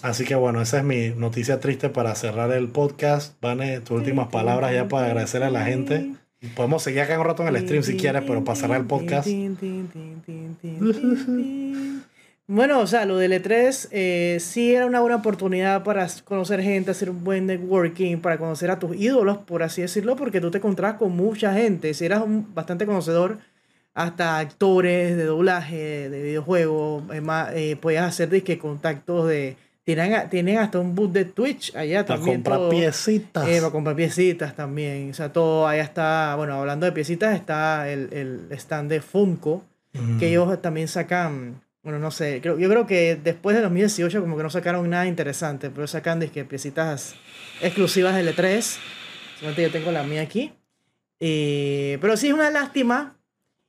Así 0.00 0.24
que 0.24 0.36
bueno, 0.36 0.62
esa 0.62 0.78
es 0.78 0.84
mi 0.84 1.08
noticia 1.08 1.58
triste 1.58 1.88
para 1.88 2.14
cerrar 2.14 2.52
el 2.52 2.68
podcast. 2.68 3.34
Vane, 3.42 3.80
tus 3.80 3.96
últimas 3.96 4.28
palabras 4.28 4.72
ya 4.72 4.86
para 4.86 5.06
agradecer 5.06 5.42
a 5.42 5.50
la 5.50 5.64
gente. 5.64 6.12
Podemos 6.54 6.84
seguir 6.84 7.00
acá 7.00 7.18
un 7.18 7.26
rato 7.26 7.42
en 7.42 7.56
el 7.56 7.62
stream 7.62 7.82
si 7.82 7.96
quieres, 7.96 8.22
pero 8.24 8.44
para 8.44 8.54
cerrar 8.54 8.80
el 8.80 8.86
podcast. 8.86 9.26
Bueno, 12.48 12.78
o 12.78 12.86
sea, 12.86 13.04
lo 13.06 13.16
del 13.16 13.32
E3 13.32 13.88
eh, 13.90 14.38
sí 14.40 14.72
era 14.72 14.86
una 14.86 15.00
buena 15.00 15.16
oportunidad 15.16 15.82
para 15.82 16.06
conocer 16.24 16.62
gente, 16.62 16.92
hacer 16.92 17.10
un 17.10 17.24
buen 17.24 17.46
networking, 17.46 18.18
para 18.18 18.38
conocer 18.38 18.70
a 18.70 18.78
tus 18.78 18.96
ídolos, 18.96 19.38
por 19.38 19.64
así 19.64 19.82
decirlo, 19.82 20.14
porque 20.14 20.40
tú 20.40 20.52
te 20.52 20.58
encontrabas 20.58 20.96
con 20.96 21.10
mucha 21.16 21.52
gente. 21.54 21.92
Si 21.92 22.04
eras 22.04 22.22
un, 22.22 22.54
bastante 22.54 22.86
conocedor, 22.86 23.38
hasta 23.94 24.38
actores 24.38 25.16
de 25.16 25.24
doblaje, 25.24 26.08
de 26.08 26.22
videojuegos, 26.22 27.02
más, 27.20 27.50
eh, 27.54 27.76
podías 27.80 28.04
hacer 28.06 28.28
disque 28.28 28.58
contactos 28.58 29.26
de... 29.26 29.56
Tienen, 29.82 30.28
tienen 30.30 30.58
hasta 30.58 30.80
un 30.80 30.94
boot 30.96 31.12
de 31.12 31.24
Twitch 31.24 31.74
allá 31.76 32.04
Para 32.04 32.18
también. 32.18 32.38
comprar 32.38 32.58
todo. 32.58 32.70
piecitas. 32.70 33.48
Eh, 33.48 33.60
para 33.60 33.72
comprar 33.72 33.96
piecitas 33.96 34.54
también. 34.54 35.10
O 35.10 35.14
sea, 35.14 35.32
todo 35.32 35.66
allá 35.68 35.84
está. 35.84 36.34
Bueno, 36.36 36.54
hablando 36.54 36.86
de 36.86 36.92
piecitas, 36.92 37.36
está 37.36 37.88
el, 37.88 38.08
el 38.12 38.48
stand 38.58 38.90
de 38.90 39.00
Funko. 39.00 39.64
Mm. 39.92 40.18
Que 40.18 40.28
ellos 40.28 40.60
también 40.60 40.88
sacan. 40.88 41.60
Bueno, 41.86 42.00
no 42.00 42.10
sé. 42.10 42.40
Creo, 42.40 42.58
yo 42.58 42.68
creo 42.68 42.84
que 42.84 43.14
después 43.14 43.54
de 43.54 43.62
2018, 43.62 44.20
como 44.20 44.36
que 44.36 44.42
no 44.42 44.50
sacaron 44.50 44.90
nada 44.90 45.06
interesante. 45.06 45.70
Pero 45.70 45.86
sacan 45.86 46.18
disque 46.18 46.44
piecitas 46.44 47.14
exclusivas 47.62 48.16
del 48.16 48.34
E3. 48.34 48.78
Solamente 49.38 49.62
yo 49.62 49.70
tengo 49.70 49.92
la 49.92 50.02
mía 50.02 50.22
aquí. 50.22 50.52
Eh, 51.20 51.96
pero 52.00 52.16
sí 52.16 52.26
es 52.26 52.34
una 52.34 52.50
lástima. 52.50 53.16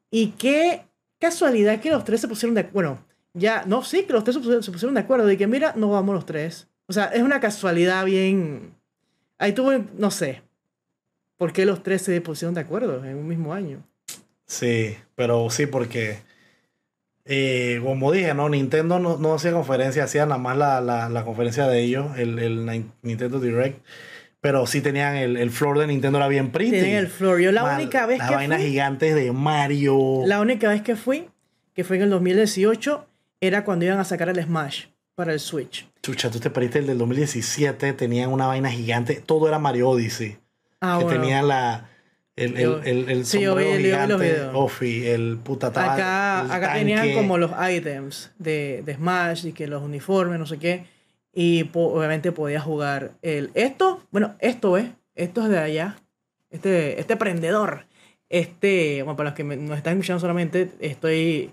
Y 0.10 0.30
qué 0.30 0.82
casualidad 1.20 1.80
que 1.80 1.92
los 1.92 2.04
tres 2.06 2.20
se 2.20 2.28
pusieron 2.28 2.56
de 2.56 2.64
Bueno, 2.64 3.06
ya, 3.36 3.66
no, 3.68 3.84
sí, 3.84 4.02
que 4.02 4.14
los 4.14 4.24
tres 4.24 4.36
se 4.36 4.72
pusieron 4.72 4.96
de 4.96 5.02
acuerdo. 5.02 5.28
De 5.28 5.38
que, 5.38 5.46
mira, 5.46 5.74
nos 5.76 5.92
vamos 5.92 6.16
los 6.16 6.26
tres. 6.26 6.68
O 6.88 6.94
sea, 6.94 7.06
es 7.14 7.22
una 7.22 7.40
casualidad 7.40 8.04
bien. 8.04 8.74
Ahí 9.38 9.52
tuve, 9.52 9.84
no 9.96 10.10
sé. 10.10 10.42
¿Por 11.38 11.54
qué 11.54 11.68
los 11.68 11.84
tres 11.84 12.02
se 12.02 12.20
pusieron 12.22 12.56
de 12.56 12.62
acuerdo 12.62 13.06
en 13.06 13.16
un 13.16 13.28
mismo 13.28 13.54
año? 13.54 13.84
Sí, 14.48 14.98
pero 15.14 15.52
sí, 15.52 15.68
porque 15.68 16.26
eh, 17.28 17.80
como 17.84 18.12
dije, 18.12 18.34
no, 18.34 18.50
Nintendo 18.50 19.00
no, 19.00 19.18
no 19.18 19.34
hacía 19.34 19.52
conferencia, 19.52 20.04
hacía 20.04 20.26
nada 20.26 20.38
más 20.38 20.58
la, 20.58 20.82
la, 20.82 21.10
la 21.10 21.24
conferencia 21.24 21.68
de 21.68 21.82
ellos, 21.82 22.18
el, 22.18 22.40
el 22.40 22.66
Nin- 22.66 22.92
Nintendo 23.02 23.40
Direct. 23.40 23.84
Pero 24.40 24.68
sí 24.68 24.82
tenían 24.82 25.16
el, 25.16 25.36
el 25.36 25.50
floor 25.50 25.80
de 25.80 25.88
Nintendo, 25.88 26.20
era 26.20 26.28
bien 26.28 26.52
pretty. 26.52 26.72
Tienen 26.72 26.96
el 26.96 27.08
floor. 27.08 27.40
Yo 27.42 27.52
la 27.52 27.64
única 27.76 28.06
vez 28.06 28.20
Las 28.20 28.30
que 28.30 28.36
vainas 28.36 28.60
fui, 28.62 28.70
gigantes 28.70 29.16
de 29.16 29.32
Mario. 29.32 30.22
la 30.26 30.40
única 30.40 30.70
vez 30.70 30.82
que 30.84 30.96
fui, 30.96 31.28
que 31.74 31.84
fue 31.84 31.98
en 31.98 32.04
el 32.04 32.10
2018, 32.12 33.08
era 33.42 33.64
cuando 33.66 33.86
iban 33.86 34.00
a 34.00 34.04
sacar 34.06 34.30
el 34.30 34.42
Smash 34.42 34.86
para 35.16 35.34
el 35.34 35.40
Switch. 35.40 35.90
Chucha, 36.04 36.30
tú 36.30 36.40
te 36.40 36.50
perdiste 36.52 36.80
el 36.80 36.88
del 36.88 36.98
2017, 37.00 37.94
tenían 37.94 38.32
una 38.32 38.46
vaina 38.48 38.70
gigante, 38.70 39.16
todo 39.26 39.48
era 39.48 39.58
Mario 39.60 39.90
Odyssey. 39.90 40.38
Ah, 40.82 40.98
que 41.00 41.06
bueno. 41.06 41.20
tenían 41.22 41.48
la. 41.48 41.90
El, 42.38 42.56
el, 42.56 42.82
el, 42.86 43.10
el 43.10 43.26
sí, 43.26 43.42
yo 43.42 43.56
vi- 43.56 43.64
sombrero 43.66 43.72
yo 43.72 43.78
vi 43.78 43.84
los 43.84 43.92
gigante, 44.06 44.26
videos. 44.26 44.52
Ofi, 44.56 45.08
el 45.08 45.38
puta 45.44 45.68
estaba 45.68 45.94
Acá, 45.96 46.42
el 46.46 46.52
acá 46.52 46.74
tenían 46.76 47.14
como 47.14 47.38
los 47.38 47.52
items 47.70 48.32
de, 48.38 48.84
de 48.86 48.94
Smash 48.96 49.48
y 49.48 49.52
que 49.54 49.68
los 49.68 49.82
uniformes, 49.84 50.38
no 50.40 50.46
sé 50.46 50.58
qué. 50.60 50.86
Y 51.34 51.66
po- 51.66 51.94
obviamente 51.94 52.32
podías 52.32 52.64
jugar 52.64 53.12
el. 53.22 53.50
Esto, 53.56 54.02
bueno, 54.12 54.36
esto 54.40 54.78
es. 54.78 54.86
Esto 55.16 55.42
es 55.44 55.50
de 55.50 55.58
allá. 55.60 55.98
Este, 56.50 57.00
este 57.02 57.18
prendedor. 57.18 57.86
Este, 58.30 59.02
bueno, 59.04 59.18
para 59.18 59.30
los 59.32 59.36
que 59.36 59.44
me- 59.44 59.58
nos 59.58 59.76
están 59.78 59.94
escuchando 59.94 60.20
solamente, 60.20 60.70
estoy. 60.80 61.52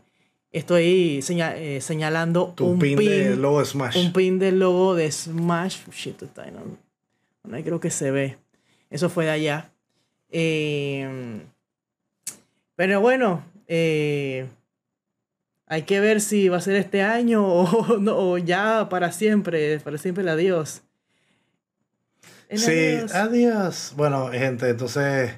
Estoy 0.52 1.20
eh, 1.28 1.80
señalando 1.80 2.52
Tu 2.54 2.64
un 2.64 2.78
pin 2.78 2.96
pin, 2.96 3.08
del 3.08 3.42
logo 3.42 3.58
de 3.58 3.64
Smash. 3.66 3.96
Un 3.96 4.12
pin 4.12 4.38
del 4.38 4.60
logo 4.60 4.94
de 4.94 5.10
Smash. 5.10 5.78
Shit, 5.90 6.22
está 6.22 6.42
ahí, 6.44 6.52
no, 6.52 6.60
no 7.50 7.64
creo 7.64 7.80
que 7.80 7.90
se 7.90 8.12
ve. 8.12 8.36
Eso 8.90 9.08
fue 9.10 9.24
de 9.24 9.32
allá. 9.32 9.70
Eh, 10.36 11.40
pero 12.74 13.00
bueno, 13.00 13.44
eh, 13.68 14.48
hay 15.66 15.82
que 15.82 16.00
ver 16.00 16.20
si 16.20 16.48
va 16.48 16.56
a 16.56 16.60
ser 16.60 16.74
este 16.74 17.02
año 17.02 17.46
o, 17.46 17.98
no, 17.98 18.16
o 18.18 18.38
ya 18.38 18.88
para 18.88 19.12
siempre, 19.12 19.78
para 19.80 19.96
siempre 19.96 20.22
el 20.22 20.28
adiós. 20.28 20.82
El 22.48 22.58
Sí, 22.58 22.70
adiós. 22.72 23.14
adiós. 23.14 23.92
Bueno, 23.96 24.28
gente, 24.32 24.68
entonces 24.68 25.34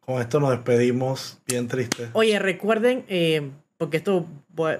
con 0.00 0.20
esto 0.20 0.38
nos 0.38 0.50
despedimos. 0.50 1.38
Bien 1.46 1.66
triste. 1.66 2.08
Oye, 2.12 2.38
recuerden, 2.38 3.04
eh, 3.08 3.50
porque 3.78 3.96
esto 3.96 4.26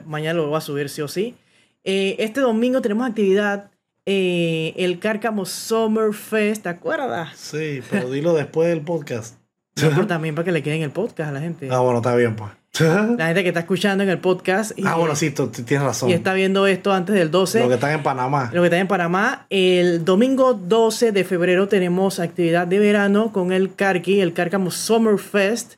mañana 0.04 0.34
lo 0.38 0.48
voy 0.48 0.56
a 0.58 0.60
subir 0.60 0.88
sí 0.90 1.00
o 1.02 1.08
sí. 1.08 1.34
eh, 1.82 2.16
este 2.18 2.40
domingo 2.40 2.82
tenemos 2.82 3.08
actividad, 3.08 3.70
eh, 4.04 4.72
el 4.76 4.98
Cárcamo 4.98 5.44
Summer 5.46 6.12
Fest, 6.14 6.62
¿te 6.64 6.68
acuerdas? 6.68 7.36
Sí, 7.36 7.80
pero 7.90 8.10
dilo 8.10 8.34
después 8.34 8.68
del 8.68 8.82
podcast. 8.82 9.36
No, 9.82 9.90
pero 9.90 10.06
también 10.06 10.34
para 10.34 10.44
que 10.46 10.52
le 10.52 10.62
queden 10.62 10.82
el 10.82 10.90
podcast 10.90 11.30
a 11.30 11.32
la 11.32 11.40
gente. 11.40 11.68
Ah, 11.70 11.80
bueno, 11.80 11.98
está 11.98 12.14
bien, 12.14 12.34
pues. 12.34 12.50
La 12.80 13.26
gente 13.28 13.42
que 13.42 13.48
está 13.48 13.60
escuchando 13.60 14.04
en 14.04 14.10
el 14.10 14.18
podcast 14.18 14.78
y, 14.78 14.86
Ah, 14.86 14.96
bueno, 14.96 15.16
sí, 15.16 15.30
tú, 15.30 15.46
tú 15.48 15.62
tienes 15.62 15.86
razón. 15.86 16.10
y 16.10 16.12
está 16.12 16.34
viendo 16.34 16.66
esto 16.66 16.92
antes 16.92 17.14
del 17.14 17.30
12. 17.30 17.60
Lo 17.60 17.68
que 17.68 17.74
están 17.74 17.92
en 17.92 18.02
Panamá. 18.02 18.50
Lo 18.52 18.60
que 18.60 18.66
está 18.66 18.78
en 18.78 18.86
Panamá, 18.86 19.46
el 19.48 20.04
domingo 20.04 20.52
12 20.52 21.12
de 21.12 21.24
febrero 21.24 21.68
tenemos 21.68 22.20
actividad 22.20 22.66
de 22.66 22.78
verano 22.78 23.32
con 23.32 23.52
el 23.52 23.74
Carqui, 23.74 24.20
el 24.20 24.34
Cárcamo 24.34 24.70
Summer 24.70 25.18
Fest. 25.18 25.74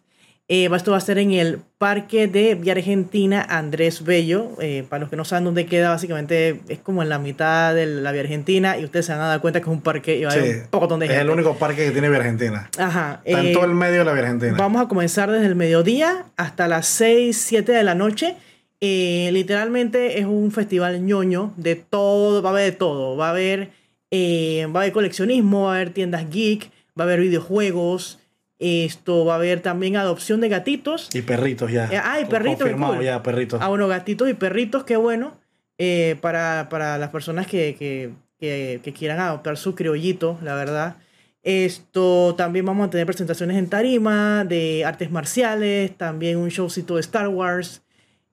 Eh, 0.51 0.71
esto 0.75 0.93
va 0.93 0.97
a 0.97 1.01
ser 1.01 1.19
en 1.19 1.33
el 1.33 1.59
Parque 1.77 2.27
de 2.27 2.55
Vía 2.55 2.73
Argentina 2.73 3.43
Andrés 3.49 4.03
Bello. 4.03 4.53
Eh, 4.63 4.83
para 4.89 5.01
los 5.01 5.11
que 5.11 5.17
no 5.17 5.27
saben 5.27 5.45
dónde 5.45 5.67
queda, 5.67 5.91
básicamente 5.91 6.61
es 6.69 6.79
como 6.79 7.03
en 7.03 7.11
la 7.11 7.19
mitad 7.19 7.75
de 7.75 7.85
la 7.85 8.13
Vía 8.13 8.23
Argentina 8.23 8.79
y 8.79 8.85
ustedes 8.85 9.05
se 9.07 9.13
van 9.13 9.21
a 9.21 9.27
dar 9.29 9.41
cuenta 9.43 9.61
que 9.61 9.65
es 9.65 9.73
un 9.77 9.83
parque 9.83 10.17
y 10.17 10.23
va 10.25 10.31
a 10.31 10.33
Sí, 10.33 10.39
haber 10.39 10.57
un 10.63 10.69
poco 10.69 10.87
de 10.97 11.05
es 11.05 11.11
gente. 11.11 11.23
el 11.23 11.31
único 11.31 11.55
parque 11.57 11.85
que 11.85 11.91
tiene 11.91 12.09
Vía 12.09 12.19
Argentina. 12.19 12.71
Ajá. 12.79 13.21
Está 13.25 13.43
eh, 13.43 13.49
en 13.49 13.53
todo 13.53 13.67
el 13.67 13.75
medio 13.75 13.99
de 13.99 14.05
la 14.07 14.13
Vía 14.15 14.23
Argentina. 14.23 14.55
Vamos 14.57 14.81
a 14.81 14.89
comenzar 14.89 15.31
desde 15.31 15.47
el 15.47 15.55
mediodía 15.55 16.25
hasta 16.39 16.67
las 16.67 16.87
6, 16.87 17.37
7 17.37 17.71
de 17.73 17.85
la 17.85 17.95
noche. 17.95 18.35
Eh, 18.81 19.29
literalmente 19.33 20.19
es 20.19 20.25
un 20.25 20.51
festival 20.51 21.05
ñoño 21.05 21.53
de 21.59 21.75
todo, 21.77 22.41
va 22.43 22.49
a 22.49 22.53
haber 22.55 22.65
de 22.71 22.73
todo. 22.73 23.19
Va 23.19 23.27
a 23.27 23.31
haber, 23.33 23.71
eh, 24.11 24.67
va 24.75 24.81
a 24.81 24.83
haber 24.85 24.93
coleccionismo, 24.95 25.65
va 25.65 25.73
a 25.73 25.77
haber 25.77 25.91
tiendas 25.91 26.31
geek, 26.31 26.71
va 26.99 27.03
a 27.03 27.07
haber 27.07 27.21
videojuegos, 27.21 28.19
Esto 28.59 29.25
va 29.25 29.35
a 29.35 29.37
haber 29.37 29.61
también 29.61 29.97
adopción 29.97 30.41
de 30.41 30.49
gatitos. 30.49 31.09
Y 31.15 31.23
perritos 31.23 31.71
ya. 31.71 31.87
Eh, 31.93 32.01
ah, 32.03 32.21
y 32.21 32.25
perritos, 32.25 32.59
Confirmado 32.59 32.95
cool. 32.97 33.05
ya, 33.05 33.23
perritos. 33.23 33.61
Ah, 33.63 33.69
bueno, 33.69 33.87
gatitos 33.89 34.29
y 34.29 34.35
perritos, 34.35 34.85
qué 34.85 34.97
bueno. 34.97 35.39
eh, 35.81 36.17
para, 36.21 36.67
para 36.71 36.99
las 36.99 37.11
personas 37.11 37.47
que, 37.47 37.77
que, 37.79 38.11
que- 38.41 38.81
que 38.83 38.93
quieran 38.93 39.21
adoptar 39.21 39.57
su 39.57 39.77
criollito, 39.77 40.37
la 40.43 40.55
verdad. 40.57 40.97
Esto 41.45 42.35
también 42.37 42.67
vamos 42.67 42.89
a 42.89 42.91
tener 42.91 43.07
presentaciones 43.07 43.57
en 43.57 43.71
tarima 43.71 44.45
de 44.45 44.85
artes 44.85 45.11
marciales, 45.13 45.97
también 45.97 46.37
un 46.39 46.49
showcito 46.49 46.97
de 46.97 47.01
Star 47.01 47.29
Wars. 47.29 47.83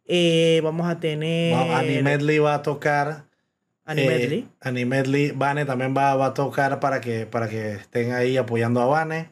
eh, 0.08 0.60
vamos 0.64 0.88
a 0.88 1.00
tener. 1.00 1.54
Va- 1.56 1.78
Animedley 1.80 2.40
va 2.40 2.56
a 2.56 2.62
tocar. 2.64 3.26
Animedley. 3.86 4.40
Eh, 4.40 4.48
Animedley. 4.62 5.32
Vane 5.32 5.66
también 5.66 5.96
va, 5.96 6.16
va 6.16 6.28
a 6.28 6.34
tocar 6.34 6.80
para 6.80 7.00
que, 7.02 7.26
para 7.28 7.48
que 7.48 7.74
estén 7.74 8.12
ahí 8.12 8.38
apoyando 8.38 8.82
a 8.82 8.86
Vane. 8.88 9.30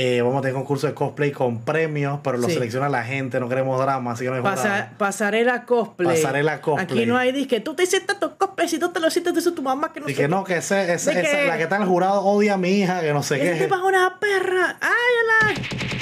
Eh, 0.00 0.22
vamos 0.22 0.38
a 0.38 0.42
tener 0.42 0.54
concurso 0.54 0.86
de 0.86 0.94
cosplay 0.94 1.32
con 1.32 1.62
premios, 1.62 2.20
pero 2.22 2.38
lo 2.38 2.46
Sí. 2.46 2.54
selecciona 2.54 2.88
la 2.88 3.02
gente, 3.02 3.40
no 3.40 3.48
queremos 3.48 3.80
drama, 3.80 4.12
así 4.12 4.22
que 4.22 4.30
no 4.30 4.36
hay 4.36 4.42
Pasa- 4.42 4.90
pasarela 4.96 5.64
cosplay. 5.64 6.06
Pasarela 6.16 6.60
cosplay. 6.60 6.84
Aquí 7.00 7.04
no 7.06 7.16
hay 7.16 7.32
disque, 7.32 7.58
tú 7.58 7.74
te 7.74 7.82
hiciste 7.82 8.14
tu 8.14 8.36
cosplay, 8.36 8.68
si 8.68 8.78
tú 8.78 8.90
te 8.90 9.00
lo 9.00 9.08
hiciste, 9.08 9.32
dice 9.32 9.50
tu 9.50 9.60
mamá 9.60 9.92
que 9.92 9.98
no 9.98 10.08
Y 10.08 10.14
sé 10.14 10.20
que 10.22 10.28
no, 10.28 10.44
que 10.44 10.58
ese, 10.58 10.82
ese- 10.94 11.10
esa- 11.10 11.20
que- 11.20 11.46
la 11.48 11.56
que 11.56 11.64
está 11.64 11.74
en 11.76 11.82
el 11.82 11.88
jurado 11.88 12.22
odia 12.22 12.54
a 12.54 12.58
mi 12.58 12.70
hija, 12.70 13.00
que 13.00 13.12
no 13.12 13.24
sé 13.24 13.42
Ese 13.42 13.58
qué. 13.58 13.64
tipo 13.64 13.74
es 13.74 13.82
una 13.82 14.18
perra. 14.20 14.76
¡Ay, 14.80 15.54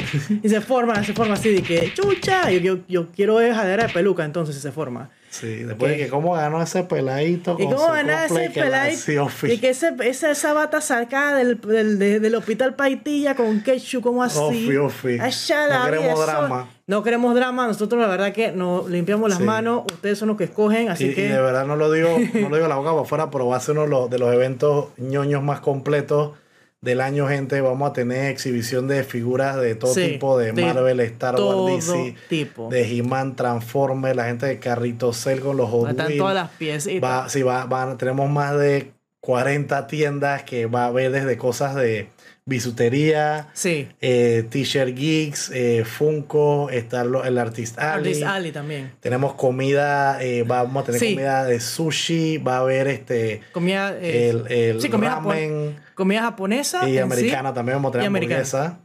y 0.42 0.48
se 0.50 0.60
forma, 0.60 1.02
se 1.02 1.14
forma 1.14 1.32
así 1.32 1.54
de 1.54 1.62
que, 1.62 1.92
chucha. 1.94 2.50
Yo, 2.50 2.58
yo, 2.60 2.78
yo 2.88 3.06
quiero 3.14 3.40
es 3.40 3.56
de 3.56 3.88
peluca, 3.94 4.24
entonces 4.24 4.56
se 4.60 4.72
forma. 4.72 5.08
Sí, 5.40 5.64
después 5.64 5.92
de 5.92 5.98
que 5.98 6.08
cómo 6.08 6.32
ganó 6.34 6.62
ese 6.62 6.82
peladito 6.84 7.56
¿Y 7.58 7.64
con 7.64 7.74
cómo 7.74 7.86
cosplay 7.88 8.46
ese 8.46 8.50
peladito? 8.60 9.28
Y 9.48 9.58
que 9.58 9.70
ese, 9.70 9.94
esa, 10.04 10.30
esa 10.30 10.52
bata 10.52 10.80
sacada 10.80 11.36
del, 11.38 11.60
del, 11.60 11.98
de- 11.98 12.20
del 12.20 12.34
hospital 12.34 12.74
Paitilla 12.74 13.34
con 13.34 13.60
ketchup, 13.60 14.02
como 14.02 14.22
así. 14.22 14.38
Ofi, 14.38 14.76
ofi. 14.76 15.18
No 15.18 15.84
queremos 15.84 16.12
eso- 16.14 16.26
drama. 16.26 16.70
No 16.88 17.02
queremos 17.02 17.34
drama. 17.34 17.66
Nosotros, 17.66 18.00
la 18.00 18.06
verdad, 18.06 18.32
que 18.32 18.52
nos 18.52 18.88
limpiamos 18.88 19.28
las 19.28 19.38
Sí. 19.38 19.44
manos. 19.44 19.82
Ustedes 19.92 20.18
son 20.18 20.28
los 20.28 20.36
que 20.36 20.44
escogen, 20.44 20.88
así 20.88 21.06
y, 21.06 21.14
que. 21.14 21.26
y 21.26 21.28
de 21.28 21.40
verdad 21.40 21.66
no 21.66 21.74
lo 21.76 21.90
digo, 21.90 22.16
no 22.34 22.48
lo 22.48 22.56
digo 22.56 22.68
la 22.68 22.76
boca 22.76 22.90
para 22.90 23.02
afuera, 23.02 23.30
pero 23.30 23.48
va 23.48 23.56
a 23.56 23.60
ser 23.60 23.76
uno 23.78 24.06
de 24.08 24.18
los 24.18 24.32
eventos 24.32 24.88
ñoños 24.96 25.42
más 25.42 25.60
completos 25.60 26.32
del 26.82 27.00
año, 27.00 27.26
gente. 27.28 27.60
Vamos 27.60 27.90
a 27.90 27.92
tener 27.92 28.30
exhibición 28.30 28.86
de 28.88 29.02
figuras 29.04 29.56
de 29.56 29.74
todo 29.74 29.94
Sí, 29.94 30.12
tipo, 30.12 30.38
de, 30.38 30.52
de 30.52 30.64
Marvel, 30.64 31.00
Star 31.00 31.34
Wars, 31.40 31.86
DC, 31.88 32.14
tipo. 32.28 32.68
de 32.68 32.96
He-Man, 32.98 33.34
Transformers, 33.36 34.14
la 34.16 34.24
gente 34.26 34.46
de 34.46 34.58
Carrito 34.58 35.12
Cell 35.12 35.40
con 35.40 35.56
los 35.56 35.68
Hot 35.70 35.90
Están 35.90 36.16
todas 36.16 36.34
las 36.34 36.50
piecitas. 36.50 37.02
Va, 37.10 37.28
sí, 37.28 37.42
va, 37.42 37.64
va- 37.66 37.96
tenemos 37.96 38.30
más 38.30 38.56
de 38.58 38.92
40 39.20 39.86
tiendas 39.86 40.42
que 40.44 40.66
va 40.66 40.84
a 40.84 40.86
haber 40.86 41.10
desde 41.10 41.36
cosas 41.36 41.74
de 41.74 42.08
bisutería, 42.46 43.48
Sí. 43.54 43.88
eh, 44.00 44.46
t-shirt 44.48 44.94
geeks, 44.96 45.50
eh, 45.52 45.84
Funko, 45.84 46.70
está 46.70 47.02
el 47.02 47.38
Artist 47.38 47.76
Alley. 47.78 48.12
Artist 48.12 48.22
Alley 48.22 48.52
también. 48.52 48.92
Tenemos 49.00 49.34
comida, 49.34 50.22
eh, 50.22 50.44
vamos 50.46 50.84
a 50.84 50.86
tener 50.86 51.00
Sí. 51.00 51.14
comida 51.14 51.44
de 51.44 51.58
sushi, 51.58 52.38
va 52.38 52.58
a 52.58 52.60
haber 52.60 52.86
este 52.86 53.42
Comida. 53.52 53.96
el, 53.98 54.46
el 54.48 54.80
sí, 54.80 54.88
comida, 54.88 55.16
japo- 55.20 55.30
ramen 55.32 55.76
comida 55.94 56.22
japonesa. 56.22 56.88
y 56.88 56.98
americana 56.98 57.52
también 57.52 57.78
vamos 57.78 57.88
a 57.90 57.92
tener 57.98 58.06
hamburguesa. 58.06 58.78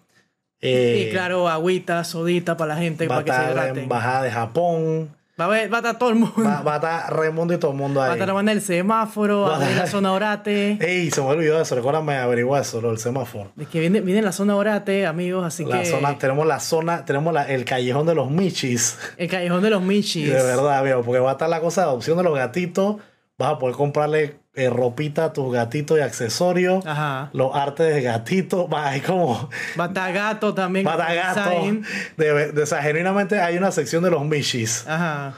Y 0.59 1.09
claro, 1.11 1.47
agüita, 1.47 2.03
sodita 2.03 2.57
para 2.57 2.73
la 2.75 2.81
gente, 2.81 3.07
va 3.07 3.17
a 3.19 3.23
para 3.23 3.37
que 3.39 3.45
se 3.45 3.51
hidraten. 3.51 3.83
embajada 3.83 4.23
de 4.23 4.31
Japón, 4.31 5.15
Va 5.39 5.45
a, 5.45 5.47
ver, 5.47 5.71
va 5.73 5.77
a 5.77 5.79
estar 5.79 5.97
todo 5.97 6.09
el 6.09 6.15
mundo. 6.15 6.33
va, 6.43 6.61
va 6.61 6.73
a 6.73 6.75
estar 6.75 7.13
Raimundo 7.15 7.53
y 7.53 7.57
todo 7.57 7.71
el 7.71 7.77
mundo 7.77 7.99
Va 7.99 8.05
a 8.05 8.09
ahí. 8.09 8.13
estar 8.13 8.27
la 8.27 8.33
banda 8.33 8.51
del 8.53 8.61
semáforo, 8.61 9.41
va 9.41 9.55
a 9.55 9.59
venir 9.59 9.75
la 9.77 9.87
zona 9.87 10.11
orate. 10.11 10.77
Ey, 10.81 11.09
se 11.09 11.21
me 11.21 11.27
olvidó 11.27 11.59
eso, 11.59 11.73
recuérdame 11.75 12.15
averiguar 12.17 12.61
eso, 12.61 12.79
del 12.81 12.97
semáforo. 12.99 13.51
Es 13.59 13.67
que 13.67 13.79
viene, 13.79 14.01
viene 14.01 14.21
la 14.21 14.33
zona 14.33 14.55
orate, 14.55 15.05
amigos, 15.07 15.43
así 15.45 15.65
La 15.65 15.79
que. 15.79 15.85
zona, 15.85 16.17
tenemos 16.17 16.45
la 16.45 16.59
zona, 16.59 17.05
tenemos 17.05 17.33
la- 17.33 17.43
el 17.49 17.65
callejón 17.65 18.05
de 18.05 18.13
los 18.15 18.29
michis. 18.29 18.99
El 19.17 19.29
callejón 19.29 19.63
de 19.63 19.69
los 19.71 19.81
michis. 19.81 20.27
De 20.27 20.43
verdad, 20.43 20.83
viejo, 20.83 21.01
porque 21.01 21.19
va 21.19 21.29
a 21.29 21.33
estar 21.33 21.49
la 21.49 21.59
cosa 21.61 21.81
de 21.81 21.87
adopción 21.87 22.17
de 22.17 22.23
los 22.23 22.35
gatitos. 22.35 22.97
Vas 23.41 23.53
a 23.53 23.57
poder 23.59 23.75
comprarle 23.75 24.35
eh, 24.53 24.69
ropita 24.69 25.25
a 25.25 25.33
tus 25.33 25.51
gatitos 25.53 25.97
y 25.97 26.01
accesorios. 26.01 26.85
Ajá. 26.85 27.29
Los 27.33 27.55
artes 27.55 27.93
de 27.93 28.01
gatitos. 28.01 28.67
Va 28.73 28.91
a 28.91 29.01
como. 29.03 29.49
Va 29.79 29.85
a 29.85 29.87
estar 29.87 30.13
gato 30.13 30.53
también. 30.53 30.85
Va 30.85 30.93
a 30.93 31.13
estar 31.13 31.35
gato. 31.35 31.49
design. 31.49 31.85
De, 32.17 32.51
de- 32.51 32.63
o 32.63 32.65
sea, 32.65 32.81
genuinamente 32.81 33.39
hay 33.39 33.57
una 33.57 33.71
sección 33.71 34.03
de 34.03 34.11
los 34.11 34.23
michis. 34.25 34.85
Ajá. 34.87 35.33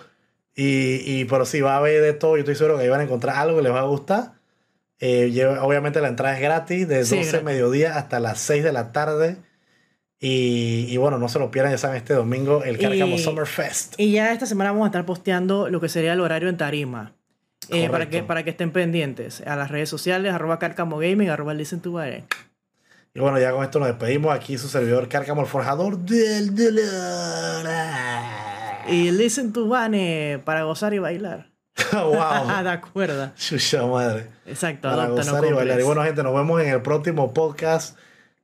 Y, 0.56 1.02
y, 1.20 1.26
pero 1.26 1.46
sí, 1.46 1.62
va 1.62 1.74
a 1.74 1.78
haber 1.78 2.02
de 2.02 2.14
todo. 2.14 2.36
Yo 2.36 2.42
estoy 2.42 2.56
seguro 2.56 2.78
que 2.78 2.84
ahí 2.84 2.90
van 2.90 3.00
a 3.00 3.04
encontrar 3.04 3.36
algo 3.38 3.58
que 3.58 3.64
les 3.64 3.72
va 3.74 3.80
a 3.80 3.84
gustar. 3.86 4.34
Eh, 5.00 5.46
obviamente 5.62 6.00
la 6.00 6.08
entrada 6.08 6.36
es 6.36 6.42
gratis, 6.42 6.88
de 6.88 7.04
Sí, 7.06 7.16
12 7.18 7.30
gratis. 7.30 7.46
mediodía 7.46 7.98
hasta 7.98 8.20
las 8.20 8.40
6 8.40 8.64
de 8.64 8.72
la 8.72 8.92
tarde. 8.92 9.38
Y, 10.20 10.86
y 10.90 10.96
bueno, 10.98 11.18
no 11.18 11.28
se 11.28 11.38
lo 11.38 11.52
pierdan, 11.52 11.74
ya 11.74 11.78
saben, 11.78 11.98
este 11.98 12.14
domingo 12.14 12.64
el 12.64 12.78
Cárcamo 12.78 13.18
Summer 13.18 13.46
Fest. 13.46 13.96
Y 13.98 14.12
ya 14.14 14.32
esta 14.32 14.46
semana 14.46 14.72
vamos 14.72 14.86
a 14.86 14.88
estar 14.88 15.06
posteando 15.06 15.70
lo 15.70 15.82
que 15.82 15.90
sería 15.90 16.14
el 16.14 16.22
horario 16.22 16.48
en 16.48 16.56
tarima. 16.56 17.14
Eh, 17.70 17.90
para, 17.90 18.10
que, 18.10 18.24
para 18.24 18.44
que 18.44 18.50
estén 18.52 18.72
pendientes 18.72 19.42
a 19.46 19.56
las 19.56 19.70
redes 19.72 19.90
sociales, 19.90 20.34
arroba 20.34 20.60
Carcamo 20.60 20.98
Gaming, 20.98 21.30
arroba 21.30 21.54
Listen 21.54 21.80
to 21.82 21.92
Bare. 21.92 22.26
Y 23.16 23.20
bueno, 23.20 23.40
ya 23.40 23.52
con 23.52 23.64
esto 23.64 23.80
nos 23.80 23.88
despedimos. 23.90 24.34
Aquí 24.34 24.58
su 24.58 24.68
servidor 24.68 25.08
Cárcamo, 25.08 25.42
el 25.42 25.48
forjador 25.48 25.98
del 26.00 26.56
dolor. 26.56 27.66
Y 28.88 29.12
Listen 29.12 29.54
to 29.54 29.68
Bane 29.68 30.42
para 30.44 30.64
gozar 30.64 30.94
y 30.94 31.00
bailar. 31.00 31.52
wow. 31.94 32.64
de 32.64 32.70
acuerdo. 32.70 33.32
Chucha 33.36 33.86
madre. 33.86 34.28
Exacto, 34.46 34.90
Para 34.90 35.04
adopta, 35.04 35.24
no 35.26 35.32
gozar 35.34 35.50
y 35.50 35.54
bailar. 35.54 35.80
Y 35.80 35.84
bueno, 35.84 36.04
gente, 36.04 36.24
nos 36.24 36.34
vemos 36.34 36.62
en 36.62 36.70
el 36.70 36.82
próximo 36.82 37.34
podcast. 37.34 37.98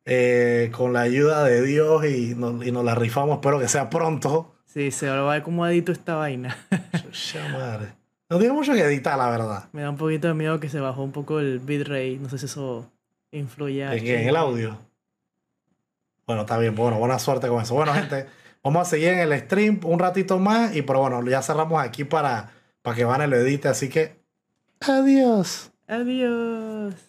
eh, 0.05 0.71
con 0.71 0.93
la 0.93 1.01
ayuda 1.01 1.43
de 1.43 1.61
Dios 1.61 2.05
y 2.05 2.33
nos, 2.35 2.65
y 2.65 2.71
nos 2.71 2.83
la 2.85 2.95
rifamos. 2.95 3.37
Espero 3.37 3.59
que 3.59 3.67
sea 3.67 3.89
pronto. 3.89 4.55
Sí, 4.65 4.91
se 4.91 5.09
va 5.09 5.29
a 5.31 5.33
ver 5.33 5.41
cómo 5.43 5.65
edito 5.65 5.91
esta 5.91 6.15
vaina. 6.15 6.55
Chucha 6.95 7.47
madre. 7.49 7.98
No 8.29 8.37
tiene 8.37 8.53
mucho 8.53 8.73
que 8.73 8.81
editar, 8.81 9.17
la 9.17 9.29
verdad. 9.29 9.69
Me 9.71 9.81
da 9.81 9.89
un 9.89 9.97
poquito 9.97 10.27
de 10.27 10.35
miedo 10.35 10.59
que 10.59 10.69
se 10.69 10.79
bajó 10.79 11.01
un 11.01 11.11
poco 11.11 11.39
el 11.39 11.59
bitrate. 11.59 12.19
No 12.19 12.29
sé 12.29 12.37
si 12.37 12.45
eso 12.45 12.91
influye. 13.31 13.83
¿En? 13.83 14.05
¿En 14.05 14.27
el 14.27 14.35
audio? 14.35 14.77
Bueno, 16.27 16.43
está 16.43 16.59
bien. 16.59 16.75
Bueno, 16.75 16.99
buena 16.99 17.17
suerte 17.17 17.47
con 17.47 17.61
eso. 17.61 17.73
Bueno, 17.73 17.91
gente, 17.93 18.27
vamos 18.63 18.87
a 18.87 18.89
seguir 18.89 19.09
en 19.09 19.19
el 19.19 19.39
stream 19.39 19.79
un 19.83 19.97
ratito 19.97 20.37
más. 20.37 20.75
Y 20.75 20.83
pero 20.83 20.99
bueno, 20.99 21.27
ya 21.27 21.41
cerramos 21.41 21.81
aquí 21.81 22.03
para, 22.03 22.51
para 22.83 22.95
que 22.95 23.03
Van 23.03 23.27
lo 23.27 23.35
edite. 23.35 23.67
Así 23.67 23.89
que. 23.89 24.19
Adiós. 24.81 25.71
Adiós. 25.87 27.08